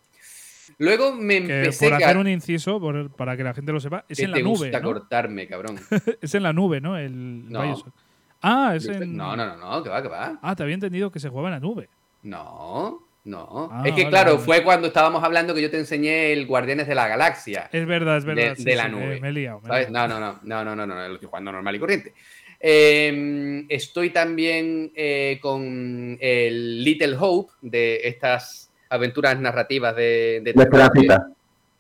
Luego 0.77 1.13
me 1.13 1.37
empecé 1.37 1.89
por 1.89 1.95
hacer 1.95 2.17
un 2.17 2.27
inciso, 2.27 2.79
para 3.17 3.35
que 3.35 3.43
la 3.43 3.53
gente 3.53 3.71
lo 3.71 3.79
sepa, 3.79 4.05
es 4.07 4.19
en 4.19 4.31
la 4.31 4.37
te 4.37 4.43
nube. 4.43 4.69
Gusta 4.69 4.81
cortarme, 4.81 5.47
cabrón. 5.47 5.79
es 6.21 6.35
en 6.35 6.43
la 6.43 6.53
nube, 6.53 6.79
¿no? 6.79 6.97
El 6.97 7.45
Bioshock. 7.47 7.93
Ah, 8.41 8.73
es 8.75 8.87
en. 8.87 9.15
No, 9.15 9.35
no, 9.35 9.45
no, 9.45 9.57
no, 9.57 9.83
que 9.83 9.89
va, 9.89 10.01
que 10.01 10.07
va. 10.07 10.39
Ah, 10.41 10.55
te 10.55 10.63
había 10.63 10.75
entendido 10.75 11.11
que 11.11 11.19
se 11.19 11.29
jugaba 11.29 11.49
en 11.49 11.53
la 11.53 11.59
nube. 11.59 11.89
No. 12.23 13.10
No, 13.23 13.69
ah, 13.71 13.83
es 13.85 13.93
que 13.93 14.07
claro, 14.07 14.39
fue 14.39 14.63
cuando 14.63 14.87
estábamos 14.87 15.23
hablando 15.23 15.53
que 15.53 15.61
yo 15.61 15.69
te 15.69 15.77
enseñé 15.77 16.33
el 16.33 16.47
Guardianes 16.47 16.87
de 16.87 16.95
la 16.95 17.07
Galaxia. 17.07 17.69
Es 17.71 17.85
verdad, 17.85 18.17
es 18.17 18.25
verdad. 18.25 18.57
De, 18.57 18.75
la 18.75 18.87
nube. 18.87 19.19
Me, 19.19 19.29
he 19.29 19.31
liado. 19.31 19.61
No, 19.91 20.07
no, 20.07 20.19
no, 20.19 20.39
no, 20.41 20.65
no, 20.65 20.75
no, 20.75 20.87
no, 20.87 21.07
lo 21.07 21.13
estoy 21.13 21.27
jugando 21.27 21.51
normal 21.51 21.75
y 21.75 21.79
corriente. 21.79 22.13
Em, 22.59 23.65
estoy 23.69 24.09
también 24.09 24.91
eh, 24.95 25.37
con 25.39 26.17
el 26.19 26.83
Little 26.83 27.15
Hope 27.19 27.53
de 27.61 28.01
estas 28.03 28.71
aventuras 28.89 29.39
narrativas 29.39 29.95
de... 29.95 30.41
de, 30.43 30.51
Esperancita. 30.51 31.27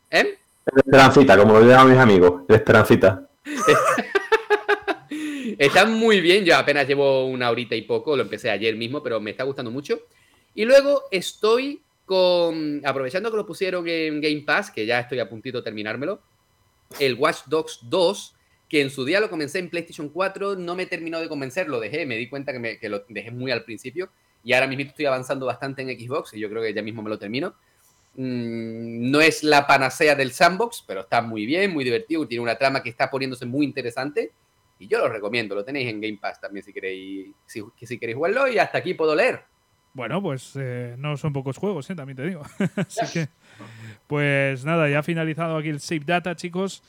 ¿Eh? 0.09 0.37
Esperancita, 0.75 1.37
como 1.37 1.59
lo 1.59 1.67
llaman 1.67 1.89
mis 1.89 1.99
amigos, 1.99 2.47
de 2.47 2.55
Esperancita. 2.55 3.27
Está 5.57 5.85
muy 5.85 6.21
bien, 6.21 6.45
yo 6.45 6.55
apenas 6.55 6.87
llevo 6.87 7.25
una 7.25 7.49
horita 7.49 7.75
y 7.75 7.81
poco, 7.83 8.15
lo 8.15 8.23
empecé 8.23 8.49
ayer 8.49 8.75
mismo, 8.75 9.03
pero 9.03 9.19
me 9.19 9.31
está 9.31 9.43
gustando 9.43 9.69
mucho. 9.69 9.99
Y 10.53 10.65
luego 10.65 11.03
estoy 11.11 11.81
con, 12.05 12.81
aprovechando 12.85 13.31
que 13.31 13.37
lo 13.37 13.45
pusieron 13.45 13.87
en 13.87 14.19
Game 14.19 14.41
Pass, 14.41 14.69
que 14.69 14.85
ya 14.85 14.99
estoy 14.99 15.19
a 15.19 15.29
puntito 15.29 15.59
de 15.59 15.63
terminármelo, 15.63 16.21
el 16.99 17.15
Watch 17.15 17.43
Dogs 17.45 17.79
2, 17.83 18.35
que 18.67 18.81
en 18.81 18.89
su 18.89 19.05
día 19.05 19.19
lo 19.19 19.29
comencé 19.29 19.59
en 19.59 19.69
PlayStation 19.69 20.09
4, 20.09 20.55
no 20.55 20.75
me 20.75 20.85
terminó 20.85 21.19
de 21.19 21.29
convencer, 21.29 21.69
lo 21.69 21.79
dejé, 21.79 22.05
me 22.05 22.17
di 22.17 22.27
cuenta 22.27 22.51
que, 22.51 22.59
me, 22.59 22.79
que 22.79 22.89
lo 22.89 23.05
dejé 23.07 23.31
muy 23.31 23.51
al 23.51 23.63
principio, 23.63 24.09
y 24.43 24.53
ahora 24.53 24.67
mismo 24.67 24.83
estoy 24.83 25.05
avanzando 25.05 25.45
bastante 25.45 25.83
en 25.83 25.89
Xbox, 25.97 26.33
y 26.33 26.39
yo 26.39 26.49
creo 26.49 26.61
que 26.61 26.73
ya 26.73 26.81
mismo 26.81 27.01
me 27.01 27.09
lo 27.09 27.17
termino. 27.17 27.55
Mm, 28.15 29.09
no 29.09 29.21
es 29.21 29.43
la 29.43 29.65
panacea 29.65 30.15
del 30.15 30.31
sandbox, 30.31 30.83
pero 30.85 31.01
está 31.01 31.21
muy 31.21 31.45
bien, 31.45 31.71
muy 31.71 31.85
divertido, 31.85 32.27
tiene 32.27 32.43
una 32.43 32.57
trama 32.57 32.83
que 32.83 32.89
está 32.89 33.09
poniéndose 33.09 33.45
muy 33.45 33.65
interesante, 33.65 34.31
y 34.79 34.87
yo 34.87 34.97
lo 34.97 35.07
recomiendo, 35.07 35.55
lo 35.55 35.63
tenéis 35.63 35.89
en 35.89 36.01
Game 36.01 36.17
Pass 36.21 36.41
también 36.41 36.65
si 36.65 36.73
queréis, 36.73 37.29
si, 37.45 37.63
si 37.81 37.97
queréis 37.97 38.17
jugarlo, 38.17 38.49
y 38.49 38.57
hasta 38.57 38.79
aquí 38.79 38.95
puedo 38.95 39.15
leer. 39.15 39.50
Bueno, 39.93 40.21
pues 40.21 40.53
eh, 40.55 40.95
no 40.97 41.17
son 41.17 41.33
pocos 41.33 41.57
juegos, 41.57 41.89
¿eh? 41.89 41.95
también 41.95 42.15
te 42.17 42.25
digo. 42.25 42.43
Así 42.75 43.11
que, 43.13 43.27
pues 44.07 44.65
nada, 44.65 44.89
ya 44.89 44.99
ha 44.99 45.03
finalizado 45.03 45.57
aquí 45.57 45.69
el 45.69 45.79
Save 45.79 46.03
Data, 46.05 46.35
chicos. 46.35 46.83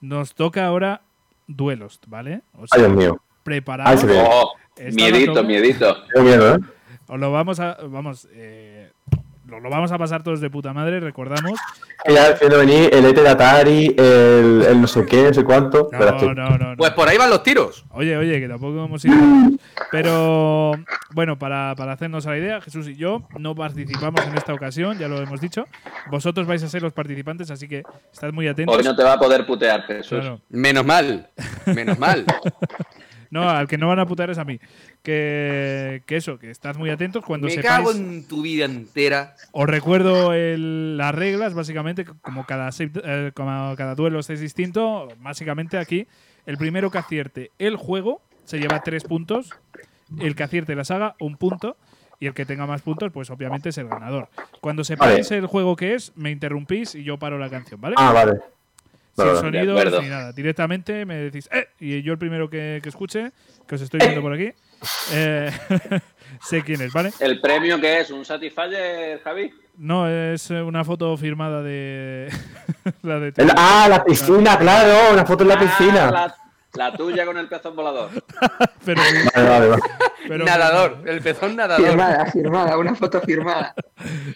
Nos 0.00 0.34
toca 0.34 0.66
ahora 0.66 1.02
duelos, 1.46 2.00
¿vale? 2.06 2.42
O 2.54 2.64
Ay, 2.70 2.80
Dios 2.80 2.92
mío. 2.92 3.22
Preparados. 3.42 4.04
Oh, 4.04 4.52
miedito, 4.92 5.42
miedito. 5.42 5.96
miedo, 6.22 6.56
¿eh? 6.56 6.58
Os 7.08 7.18
lo 7.18 7.32
vamos 7.32 7.58
a. 7.58 7.78
Vamos, 7.88 8.28
eh, 8.32 8.77
lo, 9.48 9.70
vamos 9.70 9.90
a 9.92 9.98
pasar 9.98 10.22
todos 10.22 10.40
de 10.40 10.50
puta 10.50 10.72
madre, 10.72 11.00
recordamos. 11.00 11.58
Ya 12.06 12.28
defiendo 12.28 12.58
venir 12.58 12.90
el 12.92 13.04
ET 13.06 13.16
de 13.16 13.28
Atari, 13.28 13.94
el, 13.98 14.80
no 14.80 14.86
sé 14.86 15.06
qué, 15.06 15.24
no 15.24 15.34
sé 15.34 15.42
cuánto. 15.42 15.88
No, 15.92 16.34
no, 16.34 16.58
no, 16.58 16.76
Pues 16.76 16.92
por 16.92 17.08
ahí 17.08 17.16
van 17.16 17.30
los 17.30 17.42
tiros. 17.42 17.84
Oye, 17.90 18.16
oye, 18.16 18.40
que 18.40 18.48
tampoco 18.48 18.84
hemos 18.84 19.04
ido. 19.04 19.16
Pero 19.90 20.72
bueno, 21.12 21.38
para, 21.38 21.74
para 21.76 21.92
hacernos 21.92 22.26
a 22.26 22.30
la 22.30 22.38
idea, 22.38 22.60
Jesús 22.60 22.88
y 22.88 22.96
yo 22.96 23.22
no 23.38 23.54
participamos 23.54 24.24
en 24.26 24.36
esta 24.36 24.52
ocasión, 24.52 24.98
ya 24.98 25.08
lo 25.08 25.18
hemos 25.18 25.40
dicho. 25.40 25.64
Vosotros 26.10 26.46
vais 26.46 26.62
a 26.62 26.68
ser 26.68 26.82
los 26.82 26.92
participantes, 26.92 27.50
así 27.50 27.66
que 27.66 27.82
estad 28.12 28.32
muy 28.32 28.46
atentos. 28.48 28.76
Hoy 28.76 28.84
no 28.84 28.94
te 28.94 29.02
va 29.02 29.14
a 29.14 29.18
poder 29.18 29.46
putear, 29.46 29.82
Jesús. 29.82 30.24
Menos 30.50 30.84
mal, 30.84 31.30
menos 31.66 31.98
mal. 31.98 32.24
No, 33.30 33.48
al 33.48 33.68
que 33.68 33.78
no 33.78 33.88
van 33.88 33.98
a 33.98 34.06
putar 34.06 34.30
es 34.30 34.38
a 34.38 34.44
mí. 34.44 34.58
Que, 35.02 36.02
eso, 36.08 36.38
que 36.38 36.50
estás 36.50 36.76
muy 36.76 36.90
atentos 36.90 37.24
cuando 37.24 37.46
Me 37.46 37.52
sepáis... 37.52 37.68
cago 37.68 37.92
en 37.92 38.26
tu 38.26 38.42
vida 38.42 38.64
entera. 38.64 39.34
Os 39.52 39.68
recuerdo 39.68 40.32
las 40.34 41.14
reglas, 41.14 41.54
básicamente, 41.54 42.04
como 42.04 42.44
cada, 42.44 42.70
eh, 42.78 43.32
como 43.34 43.74
cada 43.76 43.94
duelo 43.94 44.20
es 44.20 44.40
distinto, 44.40 45.08
básicamente 45.20 45.78
aquí, 45.78 46.06
el 46.46 46.56
primero 46.56 46.90
que 46.90 46.98
acierte 46.98 47.52
el 47.58 47.76
juego 47.76 48.22
se 48.44 48.58
lleva 48.58 48.80
tres 48.80 49.04
puntos, 49.04 49.50
el 50.20 50.34
que 50.34 50.42
acierte 50.42 50.74
la 50.74 50.84
saga, 50.84 51.14
un 51.20 51.36
punto, 51.36 51.76
y 52.20 52.26
el 52.26 52.34
que 52.34 52.46
tenga 52.46 52.66
más 52.66 52.82
puntos, 52.82 53.12
pues 53.12 53.30
obviamente 53.30 53.68
es 53.68 53.78
el 53.78 53.88
ganador. 53.88 54.28
Cuando 54.60 54.82
sepáis 54.84 55.30
el 55.30 55.46
juego 55.46 55.76
que 55.76 55.94
es, 55.94 56.12
me 56.16 56.30
interrumpís 56.30 56.94
y 56.94 57.04
yo 57.04 57.18
paro 57.18 57.38
la 57.38 57.50
canción, 57.50 57.80
¿vale? 57.80 57.94
Ah, 57.98 58.12
vale 58.12 58.40
sin 59.24 59.36
sonido, 59.36 60.00
ni 60.00 60.08
nada. 60.08 60.32
Directamente 60.32 61.04
me 61.04 61.16
decís, 61.16 61.48
¡eh! 61.52 61.68
Y 61.80 62.02
yo 62.02 62.12
el 62.12 62.18
primero 62.18 62.48
que, 62.48 62.80
escuche, 62.84 63.32
que 63.66 63.74
os 63.74 63.80
estoy 63.80 64.00
viendo 64.00 64.22
por 64.22 64.32
aquí, 64.32 64.52
eh, 65.12 65.50
sé 66.42 66.62
quién 66.62 66.80
es, 66.80 66.92
¿vale? 66.92 67.12
¿El 67.20 67.40
premio 67.40 67.80
que 67.80 68.00
es? 68.00 68.10
¿Un 68.10 68.24
Satisfyer, 68.24 69.20
Javi? 69.22 69.52
No, 69.78 70.08
es 70.08 70.50
una 70.50 70.84
foto 70.84 71.16
firmada 71.16 71.62
de. 71.62 72.28
la 73.02 73.20
de 73.20 73.32
ah, 73.56 73.86
la 73.88 74.04
piscina, 74.04 74.58
claro, 74.58 75.12
una 75.12 75.24
foto 75.24 75.44
en 75.44 75.48
la 75.48 75.54
ah, 75.54 75.60
piscina. 75.60 76.34
La 76.74 76.92
tuya 76.92 77.24
con 77.24 77.38
el 77.38 77.48
pezón 77.48 77.74
volador. 77.74 78.10
pero, 78.84 79.00
Vale, 79.34 79.48
vale, 79.48 79.68
vale. 79.68 79.82
pero- 80.28 80.44
nadador, 80.44 81.02
el 81.06 81.20
pezón 81.20 81.56
nadador. 81.56 81.86
Firmada, 81.86 82.26
firmada, 82.26 82.78
una 82.78 82.94
foto 82.94 83.20
firmada. 83.20 83.74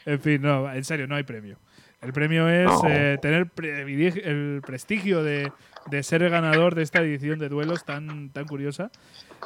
En 0.06 0.20
fin, 0.20 0.40
no, 0.40 0.72
en 0.72 0.84
serio, 0.84 1.06
no 1.06 1.14
hay 1.16 1.24
premio. 1.24 1.58
El 2.02 2.12
premio 2.12 2.48
es 2.48 2.66
No. 2.66 2.82
eh, 2.88 3.18
tener 3.22 3.46
previgi- 3.46 4.20
el 4.24 4.60
prestigio 4.66 5.22
de, 5.22 5.52
de 5.86 6.02
ser 6.02 6.22
el 6.22 6.30
ganador 6.30 6.74
de 6.74 6.82
esta 6.82 7.00
edición 7.00 7.38
de 7.38 7.48
duelos 7.48 7.84
tan, 7.84 8.30
tan 8.30 8.44
curiosa. 8.46 8.90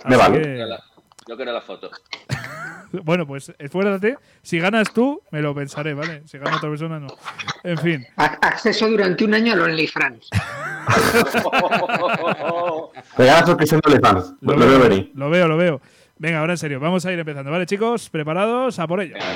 Me 0.06 0.16
Así 0.16 0.32
vale. 0.32 0.42
que- 0.42 0.66
Yo 1.28 1.36
quiero 1.36 1.52
la 1.52 1.60
foto. 1.60 1.90
bueno, 3.04 3.26
pues 3.26 3.52
esfuérzate. 3.58 4.16
Si 4.42 4.58
ganas 4.58 4.92
tú, 4.94 5.20
me 5.30 5.42
lo 5.42 5.54
pensaré, 5.54 5.92
¿vale? 5.92 6.22
Si 6.26 6.38
gana 6.38 6.56
otra 6.56 6.70
persona, 6.70 6.98
no. 6.98 7.08
En 7.62 7.76
fin. 7.78 8.06
Acceso 8.16 8.88
durante 8.88 9.24
un 9.24 9.34
año 9.34 9.52
al 9.52 9.60
OnlyFans. 9.62 10.30
Regala 13.18 13.46
suscripción 13.46 13.80
de 13.84 13.92
OnlyFans. 13.92 14.34
Lo, 14.40 14.56
lo 14.56 14.66
veo 14.66 14.80
venir. 14.80 15.12
Lo 15.14 15.30
veo, 15.30 15.48
lo 15.48 15.56
veo. 15.56 15.80
Venga, 16.18 16.38
ahora 16.40 16.54
en 16.54 16.58
serio, 16.58 16.80
vamos 16.80 17.04
a 17.04 17.12
ir 17.12 17.18
empezando. 17.18 17.50
¿Vale, 17.50 17.66
chicos? 17.66 18.08
¿Preparados? 18.08 18.78
A 18.78 18.86
por 18.86 19.00
ello. 19.00 19.14
Venga, 19.14 19.26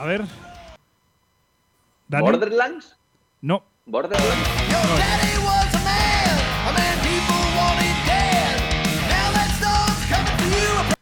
A 0.00 0.04
ver. 0.06 0.24
Dani. 2.08 2.24
¿Borderlands? 2.24 2.96
No. 3.42 3.62
¿Borderlands? 3.84 4.48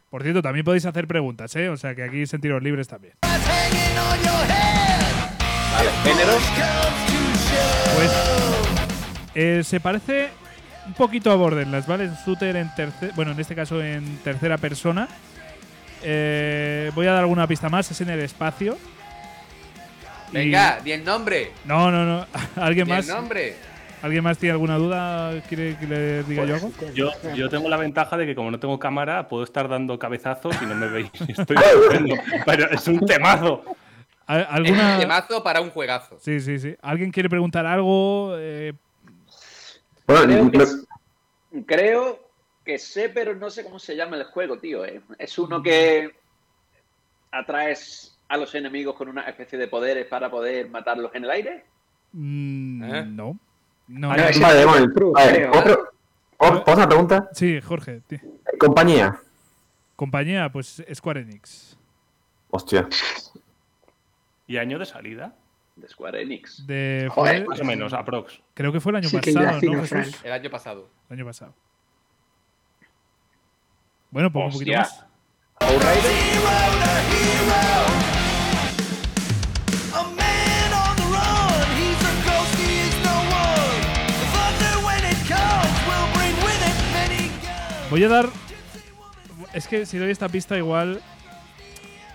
Por 0.09 0.23
cierto, 0.23 0.41
también 0.41 0.65
podéis 0.65 0.85
hacer 0.85 1.07
preguntas, 1.07 1.55
¿eh? 1.55 1.69
O 1.69 1.77
sea 1.77 1.95
que 1.95 2.03
aquí 2.03 2.27
sentiros 2.27 2.61
libres 2.61 2.89
también. 2.89 3.13
Vale, 3.21 3.39
género. 6.03 6.33
Pues 7.95 8.11
eh, 9.33 9.63
se 9.63 9.79
parece 9.79 10.27
un 10.85 10.93
poquito 10.93 11.31
a 11.31 11.35
Borderlands, 11.35 11.87
¿vale? 11.87 12.03
Es 12.03 12.11
un 12.11 12.17
shooter 12.17 12.57
en 12.57 12.75
tercera, 12.75 13.13
bueno, 13.15 13.31
en 13.31 13.39
este 13.39 13.55
caso 13.55 13.81
en 13.81 14.17
tercera 14.17 14.57
persona. 14.57 15.07
Eh, 16.03 16.91
voy 16.95 17.07
a 17.07 17.11
dar 17.13 17.21
alguna 17.21 17.47
pista 17.47 17.69
más, 17.69 17.89
es 17.91 18.01
en 18.01 18.09
el 18.09 18.19
espacio. 18.21 18.77
Y- 20.31 20.33
Venga, 20.33 20.79
di 20.83 20.91
el 20.91 21.03
nombre. 21.03 21.51
No, 21.65 21.89
no, 21.91 22.05
no. 22.05 22.25
¿Alguien 22.55 22.85
Di 22.85 22.91
el 22.91 22.97
más? 22.97 23.07
nombre. 23.07 23.55
¿Alguien 24.01 24.23
más 24.23 24.37
tiene 24.37 24.53
alguna 24.53 24.77
duda? 24.77 25.41
¿Quiere 25.49 25.75
que 25.77 25.85
le 25.85 26.23
diga 26.23 26.45
yo 26.45 26.55
algo? 26.55 26.71
Yo, 26.93 27.11
yo 27.35 27.49
tengo 27.49 27.67
la 27.67 27.75
ventaja 27.75 28.15
de 28.15 28.25
que 28.25 28.33
como 28.33 28.49
no 28.49 28.57
tengo 28.59 28.79
cámara, 28.79 29.27
puedo 29.27 29.43
estar 29.43 29.67
dando 29.67 29.99
cabezazos 29.99 30.55
y 30.61 30.65
no 30.65 30.75
me 30.75 30.87
veis. 30.87 31.09
Estoy. 31.27 31.57
Pero 32.45 32.69
es 32.71 32.87
un 32.87 32.99
temazo. 33.05 33.61
¿Al- 34.25 34.65
Es 34.65 34.71
un 34.71 34.99
temazo 34.99 35.43
para 35.43 35.59
un 35.59 35.69
juegazo. 35.71 36.17
Sí, 36.21 36.39
sí, 36.39 36.59
sí. 36.59 36.75
¿Alguien 36.81 37.11
quiere 37.11 37.27
preguntar 37.29 37.65
algo? 37.65 38.35
Eh, 38.37 38.73
Bueno, 40.05 40.49
que, 40.51 41.63
creo 41.65 42.28
que 42.69 42.77
sé, 42.77 43.09
pero 43.09 43.33
no 43.33 43.49
sé 43.49 43.63
cómo 43.63 43.79
se 43.79 43.95
llama 43.95 44.15
el 44.17 44.25
juego, 44.25 44.59
tío. 44.59 44.85
eh. 44.85 45.01
Es 45.17 45.39
uno 45.39 45.63
que 45.63 46.11
atraes 47.31 48.15
a 48.27 48.37
los 48.37 48.53
enemigos 48.53 48.95
con 48.95 49.09
una 49.09 49.23
especie 49.23 49.57
de 49.57 49.67
poderes 49.67 50.05
para 50.05 50.29
poder 50.29 50.69
matarlos 50.69 51.09
en 51.15 51.23
el 51.23 51.31
aire. 51.31 51.65
mm, 52.11 52.83
¿Eh? 52.83 53.05
No. 53.05 53.39
No. 53.87 54.09
No. 54.09 54.15
no, 54.15 54.23
ese- 54.23 54.39
Vale, 54.39 54.65
vale, 54.65 54.87
creo. 54.93 55.11
otro- 55.51 55.89
¿Puedo 56.37 56.51
puedo 56.63 56.63
hacer 56.63 56.75
una 56.77 56.87
pregunta? 56.87 57.29
Sí, 57.33 57.59
Jorge. 57.59 58.01
Compañía. 58.59 59.19
Compañía, 59.95 60.51
pues 60.51 60.83
Square 60.93 61.21
Enix. 61.21 61.75
Hostia. 62.51 62.87
¿Y 64.47 64.57
año 64.57 64.77
de 64.77 64.85
salida? 64.85 65.35
De 65.75 65.87
Square 65.87 66.21
Enix. 66.21 66.65
De, 66.67 67.07
Joder. 67.11 67.37
fue- 67.45 67.47
Más 67.49 67.61
o 67.61 67.65
menos, 67.65 67.93
aprox. 67.93 68.39
creo 68.53 68.71
que 68.71 68.79
fue 68.79 68.91
el 68.91 68.97
año 68.97 69.09
Sí, 69.09 69.17
pasado. 69.17 69.39
El 70.23 70.31
año 70.31 70.49
pasado. 70.51 70.87
El 71.09 71.15
año 71.17 71.25
pasado. 71.25 71.53
Bueno, 74.11 74.31
pues 74.31 74.45
un 74.45 74.51
poquito 74.53 74.77
más. 74.77 75.05
Voy 87.89 88.03
a 88.03 88.07
dar. 88.07 88.29
Es 89.53 89.67
que 89.67 89.85
si 89.85 89.97
doy 89.97 90.11
esta 90.11 90.29
pista, 90.29 90.57
igual. 90.57 91.01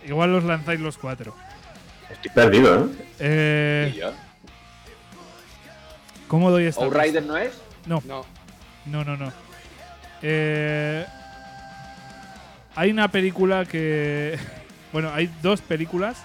Igual 0.07 0.33
los 0.33 0.45
lanzáis 0.45 0.81
los 0.81 0.99
cuatro. 0.99 1.35
Estoy 2.11 2.31
perdido, 2.31 2.85
¿eh? 2.87 2.89
Eh. 3.19 4.13
¿Cómo 6.29 6.51
doy 6.51 6.67
esta 6.67 6.83
pista? 6.83 6.97
¿Outrider 6.99 7.23
no 7.25 7.37
es? 7.37 7.53
No, 7.87 8.03
No. 8.07 8.25
no, 8.87 9.05
no, 9.05 9.17
no. 9.17 9.33
Eh, 10.23 11.05
hay 12.77 12.91
una 12.91 13.09
película 13.09 13.65
que. 13.65 14.39
Bueno, 14.95 15.11
hay 15.13 15.29
dos 15.43 15.61
películas 15.61 16.23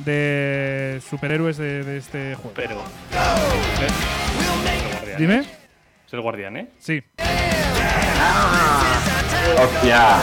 de 0.00 1.00
superhéroes 1.08 1.56
de, 1.58 1.84
de 1.84 1.98
este 1.98 2.34
juego. 2.34 2.50
Pero. 2.56 2.82
Guardián. 4.90 5.16
Dime. 5.16 5.38
Es 6.04 6.12
el 6.12 6.20
guardián, 6.20 6.56
¿eh? 6.56 6.70
Sí. 6.80 7.00
Hostia. 9.62 10.16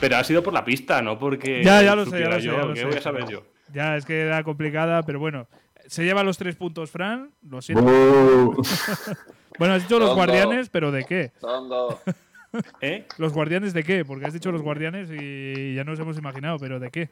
Pero 0.00 0.16
ha 0.18 0.24
sido 0.24 0.42
por 0.42 0.52
la 0.52 0.66
pista, 0.66 1.00
no 1.00 1.18
porque. 1.18 1.62
Ya, 1.64 1.80
ya 1.82 1.94
lo 1.94 2.04
sé, 2.04 2.20
ya 2.20 2.28
lo 2.28 2.40
sé, 2.40 2.46
ya 2.46 2.52
lo 2.52 2.74
¿Qué 2.74 2.80
sé. 2.80 2.86
voy 2.86 2.96
a 2.96 3.00
saber 3.00 3.26
yo? 3.26 3.42
Ya, 3.72 3.96
es 3.96 4.04
que 4.04 4.20
era 4.20 4.44
complicada, 4.44 5.02
pero 5.02 5.18
bueno. 5.18 5.48
Se 5.86 6.04
lleva 6.04 6.22
los 6.22 6.36
tres 6.36 6.56
puntos, 6.56 6.90
Fran. 6.90 7.30
Lo 7.48 7.62
siento. 7.62 7.86
Bueno, 9.60 9.74
has 9.74 9.82
dicho 9.82 9.98
los 9.98 10.14
guardianes, 10.14 10.70
pero 10.70 10.90
¿de 10.90 11.04
qué? 11.04 11.32
Tongo. 11.38 12.00
¿Eh? 12.80 13.04
¿Los 13.18 13.34
guardianes 13.34 13.74
de 13.74 13.84
qué? 13.84 14.06
Porque 14.06 14.24
has 14.24 14.32
dicho 14.32 14.50
los 14.50 14.62
guardianes 14.62 15.10
y 15.12 15.74
ya 15.74 15.84
nos 15.84 16.00
hemos 16.00 16.16
imaginado, 16.16 16.56
pero 16.58 16.80
¿de 16.80 16.90
qué? 16.90 17.10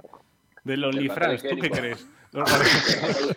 Del 0.65 0.83
OnlyFans, 0.83 1.43
¿tú 1.43 1.59
qué 1.61 1.69
crees? 1.69 2.07
Los 2.33 2.51
guardianes. 2.51 3.37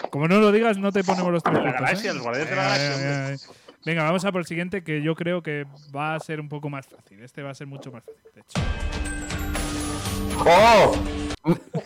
Como 0.10 0.28
no 0.28 0.38
lo 0.38 0.52
digas, 0.52 0.78
no 0.78 0.92
te 0.92 1.02
ponemos 1.02 1.32
los 1.32 1.42
tres 1.42 1.58
La 1.62 1.72
galaxia, 1.72 2.12
¿eh? 2.12 2.14
los 2.14 2.22
guardianes 2.22 2.50
de 2.50 2.56
la 2.56 2.62
Venga, 2.62 3.22
galaxia. 3.22 3.50
Venga, 3.84 4.02
vamos 4.04 4.24
a 4.24 4.32
por 4.32 4.40
el 4.42 4.46
siguiente 4.46 4.84
que 4.84 5.02
yo 5.02 5.16
creo 5.16 5.42
que 5.42 5.66
va 5.94 6.14
a 6.14 6.20
ser 6.20 6.40
un 6.40 6.48
poco 6.48 6.70
más 6.70 6.86
fácil. 6.86 7.20
Este 7.20 7.42
va 7.42 7.50
a 7.50 7.54
ser 7.54 7.66
mucho 7.66 7.90
más 7.90 8.04
fácil, 8.04 8.30
de 8.34 8.40
hecho. 8.42 8.60
¡Oh! 10.38 11.29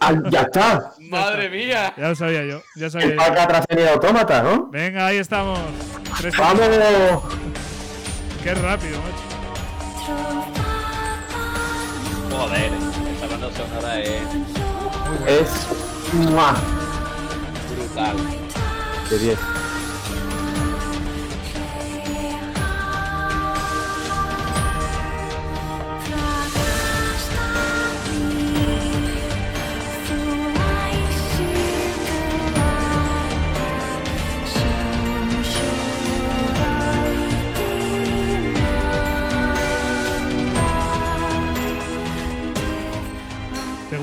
Ah, 0.01 0.13
ya 0.31 0.43
está. 0.43 0.93
¡Madre 0.99 1.49
mía! 1.49 1.95
Ya 1.97 2.09
lo 2.09 2.15
sabía 2.17 2.45
yo, 2.45 2.61
ya 2.75 2.91
sabía 2.91 3.09
El 3.09 3.17
yo. 3.17 3.65
Tenía 3.69 3.93
autómata, 3.93 4.43
¿no? 4.43 4.67
Venga, 4.71 5.07
ahí 5.07 5.19
estamos. 5.19 5.59
Tres. 6.19 6.37
¡Vamos! 6.37 6.69
Qué 8.43 8.55
rápido, 8.55 8.99
macho. 9.01 9.35
Joder, 12.37 12.73
esa 13.17 13.27
banda 13.29 13.51
sonora 13.53 14.01
es 14.01 14.23
Es. 15.27 15.69
¡mua! 16.15 16.55
brutal. 17.75 18.17
De 19.09 19.19
10. 19.19 19.39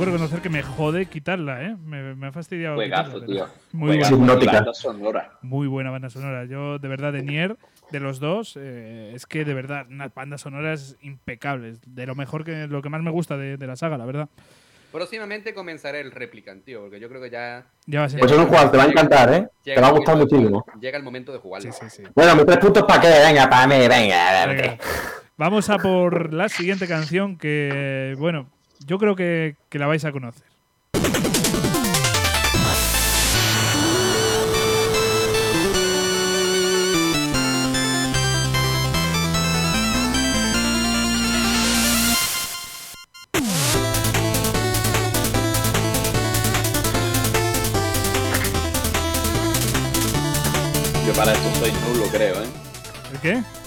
Que 0.06 0.12
reconocer 0.12 0.42
que 0.42 0.50
me 0.50 0.62
jode 0.64 1.06
quitarla, 1.08 1.64
¿eh? 1.64 1.76
Me, 1.84 2.16
me 2.16 2.28
ha 2.28 2.32
fastidiado. 2.32 2.76
Juegazo, 2.76 3.14
quitarla, 3.22 3.26
tío. 3.26 3.48
Muy 3.72 3.88
Juegazo. 3.90 4.18
buena. 4.18 4.52
Banda 4.52 4.74
sonora. 4.74 5.32
muy 5.42 5.68
buena 5.68 5.92
banda 5.92 6.10
sonora. 6.10 6.46
Yo, 6.46 6.80
de 6.80 6.88
verdad, 6.88 7.14
de 7.14 7.24
Nier, 7.24 7.58
de 7.92 8.00
los 8.00 8.20
dos, 8.20 8.58
eh, 8.60 9.12
es 9.16 9.26
que 9.26 9.46
de 9.46 9.54
verdad, 9.54 9.86
unas 9.90 10.14
bandas 10.14 10.42
sonoras 10.42 10.98
impecables. 11.02 11.80
De 11.86 12.06
lo 12.06 12.16
mejor 12.16 12.44
que 12.44 12.68
lo 12.68 12.82
que 12.82 12.90
más 12.90 13.02
me 13.02 13.12
gusta 13.12 13.38
de, 13.38 13.58
de 13.58 13.68
la 13.68 13.76
saga, 13.76 13.98
la 13.98 14.06
verdad. 14.06 14.30
Próximamente 14.92 15.54
comenzaré 15.54 16.02
el 16.02 16.12
Replicant, 16.12 16.66
tío, 16.66 16.82
porque 16.82 17.00
yo 17.00 17.08
creo 17.08 17.22
que 17.22 17.30
ya. 17.30 17.64
Ya 17.86 18.02
va 18.02 18.06
a 18.08 18.10
ser. 18.10 18.20
Pues 18.20 18.32
es 18.32 18.38
un 18.38 18.48
juego, 18.48 18.70
te 18.70 18.78
va 18.78 18.84
a 18.84 18.88
encantar, 18.88 19.34
¿eh? 19.34 19.48
llega 19.64 19.76
Te 19.76 19.82
va 19.82 19.88
a 19.88 19.92
gustar 19.92 20.16
momento 20.16 20.36
muchísimo. 20.36 20.66
Llega 20.82 20.98
el 20.98 21.04
momento 21.04 21.32
de 21.32 21.40
jugarlo. 21.40 21.72
Sí, 21.72 21.80
sí, 21.90 22.04
sí. 22.04 22.04
Bueno, 22.14 22.36
mis 22.36 22.46
tres 22.46 22.58
puntos 22.58 22.84
para 22.84 23.00
qué, 23.00 23.08
venga, 23.08 23.50
para 23.50 23.68
mí, 23.68 23.88
venga. 23.88 24.46
Venga. 24.48 24.78
Vamos 25.38 25.70
a 25.70 25.78
por 25.78 26.34
la 26.34 26.50
siguiente 26.50 26.88
canción 26.90 27.38
que, 27.38 28.16
bueno, 28.20 28.50
yo 28.86 28.98
creo 28.98 29.16
que, 29.16 29.56
que 29.70 29.80
la 29.80 29.88
vais 29.88 30.04
a 30.06 30.12
conocer. 30.12 30.46
Yo 51.06 51.14
para 51.14 51.34
esto 51.34 51.56
soy 51.60 51.72
nulo, 51.72 52.08
creo, 52.12 52.42
¿eh? 52.42 52.48
¿El 53.12 53.20
qué? 53.20 53.61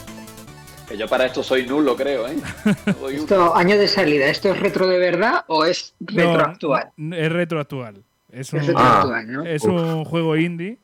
Que 0.88 0.98
yo 0.98 1.08
para 1.08 1.24
esto 1.26 1.42
soy 1.42 1.66
nulo, 1.66 1.96
creo, 1.96 2.28
¿eh? 2.28 2.36
Soy 3.00 3.16
Esto, 3.16 3.56
año 3.56 3.78
de 3.78 3.88
salida, 3.88 4.26
¿esto 4.26 4.52
es 4.52 4.60
retro 4.60 4.86
de 4.86 4.98
verdad 4.98 5.44
o 5.48 5.64
es 5.64 5.94
No, 6.00 6.06
retroactual? 6.36 6.92
n- 6.98 7.18
Es 7.18 7.32
retroactual. 7.32 8.04
Es 8.30 8.52
un, 8.52 8.60
Es 8.60 8.66
retroactual, 8.66 9.32
¿no? 9.32 9.44
es 9.46 9.64
un 9.64 10.04
juego 10.04 10.36
indie, 10.36 10.78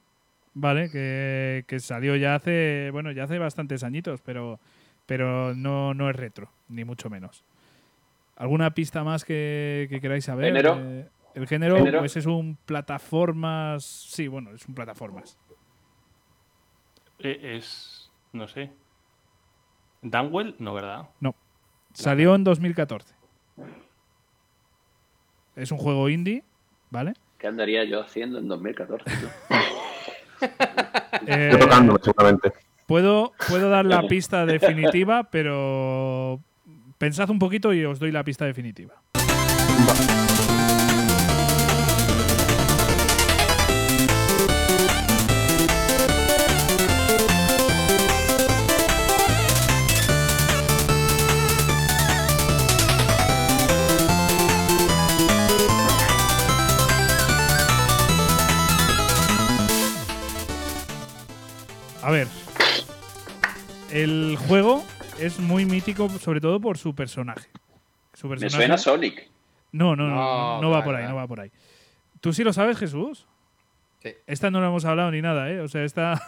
¿vale? 0.55 0.91
Que, 0.91 1.65
que 1.67 1.81
salió 1.81 2.17
ya 2.17 2.35
hace, 2.37 2.89
bueno, 2.93 3.13
ya 3.13 3.25
hace 3.25 3.39
bastantes 3.39 3.83
añitos, 3.83 4.21
pero, 4.23 4.59
pero 5.05 5.55
no, 5.55 5.93
no 5.93 6.09
es 6.09 6.17
retro, 6.17 6.51
ni 6.69 6.85
mucho 6.85 7.11
menos. 7.11 7.45
¿Alguna 8.37 8.71
pista 8.73 9.05
más 9.05 9.25
que, 9.25 9.87
que 9.91 10.01
queráis 10.01 10.25
saber? 10.25 10.47
¿Género? 10.47 10.79
Eh, 10.81 11.09
el 11.35 11.47
género, 11.47 11.77
¿Género? 11.77 11.99
pues 11.99 12.17
es 12.17 12.25
un 12.25 12.57
plataformas. 12.65 13.85
Sí, 13.85 14.29
bueno, 14.29 14.51
es 14.55 14.67
un 14.67 14.75
plataformas. 14.75 15.37
Eh, 17.19 17.57
es. 17.59 18.11
No 18.33 18.49
sé. 18.49 18.71
Danwell, 20.03 20.55
no, 20.59 20.75
¿verdad? 20.75 21.09
No. 21.21 21.35
Salió 21.93 22.35
en 22.35 22.45
2014. 22.45 23.15
Es 25.57 25.73
un 25.73 25.79
juego 25.79 26.09
indie, 26.09 26.45
¿vale? 26.91 27.15
¿Qué 27.39 27.47
andaría 27.47 27.85
yo 27.85 28.01
haciendo 28.01 28.39
en 28.39 28.49
2014? 28.49 29.05
tú? 29.05 29.29
Eh, 31.27 31.51
Estoy 31.51 31.61
tocándome, 31.61 31.99
seguramente. 32.03 32.53
Puedo, 32.87 33.33
puedo 33.47 33.69
dar 33.69 33.85
la 33.85 34.07
pista 34.09 34.47
definitiva, 34.47 35.25
pero 35.25 36.41
pensad 36.97 37.29
un 37.29 37.39
poquito 37.39 37.75
y 37.75 37.85
os 37.85 37.99
doy 37.99 38.11
la 38.11 38.25
pista 38.25 38.47
definitiva. 38.47 38.95
Juego 64.51 64.85
es 65.21 65.39
muy 65.39 65.65
mítico, 65.65 66.09
sobre 66.09 66.41
todo 66.41 66.61
por 66.61 66.77
su 66.77 66.93
personaje. 66.95 67.49
Su 68.15 68.29
Me 68.29 68.51
suena 68.51 68.77
Sonic. 68.77 69.29
No, 69.73 69.95
no, 69.95 70.09
no, 70.09 70.61
No, 70.61 70.71
va 70.71 70.83
por 70.83 70.97
ahí, 70.97 71.07
no 71.07 71.15
va 71.15 71.27
por 71.29 71.39
ahí. 71.41 71.53
¿Tú 72.21 72.33
sí 72.33 72.43
lo 72.43 72.53
sabes, 72.53 72.77
Jesús? 72.77 73.27
Sí. 74.03 74.13
Esta 74.27 74.51
no 74.51 74.61
la 74.61 74.67
hemos 74.67 74.85
hablado 74.85 75.11
ni 75.13 75.23
nada, 75.23 75.51
¿eh? 75.51 75.61
O 75.61 75.69
sea, 75.69 75.85
esta. 75.85 76.21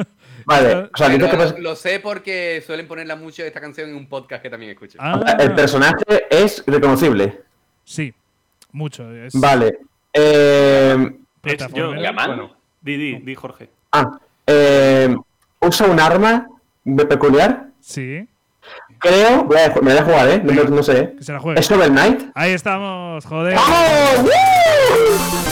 Vale, 0.44 0.74
o 0.74 0.90
sea, 0.96 1.06
Pero 1.08 1.26
dices 1.26 1.52
que 1.54 1.62
lo 1.62 1.74
sé 1.74 2.00
porque 2.00 2.62
suelen 2.66 2.86
ponerla 2.86 3.16
mucho 3.16 3.44
esta 3.44 3.60
canción 3.60 3.88
en 3.88 3.96
un 3.96 4.08
podcast 4.08 4.42
que 4.42 4.50
también 4.50 4.72
escucho. 4.72 4.98
Ah, 5.00 5.36
el 5.38 5.54
personaje 5.54 6.04
es 6.28 6.62
reconocible. 6.66 7.40
sí, 7.84 8.12
mucho. 8.72 9.10
Es 9.12 9.32
Vale. 9.40 9.78
Eh, 10.12 11.12
Es- 11.44 11.72
yo. 11.72 11.92
Gaman. 11.92 12.26
bueno, 12.26 12.56
di, 12.80 12.96
di, 12.96 13.14
di, 13.20 13.34
Jorge. 13.34 13.70
ah, 13.92 14.18
eh, 14.46 15.16
usa 15.62 15.86
un 15.86 15.98
arma 16.00 16.46
de 16.84 17.06
peculiar. 17.06 17.69
Sí, 17.80 18.28
Creo, 18.98 19.44
voy 19.44 19.56
a, 19.58 19.68
me 19.80 19.92
voy 19.92 19.98
a 19.98 20.04
jugar, 20.04 20.28
¿eh? 20.28 20.42
No, 20.44 20.64
no 20.64 20.82
sé. 20.82 21.14
que 21.16 21.24
se 21.24 21.32
la 21.32 21.40
juegue. 21.40 21.58
¿Es 21.58 21.68
Shovel 21.68 21.90
Knight? 21.90 22.30
Ahí 22.34 22.52
estamos, 22.52 23.24
joder. 23.24 23.54
¡Vamos! 23.54 24.24
¡Woo! 24.24 25.49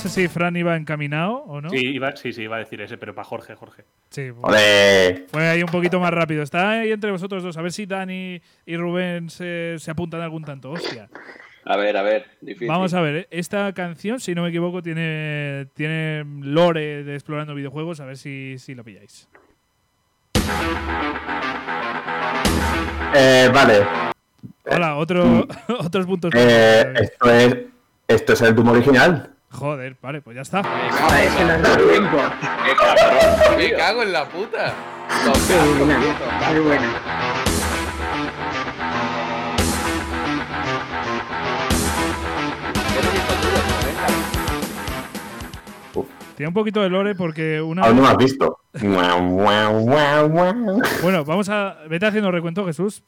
Sé 0.00 0.08
si 0.08 0.28
Fran 0.28 0.56
iba 0.56 0.76
encaminado 0.76 1.44
o 1.44 1.60
no. 1.60 1.70
Sí, 1.70 1.76
iba, 1.76 2.16
sí, 2.16 2.32
sí, 2.32 2.42
iba 2.42 2.56
a 2.56 2.60
decir 2.60 2.80
ese, 2.80 2.96
pero 2.96 3.14
para 3.14 3.24
Jorge, 3.26 3.54
Jorge. 3.54 3.84
Sí, 4.08 4.30
Joder. 4.40 5.26
fue 5.28 5.48
ahí 5.48 5.62
un 5.62 5.68
poquito 5.68 6.00
más 6.00 6.12
rápido. 6.12 6.42
Está 6.42 6.70
ahí 6.70 6.90
entre 6.90 7.10
vosotros 7.10 7.42
dos. 7.42 7.56
A 7.56 7.62
ver 7.62 7.72
si 7.72 7.86
Dani 7.86 8.40
y 8.66 8.76
Rubén 8.76 9.28
se, 9.28 9.76
se 9.78 9.90
apuntan 9.90 10.22
algún 10.22 10.42
tanto. 10.42 10.70
Hostia. 10.70 11.08
A 11.64 11.76
ver, 11.76 11.96
a 11.96 12.02
ver. 12.02 12.26
Difícil. 12.40 12.68
Vamos 12.68 12.94
a 12.94 13.00
ver, 13.02 13.16
¿eh? 13.16 13.28
esta 13.30 13.72
canción, 13.74 14.18
si 14.18 14.34
no 14.34 14.42
me 14.42 14.48
equivoco, 14.48 14.82
tiene, 14.82 15.66
tiene 15.74 16.24
lore 16.40 17.04
de 17.04 17.14
explorando 17.14 17.54
videojuegos. 17.54 18.00
A 18.00 18.06
ver 18.06 18.16
si, 18.16 18.56
si 18.58 18.74
lo 18.74 18.82
pilláis. 18.82 19.28
Eh, 23.14 23.50
vale. 23.52 23.86
Hola, 24.64 24.96
otro, 24.96 25.46
otros 25.78 26.06
puntos. 26.06 26.32
Eh, 26.34 26.94
esto 26.96 27.30
es. 27.30 27.56
Esto 28.08 28.32
es 28.32 28.40
el 28.42 28.56
Doom 28.56 28.70
original. 28.70 29.30
Joder, 29.52 29.96
vale, 30.00 30.20
pues 30.22 30.36
ya 30.36 30.42
está. 30.42 30.62
Joder, 30.62 31.24
es 31.24 31.34
que 31.34 31.44
no 31.44 31.58
da 31.58 31.76
tiempo. 31.76 32.18
¡Qué 32.64 32.76
cabrón! 32.76 33.56
Me 33.58 33.72
cago 33.72 34.02
en 34.02 34.12
la 34.12 34.28
puta. 34.28 34.74
Qué 35.48 35.84
buena, 35.84 36.00
qué 36.48 36.60
buena. 36.60 37.49
Tiene 46.40 46.48
un 46.48 46.54
poquito 46.54 46.80
de 46.80 46.88
lore 46.88 47.14
porque 47.14 47.60
una. 47.60 47.82
Aún 47.82 47.96
no 47.96 48.02
me 48.02 48.08
has 48.08 48.16
visto. 48.16 48.60
Bueno, 51.02 51.22
vamos 51.26 51.50
a. 51.50 51.80
Vete 51.86 52.06
haciendo 52.06 52.30
recuento, 52.30 52.64
Jesús. 52.64 53.02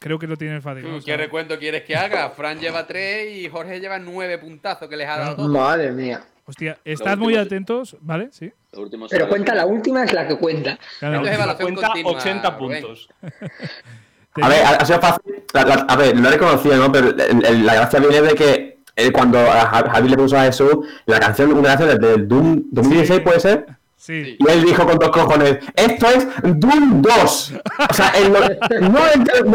Creo 0.00 0.18
que 0.18 0.26
lo 0.26 0.36
tienes 0.36 0.62
fácil. 0.62 0.86
¿no? 0.86 0.96
O 0.98 1.00
¿Qué 1.00 1.16
recuento 1.16 1.58
quieres 1.58 1.84
que 1.84 1.96
haga? 1.96 2.28
Fran 2.28 2.60
lleva 2.60 2.86
tres 2.86 3.34
y 3.34 3.48
Jorge 3.48 3.80
lleva 3.80 3.98
nueve 3.98 4.36
puntazos 4.36 4.86
que 4.86 4.98
les 4.98 5.08
ha 5.08 5.16
dado. 5.16 5.48
Madre 5.48 5.92
mía. 5.92 6.24
Hostia, 6.44 6.76
estad 6.84 7.12
último 7.12 7.24
muy 7.24 7.36
atentos, 7.36 7.96
¿vale? 8.02 8.28
Sí. 8.32 8.52
Pero 9.08 9.30
cuenta, 9.30 9.54
la 9.54 9.64
última 9.64 10.04
es 10.04 10.12
la 10.12 10.28
que 10.28 10.36
cuenta. 10.36 10.78
Claro. 10.98 11.26
Evaluación 11.26 11.74
Cuenta 11.74 11.86
continua, 11.86 12.12
80 12.12 12.50
Rubén. 12.50 12.82
puntos. 12.82 13.08
A 14.42 14.48
ver, 14.48 14.62
ha, 14.62 14.84
sido 14.84 15.00
fácil. 15.00 15.42
La- 15.54 15.64
la- 15.64 15.86
a 15.88 15.96
ver, 15.96 16.18
lo 16.18 16.28
he 16.28 16.32
reconocido, 16.32 16.76
¿no? 16.76 16.92
Pero 16.92 17.12
la 17.12 17.74
gracia 17.76 18.00
viene 18.00 18.20
de 18.20 18.34
que 18.34 18.73
eh, 18.96 19.10
cuando 19.12 19.38
a 19.38 19.66
Ja- 19.66 19.90
Javi 19.90 20.08
le 20.08 20.16
puso 20.16 20.36
a 20.38 20.44
Jesús 20.44 20.86
la 21.06 21.18
canción, 21.20 21.52
una 21.52 21.76
canción 21.76 21.98
desde 21.98 22.14
el 22.14 22.28
Doom 22.28 22.62
2016, 22.70 23.20
¿puede 23.20 23.40
ser? 23.40 23.66
Sí. 23.96 24.36
Y 24.38 24.50
él 24.50 24.62
dijo 24.64 24.86
con 24.86 24.98
dos 24.98 25.10
cojones: 25.10 25.58
Esto 25.74 26.06
es 26.08 26.26
Doom 26.42 27.00
2. 27.00 27.52
O 27.90 27.94
sea, 27.94 28.10
el, 28.10 28.32
no, 28.32 28.38
el, 28.44 28.82
no, 28.82 28.90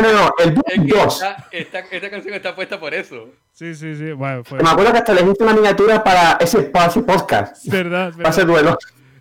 no, 0.02 0.32
el 0.40 0.50
Es 0.50 0.56
Doom 0.56 0.88
que 0.88 0.96
2. 0.98 1.14
esta, 1.14 1.48
esta, 1.52 1.80
esta 1.92 2.10
canción 2.10 2.34
está 2.34 2.56
puesta 2.56 2.80
por 2.80 2.94
eso. 2.96 3.30
Sí, 3.54 3.76
sí, 3.76 3.94
sí. 3.96 4.12
Bueno, 4.14 4.44
fue. 4.44 4.60
Me 4.64 4.70
acuerdo 4.70 4.92
que 4.92 4.98
hasta 4.98 5.14
le 5.14 5.22
hice 5.22 5.44
una 5.44 5.54
miniatura 5.54 6.04
para 6.04 6.32
ese, 6.40 6.64
para 6.64 6.88
ese 6.88 7.02
podcast. 7.04 7.58
Es 7.64 7.72
verdad, 7.72 8.10
es 8.10 8.16
Para 8.18 8.30
ese 8.30 8.44
verdad. 8.46 8.54
duelo. 8.64 8.78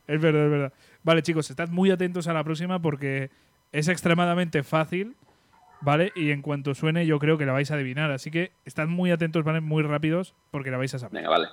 Es 0.07 0.20
verdad, 0.20 0.45
es 0.47 0.51
verdad. 0.51 0.73
Vale, 1.03 1.23
chicos, 1.23 1.51
estad 1.51 1.69
muy 1.69 1.90
atentos 1.90 2.27
a 2.27 2.32
la 2.32 2.43
próxima 2.43 2.81
porque 2.81 3.31
es 3.70 3.89
extremadamente 3.89 4.62
fácil, 4.62 5.15
¿vale? 5.81 6.13
Y 6.15 6.31
en 6.31 6.43
cuanto 6.43 6.75
suene, 6.75 7.07
yo 7.07 7.19
creo 7.19 7.39
que 7.39 7.47
la 7.47 7.53
vais 7.53 7.71
a 7.71 7.75
adivinar. 7.75 8.11
Así 8.11 8.31
que 8.31 8.53
estad 8.65 8.87
muy 8.87 9.11
atentos, 9.11 9.45
¿vale? 9.45 9.61
Muy 9.61 9.83
rápidos 9.83 10.35
porque 10.51 10.71
la 10.71 10.79
vais 10.79 10.95
a 10.95 10.99
saber. 10.99 11.15
Venga, 11.15 11.31
vale. 11.31 11.49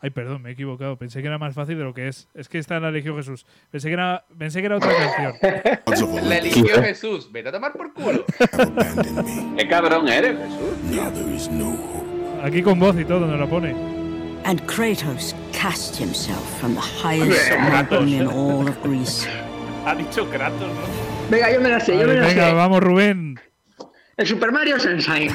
Ay, 0.00 0.10
perdón, 0.10 0.42
me 0.42 0.50
he 0.50 0.52
equivocado. 0.52 0.96
Pensé 0.96 1.20
que 1.22 1.26
era 1.26 1.38
más 1.38 1.54
fácil 1.54 1.76
de 1.76 1.82
lo 1.82 1.92
que 1.92 2.06
es. 2.06 2.28
Es 2.32 2.48
que 2.48 2.58
esta 2.58 2.78
la 2.78 2.90
eligió 2.90 3.16
Jesús. 3.16 3.44
Pensé 3.70 3.88
que 3.88 3.94
era, 3.94 4.24
pensé 4.38 4.60
que 4.60 4.66
era 4.66 4.76
otra 4.76 4.92
canción. 4.94 5.34
La 6.28 6.38
eligió 6.38 6.80
Jesús. 6.80 7.32
Vete 7.32 7.48
a 7.48 7.52
tomar 7.52 7.72
por 7.72 7.92
culo. 7.92 8.24
¡Qué 9.56 9.66
cabrón 9.66 10.08
eres, 10.08 10.38
Jesús! 10.38 11.50
Aquí 12.44 12.62
con 12.62 12.78
voz 12.78 12.96
y 12.98 13.04
todo 13.04 13.26
nos 13.26 13.40
la 13.40 13.46
pone. 13.46 13.74
And 14.44 14.60
Kratos 14.66 15.34
cast 15.52 15.96
himself 16.00 16.60
from 16.60 16.74
the 16.74 16.80
highest 16.80 17.50
mountain 17.58 18.08
in 18.08 18.28
all 18.28 18.68
of 18.68 18.80
Greece. 18.82 19.26
Ha 19.86 19.94
dicho 19.94 20.28
Kratos, 20.30 20.60
¿no? 20.60 21.28
Venga, 21.30 21.52
yo 21.52 21.60
me 21.60 21.68
la 21.68 21.80
sé, 21.80 21.92
yo 21.98 22.06
me 22.06 22.14
la 22.14 22.26
venga, 22.26 22.48
sé. 22.48 22.52
vamos, 22.54 22.80
Rubén. 22.80 23.38
El 24.16 24.26
Super 24.26 24.50
Mario 24.52 24.78
Sunshine. 24.80 25.32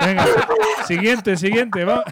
Venga, 0.00 0.26
siguiente, 0.86 1.36
siguiente. 1.36 1.84
Va. 1.84 2.02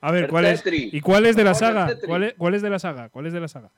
A 0.00 0.10
ver, 0.10 0.28
¿cuál 0.28 0.46
es? 0.46 0.62
¿Y 0.66 1.00
cuál 1.00 1.26
es 1.26 1.36
de 1.36 1.44
la 1.44 1.54
saga? 1.54 1.94
¿Cuál 2.06 2.24
es, 2.24 2.34
¿Cuál 2.36 2.54
es 2.54 2.62
de 2.62 2.70
la 2.70 2.78
saga? 2.78 3.08
¿Cuál 3.10 3.26
es 3.26 3.32
de 3.32 3.40
la 3.40 3.48
saga? 3.48 3.70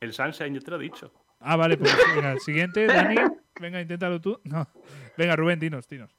El 0.00 0.12
Sunshine, 0.12 0.54
yo 0.54 0.60
te 0.60 0.70
lo 0.70 0.76
he 0.78 0.82
dicho. 0.82 1.12
Ah, 1.40 1.56
vale, 1.56 1.76
pues 1.76 1.94
venga, 2.14 2.38
siguiente, 2.38 2.86
Dani. 2.86 3.16
Venga, 3.60 3.80
inténtalo 3.80 4.20
tú. 4.20 4.40
No. 4.44 4.66
Venga, 5.16 5.36
Rubén, 5.36 5.58
dinos, 5.60 5.86
dinos. 5.88 6.10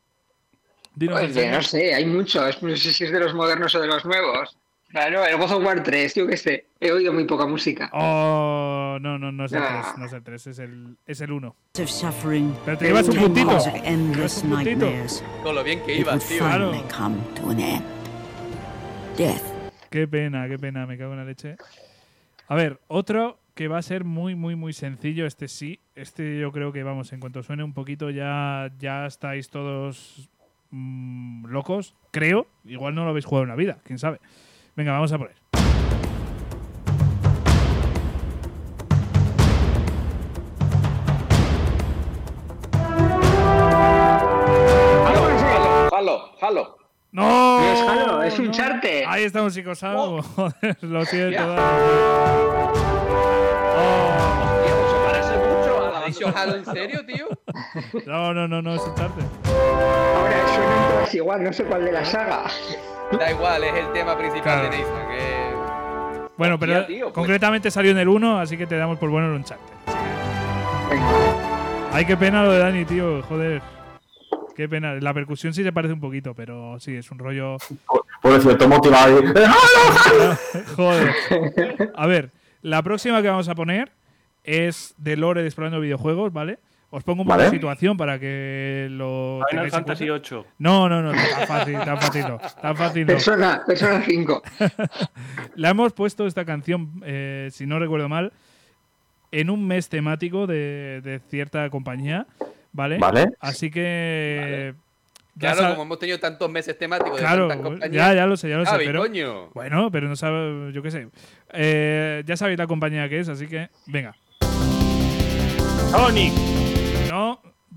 Dinos 0.96 1.20
Oye, 1.20 1.34
segundo. 1.34 1.58
no 1.58 1.64
sé, 1.64 1.94
hay 1.94 2.06
muchos. 2.06 2.64
No 2.64 2.76
sé 2.76 2.92
si 2.94 3.04
es 3.06 3.12
de 3.12 3.20
los 3.20 3.34
modernos 3.34 3.74
o 3.76 3.80
de 3.82 3.88
los 3.88 4.04
nuevos. 4.06 4.58
Claro, 4.90 5.26
el 5.26 5.36
God 5.38 5.52
of 5.52 5.66
War 5.66 5.84
3, 5.84 6.16
yo 6.16 6.28
qué 6.28 6.38
sé. 6.38 6.68
He 6.80 6.92
oído 6.92 7.12
muy 7.12 7.26
poca 7.26 7.46
música. 7.46 7.90
Oh, 7.92 8.98
no, 9.02 9.20
no, 9.20 9.32
no 9.32 9.46
es 9.46 9.52
el 9.52 9.62
Ah. 9.62 9.82
3, 9.96 9.98
no 9.98 10.06
es 10.06 10.14
el 10.14 10.24
3, 10.24 10.48
es 10.48 10.60
el, 10.60 10.98
es 11.06 11.22
el 11.22 11.32
1. 11.32 11.56
of 11.82 11.90
suffering, 11.90 12.56
Pero 12.64 12.78
te 12.78 12.86
llevas 12.86 13.10
un 13.10 13.18
puntito. 13.18 13.50
un 13.50 14.14
Con 15.44 15.56
lo 15.56 15.64
bien 15.64 15.82
que 15.84 15.94
it 15.96 16.00
ibas, 16.02 16.26
tío. 16.26 16.40
Claro. 16.40 16.72
Qué 19.90 20.08
pena, 20.08 20.48
qué 20.48 20.58
pena, 20.58 20.86
me 20.86 20.98
cago 20.98 21.14
en 21.14 21.20
la 21.20 21.26
leche. 21.26 21.58
A 22.48 22.56
ver, 22.56 22.80
otro 22.88 23.40
que 23.56 23.68
va 23.68 23.80
a 23.80 23.82
ser 23.82 24.04
muy, 24.06 24.36
muy, 24.36 24.56
muy 24.56 24.72
sencillo, 24.72 25.26
este 25.26 25.48
sí. 25.50 25.82
Este 25.96 26.40
yo 26.40 26.52
creo 26.52 26.72
que, 26.72 26.84
vamos, 26.84 27.12
en 27.12 27.20
cuanto 27.20 27.44
suene 27.44 27.64
un 27.64 27.74
poquito 27.74 28.10
ya, 28.10 28.72
ya 28.78 29.06
estáis 29.06 29.50
todos 29.50 30.30
mm, 30.70 31.48
locos, 31.48 31.96
creo. 32.12 32.48
Igual 32.64 32.96
no 32.96 33.04
lo 33.04 33.10
habéis 33.10 33.26
jugado 33.26 33.44
en 33.44 33.50
la 33.50 33.56
vida, 33.56 33.80
quién 33.84 34.00
sabe. 34.00 34.20
Venga, 34.78 34.92
vamos 34.92 35.12
a 35.12 35.18
poner. 35.18 35.36
Jalo, 45.90 45.90
jalo, 45.90 46.32
jalo. 46.40 46.78
¡No! 47.12 47.60
No 47.60 47.64
es 47.64 47.82
Halo, 47.82 48.22
es 48.22 48.38
no. 48.40 48.46
Uncharted. 48.46 49.04
Ahí 49.08 49.24
estamos, 49.24 49.56
chicos. 49.56 49.80
Joder, 49.82 50.78
lo 50.82 51.06
siento. 51.06 51.56
¿Has 55.96 56.06
dicho 56.06 56.32
Halo 56.36 56.56
en 56.56 56.66
serio, 56.66 57.04
tío? 57.04 57.28
Oh, 58.06 58.32
no, 58.32 58.34
no, 58.36 58.48
no, 58.48 58.62
no, 58.62 58.76
es 58.76 58.82
Uncharted. 58.82 59.26
Ahora 60.16 60.48
suenan 60.54 60.90
todas 60.92 61.16
igual, 61.16 61.44
no 61.44 61.52
sé 61.52 61.64
cuál 61.64 61.84
de 61.84 61.92
la 61.94 62.06
saga. 62.06 62.44
Da 63.12 63.32
igual, 63.32 63.64
es 63.64 63.74
el 63.74 63.92
tema 63.94 64.18
principal 64.18 64.44
Claro. 64.44 64.70
de 64.70 64.78
Nathan. 64.78 65.08
que- 65.10 66.28
Bueno, 66.38 66.60
pero 66.60 66.86
tío, 66.86 67.06
pues. 67.06 67.14
concretamente 67.14 67.72
salió 67.72 67.92
en 67.92 67.98
el 67.98 68.08
1, 68.08 68.40
así 68.40 68.58
que 68.58 68.68
te 68.68 68.78
damos 68.78 68.98
por 69.00 69.10
bueno 69.10 69.28
el 69.28 69.34
Uncharted. 69.34 69.74
Ay, 71.92 72.06
qué 72.06 72.16
pena 72.18 72.44
lo 72.44 72.52
de 72.52 72.60
Dani, 72.60 72.86
tío. 72.86 73.24
Joder. 73.24 73.62
Qué 74.56 74.68
pena. 74.68 74.96
La 74.96 75.14
percusión 75.14 75.54
sí 75.54 75.64
se 75.64 75.72
parece 75.72 75.94
un 75.94 76.00
poquito, 76.00 76.34
pero 76.36 76.80
sí, 76.80 76.96
es 76.96 77.10
un 77.12 77.20
rollo. 77.20 77.58
Por 78.22 78.42
cierto, 78.42 78.68
motivado 78.68 79.18
ahí. 79.18 79.24
Joder. 80.76 81.16
A 81.96 82.08
ver, 82.08 82.32
la 82.62 82.82
próxima 82.84 83.22
que 83.22 83.30
vamos 83.30 83.48
a 83.50 83.56
poner 83.56 83.92
es 84.44 84.94
de 84.98 85.16
Lore 85.18 85.42
de 85.42 85.48
explorando 85.48 85.80
videojuegos, 85.80 86.34
¿vale? 86.34 86.60
Os 86.90 87.04
pongo 87.04 87.24
un 87.24 87.28
poco 87.28 87.38
Vale. 87.38 87.50
de 87.50 87.56
situación 87.58 87.98
para 87.98 88.18
que 88.18 88.88
lo. 88.90 89.42
Final 89.50 89.70
Fantasy 89.70 90.08
cuenta. 90.08 90.28
8. 90.36 90.46
No, 90.60 90.88
no, 90.88 91.02
no, 91.02 91.12
tan 91.12 91.46
fácil, 91.48 91.74
tan 91.80 92.00
fácil 92.00 92.26
no. 92.28 92.38
Tan 92.62 92.78
fácil 92.78 93.02
no. 93.02 93.08
Persona, 93.08 93.62
persona 93.68 94.02
5. 94.06 94.42
La 95.56 95.70
hemos 95.72 95.92
puesto 95.92 96.26
esta 96.26 96.46
canción, 96.46 97.02
eh, 97.06 97.50
si 97.52 97.66
no 97.66 97.78
recuerdo 97.80 98.08
mal, 98.08 98.32
en 99.34 99.50
un 99.50 99.68
mes 99.68 99.90
temático 99.90 100.48
de, 100.48 101.02
de 101.04 101.20
cierta 101.30 101.70
compañía, 101.70 102.26
¿vale? 102.72 102.98
Vale. 103.00 103.32
Así 103.42 103.70
que. 103.70 104.74
ya 105.36 105.52
Claro, 105.52 105.62
sab- 105.62 105.72
como 105.72 105.84
hemos 105.84 106.00
tenido 106.00 106.20
tantos 106.22 106.50
meses 106.50 106.78
temáticos 106.80 107.20
Claro, 107.20 107.44
de 107.44 107.50
tantas 107.50 107.66
compañías. 107.70 108.08
ya, 108.08 108.14
ya 108.14 108.26
lo 108.26 108.38
sé, 108.38 108.48
ya 108.50 108.56
lo 108.58 108.66
sé. 108.66 108.78
Pero, 108.78 109.02
coño. 109.02 109.50
bueno, 109.54 109.92
pero 109.92 110.08
no 110.08 110.16
sabe, 110.16 110.72
yo 110.72 110.82
qué 110.82 110.92
sé. 110.92 111.10
Eh, 111.52 112.24
ya 112.26 112.38
sabéis 112.38 112.58
la 112.58 112.66
compañía 112.68 113.10
que 113.10 113.20
es, 113.20 113.28
así 113.28 113.46
que, 113.46 113.68
venga. 113.88 114.16
Sonic. 115.92 116.34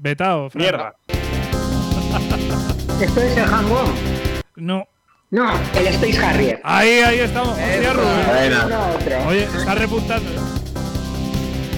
No, 0.00 0.02
vetao, 0.02 0.50
Fran. 0.50 0.62
Mierda. 0.62 0.94
¿Esto 3.00 3.20
es 3.20 3.36
el 3.36 3.44
Hang-On? 3.44 3.94
No. 4.56 4.88
No, 5.30 5.52
el 5.76 5.86
Space 5.88 6.18
Harrier. 6.18 6.60
Ahí, 6.64 7.00
ahí 7.00 7.18
estamos. 7.20 7.50
Hostia. 7.50 7.92
Rubén. 7.92 8.26
Buena. 8.26 8.64
No, 8.66 8.88
otro. 8.94 9.28
Oye, 9.28 9.44
está 9.44 9.74
repuntando. 9.74 10.30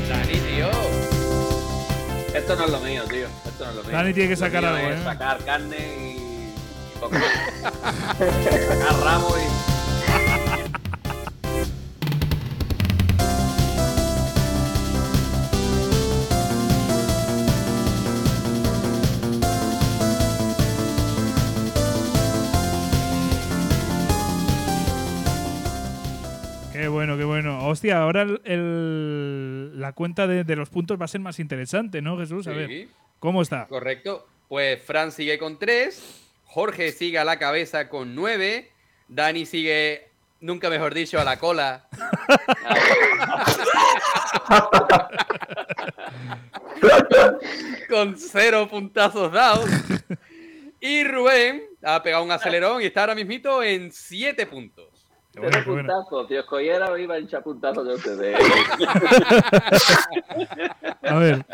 Dani, 0.09 0.39
tío. 0.39 0.70
Esto 2.35 2.57
no 2.57 2.65
es 2.65 2.70
lo 2.70 2.81
mío, 2.81 3.03
tío. 3.11 3.27
Esto 3.27 3.65
no 3.65 3.70
es 3.70 3.77
lo 3.77 3.82
mío. 3.82 3.93
Dani 3.93 4.15
tiene 4.15 4.28
que 4.31 4.36
sacar 4.36 4.65
algo, 4.65 4.89
¿eh? 4.89 4.99
Sacar 5.05 5.44
carne 5.44 5.77
y. 5.77 6.11
y 6.16 6.55
poco 7.01 7.16
sacar 8.19 9.01
ramo 9.05 9.35
y. 9.36 9.43
Qué 26.83 26.89
bueno, 26.89 27.17
qué 27.17 27.23
bueno. 27.23 27.65
Hostia, 27.69 28.03
ahora 28.03 28.23
el, 28.23 28.41
el- 28.45 29.81
la 29.81 29.93
cuenta 29.93 30.27
de, 30.27 30.43
de 30.43 30.57
los 30.57 30.69
puntos 30.69 31.01
va 31.01 31.05
a 31.05 31.09
ser 31.09 31.21
más 31.21 31.39
interesante, 31.39 32.03
¿no, 32.03 32.19
Jesús? 32.19 32.45
A 32.49 32.51
ver, 32.51 32.67
Sí, 32.67 32.89
¿cómo 33.21 33.41
está? 33.41 33.69
correcto. 33.69 34.27
Pues 34.49 34.83
Fran 34.83 35.13
sigue 35.13 35.39
con 35.39 35.61
3, 35.61 36.23
Jorge 36.47 36.91
sigue 36.91 37.21
a 37.21 37.25
la 37.25 37.39
cabeza 37.39 37.89
con 37.89 38.17
9, 38.17 38.69
Dani 39.07 39.47
sigue, 39.47 40.09
nunca 40.41 40.71
mejor 40.71 40.93
dicho, 40.93 41.21
a 41.21 41.25
la 41.25 41.39
cola. 41.39 41.87
con 47.89 48.17
cero 48.19 48.67
puntazos 48.69 49.31
dados. 49.33 49.71
Y 50.81 51.05
Rubén 51.05 51.63
ha 51.83 52.03
pegado 52.03 52.25
un 52.25 52.33
acelerón 52.33 52.83
y 52.83 52.87
está 52.87 53.03
ahora 53.03 53.15
mismito 53.15 53.63
en 53.63 53.93
7 53.93 54.47
puntos. 54.47 54.89
Qué 55.33 55.41
bueno, 55.41 55.59
qué 55.65 55.71
bueno. 55.71 55.89
puntazos, 55.89 56.29
tío. 56.29 56.41
Escollera 56.41 57.01
iba 57.01 57.15
a 57.15 57.19
hinchar 57.19 57.43
puntazos 57.43 57.87
de 57.87 57.95
ustedes. 57.95 58.39
A 61.03 61.15
ver, 61.15 61.47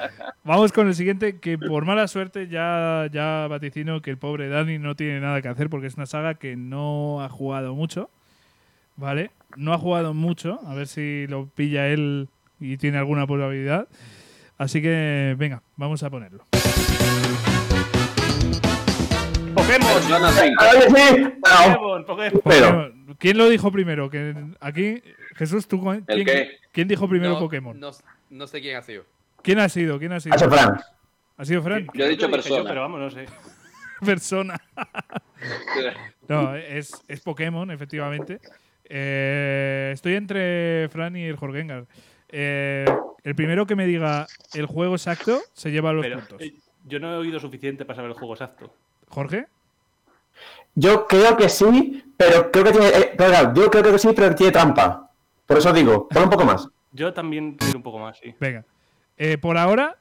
vamos 0.43 0.73
con 0.73 0.89
el 0.89 0.95
siguiente, 0.95 1.39
que 1.39 1.59
por 1.59 1.85
mala 1.85 2.09
suerte 2.09 2.49
ya, 2.49 3.09
ya 3.13 3.47
vaticino 3.49 4.03
que 4.03 4.11
el 4.11 4.19
pobre 4.19 4.49
Dani 4.49 4.79
no 4.79 4.97
tiene 4.97 5.21
nada 5.21 5.41
que 5.43 5.49
hacer 5.49 5.71
porque 5.71 5.87
es 5.87 5.95
una 5.95 6.07
saga 6.07 6.35
que 6.35 6.57
no 6.57 7.23
ha 7.23 7.29
jugado 7.29 7.75
mucho, 7.75 8.11
¿vale? 8.97 9.31
No 9.57 9.73
ha 9.73 9.79
jugado 9.79 10.13
mucho, 10.13 10.59
a 10.67 10.75
ver 10.75 10.89
si 10.89 11.27
lo 11.29 11.47
pilla 11.47 11.89
él 11.89 12.29
y 12.61 12.77
tiene 12.79 12.99
alguna 12.99 13.27
probabilidad. 13.27 13.89
Así 14.59 14.83
que, 14.83 15.37
venga, 15.39 15.63
vamos 15.77 16.03
a 16.03 16.11
ponerlo. 16.11 16.45
Pokémon. 19.69 19.93
Persona 19.95 20.31
5. 20.33 20.65
Oye, 20.73 20.83
sí. 20.83 21.23
No. 21.23 21.75
Pokémon, 21.75 22.05
Pokémon. 22.05 22.41
Pero. 22.45 22.93
¿Quién 23.19 23.39
lo 23.39 23.49
dijo 23.49 23.71
primero? 23.73 24.09
Que 24.11 24.35
aquí, 24.61 25.03
Jesús, 25.37 25.67
¿tú 25.69 25.81
cu- 25.81 25.93
¿El 25.93 26.05
quién, 26.07 26.25
qué? 26.27 26.51
quién 26.73 26.89
dijo 26.89 27.09
primero 27.09 27.35
No- 27.35 27.39
Pokémon? 27.41 27.79
No, 27.79 27.91
no 28.31 28.47
sé 28.47 28.61
quién 28.61 28.77
ha 28.77 28.83
sido. 28.83 29.05
¿Quién 29.43 29.59
ha 29.59 29.69
sido? 29.69 29.99
¿Quién 29.99 30.13
ha 30.13 30.21
sido? 30.21 30.35
Hacho 30.35 30.51
Fran. 30.51 30.81
¿Ha 31.37 31.45
sido 31.45 31.63
Fran? 31.63 31.87
Yo 31.95 32.05
he 32.05 32.09
dicho 32.11 32.27
yo, 32.27 32.31
persona. 32.31 32.69
pero 32.69 32.81
vamos, 32.83 33.01
no 33.01 33.11
sé. 33.11 33.27
Persona. 34.05 34.61
No, 36.29 36.55
es, 36.57 36.93
es 37.09 37.21
Pokémon, 37.21 37.71
efectivamente. 37.71 38.39
Eh, 38.85 39.93
estoy 39.95 40.15
entre 40.15 40.89
Fran 40.91 41.17
y 41.17 41.25
el 41.25 41.37
Jorgengar. 41.37 41.87
Eh, 42.29 42.85
el 43.25 43.35
primero 43.35 43.67
que 43.67 43.75
me 43.77 43.87
diga 43.87 44.27
el 44.53 44.67
juego 44.67 44.95
exacto 44.97 45.41
se 45.55 45.71
lleva 45.71 45.93
los 45.95 46.05
Pero 46.05 46.19
puntos. 46.19 46.43
eh, 46.43 46.55
yo 46.85 46.99
no 47.01 47.13
he 47.15 47.17
oído 47.17 47.41
suficiente 47.41 47.85
para 47.87 47.97
saber 47.97 48.11
el 48.11 48.17
juego 48.19 48.35
exacto. 48.35 48.75
¿Jorge? 49.09 49.47
Yo 50.81 51.07
creo 51.09 51.37
que 51.37 51.49
sí, 51.49 52.05
pero 52.17 52.51
creo 52.53 52.65
que 52.65 52.71
tiene. 52.73 52.87
eh, 52.89 53.15
claro, 53.17 53.53
yo 53.55 53.71
creo 53.71 53.83
que 53.93 53.99
sí, 53.99 54.11
pero 54.15 54.35
tiene 54.35 54.53
trampa. 54.53 55.11
Por 55.47 55.59
eso 55.59 55.73
digo, 55.73 56.09
pon 56.09 56.25
un 56.25 56.31
poco 56.31 56.45
más. 56.45 56.69
Yo 56.93 57.13
también 57.13 57.55
quiero 57.57 57.79
un 57.79 57.83
poco 57.83 57.99
más, 57.99 58.19
sí. 58.19 58.35
Venga. 58.39 58.65
Eh, 59.17 59.39
por 59.39 59.59
ahora, 59.59 59.97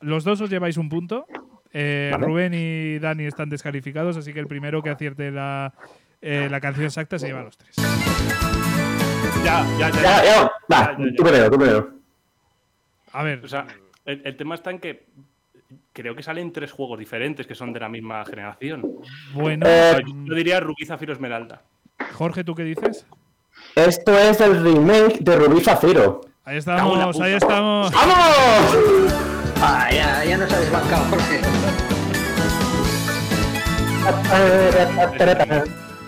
los 0.00 0.22
dos 0.24 0.40
os 0.40 0.50
lleváis 0.50 0.76
un 0.76 0.88
punto. 0.90 1.24
Eh, 1.72 2.10
Vale. 2.12 2.26
Rubén 2.26 2.52
y 2.54 2.98
Dani 2.98 3.24
están 3.24 3.48
descalificados, 3.48 4.16
así 4.16 4.32
que 4.32 4.40
el 4.40 4.46
primero 4.46 4.82
que 4.82 4.90
acierte 4.90 5.30
la, 5.30 5.72
eh, 6.20 6.48
la 6.50 6.60
canción 6.60 6.86
exacta 6.86 7.18
se 7.18 7.28
lleva 7.28 7.42
los 7.42 7.56
tres. 7.56 7.74
Ya, 9.44 9.64
ya, 9.78 9.90
ya. 9.90 10.02
Ya, 10.02 10.24
ya, 10.24 10.42
va, 10.42 10.52
Ya, 10.68 10.96
ya, 10.98 10.98
ya. 10.98 11.14
tú 11.16 11.22
primero, 11.22 11.50
tú 11.50 11.58
primero. 11.58 11.90
A 13.12 13.22
ver, 13.22 13.44
O 13.44 13.48
sea, 13.48 13.66
el, 14.04 14.20
el 14.24 14.36
tema 14.36 14.54
está 14.56 14.70
en 14.70 14.78
que 14.78 15.06
creo 15.92 16.14
que 16.14 16.22
salen 16.22 16.52
tres 16.52 16.72
juegos 16.72 16.98
diferentes 16.98 17.46
que 17.46 17.54
son 17.54 17.72
de 17.72 17.80
la 17.80 17.88
misma 17.88 18.24
generación. 18.24 18.82
bueno. 19.34 19.66
Eh, 19.68 20.02
Yo 20.24 20.34
diría 20.34 20.60
Rubí 20.60 20.84
Zafiro 20.86 21.12
Esmeralda. 21.12 21.62
Jorge, 22.14 22.44
¿tú 22.44 22.54
qué 22.54 22.64
dices? 22.64 23.06
Esto 23.74 24.18
es 24.18 24.40
el 24.40 24.62
remake 24.62 25.18
de 25.20 25.36
Rubí 25.36 25.60
Zafiro. 25.60 26.20
Ahí 26.44 26.58
estamos, 26.58 27.20
ahí 27.20 27.34
estamos. 27.34 27.92
¡Vamos! 27.92 29.16
Ah, 29.60 29.88
ya, 29.90 30.24
ya 30.24 30.36
nos 30.38 30.52
habéis 30.52 30.70
bancado, 30.70 31.04
Jorge. 31.10 31.40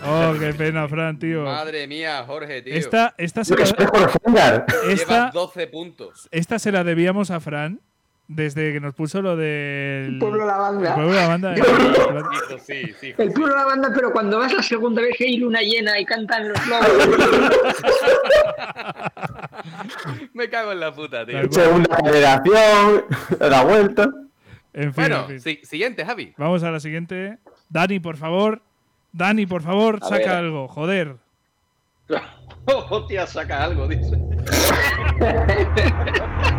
Oh, 0.06 0.34
qué 0.38 0.54
pena, 0.54 0.88
Fran, 0.88 1.18
tío. 1.18 1.42
Madre 1.44 1.86
mía, 1.86 2.22
Jorge, 2.26 2.62
tío. 2.62 2.74
Esta, 2.74 3.14
esta, 3.18 3.44
se 3.44 3.56
la, 3.56 3.64
esta, 3.64 4.66
Llevas 4.86 5.32
12 5.32 5.66
puntos. 5.66 6.28
esta 6.30 6.58
se 6.58 6.70
la 6.72 6.84
debíamos 6.84 7.30
a 7.30 7.40
Fran 7.40 7.80
desde 8.28 8.72
que 8.74 8.80
nos 8.80 8.94
puso 8.94 9.20
lo 9.22 9.36
del. 9.36 10.06
El 10.14 10.18
pueblo 10.18 10.42
de 10.42 10.46
la 10.46 10.56
banda. 10.58 10.88
El 10.90 10.94
pueblo 10.94 11.12
de 11.12 11.18
la 11.20 11.28
banda. 11.28 11.54
Hijo, 11.58 12.58
sí, 12.64 12.92
sí. 13.00 13.14
El 13.16 13.32
pueblo 13.32 13.54
de 13.54 13.60
la 13.60 13.64
banda, 13.66 13.90
pero 13.94 14.12
cuando 14.12 14.38
vas 14.38 14.52
la 14.52 14.62
segunda 14.62 15.00
vez 15.02 15.16
que 15.16 15.24
hay 15.24 15.38
luna 15.38 15.60
llena 15.62 15.98
y 15.98 16.04
cantan 16.04 16.48
los 16.50 16.66
lobos. 16.66 17.08
Me 20.34 20.48
cago 20.50 20.72
en 20.72 20.80
la 20.80 20.92
puta, 20.94 21.24
tío. 21.26 21.50
Segunda 21.50 21.96
generación, 21.96 23.04
la 23.40 23.64
vuelta. 23.64 24.10
En 24.74 24.92
fin, 24.94 25.04
Bueno, 25.08 25.20
en 25.28 25.40
fin. 25.40 25.40
si- 25.40 25.60
siguiente, 25.66 26.04
Javi. 26.04 26.34
Vamos 26.36 26.62
a 26.62 26.70
la 26.70 26.78
siguiente. 26.80 27.38
Dani, 27.70 27.98
por 27.98 28.16
favor. 28.16 28.60
Dani, 29.12 29.46
por 29.46 29.62
favor, 29.62 29.98
A 30.02 30.06
saca 30.06 30.18
ver. 30.18 30.28
algo. 30.36 30.68
Joder. 30.68 31.16
Hostia, 32.66 33.26
saca 33.26 33.64
algo, 33.64 33.88
dice. 33.88 34.18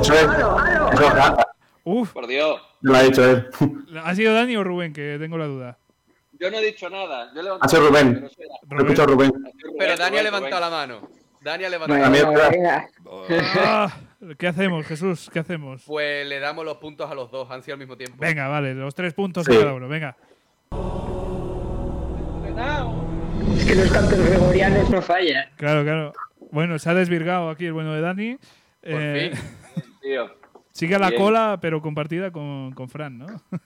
Eso 0.00 0.14
es. 0.14 0.22
Eso 0.22 1.08
ah, 1.12 1.46
Uf, 1.84 2.12
Por 2.12 2.26
Dios. 2.26 2.60
lo 2.80 2.96
ha 2.96 3.02
dicho 3.02 3.24
él. 3.28 3.48
¿ha 4.02 4.14
sido 4.14 4.34
Dani 4.34 4.56
o 4.56 4.64
Rubén? 4.64 4.92
Que 4.92 5.16
tengo 5.20 5.38
la 5.38 5.46
duda. 5.46 5.78
Yo 6.38 6.50
no 6.50 6.58
he 6.58 6.64
dicho 6.66 6.90
nada. 6.90 7.30
Yo 7.34 7.40
he 7.40 7.44
levantado 7.44 7.64
Ha 7.64 7.68
sido 7.68 7.88
Rubén. 7.88 8.30
Lo 8.70 8.78
he 8.78 8.82
escuchado 8.82 9.08
Rubén. 9.14 9.32
Pero 9.78 9.96
Dani 9.96 10.18
ha 10.18 10.22
levantado 10.22 10.60
la 10.60 10.70
mano. 10.70 11.08
Dani 11.40 11.64
ha 11.64 11.68
levantado 11.70 12.00
la 12.00 12.10
mano. 12.10 12.34
Ah, 13.64 13.96
¿Qué 14.38 14.48
hacemos, 14.48 14.84
Jesús? 14.86 15.30
¿Qué 15.32 15.38
hacemos? 15.38 15.84
Pues 15.86 16.26
le 16.26 16.40
damos 16.40 16.64
los 16.64 16.78
puntos 16.78 17.08
a 17.10 17.14
los 17.14 17.30
dos, 17.30 17.48
han 17.50 17.62
sido 17.62 17.74
al 17.74 17.78
mismo 17.78 17.96
tiempo. 17.96 18.16
Venga, 18.18 18.48
vale, 18.48 18.74
los 18.74 18.94
tres 18.94 19.14
puntos 19.14 19.44
Sí. 19.46 19.54
a 19.54 19.60
cada 19.60 19.74
uno. 19.74 19.88
Venga. 19.88 20.16
Es 23.56 23.64
que 23.64 23.74
los 23.74 23.90
cantos 23.92 24.18
gregorianos 24.18 24.90
no 24.90 25.00
fallan. 25.02 25.48
Claro, 25.56 25.82
claro. 25.84 26.12
Bueno, 26.50 26.78
se 26.78 26.90
ha 26.90 26.94
desvirgado 26.94 27.50
aquí 27.50 27.66
el 27.66 27.72
bueno 27.72 27.92
de 27.94 28.00
Dani. 28.00 28.36
Por 28.36 28.40
Eh, 28.82 29.30
fin. 29.34 29.40
Tío. 30.06 30.30
sigue 30.70 30.94
a 30.94 31.00
la 31.00 31.08
Bien. 31.10 31.20
cola, 31.20 31.58
pero 31.60 31.82
compartida 31.82 32.30
con, 32.30 32.70
con 32.72 32.88
Fran, 32.88 33.18
¿no? 33.18 33.26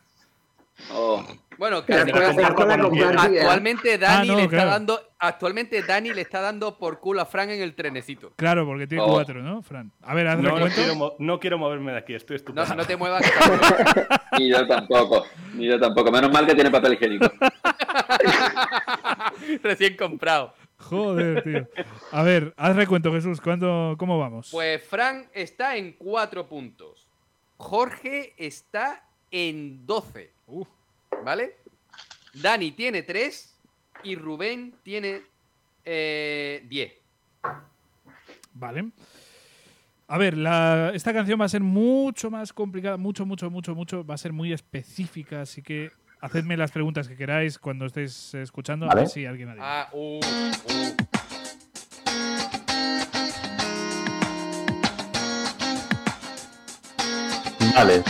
Oh. 0.94 1.22
Bueno, 1.58 1.84
actualmente 1.86 3.98
Dani 3.98 4.30
Ah, 4.30 4.32
no, 4.32 4.36
le 4.36 4.42
está 4.44 4.56
claro. 4.56 4.70
dando 4.70 4.98
actualmente 5.18 5.82
Dani 5.82 6.14
le 6.14 6.22
está 6.22 6.40
dando 6.40 6.78
por 6.78 7.00
culo 7.00 7.20
a 7.20 7.26
Fran 7.26 7.50
en 7.50 7.60
el 7.60 7.74
trenecito. 7.74 8.32
Claro, 8.36 8.64
porque 8.64 8.86
tiene 8.86 9.04
Oh. 9.04 9.12
cuatro, 9.12 9.42
¿no, 9.42 9.60
Fran? 9.60 9.92
A 10.00 10.14
ver, 10.14 10.26
haz 10.28 10.38
No, 10.38 10.58
no, 10.58 10.66
quiero, 10.68 11.16
no 11.18 11.38
quiero 11.38 11.58
moverme 11.58 11.92
de 11.92 11.98
aquí, 11.98 12.14
estoy 12.14 12.36
No, 12.36 12.38
estupendo. 12.62 12.74
no 12.76 12.86
te 12.86 12.96
muevas. 12.96 13.22
Ni 14.38 14.48
yo 14.48 14.66
tampoco. 14.66 15.26
Ni 15.52 15.66
yo 15.66 15.78
tampoco. 15.78 16.10
Menos 16.10 16.32
mal 16.32 16.46
que 16.46 16.54
tiene 16.54 16.70
papel 16.70 16.94
higiénico. 16.94 17.30
Recién 19.62 19.98
comprado. 19.98 20.54
Joder, 20.80 21.42
tío. 21.42 21.68
A 22.10 22.22
ver, 22.22 22.54
haz 22.56 22.74
recuento, 22.74 23.12
Jesús. 23.12 23.40
¿Cuándo, 23.40 23.94
¿Cómo 23.98 24.18
vamos? 24.18 24.48
Pues 24.50 24.82
Fran 24.82 25.28
está 25.34 25.76
en 25.76 25.92
4 25.92 26.48
puntos. 26.48 27.06
Jorge 27.58 28.32
está 28.36 29.04
en 29.30 29.86
12. 29.86 30.30
Uf. 30.46 30.66
¿Vale? 31.24 31.56
Dani 32.34 32.72
tiene 32.72 33.02
3 33.02 33.56
y 34.04 34.14
Rubén 34.16 34.74
tiene 34.82 35.22
eh, 35.84 36.64
10. 36.68 36.92
Vale. 38.54 38.90
A 40.08 40.18
ver, 40.18 40.36
la- 40.36 40.90
esta 40.94 41.12
canción 41.12 41.40
va 41.40 41.44
a 41.44 41.48
ser 41.48 41.60
mucho 41.62 42.30
más 42.30 42.52
complicada, 42.52 42.96
mucho, 42.96 43.24
mucho, 43.24 43.48
mucho, 43.50 43.74
mucho. 43.74 44.04
Va 44.04 44.14
a 44.14 44.18
ser 44.18 44.32
muy 44.32 44.52
específica, 44.52 45.42
así 45.42 45.62
que 45.62 45.92
hacedme 46.20 46.56
las 46.56 46.70
preguntas 46.70 47.08
que 47.08 47.16
queráis 47.16 47.58
cuando 47.58 47.86
estéis 47.86 48.34
escuchando. 48.34 48.86
A 48.86 48.88
Vale. 48.88 49.00
ver 49.02 49.08
si 49.08 49.26
alguien 49.26 49.48
adivinado. 49.50 49.72
Ah, 49.72 49.88
uh, 49.92 50.18
uh. 50.18 51.20
Vale. 57.74 58.02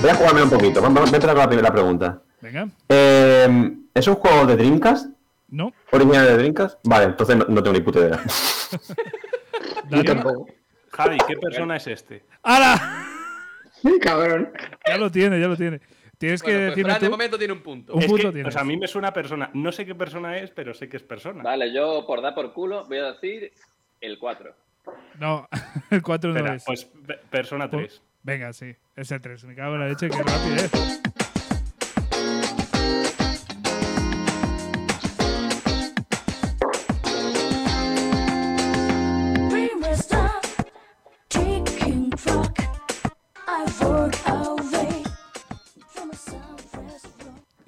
Voy 0.00 0.10
a 0.10 0.14
jugarme 0.14 0.42
un 0.42 0.50
poquito. 0.50 0.80
Vamos, 0.80 1.10
voy 1.10 1.18
a 1.18 1.20
con 1.20 1.36
la 1.36 1.48
primera 1.48 1.72
pregunta. 1.72 2.22
Venga. 2.40 2.68
Eh, 2.88 3.76
¿Es 3.94 4.06
un 4.06 4.14
juego 4.14 4.46
de 4.46 4.56
Dreamcast? 4.56 5.10
No. 5.48 5.72
¿Original 5.90 6.26
de 6.26 6.36
Dreamcast? 6.36 6.78
Vale, 6.84 7.06
entonces 7.06 7.36
no, 7.36 7.44
no 7.46 7.62
tengo 7.62 7.76
ni 7.76 7.82
puta 7.82 7.98
idea. 7.98 8.20
Dani. 9.90 10.22
Javi, 10.92 11.18
¿qué 11.26 11.36
persona 11.36 11.76
es 11.76 11.86
este? 11.86 12.24
¡Hala! 12.42 13.04
Cabrón. 14.00 14.52
Ya 14.86 14.96
lo 14.96 15.10
tiene, 15.10 15.40
ya 15.40 15.48
lo 15.48 15.56
tiene. 15.56 15.80
Tienes 16.20 16.42
que 16.42 16.50
Bueno, 16.50 16.66
pues 16.66 16.70
decirme 16.76 16.90
Fran 16.92 17.00
de 17.00 17.06
tú. 17.06 17.10
momento 17.10 17.38
tiene 17.38 17.52
un 17.54 17.62
punto. 17.62 17.94
Un 17.94 18.02
Es 18.02 18.06
punto 18.06 18.28
que, 18.28 18.32
tienes. 18.34 18.48
o 18.48 18.52
sea, 18.52 18.60
a 18.60 18.64
mí 18.64 18.76
me 18.76 18.86
suena 18.86 19.10
persona. 19.10 19.50
No 19.54 19.72
sé 19.72 19.86
qué 19.86 19.94
persona 19.94 20.36
es, 20.36 20.50
pero 20.50 20.74
sé 20.74 20.86
que 20.86 20.98
es 20.98 21.02
persona. 21.02 21.42
Vale, 21.42 21.72
yo 21.72 22.04
por 22.06 22.20
dar 22.20 22.34
por 22.34 22.52
culo 22.52 22.84
voy 22.86 22.98
a 22.98 23.12
decir 23.12 23.50
el 24.02 24.18
4. 24.18 24.54
No, 25.18 25.48
el 25.90 26.02
4 26.02 26.30
no 26.30 26.36
Espera, 26.36 26.54
es. 26.56 26.64
pues 26.64 26.84
pe- 26.84 27.18
persona 27.30 27.70
3. 27.70 28.02
Venga, 28.22 28.52
sí. 28.52 28.76
Es 28.96 29.10
el 29.12 29.20
3. 29.22 29.44
Me 29.44 29.54
cago 29.54 29.74
en 29.76 29.80
la 29.80 29.88
leche, 29.88 30.10
qué 30.10 30.18
rapidez. 30.22 30.70
We 30.74 31.19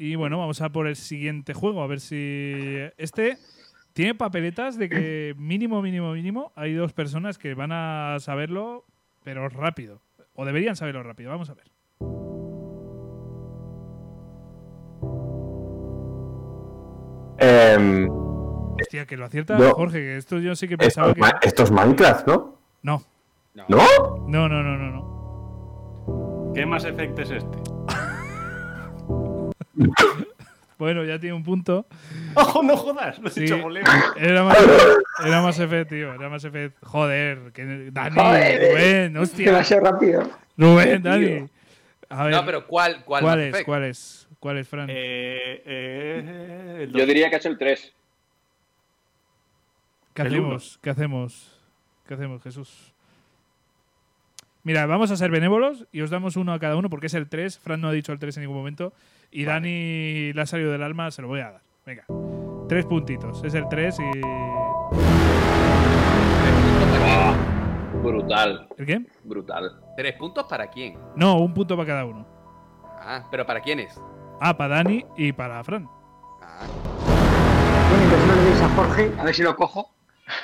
Y 0.05 0.17
bueno, 0.17 0.37
vamos 0.37 0.61
a 0.61 0.71
por 0.71 0.89
el 0.89 0.97
siguiente 0.97 1.55
juego. 1.55 1.81
A 1.81 1.87
ver 1.87 2.01
si. 2.01 2.75
Este 2.97 3.39
tiene 3.93 4.17
papeletas 4.17 4.77
de 4.77 4.89
que 4.89 5.33
mínimo, 5.39 5.81
mínimo, 5.81 6.13
mínimo. 6.13 6.51
Hay 6.57 6.75
dos 6.75 6.93
personas 6.93 7.39
que 7.39 7.55
van 7.55 7.71
a 7.71 8.17
saberlo, 8.19 8.85
pero 9.23 9.49
rápido. 9.49 10.01
O 10.35 10.45
deberían 10.45 10.75
saberlo 10.75 11.05
rápido. 11.05 11.31
Vamos 11.31 11.51
a 11.51 11.55
ver. 11.55 11.71
Eh, 17.39 18.09
Hostia, 18.81 19.07
que 19.07 19.17
lo 19.17 19.27
acierta 19.27 19.57
Jorge, 19.73 19.99
que 19.99 20.17
esto 20.17 20.41
yo 20.41 20.57
sí 20.57 20.67
que 20.67 20.75
esto, 20.75 20.85
pensaba 20.85 21.11
es 21.11 21.15
que. 21.15 21.47
Esto 21.47 21.63
es 21.63 21.71
Minecraft, 21.71 22.27
¿no? 22.27 22.59
No, 22.83 23.05
¿No? 23.55 23.67
no, 24.27 24.49
no, 24.49 24.63
no, 24.65 24.79
no. 24.79 24.91
no. 24.91 26.53
¿Qué 26.55 26.67
más 26.67 26.85
efecto 26.87 27.23
es 27.23 27.31
este? 27.31 27.72
Bueno, 30.79 31.05
ya 31.05 31.17
tiene 31.21 31.35
un 31.37 31.45
punto. 31.45 31.87
¡Oh, 32.35 32.61
no 32.65 32.77
jodas! 32.77 33.17
Lo 33.21 33.29
he 33.29 33.31
Sí, 33.31 33.45
hecho 33.45 33.57
voleo. 33.59 33.85
era 34.17 34.43
más, 34.43 34.59
era 35.25 35.41
más 35.41 35.57
F, 35.61 35.85
tío. 35.85 36.13
Era 36.15 36.29
más 36.29 36.43
F. 36.43 36.73
Joder, 36.83 37.53
que 37.53 37.91
Dani, 37.93 38.17
Joder. 38.17 38.73
Rubén, 38.73 39.17
hostia. 39.17 39.47
Demasiado 39.53 39.85
rápido. 39.85 40.29
Rubén, 40.57 41.01
Dani. 41.05 41.49
A 42.09 42.25
ver, 42.25 42.33
No, 42.35 42.45
pero 42.45 42.67
¿cuál, 42.67 43.05
cuál, 43.05 43.23
¿cuál 43.23 43.41
es? 43.43 43.49
Effect? 43.51 43.65
¿Cuál 43.67 43.85
es? 43.85 44.29
¿Cuál 44.41 44.59
es, 44.59 44.69
Fran? 44.69 44.89
Eh, 44.91 45.63
eh, 45.65 46.79
el 46.83 46.93
Yo 46.93 47.07
diría 47.07 47.31
que 47.31 47.37
es 47.37 47.47
el 47.47 47.57
3. 47.57 47.93
¿Qué 50.15 50.23
el 50.23 50.29
hacemos? 50.29 50.79
¿Qué 50.83 50.91
hacemos? 50.91 51.61
¿Qué 52.09 52.15
hacemos, 52.15 52.43
Jesús? 52.43 52.93
Mira, 54.65 54.87
vamos 54.87 55.13
a 55.13 55.17
ser 55.17 55.31
benévolos 55.31 55.87
y 55.93 56.01
os 56.01 56.11
damos 56.11 56.35
uno 56.37 56.53
a 56.53 56.59
cada 56.59 56.75
uno 56.75 56.91
porque 56.91 57.07
es 57.07 57.15
el 57.15 57.29
3. 57.29 57.59
Fran 57.61 57.81
no 57.81 57.87
ha 57.89 57.93
dicho 57.93 58.13
el 58.13 58.19
3 58.19 58.37
en 58.39 58.41
ningún 58.43 58.57
momento. 58.57 58.93
Y 59.35 59.45
Dani 59.45 60.33
le 60.35 60.43
ha 60.43 60.47
salido 60.47 60.71
del 60.73 60.83
alma, 60.83 61.11
se 61.11 61.23
lo 61.23 61.29
voy 61.29 61.41
a 61.41 61.53
dar. 61.53 61.63
Venga. 61.87 62.05
Tres 62.69 62.85
puntitos. 62.87 63.43
Es 63.45 63.55
el 63.55 63.67
3 63.69 63.99
y. 63.99 64.21
Brutal, 68.03 68.67
¿El 68.79 68.87
qué? 68.87 69.01
brutal. 69.25 69.71
¿Tres 69.97 70.15
puntos 70.17 70.45
para 70.49 70.69
quién? 70.69 70.99
No, 71.15 71.39
un 71.39 71.55
punto 71.55 71.77
para 71.77 71.87
cada 71.87 72.05
uno. 72.05 72.27
Ah, 73.01 73.27
pero 73.31 73.47
¿para 73.47 73.61
quiénes? 73.61 73.99
Ah, 74.41 74.57
para 74.57 74.77
Dani 74.77 75.05
y 75.17 75.33
para 75.33 75.63
Fran. 75.63 75.89
Ah, 76.43 76.67
Bueno, 77.89 78.03
entonces 78.05 78.27
no 78.29 78.35
le 78.35 78.43
deis 78.51 78.61
a 78.61 78.69
Jorge, 78.71 79.13
a 79.19 79.25
ver 79.25 79.35
si 79.35 79.43
lo 79.43 79.55
cojo. 79.57 79.95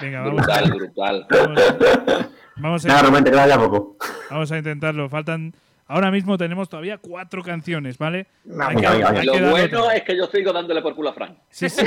Venga, 0.00 0.20
vamos. 0.20 0.36
Brutal, 0.36 0.70
brutal. 0.72 1.26
Vamos, 1.30 2.84
vamos 2.84 2.86
a, 2.86 3.02
Rubén, 3.02 3.24
te 3.24 3.30
queda 3.30 3.48
ya 3.48 3.58
poco. 3.58 3.96
vamos 4.30 4.52
a 4.52 4.58
intentarlo. 4.58 5.08
Faltan. 5.08 5.52
Ahora 5.88 6.10
mismo 6.10 6.36
tenemos 6.36 6.68
todavía 6.68 6.98
cuatro 6.98 7.42
canciones, 7.42 7.96
¿vale? 7.96 8.26
No, 8.44 8.66
Hay 8.66 9.24
Lo 9.24 9.50
bueno 9.50 9.90
es 9.90 10.02
que 10.02 10.14
yo 10.14 10.26
sigo 10.26 10.52
dándole 10.52 10.82
por 10.82 10.94
culo 10.94 11.08
a 11.08 11.12
Frank. 11.14 11.38
Sí, 11.48 11.70
sí. 11.70 11.82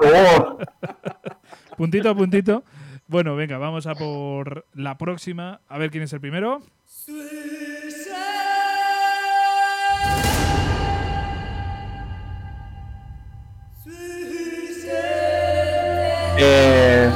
Oh, 0.00 0.58
puntito 1.76 2.10
a 2.10 2.14
puntito. 2.16 2.64
Bueno, 3.06 3.36
venga, 3.36 3.58
vamos 3.58 3.86
a 3.86 3.94
por 3.94 4.66
la 4.74 4.98
próxima. 4.98 5.60
A 5.68 5.78
ver 5.78 5.92
quién 5.92 6.02
es 6.02 6.12
el 6.12 6.20
primero. 6.20 6.62
eh, 16.38 17.10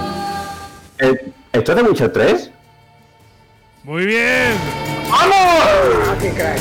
eh, 1.01 1.33
¿Esto 1.53 1.73
es 1.73 1.77
de 1.77 1.83
Witcher 1.83 2.13
3? 2.13 2.53
Muy 3.83 4.07
bien. 4.07 4.90
¡Ah, 5.23 6.17
qué 6.21 6.31
crack! 6.33 6.59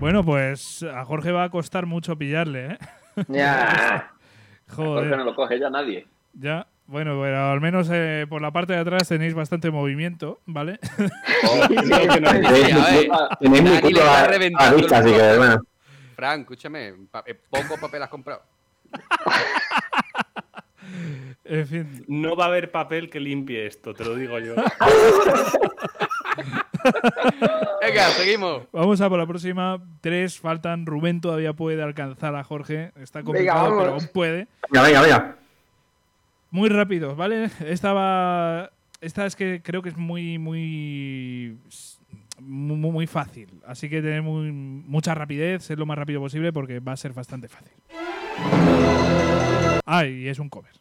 Bueno, 0.00 0.24
pues 0.24 0.82
a 0.82 1.04
Jorge 1.04 1.30
va 1.30 1.44
a 1.44 1.50
costar 1.50 1.86
mucho 1.86 2.16
pillarle, 2.18 2.72
¿eh? 2.72 2.78
Ya. 3.28 4.12
Porque 4.74 4.82
no 4.82 4.94
Joder. 4.94 5.18
lo 5.18 5.34
coge 5.36 5.60
ya 5.60 5.70
nadie. 5.70 6.06
Ya. 6.32 6.66
Bueno, 6.86 7.18
pero 7.22 7.50
al 7.52 7.60
menos 7.60 7.88
eh, 7.92 8.26
por 8.28 8.42
la 8.42 8.50
parte 8.50 8.72
de 8.72 8.80
atrás 8.80 9.06
tenéis 9.08 9.34
bastante 9.34 9.70
movimiento, 9.70 10.40
¿vale? 10.46 10.78
Tenéis 13.38 13.62
muy 13.62 13.80
culo 13.80 14.02
a, 14.02 14.24
a 14.24 14.72
vista, 14.74 14.98
así 14.98 15.12
que 15.12 15.36
bueno. 15.38 15.62
Fran, 16.16 16.40
escúchame, 16.40 16.94
pa- 17.10 17.22
eh, 17.26 17.34
poco 17.48 17.76
papel 17.80 18.02
has 18.02 18.08
comprado. 18.10 18.42
En 21.44 21.66
fin. 21.66 22.04
No 22.08 22.36
va 22.36 22.44
a 22.44 22.48
haber 22.48 22.70
papel 22.70 23.08
que 23.10 23.20
limpie 23.20 23.66
esto, 23.66 23.92
te 23.94 24.04
lo 24.04 24.14
digo 24.14 24.38
yo. 24.38 24.54
Venga, 27.80 28.08
seguimos. 28.10 28.62
Vamos 28.72 29.00
a 29.00 29.08
por 29.08 29.18
la 29.18 29.26
próxima. 29.26 29.82
Tres 30.00 30.38
faltan. 30.38 30.86
Rubén 30.86 31.20
todavía 31.20 31.52
puede 31.52 31.82
alcanzar 31.82 32.34
a 32.34 32.44
Jorge. 32.44 32.92
Está 33.00 33.22
complicado, 33.22 33.76
pero 33.78 33.92
aún 33.94 34.08
puede. 34.12 34.48
Venga, 34.70 34.86
venga, 34.86 35.00
venga. 35.02 35.36
Muy 36.50 36.68
rápido, 36.68 37.14
¿vale? 37.16 37.50
Esta 37.66 37.92
va. 37.92 38.70
Esta 39.00 39.26
es 39.26 39.34
que 39.36 39.62
creo 39.62 39.82
que 39.82 39.88
es 39.90 39.96
muy, 39.96 40.38
muy. 40.38 41.58
Muy, 42.40 42.76
muy 42.90 43.06
fácil. 43.06 43.48
Así 43.66 43.88
que 43.88 44.00
tener 44.02 44.22
muy- 44.22 44.50
mucha 44.52 45.14
rapidez, 45.14 45.62
ser 45.62 45.78
lo 45.78 45.86
más 45.86 45.96
rápido 45.98 46.20
posible 46.20 46.52
porque 46.52 46.80
va 46.80 46.92
a 46.92 46.96
ser 46.96 47.12
bastante 47.12 47.46
fácil. 47.48 47.72
Ah, 49.86 50.04
y 50.06 50.26
es 50.28 50.38
un 50.38 50.48
cover. 50.48 50.72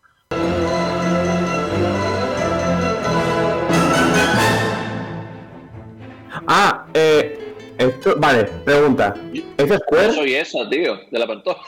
Ah, 6.48 6.86
eh, 6.94 7.56
esto, 7.78 8.16
vale, 8.18 8.46
pregunta. 8.66 9.14
¿Es 9.58 9.68
Yo 9.70 9.78
Square? 9.80 10.12
soy 10.14 10.36
esa, 10.36 10.60
tío, 10.70 10.98
de 11.12 11.20
la 11.20 11.28
pantoja. 11.28 11.62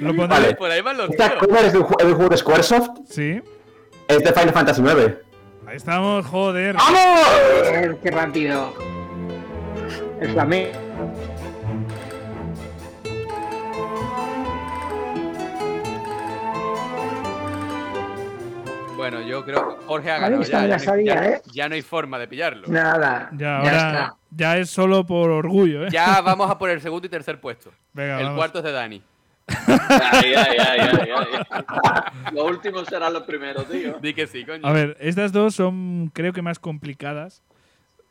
Lo 0.00 0.08
pondré. 0.14 0.26
Vale. 0.26 0.54
Por 0.54 0.70
ahí 0.70 0.80
van 0.80 0.96
los 0.96 1.10
¿Esta 1.10 1.30
tíos. 1.30 1.42
Square 1.44 1.66
es 1.66 1.72
de 1.72 1.78
un 1.78 1.84
ju- 1.86 1.96
es 2.00 2.06
de 2.06 2.10
un 2.12 2.14
juego 2.16 2.30
de 2.30 2.36
Squaresoft? 2.36 2.88
Sí. 3.08 3.42
Es 4.08 4.18
de 4.22 4.32
Final 4.32 4.52
Fantasy 4.52 4.82
IX. 4.82 5.14
Ahí 5.66 5.76
estamos, 5.76 6.26
joder. 6.26 6.76
Joder, 6.76 7.96
¡Qué 8.02 8.10
rápido! 8.10 8.72
El 10.20 10.30
flamenco. 10.32 10.78
Bueno, 19.04 19.20
yo 19.20 19.44
creo 19.44 19.76
que 19.78 19.84
Jorge 19.84 20.10
ha 20.12 20.18
ganado 20.18 20.42
ya. 20.44 20.66
ya, 20.66 20.78
sabía, 20.78 21.14
ya- 21.14 21.26
¿eh? 21.28 21.42
ya 21.52 21.68
no 21.68 21.74
hay 21.74 21.82
forma 21.82 22.18
de 22.18 22.26
pillarlo. 22.26 22.66
Nada. 22.68 23.28
Ya, 23.32 23.38
Ya, 23.38 23.56
ahora 23.58 23.76
está. 23.76 24.14
ya 24.30 24.56
es 24.56 24.70
solo 24.70 25.04
por 25.04 25.28
orgullo, 25.28 25.84
¿eh? 25.84 25.88
Ya 25.90 26.22
vamos 26.22 26.50
a 26.50 26.56
por 26.56 26.70
el 26.70 26.80
segundo 26.80 27.06
y 27.06 27.10
tercer 27.10 27.38
puesto. 27.38 27.70
Venga, 27.92 28.16
el 28.18 28.24
vamos. 28.24 28.38
cuarto 28.38 28.58
es 28.60 28.64
de 28.64 28.72
Dani. 28.72 29.02
Ay, 29.46 30.32
ay, 30.34 30.56
ay, 30.58 30.78
ay, 30.80 31.08
ay. 31.18 31.26
Los 32.32 32.44
últimos 32.50 32.86
serán 32.88 33.12
los 33.12 33.24
primeros, 33.24 33.68
tío. 33.68 33.98
Di 34.00 34.14
que 34.14 34.26
sí, 34.26 34.42
coño. 34.42 34.66
A 34.66 34.72
ver, 34.72 34.96
estas 35.00 35.32
dos 35.32 35.54
son 35.54 36.10
creo 36.14 36.32
que 36.32 36.40
más 36.40 36.58
complicadas. 36.58 37.42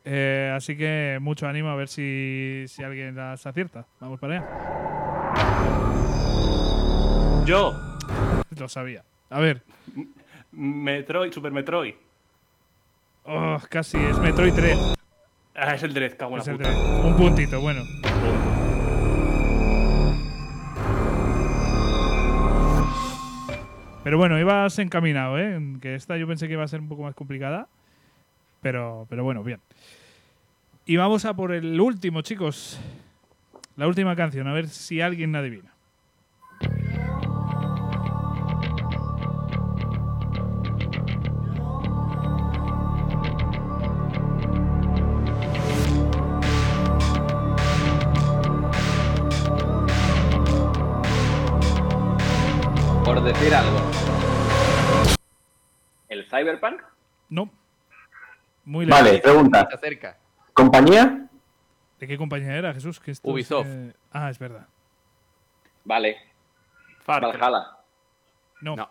Eh, 0.04 0.52
así 0.56 0.76
que 0.76 1.18
mucho 1.20 1.48
ánimo 1.48 1.70
a 1.70 1.74
ver 1.74 1.88
si, 1.88 2.66
si 2.68 2.84
alguien 2.84 3.16
las 3.16 3.44
acierta. 3.44 3.84
Vamos 3.98 4.20
para 4.20 4.36
allá. 4.36 4.44
Yo, 7.44 7.74
Lo 8.56 8.68
sabía. 8.68 9.02
A 9.30 9.40
ver. 9.40 9.62
Metroid, 10.56 11.32
Super 11.32 11.52
Metroid. 11.52 11.94
Oh, 13.24 13.58
casi 13.68 13.98
es 13.98 14.18
Metroid 14.18 14.52
3. 14.54 14.94
Ah, 15.54 15.74
es 15.74 15.82
el 15.82 15.94
Dread, 15.94 16.16
cago 16.16 16.34
en 16.34 16.40
Es 16.40 16.46
la 16.46 16.52
el 16.52 16.58
puta. 16.58 16.70
3. 16.70 17.04
Un 17.04 17.16
puntito, 17.16 17.60
bueno. 17.60 17.82
Pero 24.04 24.18
bueno, 24.18 24.38
ibas 24.38 24.78
encaminado, 24.78 25.38
¿eh? 25.38 25.58
Que 25.80 25.94
esta 25.94 26.18
yo 26.18 26.26
pensé 26.26 26.46
que 26.46 26.52
iba 26.52 26.62
a 26.62 26.68
ser 26.68 26.80
un 26.80 26.88
poco 26.88 27.02
más 27.02 27.14
complicada. 27.14 27.68
Pero, 28.60 29.06
pero 29.08 29.24
bueno, 29.24 29.42
bien. 29.42 29.60
Y 30.84 30.96
vamos 30.96 31.24
a 31.24 31.34
por 31.34 31.52
el 31.52 31.80
último, 31.80 32.20
chicos. 32.20 32.78
La 33.76 33.86
última 33.88 34.14
canción, 34.14 34.46
a 34.46 34.52
ver 34.52 34.68
si 34.68 35.00
alguien 35.00 35.32
la 35.32 35.38
adivina. 35.38 35.73
Decir 53.34 53.54
algo. 53.54 53.78
¿El 56.08 56.24
Cyberpunk? 56.28 56.82
No. 57.30 57.50
Muy 58.64 58.86
lejos. 58.86 59.02
Vale, 59.02 59.18
pregunta. 59.18 59.66
Se 59.68 59.74
acerca. 59.76 60.16
¿Compañía? 60.52 61.28
¿De 61.98 62.06
qué 62.06 62.16
compañía 62.16 62.56
era, 62.56 62.72
Jesús? 62.74 63.00
Que 63.00 63.10
esto 63.10 63.28
es, 63.28 63.32
Ubisoft. 63.34 63.66
eh, 63.68 63.92
Ah, 64.12 64.30
es 64.30 64.38
verdad. 64.38 64.66
Vale. 65.84 66.16
Far. 67.00 67.22
Valhalla. 67.22 67.78
No. 68.60 68.76
No. 68.76 68.88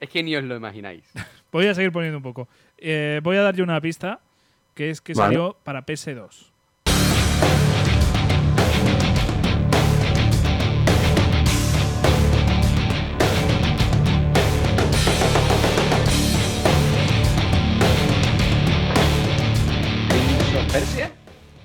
Es 0.00 0.08
que 0.10 0.22
ni 0.22 0.36
os 0.36 0.44
lo 0.44 0.56
imagináis. 0.56 1.10
Voy 1.52 1.66
a 1.66 1.74
seguir 1.74 1.90
poniendo 1.92 2.18
un 2.18 2.22
poco. 2.22 2.46
Eh, 2.76 3.20
voy 3.24 3.36
a 3.38 3.42
dar 3.42 3.54
yo 3.56 3.64
una 3.64 3.80
pista, 3.80 4.20
que 4.74 4.90
es 4.90 5.00
que 5.00 5.14
Vale. 5.14 5.34
salió 5.34 5.56
para 5.64 5.84
PS2. 5.84 6.52
Persia? 20.68 21.10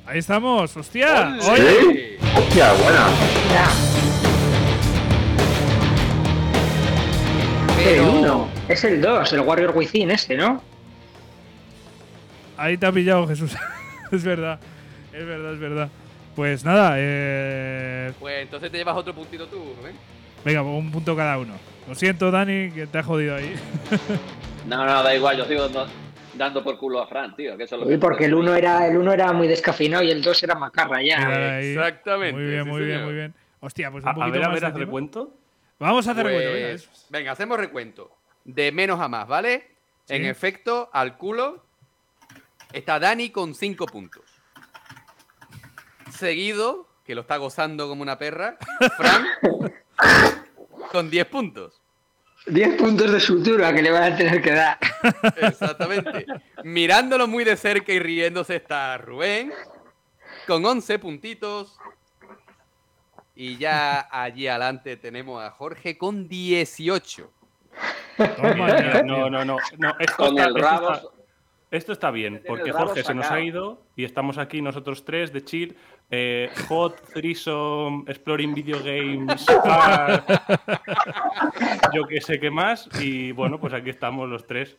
Ahí 0.06 0.20
estamos, 0.20 0.76
hostia. 0.76 1.38
¡Ole! 1.42 1.52
Oye, 1.52 2.18
¿Sí? 2.20 2.28
Hostia, 2.38 2.74
buena. 2.74 3.08
Ya. 3.52 3.68
El 7.80 7.84
Pero 7.84 8.12
1. 8.12 8.50
Es 8.70 8.84
el 8.84 9.02
2, 9.02 9.34
el 9.34 9.40
Warrior 9.42 9.72
Within 9.76 10.12
este, 10.12 10.36
¿no? 10.38 10.62
ahí 12.56 12.78
te 12.78 12.86
ha 12.86 12.92
pillado 12.92 13.28
Jesús. 13.28 13.52
es 14.12 14.24
verdad, 14.24 14.60
es 15.12 15.26
verdad, 15.26 15.54
es 15.54 15.60
verdad. 15.60 15.90
Pues 16.36 16.64
nada, 16.64 16.96
eh, 16.98 18.12
Pues 18.20 18.42
entonces 18.42 18.72
te 18.72 18.78
llevas 18.78 18.96
otro 18.96 19.14
puntito 19.14 19.46
tú, 19.48 19.58
¿eh? 19.58 19.94
venga, 20.44 20.62
un 20.64 20.92
punto 20.92 21.16
cada 21.16 21.38
uno. 21.38 21.54
Lo 21.88 21.96
siento, 21.96 22.32
Dani, 22.32 22.72
que 22.72 22.88
te 22.88 22.98
ha 22.98 23.04
jodido 23.04 23.36
ahí. 23.36 23.54
No, 24.66 24.86
no, 24.86 25.04
da 25.04 25.14
igual, 25.14 25.38
yo 25.38 25.46
sigo 25.46 25.64
dando, 25.64 25.88
dando 26.36 26.64
por 26.64 26.78
culo 26.78 27.02
a 27.02 27.08
Fran, 27.08 27.36
tío. 27.36 27.56
Que 27.58 27.64
eso 27.64 27.76
es 27.76 27.82
lo 27.82 27.88
Sí, 27.88 27.94
que 27.94 28.00
porque 28.00 28.26
el 28.26 28.34
1 28.34 28.56
era, 28.56 28.88
el 28.88 28.98
uno 28.98 29.12
era 29.14 29.32
muy 29.34 29.48
descafeinado 29.48 30.04
y 30.04 30.12
el 30.12 30.22
2 30.22 30.44
era 30.44 30.56
macarra 30.56 31.02
ya. 31.04 31.28
Ahí. 31.58 31.68
Exactamente, 31.74 32.34
Muy 32.40 32.50
bien, 32.50 32.64
sí, 32.64 32.70
muy 32.70 32.80
bien, 32.82 32.92
señor. 32.92 33.06
muy 33.06 33.14
bien. 33.16 33.36
Hostia, 33.60 33.92
pues 33.92 34.06
A, 34.06 34.10
un 34.10 34.12
a 34.12 34.16
poquito 34.16 34.34
ver, 34.34 34.44
a 34.44 34.48
más 34.48 34.54
ver, 34.56 34.62
de 34.62 34.68
haz 34.68 34.74
tiempo. 34.74 34.86
recuento. 34.90 35.34
Vamos 35.80 36.08
a 36.08 36.12
hacer 36.12 36.24
Pues, 36.24 36.36
recuento, 36.38 36.54
venga, 36.88 37.08
venga, 37.10 37.32
hacemos 37.32 37.58
recuento. 37.58 38.18
De 38.46 38.72
menos 38.72 39.00
a 39.00 39.08
más, 39.08 39.28
¿vale? 39.28 39.72
Sí. 40.06 40.16
En 40.16 40.26
efecto, 40.26 40.90
al 40.94 41.18
culo 41.18 41.64
está 42.74 43.00
Dani 43.00 43.30
con 43.30 43.56
5 43.56 43.86
puntos. 43.86 44.24
Seguido, 46.12 46.88
que 47.06 47.16
lo 47.16 47.22
está 47.22 47.38
gozando 47.38 47.88
como 47.88 48.02
una 48.02 48.18
perra, 48.18 48.58
Fran 48.98 49.26
con 50.92 51.10
10 51.10 51.26
puntos. 51.28 51.82
10 52.48 52.76
puntos 52.78 53.12
de 53.12 53.20
sutura 53.20 53.74
que 53.74 53.82
le 53.82 53.92
van 53.92 54.14
a 54.14 54.16
tener 54.16 54.42
que 54.42 54.52
dar. 54.52 54.78
Exactamente. 55.38 56.26
Mirándolo 56.64 57.28
muy 57.28 57.44
de 57.44 57.56
cerca 57.56 57.92
y 57.94 58.00
riéndose 58.00 58.58
está 58.58 58.98
Rubén 58.98 59.52
con 60.48 60.66
11 60.66 61.00
puntitos. 61.00 61.78
Y 63.36 63.58
ya 63.58 64.08
allí 64.12 64.48
adelante 64.48 64.98
tenemos 64.98 65.42
a 65.44 65.50
Jorge 65.52 65.98
con 65.98 66.28
18. 66.28 67.32
Toma 68.18 68.54
Mira, 68.54 68.94
ya, 68.94 69.04
no, 69.06 69.30
no, 69.30 69.44
no, 69.44 69.58
no. 69.78 69.94
Esto, 70.00 70.16
Con 70.18 70.38
está, 70.38 70.44
el 70.50 70.58
esto 70.58 70.94
está- 70.94 71.02
esto 71.72 71.92
está 71.94 72.12
bien, 72.12 72.44
porque 72.46 72.72
Jorge 72.72 73.04
se 73.04 73.16
nos 73.16 73.32
ha 73.32 73.40
ido 73.42 73.82
y 73.96 74.04
estamos 74.04 74.38
aquí 74.38 74.62
nosotros 74.62 75.04
tres 75.06 75.34
de 75.34 75.44
chill. 75.44 75.76
Eh, 76.16 76.50
hot, 76.70 77.02
Threesome, 77.12 78.04
Exploring 78.08 78.54
Video 78.54 78.78
Games, 78.84 79.44
Car, 79.64 80.24
yo 81.92 82.06
que 82.06 82.22
sé 82.22 82.40
qué 82.40 82.52
más. 82.52 82.88
Y 83.02 83.32
bueno, 83.32 83.60
pues 83.60 83.74
aquí 83.74 83.90
estamos 83.90 84.30
los 84.30 84.46
tres. 84.46 84.78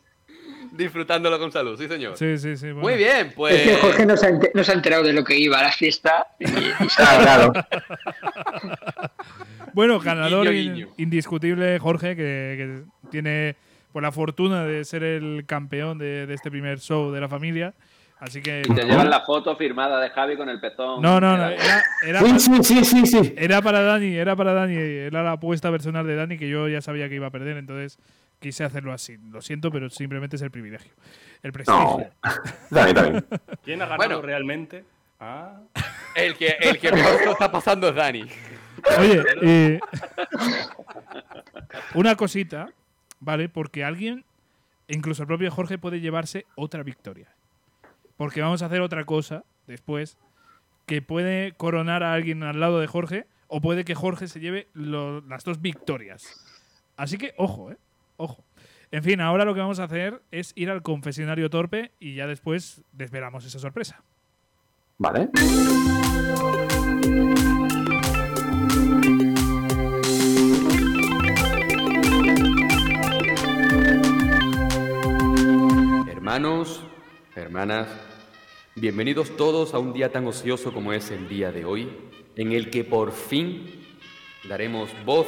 Disfrutándolo 0.71 1.37
con 1.39 1.51
salud, 1.51 1.77
sí, 1.77 1.87
señor. 1.89 2.15
Sí, 2.17 2.37
sí, 2.37 2.55
sí. 2.55 2.67
bueno. 2.67 2.81
Muy 2.81 2.95
bien, 2.95 3.17
Es 3.17 3.27
que 3.27 3.35
pues. 3.35 3.77
Jorge 3.81 4.05
no 4.05 4.15
se, 4.17 4.25
ha 4.27 4.29
ente- 4.29 4.51
no 4.53 4.63
se 4.63 4.71
ha 4.71 4.75
enterado 4.75 5.03
de 5.03 5.11
lo 5.13 5.23
que 5.25 5.37
iba 5.37 5.59
a 5.59 5.63
la 5.63 5.71
fiesta. 5.71 6.27
Y, 6.39 6.45
y 6.45 6.89
se- 6.89 6.95
Claro, 7.03 7.51
claro. 7.53 7.65
Bueno, 9.73 9.99
ganador 9.99 10.47
Guiño, 10.49 10.61
in- 10.61 10.73
guiño. 10.73 10.87
indiscutible, 10.97 11.79
Jorge, 11.79 12.15
que, 12.15 12.23
que 12.23 12.83
tiene 13.11 13.55
por 13.91 14.03
la 14.03 14.11
fortuna 14.11 14.63
de 14.65 14.85
ser 14.85 15.03
el 15.03 15.43
campeón 15.45 15.97
de, 15.97 16.25
de 16.27 16.33
este 16.33 16.49
primer 16.49 16.79
show 16.79 17.11
de 17.11 17.19
la 17.21 17.27
familia. 17.27 17.73
Así 18.19 18.41
que. 18.41 18.61
Y 18.67 18.73
te 18.73 18.83
llevan 18.85 19.09
la 19.09 19.21
foto 19.21 19.55
firmada 19.57 19.99
de 19.99 20.09
Javi 20.09 20.37
con 20.37 20.47
el 20.49 20.59
pezón. 20.59 21.01
No, 21.01 21.19
no, 21.19 21.35
no. 21.37 21.47
Era, 21.49 21.83
era 22.05 22.19
Sí, 22.21 22.31
pa- 22.31 22.39
sí, 22.39 22.63
sí, 22.63 22.85
sí, 22.85 23.05
sí. 23.05 23.33
era 23.37 23.61
para 23.61 23.81
Dani, 23.81 24.15
era 24.15 24.35
para 24.35 24.53
Dani. 24.53 24.75
Era 24.75 25.21
la 25.23 25.33
apuesta 25.33 25.69
personal 25.69 26.07
de 26.07 26.15
Dani 26.15 26.37
que 26.37 26.47
yo 26.49 26.67
ya 26.69 26.81
sabía 26.81 27.09
que 27.09 27.15
iba 27.15 27.27
a 27.27 27.31
perder, 27.31 27.57
entonces 27.57 27.99
quise 28.39 28.63
hacerlo 28.63 28.93
así. 28.93 29.17
Lo 29.31 29.41
siento, 29.41 29.69
pero 29.71 29.89
simplemente 29.89 30.37
es 30.37 30.41
el 30.41 30.51
privilegio. 30.51 30.91
El 31.43 31.51
prestigio. 31.51 31.81
No. 31.81 32.05
Está 32.79 32.85
bien. 33.03 33.25
¿Quién 33.63 33.81
ha 33.81 33.85
ganado 33.85 33.97
Bueno. 33.97 34.21
realmente? 34.21 34.85
Ah, 35.19 35.59
El 36.15 36.35
que, 36.35 36.55
el 36.61 36.77
que 36.79 36.91
mejor 36.91 37.25
lo 37.25 37.31
está 37.33 37.51
pasando 37.51 37.89
es 37.89 37.95
Dani. 37.95 38.23
Oye, 38.99 39.23
eh, 39.41 39.79
una 41.93 42.15
cosita, 42.15 42.69
¿vale? 43.19 43.49
Porque 43.49 43.83
alguien, 43.83 44.25
incluso 44.87 45.23
el 45.23 45.27
propio 45.27 45.51
Jorge, 45.51 45.77
puede 45.77 45.99
llevarse 45.99 46.45
otra 46.55 46.83
victoria. 46.83 47.27
Porque 48.17 48.41
vamos 48.41 48.61
a 48.61 48.67
hacer 48.67 48.81
otra 48.81 49.05
cosa 49.05 49.43
después 49.67 50.17
que 50.85 51.01
puede 51.01 51.53
coronar 51.53 52.03
a 52.03 52.13
alguien 52.13 52.43
al 52.43 52.59
lado 52.59 52.79
de 52.79 52.87
Jorge 52.87 53.27
o 53.47 53.61
puede 53.61 53.85
que 53.85 53.95
Jorge 53.95 54.27
se 54.27 54.39
lleve 54.39 54.67
lo- 54.73 55.21
las 55.21 55.43
dos 55.43 55.61
victorias. 55.61 56.23
Así 56.97 57.17
que, 57.17 57.33
ojo, 57.37 57.71
¿eh? 57.71 57.77
Ojo. 58.17 58.43
En 58.91 59.03
fin, 59.03 59.19
ahora 59.19 59.43
lo 59.45 59.53
que 59.53 59.59
vamos 59.59 59.79
a 59.79 59.83
hacer 59.85 60.21
es 60.31 60.53
ir 60.55 60.69
al 60.69 60.81
confesionario 60.81 61.49
torpe 61.49 61.91
y 61.99 62.15
ya 62.15 62.27
después 62.27 62.83
desvelamos 62.93 63.45
esa 63.45 63.59
sorpresa. 63.59 64.01
Vale. 64.97 65.29
Hermanos, 76.07 76.83
hermanas, 77.35 77.87
bienvenidos 78.75 79.35
todos 79.37 79.73
a 79.73 79.79
un 79.79 79.93
día 79.93 80.11
tan 80.11 80.27
ocioso 80.27 80.73
como 80.73 80.93
es 80.93 81.09
el 81.11 81.27
día 81.29 81.51
de 81.51 81.65
hoy, 81.65 81.89
en 82.35 82.51
el 82.51 82.69
que 82.69 82.83
por 82.83 83.11
fin 83.11 83.85
daremos 84.47 84.89
voz 85.05 85.27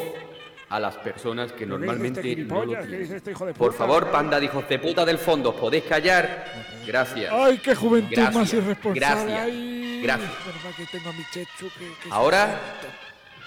a 0.70 0.80
las 0.80 0.98
personas 0.98 1.54
que 1.54 1.66
normalmente 1.66 2.36
no 2.36 2.66
lo 2.66 2.78
tienen. 2.86 3.22
Por 3.58 3.74
favor, 3.74 4.12
panda 4.12 4.40
de 4.40 4.46
hijos 4.48 4.68
de 4.68 4.80
puta 4.80 5.06
del 5.06 5.18
fondo, 5.18 5.50
¿os 5.52 5.56
podéis 5.56 5.86
callar? 5.86 6.46
Gracias. 6.86 7.32
¡Ay, 7.34 7.58
qué 7.60 7.74
juventud 7.74 8.12
Gracias, 8.12 8.36
más 8.36 8.54
irresponsable! 8.54 9.00
gracias, 9.00 9.40
Ay, 9.46 10.02
gracias. 10.04 10.32
verdad 10.46 10.76
que 10.78 10.86
tengo 10.98 11.10
a 11.10 11.14
mi 11.14 11.24
chechu 11.32 11.70
que- 11.78 11.86
que 12.04 12.10
se 12.10 12.12
Ahora, 12.12 12.60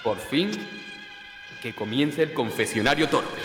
por 0.03 0.17
fin, 0.17 0.49
que 1.61 1.73
comience 1.75 2.23
el 2.23 2.33
confesionario 2.33 3.07
torpe. 3.07 3.39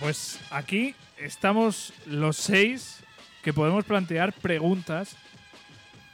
Pues 0.00 0.40
aquí 0.50 0.94
estamos 1.18 1.92
los 2.06 2.36
seis 2.36 3.02
que 3.42 3.52
podemos 3.52 3.84
plantear 3.84 4.32
preguntas 4.32 5.16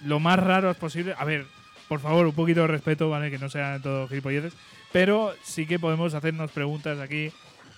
lo 0.05 0.19
más 0.21 0.39
raras 0.39 0.77
posible. 0.77 1.15
A 1.17 1.25
ver, 1.25 1.47
por 1.89 2.01
favor, 2.01 2.27
un 2.27 2.35
poquito 2.35 2.63
de 2.63 2.67
respeto, 2.67 3.09
¿vale? 3.09 3.31
Que 3.31 3.39
no 3.39 3.49
sean 3.49 3.81
todos 3.83 4.09
gilipolleces. 4.09 4.55
Pero 4.93 5.35
sí 5.43 5.67
que 5.67 5.79
podemos 5.79 6.15
hacernos 6.15 6.51
preguntas 6.51 6.99
aquí 6.99 7.33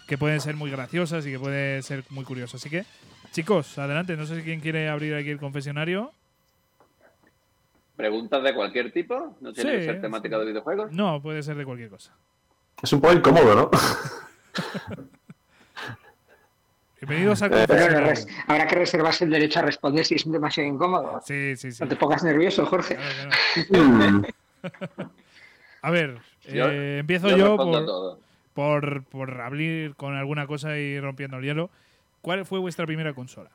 que 0.07 0.17
pueden 0.19 0.41
ser 0.41 0.57
muy 0.57 0.71
graciosas 0.71 1.27
y 1.27 1.31
que 1.33 1.39
pueden 1.39 1.83
ser 1.83 2.05
muy 2.11 2.25
curiosas. 2.25 2.61
Así 2.61 2.71
que, 2.71 2.85
chicos, 3.33 3.77
adelante. 3.79 4.17
No 4.17 4.25
sé 4.27 4.37
si 4.37 4.43
quién 4.43 4.61
quiere 4.61 4.89
abrir 4.89 5.15
aquí 5.15 5.31
el 5.31 5.39
confesionario. 5.39 6.13
¿Preguntas 7.97 8.43
de 8.43 8.55
cualquier 8.55 8.93
tipo? 8.93 9.37
¿No 9.41 9.53
tiene 9.53 9.71
Sí, 9.73 9.77
que 9.79 9.85
ser 9.85 10.01
temática 10.01 10.39
de 10.39 10.47
videojuegos? 10.47 10.93
No, 10.93 11.21
puede 11.21 11.43
ser 11.43 11.57
de 11.57 11.65
cualquier 11.65 11.91
cosa. 11.91 12.15
Es 12.83 12.93
un 12.93 13.01
poco 13.01 13.13
incómodo, 13.15 13.55
¿no? 13.55 13.71
Bienvenidos 17.09 17.43
al 17.43 17.51
Pero 17.51 17.63
no, 17.63 17.67
confesionario. 17.69 18.09
res- 18.09 18.29
habrá 18.47 18.67
que 18.67 18.75
reservarse 18.75 19.25
el 19.25 19.31
derecho 19.31 19.59
a 19.61 19.63
responder 19.63 20.05
si 20.05 20.15
es 20.17 20.31
demasiado 20.31 20.69
incómodo. 20.69 21.21
Sí, 21.25 21.57
sí, 21.57 21.73
sí. 21.73 21.83
No 21.83 21.89
te 21.89 21.97
pongas 21.97 22.23
nervioso, 22.23 22.67
Jorge. 22.67 22.97
Claro. 23.71 24.23
A 25.83 25.91
ver, 25.91 26.19
Yo- 26.53 26.69
eh, 26.71 26.99
empiezo 26.99 27.35
Yo 27.37 27.57
por, 27.57 28.19
por, 28.53 29.05
por 29.05 29.41
abrir 29.41 29.95
con 29.95 30.15
alguna 30.17 30.47
cosa 30.47 30.77
y 30.77 31.01
rompiendo 31.01 31.39
el 31.39 31.45
hielo. 31.45 31.71
¿Cuál 32.21 32.45
fue 32.45 32.59
vuestra 32.59 32.85
primera 32.85 33.15
consola? 33.15 33.51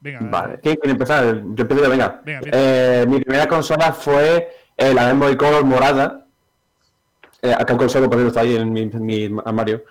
Venga, 0.00 0.20
Vale, 0.22 0.60
¿quién 0.62 0.76
quiere 0.76 0.92
empezar? 0.92 1.24
Yo 1.24 1.62
empiezo 1.62 1.88
venga. 1.88 2.20
Venga. 2.24 2.40
Eh, 2.52 3.06
mi 3.08 3.20
primera 3.20 3.48
consola 3.48 3.90
fue 3.92 4.48
eh, 4.76 4.92
la 4.94 5.08
Game 5.08 5.24
Boy 5.24 5.36
Color 5.36 5.64
morada. 5.64 6.26
Eh, 7.40 7.52
acá 7.52 7.72
un 7.72 7.78
consola, 7.78 8.06
por 8.06 8.18
ejemplo, 8.18 8.28
está 8.28 8.40
ahí 8.42 8.54
en 8.54 8.70
mi, 8.70 8.82
en 8.82 9.04
mi 9.04 9.30
armario. 9.44 9.82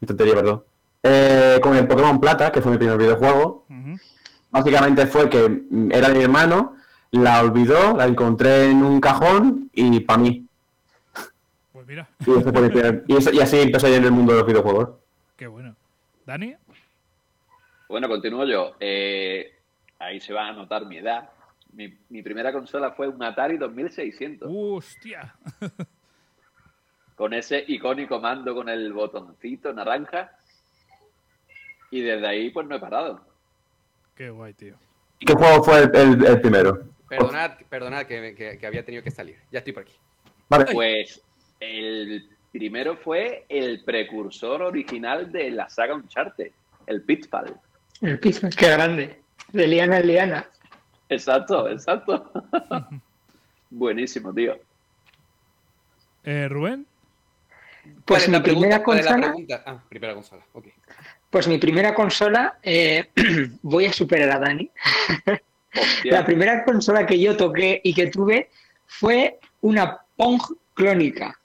Mi 0.00 0.06
tontería, 0.08 0.34
perdón. 0.34 0.64
Eh, 1.02 1.58
con 1.62 1.76
el 1.76 1.86
Pokémon 1.88 2.20
Plata, 2.20 2.52
que 2.52 2.60
fue 2.60 2.72
mi 2.72 2.78
primer 2.78 2.96
videojuego. 2.98 3.66
Básicamente 4.50 5.06
fue 5.06 5.28
que 5.30 5.62
era 5.90 6.08
mi 6.10 6.22
hermano, 6.22 6.76
la 7.10 7.40
olvidó, 7.40 7.96
la 7.96 8.04
encontré 8.06 8.70
en 8.70 8.82
un 8.84 9.00
cajón 9.00 9.70
y 9.72 10.00
para 10.00 10.18
mí. 10.20 10.46
Pues 11.72 11.86
mira, 11.86 12.08
Y, 12.26 12.30
ese 12.38 12.52
fue 12.52 12.60
mi 12.62 12.68
primer- 12.68 13.04
y 13.08 13.16
eso- 13.16 13.32
y 13.32 13.40
así 13.40 13.58
empecé 13.60 13.96
en 13.96 14.04
el 14.04 14.12
mundo 14.12 14.32
de 14.34 14.38
los 14.40 14.46
videojuegos. 14.46 14.90
qué 15.36 15.46
bueno. 15.46 15.74
¿Dani? 16.26 16.54
Bueno, 17.88 18.08
continúo 18.08 18.44
yo. 18.46 18.74
Eh, 18.78 19.54
ahí 19.98 20.20
se 20.20 20.32
va 20.32 20.48
a 20.48 20.52
notar 20.52 20.86
mi 20.86 20.98
edad. 20.98 21.30
Mi, 21.72 21.92
mi 22.10 22.22
primera 22.22 22.52
consola 22.52 22.92
fue 22.92 23.08
un 23.08 23.22
Atari 23.22 23.56
2600, 23.56 24.48
¡Hostia! 24.52 25.34
con 27.16 27.32
ese 27.32 27.64
icónico 27.66 28.20
mando 28.20 28.54
con 28.54 28.68
el 28.68 28.92
botoncito 28.92 29.72
naranja. 29.72 30.32
Y 31.92 32.00
desde 32.00 32.26
ahí, 32.26 32.50
pues 32.50 32.66
no 32.66 32.74
he 32.74 32.80
parado. 32.80 33.20
Qué 34.16 34.30
guay, 34.30 34.54
tío. 34.54 34.74
¿Qué 35.20 35.32
juego 35.34 35.62
fue 35.62 35.82
el, 35.84 35.94
el- 35.96 36.24
el 36.26 36.40
primero? 36.40 36.82
Perdonad, 37.08 37.52
perdonad 37.68 38.06
que, 38.06 38.34
que- 38.34 38.58
que 38.58 38.66
había 38.66 38.84
tenido 38.84 39.04
que 39.04 39.10
salir. 39.10 39.38
Ya 39.52 39.58
estoy 39.60 39.72
por 39.74 39.82
aquí. 39.84 39.92
Vale. 40.48 40.66
Pues 40.72 41.22
el 41.60 42.28
primero 42.50 42.96
fue 42.96 43.44
el 43.48 43.84
precursor 43.84 44.62
original 44.62 45.30
de 45.30 45.50
la 45.50 45.68
saga 45.68 45.94
Uncharted, 45.94 46.50
el 46.86 47.02
Pitfall. 47.02 47.54
El 48.00 48.18
piso, 48.18 48.48
qué 48.58 48.68
grande. 48.70 49.20
De 49.52 49.66
liana 49.68 49.98
en 49.98 50.06
liana. 50.08 50.48
Exacto, 51.08 51.68
exacto. 51.68 52.32
Buenísimo, 53.70 54.32
tío. 54.34 54.58
Eh, 56.24 56.48
¿Rubén? 56.48 56.86
Pues 57.84 58.04
¿Cuál 58.06 58.20
es 58.22 58.28
mi 58.28 58.32
la 58.34 58.42
pregunta? 58.42 58.66
primera 58.68 58.84
¿Cuál 58.84 58.98
es 58.98 59.04
la 59.04 59.10
consola, 59.12 59.32
pregunta? 59.32 59.62
Ah, 59.66 59.82
primera 59.88 60.14
consola. 60.14 60.42
Ok. 60.54 60.66
Pues 61.32 61.48
mi 61.48 61.56
primera 61.56 61.94
consola, 61.94 62.58
eh, 62.62 63.06
voy 63.62 63.86
a 63.86 63.92
superar 63.92 64.30
a 64.30 64.38
Dani. 64.38 64.70
Hostia. 65.74 66.12
La 66.12 66.26
primera 66.26 66.62
consola 66.62 67.06
que 67.06 67.18
yo 67.18 67.34
toqué 67.34 67.80
y 67.82 67.94
que 67.94 68.08
tuve 68.08 68.50
fue 68.86 69.38
una 69.62 69.98
Pong 70.14 70.42
clónica 70.74 71.38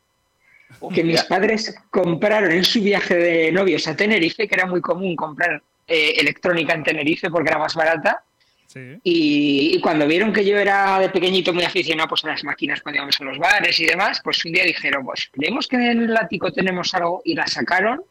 que 0.94 1.06
mis 1.06 1.24
padres 1.24 1.74
compraron 1.90 2.52
en 2.52 2.66
su 2.66 2.82
viaje 2.82 3.16
de 3.16 3.52
novios 3.54 3.88
a 3.88 3.96
Tenerife, 3.96 4.46
que 4.46 4.56
era 4.56 4.66
muy 4.66 4.82
común 4.82 5.16
comprar 5.16 5.64
eh, 5.88 6.16
electrónica 6.18 6.74
en 6.74 6.84
Tenerife 6.84 7.30
porque 7.30 7.50
era 7.50 7.58
más 7.58 7.74
barata. 7.74 8.24
Sí. 8.68 9.00
Y, 9.06 9.72
y 9.76 9.80
cuando 9.80 10.06
vieron 10.06 10.34
que 10.34 10.44
yo 10.44 10.58
era 10.58 11.00
de 11.00 11.08
pequeñito 11.08 11.54
muy 11.54 11.64
aficionado 11.64 12.10
pues, 12.10 12.26
a 12.26 12.28
las 12.28 12.44
máquinas 12.44 12.82
cuando 12.82 12.98
íbamos 12.98 13.22
a 13.22 13.24
los 13.24 13.38
bares 13.38 13.80
y 13.80 13.86
demás, 13.86 14.20
pues 14.22 14.44
un 14.44 14.52
día 14.52 14.66
dijeron, 14.66 15.06
pues 15.06 15.30
creemos 15.32 15.66
que 15.66 15.78
en 15.78 16.04
el 16.04 16.18
ático 16.18 16.52
tenemos 16.52 16.94
algo 16.94 17.22
y 17.24 17.34
la 17.34 17.48
sacaron. 17.48 18.02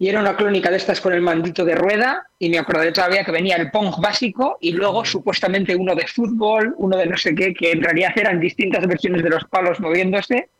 Y 0.00 0.08
era 0.08 0.20
una 0.20 0.36
clónica 0.36 0.70
de 0.70 0.76
estas 0.76 1.00
con 1.00 1.12
el 1.12 1.20
mandito 1.20 1.64
de 1.64 1.74
rueda 1.74 2.24
y 2.38 2.48
me 2.48 2.58
acordé 2.58 2.92
todavía 2.92 3.24
que 3.24 3.32
venía 3.32 3.56
el 3.56 3.70
Pong 3.72 3.94
básico 4.00 4.56
y 4.60 4.70
luego 4.70 5.04
supuestamente 5.04 5.74
uno 5.74 5.96
de 5.96 6.06
fútbol, 6.06 6.74
uno 6.78 6.96
de 6.96 7.06
no 7.06 7.16
sé 7.16 7.34
qué, 7.34 7.52
que 7.52 7.72
en 7.72 7.82
realidad 7.82 8.12
eran 8.14 8.38
distintas 8.38 8.86
versiones 8.86 9.24
de 9.24 9.30
los 9.30 9.44
palos 9.46 9.80
moviéndose. 9.80 10.50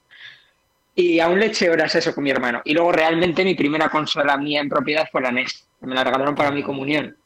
Y 0.97 1.21
aún 1.21 1.39
le 1.39 1.47
eché 1.47 1.71
horas 1.71 1.95
eso 1.95 2.13
con 2.13 2.25
mi 2.25 2.31
hermano. 2.31 2.61
Y 2.65 2.75
luego 2.75 2.91
realmente 2.91 3.45
mi 3.45 3.55
primera 3.55 3.89
consola 3.89 4.37
mía 4.37 4.61
en 4.61 4.69
propiedad 4.69 5.09
fue 5.13 5.23
la 5.23 5.31
NES. 5.31 5.69
que 5.79 5.87
Me 5.87 5.95
la 5.95 6.03
regalaron 6.03 6.35
para 6.35 6.51
mi 6.51 6.65
comunión. 6.65 7.17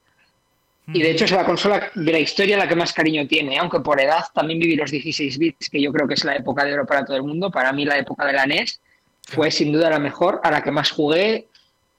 Y 0.89 1.01
de 1.01 1.13
hecho 1.13 1.25
es 1.25 1.31
la 1.31 1.45
consola 1.45 1.91
de 1.95 2.13
la 2.13 2.19
historia 2.19 2.59
la 2.59 2.69
que 2.69 2.77
más 2.77 2.93
cariño 2.93 3.27
tiene, 3.27 3.57
aunque 3.57 3.81
por 3.81 3.99
edad 3.99 4.25
también 4.35 4.59
viví 4.59 4.77
los 4.77 4.91
16 4.91 5.39
bits, 5.39 5.71
que 5.71 5.81
yo 5.81 5.93
creo 5.93 6.07
que 6.07 6.15
es 6.15 6.25
la 6.25 6.37
época 6.37 6.65
de 6.65 6.75
oro 6.75 6.85
para 6.85 7.05
todo 7.05 7.17
el 7.17 7.23
mundo. 7.23 7.51
Para 7.51 7.73
mí 7.73 7.87
la 7.87 7.97
época 7.97 8.27
de 8.27 8.35
la 8.35 8.45
NES 8.45 8.81
fue 9.23 9.51
sin 9.51 9.73
duda 9.73 9.89
la 9.89 9.99
mejor, 9.99 10.41
a 10.43 10.51
la 10.51 10.63
que 10.63 10.71
más 10.71 10.91
jugué 10.91 11.47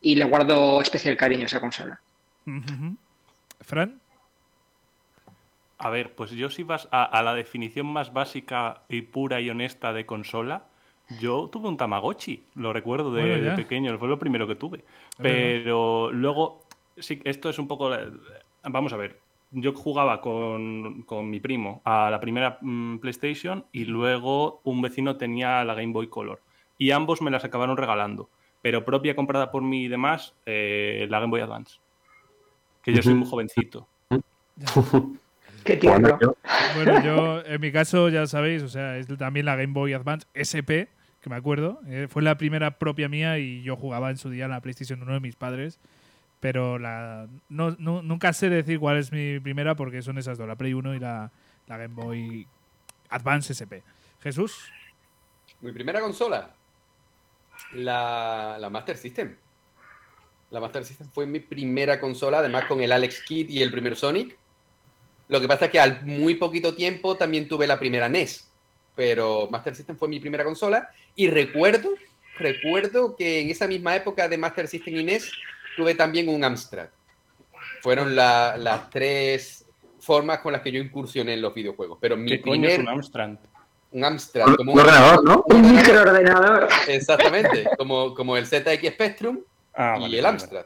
y 0.03 0.15
le 0.15 0.25
guardo 0.25 0.81
especial 0.81 1.17
cariño 1.17 1.43
a 1.43 1.45
esa 1.45 1.59
consola. 1.59 1.99
¿Fran? 3.61 3.99
A 5.79 5.89
ver, 5.89 6.13
pues 6.13 6.31
yo 6.31 6.49
si 6.49 6.63
vas 6.63 6.87
a, 6.91 7.03
a 7.03 7.23
la 7.23 7.33
definición 7.33 7.87
más 7.87 8.13
básica 8.13 8.83
y 8.89 9.01
pura 9.01 9.41
y 9.41 9.49
honesta 9.49 9.93
de 9.93 10.05
consola, 10.05 10.65
yo 11.19 11.49
tuve 11.51 11.67
un 11.69 11.77
Tamagotchi, 11.77 12.43
lo 12.55 12.73
recuerdo 12.73 13.13
de, 13.13 13.21
Bueno, 13.21 13.37
de 13.37 13.49
ya. 13.49 13.55
pequeño, 13.55 13.97
fue 13.97 14.07
lo 14.07 14.19
primero 14.19 14.45
que 14.47 14.55
tuve. 14.55 14.83
Pero 15.17 16.11
luego, 16.11 16.61
sí, 16.97 17.21
esto 17.23 17.49
es 17.49 17.57
un 17.57 17.67
poco... 17.67 17.89
Vamos 18.63 18.93
a 18.93 18.97
ver, 18.97 19.19
yo 19.51 19.73
jugaba 19.73 20.21
con, 20.21 21.03
con 21.03 21.29
mi 21.29 21.39
primo 21.39 21.81
a 21.85 22.09
la 22.09 22.19
primera 22.19 22.57
mm, 22.61 22.97
PlayStation 22.99 23.65
y 23.71 23.85
luego 23.85 24.61
un 24.63 24.81
vecino 24.81 25.17
tenía 25.17 25.63
la 25.63 25.75
Game 25.75 25.93
Boy 25.93 26.07
Color. 26.07 26.41
Y 26.77 26.91
ambos 26.91 27.21
me 27.21 27.31
las 27.31 27.43
acabaron 27.45 27.77
regalando. 27.77 28.29
Pero 28.63 28.83
propia 28.83 29.15
comprada 29.15 29.51
por 29.51 29.61
mí 29.61 29.83
y 29.83 29.87
demás, 29.89 30.33
eh, 30.47 31.05
la 31.09 31.19
Game 31.19 31.29
Boy 31.29 31.41
Advance. 31.41 31.77
Que 32.81 32.93
yo 32.95 33.03
soy 33.03 33.13
muy 33.13 33.29
jovencito. 33.29 33.87
Qué 35.63 35.79
Bueno, 35.83 36.17
yo- 36.19 36.35
Bueno, 36.75 37.03
yo 37.03 37.45
en 37.45 37.61
mi 37.61 37.71
caso 37.71 38.09
ya 38.09 38.25
sabéis, 38.27 38.63
o 38.63 38.67
sea, 38.67 38.97
es 38.97 39.07
también 39.17 39.45
la 39.45 39.55
Game 39.55 39.71
Boy 39.73 39.93
Advance 39.93 40.27
SP, 40.35 40.89
que 41.21 41.29
me 41.29 41.35
acuerdo. 41.37 41.79
eh, 41.87 42.07
fue 42.09 42.21
la 42.21 42.37
primera 42.37 42.79
propia 42.79 43.07
mía 43.07 43.37
y 43.39 43.61
yo 43.63 43.75
jugaba 43.77 44.09
en 44.09 44.17
su 44.17 44.29
día 44.29 44.45
en 44.45 44.51
la 44.51 44.59
PlayStation 44.61 45.01
1 45.01 45.13
de 45.13 45.19
mis 45.19 45.35
padres. 45.35 45.79
Pero 46.41 46.77
la, 46.79 47.27
no, 47.47 47.75
no- 47.79 48.01
nunca 48.01 48.33
sé 48.33 48.49
decir 48.49 48.79
cuál 48.79 48.97
es 48.97 49.11
mi 49.13 49.39
primera 49.39 49.75
porque 49.75 50.01
son 50.01 50.17
esas 50.17 50.37
dos, 50.37 50.47
la 50.47 50.55
Play 50.57 50.73
1 50.73 50.95
y 50.95 50.99
la, 50.99 51.31
la 51.67 51.77
Game 51.77 51.93
Boy 51.95 52.47
Advance 53.09 53.53
SP. 53.55 53.83
Jesús, 54.21 54.69
Mi 55.61 55.71
primera 55.71 56.01
consola, 56.01 56.49
la, 57.73 58.57
la 58.59 58.69
Master 58.69 58.97
System. 58.97 59.35
La 60.51 60.59
Master 60.59 60.85
System 60.85 61.09
fue 61.11 61.25
mi 61.25 61.39
primera 61.39 61.99
consola, 61.99 62.39
además 62.39 62.65
con 62.65 62.81
el 62.81 62.91
Alex 62.91 63.23
Kidd 63.23 63.49
y 63.49 63.61
el 63.61 63.71
primer 63.71 63.95
Sonic. 63.95 64.37
Lo 65.29 65.41
que 65.41 65.47
pasa 65.47 65.65
es 65.65 65.71
que 65.71 65.79
al 65.79 66.05
muy 66.05 66.35
poquito 66.35 66.75
tiempo 66.75 67.15
también 67.15 67.47
tuve 67.47 67.65
la 67.65 67.79
primera 67.79 68.07
NES, 68.09 68.51
pero 68.95 69.47
Master 69.49 69.73
System 69.75 69.97
fue 69.97 70.07
mi 70.07 70.19
primera 70.19 70.43
consola 70.43 70.89
y 71.15 71.27
recuerdo, 71.27 71.89
recuerdo 72.37 73.15
que 73.15 73.39
en 73.39 73.49
esa 73.49 73.67
misma 73.67 73.95
época 73.95 74.27
de 74.27 74.37
Master 74.37 74.67
System 74.67 74.95
y 74.97 75.03
NES 75.03 75.31
tuve 75.75 75.95
también 75.95 76.29
un 76.29 76.43
Amstrad. 76.43 76.89
Fueron 77.81 78.15
la- 78.15 78.55
las 78.57 78.89
tres 78.89 79.65
formas 79.99 80.39
con 80.39 80.51
las 80.51 80.61
que 80.61 80.71
yo 80.71 80.79
incursioné 80.79 81.33
en 81.33 81.41
los 81.41 81.53
videojuegos, 81.53 81.97
pero 81.99 82.15
mi 82.17 82.29
¿Qué 82.29 82.41
coño 82.41 82.67
es 82.67 82.75
primer 82.75 82.81
un 82.81 82.99
Amstrad? 82.99 83.37
Un 83.93 84.03
Amstrad 84.03 84.47
Un, 84.49 84.55
como 84.55 84.73
un 84.73 84.79
ordenador, 84.79 85.23
¿no? 85.23 85.43
Un 85.47 85.75
microordenador. 85.75 86.67
Exactamente, 86.87 87.65
como, 87.77 88.13
como 88.13 88.35
el 88.37 88.45
ZX 88.45 88.89
Spectrum 88.91 89.39
Ah, 89.75 89.95
y 89.97 90.01
vale, 90.01 90.17
el 90.17 90.23
vale, 90.23 90.27
Amstrad. 90.35 90.65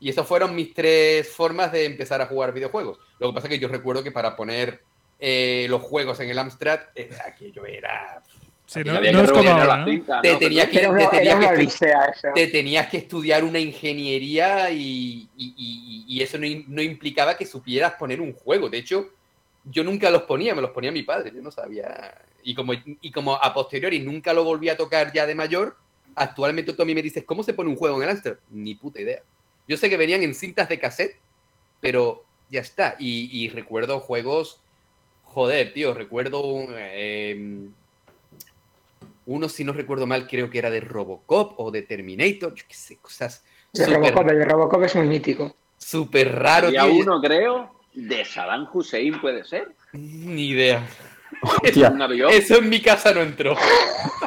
Y 0.00 0.08
esas 0.10 0.26
fueron 0.26 0.54
mis 0.54 0.72
tres 0.74 1.28
formas 1.30 1.72
de 1.72 1.84
empezar 1.84 2.20
a 2.20 2.26
jugar 2.26 2.52
videojuegos. 2.52 2.98
Lo 3.18 3.28
que 3.28 3.34
pasa 3.34 3.46
es 3.46 3.52
que 3.54 3.58
yo 3.58 3.68
recuerdo 3.68 4.02
que 4.02 4.10
para 4.12 4.34
poner 4.36 4.82
eh, 5.18 5.66
los 5.68 5.82
juegos 5.82 6.18
en 6.20 6.30
el 6.30 6.38
Amstrad, 6.38 6.80
eh, 6.94 7.10
aquello 7.26 7.64
era... 7.66 8.22
sí, 8.66 8.80
Aquí 8.80 8.88
no, 8.90 8.96
había 8.96 9.12
no 9.12 9.18
que 9.20 9.24
es 9.26 9.30
como 9.30 9.42
rebobinar 9.42 9.60
ahora, 9.70 9.76
la 9.78 9.84
¿no? 9.84 9.90
cinta, 9.92 10.20
Te 10.22 10.36
tenías 10.36 10.68
que- 10.68 10.86
odisea 10.86 12.04
eso. 12.14 12.28
te 12.34 12.46
tenías 12.46 12.88
que 12.88 12.96
estudiar 12.98 13.44
una 13.44 13.58
ingeniería 13.58 14.70
y, 14.70 15.28
y- 15.36 15.54
y- 15.56 16.04
y 16.08 16.22
eso 16.22 16.38
no, 16.38 16.46
no 16.68 16.80
implicaba 16.82 17.36
que 17.36 17.44
supieras 17.46 17.92
poner 17.94 18.20
un 18.20 18.32
juego. 18.32 18.68
De 18.70 18.78
hecho, 18.78 19.10
yo 19.64 19.84
nunca 19.84 20.10
los 20.10 20.22
ponía, 20.22 20.54
me 20.54 20.62
los 20.62 20.70
ponía 20.70 20.92
mi 20.92 21.02
padre, 21.02 21.32
yo 21.34 21.42
no 21.42 21.50
sabía. 21.50 22.14
Y 22.42 22.54
como, 22.54 22.72
y 22.74 23.10
como 23.12 23.34
a 23.34 23.52
posteriori 23.52 24.00
nunca 24.00 24.32
lo 24.32 24.44
volví 24.44 24.68
a 24.68 24.76
tocar 24.76 25.12
ya 25.12 25.26
de 25.26 25.34
mayor, 25.34 25.76
actualmente 26.14 26.72
tú 26.72 26.82
a 26.82 26.86
mí 26.86 26.94
me 26.94 27.02
dices, 27.02 27.24
¿cómo 27.24 27.42
se 27.42 27.54
pone 27.54 27.70
un 27.70 27.76
juego 27.76 27.96
en 27.98 28.04
el 28.04 28.10
Amstrad? 28.10 28.36
Ni 28.50 28.74
puta 28.74 29.00
idea. 29.00 29.22
Yo 29.68 29.76
sé 29.76 29.88
que 29.90 29.96
venían 29.96 30.22
en 30.22 30.34
cintas 30.34 30.68
de 30.68 30.78
cassette, 30.80 31.16
pero 31.80 32.24
ya 32.50 32.60
está. 32.60 32.96
Y, 32.98 33.28
y 33.32 33.48
recuerdo 33.50 34.00
juegos, 34.00 34.60
joder, 35.24 35.72
tío, 35.72 35.94
recuerdo 35.94 36.42
eh, 36.70 37.68
uno, 39.26 39.48
si 39.48 39.64
no 39.64 39.72
recuerdo 39.72 40.06
mal, 40.06 40.26
creo 40.26 40.50
que 40.50 40.58
era 40.58 40.70
de 40.70 40.80
Robocop 40.80 41.58
o 41.60 41.70
de 41.70 41.82
Terminator, 41.82 42.54
yo 42.54 42.64
qué 42.66 42.74
sé, 42.74 42.96
cosas 42.96 43.44
De 43.72 43.86
Robocop, 43.86 44.28
el 44.28 44.38
de 44.38 44.44
Robocop 44.44 44.82
es 44.82 44.96
muy 44.96 45.06
mítico. 45.06 45.54
súper 45.78 46.34
raro, 46.34 46.68
Había 46.68 46.82
tío. 46.84 46.94
uno, 46.94 47.20
creo, 47.20 47.79
de 47.94 48.24
Saddam 48.24 48.68
Hussein, 48.72 49.20
puede 49.20 49.44
ser. 49.44 49.74
Ni 49.92 50.48
idea. 50.48 50.86
Hostia. 51.42 51.90
Un 51.90 52.02
avión. 52.02 52.30
Eso 52.32 52.58
en 52.58 52.68
mi 52.68 52.80
casa 52.80 53.14
no 53.14 53.22
entró. 53.22 53.56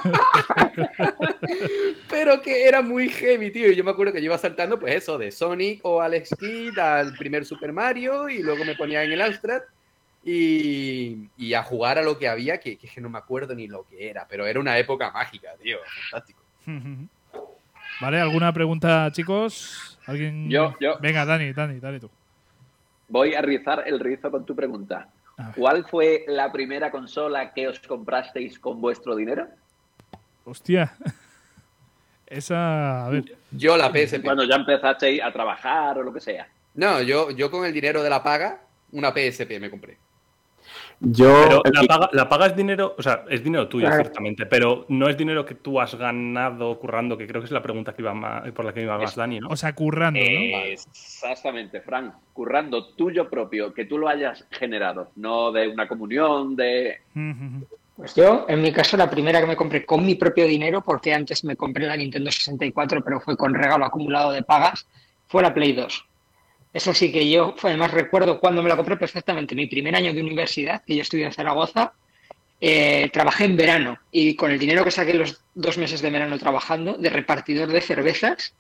Pero 2.10 2.42
que 2.42 2.68
era 2.68 2.82
muy 2.82 3.10
heavy, 3.10 3.52
tío. 3.52 3.72
Y 3.72 3.76
yo 3.76 3.84
me 3.84 3.92
acuerdo 3.92 4.14
que 4.14 4.20
yo 4.20 4.26
iba 4.26 4.38
saltando, 4.38 4.80
pues 4.80 4.96
eso, 4.96 5.18
de 5.18 5.32
Sonic 5.32 5.82
o 5.84 6.02
Alex 6.02 6.36
Kidd 6.40 6.78
al 6.80 7.16
primer 7.16 7.46
Super 7.46 7.72
Mario 7.72 8.30
y 8.30 8.42
luego 8.42 8.66
me 8.66 8.76
ponía 8.76 9.04
en 9.04 9.12
el 9.12 9.22
Amstrad 9.22 9.62
y, 10.24 11.30
y 11.38 11.54
a 11.54 11.64
jugar 11.64 12.00
a 12.00 12.04
lo 12.04 12.18
que 12.18 12.28
había, 12.28 12.60
que, 12.60 12.78
que 12.78 13.02
no 13.02 13.10
me 13.10 13.18
acuerdo 13.18 13.54
ni 13.54 13.68
lo 13.68 13.86
que 13.88 14.10
era, 14.10 14.26
pero 14.28 14.48
era 14.48 14.60
una 14.60 14.78
época 14.78 15.12
mágica, 15.12 15.50
tío. 15.62 15.78
Fantástico. 16.10 16.42
¿Vale? 18.02 18.20
¿Alguna 18.20 18.52
pregunta, 18.54 19.10
chicos? 19.12 20.00
¿Alguien? 20.06 20.50
Yo, 20.50 20.76
yo. 20.80 20.98
Venga, 21.00 21.26
Dani, 21.26 21.54
Dani, 21.54 21.80
dale 21.80 22.00
tú. 22.00 22.10
Voy 23.14 23.36
a 23.36 23.44
rizar 23.44 23.84
el 23.86 24.00
rizo 24.00 24.32
con 24.32 24.44
tu 24.44 24.56
pregunta. 24.56 25.08
¿Cuál 25.56 25.86
fue 25.86 26.26
la 26.28 26.52
primera 26.52 26.90
consola 26.90 27.54
que 27.54 27.68
os 27.68 27.80
comprasteis 27.80 28.58
con 28.58 28.82
vuestro 28.82 29.16
dinero? 29.16 29.50
Hostia. 30.46 30.92
Esa. 32.26 33.06
A 33.06 33.10
ver. 33.10 33.38
Yo 33.52 33.78
la 33.78 33.92
PSP. 33.92 34.24
Cuando 34.24 34.46
ya 34.46 34.56
empezasteis 34.56 35.22
a 35.22 35.32
trabajar 35.32 36.00
o 36.00 36.02
lo 36.02 36.12
que 36.12 36.22
sea. 36.22 36.48
No, 36.74 37.04
yo, 37.04 37.30
yo 37.30 37.52
con 37.52 37.66
el 37.66 37.72
dinero 37.72 38.02
de 38.02 38.10
la 38.10 38.24
paga, 38.24 38.62
una 38.94 39.12
PSP 39.12 39.60
me 39.60 39.70
compré. 39.70 40.00
Yo. 41.06 41.44
Pero 41.44 41.62
la 41.74 41.84
paga, 41.84 42.10
la 42.14 42.30
paga 42.30 42.46
es 42.48 42.56
dinero, 42.56 42.96
o 42.98 43.02
sea, 43.04 43.26
es 43.30 43.44
dinero 43.44 43.68
tuyo, 43.68 43.88
Claro. 43.88 44.04
ciertamente, 44.04 44.46
pero 44.46 44.86
no 44.88 45.10
es 45.10 45.18
dinero 45.18 45.46
que 45.46 45.56
tú 45.56 45.80
has 45.82 45.94
ganado 45.96 46.80
currando, 46.80 47.18
que 47.18 47.28
creo 47.28 47.42
que 47.42 47.46
es 47.46 47.52
la 47.52 47.62
pregunta 47.62 47.94
que 47.94 48.02
iba 48.02 48.14
más, 48.14 48.50
por 48.52 48.64
la 48.64 48.74
que 48.74 48.82
iba 48.84 48.98
más 48.98 49.12
Es- 49.12 49.16
Dani, 49.18 49.40
¿no? 49.42 49.50
O 49.50 49.56
sea, 49.58 49.74
currando, 49.76 50.20
¿no? 50.20 50.26
Eh, 50.26 50.74
Exactamente, 50.74 51.82
Frank. 51.82 52.14
Currando 52.32 52.86
tuyo 52.96 53.30
propio, 53.30 53.74
que 53.74 53.86
tú 53.86 53.98
lo 53.98 54.08
hayas 54.08 54.46
generado, 54.52 55.12
no 55.18 55.52
de 55.52 55.68
una 55.68 55.88
comunión, 55.88 56.56
de... 56.56 57.00
Pues 57.96 58.16
yo, 58.16 58.46
en 58.48 58.62
mi 58.62 58.72
caso, 58.72 58.98
la 58.98 59.10
primera 59.10 59.40
que 59.40 59.46
me 59.48 59.56
compré 59.56 59.86
con 59.86 60.04
mi 60.06 60.16
propio 60.16 60.48
dinero, 60.48 60.82
porque 60.82 61.14
antes 61.14 61.44
me 61.44 61.56
compré 61.56 61.86
la 61.86 61.96
Nintendo 61.96 62.32
64, 62.32 63.04
pero 63.04 63.20
fue 63.20 63.38
con 63.38 63.54
regalo 63.54 63.86
acumulado 63.86 64.32
de 64.32 64.42
pagas, 64.42 64.88
fue 65.28 65.42
la 65.44 65.54
Play 65.54 65.74
2. 65.74 66.06
Eso 66.74 66.94
sí 66.94 67.12
que 67.12 67.30
yo, 67.30 67.56
además 67.62 67.92
recuerdo 67.92 68.40
cuando 68.40 68.64
me 68.64 68.70
la 68.70 68.76
compré 68.76 68.98
perfectamente, 68.98 69.54
mi 69.54 69.68
primer 69.68 69.96
año 69.96 70.12
de 70.12 70.22
universidad, 70.22 70.84
que 70.84 70.96
yo 70.96 71.04
estudié 71.04 71.26
en 71.26 71.32
Zaragoza, 71.32 71.94
eh, 72.60 73.10
trabajé 73.14 73.46
en 73.46 73.56
verano 73.56 74.00
y 74.12 74.36
con 74.36 74.50
el 74.50 74.58
dinero 74.58 74.84
que 74.84 74.90
saqué 74.90 75.14
los 75.14 75.42
dos 75.54 75.78
meses 75.78 76.02
de 76.02 76.10
verano 76.10 76.40
trabajando, 76.40 76.94
de 76.94 77.10
repartidor 77.12 77.70
de 77.70 77.82
cervezas, 77.82 78.56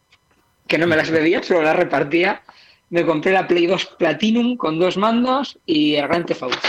que 0.67 0.77
no 0.77 0.85
me 0.85 0.95
las 0.95 1.09
bebía, 1.09 1.42
solo 1.42 1.64
las 1.64 1.75
repartía, 1.75 2.43
me 2.92 3.03
compré 3.03 3.32
la 3.32 3.48
Play 3.48 3.66
2 3.66 3.95
Platinum 3.98 4.58
con 4.58 4.77
dos 4.77 4.98
mandos 4.98 5.58
y 5.66 5.95
el 5.95 6.08
Grand 6.08 6.27
Theft 6.27 6.43
Auto. 6.43 6.59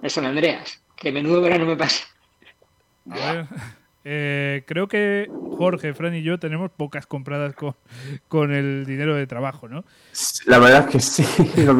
De 0.00 0.08
San 0.08 0.24
Andreas, 0.24 0.80
que 0.94 1.10
menudo 1.10 1.40
verano 1.40 1.66
me 1.66 1.76
pasa. 1.76 2.06
Eh, 4.10 4.64
creo 4.66 4.88
que 4.88 5.30
Jorge, 5.58 5.92
Fran 5.92 6.14
y 6.14 6.22
yo 6.22 6.38
tenemos 6.38 6.70
pocas 6.70 7.06
compradas 7.06 7.54
con, 7.54 7.74
con 8.28 8.52
el 8.54 8.86
dinero 8.86 9.14
de 9.14 9.26
trabajo, 9.26 9.68
¿no? 9.68 9.84
La 10.46 10.58
verdad 10.58 10.86
es 10.88 10.92
que 10.92 11.00
sí. 11.00 11.24
La 11.56 11.74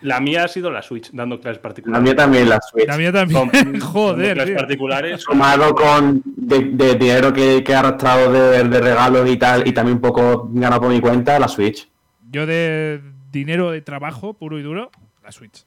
La 0.00 0.18
mía 0.20 0.42
ha 0.42 0.48
sido 0.48 0.72
la 0.72 0.82
Switch, 0.82 1.10
dando 1.12 1.38
clases 1.38 1.60
particulares. 1.60 2.02
mía 2.02 2.16
también, 2.16 2.48
la 2.48 2.58
Switch. 2.60 2.88
La 2.88 2.98
mía 2.98 3.12
también. 3.12 3.48
Con- 3.48 3.80
Joder, 3.80 4.34
clases 4.34 4.50
tío. 4.50 4.56
particulares. 4.56 5.20
Sumado 5.22 5.72
con 5.76 6.20
de, 6.24 6.58
de 6.72 6.94
dinero 6.96 7.32
que, 7.32 7.62
que 7.62 7.70
he 7.70 7.74
arrastrado 7.76 8.32
de, 8.32 8.64
de 8.64 8.80
regalos 8.80 9.30
y 9.30 9.36
tal, 9.36 9.64
y 9.68 9.72
también 9.72 9.98
un 9.98 10.02
poco 10.02 10.48
ganado 10.52 10.80
por 10.80 10.90
mi 10.90 11.00
cuenta, 11.00 11.38
la 11.38 11.46
Switch. 11.46 11.88
Yo 12.28 12.44
de 12.44 13.00
dinero 13.30 13.70
de 13.70 13.82
trabajo 13.82 14.34
puro 14.34 14.58
y 14.58 14.62
duro, 14.62 14.90
la 15.22 15.30
Switch. 15.30 15.64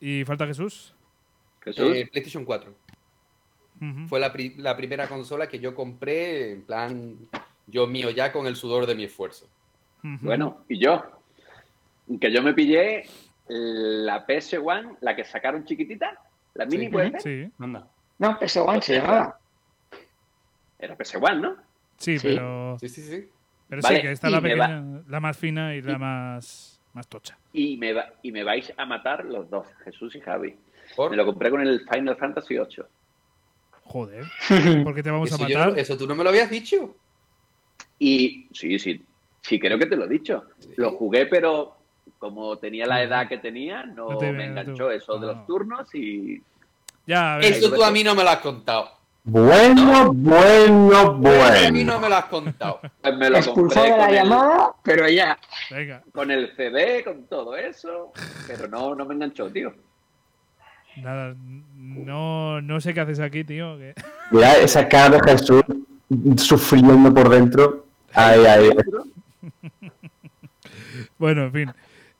¿Y 0.00 0.24
falta 0.24 0.46
Jesús? 0.46 0.94
Jesús. 1.62 1.96
Eh, 1.96 2.08
PlayStation 2.12 2.44
4. 2.44 2.72
Fue 4.08 4.20
la, 4.20 4.32
pri- 4.32 4.54
la 4.56 4.76
primera 4.76 5.06
consola 5.08 5.48
que 5.48 5.58
yo 5.58 5.74
compré, 5.74 6.52
en 6.52 6.62
plan, 6.62 7.16
yo 7.66 7.86
mío 7.86 8.10
ya 8.10 8.30
con 8.32 8.46
el 8.46 8.56
sudor 8.56 8.86
de 8.86 8.94
mi 8.94 9.04
esfuerzo. 9.04 9.46
Bueno, 10.02 10.64
y 10.68 10.78
yo, 10.78 11.02
que 12.20 12.30
yo 12.30 12.42
me 12.42 12.52
pillé 12.52 13.04
la 13.48 14.26
PS1, 14.26 14.98
la 15.00 15.16
que 15.16 15.24
sacaron 15.24 15.64
chiquitita, 15.64 16.18
la 16.54 16.66
mini, 16.66 16.86
Sí. 16.86 16.90
puede 16.92 17.10
ser? 17.20 17.22
Sí, 17.22 17.52
Anda. 17.58 17.86
No, 18.18 18.38
PS1 18.38 18.80
se 18.82 18.94
llamaba. 18.96 19.38
Era 20.78 20.96
PS1, 20.96 21.40
¿no? 21.40 21.56
sí, 21.96 22.18
Sí. 22.18 22.28
pero, 22.28 22.76
Sí, 22.78 22.88
sí, 22.88 23.02
sí. 23.02 23.28
pero 23.68 23.80
Vale, 23.82 23.96
sí, 23.96 24.02
que 24.02 24.12
está 24.12 24.28
la 24.30 24.40
pequeña, 24.40 25.02
la 25.08 25.20
más 25.20 25.36
fina 25.38 25.74
y 25.74 25.80
la 25.82 25.96
más, 25.98 26.80
más 26.92 27.06
tocha. 27.08 27.38
Y 27.52 27.76
me, 27.78 27.92
va- 27.92 28.12
y 28.22 28.30
me 28.32 28.44
vais 28.44 28.72
a 28.76 28.84
matar 28.84 29.24
los 29.24 29.48
dos, 29.48 29.66
Jesús 29.84 30.14
y 30.16 30.20
Javi. 30.20 30.56
Por- 30.96 31.10
Me 31.10 31.16
lo 31.16 31.24
compré 31.24 31.50
con 31.50 31.60
el 31.62 31.80
Final 31.90 32.16
Fantasy 32.16 32.54
VIII. 32.54 32.84
Joder, 33.84 34.24
¿por 34.84 34.94
qué 34.94 35.02
te 35.02 35.10
vamos 35.10 35.32
a 35.32 35.36
yo 35.36 35.58
matar? 35.58 35.78
eso 35.78 35.96
tú 35.96 36.06
no 36.06 36.14
me 36.14 36.24
lo 36.24 36.30
habías 36.30 36.50
dicho. 36.50 36.96
Y 37.98 38.48
sí, 38.52 38.78
sí, 38.78 39.04
sí, 39.42 39.58
creo 39.60 39.78
que 39.78 39.86
te 39.86 39.96
lo 39.96 40.04
he 40.04 40.08
dicho. 40.08 40.44
Lo 40.76 40.92
jugué, 40.92 41.26
pero 41.26 41.76
como 42.18 42.56
tenía 42.58 42.86
la 42.86 43.02
edad 43.02 43.28
que 43.28 43.38
tenía, 43.38 43.84
no, 43.84 44.10
No 44.12 44.18
te- 44.18 44.32
me 44.32 44.46
enganchó 44.46 44.90
eso 44.90 45.18
de 45.18 45.26
los 45.28 45.46
turnos 45.46 45.94
y 45.94 46.42
Ya, 47.06 47.34
a 47.34 47.38
ver, 47.38 47.52
Eso 47.52 47.72
tú 47.72 47.82
a 47.84 47.90
mí 47.90 48.02
no 48.02 48.14
me 48.14 48.22
lo 48.24 48.30
has 48.30 48.38
contado. 48.38 48.90
Bueno, 49.26 50.12
bueno, 50.12 50.98
A 51.00 51.12
mí 51.14 51.20
bueno. 51.20 51.92
no 51.94 52.00
me 52.00 52.08
lo 52.10 52.16
has 52.16 52.24
contado. 52.26 52.80
pues 53.00 53.16
me 53.16 53.30
lo 53.30 53.38
Expulsó 53.38 53.82
de 53.82 53.88
la 53.90 54.08
el, 54.08 54.14
llamada, 54.16 54.72
pero 54.82 55.08
ya. 55.08 55.38
venga. 55.70 56.02
con 56.12 56.30
el 56.30 56.54
CD, 56.56 57.02
con 57.04 57.26
todo 57.26 57.56
eso, 57.56 58.12
pero 58.46 58.68
no, 58.68 58.94
no 58.94 59.04
me 59.06 59.14
enganchó, 59.14 59.50
tío. 59.50 59.72
Nada, 60.96 61.34
no, 61.76 62.60
no 62.60 62.80
sé 62.80 62.94
qué 62.94 63.00
haces 63.00 63.20
aquí, 63.20 63.44
tío. 63.44 63.76
que- 63.78 63.94
Mira 64.30 64.56
esa 64.58 64.88
cara 64.88 65.18
de 65.18 65.30
Jesús. 65.32 65.62
sufriendo 66.36 67.12
por 67.12 67.28
dentro. 67.28 67.86
Ay, 68.12 68.40
ay. 68.46 68.70
Bueno, 71.18 71.44
en 71.44 71.52
fin. 71.52 71.72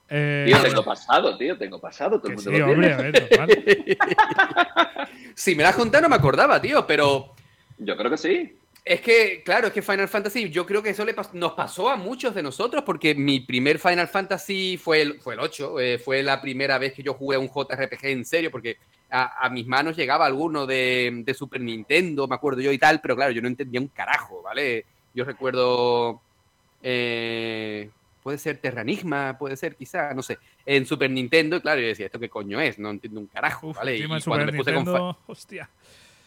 Eh, 0.09 0.45
Tío, 0.47 0.63
tengo 0.63 0.85
pasado, 0.85 1.37
tío, 1.37 1.57
tengo 1.59 1.81
pasado. 1.81 2.21
Todo 2.21 2.33
el 2.33 2.37
que 2.39 2.43
mundo 2.45 2.51
sí, 2.51 2.59
lo 2.59 2.67
hombre, 2.73 2.89
tiene. 2.97 3.03
a 3.03 3.47
ver, 3.47 3.65
normal. 3.65 5.09
Si 5.35 5.55
me 5.57 5.63
la 5.65 5.71
has 5.71 5.77
contado 5.77 6.03
no 6.03 6.09
me 6.09 6.15
acordaba, 6.17 6.61
tío, 6.61 6.87
pero 6.87 7.35
Yo 7.79 7.97
creo 7.97 8.11
que 8.11 8.17
sí. 8.19 8.57
Es 8.85 9.01
que, 9.01 9.43
claro, 9.45 9.69
es 9.69 9.73
que 9.73 9.81
Final 9.83 10.09
Fantasy, 10.09 10.51
yo 10.51 10.67
creo 10.67 10.83
que 10.83 10.91
eso 10.91 11.05
le 11.05 11.17
pas- 11.17 11.33
nos 11.33 11.53
pasó 11.55 11.89
a 11.89 11.97
muchos 11.97 12.35
de 12.35 12.43
nosotros, 12.43 12.83
porque 12.85 13.15
mi 13.15 13.41
primer 13.41 13.79
Final 13.79 14.09
Fantasy 14.09 14.77
fue 14.77 15.01
el, 15.03 15.21
fue 15.21 15.35
el 15.35 15.41
8, 15.41 15.81
eh, 15.81 15.99
fue 15.99 16.23
la 16.23 16.41
primera 16.43 16.77
vez 16.79 16.93
que 16.93 17.03
yo 17.03 17.15
jugué 17.15 17.39
un 17.39 17.49
JRPG 17.49 18.05
en 18.09 18.25
serio, 18.27 18.51
porque 18.51 18.77
a, 19.11 19.47
a 19.47 19.49
mis 19.51 19.67
manos 19.67 19.97
llegaba 19.97 20.27
alguno 20.27 20.67
de, 20.67 21.23
de 21.25 21.35
Super 21.35 21.61
Nintendo, 21.63 22.27
me 22.29 22.35
acuerdo 22.35 22.61
yo 22.61 22.73
y 22.73 22.79
tal, 22.79 23.01
pero 23.01 23.17
claro, 23.17 23.33
yo 23.33 23.41
no 23.41 23.49
entendía 23.49 23.81
un 23.81 23.89
carajo, 23.89 24.43
¿vale? 24.43 24.85
Yo 25.15 25.25
recuerdo... 25.25 26.21
eh, 26.83 27.91
puede 28.23 28.39
ser 28.39 28.59
Terranigma, 28.59 29.37
puede 29.39 29.57
ser 29.57 29.77
quizá, 29.77 30.15
no 30.15 30.23
sé, 30.23 30.39
en 30.67 30.87
Super 30.87 31.11
Nintendo, 31.11 31.61
claro, 31.61 31.81
yo 31.81 31.87
decía, 31.89 32.07
¿esto 32.07 32.19
qué 32.19 32.29
coño 32.29 32.61
es? 32.61 32.79
No 32.79 32.91
entiendo 32.91 33.21
un 33.21 33.27
carajo, 33.27 33.69
Uf, 33.69 33.77
¿vale? 33.77 33.97
Y 33.97 34.07
cuando 34.07 34.47
me 34.47 34.53
puse 34.59 34.75
con 34.75 35.17
hostia. 35.27 35.69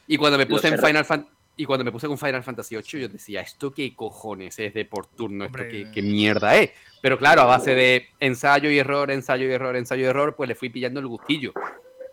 y 0.07 0.17
cuando 0.17 0.37
me 0.37 0.45
Los 0.45 0.53
puse 0.61 0.67
en 0.67 0.79
Final 0.79 1.05
Fan- 1.05 1.27
y 1.57 1.65
cuando 1.65 1.83
me 1.83 1.91
puse 1.91 2.07
con 2.07 2.17
Final 2.17 2.43
Fantasy 2.43 2.75
VIII, 2.75 3.01
yo 3.01 3.09
decía, 3.09 3.41
¿esto 3.41 3.73
qué 3.73 3.95
cojones 3.95 4.57
es 4.59 4.73
de 4.73 4.85
por 4.85 5.07
turno? 5.07 5.45
¿Esto 5.45 5.57
qué, 5.69 5.87
qué 5.93 6.01
mierda 6.01 6.55
es? 6.55 6.71
Pero 7.01 7.17
claro, 7.17 7.41
a 7.41 7.45
base 7.45 7.73
de 7.75 8.07
ensayo 8.19 8.69
y 8.69 8.77
error, 8.79 9.09
ensayo 9.11 9.47
y 9.47 9.51
error, 9.51 9.75
ensayo 9.75 10.03
y 10.03 10.07
error, 10.07 10.35
pues 10.35 10.47
le 10.47 10.55
fui 10.55 10.69
pillando 10.69 10.99
el 10.99 11.07
gustillo. 11.07 11.53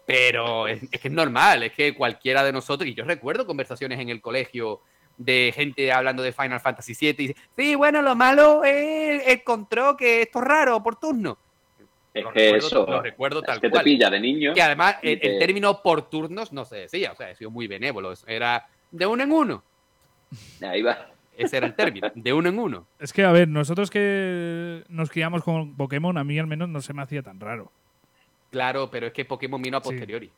Pero 0.07 0.67
es, 0.69 0.83
es 0.91 1.01
que 1.01 1.09
es 1.09 1.15
normal, 1.15 1.63
es 1.63 1.73
que 1.73 1.95
cualquiera 1.95 2.43
de 2.45 2.53
nosotros, 2.53 2.89
y 2.89 2.95
yo 2.95 3.05
recuerdo 3.05 3.47
conversaciones 3.47 3.99
en 4.01 4.09
el 4.11 4.21
colegio 4.21 4.81
de 5.17 5.53
gente 5.55 5.93
hablando 5.93 6.23
de 6.23 6.33
Final 6.33 6.61
Fantasy 6.61 6.95
VII 6.99 7.09
y 7.11 7.13
dice, 7.29 7.37
sí, 7.57 7.75
bueno, 7.75 8.03
lo 8.03 8.15
malo 8.17 8.65
es 8.65 9.27
el 9.29 9.45
control, 9.45 9.97
que 9.97 10.23
esto 10.23 10.41
es 10.41 10.45
raro 10.45 10.83
por 10.83 10.97
turno. 10.97 11.39
Es 12.13 12.23
Lo 12.25 12.33
que 12.33 12.53
recuerdo- 12.53 12.67
eso. 12.67 12.87
lo 12.89 13.03
recuerdo 13.03 13.41
es 13.41 13.47
tal 13.47 13.61
que 13.61 13.69
te 13.69 13.71
cual. 13.73 13.85
pilla 13.85 14.11
de 14.11 14.21
niño. 14.21 14.53
Y 14.55 14.61
además, 14.61 14.97
y 15.03 15.09
el, 15.09 15.13
el 15.15 15.21
te- 15.21 15.39
término 15.39 15.83
por 15.83 16.09
turnos 16.11 16.53
no 16.53 16.65
se 16.65 16.77
decía, 16.77 17.13
o 17.13 17.17
sea, 17.17 17.31
he 17.31 17.35
sido 17.37 17.51
muy 17.51 17.67
benévolo, 17.67 18.13
era 18.27 18.67
de 18.95 19.07
uno 19.07 19.23
en 19.25 19.33
uno. 19.33 19.63
Ahí 20.63 20.83
va. 20.83 21.11
Ese 21.37 21.57
era 21.57 21.67
el 21.67 21.75
término, 21.75 22.11
de 22.15 22.33
uno 22.33 22.49
en 22.49 22.59
uno. 22.59 22.87
Es 23.01 23.13
que, 23.13 23.25
a 23.25 23.33
ver, 23.33 23.49
nosotros 23.49 23.91
que 23.91 24.85
nos 24.89 25.11
criamos 25.11 25.43
con 25.43 25.77
Pokémon, 25.77 26.17
a 26.17 26.23
mí 26.23 26.39
al 26.39 26.47
menos 26.47 26.69
no 26.69 26.81
se 26.81 26.95
me 26.95 27.03
hacía 27.03 27.23
tan 27.23 27.41
raro. 27.41 27.73
Claro, 28.51 28.89
pero 28.89 29.09
es 29.09 29.13
que 29.13 29.25
Pokémon 29.25 29.61
vino 29.61 29.77
a 29.79 29.81
Sí. 29.83 29.89
posteriori. 29.91 30.31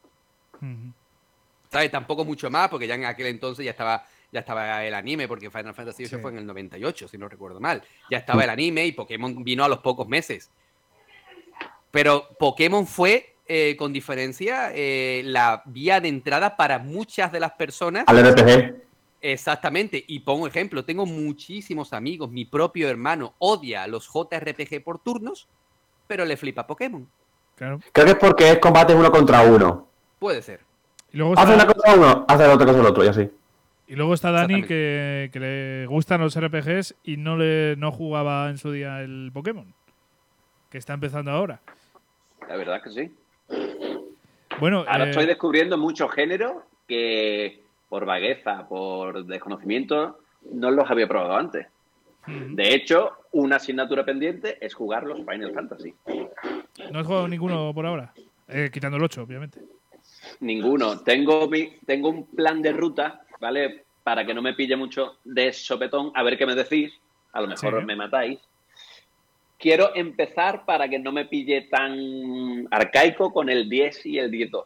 ¿Sabes? 1.71 1.91
Tampoco 1.91 2.25
mucho 2.25 2.49
más, 2.51 2.69
porque 2.71 2.87
ya 2.87 2.95
en 2.95 3.05
aquel 3.05 3.27
entonces 3.27 3.63
ya 3.63 3.73
estaba, 3.73 4.07
ya 4.33 4.41
estaba 4.41 4.83
el 4.87 4.95
anime, 4.95 5.29
porque 5.29 5.51
Final 5.51 5.75
Fantasy 5.75 6.05
VIII 6.05 6.09
Sí. 6.09 6.17
fue 6.17 6.31
en 6.31 6.39
el 6.39 6.47
98, 6.47 7.09
si 7.09 7.19
no 7.19 7.29
recuerdo 7.29 7.61
mal. 7.61 7.83
Ya 8.11 8.17
estaba 8.19 8.45
el 8.45 8.51
anime 8.51 8.87
y 8.87 8.93
Pokémon 8.93 9.45
vino 9.45 9.65
a 9.65 9.69
los 9.69 9.81
pocos 9.81 10.09
meses. 10.09 10.51
Pero 11.91 12.27
Pokémon 12.39 12.87
fue, 12.87 13.35
eh, 13.49 13.77
con 13.79 13.93
diferencia, 13.93 14.73
eh, 14.75 15.23
la 15.25 15.63
vía 15.67 16.01
de 16.01 16.09
entrada 16.09 16.57
para 16.57 16.79
muchas 16.79 17.31
de 17.31 17.41
las 17.41 17.53
personas. 17.53 18.05
Al 18.07 18.33
RPG. 18.33 18.87
Exactamente, 19.21 20.05
y 20.07 20.21
pongo 20.21 20.47
ejemplo, 20.47 20.85
tengo 20.85 21.07
muchísimos 21.07 21.93
amigos, 21.93 22.31
mi 22.31 22.45
propio 22.45 22.89
hermano 22.89 23.35
odia 23.39 23.87
los 23.87 24.09
JRPG 24.13 24.85
por 24.85 24.99
turnos, 24.99 25.49
pero 26.07 26.25
le 26.25 26.37
flipa 26.37 26.67
Pokémon. 26.67 27.09
Claro. 27.57 27.81
Creo 27.93 28.07
que 28.07 28.13
es 28.13 28.19
porque 28.19 28.51
es 28.51 28.59
combate 28.59 28.95
uno 28.95 29.11
contra 29.11 29.43
uno. 29.43 29.89
Puede 30.19 30.43
ser. 30.43 30.61
Y 31.13 31.17
luego 31.17 31.33
Hace 31.33 31.53
está, 31.53 31.65
una 31.65 31.73
cosa 31.73 31.95
uno, 31.97 32.25
hace 32.29 32.47
la 32.47 32.55
otra 32.55 32.67
cosa 32.67 32.81
el 32.81 32.87
otro, 32.87 33.05
y 33.05 33.09
así. 33.09 33.31
y 33.89 33.97
luego 33.97 34.13
está 34.13 34.31
Dani 34.31 34.63
que, 34.63 35.31
que 35.33 35.41
le 35.41 35.87
gustan 35.87 36.21
los 36.21 36.39
RPGs 36.39 36.97
y 37.03 37.17
no 37.17 37.37
le 37.37 37.75
no 37.77 37.91
jugaba 37.93 38.51
en 38.51 38.59
su 38.59 38.71
día 38.71 39.01
el 39.01 39.31
Pokémon. 39.33 39.73
Que 40.69 40.79
está 40.79 40.93
empezando 40.93 41.31
ahora. 41.31 41.61
La 42.49 42.57
verdad 42.57 42.83
que 42.83 42.91
sí. 42.91 43.15
Bueno, 44.59 44.85
Ahora 44.89 45.07
eh, 45.07 45.11
estoy 45.11 45.27
descubriendo 45.27 45.77
muchos 45.79 46.11
géneros 46.13 46.63
que 46.87 47.63
por 47.89 48.05
vagueza, 48.05 48.67
por 48.69 49.25
desconocimiento, 49.25 50.19
no 50.53 50.71
los 50.71 50.91
había 50.91 51.07
probado 51.09 51.37
antes. 51.37 51.67
De 52.27 52.75
hecho, 52.75 53.13
una 53.33 53.57
asignatura 53.57 54.05
pendiente 54.05 54.59
es 54.61 54.75
jugar 54.75 55.05
los 55.05 55.19
Final 55.19 55.53
Fantasy. 55.53 55.95
no 56.91 56.99
has 56.99 57.07
jugado 57.07 57.29
ninguno 57.29 57.73
por 57.73 57.87
ahora. 57.87 58.13
Eh, 58.49 58.71
quitando 58.73 58.97
el 58.97 59.05
8, 59.05 59.23
obviamente. 59.23 59.61
Ninguno. 60.41 61.01
Tengo, 61.01 61.49
mi, 61.49 61.77
tengo 61.87 62.09
un 62.09 62.27
plan 62.27 62.61
de 62.63 62.73
ruta, 62.73 63.21
¿vale? 63.41 63.85
Para 64.03 64.27
que 64.27 64.35
no 64.35 64.43
me 64.43 64.55
pille 64.55 64.75
mucho 64.77 65.19
de 65.25 65.53
sopetón, 65.53 66.11
a 66.15 66.23
ver 66.25 66.37
qué 66.37 66.47
me 66.47 66.55
decís. 66.57 66.93
A 67.33 67.41
lo 67.41 67.49
mejor 67.49 67.81
Sí. 67.81 67.87
me 67.87 67.95
matáis. 67.97 68.41
Quiero 69.59 69.95
empezar 69.95 70.65
para 70.67 70.89
que 70.89 70.99
no 70.99 71.13
me 71.13 71.25
pille 71.25 71.63
tan 71.63 72.69
arcaico 72.71 73.33
con 73.33 73.49
el 73.49 73.69
10 73.71 74.05
y 74.07 74.19
el 74.19 74.31
10-2. 74.31 74.63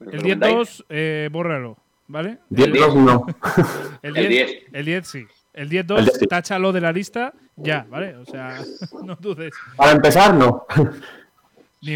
¿Me 0.00 0.06
lo 0.06 0.12
El 0.12 0.18
recomendáis? 0.18 0.56
10-2, 0.56 0.84
eh, 0.88 1.28
bórralo, 1.30 1.76
¿vale? 2.08 2.38
10 2.50 2.72
2 2.72 2.94
no. 2.96 3.26
El 4.02 4.16
El 4.16 4.28
10, 4.28 4.46
10. 4.48 4.62
el 4.72 4.84
10 4.84 5.06
sí. 5.06 5.26
El 5.54 5.72
El 5.76 5.86
10-2, 5.86 6.02
10 6.04 6.18
sí. 6.18 6.26
táchalo 6.26 6.72
de 6.72 6.80
la 6.80 6.92
lista 6.92 7.32
ya, 7.56 7.86
¿vale? 7.88 8.16
O 8.16 8.24
sea, 8.24 8.60
no 9.04 9.14
dudes. 9.16 9.52
Para 9.76 9.92
empezar, 9.92 10.34
no. 10.34 10.64
Para- 10.68 10.92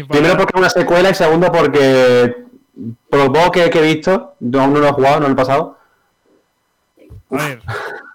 Primero 0.07 0.37
porque 0.37 0.51
es 0.55 0.59
una 0.59 0.69
secuela 0.69 1.09
y 1.09 1.13
segundo 1.13 1.51
porque 1.51 2.35
por 3.09 3.19
lo 3.19 3.33
poco 3.33 3.51
que, 3.51 3.69
que 3.69 3.79
he 3.79 3.93
visto, 3.95 4.35
yo 4.39 4.61
aún 4.61 4.73
no 4.73 4.79
lo 4.79 4.87
he 4.87 4.91
jugado, 4.93 5.19
no 5.19 5.27
lo 5.27 5.33
he 5.33 5.35
pasado. 5.35 5.77
A 7.31 7.47
ver, 7.47 7.61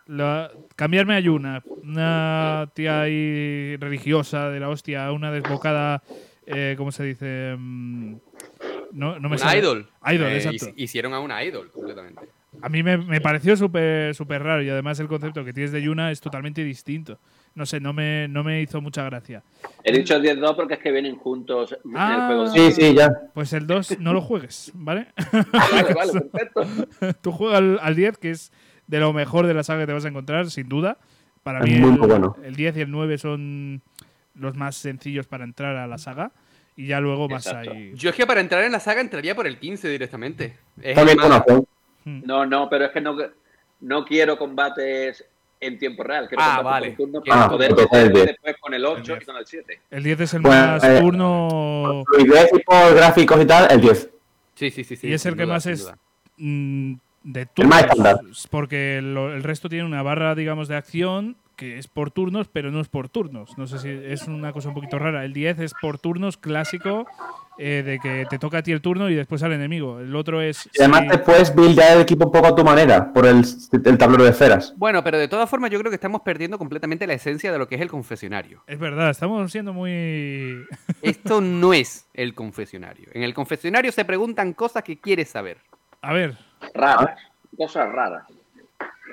la- 0.06 0.50
cambiarme 0.78 1.16
a 1.16 1.20
Yuna, 1.20 1.60
una 1.82 2.70
tía 2.72 3.00
ahí 3.02 3.76
religiosa 3.78 4.48
de 4.48 4.60
la 4.60 4.68
hostia, 4.68 5.10
una 5.10 5.32
desbocada, 5.32 6.04
eh, 6.46 6.74
¿cómo 6.78 6.92
se 6.92 7.02
dice? 7.02 7.56
Mm, 7.58 8.14
No, 8.92 9.14
no 9.18 9.28
me 9.28 9.34
Una 9.36 9.38
sale. 9.38 9.58
idol. 9.58 9.86
Idol, 10.06 10.28
Eh, 10.28 10.36
exacto. 10.36 10.66
hic- 10.68 10.74
Hicieron 10.76 11.12
a 11.14 11.20
una 11.20 11.42
idol 11.44 11.68
completamente. 11.72 12.22
A 12.62 12.68
mí 12.70 12.82
me, 12.82 12.96
me 12.96 13.20
pareció 13.20 13.54
súper 13.56 14.14
súper 14.14 14.42
raro 14.42 14.62
y 14.62 14.70
además 14.70 14.98
el 15.00 15.08
concepto 15.08 15.44
que 15.44 15.52
tienes 15.52 15.72
de 15.72 15.82
Yuna 15.82 16.10
es 16.10 16.20
totalmente 16.22 16.64
distinto. 16.64 17.18
No 17.54 17.66
sé, 17.66 17.80
no 17.80 17.92
me, 17.92 18.28
no 18.28 18.42
me 18.44 18.62
hizo 18.62 18.80
mucha 18.80 19.04
gracia. 19.04 19.42
He 19.84 19.92
dicho 19.92 20.14
el 20.16 20.22
10-2 20.22 20.56
porque 20.56 20.74
es 20.74 20.80
que 20.80 20.90
vienen 20.92 21.16
juntos 21.16 21.72
en 21.84 21.96
Ah. 21.96 22.14
el 22.14 22.26
juego. 22.26 22.46
Sí, 22.48 22.72
sí, 22.72 22.94
ya. 22.94 23.10
Pues 23.34 23.52
el 23.52 23.66
2 23.66 23.98
no 24.00 24.12
lo 24.14 24.22
juegues, 24.22 24.70
¿vale? 24.74 25.08
Vale, 25.52 25.94
vale, 25.94 26.12
perfecto. 26.32 26.62
Tú 27.20 27.32
juegas 27.32 27.58
al, 27.58 27.78
al 27.82 27.94
10, 27.94 28.16
que 28.16 28.30
es 28.30 28.52
de 28.88 28.98
lo 28.98 29.12
mejor 29.12 29.46
de 29.46 29.54
la 29.54 29.62
saga 29.62 29.80
que 29.82 29.86
te 29.86 29.92
vas 29.92 30.04
a 30.04 30.08
encontrar, 30.08 30.50
sin 30.50 30.68
duda. 30.68 30.98
Para 31.44 31.60
Es 31.60 31.64
mí 31.66 31.78
muy 31.78 31.92
el, 31.92 31.98
bueno. 31.98 32.36
el 32.42 32.56
10 32.56 32.76
y 32.76 32.80
el 32.80 32.90
9 32.90 33.16
son 33.18 33.80
los 34.34 34.56
más 34.56 34.76
sencillos 34.76 35.26
para 35.26 35.44
entrar 35.44 35.76
a 35.76 35.86
la 35.86 35.98
saga. 35.98 36.32
Y 36.76 36.86
ya 36.86 37.00
luego 37.00 37.28
vas 37.28 37.46
Exacto. 37.46 37.70
ahí. 37.72 37.92
Yo 37.94 38.10
es 38.10 38.16
que 38.16 38.26
para 38.26 38.40
entrar 38.40 38.64
en 38.64 38.72
la 38.72 38.80
saga 38.80 39.00
entraría 39.00 39.34
por 39.34 39.46
el 39.46 39.58
15 39.58 39.88
directamente. 39.88 40.56
Es 40.82 40.94
También 40.94 41.16
más- 41.18 41.26
con 41.26 41.36
opción. 41.36 41.66
No, 42.04 42.46
no, 42.46 42.68
pero 42.70 42.86
es 42.86 42.90
que 42.92 43.00
no, 43.00 43.16
no 43.80 44.04
quiero 44.04 44.38
combates 44.38 45.24
en 45.60 45.76
tiempo 45.78 46.04
real. 46.04 46.28
Quiero 46.28 46.42
Ah, 46.44 46.62
vale. 46.62 46.92
turno 46.92 47.20
Quiero- 47.20 47.36
para 47.38 47.50
poder 47.50 47.74
meterme 47.74 48.08
10. 48.12 48.26
después 48.26 48.56
con 48.60 48.74
el 48.74 48.84
8 48.86 49.14
El 49.16 49.22
y 49.22 49.24
con 49.26 49.36
el 49.36 49.46
7. 49.46 49.80
El 49.90 50.02
10 50.04 50.20
es 50.20 50.34
el 50.34 50.40
Bueno, 50.42 50.66
más 50.66 50.84
eh, 50.84 50.98
turno 51.00 52.04
Fluidez 52.06 52.50
y 52.54 52.58
por 52.62 52.94
gráficos 52.94 53.42
y 53.42 53.44
tal, 53.46 53.66
el 53.70 53.80
10. 53.80 54.10
Sí, 54.54 54.70
sí, 54.70 54.84
sí. 54.84 54.96
sí 54.96 55.08
y 55.08 55.12
es 55.14 55.26
el 55.26 55.36
que 55.36 55.42
duda, 55.42 55.54
más 55.54 55.66
es 55.66 55.92
mm, 56.36 56.94
de 57.22 57.48
El 57.56 57.66
más 57.68 57.80
turnos. 57.86 57.98
estándar. 57.98 58.20
Porque 58.50 59.00
lo- 59.02 59.32
el 59.34 59.42
resto 59.42 59.68
tiene 59.68 59.84
una 59.84 60.02
barra, 60.02 60.34
digamos, 60.34 60.68
de 60.68 60.76
acción 60.76 61.36
que 61.56 61.76
es 61.76 61.88
por 61.88 62.12
turnos, 62.12 62.46
pero 62.46 62.70
no 62.70 62.80
es 62.80 62.88
por 62.88 63.08
turnos. 63.08 63.58
No 63.58 63.66
sé 63.66 63.80
si 63.80 63.88
es 63.88 64.28
una 64.28 64.52
cosa 64.52 64.68
un 64.68 64.74
poquito 64.74 64.96
rara. 65.00 65.24
El 65.24 65.32
10 65.32 65.58
es 65.58 65.72
por 65.82 65.98
turnos 65.98 66.36
clásico, 66.36 67.04
eh, 67.58 67.82
de 67.84 67.98
que 67.98 68.26
te 68.30 68.38
toca 68.38 68.58
a 68.58 68.62
ti 68.62 68.70
el 68.70 68.80
turno 68.80 69.10
y 69.10 69.16
después 69.16 69.42
al 69.42 69.52
enemigo. 69.52 69.98
El 69.98 70.14
otro 70.14 70.40
es. 70.40 70.70
Y 70.72 70.80
además 70.82 71.00
si- 71.02 71.08
te 71.08 71.18
puedes 71.18 71.52
buildar 71.52 71.96
el 71.96 72.02
equipo 72.02 72.26
un 72.26 72.30
poco 72.32 72.46
a 72.46 72.54
tu 72.54 72.62
manera, 72.62 73.12
por 73.12 73.26
el, 73.26 73.42
el 73.84 73.98
tablero 73.98 74.22
de 74.22 74.30
esferas. 74.30 74.72
Bueno, 74.76 75.02
pero 75.02 75.18
de 75.18 75.26
todas 75.26 75.50
formas 75.50 75.72
yo 75.72 75.80
creo 75.80 75.90
que 75.90 75.96
estamos 75.96 76.20
perdiendo 76.20 76.58
completamente 76.58 77.08
la 77.08 77.14
esencia 77.14 77.50
de 77.50 77.58
lo 77.58 77.66
que 77.66 77.74
es 77.74 77.80
el 77.80 77.88
confesionario. 77.88 78.62
Es 78.68 78.78
verdad, 78.78 79.10
estamos 79.10 79.50
siendo 79.50 79.72
muy. 79.72 80.64
Esto 81.02 81.40
no 81.40 81.72
es 81.74 82.06
el 82.14 82.34
confesionario. 82.34 83.08
En 83.14 83.24
el 83.24 83.34
confesionario 83.34 83.90
se 83.90 84.04
preguntan 84.04 84.52
cosas 84.52 84.84
que 84.84 85.00
quieres 85.00 85.28
saber. 85.30 85.58
A 86.02 86.12
ver, 86.12 86.36
Raras. 86.74 87.18
Cosas 87.56 87.90
raras. 87.92 88.24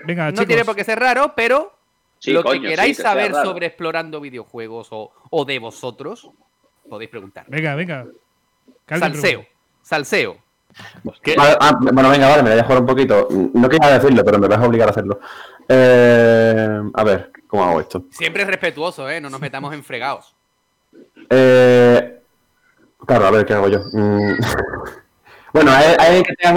venga, 0.06 0.26
No 0.26 0.32
chicos. 0.32 0.48
tiene 0.48 0.66
por 0.66 0.76
qué 0.76 0.84
ser 0.84 1.00
raro, 1.00 1.34
pero 1.36 1.74
Sí, 2.20 2.32
lo 2.32 2.44
coño, 2.44 2.62
que 2.62 2.68
sí, 2.68 2.72
queráis 2.72 2.98
que 2.98 3.04
saber 3.04 3.34
sobre 3.34 3.68
explorando 3.68 4.20
videojuegos 4.22 4.88
o, 4.92 5.12
o 5.30 5.46
de 5.46 5.60
vosotros, 5.60 6.30
podéis 6.90 7.10
preguntar. 7.10 7.46
Venga, 7.48 7.76
venga. 7.76 8.06
Salseo, 8.88 9.46
salseo. 9.82 10.38
Vale, 11.04 11.58
ah, 11.60 11.78
bueno, 11.80 12.10
venga, 12.10 12.28
vale, 12.30 12.44
me 12.44 12.50
voy 12.52 12.60
a 12.60 12.64
jugar 12.64 12.80
un 12.82 12.86
poquito. 12.86 13.28
No 13.54 13.70
quería 13.70 13.92
decirlo, 13.98 14.24
pero 14.26 14.38
me 14.40 14.48
vas 14.48 14.60
a 14.60 14.66
obligar 14.66 14.88
a 14.90 14.92
hacerlo. 14.92 15.20
Eh, 15.70 16.82
a 16.94 17.04
ver, 17.04 17.32
¿cómo 17.48 17.64
hago 17.64 17.80
esto? 17.82 18.06
Siempre 18.12 18.44
respetuoso, 18.46 19.10
¿eh? 19.10 19.22
No 19.22 19.30
nos 19.30 19.40
metamos 19.40 19.74
en 19.74 19.84
fregados. 19.84 20.36
Eh, 21.30 22.20
claro, 23.06 23.28
a 23.28 23.32
ver, 23.32 23.46
¿qué 23.46 23.54
hago 23.54 23.70
yo? 23.70 23.80
Mm. 23.94 24.36
bueno, 25.56 25.72
¿hay, 25.72 25.96
hay 26.00 26.24
que 26.24 26.34
tenga 26.36 26.52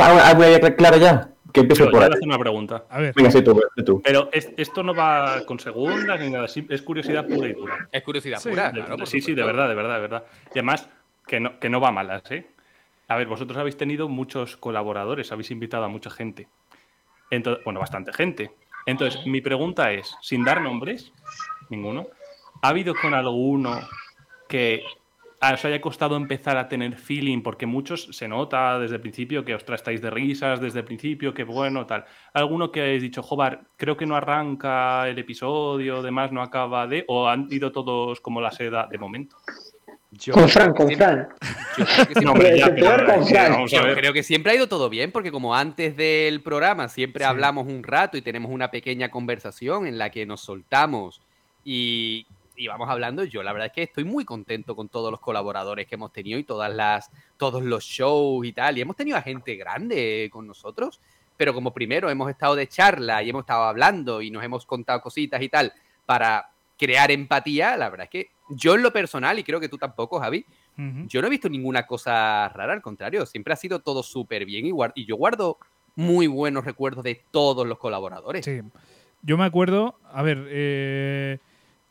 idea 0.48 0.74
clara 0.76 0.96
ya? 0.96 1.30
Que 1.52 1.60
empiece 1.60 1.84
Yo, 1.84 1.90
por 1.90 2.00
yo 2.00 2.00
ahí. 2.00 2.08
voy 2.08 2.12
a 2.14 2.16
hacer 2.16 2.28
una 2.28 2.38
pregunta. 2.38 2.84
A 2.90 2.98
ver, 3.00 3.14
Venga, 3.14 3.30
sí, 3.30 3.42
tú, 3.42 3.60
sí, 3.76 3.84
tú. 3.84 4.02
Pero 4.04 4.28
es- 4.32 4.50
esto 4.56 4.82
no 4.82 4.94
va 4.94 5.42
con 5.46 5.58
segundas 5.60 6.20
ni 6.20 6.30
nada, 6.30 6.46
es 6.46 6.82
curiosidad 6.82 7.26
pura 7.26 7.48
y 7.48 7.52
dura. 7.52 7.88
Es 7.92 8.02
curiosidad 8.02 8.38
Sí, 8.38 8.48
pura, 8.50 8.70
De- 8.72 8.84
claro. 8.84 9.06
sí, 9.06 9.20
sí, 9.20 9.34
de 9.34 9.44
verdad, 9.44 9.68
de 9.68 9.74
verdad, 9.76 9.94
de 9.94 10.00
verdad. 10.00 10.24
Y 10.54 10.58
además, 10.58 10.88
que 11.26 11.38
no, 11.40 11.58
que 11.60 11.68
no 11.68 11.80
va 11.80 11.90
malas, 11.92 12.22
¿eh? 12.30 12.46
A 13.06 13.16
ver, 13.16 13.26
vosotros 13.28 13.56
habéis 13.56 13.76
tenido 13.76 14.08
muchos 14.08 14.56
colaboradores, 14.56 15.30
habéis 15.32 15.50
invitado 15.52 15.84
a 15.84 15.88
mucha 15.88 16.10
gente. 16.10 16.48
Entonces, 17.30 17.64
bueno, 17.64 17.80
bastante 17.80 18.12
gente. 18.12 18.50
Entonces, 18.84 19.24
mi 19.26 19.40
pregunta 19.40 19.92
es, 19.92 20.14
sin 20.22 20.44
dar 20.44 20.60
nombres, 20.60 21.12
ninguno, 21.70 22.08
¿ha 22.62 22.68
habido 22.68 22.94
con 22.94 23.14
alguno 23.14 23.80
que 24.48 24.82
os 25.40 25.64
haya 25.64 25.80
costado 25.80 26.16
empezar 26.16 26.56
a 26.56 26.68
tener 26.68 26.96
feeling? 26.96 27.42
Porque 27.42 27.66
muchos 27.66 28.08
se 28.12 28.26
nota 28.28 28.78
desde 28.78 28.96
el 28.96 29.00
principio 29.00 29.44
que 29.44 29.54
os 29.54 29.64
estáis 29.68 30.00
de 30.02 30.10
risas 30.10 30.60
desde 30.60 30.80
el 30.80 30.84
principio, 30.84 31.32
que 31.34 31.44
bueno, 31.44 31.86
tal. 31.86 32.04
¿Alguno 32.32 32.72
que 32.72 32.80
habéis 32.80 33.02
dicho, 33.02 33.22
joder, 33.22 33.60
creo 33.76 33.96
que 33.96 34.06
no 34.06 34.16
arranca 34.16 35.08
el 35.08 35.18
episodio, 35.18 36.02
demás 36.02 36.32
no 36.32 36.42
acaba 36.42 36.86
de... 36.86 37.04
o 37.08 37.28
han 37.28 37.46
ido 37.50 37.70
todos 37.72 38.20
como 38.20 38.40
la 38.40 38.50
seda 38.50 38.86
de 38.90 38.98
momento? 38.98 39.36
Yo 40.10 40.32
Con 40.32 40.48
Fran, 40.48 40.72
con 40.72 40.90
Fran. 40.90 41.28
creo 41.76 42.06
que 42.08 42.14
No, 42.24 42.32
siempre- 42.32 42.50
creo 43.94 44.12
que 44.12 44.22
ha 44.52 44.54
ido 44.54 44.66
todo 44.66 44.88
bien, 44.88 45.12
porque 45.12 45.30
como 45.30 45.54
antes 45.54 45.96
del 45.96 46.40
programa 46.40 46.88
siempre 46.88 47.24
Sí. 47.24 47.28
hablamos 47.30 47.66
un 47.66 47.82
rato 47.82 48.16
y 48.16 48.22
tenemos 48.22 48.50
una 48.50 48.70
pequeña 48.70 49.10
conversación 49.10 49.86
en 49.86 49.98
la 49.98 50.10
que 50.10 50.24
nos 50.24 50.40
soltamos 50.40 51.20
y, 51.62 52.26
y 52.58 52.66
vamos 52.66 52.90
hablando, 52.90 53.24
yo 53.24 53.42
la 53.42 53.52
verdad 53.52 53.68
es 53.68 53.72
que 53.72 53.82
estoy 53.84 54.04
muy 54.04 54.24
contento 54.24 54.74
con 54.74 54.88
todos 54.88 55.10
los 55.10 55.20
colaboradores 55.20 55.86
que 55.86 55.94
hemos 55.94 56.12
tenido 56.12 56.38
y 56.38 56.44
todas 56.44 56.74
las, 56.74 57.10
todos 57.36 57.62
los 57.62 57.84
shows 57.84 58.44
y 58.46 58.52
tal. 58.52 58.76
Y 58.76 58.80
hemos 58.80 58.96
tenido 58.96 59.16
a 59.16 59.22
gente 59.22 59.54
grande 59.56 60.28
con 60.32 60.46
nosotros, 60.46 61.00
pero 61.36 61.54
como 61.54 61.72
primero 61.72 62.10
hemos 62.10 62.28
estado 62.28 62.56
de 62.56 62.66
charla 62.66 63.22
y 63.22 63.30
hemos 63.30 63.42
estado 63.42 63.62
hablando 63.62 64.20
y 64.20 64.30
nos 64.30 64.44
hemos 64.44 64.66
contado 64.66 65.00
cositas 65.00 65.40
y 65.40 65.48
tal 65.48 65.72
para 66.04 66.50
crear 66.76 67.10
empatía, 67.10 67.76
la 67.76 67.88
verdad 67.88 68.04
es 68.04 68.10
que 68.10 68.30
yo 68.50 68.74
en 68.74 68.82
lo 68.82 68.92
personal, 68.92 69.38
y 69.38 69.44
creo 69.44 69.60
que 69.60 69.68
tú 69.68 69.78
tampoco, 69.78 70.18
Javi, 70.20 70.44
yo 71.08 71.20
no 71.20 71.26
he 71.26 71.30
visto 71.30 71.48
ninguna 71.48 71.86
cosa 71.86 72.48
rara, 72.50 72.72
al 72.72 72.82
contrario, 72.82 73.26
siempre 73.26 73.52
ha 73.52 73.56
sido 73.56 73.80
todo 73.80 74.02
súper 74.02 74.44
bien 74.44 74.64
y, 74.66 74.72
y 74.94 75.06
yo 75.06 75.16
guardo 75.16 75.58
muy 75.96 76.28
buenos 76.28 76.64
recuerdos 76.64 77.02
de 77.02 77.20
todos 77.32 77.66
los 77.66 77.78
colaboradores. 77.78 78.44
Sí. 78.44 78.60
Yo 79.22 79.36
me 79.36 79.44
acuerdo, 79.44 79.98
a 80.04 80.22
ver, 80.22 80.46
eh, 80.48 81.38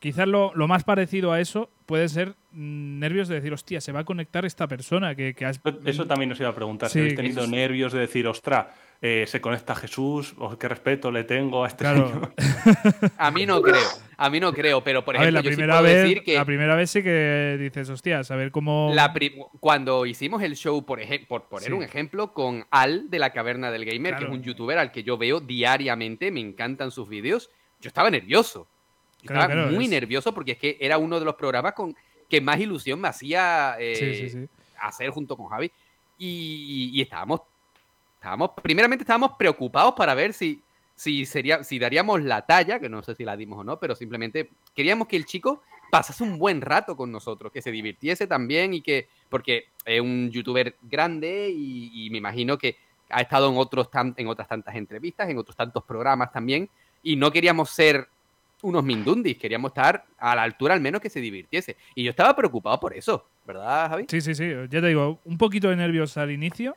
quizás 0.07 0.27
lo, 0.27 0.53
lo 0.55 0.67
más 0.67 0.83
parecido 0.85 1.31
a 1.33 1.41
eso 1.41 1.69
puede 1.85 2.07
ser 2.07 2.29
mm, 2.51 2.99
nervios 2.99 3.27
de 3.27 3.35
decir, 3.35 3.51
hostia, 3.53 3.81
se 3.81 3.91
va 3.91 4.01
a 4.01 4.03
conectar 4.05 4.45
esta 4.45 4.67
persona 4.67 5.15
que, 5.15 5.33
que 5.33 5.45
has... 5.45 5.59
Eso 5.85 6.05
también 6.07 6.31
os 6.31 6.39
iba 6.39 6.49
a 6.49 6.55
preguntar, 6.55 6.89
Sí, 6.89 6.93
si 6.93 6.99
habéis 6.99 7.15
tenido 7.15 7.45
nervios 7.47 7.91
de 7.93 7.99
decir, 7.99 8.25
ostra, 8.27 8.73
eh, 9.01 9.25
se 9.27 9.41
conecta 9.41 9.75
Jesús, 9.75 10.33
o 10.37 10.57
qué 10.57 10.67
respeto 10.69 11.11
le 11.11 11.23
tengo 11.25 11.63
a 11.65 11.67
este 11.67 11.83
Claro. 11.83 12.07
señor. 12.07 12.33
A 13.17 13.31
mí 13.31 13.45
no 13.45 13.61
creo, 13.61 13.87
a 14.17 14.29
mí 14.29 14.39
no 14.39 14.51
creo, 14.53 14.81
pero 14.83 15.03
por 15.05 15.15
a 15.15 15.19
ver, 15.19 15.29
ejemplo, 15.29 15.39
la 15.39 15.43
yo 15.43 15.49
sí 15.51 15.55
primera, 15.55 15.73
puedo 15.79 15.83
vez, 15.93 16.01
decir 16.03 16.23
que 16.23 16.35
la 16.35 16.45
primera 16.45 16.75
vez 16.75 16.89
sí 16.89 17.03
que 17.03 17.57
dices, 17.59 17.89
hostias, 17.89 18.31
a 18.31 18.35
ver 18.35 18.51
cómo... 18.51 18.91
la 18.93 19.13
cuando 19.59 20.05
hicimos 20.05 20.41
el 20.41 20.55
show, 20.55 20.85
por, 20.85 20.99
por 21.27 21.47
poner 21.49 21.67
Sí. 21.67 21.73
un 21.73 21.83
ejemplo, 21.83 22.33
con 22.33 22.65
Al 22.71 23.09
de 23.09 23.19
la 23.19 23.31
Caverna 23.33 23.71
del 23.71 23.85
Gamer, 23.85 24.15
que 24.15 24.23
es 24.25 24.29
un 24.31 24.41
youtuber 24.41 24.77
al 24.77 24.91
que 24.91 25.03
yo 25.03 25.17
veo 25.17 25.39
diariamente, 25.41 26.31
me 26.31 26.39
encantan 26.39 26.91
sus 26.91 27.07
vídeos, 27.09 27.49
yo 27.81 27.87
estaba 27.89 28.09
nervioso. 28.09 28.67
Claro, 29.27 29.41
estaba 29.43 29.53
claro, 29.61 29.71
muy 29.75 29.85
es- 29.85 29.91
nervioso 29.91 30.33
porque 30.33 30.53
es 30.53 30.57
que 30.57 30.77
era 30.79 30.97
uno 30.97 31.19
de 31.19 31.25
los 31.25 31.35
programas 31.35 31.73
con 31.73 31.95
que 32.29 32.41
más 32.41 32.59
ilusión 32.59 32.99
me 32.99 33.07
hacía 33.07 33.75
eh, 33.79 33.95
Sí, 33.95 34.29
sí, 34.29 34.29
sí. 34.29 34.49
hacer 34.79 35.09
junto 35.11 35.37
con 35.37 35.47
Javi. 35.47 35.71
Y, 36.17 36.89
y 36.93 37.01
estábamos, 37.01 37.41
estábamos, 38.15 38.51
primeramente 38.61 39.03
estábamos 39.03 39.31
preocupados 39.37 39.93
para 39.95 40.13
ver 40.15 40.33
si, 40.33 40.61
si, 40.95 41.25
sería, 41.25 41.63
si 41.63 41.77
daríamos 41.79 42.21
la 42.23 42.45
talla, 42.45 42.79
que 42.79 42.89
no 42.89 43.01
sé 43.03 43.15
si 43.15 43.23
la 43.23 43.37
dimos 43.37 43.59
o 43.59 43.63
no, 43.63 43.79
pero 43.79 43.95
simplemente 43.95 44.49
queríamos 44.75 45.07
que 45.07 45.15
el 45.15 45.25
chico 45.25 45.61
pasase 45.91 46.23
un 46.23 46.37
buen 46.37 46.59
rato 46.59 46.97
con 46.97 47.11
nosotros, 47.11 47.51
que 47.51 47.61
se 47.61 47.71
divirtiese 47.71 48.27
también 48.27 48.73
y 48.73 48.81
que, 48.81 49.07
porque 49.29 49.67
es 49.85 50.01
un 50.01 50.29
youtuber 50.31 50.75
grande 50.81 51.49
y, 51.55 52.05
y 52.05 52.09
me 52.09 52.17
imagino 52.17 52.57
que 52.57 52.75
ha 53.09 53.21
estado 53.21 53.49
en, 53.49 53.57
otros 53.57 53.89
tan- 53.89 54.13
en 54.17 54.27
otras 54.27 54.49
tantas 54.49 54.75
entrevistas, 54.75 55.29
en 55.29 55.37
otros 55.37 55.55
tantos 55.55 55.83
programas 55.85 56.31
también, 56.33 56.69
y 57.03 57.15
no 57.15 57.31
queríamos 57.31 57.69
ser 57.69 58.09
unos 58.61 58.83
mindundis, 58.83 59.37
queríamos 59.37 59.69
estar 59.69 60.05
a 60.17 60.35
la 60.35 60.43
altura 60.43 60.73
al 60.73 60.81
menos 60.81 60.99
que 61.01 61.09
se 61.09 61.19
divirtiese. 61.21 61.77
Y 61.95 62.03
yo 62.03 62.09
estaba 62.11 62.35
preocupado 62.35 62.79
por 62.79 62.93
eso, 62.95 63.27
¿verdad, 63.45 63.89
Javi? 63.89 64.05
Sí, 64.09 64.21
sí, 64.21 64.33
sí. 64.35 64.49
Ya 64.69 64.81
te 64.81 64.87
digo, 64.87 65.19
un 65.25 65.37
poquito 65.37 65.69
de 65.69 65.75
nervios 65.75 66.17
al 66.17 66.31
inicio, 66.31 66.75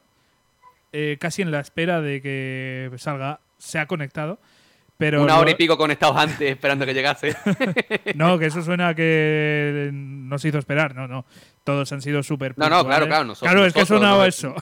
eh, 0.92 1.16
casi 1.20 1.42
en 1.42 1.50
la 1.50 1.60
espera 1.60 2.00
de 2.00 2.20
que 2.20 2.90
salga, 2.98 3.40
se 3.58 3.78
ha 3.78 3.86
conectado. 3.86 4.38
Pero 4.98 5.22
Una 5.22 5.38
hora 5.38 5.52
y 5.52 5.54
pico 5.54 5.78
conectados 5.78 6.14
antes 6.18 6.50
esperando 6.50 6.84
que 6.84 6.92
llegase. 6.92 7.34
No, 8.14 8.38
que 8.38 8.46
eso 8.46 8.60
suena 8.60 8.88
a 8.88 8.94
que 8.94 9.88
nos 9.92 10.44
hizo 10.44 10.58
esperar. 10.58 10.94
No, 10.94 11.08
no. 11.08 11.24
Todos 11.64 11.90
han 11.92 12.02
sido 12.02 12.22
súper. 12.22 12.52
No, 12.58 12.68
no, 12.68 12.84
claro, 12.84 13.06
claro, 13.06 13.24
nosotros- 13.24 13.50
Claro, 13.50 13.64
es 13.66 13.72
que 13.72 13.80
nosotros 13.80 14.02
nos- 14.02 14.28
eso. 14.28 14.54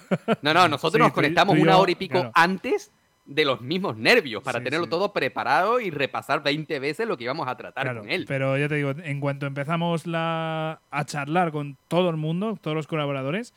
No, 0.42 0.54
no, 0.54 0.68
nosotros 0.68 0.92
Sí, 0.92 0.98
nos 1.00 1.12
conectamos 1.12 1.56
tú 1.56 1.62
una 1.62 1.76
hora 1.78 1.90
y 1.90 1.96
pico 1.96 2.12
claro. 2.20 2.30
antes 2.34 2.92
de 3.28 3.44
los 3.44 3.60
mismos 3.60 3.96
nervios 3.98 4.42
para 4.42 4.58
Sí, 4.58 4.64
tenerlo 4.64 4.86
sí. 4.86 4.90
todo 4.90 5.12
preparado 5.12 5.80
y 5.80 5.90
repasar 5.90 6.42
20 6.42 6.78
veces 6.80 7.06
lo 7.06 7.16
que 7.18 7.24
íbamos 7.24 7.46
a 7.46 7.56
tratar 7.56 7.84
Claro, 7.84 8.00
con 8.00 8.10
él. 8.10 8.24
Pero 8.26 8.56
ya 8.56 8.68
te 8.68 8.76
digo, 8.76 8.90
en 8.90 9.20
cuanto 9.20 9.44
empezamos 9.46 10.06
la, 10.06 10.80
a 10.90 11.04
charlar 11.04 11.52
con 11.52 11.76
todo 11.88 12.08
el 12.08 12.16
mundo, 12.16 12.58
todos 12.60 12.74
los 12.74 12.86
colaboradores, 12.86 13.52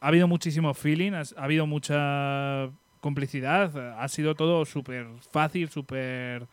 ha 0.00 0.08
habido 0.08 0.26
muchísimo 0.26 0.74
feeling, 0.74 1.12
ha 1.12 1.22
habido 1.36 1.66
mucha 1.68 2.68
complicidad, 3.00 4.00
ha 4.00 4.08
sido 4.08 4.34
todo 4.34 4.64
súper 4.64 5.06
fácil, 5.30 5.68
súper... 5.70 6.46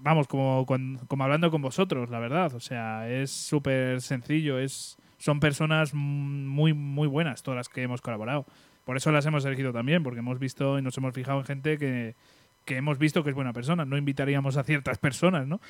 Vamos, 0.00 0.26
como, 0.28 0.64
con- 0.66 0.98
como 1.08 1.24
hablando 1.24 1.50
con 1.50 1.60
vosotros, 1.62 2.08
la 2.10 2.18
verdad. 2.18 2.54
O 2.54 2.60
sea, 2.60 3.10
es 3.10 3.30
súper 3.30 4.00
sencillo, 4.00 4.58
es, 4.58 4.96
son 5.18 5.40
personas 5.40 5.92
muy, 5.92 6.72
muy 6.72 7.08
buenas 7.08 7.42
todas 7.42 7.56
las 7.58 7.68
que 7.68 7.82
hemos 7.82 8.00
colaborado. 8.00 8.46
Por 8.84 8.96
eso 8.96 9.12
las 9.12 9.26
hemos 9.26 9.44
elegido 9.44 9.72
también, 9.72 10.02
porque 10.02 10.20
hemos 10.20 10.38
visto 10.38 10.78
y 10.78 10.82
nos 10.82 10.96
hemos 10.98 11.14
fijado 11.14 11.38
en 11.38 11.44
gente 11.44 11.78
que, 11.78 12.14
que 12.64 12.76
hemos 12.76 12.98
visto 12.98 13.22
que 13.22 13.30
es 13.30 13.36
buena 13.36 13.52
persona. 13.52 13.84
No 13.84 13.96
invitaríamos 13.96 14.56
a 14.56 14.64
ciertas 14.64 14.98
personas, 14.98 15.46
¿no? 15.46 15.60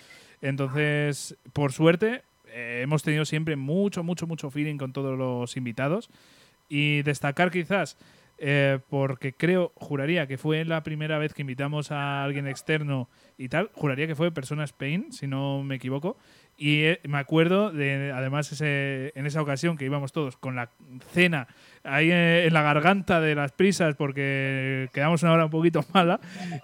Entonces, 0.41 1.37
por 1.53 1.73
suerte, 1.73 2.23
eh, 2.53 2.81
hemos 2.83 3.03
tenido 3.03 3.25
siempre 3.25 3.57
mucho, 3.57 4.03
mucho, 4.03 4.27
mucho 4.27 4.51
feeling 4.51 4.77
con 4.77 4.93
todos 4.93 5.19
los 5.19 5.57
invitados. 5.57 6.11
Y 6.69 7.03
destacar 7.03 7.51
quizás, 7.51 7.97
eh, 8.39 8.79
porque 8.89 9.33
creo, 9.33 9.73
juraría 9.75 10.27
que 10.27 10.39
fue 10.39 10.65
la 10.65 10.83
primera 10.83 11.19
vez 11.19 11.35
que 11.35 11.43
invitamos 11.43 11.91
a 11.91 12.23
alguien 12.23 12.47
externo 12.47 13.09
y 13.37 13.49
tal, 13.49 13.71
juraría 13.75 14.07
que 14.07 14.15
fue 14.15 14.31
Persona 14.31 14.65
Spain, 14.65 15.13
si 15.13 15.27
no 15.27 15.63
me 15.63 15.75
equivoco. 15.75 16.17
Y 16.63 16.83
eh, 16.83 17.01
me 17.09 17.17
acuerdo 17.17 17.71
de, 17.71 18.13
además, 18.15 18.53
ese, 18.53 19.13
en 19.15 19.25
esa 19.25 19.41
ocasión 19.41 19.79
que 19.79 19.87
íbamos 19.87 20.13
todos 20.13 20.37
con 20.37 20.57
la 20.57 20.69
cena 21.11 21.49
ahí 21.85 22.11
eh, 22.11 22.45
en 22.47 22.53
la 22.53 22.61
garganta 22.61 23.19
de 23.19 23.35
las 23.35 23.53
prisas 23.53 23.95
porque 23.97 24.91
quedamos 24.93 25.23
una 25.23 25.33
hora 25.33 25.47
un 25.47 25.51
poquito 25.51 25.83
mala 25.95 26.21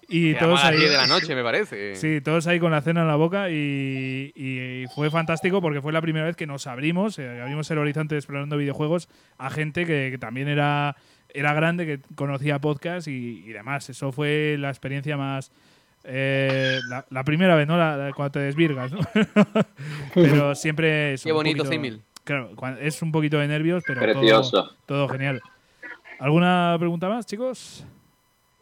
y 0.06 0.34
Quedamos 0.34 0.60
todos 0.60 0.64
ahí 0.70 0.76
10 0.76 0.90
de 0.90 0.96
la 0.98 1.06
noche, 1.06 1.34
me 1.34 1.42
parece. 1.42 1.96
Sí, 1.96 2.20
todos 2.20 2.46
ahí 2.46 2.60
con 2.60 2.72
la 2.72 2.82
cena 2.82 3.00
en 3.00 3.08
la 3.08 3.16
boca 3.16 3.48
y, 3.48 4.34
y 4.36 4.84
fue 4.94 5.10
fantástico 5.10 5.62
porque 5.62 5.80
fue 5.80 5.94
la 5.94 6.02
primera 6.02 6.26
vez 6.26 6.36
que 6.36 6.46
nos 6.46 6.66
abrimos, 6.66 7.18
eh, 7.18 7.40
abrimos 7.40 7.70
el 7.70 7.78
horizonte 7.78 8.16
explorando 8.16 8.58
videojuegos 8.58 9.08
a 9.38 9.48
gente 9.48 9.86
que, 9.86 10.10
que 10.10 10.18
también 10.18 10.48
era, 10.48 10.94
era 11.32 11.54
grande, 11.54 11.86
que 11.86 12.00
conocía 12.16 12.58
podcast 12.58 13.08
y, 13.08 13.44
y 13.46 13.52
demás. 13.52 13.88
Eso 13.88 14.12
fue 14.12 14.56
la 14.58 14.68
experiencia 14.68 15.16
más... 15.16 15.50
eh, 16.06 16.78
la, 16.88 17.04
la 17.10 17.24
primera 17.24 17.54
vez, 17.56 17.66
¿no? 17.66 17.76
La, 17.76 17.96
la- 17.96 18.12
cuando 18.12 18.32
te 18.32 18.38
desvirgas, 18.40 18.92
¿no? 18.92 19.00
pero 20.14 20.54
siempre... 20.54 21.14
es 21.14 21.22
Qué 21.24 21.32
un 21.32 21.36
bonito 21.38 21.58
poquito- 21.64 21.72
símil. 21.72 22.02
Claro, 22.24 22.50
es 22.80 23.02
un 23.02 23.12
poquito 23.12 23.38
de 23.38 23.46
nervios, 23.46 23.84
pero 23.86 24.00
todo, 24.00 24.12
Precioso. 24.20 24.70
todo 24.86 25.08
genial. 25.08 25.40
¿Alguna 26.18 26.74
pregunta 26.78 27.08
más, 27.08 27.24
chicos? 27.26 27.84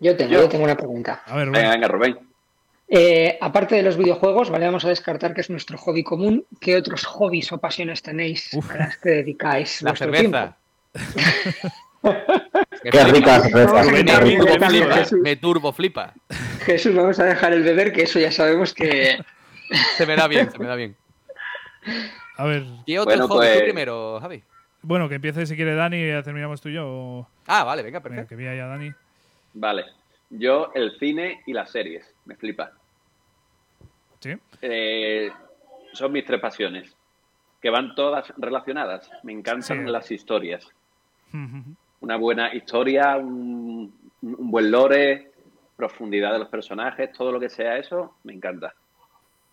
Yo 0.00 0.14
tengo, 0.16 0.32
Yo. 0.32 0.42
yo 0.42 0.48
tengo 0.50 0.64
una 0.64 0.76
pregunta. 0.76 1.23
A 1.26 1.36
ver, 1.36 1.47
Venga, 1.47 1.60
Rubén. 1.60 1.70
venga, 1.73 1.89
Rubén. 1.89 2.18
Eh, 2.89 3.39
aparte 3.40 3.74
de 3.76 3.82
los 3.82 3.97
videojuegos, 3.97 4.50
¿vale? 4.50 4.66
Vamos 4.66 4.84
a 4.84 4.89
descartar 4.90 5.32
que 5.32 5.40
es 5.40 5.48
nuestro 5.48 5.78
hobby 5.78 6.05
común. 6.05 6.44
¿Qué 6.60 6.76
otros 6.76 7.05
hobbies 7.06 7.50
o 7.52 7.58
pasiones 7.58 8.02
tenéis 8.02 8.52
Uf. 8.52 8.70
a 8.73 8.76
las 8.76 8.97
que 8.98 9.08
dedicáis 9.08 9.81
La 9.81 9.92
vuestro 9.92 10.12
cerveza. 10.12 10.56
Qué 10.92 11.00
qué 12.83 12.91
quitar 12.91 13.42
Me 13.52 13.65
turbo 13.66 14.62
flipa. 14.62 14.94
Jesús. 14.94 15.18
Me 15.23 15.36
turbo 15.36 15.73
flipa. 15.73 16.12
tiempo? 16.12 16.65
Jesús, 16.65 16.94
vamos 16.94 17.18
a 17.18 17.24
dejar 17.24 17.52
el 17.52 17.62
beber, 17.62 17.92
que 17.92 18.02
eso 18.02 18.18
ya 18.18 18.31
sabemos 18.33 18.73
que... 18.74 19.18
Se 19.97 20.07
me 20.07 20.16
da 20.16 20.28
bien, 20.28 20.50
se 20.50 20.58
me 20.58 20.66
da 20.66 20.76
bien. 20.76 20.97
A 22.36 22.44
ver, 22.44 22.65
¿Qué 22.86 22.99
otro 22.99 23.10
Bueno, 23.10 23.28
hobby 23.28 23.47
tú 23.47 23.52
pues- 23.52 23.62
primero, 23.62 24.18
Javi? 24.20 24.42
bueno, 24.83 25.08
que 25.08 25.15
empiece 25.16 25.47
si 25.47 25.57
quiere 25.57 25.74
Dani 25.74 25.97
y 25.97 26.08
ya 26.08 26.23
terminamos 26.23 26.60
tú 26.60 26.68
y 26.68 26.74
yo. 26.74 26.86
o- 26.89 27.28
Ah, 27.47 27.65
vale, 27.65 27.83
venga, 27.83 27.99
Venga, 28.00 28.08
perfecto. 28.08 28.28
que 28.31 28.36
vea 28.36 28.55
ya 28.55 28.66
Dani. 28.66 28.92
Vale. 29.55 29.84
Yo, 30.31 30.70
el 30.74 30.99
cine 30.99 31.42
y 31.47 31.52
las 31.52 31.70
series. 31.70 32.05
Me 32.24 32.34
flipa. 32.36 32.73
¿Sí? 34.20 34.34
Eh, 34.62 35.31
son 35.92 36.12
mis 36.12 36.24
tres 36.24 36.41
pasiones. 36.41 36.94
Que 37.62 37.70
van 37.70 37.94
todas 37.94 38.33
relacionadas. 38.36 39.08
Me 39.23 39.33
encantan 39.33 39.84
Sí. 39.86 39.91
las 39.92 40.10
historias. 40.10 40.66
Una 42.05 42.16
buena 42.16 42.55
historia, 42.55 43.16
un, 43.16 43.92
un 44.20 44.50
buen 44.50 44.70
lore. 44.70 45.33
profundidad 45.74 46.33
de 46.34 46.39
los 46.39 46.49
personajes, 46.49 47.10
todo 47.12 47.33
lo 47.33 47.41
que 47.41 47.49
sea 47.49 47.78
eso, 47.78 48.15
me 48.24 48.33
encanta. 48.34 48.74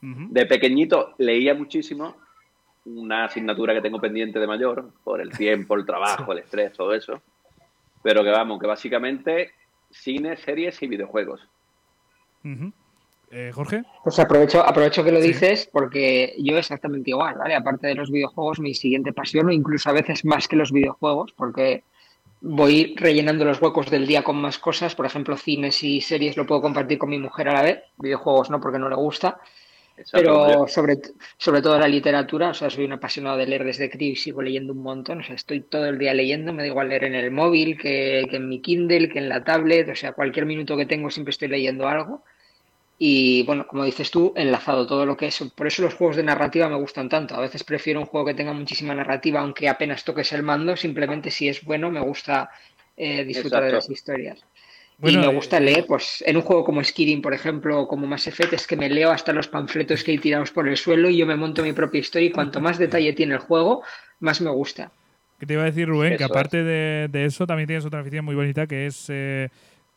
De 0.02 0.46
pequeñito 0.46 1.16
leía 1.18 1.56
muchísimo, 1.56 2.16
una 2.86 3.26
asignatura 3.26 3.74
que 3.74 3.82
tengo 3.82 4.00
pendiente 4.00 4.38
de 4.40 4.46
mayor, 4.48 4.92
por 5.04 5.20
el 5.22 5.32
tiempo, 5.32 5.76
el 5.76 5.86
trabajo, 5.86 6.32
el 6.34 6.40
estrés, 6.40 6.74
todo 6.74 6.94
eso. 6.94 7.22
Pero 8.04 8.24
que 8.24 8.30
vamos, 8.30 8.60
que 8.60 8.68
básicamente 8.68 9.52
cine, 9.90 10.36
series 10.38 10.82
y 10.84 10.88
videojuegos. 10.88 11.48
Eh, 13.32 13.52
Jorge. 13.54 13.84
Pues 14.04 14.20
aprovecho, 14.20 14.62
aprovecho 14.62 15.04
que 15.04 15.12
lo 15.12 15.22
Sí. 15.22 15.30
dices 15.30 15.70
porque 15.72 16.36
yo 16.38 16.58
exactamente 16.58 17.12
igual, 17.12 17.36
¿vale? 17.38 17.56
Aparte 17.56 17.88
de 17.88 17.96
los 17.96 18.12
videojuegos, 18.12 18.60
mi 18.60 18.74
siguiente 18.74 19.14
pasión, 19.14 19.48
o 19.48 19.52
incluso 19.52 19.90
a 19.90 19.94
veces 19.94 20.26
más 20.26 20.48
que 20.48 20.56
los 20.58 20.72
videojuegos, 20.72 21.32
porque 21.34 21.84
voy 22.42 22.96
rellenando 22.98 23.46
los 23.46 23.62
huecos 23.62 23.90
del 23.90 24.08
día 24.08 24.24
con 24.24 24.38
más 24.42 24.60
cosas. 24.60 24.96
Por 24.96 25.06
ejemplo, 25.06 25.38
cines 25.38 25.84
y 25.84 26.02
series 26.02 26.38
lo 26.38 26.46
puedo 26.46 26.62
compartir 26.62 26.98
con 26.98 27.10
mi 27.10 27.20
mujer 27.20 27.50
a 27.50 27.54
la 27.54 27.62
vez, 27.62 27.84
videojuegos 27.98 28.50
no, 28.50 28.60
porque 28.60 28.80
no 28.80 28.90
le 28.90 28.96
gusta. 28.96 29.40
Pero 30.12 30.68
sobre, 30.68 30.98
sobre 31.38 31.62
todo 31.62 31.78
la 31.78 31.88
literatura, 31.88 32.50
o 32.50 32.54
sea, 32.54 32.70
soy 32.72 32.86
un 32.86 32.94
apasionado 32.94 33.38
de 33.38 33.46
leer 33.46 33.64
desde 33.64 33.90
crío 33.90 34.14
y 34.14 34.16
sigo 34.16 34.42
leyendo 34.42 34.74
un 34.74 34.82
montón, 34.82 35.20
o 35.20 35.24
sea, 35.24 35.36
estoy 35.36 35.62
todo 35.62 35.86
el 35.86 36.00
día 36.00 36.14
leyendo, 36.14 36.54
me 36.54 36.64
da 36.64 36.68
igual 36.68 36.90
leer 36.90 37.04
en 37.04 37.14
el 37.14 37.30
móvil, 37.30 37.78
que, 37.78 38.26
que 38.30 38.38
en 38.38 38.50
mi 38.50 38.62
Kindle, 38.62 39.10
que 39.10 39.20
en 39.20 39.30
la 39.30 39.44
tablet, 39.44 39.90
o 39.90 39.96
sea, 39.96 40.14
cualquier 40.14 40.48
minuto 40.48 40.76
que 40.76 40.88
tengo 40.88 41.12
siempre 41.12 41.32
estoy 41.32 41.50
leyendo 41.50 41.88
algo. 41.88 42.24
Y 43.04 43.42
bueno, 43.48 43.66
como 43.66 43.84
dices 43.84 44.12
tú, 44.12 44.32
enlazado 44.36 44.86
todo 44.86 45.08
lo 45.08 45.18
que 45.18 45.26
es. 45.26 45.44
Por 45.56 45.66
eso 45.66 45.82
los 45.82 45.96
juegos 45.96 46.18
de 46.18 46.22
narrativa 46.22 46.70
me 46.70 46.76
gustan 46.76 47.10
tanto. 47.10 47.34
A 47.34 47.40
veces 47.40 47.64
prefiero 47.64 48.00
un 48.00 48.06
juego 48.06 48.28
que 48.28 48.36
tenga 48.36 48.54
muchísima 48.54 48.94
narrativa, 48.94 49.40
aunque 49.40 49.68
apenas 49.68 50.04
toques 50.04 50.32
el 50.34 50.44
mando, 50.44 50.78
simplemente 50.78 51.32
si 51.32 51.50
es 51.50 51.64
bueno 51.64 51.90
me 51.90 52.00
gusta 52.00 52.52
eh, 52.96 53.24
disfrutar 53.24 53.64
de 53.64 53.72
las 53.72 53.90
historias. 53.90 54.46
Bueno, 55.00 55.18
y 55.18 55.22
me 55.26 55.32
eh, 55.32 55.36
gusta 55.36 55.60
leer, 55.60 55.88
pues 55.88 56.24
en 56.28 56.38
un 56.38 56.44
juego 56.44 56.64
como 56.64 56.84
Skyrim, 56.84 57.24
por 57.24 57.34
ejemplo, 57.34 57.82
o 57.82 57.88
como 57.88 58.06
Mass 58.06 58.28
Effect, 58.28 58.54
es 58.54 58.68
que 58.68 58.76
me 58.76 58.88
leo 58.88 59.10
hasta 59.10 59.34
los 59.34 59.48
panfletos 59.48 60.04
que 60.04 60.12
hay 60.12 60.20
tirados 60.20 60.52
por 60.52 60.68
el 60.68 60.78
suelo 60.78 61.10
y 61.10 61.18
yo 61.18 61.26
me 61.26 61.36
monto 61.36 61.64
mi 61.64 61.74
propia 61.74 62.02
historia 62.02 62.28
y 62.28 62.32
cuanto 62.32 62.62
más 62.62 62.78
detalle 62.78 63.14
tiene 63.14 63.34
el 63.34 63.40
juego, 63.40 63.82
más 64.20 64.42
me 64.42 64.52
gusta. 64.52 64.92
Que 65.40 65.48
te 65.48 65.54
iba 65.54 65.64
a 65.64 65.66
decir, 65.66 65.88
Rubén, 65.88 66.18
que 66.18 66.24
aparte 66.24 66.64
de, 66.64 67.08
de 67.08 67.26
eso, 67.26 67.48
también 67.48 67.66
tienes 67.66 67.84
otra 67.84 68.02
afición 68.02 68.26
muy 68.26 68.36
bonita 68.36 68.68
que 68.68 68.86
es 68.86 69.08
eh, 69.10 69.50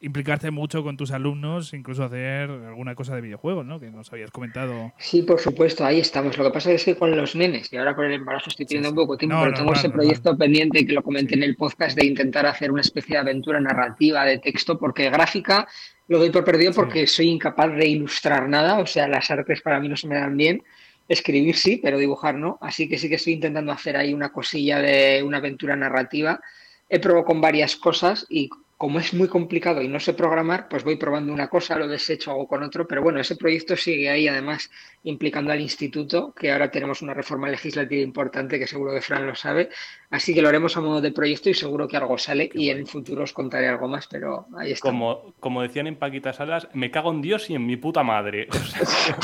implicarte 0.05 0.51
mucho 0.51 0.83
con 0.83 0.97
tus 0.97 1.11
alumnos, 1.11 1.73
incluso 1.73 2.05
hacer 2.05 2.51
alguna 2.51 2.95
cosa 2.95 3.15
de 3.15 3.23
videojuegos, 3.23 3.65
¿no? 3.65 3.81
Que 3.81 3.91
nos 3.91 4.13
habías 4.13 4.31
comentado. 4.31 4.93
Sí, 4.99 5.23
por 5.23 5.41
supuesto, 5.41 5.85
ahí 5.85 5.99
estamos. 5.99 6.37
Lo 6.37 6.45
que 6.45 6.51
pasa 6.51 6.71
es 6.71 6.85
que 6.85 6.97
con 6.97 7.17
los 7.17 7.35
nenes, 7.35 7.73
y 7.73 7.77
ahora 7.77 7.95
con 7.95 8.05
el 8.05 8.13
embarazo 8.13 8.51
estoy 8.51 8.67
teniendo 8.67 8.91
sí. 8.91 8.93
un 8.93 8.97
poco 8.97 9.15
de 9.15 9.19
tiempo, 9.21 9.37
No, 9.37 9.45
pero 9.45 9.57
tengo 9.57 9.73
ese 9.73 9.91
proyecto 9.91 10.37
pendiente 10.37 10.87
que 10.87 10.93
lo 10.93 11.03
comenté 11.03 11.35
en 11.35 11.43
el 11.43 11.57
podcast 11.57 11.97
de 11.99 12.07
intentar 12.07 12.47
hacer 12.47 12.71
una 12.71 12.83
especie 12.83 13.15
de 13.15 13.21
aventura 13.21 13.61
narrativa 13.61 14.25
de 14.25 14.39
texto, 14.39 14.79
porque 14.79 15.11
gráfica 15.11 15.67
lo 16.07 16.19
doy 16.19 16.31
por 16.31 16.45
perdido 16.45 16.73
porque 16.73 17.07
soy 17.07 17.29
incapaz 17.29 17.75
de 17.75 17.89
ilustrar 17.89 18.49
nada, 18.49 18.79
o 18.79 18.87
sea, 18.87 19.09
las 19.09 19.31
artes 19.31 19.63
para 19.63 19.81
mí 19.81 19.89
no 19.89 19.97
se 19.97 20.07
me 20.07 20.17
dan 20.17 20.37
bien. 20.37 20.63
Escribir 21.09 21.57
sí, 21.57 21.81
pero 21.83 21.99
dibujar 21.99 22.35
no. 22.35 22.59
Así 22.61 22.89
que 22.89 22.99
sí 22.99 23.09
que 23.09 23.15
estoy 23.15 23.35
intentando 23.35 23.73
hacer 23.73 23.97
ahí 23.97 24.13
una 24.13 24.33
cosilla 24.33 24.81
de 24.81 25.23
una 25.23 25.39
aventura 25.39 25.77
narrativa. 25.77 26.41
He 26.89 26.99
probado 26.99 27.25
con 27.25 27.41
varias 27.41 27.77
cosas 27.77 28.27
y 28.29 28.51
como 28.77 28.99
es 28.99 29.15
muy 29.15 29.29
complicado 29.29 29.81
y 29.81 29.89
no 29.89 30.01
sé 30.01 30.13
programar, 30.15 30.69
pues 30.69 30.83
voy 30.85 30.97
probando 30.97 31.33
una 31.33 31.49
cosa, 31.49 31.79
lo 31.79 31.87
desecho, 31.89 32.33
hago 32.33 32.47
con 32.49 32.63
otro. 32.63 32.87
Pero 32.89 33.03
bueno, 33.03 33.21
ese 33.21 33.37
proyecto 33.37 33.77
sigue 33.77 34.11
ahí, 34.11 34.27
además, 34.29 34.71
implicando 35.05 35.53
al 35.53 35.61
instituto, 35.61 36.35
que 36.35 36.51
ahora 36.53 36.71
tenemos 36.71 37.01
una 37.01 37.15
reforma 37.15 37.49
legislativa 37.49 38.03
importante 38.03 38.59
que 38.59 38.67
seguro 38.67 38.93
que 38.93 39.01
Fran 39.01 39.27
lo 39.27 39.35
sabe. 39.35 39.71
Así 40.11 40.35
que 40.35 40.43
lo 40.43 40.49
haremos 40.49 40.77
a 40.77 40.81
modo 40.81 41.01
de 41.01 41.13
proyecto 41.13 41.49
y 41.51 41.55
seguro 41.55 41.87
que 41.89 41.97
algo 41.97 42.19
sale 42.19 42.51
y 42.53 42.69
en 42.71 42.79
el 42.79 42.87
futuro 42.87 43.23
os 43.23 43.33
contaré 43.33 43.69
algo 43.69 43.89
más, 43.89 44.07
pero 44.09 44.47
ahí 44.59 44.73
está. 44.73 44.89
Como, 44.89 45.33
como 45.41 45.63
decían 45.63 45.87
en 45.87 45.97
Paquitas 45.97 46.37
Salas, 46.37 46.69
me 46.75 46.91
cago 46.91 47.11
en 47.13 47.23
Dios 47.23 47.49
y 47.51 47.55
en 47.55 47.65
mi 47.67 47.77
puta 47.77 48.03
madre. 48.03 48.49
O 48.51 48.55
sea, 48.59 49.17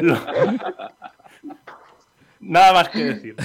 lo- 0.00 0.18
Nada 2.40 2.72
más 2.72 2.88
que 2.88 3.04
decir. 3.04 3.36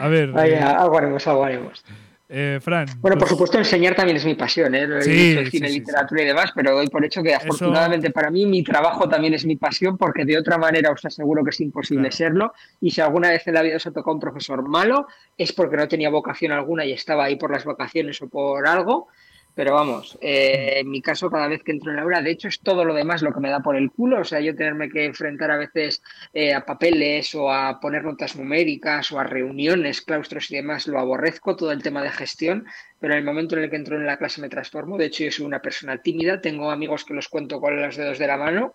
A 0.00 0.08
ver, 0.08 0.32
Ahí, 0.36 0.50
eh, 0.50 0.58
algo 0.58 0.98
haremos, 0.98 1.24
algo 1.28 1.44
haremos. 1.44 1.84
Eh, 2.28 2.58
Fran. 2.62 2.86
Bueno, 3.00 3.14
por 3.16 3.18
pues- 3.20 3.30
supuesto, 3.30 3.58
enseñar 3.58 3.94
también 3.94 4.16
es 4.16 4.24
mi 4.24 4.34
pasión, 4.34 4.74
¿eh? 4.74 4.86
Lo 4.86 4.98
he 4.98 5.02
Sí, 5.02 5.10
dicho, 5.10 5.40
el 5.40 5.50
cine, 5.50 5.68
sí, 5.68 5.78
literatura 5.80 6.22
y 6.22 6.26
demás, 6.26 6.50
pero 6.54 6.72
doy 6.74 6.88
por 6.88 7.04
hecho 7.04 7.22
que 7.22 7.34
afortunadamente 7.34 8.10
para 8.10 8.30
mí 8.30 8.46
mi 8.46 8.62
trabajo 8.64 9.08
también 9.08 9.34
es 9.34 9.44
mi 9.44 9.56
pasión, 9.56 9.98
porque 9.98 10.24
de 10.24 10.38
otra 10.38 10.56
manera 10.58 10.90
os 10.90 11.04
aseguro 11.04 11.44
que 11.44 11.50
es 11.50 11.60
imposible 11.60 12.08
Claro. 12.08 12.16
serlo. 12.16 12.52
Y 12.80 12.90
si 12.90 13.00
alguna 13.00 13.28
vez 13.30 13.46
en 13.46 13.54
la 13.54 13.62
vida 13.62 13.76
os 13.76 13.86
ha 13.86 13.92
tocado 13.92 14.14
un 14.14 14.20
profesor 14.20 14.66
malo, 14.66 15.06
es 15.36 15.52
porque 15.52 15.76
no 15.76 15.86
tenía 15.86 16.08
vocación 16.10 16.52
alguna 16.52 16.84
y 16.84 16.92
estaba 16.92 17.24
ahí 17.24 17.36
por 17.36 17.50
las 17.52 17.64
vacaciones 17.64 18.20
o 18.22 18.28
por 18.28 18.66
algo. 18.66 19.08
Pero 19.54 19.74
vamos, 19.74 20.18
eh, 20.20 20.80
en 20.80 20.90
mi 20.90 21.00
caso, 21.00 21.30
cada 21.30 21.46
vez 21.46 21.62
que 21.62 21.70
entro 21.70 21.90
en 21.90 21.96
la 21.96 22.02
aula, 22.02 22.22
de 22.22 22.32
hecho, 22.32 22.48
es 22.48 22.58
todo 22.58 22.84
lo 22.84 22.92
demás 22.92 23.22
lo 23.22 23.32
que 23.32 23.38
me 23.38 23.50
da 23.50 23.60
por 23.60 23.76
el 23.76 23.90
culo. 23.92 24.20
O 24.20 24.24
sea, 24.24 24.40
yo 24.40 24.56
tenerme 24.56 24.88
que 24.88 25.04
enfrentar 25.04 25.50
a 25.52 25.56
veces 25.56 26.02
eh, 26.32 26.52
a 26.52 26.66
papeles 26.66 27.34
o 27.36 27.52
a 27.52 27.78
poner 27.78 28.02
notas 28.02 28.34
numéricas 28.34 29.12
o 29.12 29.20
a 29.20 29.24
reuniones, 29.24 30.02
claustros 30.02 30.50
y 30.50 30.56
demás, 30.56 30.88
lo 30.88 30.98
aborrezco, 30.98 31.54
todo 31.54 31.70
el 31.70 31.82
tema 31.82 32.02
de 32.02 32.10
gestión, 32.10 32.66
pero 32.98 33.14
en 33.14 33.20
el 33.20 33.24
momento 33.24 33.56
en 33.56 33.62
el 33.62 33.70
que 33.70 33.76
entro 33.76 33.96
en 33.96 34.06
la 34.06 34.16
clase 34.16 34.40
me 34.40 34.48
transformo. 34.48 34.98
De 34.98 35.06
hecho, 35.06 35.22
yo 35.22 35.30
soy 35.30 35.46
una 35.46 35.62
persona 35.62 35.98
tímida, 35.98 36.40
tengo 36.40 36.70
amigos 36.72 37.04
que 37.04 37.14
los 37.14 37.28
cuento 37.28 37.60
con 37.60 37.80
los 37.80 37.96
dedos 37.96 38.18
de 38.18 38.26
la 38.26 38.36
mano, 38.36 38.74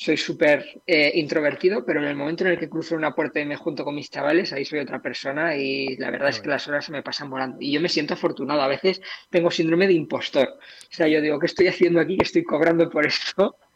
soy 0.00 0.16
súper 0.16 0.80
eh, 0.86 1.12
introvertido, 1.16 1.84
pero 1.84 2.00
en 2.00 2.06
el 2.06 2.16
momento 2.16 2.42
en 2.42 2.52
el 2.52 2.58
que 2.58 2.70
cruzo 2.70 2.94
una 2.94 3.14
puerta 3.14 3.38
y 3.38 3.44
me 3.44 3.56
junto 3.56 3.84
con 3.84 3.94
mis 3.94 4.10
chavales, 4.10 4.50
ahí 4.50 4.64
soy 4.64 4.78
otra 4.78 5.02
persona 5.02 5.54
y 5.56 5.94
la 5.98 6.10
verdad 6.10 6.30
es 6.30 6.40
que 6.40 6.48
las 6.48 6.66
horas 6.68 6.86
se 6.86 6.92
me 6.92 7.02
pasan 7.02 7.28
volando. 7.28 7.58
Y 7.60 7.70
yo 7.72 7.82
me 7.82 7.90
siento 7.90 8.14
afortunado, 8.14 8.62
a 8.62 8.66
veces 8.66 9.02
tengo 9.28 9.50
síndrome 9.50 9.86
de 9.86 9.92
impostor. 9.92 10.48
O 10.48 10.88
sea, 10.88 11.06
yo 11.06 11.20
digo, 11.20 11.38
¿qué 11.38 11.44
estoy 11.44 11.66
haciendo 11.66 12.00
aquí? 12.00 12.16
que 12.16 12.24
estoy 12.24 12.44
cobrando 12.44 12.88
por 12.88 13.04
esto? 13.04 13.56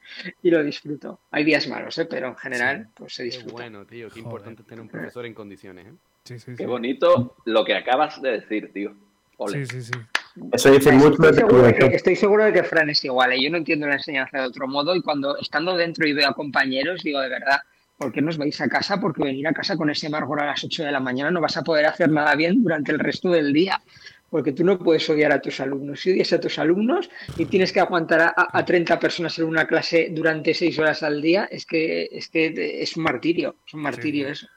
Y 0.42 0.50
lo 0.50 0.62
disfruto. 0.62 1.20
Hay 1.30 1.44
días 1.44 1.66
malos, 1.66 1.98
¿eh? 1.98 2.04
pero 2.04 2.28
en 2.28 2.36
general, 2.36 2.88
pues 2.94 3.14
se 3.14 3.22
Qué 3.22 3.30
disfruta. 3.30 3.54
bueno, 3.54 3.84
tío. 3.84 4.08
Qué 4.10 4.20
importante 4.20 4.62
tener 4.62 4.80
un 4.80 4.88
profesor 4.88 5.26
en 5.26 5.34
condiciones, 5.34 5.86
¿eh? 5.86 5.92
Sí, 6.24 6.38
sí, 6.38 6.52
sí. 6.52 6.56
Qué 6.56 6.66
bonito 6.66 7.36
lo 7.46 7.64
que 7.64 7.74
acabas 7.74 8.22
de 8.22 8.32
decir, 8.32 8.72
tío. 8.72 8.94
Ole. 9.38 9.66
Sí, 9.66 9.82
sí, 9.82 9.92
sí. 9.92 9.98
Eso 10.52 10.70
dice 10.72 10.92
mucho 10.92 11.10
Estoy 11.12 11.28
tu 11.30 11.34
seguro, 11.36 11.62
de 11.62 11.74
que, 11.74 11.86
estoy 11.96 12.16
seguro 12.16 12.44
de 12.44 12.52
que 12.52 12.64
Fran 12.64 12.90
es 12.90 13.04
igual. 13.04 13.32
¿eh? 13.32 13.42
Yo 13.42 13.50
no 13.50 13.56
entiendo 13.56 13.86
la 13.86 13.94
enseñanza 13.94 14.38
de 14.40 14.46
otro 14.46 14.66
modo 14.66 14.94
y 14.96 15.02
cuando 15.02 15.36
estando 15.38 15.76
dentro 15.76 16.06
y 16.06 16.12
veo 16.12 16.28
a 16.28 16.34
compañeros, 16.34 17.02
digo 17.02 17.20
de 17.20 17.28
verdad, 17.28 17.60
¿por 17.96 18.12
qué 18.12 18.20
nos 18.20 18.36
vais 18.36 18.60
a 18.60 18.68
casa? 18.68 19.00
Porque 19.00 19.22
venir 19.22 19.46
a 19.46 19.52
casa 19.52 19.76
con 19.76 19.90
ese 19.90 20.08
amargor 20.08 20.40
a 20.40 20.46
las 20.46 20.64
8 20.64 20.84
de 20.84 20.92
la 20.92 21.00
mañana 21.00 21.30
no 21.30 21.40
vas 21.40 21.56
a 21.56 21.62
poder 21.62 21.86
hacer 21.86 22.10
nada 22.10 22.34
bien 22.34 22.62
durante 22.62 22.90
el 22.92 22.98
resto 22.98 23.30
del 23.30 23.52
día. 23.52 23.80
Porque 24.30 24.50
tú 24.50 24.64
no 24.64 24.76
puedes 24.80 25.08
odiar 25.08 25.30
a 25.30 25.40
tus 25.40 25.60
alumnos. 25.60 26.00
Si 26.00 26.10
odias 26.10 26.32
a 26.32 26.40
tus 26.40 26.58
alumnos 26.58 27.08
y 27.38 27.44
tienes 27.46 27.72
que 27.72 27.78
aguantar 27.78 28.20
a, 28.20 28.34
a- 28.36 28.48
a 28.58 28.64
30 28.64 28.98
personas 28.98 29.38
en 29.38 29.44
una 29.44 29.64
clase 29.68 30.08
durante 30.10 30.52
6 30.54 30.76
horas 30.80 31.04
al 31.04 31.22
día, 31.22 31.46
es 31.48 31.64
que 31.64 32.08
es, 32.10 32.28
que 32.30 32.82
es 32.82 32.96
un 32.96 33.04
martirio. 33.04 33.54
Es 33.64 33.74
un 33.74 33.82
martirio 33.82 34.26
Sí. 34.26 34.32
eso. 34.32 34.48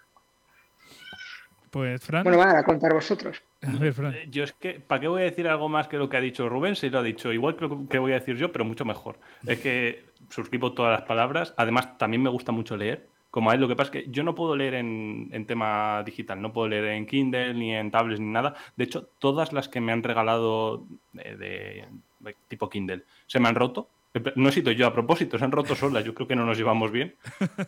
Pues, 1.71 2.01
Fran. 2.03 2.23
Bueno, 2.23 2.37
va 2.39 2.57
a 2.59 2.63
contar 2.63 2.93
vosotros. 2.93 3.41
a 3.61 3.71
ver, 3.77 3.93
Fran. 3.93 4.13
Eh, 4.13 4.27
Yo 4.29 4.43
es 4.43 4.53
que, 4.53 4.79
¿para 4.79 5.01
qué 5.01 5.07
voy 5.07 5.21
a 5.21 5.25
decir 5.25 5.47
algo 5.47 5.67
más 5.69 5.87
que 5.87 5.97
lo 5.97 6.09
que 6.09 6.17
ha 6.17 6.21
dicho 6.21 6.47
Rubén? 6.49 6.75
Si 6.75 6.89
lo 6.89 6.99
ha 6.99 7.03
dicho 7.03 7.31
igual 7.33 7.55
que 7.55 7.67
lo 7.67 7.87
que 7.87 7.99
voy 7.99 8.11
a 8.13 8.19
decir 8.19 8.35
yo, 8.37 8.51
pero 8.51 8.65
mucho 8.65 8.85
mejor. 8.85 9.19
Es 9.45 9.59
que 9.59 10.05
suscribo 10.29 10.73
todas 10.73 10.91
las 10.99 11.07
palabras. 11.07 11.53
Además, 11.57 11.97
también 11.97 12.23
me 12.23 12.29
gusta 12.29 12.51
mucho 12.51 12.77
leer. 12.77 13.07
Como 13.29 13.51
a 13.51 13.53
él, 13.53 13.61
lo 13.61 13.67
que 13.67 13.75
pasa 13.75 13.91
es 13.97 14.05
que 14.05 14.11
yo 14.11 14.23
no 14.23 14.33
puedo 14.33 14.55
leer 14.55 14.75
en, 14.75 15.29
en 15.31 15.45
tema 15.45 16.01
digital, 16.05 16.41
no 16.41 16.53
puedo 16.53 16.69
leer 16.69 16.85
en 16.85 17.05
Kindle, 17.05 17.53
ni 17.53 17.75
en 17.75 17.91
tablets, 17.91 18.19
ni 18.21 18.31
nada. 18.31 18.55
De 18.77 18.85
hecho, 18.85 19.09
todas 19.19 19.51
las 19.53 19.67
que 19.67 19.81
me 19.81 19.91
han 19.91 20.01
regalado 20.01 20.85
de, 21.13 21.35
de- 21.35 21.85
de 22.19 22.35
tipo 22.47 22.67
Kindle 22.69 23.03
se 23.27 23.39
me 23.39 23.49
han 23.49 23.55
roto. 23.55 23.89
No 24.35 24.49
he 24.49 24.51
sido 24.51 24.71
yo 24.71 24.87
a 24.87 24.93
propósito, 24.93 25.37
se 25.37 25.43
han 25.45 25.51
roto 25.51 25.75
solas. 25.75 26.03
Yo 26.03 26.15
creo 26.15 26.27
que 26.27 26.35
no 26.35 26.45
nos 26.45 26.57
llevamos 26.57 26.91
bien. 26.91 27.13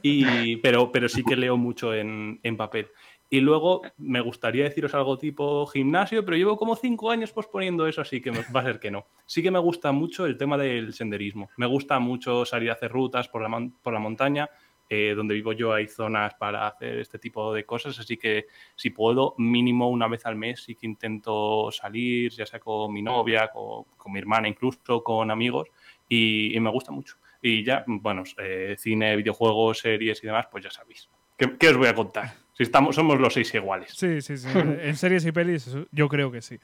Y, 0.02 0.56
pero, 0.58 0.92
pero 0.92 1.08
sí 1.08 1.24
que 1.24 1.36
leo 1.36 1.58
mucho 1.58 1.94
en, 1.94 2.40
en 2.42 2.58
papel. 2.58 2.88
Y 3.32 3.41
luego 3.41 3.82
me 3.98 4.22
gustaría 4.22 4.64
deciros 4.64 4.95
algo 4.95 5.17
tipo 5.17 5.67
gimnasio, 5.67 6.25
pero 6.25 6.35
llevo 6.35 6.58
como 6.58 6.75
cinco 6.75 7.11
años 7.11 7.32
posponiendo 7.32 7.88
eso, 7.88 8.01
así 8.01 8.22
que 8.22 8.32
va 8.32 8.61
a 8.61 8.64
ser 8.64 8.80
que 8.80 8.90
no. 8.90 9.06
Sí 9.25 9.43
que 9.43 9.51
me 9.51 9.59
gusta 9.59 9.91
mucho 9.91 10.25
el 10.25 10.38
tema 10.38 10.58
del 10.58 10.93
senderismo. 10.93 11.49
Me 11.58 11.67
gusta 11.67 11.99
mucho 11.99 12.43
salir 12.45 12.72
a 12.72 12.74
hacer 12.74 12.91
rutas 12.91 13.27
por 13.27 13.41
la, 13.41 13.69
por 13.83 13.93
la 13.93 13.99
montaña. 13.99 14.49
Eh, 14.91 15.14
donde 15.16 15.35
vivo 15.35 15.53
yo 15.53 15.72
hay 15.72 15.88
zonas 15.88 16.33
para 16.33 16.66
hacer 16.66 16.98
este 16.98 17.19
tipo 17.19 17.53
de 17.53 17.64
cosas, 17.64 17.99
así 17.99 18.17
que 18.17 18.48
si 18.75 18.90
puedo, 18.90 19.35
mínimo 19.38 19.88
una 19.88 20.08
vez 20.08 20.25
al 20.25 20.35
mes 20.35 20.64
sí 20.64 20.74
que 20.74 20.88
intento 20.88 21.69
salir, 21.72 22.32
ya 22.32 22.48
sea 22.48 22.59
con 22.59 22.91
mi 22.91 23.03
novia, 23.03 23.51
con, 23.53 23.83
con 23.95 24.11
mi 24.11 24.17
hermana, 24.17 24.48
incluso 24.48 25.03
con 25.03 25.30
amigos, 25.30 25.69
y, 26.08 26.58
me 26.59 26.72
gusta 26.72 26.91
mucho. 26.91 27.17
Y 27.40 27.64
ya, 27.64 27.83
bueno, 27.85 28.24
eh, 28.40 28.75
cine, 28.80 29.16
videojuegos, 29.16 29.77
series 29.77 30.24
y 30.24 30.25
demás, 30.25 30.48
pues 30.51 30.64
ya 30.64 30.72
sabéis. 30.72 31.08
¿Qué, 31.38 31.56
qué 31.56 31.69
os 31.69 31.77
voy 31.77 31.88
a 31.88 31.93
contar? 31.93 32.33
Si 32.60 32.64
estamos, 32.64 32.94
somos 32.94 33.22
los 33.22 33.34
seis 33.34 33.56
iguales. 33.56 33.94
Sí, 33.96 34.22
sí, 34.22 34.36
sí. 34.36 34.50
en 34.54 34.98
series 34.98 35.26
y 35.26 35.32
pelis, 35.32 35.74
yo 35.94 36.10
creo 36.10 36.30
que 36.30 36.42
sí. 36.42 36.60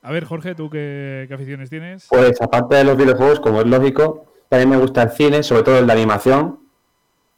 A 0.00 0.12
ver, 0.12 0.24
Jorge, 0.24 0.54
¿tú 0.54 0.70
qué, 0.70 1.24
qué 1.26 1.34
aficiones 1.34 1.68
tienes? 1.68 2.06
Pues 2.08 2.40
aparte 2.40 2.76
de 2.76 2.84
los 2.84 2.96
videojuegos, 2.96 3.40
como 3.40 3.60
es 3.60 3.66
lógico, 3.66 4.26
también 4.48 4.70
me 4.70 4.76
gusta 4.76 5.02
el 5.02 5.10
cine, 5.10 5.42
sobre 5.42 5.64
todo 5.64 5.78
el 5.78 5.88
de 5.88 5.92
animación. 5.92 6.60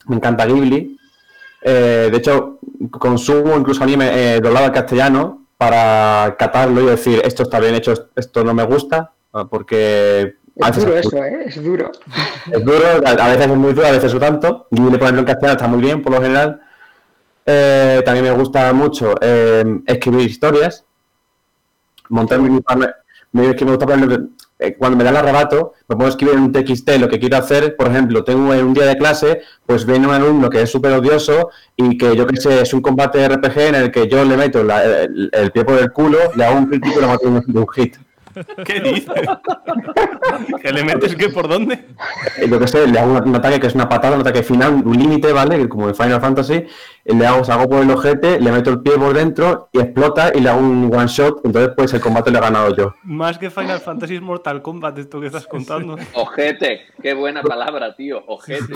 Me 0.05 0.17
encanta 0.17 0.45
Ghibli. 0.45 0.95
Eh, 1.63 2.09
de 2.11 2.15
hecho, 2.15 2.59
consumo 2.91 3.57
incluso 3.57 3.83
anime 3.83 4.35
eh, 4.35 4.39
doblado 4.39 4.67
al 4.67 4.73
castellano 4.73 5.47
para 5.57 6.35
catarlo 6.37 6.81
y 6.81 6.85
decir 6.85 7.19
esto 7.25 7.41
está 7.41 7.59
bien 7.59 7.73
hecho, 7.73 8.11
esto 8.15 8.43
no 8.43 8.53
me 8.53 8.63
gusta, 8.63 9.13
ah, 9.33 9.47
porque 9.49 10.35
Es 10.55 10.75
duro 10.75 10.97
es 10.97 11.07
eso, 11.07 11.17
¿eh? 11.17 11.45
Es 11.47 11.63
duro. 11.63 11.91
Es 12.51 12.63
duro, 12.63 12.85
a 13.07 13.27
veces 13.29 13.47
es 13.47 13.57
muy 13.57 13.73
duro, 13.73 13.87
a 13.87 13.91
veces 13.91 14.13
no 14.13 14.19
tanto. 14.19 14.67
Y 14.69 14.79
le 14.79 14.99
ponerlo 14.99 15.21
en 15.21 15.25
castellano 15.25 15.53
está 15.53 15.67
muy 15.67 15.81
bien, 15.81 16.03
por 16.03 16.13
lo 16.13 16.21
general. 16.21 16.61
Eh, 17.45 18.01
también 18.05 18.25
me 18.25 18.31
gusta 18.31 18.71
mucho 18.73 19.15
eh, 19.21 19.63
escribir 19.85 20.29
historias. 20.29 20.85
Montar 22.09 22.39
mi 22.39 22.49
me, 23.31 23.49
es 23.49 23.55
que 23.55 23.65
me 23.65 23.75
gusta 23.75 23.87
eh, 24.59 24.75
cuando 24.77 24.97
me 24.97 25.03
da 25.03 25.09
el 25.09 25.17
arrebato, 25.17 25.73
me 25.89 25.95
puedo 25.95 26.09
escribir 26.09 26.35
en 26.35 26.43
un 26.43 26.51
TXT 26.51 26.91
lo 26.99 27.09
que 27.09 27.19
quiero 27.19 27.37
hacer. 27.37 27.75
Por 27.75 27.87
ejemplo, 27.87 28.23
tengo 28.23 28.53
en 28.53 28.65
un 28.65 28.73
día 28.73 28.85
de 28.85 28.97
clase, 28.97 29.41
pues 29.65 29.85
viene 29.85 30.07
un 30.07 30.13
alumno 30.13 30.49
que 30.49 30.61
es 30.61 30.71
súper 30.71 30.93
odioso 30.93 31.49
y 31.75 31.97
que 31.97 32.15
yo 32.15 32.25
que 32.27 32.37
sé, 32.37 32.61
es 32.61 32.73
un 32.73 32.81
combate 32.81 33.27
RPG 33.27 33.59
en 33.59 33.75
el 33.75 33.91
que 33.91 34.07
yo 34.07 34.23
le 34.23 34.37
meto 34.37 34.63
la- 34.63 34.83
el, 34.83 35.29
el 35.33 35.51
pie 35.51 35.65
por 35.65 35.79
el 35.79 35.91
culo, 35.91 36.19
le 36.35 36.45
hago 36.45 36.59
un 36.59 36.67
crítico 36.67 36.99
y 36.99 37.01
lo 37.01 37.07
mato 37.07 37.29
de 37.29 37.59
un 37.59 37.67
hit. 37.69 37.97
¿Qué 38.65 38.79
dices? 38.79 39.13
¿Que 40.61 40.71
le 40.71 40.83
metes 40.83 41.15
qué 41.15 41.29
por 41.29 41.47
dónde? 41.47 41.85
Eh, 42.37 42.47
yo 42.49 42.59
que 42.59 42.67
sé, 42.67 42.87
le 42.87 42.99
hago 42.99 43.13
un, 43.13 43.35
ataque 43.35 43.59
que 43.59 43.67
es 43.67 43.75
una 43.75 43.87
patada, 43.87 44.15
un 44.15 44.21
ataque 44.21 44.43
final, 44.43 44.81
un 44.85 44.97
límite, 44.97 45.31
¿vale? 45.31 45.67
Como 45.69 45.89
en 45.89 45.95
Final 45.95 46.21
Fantasy, 46.21 46.65
le 47.05 47.25
hago, 47.27 47.43
salgo 47.43 47.67
por 47.69 47.81
el 47.83 47.91
ojete, 47.91 48.39
le 48.39 48.51
meto 48.51 48.69
el 48.69 48.79
pie 48.81 48.93
por 48.97 49.13
dentro 49.13 49.67
y 49.73 49.79
explota 49.79 50.31
y 50.33 50.39
le 50.39 50.49
hago 50.49 50.59
un 50.59 50.89
one 50.93 51.07
shot, 51.07 51.41
entonces 51.43 51.71
pues 51.75 51.93
el 51.93 51.99
combate 52.01 52.31
lo 52.31 52.37
he 52.37 52.41
ganado 52.41 52.75
yo. 52.75 52.93
Más 53.03 53.37
que 53.37 53.49
Final 53.49 53.79
Fantasy 53.81 54.15
es 54.15 54.21
Mortal 54.21 54.61
Kombat 54.61 54.97
esto 54.99 55.19
que 55.19 55.27
estás 55.27 55.45
contando. 55.45 55.97
Ojete, 56.13 56.81
qué 57.01 57.13
buena 57.13 57.41
palabra, 57.43 57.93
tío. 57.95 58.23
Ojete. 58.27 58.73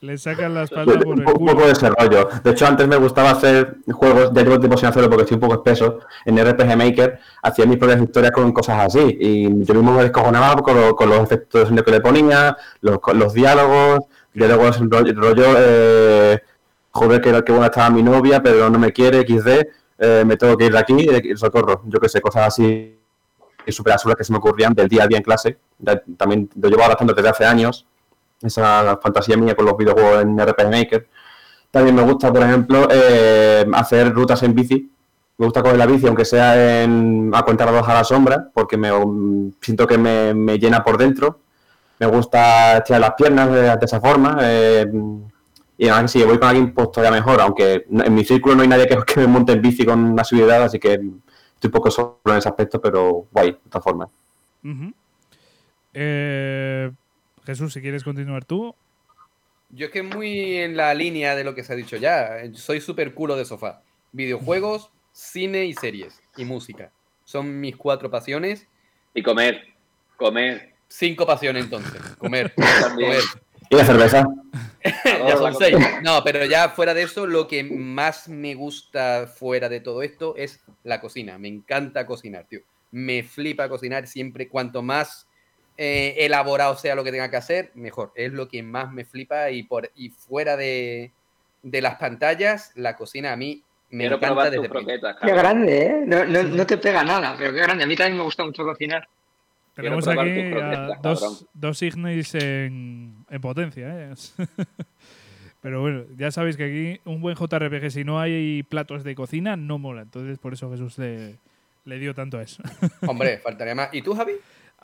Le 0.00 0.18
sacan 0.18 0.54
la 0.54 0.64
espalda 0.64 0.92
por 0.98 1.06
Un 1.06 1.18
el 1.20 1.24
poco, 1.24 1.38
un 1.40 1.46
poco 1.46 1.54
culo. 1.56 1.66
de 1.66 1.72
ese 1.72 1.88
rollo. 1.90 2.28
De 2.44 2.50
hecho, 2.50 2.66
antes 2.66 2.86
me 2.86 2.96
gustaba 2.96 3.30
hacer 3.30 3.76
juegos, 3.90 4.30
ya 4.34 4.42
llevo 4.42 4.58
tiempo 4.60 4.76
sin 4.76 4.88
hacerlo 4.88 5.08
porque 5.08 5.22
estoy 5.22 5.36
un 5.36 5.40
poco 5.40 5.54
espeso, 5.54 6.00
en 6.26 6.36
RPG 6.38 6.76
Maker, 6.76 7.18
hacía 7.42 7.64
mis 7.66 7.78
propias 7.78 8.02
historias 8.02 8.32
con 8.32 8.52
cosas 8.52 8.78
así, 8.86 9.16
y 9.18 9.64
yo 9.64 9.74
mismo 9.74 9.92
me 9.92 10.02
descojonaba 10.02 10.62
con, 10.62 10.76
lo- 10.78 10.94
con 10.94 11.08
los 11.08 11.20
efectos 11.20 11.62
de 11.62 11.66
sonido 11.66 11.82
que 11.84 11.90
le 11.92 12.00
ponía, 12.02 12.56
los, 12.82 12.98
los 13.14 13.32
diálogos, 13.32 14.00
diálogos 14.34 14.78
rollo, 14.80 15.14
rollo 15.14 15.44
eh, 15.58 16.40
joder, 16.96 17.20
que, 17.20 17.44
que 17.44 17.52
buena 17.52 17.66
estaba 17.66 17.90
mi 17.90 18.02
novia, 18.02 18.42
pero 18.42 18.68
no 18.70 18.78
me 18.78 18.92
quiere, 18.92 19.20
XD, 19.20 19.48
eh, 19.98 20.24
me 20.26 20.36
tengo 20.36 20.56
que 20.56 20.66
ir 20.66 20.72
de 20.72 20.78
aquí, 20.78 21.08
eh, 21.08 21.36
socorro, 21.36 21.82
yo 21.86 22.00
que 22.00 22.08
sé, 22.08 22.20
cosas 22.20 22.48
así 22.48 22.98
súper 23.68 23.94
absurdas 23.94 24.16
que 24.16 24.24
se 24.24 24.32
me 24.32 24.38
ocurrían 24.38 24.74
del 24.74 24.88
día 24.88 25.04
a 25.04 25.06
día 25.06 25.18
en 25.18 25.24
clase. 25.24 25.58
También 26.16 26.48
lo 26.60 26.68
llevo 26.68 26.84
adaptando 26.84 27.14
desde 27.14 27.28
hace 27.28 27.44
años, 27.44 27.86
esa 28.40 28.98
fantasía 29.02 29.36
mía 29.36 29.54
con 29.54 29.64
los 29.64 29.76
videojuegos 29.76 30.22
en 30.22 30.38
RPG 30.38 30.70
Maker. 30.70 31.08
También 31.70 31.96
me 31.96 32.02
gusta, 32.02 32.32
por 32.32 32.42
ejemplo, 32.42 32.88
eh, 32.90 33.66
hacer 33.74 34.12
rutas 34.12 34.42
en 34.42 34.54
bici. 34.54 34.90
Me 35.38 35.46
gusta 35.46 35.62
coger 35.62 35.76
la 35.76 35.86
bici, 35.86 36.06
aunque 36.06 36.24
sea 36.24 36.82
en, 36.82 37.30
a 37.34 37.42
dos 37.42 37.88
a 37.88 37.94
la 37.94 38.04
sombra, 38.04 38.48
porque 38.54 38.76
me 38.76 38.90
mm, 38.92 39.54
siento 39.60 39.86
que 39.86 39.98
me, 39.98 40.58
llena 40.58 40.82
por 40.84 40.96
dentro. 40.96 41.40
Me 41.98 42.06
gusta 42.06 42.78
estirar 42.78 43.00
las 43.00 43.14
piernas 43.14 43.50
de, 43.50 43.62
de 43.62 43.84
esa 43.84 44.00
forma. 44.00 44.38
eh, 44.42 44.86
y 45.78 45.88
además, 45.88 46.10
si 46.10 46.22
voy 46.22 46.38
con 46.38 46.48
alguien, 46.48 46.72
pues 46.72 46.90
todavía 46.90 47.20
mejor. 47.20 47.40
Aunque 47.40 47.86
en 47.90 48.14
mi 48.14 48.24
círculo 48.24 48.54
no 48.54 48.62
hay 48.62 48.68
nadie 48.68 48.86
que, 48.86 48.96
que 49.06 49.20
me 49.20 49.26
monte 49.26 49.52
en 49.52 49.62
bici 49.62 49.84
con 49.84 50.00
una 50.00 50.24
subida, 50.24 50.64
así 50.64 50.78
que 50.78 50.94
estoy 50.94 51.68
un 51.68 51.70
poco 51.70 51.90
solo 51.90 52.20
en 52.26 52.36
ese 52.36 52.48
aspecto, 52.48 52.80
pero 52.80 53.26
guay, 53.30 53.52
de 53.52 53.70
todas 53.70 53.84
formas. 53.84 54.08
Eh, 55.92 56.90
Jesús, 57.44 57.72
si 57.72 57.80
quieres 57.80 58.04
continuar 58.04 58.44
tú. 58.44 58.74
Yo 59.70 59.86
es 59.86 59.92
que 59.92 60.02
muy 60.02 60.56
en 60.56 60.76
la 60.76 60.94
línea 60.94 61.34
de 61.34 61.44
lo 61.44 61.54
que 61.54 61.64
se 61.64 61.72
ha 61.72 61.76
dicho 61.76 61.96
ya. 61.96 62.38
Soy 62.54 62.80
súper 62.80 63.14
culo 63.14 63.36
de 63.36 63.44
sofá. 63.44 63.82
Videojuegos, 64.12 64.90
cine 65.12 65.66
y 65.66 65.74
series. 65.74 66.22
Y 66.36 66.44
música. 66.44 66.90
Son 67.24 67.60
mis 67.60 67.76
cuatro 67.76 68.10
pasiones. 68.10 68.66
Y 69.14 69.22
comer. 69.22 69.62
Comer. 70.16 70.74
Cinco 70.88 71.26
pasiones 71.26 71.64
entonces. 71.64 72.00
Comer. 72.18 72.54
Comer. 72.94 73.22
Y 73.70 73.76
la 73.76 73.84
cerveza. 73.84 74.26
ya 75.04 75.36
son 75.36 75.54
seis. 75.54 75.76
No, 76.02 76.22
pero 76.24 76.44
ya 76.44 76.68
fuera 76.70 76.94
de 76.94 77.02
eso, 77.02 77.26
lo 77.26 77.46
que 77.48 77.64
más 77.64 78.28
me 78.28 78.54
gusta 78.54 79.26
fuera 79.26 79.68
de 79.68 79.80
todo 79.80 80.02
esto 80.02 80.34
es 80.36 80.64
la 80.84 81.00
cocina. 81.00 81.38
Me 81.38 81.48
encanta 81.48 82.06
cocinar, 82.06 82.46
tío. 82.48 82.60
Me 82.90 83.22
flipa 83.22 83.68
cocinar 83.68 84.06
siempre. 84.06 84.48
Cuanto 84.48 84.82
más 84.82 85.26
eh, 85.76 86.14
elaborado 86.18 86.76
sea 86.76 86.94
lo 86.94 87.04
que 87.04 87.12
tenga 87.12 87.30
que 87.30 87.36
hacer, 87.36 87.70
mejor. 87.74 88.12
Es 88.14 88.32
lo 88.32 88.48
que 88.48 88.62
más 88.62 88.92
me 88.92 89.04
flipa 89.04 89.50
y, 89.50 89.62
por, 89.62 89.90
y 89.94 90.10
fuera 90.10 90.56
de, 90.56 91.12
de 91.62 91.82
las 91.82 91.96
pantallas, 91.96 92.72
la 92.74 92.96
cocina 92.96 93.32
a 93.32 93.36
mí 93.36 93.62
me 93.90 94.04
Quiero 94.04 94.16
encanta 94.16 94.50
desde 94.50 94.68
croquetas. 94.68 95.16
Qué 95.22 95.32
grande, 95.32 95.86
¿eh? 95.86 96.02
No, 96.06 96.24
no, 96.24 96.42
no 96.42 96.66
te 96.66 96.76
pega 96.76 97.04
nada, 97.04 97.34
pero 97.38 97.52
qué 97.52 97.60
grande. 97.60 97.84
A 97.84 97.86
mí 97.86 97.94
también 97.94 98.16
me 98.18 98.24
gusta 98.24 98.44
mucho 98.44 98.64
cocinar. 98.64 99.08
Tenemos 99.74 100.08
aquí 100.08 100.40
a 100.54 100.98
dos, 101.02 101.46
dos 101.52 101.82
Ignis 101.82 102.34
en, 102.34 103.15
en 103.30 103.40
potencia. 103.40 104.10
¿eh? 104.10 104.14
Pero 105.62 105.80
bueno, 105.80 106.04
ya 106.16 106.30
sabéis 106.30 106.56
que 106.56 106.64
aquí 106.64 107.00
un 107.10 107.20
buen 107.20 107.34
JRPG, 107.36 107.90
si 107.90 108.04
no 108.04 108.20
hay 108.20 108.62
platos 108.62 109.02
de 109.02 109.14
cocina, 109.14 109.56
no 109.56 109.78
mola. 109.78 110.02
Entonces, 110.02 110.38
por 110.38 110.52
eso 110.52 110.70
Jesús 110.70 110.96
le, 110.98 111.36
le 111.84 111.98
dio 111.98 112.14
tanto 112.14 112.38
a 112.38 112.42
eso. 112.42 112.62
Hombre, 113.06 113.38
faltaría 113.38 113.74
más. 113.74 113.88
¿Y 113.92 114.02
tú, 114.02 114.14
Javi? 114.14 114.32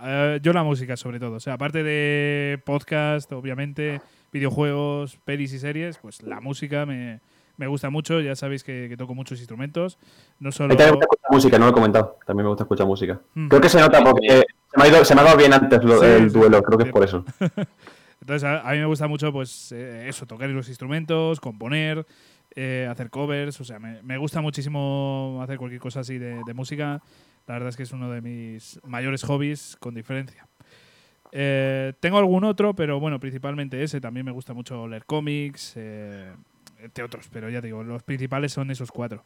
Eh, 0.03 0.41
yo 0.43 0.53
la 0.53 0.65
música, 0.65 0.97
sobre 0.97 1.21
todo. 1.21 1.37
O 1.37 1.41
sea, 1.41 1.53
aparte 1.55 1.83
de 1.85 2.59
podcast, 2.65 3.31
obviamente, 3.33 4.01
videojuegos, 4.33 5.19
pelis 5.25 5.53
y 5.53 5.59
series, 5.61 5.99
pues 5.99 6.21
la 6.23 6.41
música 6.41 6.85
me, 6.85 7.21
me 7.59 7.69
gusta 7.69 7.89
mucho. 7.91 8.21
Ya 8.21 8.35
sabéis 8.35 8.65
que, 8.65 8.87
que 8.89 8.97
toco 8.97 9.15
muchos 9.15 9.39
instrumentos. 9.39 9.99
No 10.41 10.49
A 10.49 10.53
solo. 10.53 10.71
mí 10.71 10.77
también 10.79 10.95
me 10.95 10.97
gusta 10.97 11.15
escuchar 11.15 11.31
música, 11.33 11.59
no 11.59 11.65
lo 11.67 11.71
he 11.71 11.75
comentado. 11.75 12.19
También 12.27 12.45
me 12.45 12.49
gusta 12.49 12.65
escuchar 12.65 12.87
música. 12.87 13.21
Mm. 13.35 13.49
Creo 13.49 13.61
que 13.61 13.69
se 13.69 13.79
nota 13.79 14.03
porque 14.03 14.29
se 14.29 14.77
me 14.79 14.83
ha, 14.85 14.89
ido- 14.89 15.05
se 15.05 15.15
me 15.15 15.21
ha 15.21 15.25
dado 15.25 15.37
bien 15.37 15.53
antes 15.53 15.85
lo- 15.85 16.01
Sí, 16.01 16.07
el 16.07 16.33
duelo, 16.33 16.61
creo 16.63 16.79
que 16.79 16.85
es 16.87 16.91
por 16.91 17.05
eso. 17.05 17.25
Entonces, 18.23 18.45
a, 18.45 18.67
a 18.67 18.73
mí 18.73 18.79
me 18.79 18.87
gusta 18.87 19.07
mucho, 19.07 19.31
pues, 19.33 19.73
eh, 19.73 20.09
eso, 20.09 20.25
tocar 20.25 20.49
los 20.49 20.69
instrumentos, 20.69 21.41
componer, 21.41 22.07
eh, 22.55 22.89
hacer 22.91 23.11
covers. 23.11 23.61
O 23.61 23.65
sea, 23.65 23.79
me, 23.79 24.17
gusta 24.17 24.41
muchísimo 24.41 25.41
hacer 25.43 25.59
cualquier 25.59 25.81
cosa 25.81 26.01
así 26.01 26.17
de, 26.17 26.41
de 26.47 26.55
música. 26.55 27.03
La 27.47 27.55
verdad 27.55 27.69
es 27.69 27.77
que 27.77 27.83
es 27.83 27.93
uno 27.93 28.11
de 28.11 28.23
mis 28.23 28.81
mayores 28.85 29.25
hobbies, 29.25 29.77
con 29.79 29.95
diferencia. 29.95 30.47
Eh, 31.33 31.95
tengo 31.99 32.19
algún 32.19 32.45
otro, 32.45 32.75
pero 32.75 33.01
bueno, 33.01 33.19
principalmente 33.19 33.83
ese. 33.83 34.01
También 34.01 34.25
me 34.25 34.33
gusta 34.33 34.53
mucho 34.55 34.87
leer 34.87 35.05
cómics, 35.07 35.73
eh, 35.77 36.33
entre 36.79 37.03
otros, 37.03 37.29
pero 37.33 37.49
ya 37.49 37.61
digo, 37.61 37.83
los 37.83 38.03
principales 38.03 38.53
son 38.53 38.71
esos 38.71 38.93
cuatro. 38.93 39.23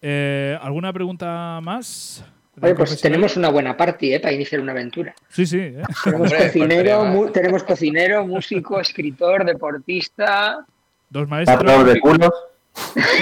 Eh, 0.00 0.56
¿Alguna 0.62 0.92
pregunta 0.92 1.60
más? 1.62 2.24
Oye, 2.60 2.74
pues 2.74 3.00
tenemos 3.00 3.36
una 3.36 3.48
buena 3.48 3.76
party, 3.76 4.14
¿eh? 4.14 4.20
Para 4.20 4.34
iniciar 4.34 4.60
una 4.60 4.72
aventura. 4.72 5.14
Sí, 5.28 5.46
sí. 5.46 5.58
¿eh? 5.58 5.82
Tenemos 6.04 6.30
Hombre, 6.32 6.46
cocinero, 6.46 7.30
tenemos 7.32 7.62
cocinero, 7.64 8.26
músico, 8.26 8.78
escritor, 8.78 9.44
deportista. 9.44 10.66
Dos 11.08 11.28
maestros. 11.28 11.86
de 11.86 12.00
culos. 12.00 12.32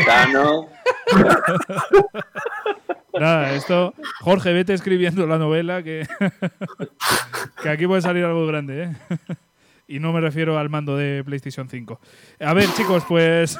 Tano. 0.04 0.68
Nada, 3.18 3.52
esto. 3.54 3.94
Jorge, 4.20 4.52
vete 4.52 4.74
escribiendo 4.74 5.26
la 5.26 5.38
novela 5.38 5.82
que, 5.82 6.06
que 7.62 7.68
aquí 7.68 7.86
puede 7.86 8.02
salir 8.02 8.24
algo 8.24 8.46
grande, 8.46 8.84
¿eh? 8.84 8.96
Y 9.86 9.98
no 9.98 10.12
me 10.12 10.20
refiero 10.20 10.56
al 10.58 10.70
mando 10.70 10.96
de 10.96 11.24
PlayStation 11.24 11.68
5. 11.68 12.00
A 12.40 12.54
ver, 12.54 12.66
chicos, 12.76 13.04
pues. 13.08 13.58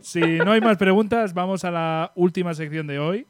si 0.00 0.20
no 0.20 0.52
hay 0.52 0.62
más 0.62 0.78
preguntas, 0.78 1.34
vamos 1.34 1.64
a 1.64 1.70
la 1.70 2.12
última 2.14 2.54
sección 2.54 2.86
de 2.86 2.98
hoy. 2.98 3.26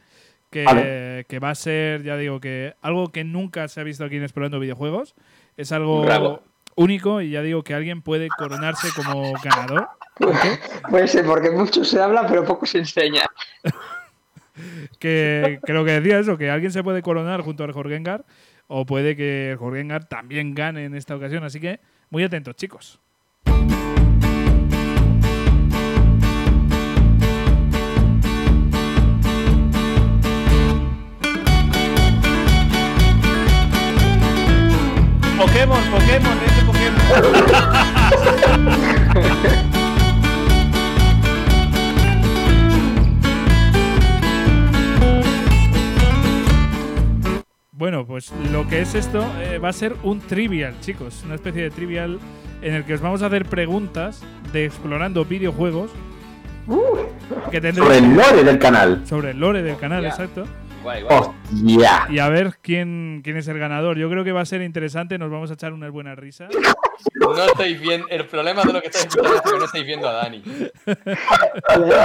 Que, 0.55 0.63
Vale. 0.63 1.25
que 1.29 1.41
va 1.41 1.51
a 1.51 1.55
ser, 1.57 2.05
ya 2.05 2.17
digo, 2.17 2.39
que 2.39 2.77
algo 2.81 3.09
que 3.09 3.25
nunca 3.25 3.67
se 3.67 3.81
ha 3.81 3.83
visto 3.83 4.05
aquí 4.05 4.19
en 4.19 4.23
Explorando 4.23 4.61
Videojuegos. 4.61 5.17
Es 5.57 5.73
algo 5.73 6.03
Bravo. 6.03 6.43
único 6.77 7.21
y 7.21 7.31
ya 7.31 7.43
digo 7.43 7.65
que 7.65 7.75
alguien 7.75 8.03
puede 8.03 8.29
coronarse 8.29 8.87
como 8.95 9.33
ganador. 9.43 9.89
Puede 10.91 11.09
ser, 11.09 11.27
porque 11.27 11.51
mucho 11.51 11.85
se 11.85 12.01
habla, 12.01 12.25
pero 12.29 12.45
poco 12.45 12.67
se 12.67 12.79
enseña. 12.79 13.25
que 15.01 15.59
creo 15.65 15.85
que 15.85 16.01
decía 16.01 16.21
eso, 16.21 16.39
que 16.39 16.53
alguien 16.53 16.71
se 16.71 16.85
puede 16.85 17.03
coronar 17.03 17.41
junto 17.41 17.65
al 17.65 17.73
Jorgengar 17.73 18.25
o 18.69 18.87
puede 18.87 19.17
que 19.17 19.51
el 19.51 19.57
Jorgengar 19.57 20.05
también 20.05 20.55
gane 20.55 20.85
en 20.85 20.95
esta 20.95 21.17
ocasión. 21.17 21.43
Así 21.43 21.59
que 21.59 21.81
muy 22.11 22.23
atentos, 22.23 22.55
chicos. 22.55 23.01
Pokémon, 35.39 35.83
Pokémon, 35.91 36.39
ese 36.47 36.63
Pokémon. 36.65 37.05
Bueno, 47.73 48.07
pues 48.07 48.33
lo 48.53 48.69
que 48.69 48.81
es 48.81 48.95
esto 48.95 49.25
eh, 49.41 49.59
va 49.59 49.69
a 49.71 49.73
ser 49.73 49.95
un 50.05 50.21
trivial, 50.21 50.75
chicos. 50.81 51.23
Una 51.25 51.35
especie 51.35 51.63
de 51.63 51.71
trivial 51.71 52.19
en 52.63 52.75
el 52.75 52.85
que 52.85 52.95
os 52.95 53.01
vamos 53.01 53.23
a 53.23 53.27
hacer 53.27 53.47
preguntas 53.47 54.23
de 54.53 54.65
explorando 54.65 55.25
videojuegos. 55.25 55.91
Que 57.51 57.73
Sobre 57.73 57.99
el 57.99 58.15
lore 58.15 58.45
del 58.45 58.59
canal. 58.59 59.07
sobre 59.07 59.33
el 59.33 59.41
lore 59.41 59.63
del 59.63 59.77
canal, 59.77 60.05
exacto. 60.07 60.47
Guay, 60.85 61.03
guay. 61.03 61.19
¡Hostia! 61.19 62.07
Y 62.11 62.19
a 62.19 62.29
ver 62.29 62.59
quién, 62.61 63.23
quién 63.25 63.39
es 63.39 63.49
el 63.49 63.59
ganador. 63.59 63.97
Yo 63.97 64.11
creo 64.11 64.23
que 64.23 64.33
va 64.33 64.43
a 64.43 64.45
ser 64.45 64.61
interesante, 64.61 65.17
nos 65.17 65.31
vamos 65.31 65.51
a 65.51 65.55
echar 65.55 65.73
unas 65.73 65.91
buenas 65.91 66.19
risas. 66.19 66.51
No 67.15 67.43
estáis 67.43 67.81
viendo. 67.81 68.07
El 68.09 68.27
problema 68.27 68.63
de 68.63 68.73
lo 68.75 68.83
que 68.83 68.89
estáis 68.89 69.07
escuchando 69.07 69.37
es 69.37 69.43
que 69.43 69.59
no 69.59 69.65
estáis 69.65 69.87
viendo 69.87 70.09
a 70.09 70.13
Dani. 70.13 70.43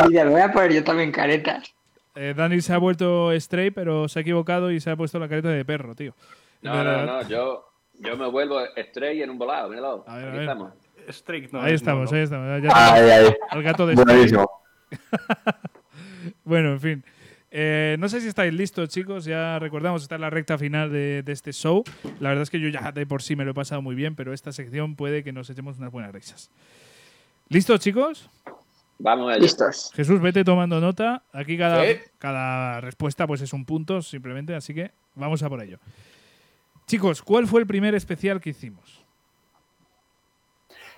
Mira, 0.10 0.24
me 0.24 0.32
voy 0.32 0.42
a 0.42 0.52
poner 0.54 0.74
yo 0.74 0.84
también 0.84 1.12
caretas. 1.12 1.76
Eh, 2.16 2.34
Dani 2.36 2.62
se 2.62 2.72
ha 2.74 2.78
vuelto 2.78 3.38
stray, 3.38 3.72
pero 3.72 4.08
se 4.08 4.20
ha 4.20 4.22
equivocado 4.22 4.72
y 4.72 4.80
se 4.80 4.90
ha 4.90 4.96
puesto 4.96 5.20
la 5.20 5.28
careta 5.28 5.50
de 5.50 5.66
perro, 5.66 5.94
tío. 5.94 6.16
No, 6.62 6.82
no, 6.82 7.06
no, 7.06 7.22
yo, 7.28 7.66
yo 8.00 8.16
me 8.16 8.28
vuelvo 8.30 8.62
estrella 8.78 9.26
en 9.26 9.30
un 9.30 9.38
volado, 9.38 9.70
míralo. 9.70 10.06
A 10.08 10.16
ver, 10.16 10.28
a 10.28 10.32
ver. 10.32 10.42
estamos. 10.42 10.74
Strike 11.10 11.52
no 11.52 11.62
ahí 11.62 11.74
estamos, 11.74 12.12
no. 12.12 12.18
ahí 12.18 12.24
estamos. 12.24 12.64
Ya 12.64 12.70
Ay, 12.74 13.02
tenemos 13.02 13.30
ay. 13.30 13.38
al 13.50 13.64
gato 13.64 13.88
de 13.88 13.98
Stray. 13.98 14.16
Buenísimo. 14.16 14.50
Bueno, 16.44 16.74
en 16.74 16.80
fin. 16.80 17.04
Eh, 17.52 17.96
no 18.00 18.08
sé 18.10 18.22
si 18.22 18.28
estáis 18.28 18.54
listos, 18.54 18.90
chicos. 18.90 19.26
Ya 19.26 19.58
recordamos, 19.60 20.04
está 20.04 20.16
en 20.16 20.22
la 20.22 20.30
recta 20.30 20.58
final 20.58 20.92
de, 20.92 21.24
de 21.24 21.32
este 21.32 21.52
show. 21.52 21.84
La 22.20 22.30
verdad 22.30 22.44
es 22.44 22.50
que 22.50 22.60
yo 22.60 22.70
ya 22.70 22.92
de 22.92 23.06
por 23.06 23.22
sí 23.24 23.36
me 23.36 23.46
lo 23.46 23.52
he 23.52 23.54
pasado 23.56 23.82
muy 23.82 23.96
bien, 23.96 24.16
pero 24.16 24.34
esta 24.34 24.52
sección 24.52 24.96
puede 24.96 25.24
que 25.24 25.32
nos 25.32 25.50
echemos 25.50 25.78
unas 25.78 25.92
buenas 25.92 26.12
risas. 26.12 26.52
¿Listos, 27.48 27.80
chicos? 27.80 28.30
Vamos. 29.00 29.36
Listos. 29.40 29.92
Jesús, 29.96 30.20
vete 30.22 30.44
tomando 30.44 30.80
nota. 30.80 31.24
Aquí 31.34 31.58
cada, 31.58 31.84
Sí. 31.86 31.98
cada 32.20 32.82
respuesta 32.82 33.26
pues 33.26 33.42
es 33.42 33.54
un 33.54 33.66
punto 33.66 34.02
simplemente, 34.02 34.54
así 34.54 34.74
que 34.74 34.92
vamos 35.16 35.42
a 35.42 35.50
por 35.50 35.64
ello. 35.64 35.80
Chicos, 36.86 37.22
¿cuál 37.22 37.48
fue 37.48 37.62
el 37.62 37.68
primer 37.68 37.96
especial 37.96 38.42
que 38.42 38.50
hicimos? 38.50 39.04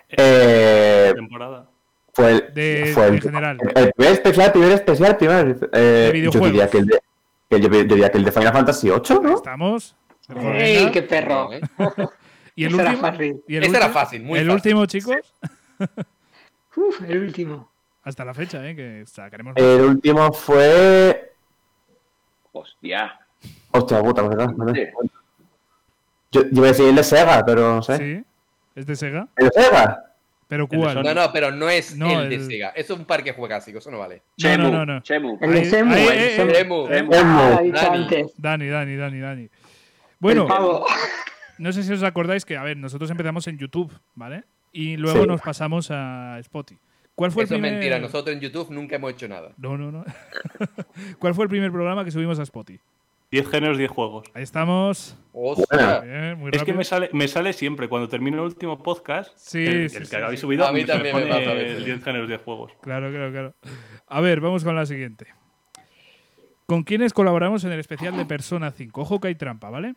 Eh, 0.09 1.11
Temporada. 1.15 1.69
Fue 2.13 2.31
el, 2.31 2.53
De- 2.53 2.91
fue 2.93 3.07
el, 3.07 3.13
en 3.15 3.21
general. 3.21 3.57
el 3.75 3.91
primer 3.93 4.13
especial, 4.13 4.51
primer 4.51 4.71
especial, 4.73 5.17
primer. 5.17 5.69
Eh, 5.73 6.05
yo 6.07 6.13
videojuegos. 6.13 6.49
diría 6.51 6.69
que 6.69 6.77
el 6.79 6.85
de, 6.87 6.99
que 7.49 7.59
yo 7.61 7.69
diría 7.69 8.11
que 8.11 8.17
el 8.17 8.25
de 8.25 8.31
Final 8.31 8.53
Fantasy 8.53 8.89
VIII, 8.89 9.19
¿no? 9.21 9.35
¿Estamos? 9.35 9.95
¡Ey, 10.55 10.91
qué 10.91 11.01
perro! 11.03 11.51
¿eh? 11.53 11.61
¿Y 12.55 12.65
el 12.65 12.73
Ese 12.73 12.81
era 12.81 12.91
último? 12.91 13.07
fácil. 13.11 13.43
¿Y 13.47 13.55
el 13.55 13.63
Ese 13.63 13.75
era 13.77 13.85
último? 13.87 13.99
fácil, 14.01 14.23
muy 14.23 14.39
El 14.39 14.45
fácil. 14.47 14.55
último, 14.75 14.85
chicos, 14.85 15.33
Uf, 16.75 17.01
el 17.07 17.23
último. 17.23 17.69
hasta 18.03 18.23
la 18.25 18.33
fecha, 18.33 18.65
¿eh? 18.67 18.75
Que 18.75 19.03
sacaremos. 19.05 19.53
El 19.57 19.81
último 19.81 20.31
fue. 20.33 21.33
Hostia. 22.51 23.19
Hostia 23.71 24.01
puta, 24.01 24.21
¿verdad? 24.23 24.49
¿verdad? 24.55 24.73
Sí. 24.73 25.07
Yo, 26.31 26.41
yo 26.43 26.49
iba 26.51 26.65
a 26.65 26.69
decir 26.69 26.87
el 26.87 26.95
de 26.95 27.03
Sega, 27.03 27.43
pero 27.45 27.75
no 27.75 27.81
sé. 27.81 27.97
Sí, 27.97 28.23
es 28.75 28.85
de 28.85 28.95
Sega. 28.95 29.27
¿El 29.35 29.49
de 29.49 29.61
Sega? 29.61 30.10
¿Pero 30.51 30.67
cuál? 30.67 31.01
No, 31.01 31.13
no, 31.13 31.31
pero 31.31 31.49
no 31.49 31.69
es 31.69 31.95
No, 31.95 32.23
el 32.23 32.29
de 32.29 32.35
el- 32.35 32.45
Sega. 32.45 32.69
Eso 32.75 32.93
es 32.95 32.99
un 32.99 33.05
parque 33.05 33.31
juegásico, 33.31 33.77
eso 33.77 33.89
no 33.89 33.99
vale. 33.99 34.21
Chemu, 34.37 34.63
no, 34.63 34.85
no, 34.85 34.85
no. 34.85 35.01
Chemu. 35.01 35.37
El 35.39 35.49
de 35.49 35.55
de 35.55 35.61
eh, 35.61 35.65
Semu. 35.69 35.93
eh, 35.95 36.33
Semu. 36.35 36.87
Semu. 36.89 37.09
Ah, 37.13 37.61
Dani. 37.63 38.07
Dani, 38.37 38.67
Dani, 38.67 38.95
Dani, 38.97 39.19
Dani. 39.21 39.49
Bueno, 40.19 40.49
no 41.57 41.71
sé 41.71 41.83
si 41.83 41.93
os 41.93 42.03
acordáis 42.03 42.43
que, 42.43 42.57
a 42.57 42.63
ver, 42.63 42.75
nosotros 42.75 43.09
empezamos 43.09 43.47
en 43.47 43.57
YouTube, 43.59 43.93
¿vale? 44.13 44.43
Y 44.73 44.97
luego 44.97 45.21
Sí. 45.21 45.27
nos 45.29 45.39
pasamos 45.39 45.89
a 45.89 46.37
Spotify. 46.39 46.81
¿Cuál 47.15 47.31
fue 47.31 47.43
Eso 47.45 47.53
el 47.53 47.59
es 47.59 47.61
primer... 47.61 47.71
mentira. 47.79 47.99
Nosotros 47.99 48.35
en 48.35 48.41
YouTube 48.41 48.71
nunca 48.71 48.97
hemos 48.97 49.13
hecho 49.13 49.29
nada. 49.29 49.53
No, 49.57 49.77
no, 49.77 49.89
no. 49.89 50.03
¿Cuál 51.19 51.33
fue 51.33 51.45
el 51.45 51.49
primer 51.49 51.71
programa 51.71 52.03
que 52.03 52.11
subimos 52.11 52.37
a 52.39 52.43
Spotify? 52.43 52.81
10 53.31 53.47
géneros, 53.49 53.77
10 53.77 53.89
juegos. 53.89 54.27
Ahí 54.33 54.43
estamos. 54.43 55.17
¡Ostras! 55.31 56.03
Bien, 56.03 56.37
muy 56.37 56.51
Es 56.53 56.63
que 56.63 56.73
me 56.73 56.83
sale, 56.83 57.09
me 57.13 57.29
sale 57.29 57.53
siempre, 57.53 57.87
cuando 57.87 58.09
termino 58.09 58.37
el 58.39 58.43
último 58.43 58.83
podcast, 58.83 59.31
Sí, 59.37 59.65
el, 59.65 59.89
sí, 59.89 59.97
el 59.97 60.05
sí, 60.05 60.11
que 60.11 60.17
habéis 60.21 60.39
sí. 60.39 60.41
subido, 60.41 60.67
A 60.67 60.73
mí 60.73 60.81
me 60.81 60.85
también 60.85 61.15
me 61.15 61.21
pone 61.23 61.33
pasa 61.33 61.53
el 61.53 61.85
10 61.85 62.03
géneros, 62.03 62.27
10 62.27 62.41
juegos. 62.41 62.73
Claro, 62.81 63.09
claro, 63.09 63.31
claro. 63.31 63.53
A 64.07 64.19
ver, 64.19 64.41
vamos 64.41 64.65
con 64.65 64.75
la 64.75 64.85
siguiente. 64.85 65.27
¿Con 66.65 66.83
quiénes 66.83 67.13
colaboramos 67.13 67.63
en 67.63 67.71
el 67.71 67.79
especial 67.79 68.17
de 68.17 68.25
Persona 68.25 68.71
5? 68.71 69.01
Ojo 69.01 69.21
que 69.21 69.29
hay 69.29 69.35
trampa, 69.35 69.69
¿vale? 69.69 69.95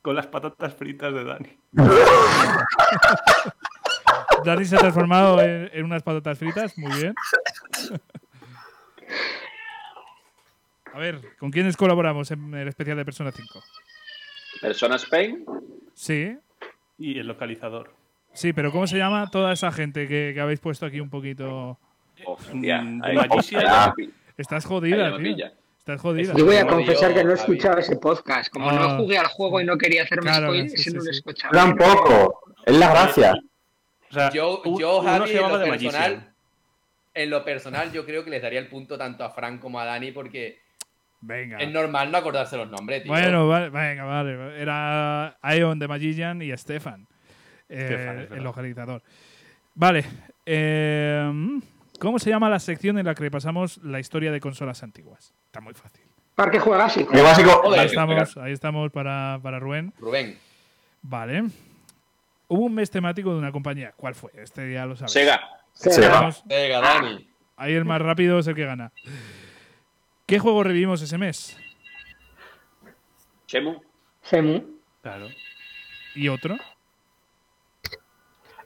Con 0.00 0.16
las 0.16 0.26
patatas 0.26 0.74
fritas 0.74 1.12
de 1.12 1.24
Dani. 1.24 1.58
Dani 4.44 4.64
se 4.64 4.76
ha 4.76 4.78
transformado 4.78 5.40
en, 5.40 5.70
en 5.72 5.84
unas 5.84 6.02
patatas 6.02 6.38
fritas. 6.38 6.76
Muy 6.78 6.92
bien. 6.98 7.14
A 10.94 10.98
ver, 10.98 11.20
¿con 11.38 11.50
quiénes 11.50 11.76
colaboramos 11.76 12.30
en 12.30 12.54
el 12.54 12.68
especial 12.68 12.96
de 12.96 13.04
Persona 13.04 13.32
5? 13.32 13.62
Persona 14.60 14.94
Spain. 14.96 15.44
Sí, 15.92 16.36
Y 16.98 17.18
el 17.18 17.26
localizador. 17.26 17.92
sí, 18.32 18.52
pero 18.52 18.70
¿cómo 18.70 18.86
se 18.86 18.96
llama 18.96 19.28
toda 19.30 19.52
esa 19.52 19.72
gente 19.72 20.06
que, 20.06 20.30
que 20.34 20.40
habéis 20.40 20.60
puesto 20.60 20.86
aquí 20.86 21.00
un 21.00 21.10
poquito? 21.10 21.78
Hostia. 22.24 22.80
Mm, 22.82 23.02
ahí- 23.02 23.16
Estás 24.36 24.64
jodida, 24.64 25.16
tío. 25.16 25.46
Estás 25.78 26.00
jodida. 26.00 26.32
Yo 26.36 26.44
voy 26.46 26.56
a 26.56 26.66
confesar 26.66 27.12
que 27.12 27.24
no 27.24 27.30
he 27.32 27.34
escuchado 27.34 27.78
ese 27.78 27.96
podcast. 27.96 28.52
Como 28.52 28.70
Ah. 28.70 28.72
no 28.72 28.96
jugué 28.98 29.18
al 29.18 29.26
juego 29.26 29.60
y 29.60 29.64
no 29.64 29.76
quería 29.76 30.04
hacerme 30.04 30.22
Claro, 30.30 30.46
spoiler, 30.46 30.70
sí, 30.70 30.76
sí, 30.78 30.90
no 30.92 31.02
lo 31.02 31.08
he 31.08 31.10
escuchado. 31.10 31.52
Tampoco. 31.52 32.40
Es 32.64 32.76
la 32.78 32.90
gracia. 32.90 33.34
O 34.10 34.14
sea, 34.14 34.30
Yo, 34.30 34.62
yo 34.78 35.02
Javi, 35.02 35.30
en 35.32 35.42
lo 35.42 35.58
personal, 35.60 36.32
en 37.14 37.30
lo 37.30 37.44
personal, 37.44 37.92
yo 37.92 38.04
creo 38.06 38.24
que 38.24 38.30
les 38.30 38.42
daría 38.42 38.60
el 38.60 38.68
punto 38.68 38.96
tanto 38.96 39.24
a 39.24 39.30
Frank 39.30 39.60
como 39.60 39.78
a 39.80 39.84
Dani 39.84 40.10
porque 40.12 40.60
Venga. 41.26 41.58
es 41.58 41.70
normal 41.72 42.12
no 42.12 42.18
acordarse 42.18 42.56
los 42.56 42.70
nombres, 42.70 43.02
tío. 43.02 43.10
Bueno, 43.10 43.48
vale, 43.48 43.70
venga, 43.70 44.04
vale. 44.04 44.60
Era 44.60 45.36
Ion 45.56 45.78
de 45.78 45.88
Magician 45.88 46.42
y 46.42 46.54
Stefan, 46.56 47.06
eh, 47.68 48.28
el 48.30 48.44
localizador. 48.44 49.02
Vale. 49.74 50.04
eh, 50.44 51.32
¿Cómo 51.98 52.18
se 52.18 52.28
llama 52.28 52.50
la 52.50 52.58
sección 52.58 52.98
en 52.98 53.06
la 53.06 53.14
que 53.14 53.22
repasamos 53.22 53.78
la 53.78 54.00
historia 54.00 54.30
de 54.32 54.40
consolas 54.40 54.82
antiguas? 54.82 55.32
Está 55.46 55.60
muy 55.60 55.72
fácil. 55.72 56.04
Parque 56.34 56.58
Juegásico. 56.58 57.12
Ahí 57.14 57.86
estamos, 57.86 58.36
ahí 58.36 58.52
estamos 58.52 58.90
para, 58.90 59.38
para 59.42 59.58
Rubén. 59.60 59.92
Rubén. 59.98 60.36
Vale. 61.00 61.44
Hubo 62.48 62.64
un 62.66 62.74
mes 62.74 62.90
temático 62.90 63.32
de 63.32 63.38
una 63.38 63.50
compañía. 63.52 63.92
¿Cuál 63.96 64.14
fue? 64.14 64.30
Este 64.34 64.72
ya 64.72 64.84
lo 64.84 64.96
sabes. 64.96 65.12
Sega. 65.12 65.40
Sega. 65.72 66.30
Venga, 66.44 66.80
Dani. 66.80 67.26
ahí 67.56 67.72
el 67.72 67.84
más 67.86 68.02
rápido 68.02 68.38
es 68.40 68.46
el 68.46 68.54
que 68.54 68.66
gana. 68.66 68.92
¿Qué 70.26 70.38
juego 70.38 70.62
revivimos 70.62 71.02
ese 71.02 71.18
mes? 71.18 71.56
Chemu. 73.46 73.80
Semu. 74.22 74.62
Claro. 75.02 75.28
¿Y 76.14 76.28
otro? 76.28 76.56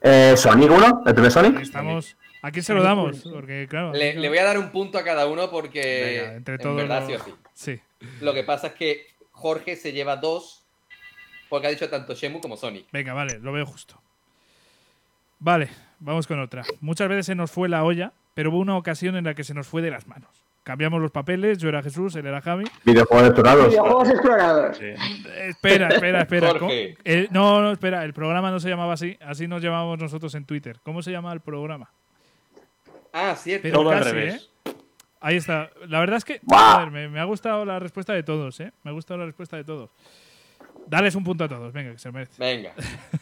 Eh, 0.03 0.35
Sonic 0.37 0.71
1, 0.71 1.03
el 1.07 1.15
primer 1.15 1.25
Ahí 1.25 1.31
Sonic. 1.31 1.61
estamos. 1.61 2.17
¿A 2.43 2.53
quién 2.53 2.63
se 2.63 2.73
lo 2.73 2.83
damos? 2.85 3.23
Porque, 3.23 3.67
claro. 3.69 3.93
Le, 3.93 4.15
le 4.15 4.29
voy 4.29 4.39
a 4.39 4.45
dar 4.45 4.59
un 4.59 4.71
punto 4.71 4.97
a 4.99 5.03
cada 5.03 5.27
uno 5.27 5.51
porque 5.51 6.21
Venga, 6.21 6.37
entre 6.37 6.55
en 6.55 6.61
todos. 6.61 6.77
verdad 6.77 7.01
lo- 7.03 7.07
sí 7.09 7.15
o 7.15 7.25
sí. 7.25 7.35
Sí. 7.55 7.81
Lo 8.21 8.33
que 8.33 8.45
pasa 8.45 8.69
es 8.69 8.73
que 8.75 9.07
Jorge 9.33 9.75
se 9.75 9.93
lleva 9.93 10.17
dos 10.17 10.65
porque 11.49 11.67
ha 11.67 11.71
dicho 11.71 11.89
tanto 11.91 12.15
Shemu 12.15 12.41
como 12.41 12.57
Sonic. 12.57 12.87
Venga, 12.93 13.13
vale, 13.15 13.41
lo 13.41 13.51
veo 13.53 13.67
justo. 13.67 14.01
Vale, 15.41 15.69
vamos 15.99 16.29
con 16.29 16.39
otra. 16.39 16.63
Muchas 16.81 17.09
veces 17.09 17.27
se 17.27 17.35
nos 17.35 17.51
fue 17.51 17.69
la 17.69 17.83
olla, 17.83 18.13
pero 18.35 18.51
hubo 18.51 18.59
una 18.59 18.77
ocasión 18.77 19.17
en 19.17 19.25
la 19.25 19.35
que 19.35 19.43
se 19.43 19.55
nos 19.55 19.67
fue 19.67 19.83
de 19.83 19.91
las 19.91 20.07
manos. 20.07 20.31
Cambiamos 20.69 21.01
los 21.01 21.11
papeles, 21.11 21.57
yo 21.57 21.71
era 21.71 21.83
Jesús, 21.83 22.15
él 22.17 22.27
era 22.27 22.43
Javi. 22.43 22.65
Videojuegos 22.85 23.29
explorados. 23.29 23.69
Videojuegos 23.69 24.11
explorados. 24.11 24.77
Sí. 24.77 24.85
Espera, 25.39 25.89
espera, 25.89 26.21
espera. 26.21 26.53
Eh, 27.07 27.27
no, 27.31 27.63
no, 27.63 27.73
espera, 27.73 28.05
el 28.05 28.13
programa 28.13 28.51
no 28.51 28.61
se 28.61 28.69
llamaba 28.69 28.93
así, 28.93 29.17
así 29.23 29.49
nos 29.49 29.63
llamábamos 29.63 29.99
nosotros 29.99 30.35
en 30.35 30.45
Twitter. 30.45 30.79
¿Cómo 30.83 31.01
se 31.01 31.11
llama 31.11 31.33
el 31.33 31.41
programa? 31.41 31.91
Ah, 33.15 33.35
cierto. 33.35 33.63
Pero 33.63 33.79
Todo 33.79 33.93
al 33.93 34.05
revés. 34.05 34.51
¿eh? 34.67 34.73
Ahí 35.23 35.37
está. 35.37 35.71
La 35.87 36.01
verdad 36.01 36.19
es 36.19 36.27
que 36.27 36.39
¡Buah! 36.43 36.75
joder, 36.75 36.91
me, 36.91 37.09
me 37.09 37.19
ha 37.19 37.25
gustado 37.25 37.65
la 37.65 37.79
respuesta 37.79 38.13
de 38.13 38.23
todos, 38.23 38.61
¿eh? 38.61 38.71
Me 38.83 38.91
ha 38.91 38.93
gustado 38.93 39.21
la 39.21 39.25
respuesta 39.25 39.57
de 39.57 39.65
todos. 39.65 39.89
Dales 40.87 41.15
un 41.15 41.25
punto 41.25 41.45
a 41.45 41.49
todos, 41.49 41.73
venga, 41.73 41.93
que 41.93 41.99
se 41.99 42.13
merece. 42.13 42.35
Venga, 42.39 42.75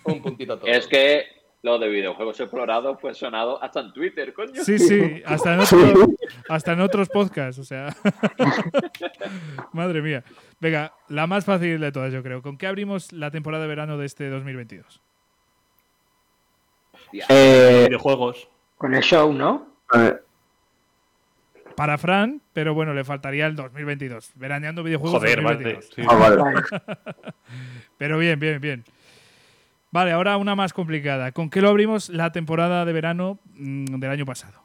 un 0.02 0.20
puntito 0.20 0.54
a 0.54 0.58
todos. 0.58 0.76
Es 0.76 0.88
que 0.88 1.26
lo 1.62 1.78
de 1.78 1.88
videojuegos 1.88 2.38
explorados 2.38 3.00
fue 3.00 3.12
sonado 3.14 3.60
hasta 3.62 3.80
en 3.80 3.92
Twitter, 3.92 4.32
coño. 4.32 4.62
Sí, 4.62 4.78
sí, 4.78 5.22
hasta 5.26 5.54
en, 5.54 5.60
otro- 5.62 6.06
hasta 6.48 6.72
en 6.72 6.80
otros 6.80 7.08
podcasts, 7.08 7.58
o 7.60 7.64
sea. 7.64 7.94
Madre 9.72 10.00
mía. 10.02 10.22
Venga, 10.60 10.92
la 11.08 11.26
más 11.26 11.44
fácil 11.44 11.80
de 11.80 11.92
todas, 11.92 12.12
yo 12.12 12.22
creo. 12.22 12.42
¿Con 12.42 12.56
qué 12.56 12.66
abrimos 12.66 13.12
la 13.12 13.30
temporada 13.30 13.62
de 13.64 13.68
verano 13.68 13.98
de 13.98 14.06
este 14.06 14.28
2022? 14.30 15.02
Hostia. 16.92 17.26
Eh, 17.28 17.84
Videojuegos. 17.88 18.48
Con 18.76 18.94
el 18.94 19.02
show, 19.02 19.32
¿no? 19.32 19.66
eh, 19.94 20.14
Para 21.76 21.98
Fran, 21.98 22.40
pero 22.52 22.74
bueno, 22.74 22.94
le 22.94 23.04
faltaría 23.04 23.46
el 23.46 23.56
2022. 23.56 24.32
Veraneando 24.36 24.82
videojuegos 24.82 25.20
Joder, 25.20 25.42
vale. 25.42 25.74
2022. 25.74 25.94
sí. 25.94 26.02
ah. 26.08 26.14
Vale. 26.16 27.32
Pero 27.98 28.18
bien, 28.18 28.38
bien, 28.38 28.60
bien. 28.60 28.84
Vale, 29.96 30.12
ahora 30.12 30.36
una 30.36 30.54
más 30.54 30.74
complicada. 30.74 31.32
¿Con 31.32 31.48
qué 31.48 31.62
lo 31.62 31.70
abrimos 31.70 32.10
la 32.10 32.30
temporada 32.30 32.84
de 32.84 32.92
verano 32.92 33.38
mm, 33.54 33.98
del 33.98 34.10
año 34.10 34.26
pasado? 34.26 34.60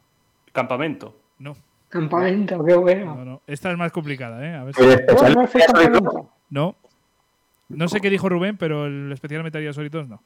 Campamento. 0.52 1.18
No, 1.40 1.56
Campamento, 1.88 2.62
qué 2.66 2.74
no, 2.74 2.82
bueno. 2.82 3.16
no. 3.24 3.42
Esta 3.48 3.72
es 3.72 3.78
más 3.78 3.94
complicada, 3.94 4.46
¿eh? 4.46 4.56
A 4.56 4.66
ver 4.66 4.76
si- 4.76 4.84
El 4.84 5.38
especial 5.42 6.04
No, 6.50 6.76
no 7.70 7.88
sé 7.88 8.02
qué 8.02 8.10
dijo 8.10 8.28
Rubén, 8.28 8.58
pero 8.58 8.88
el 8.88 9.10
especial 9.14 9.42
Metal 9.42 9.62
Gear 9.62 9.74
Solid 9.74 9.90
2 9.90 10.10
no. 10.10 10.22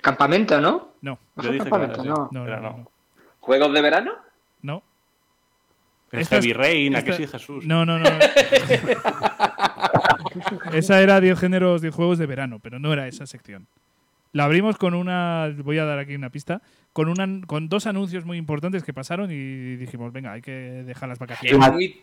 Campamento, 0.00 0.58
¿no? 0.58 0.92
No, 1.02 1.18
Yo 1.36 1.42
dije 1.52 1.64
que 1.64 1.70
campamento, 1.70 2.02
era, 2.02 2.14
sí. 2.14 2.18
no. 2.32 2.46
no. 2.62 2.90
¿Juegos 3.40 3.74
de 3.74 3.82
verano? 3.82 4.12
no. 4.62 4.82
El 6.12 6.20
Esta 6.20 6.38
es- 6.38 6.44
Heavy 6.46 6.54
Rain, 6.54 6.96
¿a 6.96 7.04
que 7.04 7.12
sí, 7.12 7.26
Jesús? 7.26 7.66
No, 7.66 7.84
no, 7.84 7.98
no. 7.98 8.08
esa 10.72 11.02
era 11.02 11.20
10 11.20 11.38
géneros, 11.38 11.82
10 11.82 11.94
juegos 11.94 12.16
de 12.16 12.24
verano, 12.24 12.58
pero 12.62 12.78
no 12.78 12.90
era 12.94 13.06
esa 13.06 13.26
sección. 13.26 13.66
La 14.32 14.44
abrimos 14.44 14.76
con 14.76 14.94
una. 14.94 15.52
Voy 15.64 15.78
a 15.78 15.84
dar 15.84 15.98
aquí 15.98 16.14
una 16.14 16.30
pista. 16.30 16.60
Con, 16.92 17.08
una, 17.08 17.46
con 17.46 17.68
dos 17.68 17.86
anuncios 17.86 18.24
muy 18.24 18.36
importantes 18.38 18.82
que 18.82 18.92
pasaron 18.92 19.30
y 19.30 19.76
dijimos, 19.76 20.12
venga, 20.12 20.32
hay 20.32 20.42
que 20.42 20.50
dejar 20.52 21.08
las 21.08 21.16
Es 21.16 21.20
vacaciones. 21.20 21.72
muy, 21.72 22.02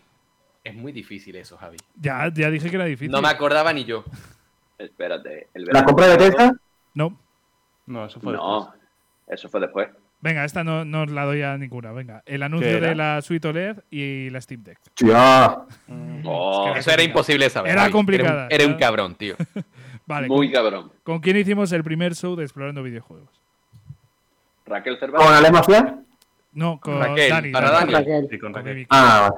es 0.64 0.76
muy 0.76 0.92
difícil 0.92 1.36
eso, 1.36 1.58
Javi. 1.58 1.78
Ya, 2.00 2.32
ya 2.34 2.50
dije 2.50 2.70
que 2.70 2.76
era 2.76 2.86
difícil. 2.86 3.12
No 3.12 3.22
me 3.22 3.28
acordaba 3.28 3.74
ni 3.74 3.84
yo. 3.86 4.04
Espérate. 4.78 5.48
El 5.54 5.66
¿La 5.66 5.84
compra 5.84 6.08
de 6.08 6.18
Tesla? 6.18 6.54
No. 6.94 7.20
No, 7.88 8.06
eso 8.06 8.20
fue 8.20 8.34
No, 8.34 8.74
eso 9.28 9.50
fue 9.50 9.60
después. 9.60 9.90
Venga, 10.22 10.44
esta 10.44 10.64
no, 10.64 10.86
no 10.86 11.04
os 11.04 11.12
la 11.12 11.24
doy 11.26 11.44
a 11.44 11.56
ninguna. 11.58 11.92
Venga, 11.92 12.24
el 12.26 12.42
anuncio 12.42 12.82
de 12.82 12.96
la 12.96 13.22
Suite 13.22 13.48
OLED 13.48 13.84
y 13.92 14.30
la 14.32 14.42
Steam 14.42 14.64
Deck. 14.64 14.80
Ya. 14.96 15.56
Oh, 16.24 16.72
que 16.74 16.80
Eso 16.80 16.90
era 16.92 17.04
imposible 17.04 17.48
saber. 17.50 17.72
Era 17.74 17.92
complicada. 17.92 18.48
Era 18.50 18.50
un, 18.50 18.52
era 18.54 18.66
un 18.66 18.72
Era- 18.72 18.80
cabrón, 18.80 19.16
tío. 19.16 19.36
Vale, 20.06 20.28
muy 20.28 20.52
¿con, 20.52 20.54
cabrón. 20.54 20.92
con 21.04 21.20
quién 21.20 21.38
hicimos 21.38 21.72
el 21.72 21.84
primer 21.84 22.16
show 22.16 22.36
de 22.36 22.44
Explorando 22.44 22.84
Videojuegos? 22.84 23.30
Raquel 24.66 25.00
¿Con 25.00 25.10
Cervantes. 25.10 25.32
Ale 25.32 25.52
Mafia? 25.52 26.00
No, 26.54 26.80
con 26.80 27.00
Raquel, 27.00 27.30
Dani. 27.30 27.52
para 27.52 27.72
Dani. 27.72 27.94
Raquel. 27.94 28.28
Sí, 28.30 28.40
con 28.40 28.54
Con 28.54 28.62
Raquel. 28.62 28.76
Mimi. 28.76 28.88
Ah. 28.90 29.32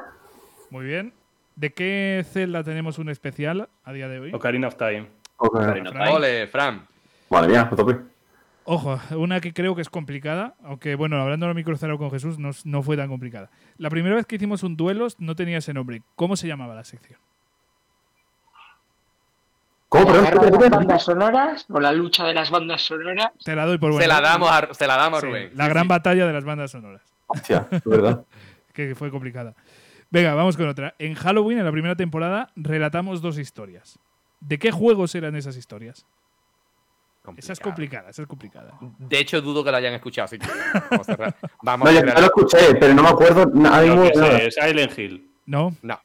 Muy 0.70 0.86
bien. 0.86 1.14
¿De 1.56 1.74
qué 1.74 2.24
celda 2.32 2.64
tenemos 2.64 3.00
un 3.00 3.10
especial 3.10 3.70
a 3.84 3.94
día 3.94 4.08
de 4.08 4.20
hoy? 4.20 4.34
Ocarina 4.34 4.68
of 4.68 4.76
Time. 4.76 5.08
Ok. 5.38 5.60
Karina 5.60 5.92
Fran. 5.92 6.04
Time. 6.06 6.16
Ole, 6.16 6.48
Fran. 6.48 6.88
Madre 7.30 7.50
mía, 7.50 7.70
a 7.72 7.76
tope. 7.76 7.98
Ojo, 8.66 9.00
una 9.16 9.40
que 9.40 9.54
creo 9.54 9.76
que 9.76 9.82
es 9.82 9.90
complicada, 9.90 10.56
aunque 10.64 10.96
bueno, 10.96 11.22
hablando 11.22 11.48
a 11.48 11.54
micro 11.54 11.78
cero 11.78 11.98
con 11.98 12.12
Jesús 12.12 12.38
no, 12.38 12.52
no 12.66 12.84
fue 12.84 12.98
tan 12.98 13.08
complicada. 13.08 13.50
La 13.78 13.90
primera 13.90 14.16
vez 14.16 14.26
que 14.26 14.36
hicimos 14.36 14.62
un 14.64 14.76
duelos 14.76 15.16
no 15.20 15.36
tenía 15.36 15.60
ese 15.60 15.74
nombre. 15.74 16.02
¿Cómo 16.16 16.36
se 16.36 16.48
llamaba 16.48 16.76
la 16.76 16.84
sección? 16.84 17.18
¿Cómo, 19.90 20.12
¿La 20.12 20.22
las 20.22 20.70
bandas 20.70 21.04
sonoras 21.04 21.66
o 21.70 21.80
la 21.80 21.94
lucha 21.94 22.26
de 22.26 22.34
las 22.34 22.50
bandas 22.52 22.82
sonoras? 22.82 23.32
Te 23.44 23.56
la 23.56 23.66
doy 23.66 23.78
por 23.78 23.92
buena. 23.94 24.04
Se 24.04 24.08
la 24.22 24.22
damos 24.30 24.52
a, 24.52 24.74
se 24.74 24.86
la 24.88 24.98
damos 24.98 25.20
a 25.20 25.22
Sí, 25.22 25.28
Rubén. 25.28 25.52
la 25.56 25.64
Sí, 25.66 25.70
gran 25.70 25.84
sí. 25.84 25.88
batalla 25.90 26.28
de 26.28 26.34
las 26.34 26.44
bandas 26.44 26.72
sonoras, 26.72 27.02
Hostia, 27.28 27.68
es 27.72 27.84
verdad. 27.86 28.26
que 28.74 28.96
fue 28.96 29.10
complicada. 29.10 29.56
Venga, 30.10 30.34
vamos 30.36 30.58
con 30.58 30.68
otra. 30.68 30.94
En 31.00 31.14
Halloween, 31.16 31.60
en 31.60 31.66
la 31.66 31.72
primera 31.72 31.96
temporada, 31.96 32.50
relatamos 32.56 33.22
dos 33.22 33.38
historias. 33.38 33.98
¿De 34.40 34.60
qué 34.60 34.72
juegos 34.72 35.16
eran 35.16 35.36
esas 35.36 35.56
historias? 35.58 36.06
Esa 37.36 37.52
es 37.54 37.60
complicada, 37.60 38.10
esa 38.10 38.22
es 38.22 38.28
complicada. 38.28 38.72
De 39.00 39.20
hecho, 39.20 39.42
dudo 39.42 39.62
que 39.62 39.70
lo 39.72 39.76
hayan 39.78 39.94
escuchado. 39.94 40.26
Así 40.26 40.38
que 40.40 40.48
vamos 40.90 41.10
a 41.10 41.12
cerrar. 41.12 41.36
Vamos 41.62 41.92
No, 41.92 41.98
a 41.98 42.02
yo 42.02 42.06
lo 42.06 42.20
escuché, 42.26 42.76
pero 42.76 42.94
no 42.94 43.04
me 43.04 43.10
acuerdo 43.10 43.46
de 43.48 43.60
nada. 43.60 44.38
sé, 44.40 44.52
Silent 44.52 44.98
Hill. 44.98 45.30
No, 45.46 45.76
No, 45.82 46.00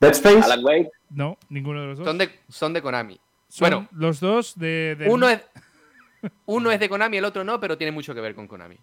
Dead 0.00 0.10
Space. 0.12 0.42
Alan 0.42 0.64
Wake. 0.64 0.90
no, 1.10 1.36
ninguno 1.48 1.80
de 1.82 1.86
los 1.88 1.98
dos. 1.98 2.06
son 2.08 2.18
de, 2.18 2.28
son 2.48 2.72
de 2.72 2.82
Konami. 2.82 3.20
Son 3.54 3.70
bueno. 3.70 3.88
los 3.92 4.18
dos 4.18 4.58
de. 4.58 4.96
de- 4.98 5.08
Uno 5.08 5.28
es, 5.28 5.40
uno 6.46 6.72
es 6.72 6.80
de 6.80 6.88
Konami, 6.88 7.18
el 7.18 7.24
otro 7.24 7.44
no, 7.44 7.60
pero 7.60 7.78
tiene 7.78 7.92
mucho 7.92 8.12
que 8.12 8.20
ver 8.20 8.34
con 8.34 8.48
Konami. 8.48 8.76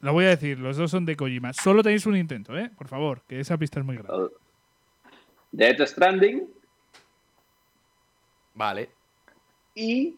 Lo 0.00 0.12
voy 0.12 0.24
a 0.24 0.30
decir, 0.30 0.58
los 0.58 0.76
dos 0.76 0.90
son 0.90 1.04
de 1.06 1.14
Kojima. 1.14 1.52
Solo 1.52 1.82
tenéis 1.84 2.06
un 2.06 2.16
intento, 2.16 2.56
¿eh? 2.58 2.70
Por 2.76 2.88
favor, 2.88 3.22
que 3.28 3.38
esa 3.38 3.56
pista 3.56 3.78
es 3.78 3.86
muy 3.86 3.96
grande. 3.96 4.12
Oh. 4.12 4.30
Death 5.52 5.80
Stranding 5.86 6.48
Vale. 8.54 8.90
y 9.74 10.16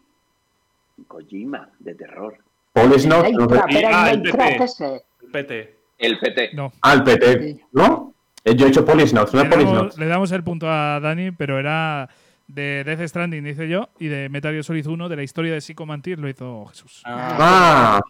Kojima 1.06 1.68
de 1.78 1.94
terror. 1.94 2.38
El. 2.74 3.02
Trap, 3.02 3.70
era 3.70 4.04
Ah, 4.04 4.10
el 4.10 4.22
PT. 4.22 5.02
PT. 5.32 5.76
El 5.98 6.18
PT. 6.18 6.50
No. 6.54 6.72
Ah, 6.80 6.94
el 6.94 7.02
PT. 7.04 7.60
¿No? 7.72 8.14
Eh, 8.44 8.56
Yo 8.56 8.66
he 8.66 8.68
hecho 8.70 8.84
Police 8.84 9.14
Note, 9.14 9.36
no 9.36 9.42
es 9.42 9.64
Note. 9.66 10.00
le 10.00 10.06
damos 10.06 10.32
el 10.32 10.42
punto 10.42 10.66
a 10.70 10.98
Dani, 11.00 11.30
pero 11.32 11.58
era 11.58 12.08
de 12.48 12.82
Death 12.84 13.08
Stranding, 13.08 13.44
dice 13.44 13.68
yo, 13.68 13.88
y 13.98 14.08
de 14.08 14.28
Metal 14.28 14.52
Gear 14.52 14.64
Solid 14.64 14.86
1, 14.86 15.08
de 15.08 15.16
la 15.16 15.22
historia 15.22 15.52
de 15.52 15.60
Psycho 15.60 15.86
Mantis, 15.86 16.18
lo 16.18 16.28
hizo 16.28 16.66
Jesús. 16.66 17.02
Ah, 17.06 18.00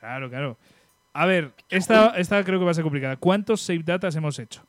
Claro, 0.00 0.28
claro. 0.28 0.58
A 1.14 1.24
ver, 1.26 1.52
esta, 1.70 2.08
esta 2.16 2.42
creo 2.44 2.58
que 2.58 2.64
va 2.64 2.72
a 2.72 2.74
ser 2.74 2.82
complicada. 2.82 3.16
¿Cuántos 3.16 3.60
save 3.62 3.82
datas 3.84 4.14
hemos 4.16 4.38
hecho? 4.38 4.62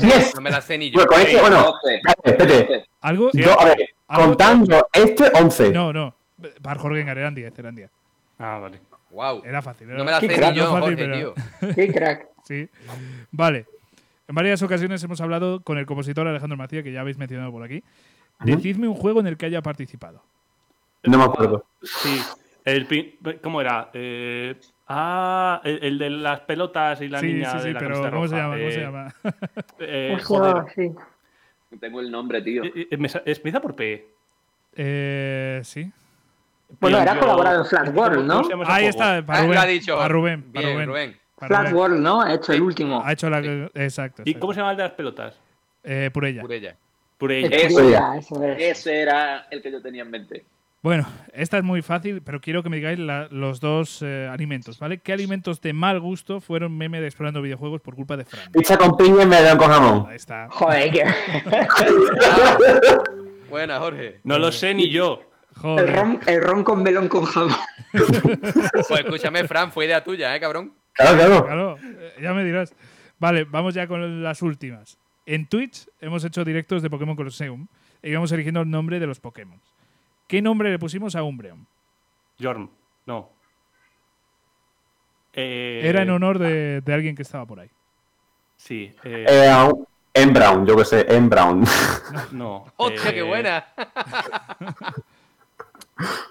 10. 0.00 0.34
No 0.34 0.40
me 0.40 0.50
la 0.50 0.60
sé 0.60 0.78
ni 0.78 0.90
yo. 0.90 0.96
Bueno, 0.96 1.10
con 1.10 1.20
este, 1.20 1.40
bueno, 1.40 1.56
12. 1.62 1.94
espérate, 1.96 2.30
espérate. 2.30 2.88
¿Algo? 3.00 3.30
Yo, 3.32 3.60
a 3.60 3.64
ver, 3.66 3.88
¿Algo? 4.08 4.26
contando 4.28 4.88
este, 4.92 5.30
11. 5.34 5.70
No, 5.72 5.92
no. 5.92 6.14
Para 6.62 6.80
Jorge 6.80 7.00
eran 7.02 7.34
10, 7.34 7.58
eran 7.58 7.74
10. 7.74 7.90
Ah, 8.38 8.58
vale. 8.58 8.80
Wow. 9.10 9.42
Era 9.44 9.60
fácil. 9.60 9.88
era- 9.88 9.98
No 9.98 10.04
me 10.04 10.10
la 10.12 10.20
sé 10.20 10.28
ni 10.28 10.34
yo, 10.34 10.40
fácil, 10.72 10.80
Jorge, 10.80 10.96
pero- 10.96 11.34
tío. 11.34 11.74
Qué 11.74 11.92
crack. 11.92 12.28
Sí. 12.44 12.68
Vale. 13.32 13.66
En 14.30 14.34
varias 14.36 14.62
ocasiones 14.62 15.02
hemos 15.02 15.20
hablado 15.20 15.60
con 15.64 15.76
el 15.76 15.86
compositor 15.86 16.24
Alejandro 16.28 16.56
Macía, 16.56 16.84
que 16.84 16.92
ya 16.92 17.00
habéis 17.00 17.18
mencionado 17.18 17.50
por 17.50 17.64
aquí. 17.64 17.82
Decidme 18.38 18.86
un 18.86 18.94
juego 18.94 19.18
en 19.18 19.26
el 19.26 19.36
que 19.36 19.46
haya 19.46 19.60
participado. 19.60 20.22
No 21.02 21.18
me 21.18 21.24
acuerdo. 21.24 21.66
Sí. 21.82 22.22
El 22.64 22.86
pin- 22.86 23.16
¿Cómo 23.42 23.60
era? 23.60 23.90
Eh, 23.92 24.54
ah, 24.86 25.60
el, 25.64 25.82
el 25.82 25.98
de 25.98 26.10
las 26.10 26.40
pelotas 26.42 27.00
y 27.00 27.08
la 27.08 27.18
sí, 27.18 27.26
niña 27.26 27.50
sí, 27.50 27.56
de 27.56 27.62
sí, 27.64 27.72
la 27.72 27.78
pero 27.80 27.94
¿cómo 28.08 28.28
se 28.28 28.36
roja. 28.36 28.36
llama? 28.36 28.56
¿Cómo 28.56 28.70
se 28.70 28.76
Eh, 28.78 28.82
llama? 28.84 29.14
eh, 29.80 30.16
¿Cómo 30.28 30.38
se 30.38 30.46
llama? 30.46 30.62
joder. 30.62 30.74
Sí. 30.76 31.76
Tengo 31.80 32.00
el 32.00 32.10
nombre, 32.12 32.40
tío. 32.42 32.62
Eh, 32.62 32.86
Empieza 33.24 33.60
por 33.60 33.74
P. 33.74 34.14
Eh, 34.76 35.60
sí. 35.64 35.90
Bueno, 36.78 36.98
era 36.98 37.18
colaborado 37.18 37.62
en 37.62 37.66
Flat 37.66 37.92
World, 37.96 38.24
¿no? 38.26 38.34
¿Cómo 38.34 38.44
se 38.44 38.50
llama 38.50 38.62
ese 38.62 38.72
Ahí 38.74 38.86
está, 38.86 39.26
para 39.26 39.40
Ah, 39.40 39.42
Rubén. 39.42 39.54
lo 39.56 39.60
ha 39.60 39.66
dicho. 39.66 39.96
Para 39.96 40.08
Rubén. 40.08 40.42
Para 40.52 40.66
Bien, 40.68 40.74
Rubén. 40.76 40.88
Rubén. 40.88 41.20
Rubén. 41.48 41.74
World, 41.74 42.00
¿no? 42.00 42.20
Ha 42.22 42.34
hecho 42.34 42.52
el 42.52 42.62
último. 42.62 43.02
Ha 43.04 43.12
hecho 43.12 43.30
la. 43.30 43.38
Exacto. 43.74 44.22
¿Y 44.26 44.34
cómo 44.34 44.52
se 44.52 44.60
llama 44.60 44.72
el 44.72 44.76
de 44.76 44.82
las 44.84 44.92
pelotas? 44.92 45.34
Eh, 45.84 46.10
por 46.12 46.24
ella. 46.24 46.42
Por 46.42 46.52
ella. 46.52 46.76
Purella. 47.18 47.48
Eso 47.54 47.76
Purella, 47.78 48.16
eso 48.16 48.42
es. 48.44 48.62
Ese 48.78 49.02
era 49.02 49.46
el 49.50 49.60
que 49.60 49.70
yo 49.70 49.82
tenía 49.82 50.02
en 50.02 50.10
mente. 50.10 50.42
Bueno, 50.82 51.06
esta 51.34 51.58
es 51.58 51.62
muy 51.64 51.82
fácil, 51.82 52.22
pero 52.22 52.40
quiero 52.40 52.62
que 52.62 52.70
me 52.70 52.76
digáis 52.76 52.98
la- 52.98 53.28
los 53.30 53.60
dos 53.60 54.00
eh, 54.00 54.26
alimentos, 54.32 54.78
¿vale? 54.78 54.96
¿Qué 54.96 55.12
alimentos 55.12 55.60
de 55.60 55.74
mal 55.74 56.00
gusto 56.00 56.40
fueron 56.40 56.74
meme 56.78 57.02
de 57.02 57.06
explorando 57.08 57.42
videojuegos 57.42 57.82
por 57.82 57.94
culpa 57.94 58.16
de 58.16 58.24
Fran? 58.24 58.50
Pizza 58.50 58.78
con 58.78 58.96
piña 58.96 59.24
y 59.24 59.26
medallón 59.26 59.58
con 59.58 59.68
jamón. 59.68 60.06
Ahí 60.08 60.16
está. 60.16 60.48
Joder, 60.48 60.90
que 60.90 61.04
Buena, 63.50 63.78
Jorge. 63.78 64.20
No 64.24 64.38
lo 64.38 64.52
sé 64.52 64.74
ni 64.74 64.88
yo. 64.88 65.22
el 65.62 65.92
ron, 65.94 66.20
el 66.26 66.42
ron 66.42 66.64
con 66.64 66.82
melón 66.82 67.08
con 67.08 67.24
jamón. 67.24 67.56
Pues 67.92 68.90
escúchame, 69.00 69.46
Fran, 69.46 69.72
fue 69.72 69.86
idea 69.86 70.02
tuya, 70.02 70.34
¿eh, 70.34 70.40
cabrón? 70.40 70.72
Claro, 71.00 71.16
claro. 71.16 71.44
Claro, 71.44 71.76
eh, 71.82 72.14
ya 72.22 72.32
me 72.34 72.44
dirás. 72.44 72.74
Vale, 73.18 73.44
vamos 73.44 73.74
ya 73.74 73.86
con 73.86 74.22
las 74.22 74.42
últimas. 74.42 74.98
En 75.26 75.46
Twitch 75.46 75.86
hemos 76.00 76.24
hecho 76.24 76.44
directos 76.44 76.82
de 76.82 76.90
Pokémon 76.90 77.16
Colosseum 77.16 77.66
y 78.02 78.10
íbamos 78.10 78.32
eligiendo 78.32 78.60
el 78.62 78.70
nombre 78.70 78.98
de 78.98 79.06
los 79.06 79.20
Pokémon. 79.20 79.60
¿Qué 80.26 80.40
nombre 80.42 80.70
le 80.70 80.78
pusimos 80.78 81.14
a 81.16 81.22
Umbreon? 81.22 81.66
Jorm. 82.40 82.70
No. 83.06 83.30
Eh, 85.32 85.82
Era 85.84 86.02
en 86.02 86.10
honor 86.10 86.38
de, 86.38 86.80
de 86.80 86.94
alguien 86.94 87.14
que 87.14 87.22
estaba 87.22 87.46
por 87.46 87.60
ahí. 87.60 87.70
Sí. 88.56 88.92
eh, 89.04 89.26
Eh, 89.28 89.72
en 90.14 90.32
Brown, 90.32 90.66
yo 90.66 90.76
que 90.76 90.84
sé, 90.84 91.06
en 91.14 91.28
Brown. 91.28 91.64
no. 92.32 92.66
¡Hostia, 92.76 93.10
eh, 93.10 93.14
qué 93.14 93.22
buena! 93.22 93.64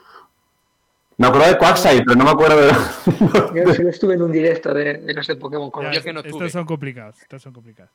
Me 1.20 1.28
acuerdo 1.28 1.48
de 1.50 1.58
Quagsire, 1.58 2.04
pero 2.06 2.16
no 2.16 2.24
me 2.24 2.32
acuerdo 2.32 2.58
de. 2.62 3.84
Yo 3.84 3.90
estuve 3.90 4.14
en 4.16 4.22
un 4.22 4.32
directo 4.32 4.74
de, 4.74 4.94
de 5.00 5.14
los 5.14 5.28
de 5.28 5.36
Pokémon 5.36 5.70
Color. 5.70 5.92
Yo 5.92 6.02
que 6.02 6.14
no 6.14 6.22
estuve. 6.22 6.38
estos 6.46 6.52
son 6.54 6.66
complicados. 6.66 7.22
Estos 7.22 7.42
son 7.42 7.52
complicados. 7.54 7.92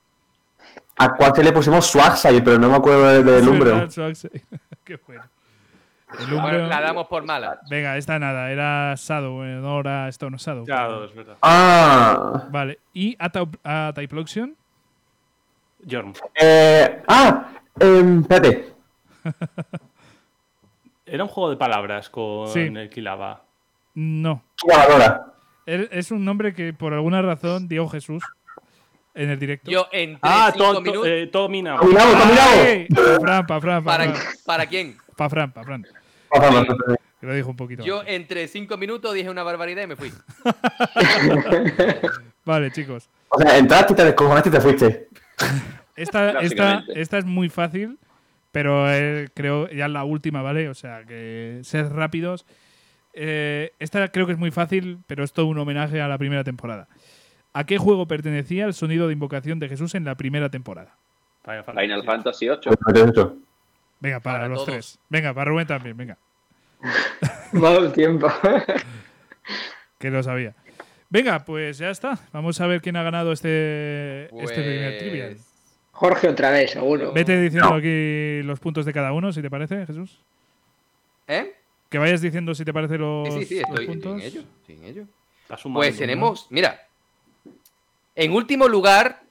A 0.98 1.14
Quagsire 1.14 1.44
le 1.46 1.52
pusimos 1.52 1.86
Swagsire, 1.86 2.42
pero 2.42 2.58
no 2.58 2.68
me 2.68 2.76
acuerdo 2.76 3.06
de- 3.08 3.22
del 3.24 3.48
verdad, 3.58 3.90
Swagside. 3.90 4.42
Qué 4.84 4.98
bueno. 5.06 5.22
El 6.20 6.26
Bueno, 6.26 6.42
Umbreon- 6.48 6.68
la 6.68 6.80
damos 6.82 7.06
por 7.08 7.24
mala. 7.24 7.60
Venga, 7.70 7.96
esta 7.96 8.18
nada, 8.18 8.50
era 8.52 8.94
Shadow, 8.96 9.42
en 9.42 9.58
honor 9.58 9.88
a 9.88 10.08
Stone 10.10 10.36
Shadow. 10.38 10.64
Ya, 10.66 10.86
es 11.06 11.14
verdad. 11.14 11.36
Ah. 11.42 12.46
Vale, 12.50 12.78
¿y 12.92 13.16
a, 13.18 13.32
a 13.64 13.92
Typhlosion? 13.94 14.54
Jorm. 15.90 16.12
Eh, 16.40 17.02
ah, 17.08 17.48
em, 17.80 18.20
espérate. 18.20 18.72
Era 21.14 21.22
un 21.22 21.28
juego 21.28 21.50
de 21.50 21.56
palabras 21.56 22.10
con 22.10 22.48
Sí. 22.48 22.58
el 22.58 22.90
Kilaba. 22.90 23.44
No. 23.94 24.42
Es 25.64 26.10
un 26.10 26.24
nombre 26.24 26.52
que 26.54 26.72
por 26.72 26.92
alguna 26.92 27.22
razón 27.22 27.68
dio 27.68 27.88
Jesús 27.88 28.24
en 29.14 29.30
el 29.30 29.38
directo. 29.38 29.70
Yo 29.70 29.86
en 29.92 30.18
Ah, 30.22 30.50
cinco 30.52 30.66
to, 30.66 30.74
to, 31.30 31.48
minutos. 31.48 31.86
eh. 31.86 32.38
¡Ay! 32.40 32.86
Pa' 32.88 33.20
Fran, 33.20 33.46
pa' 33.46 33.60
Fran, 33.60 33.84
pa' 33.84 33.90
¿Para, 33.92 34.12
Fran. 34.12 34.24
¿Para 34.44 34.66
quién? 34.66 34.96
Pa' 35.16 35.30
Fran, 35.30 35.52
pa' 35.52 35.62
Fran. 35.62 35.86
Que 37.20 37.26
lo 37.28 37.32
dijo 37.34 37.50
un 37.50 37.56
poquito. 37.56 37.84
Yo 37.84 38.00
antes. 38.00 38.14
entre 38.16 38.48
cinco 38.48 38.76
minutos 38.76 39.14
dije 39.14 39.30
una 39.30 39.44
barbaridad 39.44 39.84
y 39.84 39.86
me 39.86 39.94
fui. 39.94 40.12
Vale, 42.44 42.72
chicos. 42.72 43.08
O 43.28 43.40
sea, 43.40 43.56
entraste, 43.56 43.94
te 43.94 44.04
descojonaste 44.04 44.48
y 44.48 44.52
te 44.52 44.60
fuiste. 44.60 45.08
Esta, 45.96 46.30
esta, 46.40 46.84
esta 46.94 47.18
es 47.18 47.24
muy 47.24 47.48
fácil, 47.48 47.98
pero 48.54 48.88
eh, 48.88 49.28
creo 49.34 49.68
ya 49.68 49.86
es 49.86 49.90
la 49.90 50.04
última, 50.04 50.40
¿vale? 50.40 50.68
O 50.68 50.74
sea, 50.74 51.02
que 51.04 51.58
sed 51.64 51.90
rápidos. 51.90 52.46
Eh, 53.12 53.72
esta 53.80 54.06
creo 54.12 54.26
que 54.26 54.32
es 54.32 54.38
muy 54.38 54.52
fácil, 54.52 55.00
pero 55.08 55.24
es 55.24 55.32
todo 55.32 55.46
un 55.46 55.58
homenaje 55.58 56.00
a 56.00 56.06
la 56.06 56.18
primera 56.18 56.44
temporada. 56.44 56.86
¿A 57.52 57.66
qué 57.66 57.78
juego 57.78 58.06
pertenecía 58.06 58.64
el 58.66 58.72
sonido 58.72 59.08
de 59.08 59.12
invocación 59.12 59.58
de 59.58 59.68
Jesús 59.68 59.96
en 59.96 60.04
la 60.04 60.14
primera 60.14 60.50
temporada? 60.50 60.96
Final 61.44 61.64
Fantasy. 61.64 61.86
Final 61.86 62.04
Fantasy 62.04 62.48
8. 62.48 62.70
Venga, 63.98 64.20
para, 64.20 64.38
Para 64.38 64.48
los 64.48 64.58
todos. 64.64 64.70
tres. 64.70 64.98
Venga, 65.08 65.34
para 65.34 65.50
Rubén 65.50 65.66
también, 65.66 65.96
venga. 65.96 66.16
Modo 67.52 67.90
tiempo. 67.90 68.28
Que 69.98 70.10
lo 70.10 70.22
sabía. 70.22 70.54
Venga, 71.08 71.44
pues 71.44 71.78
ya 71.78 71.90
está. 71.90 72.18
Vamos 72.32 72.60
a 72.60 72.66
ver 72.66 72.82
quién 72.82 72.96
ha 72.96 73.02
ganado 73.02 73.32
este, 73.32 74.24
este 74.24 74.62
primer 74.62 74.90
Pues, 74.90 74.98
trivial. 74.98 75.36
Jorge 75.94 76.28
otra 76.28 76.50
vez, 76.50 76.72
seguro. 76.72 77.12
Vete 77.12 77.40
diciendo 77.40 77.72
aquí 77.74 78.42
los 78.42 78.58
puntos 78.60 78.84
de 78.84 78.92
cada 78.92 79.12
uno, 79.12 79.32
si 79.32 79.40
te 79.40 79.48
parece, 79.48 79.86
Jesús. 79.86 80.18
¿Eh? 81.28 81.54
Que 81.88 81.98
vayas 81.98 82.20
diciendo 82.20 82.54
si 82.54 82.64
te 82.64 82.72
parece 82.72 82.98
los, 82.98 83.32
Sí, 83.32 83.40
sí, 83.40 83.46
sí, 83.46 83.54
los 83.60 83.68
estoy, 83.70 83.84
estoy 83.84 83.86
puntos. 83.86 84.12
en 84.20 84.26
ello. 84.26 84.40
estoy 84.60 84.74
en 84.76 84.84
ello. 84.84 85.04
Está 85.42 85.56
sumando, 85.56 85.80
Pues 85.80 85.94
¿no? 85.94 85.98
tenemos, 86.00 86.46
mira, 86.50 86.80
en 88.16 88.32
último 88.32 88.66
lugar 88.68 89.22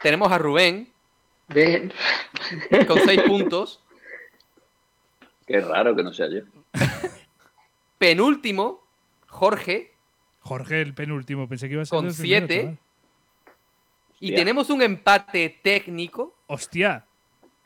tenemos 0.00 0.30
a 0.30 0.38
Rubén 0.38 0.88
Bien. 1.48 1.92
con 2.86 2.98
seis 3.00 3.20
puntos. 3.26 3.82
Qué 5.46 5.60
raro 5.60 5.94
que 5.96 6.02
no 6.04 6.12
sea 6.12 6.28
yo. 6.30 6.42
Penúltimo, 7.98 8.80
Jorge, 9.26 9.92
Jorge, 10.40 10.80
el 10.82 10.94
penúltimo. 10.94 11.48
Pensé 11.48 11.66
que 11.68 11.74
iba 11.74 11.82
a 11.82 11.86
ser 11.86 11.96
Con 11.98 12.12
siete. 12.12 12.78
Y 14.22 14.26
Hostia. 14.26 14.36
tenemos 14.36 14.70
un 14.70 14.82
empate 14.82 15.58
técnico 15.62 16.34
Hostia. 16.46 17.04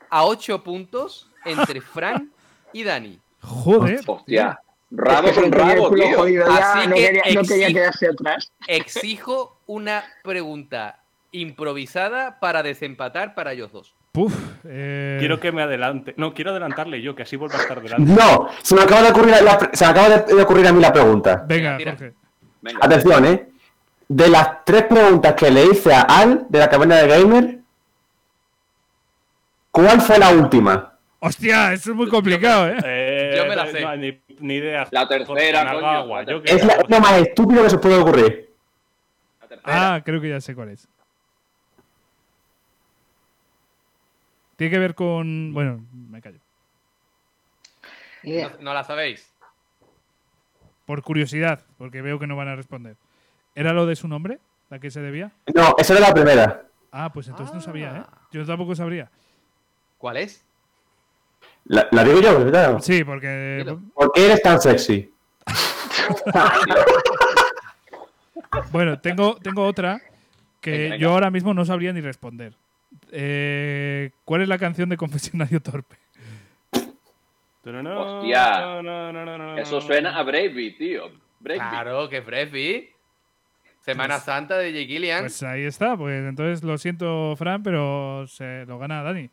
a 0.09 0.25
ocho 0.25 0.63
puntos 0.63 1.29
entre 1.45 1.81
Fran 1.81 2.31
y 2.73 2.83
Dani. 2.83 3.19
Joder. 3.41 4.01
Hostia. 4.07 4.59
Rabo 4.89 5.31
con 5.33 5.51
rabo, 5.51 5.93
tío. 5.93 6.17
jodido 6.17 6.47
ya, 6.47 6.73
Así 6.73 6.87
no, 6.87 6.95
que 6.95 7.01
quería, 7.01 7.21
no 7.35 7.41
quería 7.43 7.67
exi- 7.69 7.73
quedarse 7.73 8.07
atrás. 8.07 8.51
Exijo 8.67 9.59
una 9.67 10.03
pregunta 10.23 10.99
improvisada 11.31 12.39
para 12.39 12.63
desempatar 12.63 13.35
para 13.35 13.51
ellos 13.53 13.71
dos. 13.71 13.93
Puf. 14.13 14.33
eh, 14.63 15.17
Quiero 15.19 15.39
que 15.39 15.51
me 15.51 15.61
adelante. 15.61 16.13
No, 16.17 16.33
quiero 16.33 16.51
adelantarle 16.51 17.01
yo, 17.01 17.15
que 17.15 17.23
así 17.23 17.35
vuelva 17.35 17.57
a 17.59 17.61
estar 17.61 17.81
delante. 17.81 18.11
No, 18.11 18.47
se 18.63 18.73
me 18.75 18.81
acaba 18.81 19.03
de 19.03 19.09
ocurrir, 19.09 19.35
la- 19.43 19.69
se 19.73 19.85
me 19.85 19.91
acaba 19.91 20.09
de, 20.09 20.35
de 20.35 20.41
ocurrir 20.41 20.65
a 20.67 20.71
mí 20.73 20.81
la 20.81 20.91
pregunta. 20.93 21.43
Venga. 21.47 21.77
Jorge. 21.83 22.13
Venga. 22.61 22.79
Atención, 22.81 23.25
¿eh? 23.25 23.47
De 24.09 24.29
las 24.29 24.63
tres 24.63 24.83
preguntas 24.83 25.33
que 25.33 25.51
le 25.51 25.65
hice 25.65 25.93
a 25.93 26.01
Al 26.01 26.45
de 26.49 26.59
la 26.59 26.69
caverna 26.69 26.95
de 26.95 27.07
Gamer, 27.07 27.59
¿cuál 29.71 30.01
fue 30.01 30.17
la 30.17 30.29
última? 30.31 30.97
Hostia, 31.19 31.73
eso 31.73 31.91
es 31.91 31.95
muy 31.97 32.07
complicado, 32.07 32.69
¿eh? 32.69 32.77
Eh, 32.85 33.33
Yo 33.35 33.45
me 33.45 33.55
la 33.55 33.65
sé. 33.67 33.81
no, 33.81 33.95
ni, 33.97 34.21
ni 34.39 34.55
idea. 34.55 34.87
La 34.91 35.07
tercera, 35.07 35.73
coño, 35.73 36.07
la 36.15 36.25
qué 36.25 36.55
Es 36.55 36.63
la- 36.65 36.85
lo 36.87 36.99
más 36.99 37.17
estúpido 37.17 37.63
que 37.63 37.69
se 37.69 37.77
puede 37.79 37.97
ocurrir. 37.97 38.55
La 39.41 39.47
tercera. 39.47 39.95
Ah, 39.95 40.03
creo 40.03 40.21
que 40.21 40.29
ya 40.29 40.39
sé 40.39 40.55
cuál 40.55 40.69
es. 40.69 40.87
Tiene 44.55 44.71
que 44.71 44.79
ver 44.79 44.95
con. 44.95 45.53
Bueno, 45.53 45.85
me 45.91 46.21
callo. 46.21 46.39
Ni 48.23 48.31
idea. 48.31 48.49
¿No, 48.57 48.65
no 48.65 48.73
la 48.73 48.83
sabéis? 48.83 49.33
Por 50.85 51.01
curiosidad, 51.03 51.65
porque 51.77 52.01
veo 52.01 52.19
que 52.19 52.27
no 52.27 52.35
van 52.35 52.47
a 52.47 52.55
responder. 52.55 52.95
¿Era 53.57 53.73
lo 53.73 53.87
de 53.87 53.95
su 53.95 54.07
nombre? 54.07 54.37
¿La 54.69 54.77
que 54.77 54.91
se 54.91 55.01
debía? 55.01 55.31
No, 55.55 55.73
esa 55.79 55.97
era 55.97 56.09
la 56.09 56.13
primera. 56.13 56.61
Ah, 56.91 57.11
pues 57.11 57.27
entonces 57.27 57.55
no 57.55 57.59
sabía, 57.59 57.87
¿eh? 57.87 58.03
Ah. 58.05 58.27
Yo 58.31 58.45
tampoco 58.45 58.75
sabría. 58.75 59.09
¿Cuál 59.97 60.17
es? 60.17 60.45
La, 61.65 61.87
la 61.89 62.03
digo 62.03 62.21
yo, 62.21 62.37
¿verdad? 62.37 62.77
Sí, 62.81 63.03
porque. 63.03 63.65
¿Por 63.95 64.11
qué 64.13 64.25
eres 64.25 64.41
tan 64.43 64.61
sexy? 64.61 65.11
Bueno, 68.71 68.99
tengo, 68.99 69.35
tengo 69.35 69.65
otra 69.65 70.01
que 70.61 70.71
Venga, 70.71 70.83
venga. 70.83 70.97
yo 70.97 71.11
ahora 71.11 71.29
mismo 71.29 71.53
no 71.53 71.65
sabría 71.65 71.91
ni 71.91 71.99
responder. 72.01 72.53
Eh, 73.11 74.11
¿Cuál 74.23 74.41
es 74.43 74.47
la 74.47 74.57
canción 74.57 74.87
de 74.89 74.97
Confesionario 74.97 75.61
Torpe? 75.61 75.97
Hostia. 77.65 78.59
No, 78.61 78.81
no, 78.81 79.11
no, 79.11 79.25
no, 79.25 79.37
no, 79.37 79.57
Eso 79.57 79.81
suena 79.81 80.17
a 80.17 80.23
Bravey, 80.23 80.77
tío. 80.77 81.11
Bravey. 81.39 81.59
Claro, 81.59 82.07
que 82.07 82.21
Frefi. 82.21 82.89
Semana 83.87 84.19
Santa 84.19 84.57
de 84.57 84.73
J. 84.73 84.85
Gillian. 84.85 85.21
Pues 85.21 85.41
ahí 85.43 85.63
está, 85.63 85.95
pues 85.95 86.21
entonces 86.27 86.61
lo 86.61 86.77
siento, 86.77 87.33
Fran, 87.37 87.63
pero 87.63 88.27
se 88.27 88.65
lo 88.65 88.77
gana 88.77 89.01
Dani. 89.01 89.29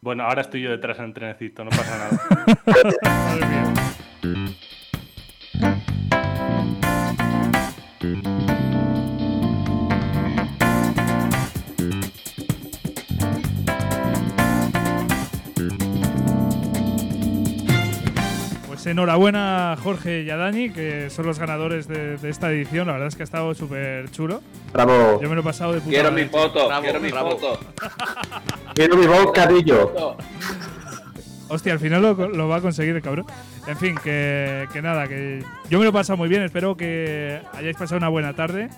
Bueno, 0.00 0.24
ahora 0.24 0.40
estoy 0.40 0.62
yo 0.62 0.70
detrás 0.70 0.98
en 0.98 1.04
el 1.04 1.12
trenecito, 1.12 1.62
no 1.62 1.68
pasa 1.68 1.98
nada. 1.98 2.16
Enhorabuena 18.92 19.76
Jorge 19.82 20.22
y 20.22 20.30
a 20.30 20.36
Dani, 20.36 20.70
que 20.70 21.08
son 21.10 21.26
los 21.26 21.38
ganadores 21.38 21.88
de, 21.88 22.16
de 22.18 22.28
esta 22.30 22.50
edición. 22.52 22.86
La 22.86 22.92
verdad 22.92 23.08
es 23.08 23.16
que 23.16 23.22
ha 23.22 23.24
estado 23.24 23.54
súper 23.54 24.10
chulo. 24.10 24.42
Bravo. 24.72 25.18
Yo 25.20 25.28
me 25.28 25.34
lo 25.34 25.40
he 25.40 25.44
pasado 25.44 25.72
de 25.72 25.80
puta 25.80 25.90
Quiero 25.90 26.10
madre. 26.10 26.24
mi 26.24 26.28
foto, 26.30 26.66
Bravo, 26.66 26.82
quiero 26.82 27.00
mi 27.00 27.10
bravo. 27.10 27.30
foto. 27.38 27.60
Quiero 28.74 28.96
mi 28.96 29.06
bocadillo. 29.06 30.16
Hostia, 31.48 31.72
al 31.74 31.78
final 31.78 32.00
lo, 32.02 32.14
lo 32.28 32.48
va 32.48 32.56
a 32.56 32.60
conseguir 32.60 32.94
el 32.96 33.02
cabrón. 33.02 33.26
En 33.66 33.76
fin, 33.76 33.94
que, 34.02 34.66
que 34.72 34.80
nada, 34.82 35.06
que 35.08 35.42
yo 35.68 35.78
me 35.78 35.84
lo 35.84 35.90
he 35.90 35.92
pasado 35.92 36.16
muy 36.16 36.28
bien. 36.28 36.42
Espero 36.42 36.76
que 36.76 37.40
hayáis 37.54 37.76
pasado 37.76 37.96
una 37.98 38.08
buena 38.08 38.34
tarde. 38.34 38.68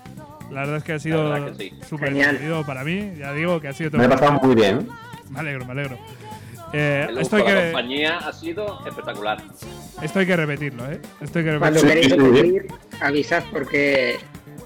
La 0.50 0.60
verdad 0.60 0.76
es 0.76 0.84
que 0.84 0.92
ha 0.94 0.98
sido 0.98 1.54
sí. 1.56 1.72
súper 1.88 2.08
Genial. 2.10 2.30
divertido 2.32 2.64
para 2.66 2.82
mí. 2.84 3.12
Ya 3.18 3.32
digo 3.32 3.60
que 3.60 3.68
ha 3.68 3.72
sido 3.72 3.90
todo. 3.90 4.00
Me 4.00 4.06
he 4.06 4.08
pasado 4.08 4.32
muy 4.42 4.54
bien. 4.54 4.88
Me 5.30 5.40
alegro, 5.40 5.64
me 5.64 5.72
alegro. 5.72 5.98
Eh, 6.76 7.06
El 7.08 7.18
esto, 7.18 7.36
hay 7.36 7.42
de 7.44 7.54
la 7.54 7.60
que, 7.60 7.66
compañía 7.72 8.18
ha 8.18 8.32
sido 8.32 8.80
espectacular. 8.84 9.40
esto 10.02 10.18
hay 10.18 10.26
que 10.26 10.36
repetirlo, 10.36 10.90
¿eh? 10.90 11.00
Esto 11.20 11.38
hay 11.38 11.44
que 11.44 11.58
Cuando 11.58 11.80
repetirlo. 11.80 11.88
queréis 11.88 12.06
sí, 12.06 12.12
sí. 12.12 12.52
repetir, 12.58 12.66
avisad 13.00 13.44
porque 13.52 14.16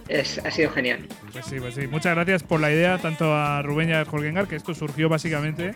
es, 0.09 0.39
ha 0.39 0.51
sido 0.51 0.71
genial. 0.71 1.07
Pues 1.33 1.45
sí, 1.45 1.57
pues 1.61 1.75
sí. 1.75 1.87
Muchas 1.87 2.15
gracias 2.15 2.43
por 2.43 2.61
la 2.61 2.71
idea, 2.73 2.97
tanto 2.97 3.35
a 3.35 3.61
Rubén 3.61 3.91
y 3.91 3.93
a 3.93 4.07
Jorgengar, 4.07 4.49
que 4.49 4.57
esto 4.57 4.75
surgió 4.75 5.11
básicamente 5.11 5.75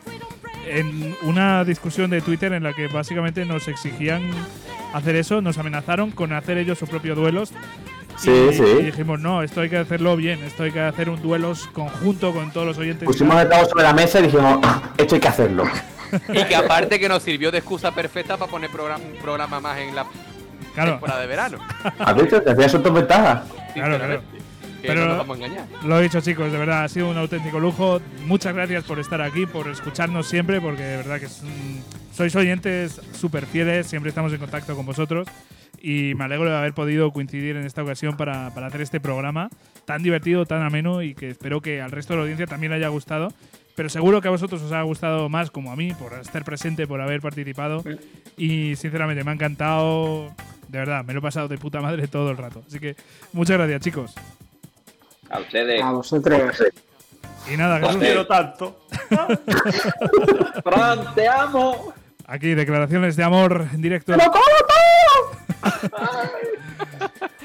en 0.69 1.15
una 1.23 1.65
discusión 1.65 2.09
de 2.09 2.23
Twitter 2.23 2.53
en 2.55 2.63
la 2.63 2.73
que 2.73 2.87
básicamente 2.87 3.45
nos 3.45 3.69
exigían 3.69 4.23
hacer 4.95 5.17
eso, 5.17 5.43
nos 5.43 5.59
amenazaron 5.59 6.13
con 6.13 6.33
hacer 6.33 6.57
ellos 6.57 6.79
sus 6.79 6.89
propios 6.89 7.17
duelos. 7.17 7.53
Sí, 8.17 8.31
y, 8.51 8.55
sí. 8.55 8.63
y 8.63 8.83
dijimos, 8.85 9.19
no, 9.21 9.43
esto 9.43 9.61
hay 9.63 9.69
que 9.71 9.79
hacerlo 9.79 10.17
bien, 10.17 10.43
esto 10.45 10.63
hay 10.63 10.71
que 10.73 10.81
hacer 10.81 11.09
un 11.11 11.21
duelos 11.21 11.69
conjunto 11.73 12.33
con 12.33 12.51
todos 12.53 12.67
los 12.67 12.79
oyentes. 12.79 13.07
Pusimos 13.07 13.41
el 13.41 13.49
cabo 13.49 13.65
sobre 13.69 13.83
la 13.85 13.93
mesa 13.93 14.21
y 14.21 14.25
dijimos, 14.25 14.59
"Ah, 14.63 14.83
esto 14.97 15.15
hay 15.17 15.21
que 15.21 15.29
hacerlo. 15.29 15.65
Y 16.33 16.45
que 16.45 16.55
aparte 16.55 17.01
que 17.01 17.09
nos 17.09 17.23
sirvió 17.23 17.51
de 17.51 17.59
excusa 17.59 17.91
perfecta 17.93 18.37
para 18.37 18.51
poner 18.51 18.71
programa, 18.71 19.03
un 19.05 19.19
programa 19.21 19.61
más 19.61 19.79
en 19.79 19.95
la 19.97 20.07
Claro, 20.75 20.93
temporada 20.93 21.21
de 21.21 21.27
verano. 21.27 21.59
¿Has 21.99 22.15
visto? 22.17 22.41
Te 22.43 22.51
hacía 22.51 22.67
eso 22.67 22.79
dos 22.79 22.93
ventajas. 22.95 23.43
Claro, 23.75 23.97
claro. 23.99 24.23
Pero- 24.83 25.01
no 25.03 25.07
nos 25.09 25.19
vamos 25.19 25.39
a 25.41 25.45
engañar. 25.45 25.67
Lo 25.85 25.99
he 25.99 26.03
dicho, 26.03 26.21
chicos, 26.21 26.51
de 26.51 26.59
verdad, 26.59 26.85
ha 26.85 26.89
sido 26.89 27.09
un 27.09 27.17
auténtico 27.17 27.61
lujo. 27.61 28.01
Muchas 28.27 28.53
gracias 28.55 28.83
por 28.85 28.99
estar 28.99 29.21
aquí, 29.23 29.47
por 29.47 29.69
escucharnos 29.69 30.27
siempre, 30.27 30.61
porque 30.61 30.83
de 30.83 30.97
verdad 30.99 31.19
que 31.21 31.27
es 31.27 31.41
sois 32.15 32.35
oyentes 32.37 33.01
súper 33.13 33.47
fieles, 33.47 33.87
siempre 33.87 34.11
estamos 34.11 34.33
en 34.33 34.39
contacto 34.39 34.75
con 34.77 34.85
vosotros. 34.85 35.27
Y 35.85 36.15
me 36.15 36.25
alegro 36.25 36.49
de 36.49 36.57
haber 36.57 36.75
podido 36.75 37.11
coincidir 37.13 37.57
en 37.57 37.67
esta 37.67 37.83
ocasión 37.83 38.17
para, 38.17 38.55
para 38.55 38.69
hacer 38.69 38.83
este 38.83 39.01
programa 39.01 39.51
tan 39.85 40.03
divertido, 40.05 40.47
tan 40.47 40.63
ameno 40.63 41.03
y 41.03 41.15
que 41.15 41.29
espero 41.29 41.61
que 41.61 41.81
al 41.83 41.91
resto 41.91 42.13
de 42.13 42.19
la 42.19 42.23
audiencia 42.23 42.47
también 42.47 42.71
le 42.71 42.77
haya 42.77 42.87
gustado. 42.89 43.33
Pero 43.75 43.89
seguro 43.89 44.21
que 44.21 44.29
a 44.29 44.31
vosotros 44.31 44.63
os 44.63 44.71
ha 44.71 44.83
gustado 44.83 45.29
más, 45.29 45.51
como 45.51 45.73
a 45.73 45.77
mí, 45.77 45.93
por 45.95 46.13
estar 46.15 46.45
presente, 46.45 46.87
por 46.87 47.01
haber 47.01 47.21
participado. 47.21 47.83
Y 48.37 48.77
sinceramente 48.77 49.25
me 49.25 49.33
ha 49.33 49.35
encantado. 49.35 50.33
De 50.69 50.79
verdad, 50.79 51.05
me 51.05 51.15
lo 51.15 51.19
he 51.19 51.23
pasado 51.23 51.49
de 51.49 51.59
puta 51.59 51.81
madre 51.81 52.07
todo 52.07 52.31
el 52.31 52.37
rato. 52.37 52.63
Así 52.67 52.79
que 52.79 52.95
muchas 53.33 53.57
gracias, 53.57 53.81
chicos. 53.81 54.15
A 55.31 55.41
ustedes. 55.41 55.83
A 55.83 55.91
vosotros. 55.91 56.63
Y 57.53 57.57
nada, 57.57 57.77
Os 57.77 57.87
Jesús. 57.89 58.03
quiero 58.03 58.27
tanto. 58.27 58.87
Fran, 60.63 61.15
te 61.15 61.27
amo. 61.27 61.93
Aquí, 62.27 62.55
declaraciones 62.55 63.17
de 63.17 63.25
amor 63.25 63.67
en 63.73 63.83
directo. 63.83 64.13
Jesús, 64.13 64.31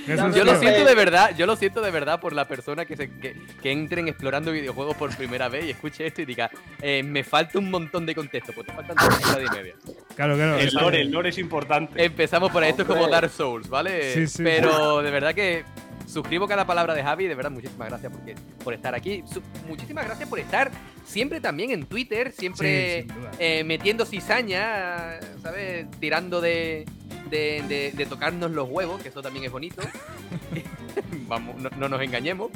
Yo 0.08 0.44
lo 0.46 0.58
siento 0.60 0.86
de 0.86 0.96
verdad, 0.96 1.36
yo 1.36 1.46
lo 1.46 1.56
siento 1.56 1.82
de 1.82 1.92
verdad 1.92 2.20
por 2.22 2.34
la 2.34 2.48
persona 2.48 2.86
que, 2.86 2.96
se, 2.96 3.10
que, 3.20 3.36
que 3.62 3.72
entren 3.72 4.08
explorando 4.08 4.52
videojuegos 4.52 4.96
por 4.96 5.14
primera 5.16 5.50
vez 5.50 5.66
y 5.66 5.72
escuche 5.72 6.06
esto 6.08 6.22
y 6.22 6.26
diga, 6.26 6.50
eh, 6.82 7.04
me 7.04 7.24
falta 7.24 7.60
un 7.60 7.70
montón 7.70 8.06
de 8.06 8.16
contexto, 8.16 8.54
pues 8.54 8.68
te 8.68 8.74
faltan 8.74 8.96
dos 8.96 9.34
horas 9.36 9.50
y 9.52 9.56
media. 9.58 9.76
Claro, 10.16 10.36
claro. 10.36 10.58
El 10.58 10.74
lore, 10.74 11.02
el 11.02 11.12
lore 11.12 11.30
es 11.30 11.38
importante. 11.38 12.04
Empezamos 12.04 12.52
por 12.52 12.64
ahí, 12.64 12.70
esto 12.70 12.84
es 12.84 12.88
como. 12.88 13.08
Dark 13.08 13.30
Souls, 13.30 13.68
¿vale? 13.70 14.14
Sí, 14.14 14.28
sí. 14.28 14.44
Pero 14.44 15.02
de 15.02 15.12
verdad 15.12 15.34
que 15.34 15.64
suscribo 16.06 16.48
cada 16.48 16.66
palabra 16.66 16.94
de 16.94 17.04
Javi, 17.04 17.28
de 17.28 17.36
verdad, 17.36 17.52
muchísimas 17.52 17.90
gracias 17.90 18.12
porque, 18.12 18.36
por 18.64 18.74
estar 18.74 18.96
aquí. 18.96 19.24
Su- 19.32 19.42
muchísimas 19.68 20.06
gracias 20.06 20.28
por 20.30 20.40
estar 20.40 20.72
siempre 21.06 21.42
también 21.42 21.72
en 21.72 21.86
Twitter, 21.86 22.32
siempre 22.32 23.04
Sí, 23.04 23.08
eh, 23.40 23.64
metiendo 23.66 24.06
cizaña, 24.06 25.20
¿sabes? 25.42 25.86
Tirando 26.00 26.40
de, 26.42 26.86
de, 27.30 27.64
de- 27.68 27.92
de 27.92 28.06
tocarnos 28.06 28.52
los 28.52 28.68
huevos, 28.70 29.02
que 29.02 29.10
eso 29.10 29.22
también 29.22 29.46
es 29.46 29.52
bonito. 29.52 29.82
Vamos, 31.28 31.56
no, 31.58 31.70
no 31.78 31.90
nos 31.90 32.02
engañemos. 32.02 32.52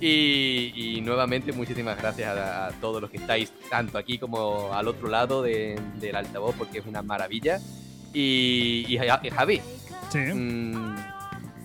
Y, 0.00 0.72
y 0.74 1.00
nuevamente 1.00 1.52
muchísimas 1.52 1.96
gracias 1.96 2.36
a, 2.36 2.66
a 2.66 2.70
todos 2.72 3.00
los 3.00 3.08
que 3.10 3.18
estáis 3.18 3.52
tanto 3.70 3.98
aquí 3.98 4.18
como 4.18 4.72
al 4.74 4.88
otro 4.88 5.08
lado 5.08 5.42
de- 5.42 5.80
del 6.00 6.16
altavoz 6.16 6.54
porque 6.56 6.78
es 6.78 6.86
una 6.86 7.02
maravilla. 7.02 7.58
Y, 8.12 8.84
y 8.88 8.94
y 8.96 9.30
Javi, 9.30 9.60
Sí. 10.10 10.18
mm, 10.18 10.96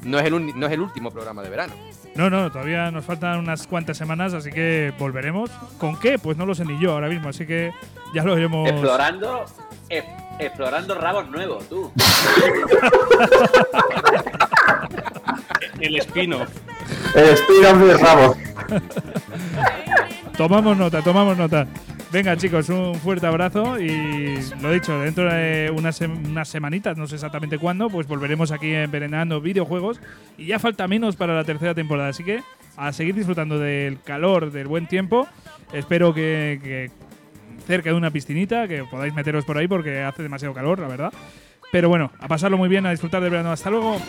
no, 0.04 0.20
es 0.20 0.26
el 0.26 0.60
no 0.60 0.66
es 0.68 0.72
el 0.72 0.82
último 0.82 1.10
programa 1.12 1.42
de 1.42 1.50
verano. 1.50 1.74
No, 2.16 2.30
no, 2.30 2.52
todavía 2.52 2.90
nos 2.90 3.06
faltan 3.06 3.38
unas 3.40 3.68
cuantas 3.68 3.98
semanas, 3.98 4.34
así 4.34 4.50
que 4.52 4.92
volveremos. 4.98 5.50
¿Con 5.78 6.00
qué? 6.00 6.18
Pues 6.18 6.38
no 6.38 6.46
lo 6.46 6.56
sé 6.56 6.64
ni 6.66 6.80
yo 6.80 6.94
ahora 6.94 7.10
mismo, 7.10 7.30
así 7.30 7.46
que 7.46 7.72
ya 8.14 8.24
lo 8.24 8.38
iremos. 8.38 8.68
Explorando, 8.70 9.46
e- 9.90 10.04
explorando 10.40 10.96
rabos 10.96 11.30
nuevos, 11.30 11.68
tú. 11.70 11.92
El 15.80 15.96
spin-off. 15.98 16.50
El 17.16 17.30
spin-off 17.30 17.78
de 17.80 17.98
Ramos. 17.98 18.38
Tomamos 20.38 20.78
nota, 20.78 21.02
tomamos 21.02 21.36
nota. 21.36 21.68
Venga, 22.12 22.38
chicos, 22.38 22.70
un 22.70 22.94
fuerte 22.96 23.26
abrazo 23.26 23.80
y 23.80 24.38
lo 24.62 24.72
dicho, 24.72 24.98
dentro 25.00 25.34
de 25.34 25.74
unas, 25.76 26.00
unas 26.00 26.48
semanitas, 26.48 26.96
no 26.96 27.08
sé 27.08 27.16
exactamente 27.16 27.58
cuándo, 27.58 27.90
pues 27.90 28.08
volveremos 28.08 28.52
aquí 28.52 28.74
envenenando 28.74 29.42
videojuegos 29.42 30.00
y 30.38 30.46
ya 30.46 30.60
falta 30.60 30.88
menos 30.88 31.16
para 31.16 31.36
la 31.36 31.44
tercera 31.44 31.74
temporada, 31.74 32.10
así 32.10 32.24
que 32.24 32.44
a 32.78 32.94
seguir 32.94 33.16
disfrutando 33.16 33.58
del 33.58 34.00
calor, 34.02 34.52
del 34.52 34.68
buen 34.68 34.88
tiempo. 34.88 35.28
Espero 35.74 36.14
que, 36.14 36.60
que 36.64 36.92
cerca 37.68 37.90
de 37.90 37.96
una 37.96 38.10
piscinita, 38.10 38.68
que 38.68 38.84
podáis 38.86 39.14
meteros 39.14 39.46
por 39.46 39.58
ahí 39.58 39.68
porque 39.68 40.02
hace 40.02 40.24
demasiado 40.24 40.54
calor, 40.54 40.80
la 40.80 40.88
verdad. 40.88 41.14
Pero 41.72 41.90
bueno, 41.90 42.12
a 42.18 42.28
pasarlo 42.28 42.58
muy 42.58 42.70
bien, 42.70 42.86
a 42.86 42.92
disfrutar 42.92 43.22
del 43.22 43.32
verano. 43.32 43.52
Hasta 43.52 43.70
luego. 43.70 44.00